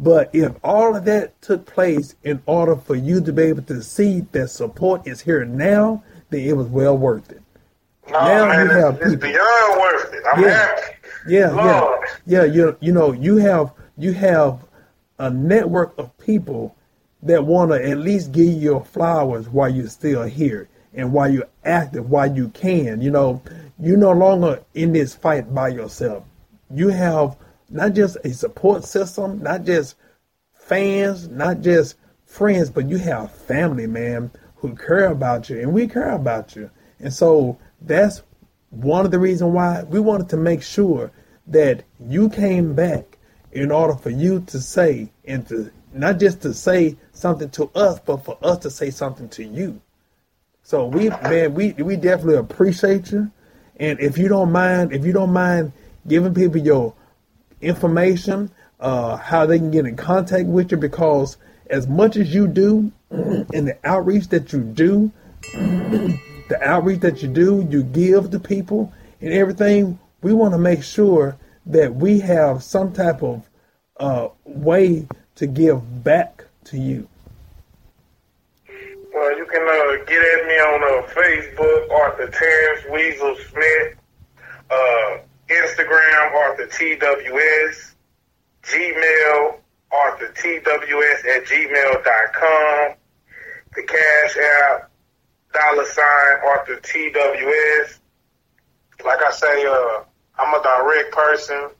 But 0.00 0.30
if 0.32 0.52
all 0.64 0.96
of 0.96 1.04
that 1.04 1.40
took 1.42 1.66
place 1.66 2.14
in 2.24 2.42
order 2.46 2.74
for 2.74 2.94
you 2.94 3.20
to 3.20 3.32
be 3.34 3.42
able 3.42 3.62
to 3.64 3.82
see 3.82 4.20
that 4.32 4.48
support 4.48 5.06
is 5.06 5.20
here 5.20 5.44
now, 5.44 6.02
then 6.30 6.40
it 6.40 6.56
was 6.56 6.68
well 6.68 6.96
worth 6.96 7.30
it. 7.30 7.42
No, 8.10 8.18
now 8.18 8.46
man, 8.46 8.66
you 8.66 8.72
have 8.72 8.94
it's, 8.96 9.12
it's 9.12 9.22
beyond 9.22 9.80
worth 9.80 10.14
it. 10.14 10.22
I'm 10.32 10.42
yeah. 10.42 10.56
happy. 10.56 10.82
Yeah, 11.28 11.50
Lord. 11.50 12.08
yeah, 12.24 12.44
yeah. 12.44 12.52
You 12.52 12.76
you 12.80 12.92
know 12.92 13.12
you 13.12 13.36
have 13.36 13.72
you 13.98 14.12
have 14.14 14.64
a 15.18 15.28
network 15.28 15.92
of 15.98 16.16
people 16.16 16.74
that 17.22 17.44
want 17.44 17.70
to 17.70 17.90
at 17.90 17.98
least 17.98 18.32
give 18.32 18.46
you 18.46 18.52
your 18.52 18.84
flowers 18.84 19.50
while 19.50 19.68
you're 19.68 19.88
still 19.88 20.22
here 20.22 20.66
and 20.94 21.12
while 21.12 21.30
you're 21.30 21.48
active, 21.64 22.08
while 22.08 22.34
you 22.34 22.48
can. 22.48 23.02
You 23.02 23.10
know, 23.10 23.42
you're 23.78 23.98
no 23.98 24.12
longer 24.12 24.62
in 24.72 24.94
this 24.94 25.14
fight 25.14 25.54
by 25.54 25.68
yourself. 25.68 26.24
You 26.74 26.88
have 26.88 27.36
not 27.70 27.94
just 27.94 28.16
a 28.24 28.32
support 28.34 28.84
system, 28.84 29.42
not 29.42 29.64
just 29.64 29.94
fans, 30.52 31.28
not 31.28 31.60
just 31.60 31.96
friends, 32.24 32.70
but 32.70 32.88
you 32.88 32.98
have 32.98 33.32
family, 33.32 33.86
man, 33.86 34.30
who 34.56 34.74
care 34.74 35.06
about 35.06 35.48
you, 35.48 35.60
and 35.60 35.72
we 35.72 35.86
care 35.86 36.10
about 36.10 36.54
you. 36.54 36.70
And 36.98 37.12
so 37.12 37.58
that's 37.80 38.22
one 38.70 39.04
of 39.04 39.10
the 39.10 39.18
reasons 39.18 39.52
why 39.52 39.82
we 39.84 40.00
wanted 40.00 40.28
to 40.30 40.36
make 40.36 40.62
sure 40.62 41.10
that 41.46 41.84
you 41.98 42.28
came 42.28 42.74
back 42.74 43.18
in 43.52 43.70
order 43.70 43.94
for 43.94 44.10
you 44.10 44.40
to 44.46 44.60
say 44.60 45.10
and 45.24 45.46
to 45.48 45.70
not 45.92 46.20
just 46.20 46.40
to 46.42 46.54
say 46.54 46.96
something 47.12 47.50
to 47.50 47.70
us, 47.74 47.98
but 48.00 48.18
for 48.18 48.38
us 48.42 48.58
to 48.58 48.70
say 48.70 48.90
something 48.90 49.28
to 49.30 49.44
you. 49.44 49.80
So 50.62 50.86
we 50.86 51.08
man, 51.08 51.54
we 51.54 51.72
we 51.72 51.96
definitely 51.96 52.36
appreciate 52.36 53.10
you. 53.10 53.30
And 53.76 53.98
if 53.98 54.18
you 54.18 54.28
don't 54.28 54.52
mind, 54.52 54.92
if 54.92 55.04
you 55.04 55.12
don't 55.12 55.32
mind 55.32 55.72
giving 56.06 56.32
people 56.34 56.60
your 56.60 56.94
information, 57.60 58.50
uh, 58.78 59.16
how 59.16 59.46
they 59.46 59.58
can 59.58 59.70
get 59.70 59.86
in 59.86 59.96
contact 59.96 60.46
with 60.46 60.70
you, 60.70 60.76
because 60.76 61.36
as 61.68 61.86
much 61.86 62.16
as 62.16 62.34
you 62.34 62.46
do 62.48 62.92
in 63.10 63.64
the 63.64 63.78
outreach 63.84 64.28
that 64.28 64.52
you 64.52 64.60
do, 64.60 65.10
the 65.52 66.58
outreach 66.62 67.00
that 67.00 67.22
you 67.22 67.28
do, 67.28 67.66
you 67.70 67.82
give 67.82 68.30
to 68.30 68.40
people 68.40 68.92
and 69.20 69.32
everything, 69.32 69.98
we 70.22 70.32
want 70.32 70.52
to 70.52 70.58
make 70.58 70.82
sure 70.82 71.36
that 71.66 71.94
we 71.94 72.20
have 72.20 72.62
some 72.62 72.92
type 72.92 73.22
of 73.22 73.48
uh, 73.98 74.28
way 74.44 75.06
to 75.36 75.46
give 75.46 76.02
back 76.02 76.44
to 76.64 76.78
you? 76.78 77.08
Well, 79.14 79.36
you 79.36 79.46
can 79.46 79.62
uh, 79.62 80.04
get 80.04 80.22
at 80.22 80.46
me 80.46 80.54
on 80.54 80.82
uh, 80.82 81.06
Facebook, 81.08 81.88
Author 81.90 82.28
Terrence 82.30 82.84
Weasel 82.90 83.36
Smith, 83.50 83.96
uh, 84.70 85.18
Instagram, 85.50 86.32
Author 86.32 86.66
TWS, 86.66 87.94
Gmail, 88.62 89.56
Author 89.90 90.32
TWS 90.34 91.36
at 91.36 91.44
gmail.com, 91.44 92.94
the 93.74 93.82
Cash 93.82 94.36
App, 94.36 94.90
dollar 95.52 95.84
sign, 95.84 96.36
Author 96.44 96.76
TWS. 96.76 97.98
Like 99.04 99.18
I 99.26 99.30
say, 99.32 99.66
uh, 99.66 100.04
I'm 100.38 100.54
a 100.54 100.62
direct 100.62 101.12
person. 101.12 101.70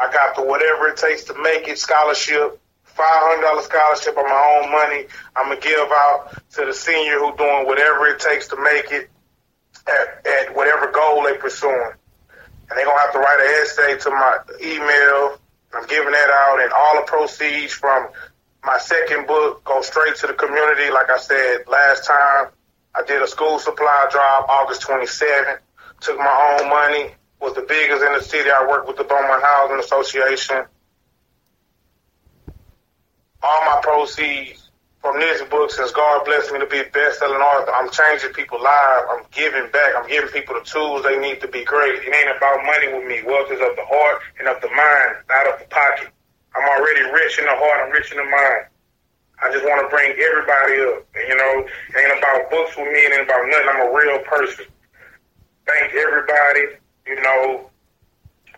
I 0.00 0.12
got 0.12 0.36
the 0.36 0.42
whatever 0.42 0.88
it 0.88 0.96
takes 0.96 1.24
to 1.24 1.34
make 1.42 1.68
it 1.68 1.78
scholarship 1.78 2.60
$500 2.98 3.62
scholarship 3.62 4.16
on 4.18 4.24
my 4.24 4.60
own 4.60 4.72
money. 4.72 5.06
I'm 5.36 5.46
going 5.46 5.60
to 5.60 5.68
give 5.68 5.78
out 5.78 6.32
to 6.54 6.64
the 6.64 6.74
senior 6.74 7.18
who 7.18 7.36
doing 7.36 7.66
whatever 7.66 8.08
it 8.08 8.18
takes 8.18 8.48
to 8.48 8.56
make 8.56 8.90
it 8.90 9.08
at, 9.86 10.26
at 10.26 10.56
whatever 10.56 10.90
goal 10.90 11.22
they 11.22 11.36
pursuing. 11.36 11.92
And 12.68 12.76
they're 12.76 12.84
to 12.84 13.00
have 13.00 13.12
to 13.12 13.18
write 13.18 13.40
an 13.40 13.62
essay 13.62 13.98
to 13.98 14.10
my 14.10 14.38
email. 14.62 15.40
I'm 15.74 15.86
giving 15.86 16.12
that 16.12 16.30
out 16.30 16.60
and 16.62 16.72
all 16.72 16.96
the 16.96 17.06
proceeds 17.06 17.72
from 17.72 18.08
my 18.64 18.78
second 18.78 19.26
book 19.26 19.64
go 19.64 19.80
straight 19.82 20.16
to 20.16 20.26
the 20.26 20.34
community. 20.34 20.90
Like 20.90 21.10
I 21.10 21.18
said 21.18 21.68
last 21.68 22.06
time, 22.06 22.48
I 22.94 23.02
did 23.06 23.22
a 23.22 23.28
school 23.28 23.58
supply 23.58 24.08
drive 24.10 24.44
August 24.48 24.82
27th. 24.82 25.58
Took 26.00 26.18
my 26.18 26.58
own 26.60 26.68
money. 26.68 27.14
Was 27.40 27.54
the 27.54 27.62
biggest 27.62 28.02
in 28.02 28.12
the 28.12 28.22
city. 28.22 28.50
I 28.50 28.66
worked 28.68 28.88
with 28.88 28.96
the 28.96 29.04
Beaumont 29.04 29.42
Housing 29.42 29.78
Association 29.78 30.64
all 33.42 33.64
my 33.66 33.80
proceeds 33.82 34.67
from 35.00 35.20
this 35.20 35.42
book, 35.48 35.70
since 35.70 35.92
God 35.92 36.24
blessed 36.24 36.52
me 36.52 36.58
to 36.58 36.66
be 36.66 36.80
a 36.80 36.90
best-selling 36.90 37.38
author, 37.38 37.70
I'm 37.70 37.90
changing 37.90 38.34
people's 38.34 38.62
lives. 38.62 39.06
I'm 39.10 39.22
giving 39.30 39.70
back. 39.70 39.94
I'm 39.96 40.08
giving 40.08 40.30
people 40.30 40.58
the 40.58 40.66
tools 40.66 41.04
they 41.04 41.18
need 41.18 41.40
to 41.40 41.48
be 41.48 41.64
great. 41.64 42.02
It 42.02 42.10
ain't 42.10 42.36
about 42.36 42.66
money 42.66 42.92
with 42.92 43.06
me. 43.06 43.22
Wealth 43.22 43.50
is 43.50 43.62
of 43.62 43.78
the 43.78 43.86
heart 43.86 44.22
and 44.38 44.48
of 44.48 44.60
the 44.60 44.68
mind, 44.68 45.22
not 45.30 45.46
of 45.46 45.60
the 45.62 45.66
pocket. 45.70 46.10
I'm 46.56 46.66
already 46.66 47.06
rich 47.14 47.38
in 47.38 47.44
the 47.46 47.54
heart. 47.54 47.86
I'm 47.86 47.92
rich 47.92 48.10
in 48.10 48.18
the 48.18 48.26
mind. 48.26 48.66
I 49.38 49.52
just 49.52 49.64
want 49.64 49.86
to 49.86 49.88
bring 49.88 50.18
everybody 50.18 50.82
up. 50.82 51.06
And, 51.14 51.24
you 51.30 51.36
know, 51.38 51.62
it 51.62 51.94
ain't 51.94 52.18
about 52.18 52.50
books 52.50 52.74
with 52.74 52.90
me. 52.90 52.98
It 52.98 53.14
ain't 53.14 53.22
about 53.22 53.46
nothing. 53.46 53.70
I'm 53.70 53.86
a 53.86 53.94
real 53.94 54.18
person. 54.26 54.66
Thank 55.62 55.94
everybody, 55.94 56.74
you 57.06 57.22
know, 57.22 57.70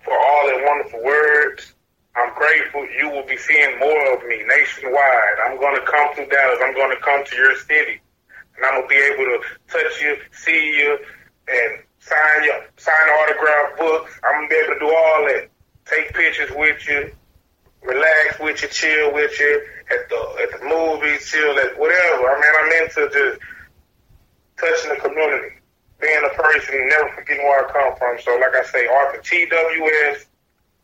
for 0.05 0.17
all 0.17 0.47
their 0.47 0.65
wonderful 0.65 1.05
words. 1.05 1.75
I'm 2.17 2.35
grateful 2.35 2.87
you 2.91 3.09
will 3.09 3.27
be 3.27 3.37
seeing 3.37 3.79
more 3.79 4.15
of 4.15 4.27
me 4.27 4.43
nationwide. 4.47 5.37
I'm 5.47 5.59
going 5.59 5.79
to 5.79 5.87
come 5.87 6.15
to 6.17 6.27
Dallas. 6.27 6.59
I'm 6.63 6.75
going 6.75 6.91
to 6.97 7.03
come 7.03 7.25
to 7.25 7.37
your 7.37 7.57
city. 7.57 8.01
And 8.57 8.67
I'm 8.67 8.75
going 8.75 8.89
to 8.89 8.89
be 8.89 9.01
able 9.01 9.25
to 9.25 9.41
touch 9.69 10.03
you, 10.03 10.17
see 10.33 10.77
you, 10.77 10.99
and 11.49 11.83
sign 12.01 12.45
you, 12.45 12.55
sign 12.77 12.95
autograph 12.95 13.79
books. 13.79 14.21
I'm 14.25 14.49
going 14.49 14.49
to 14.49 14.55
be 14.55 14.61
able 14.61 14.75
to 14.75 14.81
do 14.81 14.95
all 14.95 15.25
that. 15.29 15.49
Take 15.87 16.15
pictures 16.15 16.51
with 16.55 16.87
you, 16.89 17.11
relax 17.83 18.39
with 18.39 18.63
you, 18.63 18.69
chill 18.69 19.15
with 19.15 19.39
you 19.41 19.63
at 19.91 20.09
the 20.09 20.21
at 20.43 20.61
the 20.61 20.67
movies, 20.67 21.31
chill 21.31 21.59
at 21.59 21.79
whatever. 21.79 22.31
I 22.31 22.35
mean, 22.39 22.55
I'm 22.59 22.83
into 22.83 23.11
just 23.11 23.41
touching 24.59 24.91
the 24.95 25.01
community, 25.01 25.57
being 26.01 26.23
a 26.25 26.35
person, 26.41 26.87
never 26.89 27.11
forgetting 27.17 27.43
where 27.43 27.67
I 27.67 27.73
come 27.73 27.97
from. 27.99 28.19
So, 28.23 28.39
like 28.39 28.55
I 28.55 28.65
say, 28.65 28.87
Author 28.87 29.19
TWS 29.19 30.27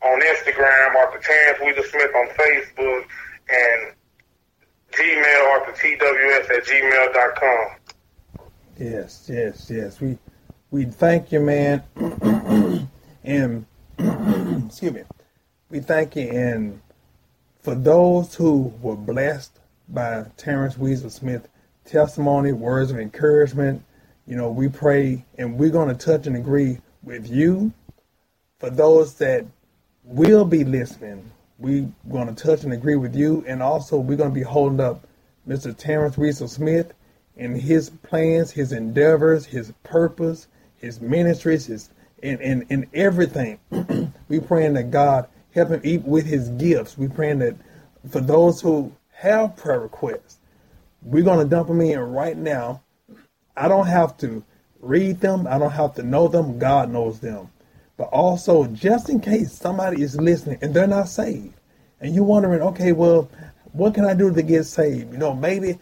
on 0.01 0.21
Instagram, 0.21 0.95
Author 0.95 1.19
Terrence 1.19 1.59
Weasel 1.63 1.83
Smith 1.83 2.11
on 2.15 2.27
Facebook, 2.29 3.05
and 3.49 3.93
Gmail, 4.91 5.61
Author 5.61 5.71
TWS 5.73 6.49
at 6.49 6.65
gmail.com. 6.65 7.77
Yes, 8.77 9.29
yes, 9.31 9.69
yes. 9.69 9.99
We 9.99 10.17
we 10.69 10.85
thank 10.85 11.31
you, 11.31 11.39
man. 11.39 11.83
and 13.23 13.65
excuse 14.67 14.93
me. 14.93 15.03
We 15.69 15.79
thank 15.79 16.15
you. 16.15 16.29
And 16.29 16.81
for 17.59 17.75
those 17.75 18.35
who 18.35 18.73
were 18.81 18.95
blessed 18.95 19.59
by 19.89 20.25
Terrence 20.37 20.77
Weasel 20.77 21.09
Smith 21.09 21.47
testimony, 21.85 22.51
words 22.51 22.91
of 22.91 22.99
encouragement, 22.99 23.83
you 24.25 24.35
know, 24.35 24.51
we 24.51 24.67
pray 24.67 25.25
and 25.37 25.57
we're 25.57 25.69
going 25.69 25.95
to 25.95 26.05
touch 26.05 26.27
and 26.27 26.35
agree 26.35 26.79
with 27.03 27.29
you. 27.29 27.73
For 28.59 28.69
those 28.69 29.15
that 29.15 29.45
will 30.07 30.45
be 30.45 30.63
listening, 30.63 31.29
we're 31.59 31.89
going 32.09 32.33
to 32.33 32.43
touch 32.43 32.63
and 32.63 32.73
agree 32.73 32.95
with 32.95 33.15
you. 33.15 33.43
And 33.47 33.61
also, 33.61 33.97
we're 33.97 34.17
going 34.17 34.29
to 34.29 34.35
be 34.35 34.43
holding 34.43 34.79
up 34.79 35.05
Mr. 35.47 35.75
Terrence 35.75 36.17
Weasel 36.17 36.47
Smith 36.47 36.93
and 37.35 37.59
his 37.59 37.89
plans, 37.89 38.51
his 38.51 38.71
endeavors, 38.71 39.45
his 39.45 39.73
purpose, 39.83 40.47
his 40.77 41.01
ministries, 41.01 41.65
his 41.67 41.89
and, 42.23 42.41
and, 42.41 42.65
and 42.69 42.87
everything. 42.93 43.59
we 44.29 44.39
praying 44.39 44.73
that 44.73 44.91
God 44.91 45.27
help 45.53 45.69
him 45.69 45.81
eat 45.83 46.03
with 46.03 46.25
his 46.25 46.49
gifts. 46.49 46.97
We 46.97 47.07
praying 47.07 47.39
that 47.39 47.55
for 48.09 48.21
those 48.21 48.61
who 48.61 48.91
have 49.11 49.55
prayer 49.55 49.79
requests, 49.79 50.39
we're 51.03 51.23
going 51.23 51.39
to 51.39 51.49
dump 51.49 51.67
them 51.67 51.81
in 51.81 51.99
right 51.99 52.37
now. 52.37 52.81
I 53.55 53.67
don't 53.67 53.87
have 53.87 54.17
to 54.17 54.43
read 54.79 55.19
them. 55.19 55.47
I 55.47 55.57
don't 55.57 55.71
have 55.71 55.95
to 55.95 56.03
know 56.03 56.27
them. 56.27 56.59
God 56.59 56.91
knows 56.91 57.19
them. 57.19 57.49
But 57.97 58.09
also, 58.09 58.67
just 58.67 59.09
in 59.09 59.19
case 59.19 59.51
somebody 59.51 60.03
is 60.03 60.15
listening 60.15 60.59
and 60.61 60.73
they're 60.73 60.87
not 60.87 61.09
saved, 61.09 61.55
and 61.99 62.13
you're 62.13 62.23
wondering, 62.23 62.61
okay, 62.61 62.91
well, 62.91 63.29
what 63.73 63.95
can 63.95 64.05
I 64.05 64.13
do 64.13 64.31
to 64.31 64.41
get 64.43 64.65
saved? 64.65 65.11
You 65.11 65.17
know, 65.17 65.33
maybe 65.33 65.79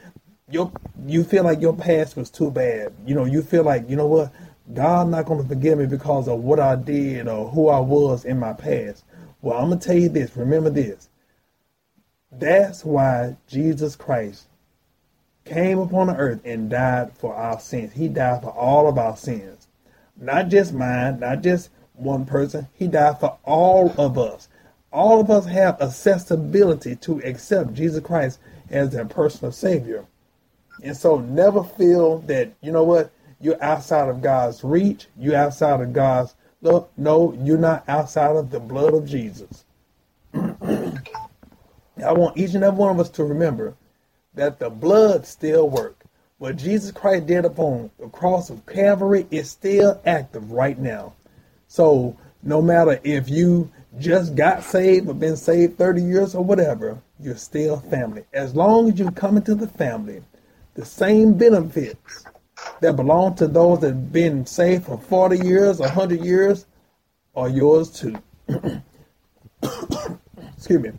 you 0.50 0.72
you 1.06 1.24
feel 1.24 1.44
like 1.44 1.60
your 1.62 1.76
past 1.76 2.16
was 2.16 2.30
too 2.30 2.52
bad. 2.52 2.94
You 3.06 3.16
know, 3.16 3.26
you 3.26 3.42
feel 3.42 3.64
like, 3.64 3.90
you 3.90 3.98
know 3.98 4.08
what, 4.08 4.32
God 4.74 5.10
not 5.10 5.26
going 5.26 5.42
to 5.42 5.48
forgive 5.48 5.78
me 5.78 5.86
because 5.86 6.28
of 6.28 6.40
what 6.40 6.60
I 6.60 6.76
did 6.76 7.28
or 7.28 7.50
who 7.50 7.68
I 7.68 7.80
was 7.80 8.26
in 8.26 8.40
my 8.40 8.54
past. 8.54 9.04
Well, 9.42 9.58
I'm 9.60 9.68
going 9.70 9.80
to 9.80 9.88
tell 9.88 9.98
you 9.98 10.10
this. 10.10 10.36
Remember 10.36 10.70
this. 10.70 11.10
That's 12.32 12.84
why 12.84 13.38
Jesus 13.48 13.96
Christ 13.96 14.48
came 15.46 15.78
upon 15.78 16.08
the 16.08 16.16
earth 16.16 16.42
and 16.44 16.70
died 16.70 17.14
for 17.14 17.36
our 17.36 17.60
sins. 17.60 17.94
He 17.94 18.08
died 18.08 18.42
for 18.42 18.50
all 18.50 18.88
of 18.88 18.98
our 18.98 19.16
sins. 19.16 19.68
Not 20.18 20.50
just 20.50 20.74
mine, 20.74 21.20
not 21.20 21.42
just 21.44 21.70
one 21.98 22.26
person. 22.26 22.68
He 22.74 22.88
died 22.88 23.20
for 23.20 23.38
all 23.44 23.94
of 23.98 24.18
us. 24.18 24.48
All 24.92 25.20
of 25.20 25.30
us 25.30 25.46
have 25.46 25.82
accessibility 25.82 26.96
to 26.98 27.20
accept 27.24 27.74
Jesus 27.74 28.04
Christ 28.04 28.40
as 28.70 28.92
their 28.92 29.06
personal 29.06 29.52
Savior. 29.52 30.06
And 30.84 30.96
so 30.96 31.20
never 31.20 31.64
feel 31.64 32.20
that, 32.20 32.54
you 32.62 32.72
know 32.72 32.84
what, 32.84 33.12
you're 33.40 33.62
outside 33.64 34.10
of 34.10 34.22
God's 34.22 34.64
reach, 34.64 35.08
you're 35.18 35.36
outside 35.36 35.82
of 35.82 35.94
God's 35.94 36.36
look. 36.62 36.92
No, 36.98 37.34
you're 37.42 37.58
not 37.58 37.84
outside 37.88 38.36
of 38.36 38.52
the 38.52 38.60
blood 38.60 38.94
of 38.94 39.06
Jesus. 39.06 39.66
I 40.34 42.12
want 42.12 42.38
each 42.38 42.54
and 42.54 42.64
every 42.64 42.80
one 42.80 42.92
of 42.92 43.00
us 43.00 43.10
to 43.12 43.24
remember 43.24 43.76
that 44.34 44.60
the 44.60 44.70
blood 44.70 45.26
still 45.26 45.70
works. 45.70 46.06
What 46.38 46.58
Jesus 46.58 46.92
Christ 46.92 47.28
did 47.28 47.46
upon 47.46 47.92
the 47.98 48.10
cross 48.10 48.50
of 48.50 48.66
Calvary 48.66 49.26
is 49.32 49.50
still 49.50 50.02
active 50.06 50.52
right 50.52 50.78
now. 50.78 51.14
So 51.76 52.16
no 52.42 52.62
matter 52.62 53.02
if 53.04 53.28
you 53.30 53.70
just 54.00 54.34
got 54.34 54.64
saved 54.64 55.10
or 55.10 55.14
been 55.14 55.36
saved 55.36 55.78
30 55.78 56.04
years 56.04 56.34
or 56.34 56.42
whatever, 56.42 57.02
you're 57.20 57.36
still 57.36 57.82
family. 57.82 58.24
As 58.32 58.56
long 58.56 58.88
as 58.90 58.98
you 58.98 59.12
come 59.12 59.36
into 59.36 59.56
the 59.56 59.68
family, 59.68 60.24
the 60.76 60.86
same 60.86 61.34
benefits 61.34 62.24
that 62.80 62.96
belong 62.96 63.36
to 63.36 63.48
those 63.48 63.82
that 63.82 63.88
have 63.88 64.14
been 64.14 64.46
saved 64.46 64.86
for 64.86 64.98
40 64.98 65.46
years, 65.46 65.80
100 65.80 66.24
years, 66.24 66.66
are 67.36 67.50
yours 67.50 67.92
too. 67.92 68.16
Excuse 70.56 70.82
me. 70.82 70.92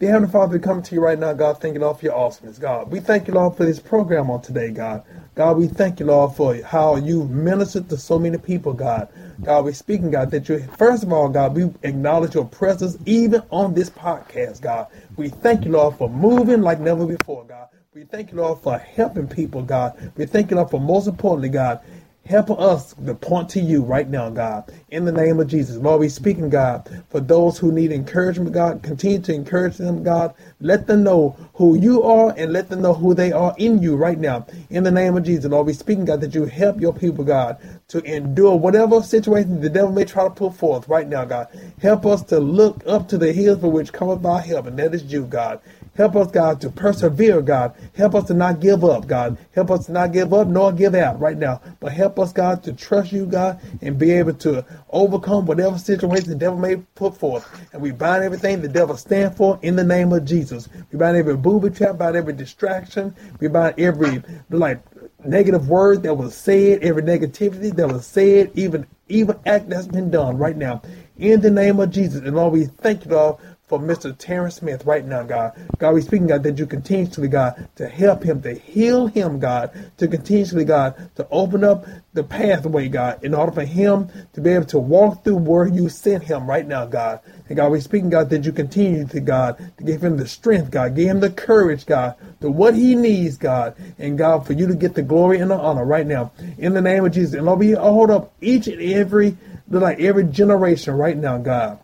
Dear 0.00 0.12
Heavenly 0.12 0.30
Father, 0.30 0.52
we 0.52 0.60
come 0.60 0.80
to 0.80 0.94
you 0.94 1.00
right 1.00 1.18
now, 1.18 1.32
God, 1.32 1.60
thanking 1.60 1.82
Lord 1.82 1.98
for 1.98 2.04
your 2.04 2.14
awesomeness, 2.14 2.56
God. 2.56 2.88
We 2.88 3.00
thank 3.00 3.26
you, 3.26 3.34
Lord, 3.34 3.56
for 3.56 3.64
this 3.64 3.80
program 3.80 4.30
on 4.30 4.40
today, 4.42 4.70
God. 4.70 5.02
God, 5.34 5.56
we 5.56 5.66
thank 5.66 5.98
you, 5.98 6.06
Lord, 6.06 6.36
for 6.36 6.54
how 6.62 6.94
you 6.94 7.24
ministered 7.24 7.88
to 7.88 7.96
so 7.96 8.16
many 8.16 8.38
people, 8.38 8.72
God. 8.72 9.08
God, 9.42 9.64
we're 9.64 9.72
speaking, 9.72 10.12
God, 10.12 10.30
that 10.30 10.48
you, 10.48 10.60
first 10.78 11.02
of 11.02 11.12
all, 11.12 11.28
God, 11.28 11.56
we 11.56 11.72
acknowledge 11.82 12.36
your 12.36 12.44
presence 12.44 12.96
even 13.06 13.42
on 13.50 13.74
this 13.74 13.90
podcast, 13.90 14.60
God. 14.60 14.86
We 15.16 15.30
thank 15.30 15.64
you, 15.64 15.72
Lord, 15.72 15.96
for 15.96 16.08
moving 16.08 16.62
like 16.62 16.78
never 16.78 17.04
before, 17.04 17.44
God. 17.44 17.66
We 17.92 18.04
thank 18.04 18.30
you, 18.30 18.36
Lord, 18.38 18.60
for 18.60 18.78
helping 18.78 19.26
people, 19.26 19.62
God. 19.62 20.12
We 20.16 20.26
thank 20.26 20.52
you, 20.52 20.56
Lord, 20.58 20.70
for 20.70 20.78
most 20.80 21.08
importantly, 21.08 21.48
God, 21.48 21.80
Help 22.28 22.50
us 22.50 22.92
to 22.92 23.14
point 23.14 23.48
to 23.48 23.58
you 23.58 23.82
right 23.82 24.06
now, 24.06 24.28
God, 24.28 24.70
in 24.90 25.06
the 25.06 25.12
name 25.12 25.40
of 25.40 25.46
Jesus. 25.46 25.78
Lord, 25.78 26.00
we 26.00 26.10
speaking, 26.10 26.50
God, 26.50 27.02
for 27.08 27.20
those 27.20 27.56
who 27.56 27.72
need 27.72 27.90
encouragement, 27.90 28.52
God, 28.52 28.82
continue 28.82 29.18
to 29.20 29.32
encourage 29.32 29.78
them, 29.78 30.02
God. 30.02 30.34
Let 30.60 30.86
them 30.86 31.04
know 31.04 31.36
who 31.54 31.78
you 31.78 32.02
are 32.02 32.34
and 32.36 32.52
let 32.52 32.68
them 32.68 32.82
know 32.82 32.92
who 32.92 33.14
they 33.14 33.32
are 33.32 33.54
in 33.56 33.80
you 33.80 33.96
right 33.96 34.18
now, 34.18 34.46
in 34.68 34.84
the 34.84 34.90
name 34.90 35.16
of 35.16 35.22
Jesus. 35.22 35.50
Lord, 35.50 35.68
we 35.68 35.72
speaking, 35.72 36.04
God, 36.04 36.20
that 36.20 36.34
you 36.34 36.44
help 36.44 36.82
your 36.82 36.92
people, 36.92 37.24
God, 37.24 37.56
to 37.88 38.02
endure 38.04 38.56
whatever 38.56 39.02
situation 39.02 39.62
the 39.62 39.70
devil 39.70 39.92
may 39.92 40.04
try 40.04 40.24
to 40.24 40.30
put 40.30 40.54
forth 40.54 40.86
right 40.86 41.08
now, 41.08 41.24
God. 41.24 41.48
Help 41.80 42.04
us 42.04 42.22
to 42.24 42.38
look 42.38 42.82
up 42.86 43.08
to 43.08 43.16
the 43.16 43.32
hills 43.32 43.60
for 43.60 43.70
which 43.70 43.90
cometh 43.90 44.22
our 44.26 44.40
help, 44.40 44.66
and 44.66 44.78
that 44.78 44.92
is 44.92 45.04
you, 45.04 45.24
God. 45.24 45.60
Help 45.98 46.14
us, 46.14 46.30
God, 46.30 46.60
to 46.60 46.70
persevere, 46.70 47.42
God. 47.42 47.74
Help 47.96 48.14
us 48.14 48.28
to 48.28 48.34
not 48.34 48.60
give 48.60 48.84
up, 48.84 49.08
God. 49.08 49.36
Help 49.52 49.72
us 49.72 49.86
to 49.86 49.92
not 49.92 50.12
give 50.12 50.32
up 50.32 50.46
nor 50.46 50.70
give 50.70 50.94
out 50.94 51.18
right 51.18 51.36
now. 51.36 51.60
But 51.80 51.92
help 51.92 52.20
us, 52.20 52.32
God, 52.32 52.62
to 52.62 52.72
trust 52.72 53.10
you, 53.10 53.26
God, 53.26 53.60
and 53.82 53.98
be 53.98 54.12
able 54.12 54.34
to 54.34 54.64
overcome 54.90 55.44
whatever 55.44 55.76
situation 55.76 56.28
the 56.28 56.36
devil 56.36 56.56
may 56.56 56.76
put 56.76 57.16
forth. 57.16 57.44
And 57.72 57.82
we 57.82 57.90
bind 57.90 58.22
everything 58.22 58.62
the 58.62 58.68
devil 58.68 58.96
stand 58.96 59.36
for 59.36 59.58
in 59.62 59.74
the 59.74 59.82
name 59.82 60.12
of 60.12 60.24
Jesus. 60.24 60.68
We 60.92 61.00
bind 61.00 61.16
every 61.16 61.36
booby 61.36 61.70
trap, 61.70 61.98
bind 61.98 62.14
every 62.14 62.32
distraction. 62.32 63.12
We 63.40 63.48
bind 63.48 63.74
every, 63.78 64.22
like, 64.50 64.80
negative 65.24 65.68
word 65.68 66.04
that 66.04 66.14
was 66.14 66.36
said, 66.36 66.84
every 66.84 67.02
negativity 67.02 67.74
that 67.74 67.88
was 67.88 68.06
said, 68.06 68.52
even 68.54 68.86
evil 69.08 69.40
act 69.46 69.68
that's 69.68 69.88
been 69.88 70.12
done 70.12 70.38
right 70.38 70.56
now. 70.56 70.80
In 71.16 71.40
the 71.40 71.50
name 71.50 71.80
of 71.80 71.90
Jesus. 71.90 72.20
And 72.20 72.36
Lord, 72.36 72.52
we 72.52 72.66
thank 72.66 73.04
you, 73.04 73.10
Lord, 73.10 73.40
for 73.68 73.78
Mr. 73.78 74.16
Terrence 74.16 74.56
Smith 74.56 74.86
right 74.86 75.04
now, 75.04 75.22
God. 75.22 75.52
God, 75.76 75.92
we 75.92 76.00
speaking, 76.00 76.26
God, 76.26 76.42
that 76.42 76.58
you 76.58 76.64
continuously, 76.64 77.28
God, 77.28 77.68
to 77.76 77.86
help 77.86 78.22
him, 78.22 78.40
to 78.42 78.54
heal 78.54 79.06
him, 79.06 79.38
God, 79.38 79.70
to 79.98 80.08
continuously, 80.08 80.64
God, 80.64 81.10
to 81.16 81.28
open 81.30 81.62
up 81.62 81.84
the 82.14 82.24
pathway, 82.24 82.88
God, 82.88 83.22
in 83.22 83.34
order 83.34 83.52
for 83.52 83.64
him 83.64 84.08
to 84.32 84.40
be 84.40 84.50
able 84.50 84.64
to 84.66 84.78
walk 84.78 85.22
through 85.22 85.36
where 85.36 85.66
you 85.66 85.90
sent 85.90 86.24
him 86.24 86.46
right 86.48 86.66
now, 86.66 86.86
God. 86.86 87.20
And 87.48 87.56
God, 87.56 87.70
we 87.70 87.80
speaking, 87.80 88.08
God, 88.08 88.30
that 88.30 88.44
you 88.44 88.52
continue 88.52 89.06
to, 89.06 89.20
God, 89.20 89.58
to 89.76 89.84
give 89.84 90.02
him 90.02 90.16
the 90.16 90.26
strength, 90.26 90.70
God, 90.70 90.96
give 90.96 91.08
him 91.08 91.20
the 91.20 91.30
courage, 91.30 91.84
God, 91.84 92.16
to 92.40 92.50
what 92.50 92.74
he 92.74 92.94
needs, 92.94 93.36
God, 93.36 93.76
and 93.98 94.16
God, 94.16 94.46
for 94.46 94.54
you 94.54 94.66
to 94.66 94.74
get 94.74 94.94
the 94.94 95.02
glory 95.02 95.40
and 95.40 95.50
the 95.50 95.58
honor 95.58 95.84
right 95.84 96.06
now. 96.06 96.32
In 96.56 96.72
the 96.72 96.80
name 96.80 97.04
of 97.04 97.12
Jesus. 97.12 97.34
And 97.34 97.44
Lord, 97.44 97.58
we 97.58 97.72
hold 97.72 98.10
up 98.10 98.32
each 98.40 98.66
and 98.66 98.80
every, 98.80 99.36
like 99.68 100.00
every 100.00 100.24
generation 100.24 100.94
right 100.94 101.16
now, 101.16 101.36
God 101.36 101.78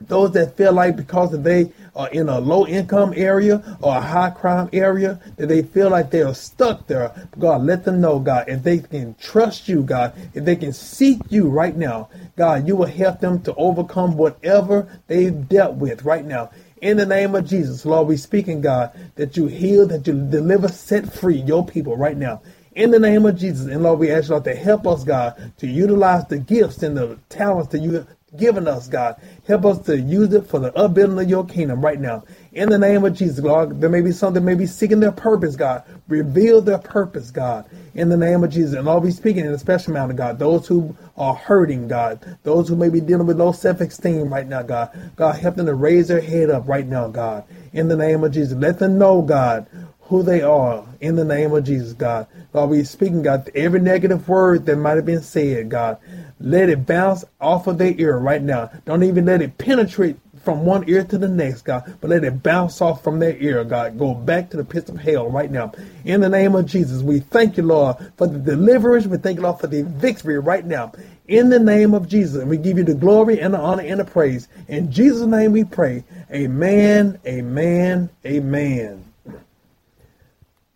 those 0.00 0.32
that 0.32 0.56
feel 0.56 0.72
like 0.72 0.96
because 0.96 1.30
they 1.42 1.72
are 1.96 2.08
in 2.10 2.28
a 2.28 2.38
low 2.38 2.66
income 2.66 3.12
area 3.16 3.78
or 3.80 3.96
a 3.96 4.00
high 4.00 4.30
crime 4.30 4.68
area, 4.72 5.20
that 5.36 5.48
they 5.48 5.62
feel 5.62 5.90
like 5.90 6.10
they 6.10 6.22
are 6.22 6.34
stuck 6.34 6.86
there. 6.86 7.12
God, 7.38 7.62
let 7.62 7.84
them 7.84 8.00
know, 8.00 8.18
God, 8.18 8.48
if 8.48 8.62
they 8.62 8.78
can 8.78 9.14
trust 9.14 9.68
you, 9.68 9.82
God, 9.82 10.12
if 10.34 10.44
they 10.44 10.56
can 10.56 10.72
seek 10.72 11.18
you 11.28 11.48
right 11.48 11.76
now, 11.76 12.08
God, 12.36 12.66
you 12.68 12.76
will 12.76 12.86
help 12.86 13.20
them 13.20 13.42
to 13.42 13.54
overcome 13.54 14.16
whatever 14.16 14.88
they've 15.08 15.48
dealt 15.48 15.74
with 15.74 16.04
right 16.04 16.24
now. 16.24 16.50
In 16.80 16.96
the 16.96 17.06
name 17.06 17.34
of 17.34 17.44
Jesus, 17.44 17.84
Lord, 17.84 18.06
we 18.06 18.16
speaking, 18.16 18.60
God, 18.60 18.92
that 19.16 19.36
you 19.36 19.46
heal, 19.46 19.86
that 19.88 20.06
you 20.06 20.12
deliver, 20.14 20.68
set 20.68 21.12
free 21.12 21.38
your 21.40 21.66
people 21.66 21.96
right 21.96 22.16
now 22.16 22.40
in 22.76 22.92
the 22.92 23.00
name 23.00 23.26
of 23.26 23.36
Jesus. 23.36 23.66
And 23.66 23.82
Lord, 23.82 23.98
we 23.98 24.12
ask 24.12 24.28
you, 24.28 24.34
Lord, 24.34 24.44
to 24.44 24.54
help 24.54 24.86
us, 24.86 25.02
God, 25.02 25.52
to 25.58 25.66
utilize 25.66 26.24
the 26.28 26.38
gifts 26.38 26.84
and 26.84 26.96
the 26.96 27.18
talents 27.28 27.72
that 27.72 27.80
you 27.80 28.06
given 28.36 28.68
us, 28.68 28.88
God. 28.88 29.16
Help 29.46 29.64
us 29.64 29.78
to 29.86 29.98
use 29.98 30.32
it 30.32 30.46
for 30.46 30.58
the 30.58 30.76
upbuilding 30.76 31.18
of 31.18 31.28
your 31.28 31.46
kingdom 31.46 31.80
right 31.80 32.00
now. 32.00 32.24
In 32.52 32.68
the 32.68 32.78
name 32.78 33.04
of 33.04 33.14
Jesus, 33.14 33.40
God, 33.40 33.80
there 33.80 33.90
may 33.90 34.02
be 34.02 34.12
some 34.12 34.34
that 34.34 34.42
may 34.42 34.54
be 34.54 34.66
seeking 34.66 35.00
their 35.00 35.12
purpose, 35.12 35.56
God. 35.56 35.82
Reveal 36.08 36.60
their 36.60 36.78
purpose, 36.78 37.30
God. 37.30 37.68
In 37.94 38.08
the 38.08 38.16
name 38.16 38.44
of 38.44 38.50
Jesus. 38.50 38.74
And 38.74 38.88
I'll 38.88 39.00
be 39.00 39.10
speaking 39.10 39.46
in 39.46 39.52
a 39.52 39.58
special 39.58 39.96
of 39.96 40.16
God. 40.16 40.38
Those 40.38 40.66
who 40.66 40.94
are 41.16 41.34
hurting, 41.34 41.88
God. 41.88 42.38
Those 42.42 42.68
who 42.68 42.76
may 42.76 42.88
be 42.88 43.00
dealing 43.00 43.26
with 43.26 43.38
low 43.38 43.52
self-esteem 43.52 44.32
right 44.32 44.46
now, 44.46 44.62
God. 44.62 44.90
God, 45.16 45.38
help 45.38 45.56
them 45.56 45.66
to 45.66 45.74
raise 45.74 46.08
their 46.08 46.20
head 46.20 46.50
up 46.50 46.68
right 46.68 46.86
now, 46.86 47.08
God. 47.08 47.44
In 47.72 47.88
the 47.88 47.96
name 47.96 48.24
of 48.24 48.32
Jesus. 48.32 48.56
Let 48.56 48.78
them 48.78 48.98
know, 48.98 49.22
God, 49.22 49.66
who 50.08 50.22
they 50.22 50.40
are 50.40 50.84
in 51.00 51.16
the 51.16 51.24
name 51.24 51.52
of 51.52 51.64
Jesus, 51.64 51.92
God. 51.92 52.26
God, 52.52 52.70
we 52.70 52.82
speaking, 52.84 53.22
God, 53.22 53.50
every 53.54 53.80
negative 53.80 54.26
word 54.26 54.64
that 54.66 54.76
might 54.76 54.96
have 54.96 55.04
been 55.04 55.22
said, 55.22 55.68
God. 55.68 55.98
Let 56.40 56.70
it 56.70 56.86
bounce 56.86 57.24
off 57.40 57.66
of 57.66 57.78
their 57.78 57.94
ear 57.98 58.16
right 58.16 58.42
now. 58.42 58.70
Don't 58.86 59.02
even 59.02 59.26
let 59.26 59.42
it 59.42 59.58
penetrate 59.58 60.16
from 60.42 60.64
one 60.64 60.88
ear 60.88 61.04
to 61.04 61.18
the 61.18 61.28
next, 61.28 61.62
God, 61.62 61.98
but 62.00 62.08
let 62.08 62.24
it 62.24 62.42
bounce 62.42 62.80
off 62.80 63.04
from 63.04 63.18
their 63.18 63.36
ear, 63.36 63.62
God. 63.64 63.98
Go 63.98 64.14
back 64.14 64.48
to 64.50 64.56
the 64.56 64.64
pits 64.64 64.88
of 64.88 64.98
hell 64.98 65.28
right 65.28 65.50
now. 65.50 65.72
In 66.06 66.22
the 66.22 66.28
name 66.28 66.54
of 66.54 66.64
Jesus, 66.64 67.02
we 67.02 67.20
thank 67.20 67.58
you, 67.58 67.64
Lord, 67.64 67.96
for 68.16 68.26
the 68.28 68.38
deliverance. 68.38 69.06
We 69.06 69.18
thank 69.18 69.36
you, 69.36 69.42
Lord, 69.42 69.60
for 69.60 69.66
the 69.66 69.82
victory 69.82 70.38
right 70.38 70.64
now. 70.64 70.92
In 71.26 71.50
the 71.50 71.58
name 71.58 71.92
of 71.92 72.08
Jesus, 72.08 72.44
we 72.44 72.56
give 72.56 72.78
you 72.78 72.84
the 72.84 72.94
glory 72.94 73.40
and 73.40 73.52
the 73.52 73.58
honor 73.58 73.82
and 73.82 74.00
the 74.00 74.06
praise. 74.06 74.48
In 74.68 74.90
Jesus' 74.90 75.26
name 75.26 75.52
we 75.52 75.64
pray. 75.64 76.04
Amen, 76.32 77.18
amen, 77.26 78.08
amen. 78.24 79.07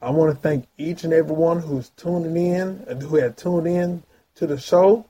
I 0.03 0.11
want 0.11 0.35
to 0.35 0.41
thank 0.41 0.67
each 0.77 1.05
and 1.05 1.13
every 1.13 1.37
one 1.37 1.61
who's 1.61 1.91
tuning 1.91 2.37
in 2.37 2.85
who 3.03 3.17
had 3.17 3.37
tuned 3.37 3.69
in 3.69 4.03
to 4.35 4.49
the 4.49 4.59
show. 4.59 5.07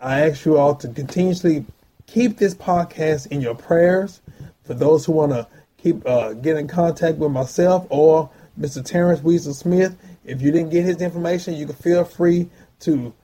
I 0.00 0.28
ask 0.28 0.44
you 0.44 0.58
all 0.58 0.74
to 0.74 0.88
continuously 0.88 1.64
keep 2.08 2.38
this 2.38 2.56
podcast 2.56 3.28
in 3.28 3.40
your 3.40 3.54
prayers. 3.54 4.20
For 4.64 4.74
those 4.74 5.04
who 5.04 5.12
want 5.12 5.30
to 5.30 5.46
keep 5.78 6.04
uh, 6.04 6.32
get 6.32 6.56
in 6.56 6.66
contact 6.66 7.18
with 7.18 7.30
myself 7.30 7.86
or 7.88 8.28
Mr. 8.58 8.84
Terrence 8.84 9.22
Weasel 9.22 9.54
Smith, 9.54 9.96
if 10.24 10.42
you 10.42 10.50
didn't 10.50 10.70
get 10.70 10.84
his 10.84 11.00
information, 11.00 11.54
you 11.54 11.66
can 11.66 11.76
feel 11.76 12.04
free 12.04 12.50
to 12.80 13.14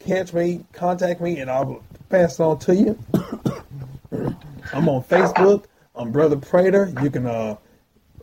catch 0.00 0.34
me, 0.34 0.66
contact 0.74 1.22
me, 1.22 1.40
and 1.40 1.50
I'll 1.50 1.82
pass 2.10 2.38
it 2.38 2.42
on 2.42 2.58
to 2.60 2.74
you. 2.74 2.98
I'm 4.74 4.86
on 4.86 5.02
Facebook. 5.04 5.64
I'm 5.94 6.12
Brother 6.12 6.36
Prater. 6.36 6.92
You 7.02 7.10
can 7.10 7.26
uh, 7.26 7.56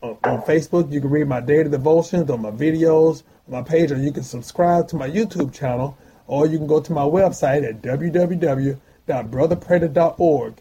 Uh, 0.06 0.16
on 0.30 0.42
Facebook. 0.43 0.92
You 0.92 1.01
can 1.01 1.09
read 1.09 1.27
my 1.27 1.40
daily 1.40 1.67
devotions 1.67 2.30
on 2.30 2.43
my 2.43 2.51
videos 2.51 3.24
on 3.48 3.53
my 3.53 3.64
page, 3.64 3.92
or 3.92 3.98
you 3.98 4.11
can 4.11 4.22
subscribe 4.22 4.88
to 4.90 4.95
my 4.95 5.09
YouTube 5.09 5.51
channel, 5.51 5.98
or 6.27 6.45
you 6.45 6.59
can 6.59 6.67
go 6.67 6.80
to 6.80 6.93
my 6.93 7.01
website 7.01 7.67
at 7.67 7.82
www.brotherprater.org. 7.82 10.53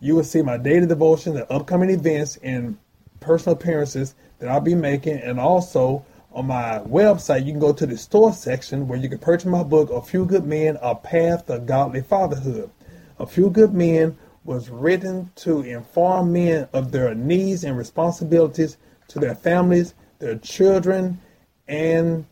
You 0.00 0.16
will 0.16 0.24
see 0.24 0.42
my 0.42 0.56
daily 0.56 0.88
devotions 0.88 1.36
and 1.36 1.46
upcoming 1.48 1.90
events 1.90 2.38
and 2.42 2.76
personal 3.20 3.56
appearances 3.56 4.16
that 4.40 4.48
I'll 4.48 4.60
be 4.60 4.74
making, 4.74 5.18
and 5.18 5.38
also 5.38 6.04
on 6.32 6.46
my 6.46 6.80
website, 6.80 7.46
you 7.46 7.52
can 7.52 7.60
go 7.60 7.72
to 7.72 7.86
the 7.86 7.96
store 7.96 8.32
section 8.32 8.88
where 8.88 8.98
you 8.98 9.08
can 9.08 9.18
purchase 9.18 9.46
my 9.46 9.62
book, 9.62 9.90
A 9.90 10.02
Few 10.02 10.24
Good 10.24 10.44
Men, 10.44 10.76
A 10.82 10.96
Path 10.96 11.46
to 11.46 11.60
Godly 11.60 12.02
Fatherhood. 12.02 12.68
A 13.20 13.26
Few 13.26 13.48
Good 13.48 13.72
Men 13.72 14.18
was 14.44 14.70
written 14.70 15.30
to 15.36 15.60
inform 15.60 16.32
men 16.32 16.66
of 16.72 16.90
their 16.90 17.14
needs 17.14 17.62
and 17.62 17.78
responsibilities 17.78 18.76
to 19.08 19.18
their 19.18 19.34
families, 19.34 19.94
their 20.18 20.38
children, 20.38 21.20
and 21.66 22.24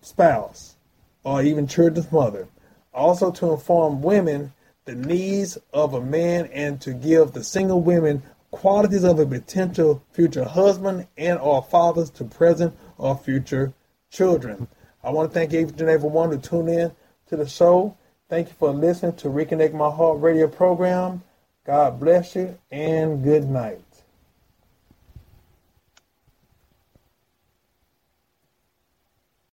spouse, 0.00 0.76
or 1.24 1.42
even 1.42 1.66
children's 1.66 2.10
mother. 2.10 2.48
Also, 2.92 3.30
to 3.30 3.52
inform 3.52 4.02
women 4.02 4.52
the 4.84 4.94
needs 4.94 5.56
of 5.72 5.94
a 5.94 6.00
man 6.00 6.46
and 6.46 6.80
to 6.80 6.92
give 6.92 7.32
the 7.32 7.44
single 7.44 7.80
women 7.80 8.22
qualities 8.50 9.04
of 9.04 9.18
a 9.18 9.26
potential 9.26 10.02
future 10.12 10.44
husband 10.44 11.06
and 11.16 11.38
or 11.38 11.62
fathers 11.62 12.10
to 12.10 12.24
present 12.24 12.76
or 12.98 13.16
future 13.16 13.72
children. 14.10 14.68
I 15.02 15.10
want 15.10 15.30
to 15.30 15.34
thank 15.34 15.52
each 15.54 15.80
and 15.80 15.88
every 15.88 16.08
one 16.08 16.30
who 16.30 16.38
tuned 16.38 16.68
in 16.68 16.92
to 17.28 17.36
the 17.36 17.48
show. 17.48 17.96
Thank 18.28 18.48
you 18.48 18.54
for 18.54 18.70
listening 18.70 19.16
to 19.16 19.28
Reconnect 19.28 19.72
My 19.72 19.90
Heart 19.90 20.20
radio 20.20 20.48
program. 20.48 21.22
God 21.64 22.00
bless 22.00 22.34
you 22.34 22.58
and 22.70 23.22
good 23.22 23.48
night. 23.48 23.91